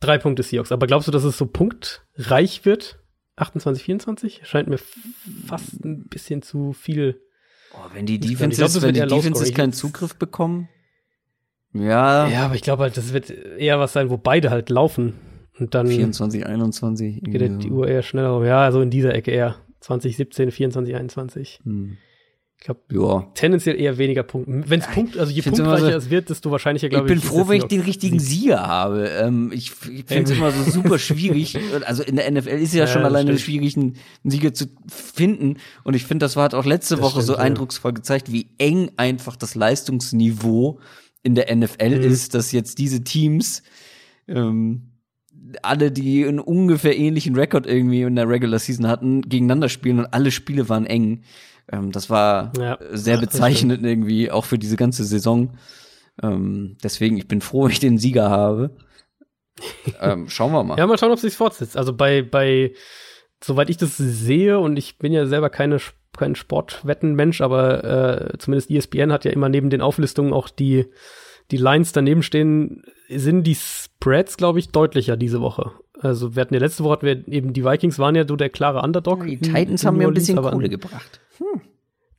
Drei 0.00 0.18
Punkte 0.18 0.42
Seahawks. 0.42 0.70
Aber 0.70 0.86
glaubst 0.86 1.08
du, 1.08 1.12
dass 1.12 1.24
es 1.24 1.38
so 1.38 1.46
punktreich 1.46 2.64
wird? 2.64 2.98
28, 3.36 3.84
24? 3.84 4.40
Scheint 4.44 4.68
mir 4.68 4.78
fast 5.46 5.84
ein 5.84 6.08
bisschen 6.08 6.42
zu 6.42 6.72
viel. 6.72 7.20
Oh, 7.72 7.94
wenn 7.94 8.06
die 8.06 8.18
Defenses, 8.18 8.72
glaub, 8.72 8.82
wenn 8.82 8.94
die 8.94 9.00
Defenses 9.00 9.54
keinen 9.54 9.72
Zugriff 9.72 10.16
bekommen. 10.16 10.68
Ja. 11.72 12.28
Ja, 12.28 12.46
aber 12.46 12.54
ich 12.54 12.62
glaube 12.62 12.82
halt, 12.82 12.96
das 12.96 13.12
wird 13.12 13.30
eher 13.30 13.78
was 13.78 13.92
sein, 13.92 14.10
wo 14.10 14.16
beide 14.16 14.50
halt 14.50 14.70
laufen. 14.70 15.14
Und 15.58 15.74
dann 15.74 15.86
24, 15.86 16.46
21. 16.46 17.22
Geht 17.22 17.62
die 17.62 17.70
Uhr 17.70 17.88
eher 17.88 18.02
schneller 18.02 18.30
rum. 18.30 18.44
Ja, 18.44 18.70
so 18.72 18.80
in 18.80 18.90
dieser 18.90 19.14
Ecke 19.14 19.30
eher. 19.30 19.56
2017, 19.80 20.50
24, 20.50 20.94
21. 20.94 21.60
Hm. 21.64 21.98
Ich 22.60 22.64
glaube, 22.64 22.80
ja. 22.90 23.30
tendenziell 23.34 23.80
eher 23.80 23.98
weniger 23.98 24.24
Punkte. 24.24 24.64
Wenn 24.68 24.80
es 24.80 24.86
Punkt, 24.88 25.16
also 25.16 25.32
je 25.32 25.42
punktreicher 25.42 25.92
so, 25.92 25.96
es 25.96 26.10
wird, 26.10 26.28
desto 26.28 26.50
wahrscheinlicher, 26.50 26.88
glaube 26.88 27.06
ich. 27.06 27.14
Ich 27.14 27.22
bin 27.22 27.30
froh, 27.30 27.48
wenn 27.48 27.58
ich 27.58 27.64
den 27.64 27.82
richtigen 27.82 28.18
Sieger 28.18 28.66
habe. 28.66 29.08
Ähm, 29.10 29.52
ich 29.54 29.70
ich 29.88 30.04
finde 30.04 30.24
es 30.24 30.36
immer 30.36 30.50
so 30.50 30.68
super 30.70 30.98
schwierig. 30.98 31.56
Also 31.86 32.02
in 32.02 32.16
der 32.16 32.30
NFL 32.30 32.48
ist 32.48 32.70
es 32.70 32.74
ja, 32.74 32.80
ja 32.80 32.86
schon 32.88 33.04
alleine 33.04 33.38
schwierig, 33.38 33.76
einen 33.76 33.96
Sieger 34.24 34.52
zu 34.52 34.66
finden. 34.88 35.58
Und 35.84 35.94
ich 35.94 36.04
finde, 36.04 36.24
das 36.24 36.34
war 36.34 36.42
halt 36.42 36.54
auch 36.54 36.64
letzte 36.64 36.96
das 36.96 37.02
Woche 37.02 37.22
stimmt, 37.22 37.26
so 37.26 37.32
ja. 37.34 37.38
eindrucksvoll 37.38 37.92
gezeigt, 37.92 38.32
wie 38.32 38.48
eng 38.58 38.90
einfach 38.96 39.36
das 39.36 39.54
Leistungsniveau 39.54 40.80
in 41.22 41.36
der 41.36 41.54
NFL 41.54 41.98
mhm. 41.98 42.10
ist, 42.10 42.34
dass 42.34 42.50
jetzt 42.50 42.78
diese 42.78 43.04
Teams 43.04 43.62
ähm, 44.26 44.90
alle, 45.62 45.92
die 45.92 46.26
einen 46.26 46.40
ungefähr 46.40 46.96
ähnlichen 46.96 47.36
Rekord 47.36 47.66
irgendwie 47.66 48.02
in 48.02 48.16
der 48.16 48.28
Regular 48.28 48.58
Season 48.58 48.88
hatten, 48.88 49.22
gegeneinander 49.22 49.68
spielen 49.68 50.00
und 50.00 50.06
alle 50.06 50.30
Spiele 50.30 50.68
waren 50.68 50.86
eng. 50.86 51.22
Ähm, 51.70 51.92
das 51.92 52.10
war 52.10 52.52
ja. 52.58 52.78
sehr 52.92 53.18
bezeichnend 53.18 53.84
irgendwie, 53.84 54.30
auch 54.30 54.44
für 54.44 54.58
diese 54.58 54.76
ganze 54.76 55.04
Saison. 55.04 55.56
Ähm, 56.22 56.76
deswegen, 56.82 57.16
ich 57.16 57.28
bin 57.28 57.40
froh, 57.40 57.68
ich 57.68 57.80
den 57.80 57.98
Sieger 57.98 58.30
habe. 58.30 58.76
ähm, 60.00 60.28
schauen 60.28 60.52
wir 60.52 60.62
mal. 60.62 60.78
Ja, 60.78 60.86
mal 60.86 60.98
schauen, 60.98 61.10
ob 61.10 61.16
es 61.16 61.22
sich 61.22 61.36
fortsetzt. 61.36 61.76
Also 61.76 61.92
bei, 61.92 62.22
bei, 62.22 62.72
soweit 63.42 63.70
ich 63.70 63.76
das 63.76 63.96
sehe, 63.96 64.58
und 64.58 64.76
ich 64.76 64.98
bin 64.98 65.12
ja 65.12 65.26
selber 65.26 65.50
keine 65.50 65.80
kein 66.18 66.34
Sportwettenmensch, 66.34 67.40
aber 67.40 67.84
äh, 67.84 68.38
zumindest 68.38 68.70
ESPN 68.70 69.12
hat 69.12 69.24
ja 69.24 69.30
immer 69.30 69.48
neben 69.48 69.70
den 69.70 69.80
Auflistungen 69.80 70.32
auch 70.32 70.48
die, 70.48 70.86
die 71.50 71.56
Lines 71.56 71.92
daneben 71.92 72.22
stehen, 72.22 72.82
sind 73.08 73.44
die 73.44 73.54
Spreads, 73.54 74.36
glaube 74.36 74.58
ich, 74.58 74.70
deutlicher 74.70 75.16
diese 75.16 75.40
Woche. 75.40 75.70
Also 76.00 76.34
wir 76.34 76.42
hatten 76.42 76.54
ja 76.54 76.60
letzte 76.60 76.84
Woche 76.84 76.92
hatten 76.92 77.06
wir 77.06 77.28
eben 77.28 77.52
die 77.52 77.64
Vikings 77.64 77.98
waren 77.98 78.14
ja 78.14 78.26
so 78.26 78.36
der 78.36 78.50
klare 78.50 78.82
Underdog. 78.82 79.24
Die 79.26 79.38
Titans 79.38 79.68
in, 79.68 79.70
in 79.70 79.86
haben 79.86 79.98
mir 79.98 80.08
ein 80.08 80.14
bisschen 80.14 80.36
Kohle 80.36 80.68
gebracht. 80.68 81.20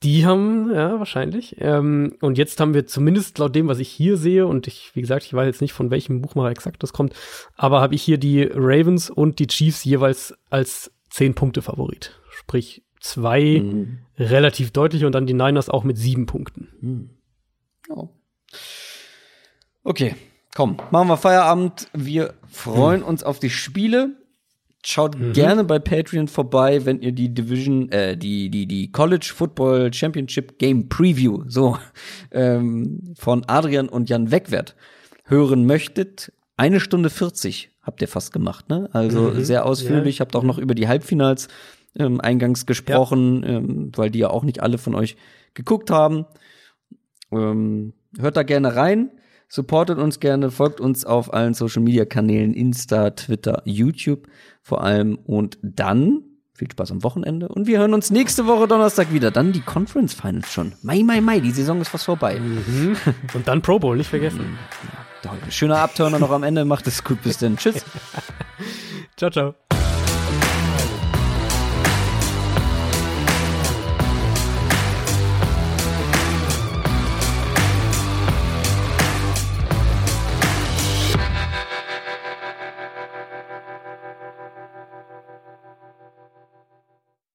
Die 0.03 0.25
haben, 0.25 0.71
ja, 0.73 0.97
wahrscheinlich. 0.97 1.57
Ähm, 1.59 2.15
und 2.21 2.37
jetzt 2.37 2.59
haben 2.59 2.73
wir 2.73 2.87
zumindest 2.87 3.37
laut 3.37 3.53
dem, 3.53 3.67
was 3.67 3.79
ich 3.79 3.89
hier 3.89 4.15
sehe, 4.15 4.47
und 4.47 4.65
ich, 4.67 4.91
wie 4.95 5.01
gesagt, 5.01 5.25
ich 5.25 5.33
weiß 5.33 5.45
jetzt 5.45 5.61
nicht, 5.61 5.73
von 5.73 5.91
welchem 5.91 6.21
Buchmacher 6.21 6.51
exakt 6.51 6.81
das 6.83 6.93
kommt, 6.93 7.13
aber 7.55 7.81
habe 7.81 7.95
ich 7.95 8.01
hier 8.01 8.17
die 8.17 8.43
Ravens 8.43 9.09
und 9.09 9.39
die 9.39 9.47
Chiefs 9.47 9.83
jeweils 9.83 10.33
als 10.49 10.91
10 11.09 11.35
Punkte 11.35 11.61
Favorit. 11.61 12.17
Sprich, 12.29 12.83
zwei 13.01 13.61
mhm. 13.61 13.99
relativ 14.17 14.71
deutlich 14.71 15.03
und 15.03 15.13
dann 15.13 15.27
die 15.27 15.33
Niners 15.33 15.69
auch 15.69 15.83
mit 15.83 15.97
sieben 15.97 16.25
Punkten. 16.25 16.69
Mhm. 16.81 17.09
Oh. 17.89 18.09
Okay, 19.83 20.15
komm, 20.55 20.77
machen 20.91 21.07
wir 21.07 21.17
Feierabend. 21.17 21.89
Wir 21.93 22.35
freuen 22.47 23.01
mhm. 23.01 23.07
uns 23.07 23.23
auf 23.23 23.39
die 23.39 23.49
Spiele. 23.49 24.15
Schaut 24.85 25.19
mhm. 25.19 25.33
gerne 25.33 25.65
bei 25.65 25.77
Patreon 25.77 26.29
vorbei, 26.29 26.85
wenn 26.85 27.01
ihr 27.01 27.11
die 27.11 27.33
Division, 27.33 27.91
äh, 27.91 28.15
die, 28.15 28.49
die, 28.49 28.65
die 28.65 28.91
College 28.91 29.31
Football 29.35 29.93
Championship 29.93 30.57
Game 30.57 30.87
Preview, 30.87 31.43
so, 31.47 31.77
ähm, 32.31 33.13
von 33.17 33.43
Adrian 33.47 33.89
und 33.89 34.09
Jan 34.09 34.31
Wegwert 34.31 34.75
hören 35.25 35.65
möchtet. 35.65 36.31
Eine 36.55 36.79
Stunde 36.79 37.09
40 37.09 37.71
habt 37.81 38.01
ihr 38.01 38.07
fast 38.07 38.31
gemacht, 38.31 38.69
ne? 38.69 38.89
Also 38.93 39.31
mhm. 39.31 39.43
sehr 39.43 39.65
ausführlich. 39.65 40.19
Ja. 40.19 40.21
Habt 40.21 40.35
auch 40.35 40.43
noch 40.43 40.57
über 40.57 40.75
die 40.75 40.87
Halbfinals 40.87 41.49
ähm, 41.97 42.21
eingangs 42.21 42.65
gesprochen, 42.65 43.43
ja. 43.43 43.49
ähm, 43.49 43.91
weil 43.95 44.11
die 44.11 44.19
ja 44.19 44.29
auch 44.29 44.43
nicht 44.43 44.61
alle 44.61 44.77
von 44.77 44.95
euch 44.95 45.17
geguckt 45.53 45.91
haben. 45.91 46.25
Ähm, 47.31 47.93
hört 48.17 48.37
da 48.37 48.43
gerne 48.43 48.75
rein, 48.75 49.11
supportet 49.47 49.97
uns 49.99 50.19
gerne, 50.19 50.51
folgt 50.51 50.79
uns 50.79 51.05
auf 51.05 51.33
allen 51.33 51.53
Social 51.53 51.83
Media 51.83 52.05
Kanälen, 52.05 52.53
Insta, 52.53 53.11
Twitter, 53.11 53.61
YouTube 53.65 54.27
vor 54.69 54.83
allem 54.83 55.17
und 55.25 55.57
dann 55.61 56.21
viel 56.53 56.69
Spaß 56.71 56.91
am 56.91 57.03
Wochenende 57.03 57.47
und 57.47 57.67
wir 57.67 57.79
hören 57.79 57.93
uns 57.93 58.11
nächste 58.11 58.45
Woche 58.45 58.67
Donnerstag 58.67 59.13
wieder. 59.13 59.31
Dann 59.31 59.51
die 59.51 59.61
Conference 59.61 60.13
Finals 60.13 60.51
schon. 60.51 60.73
Mai, 60.83 61.03
Mai, 61.03 61.21
Mai, 61.21 61.39
die 61.39 61.51
Saison 61.51 61.81
ist 61.81 61.89
fast 61.89 62.05
vorbei. 62.05 62.39
Mhm. 62.39 62.95
Und 63.33 63.47
dann 63.47 63.61
Pro 63.61 63.79
Bowl, 63.79 63.97
nicht 63.97 64.09
vergessen. 64.09 64.57
Ja, 65.23 65.31
schöner 65.49 65.79
Abturner 65.79 66.19
noch 66.19 66.31
am 66.31 66.43
Ende. 66.43 66.65
Macht 66.65 66.87
es 66.87 67.03
gut. 67.03 67.21
Bis 67.23 67.37
dann. 67.37 67.57
Tschüss. 67.57 67.83
ciao, 69.17 69.31
ciao. 69.31 69.78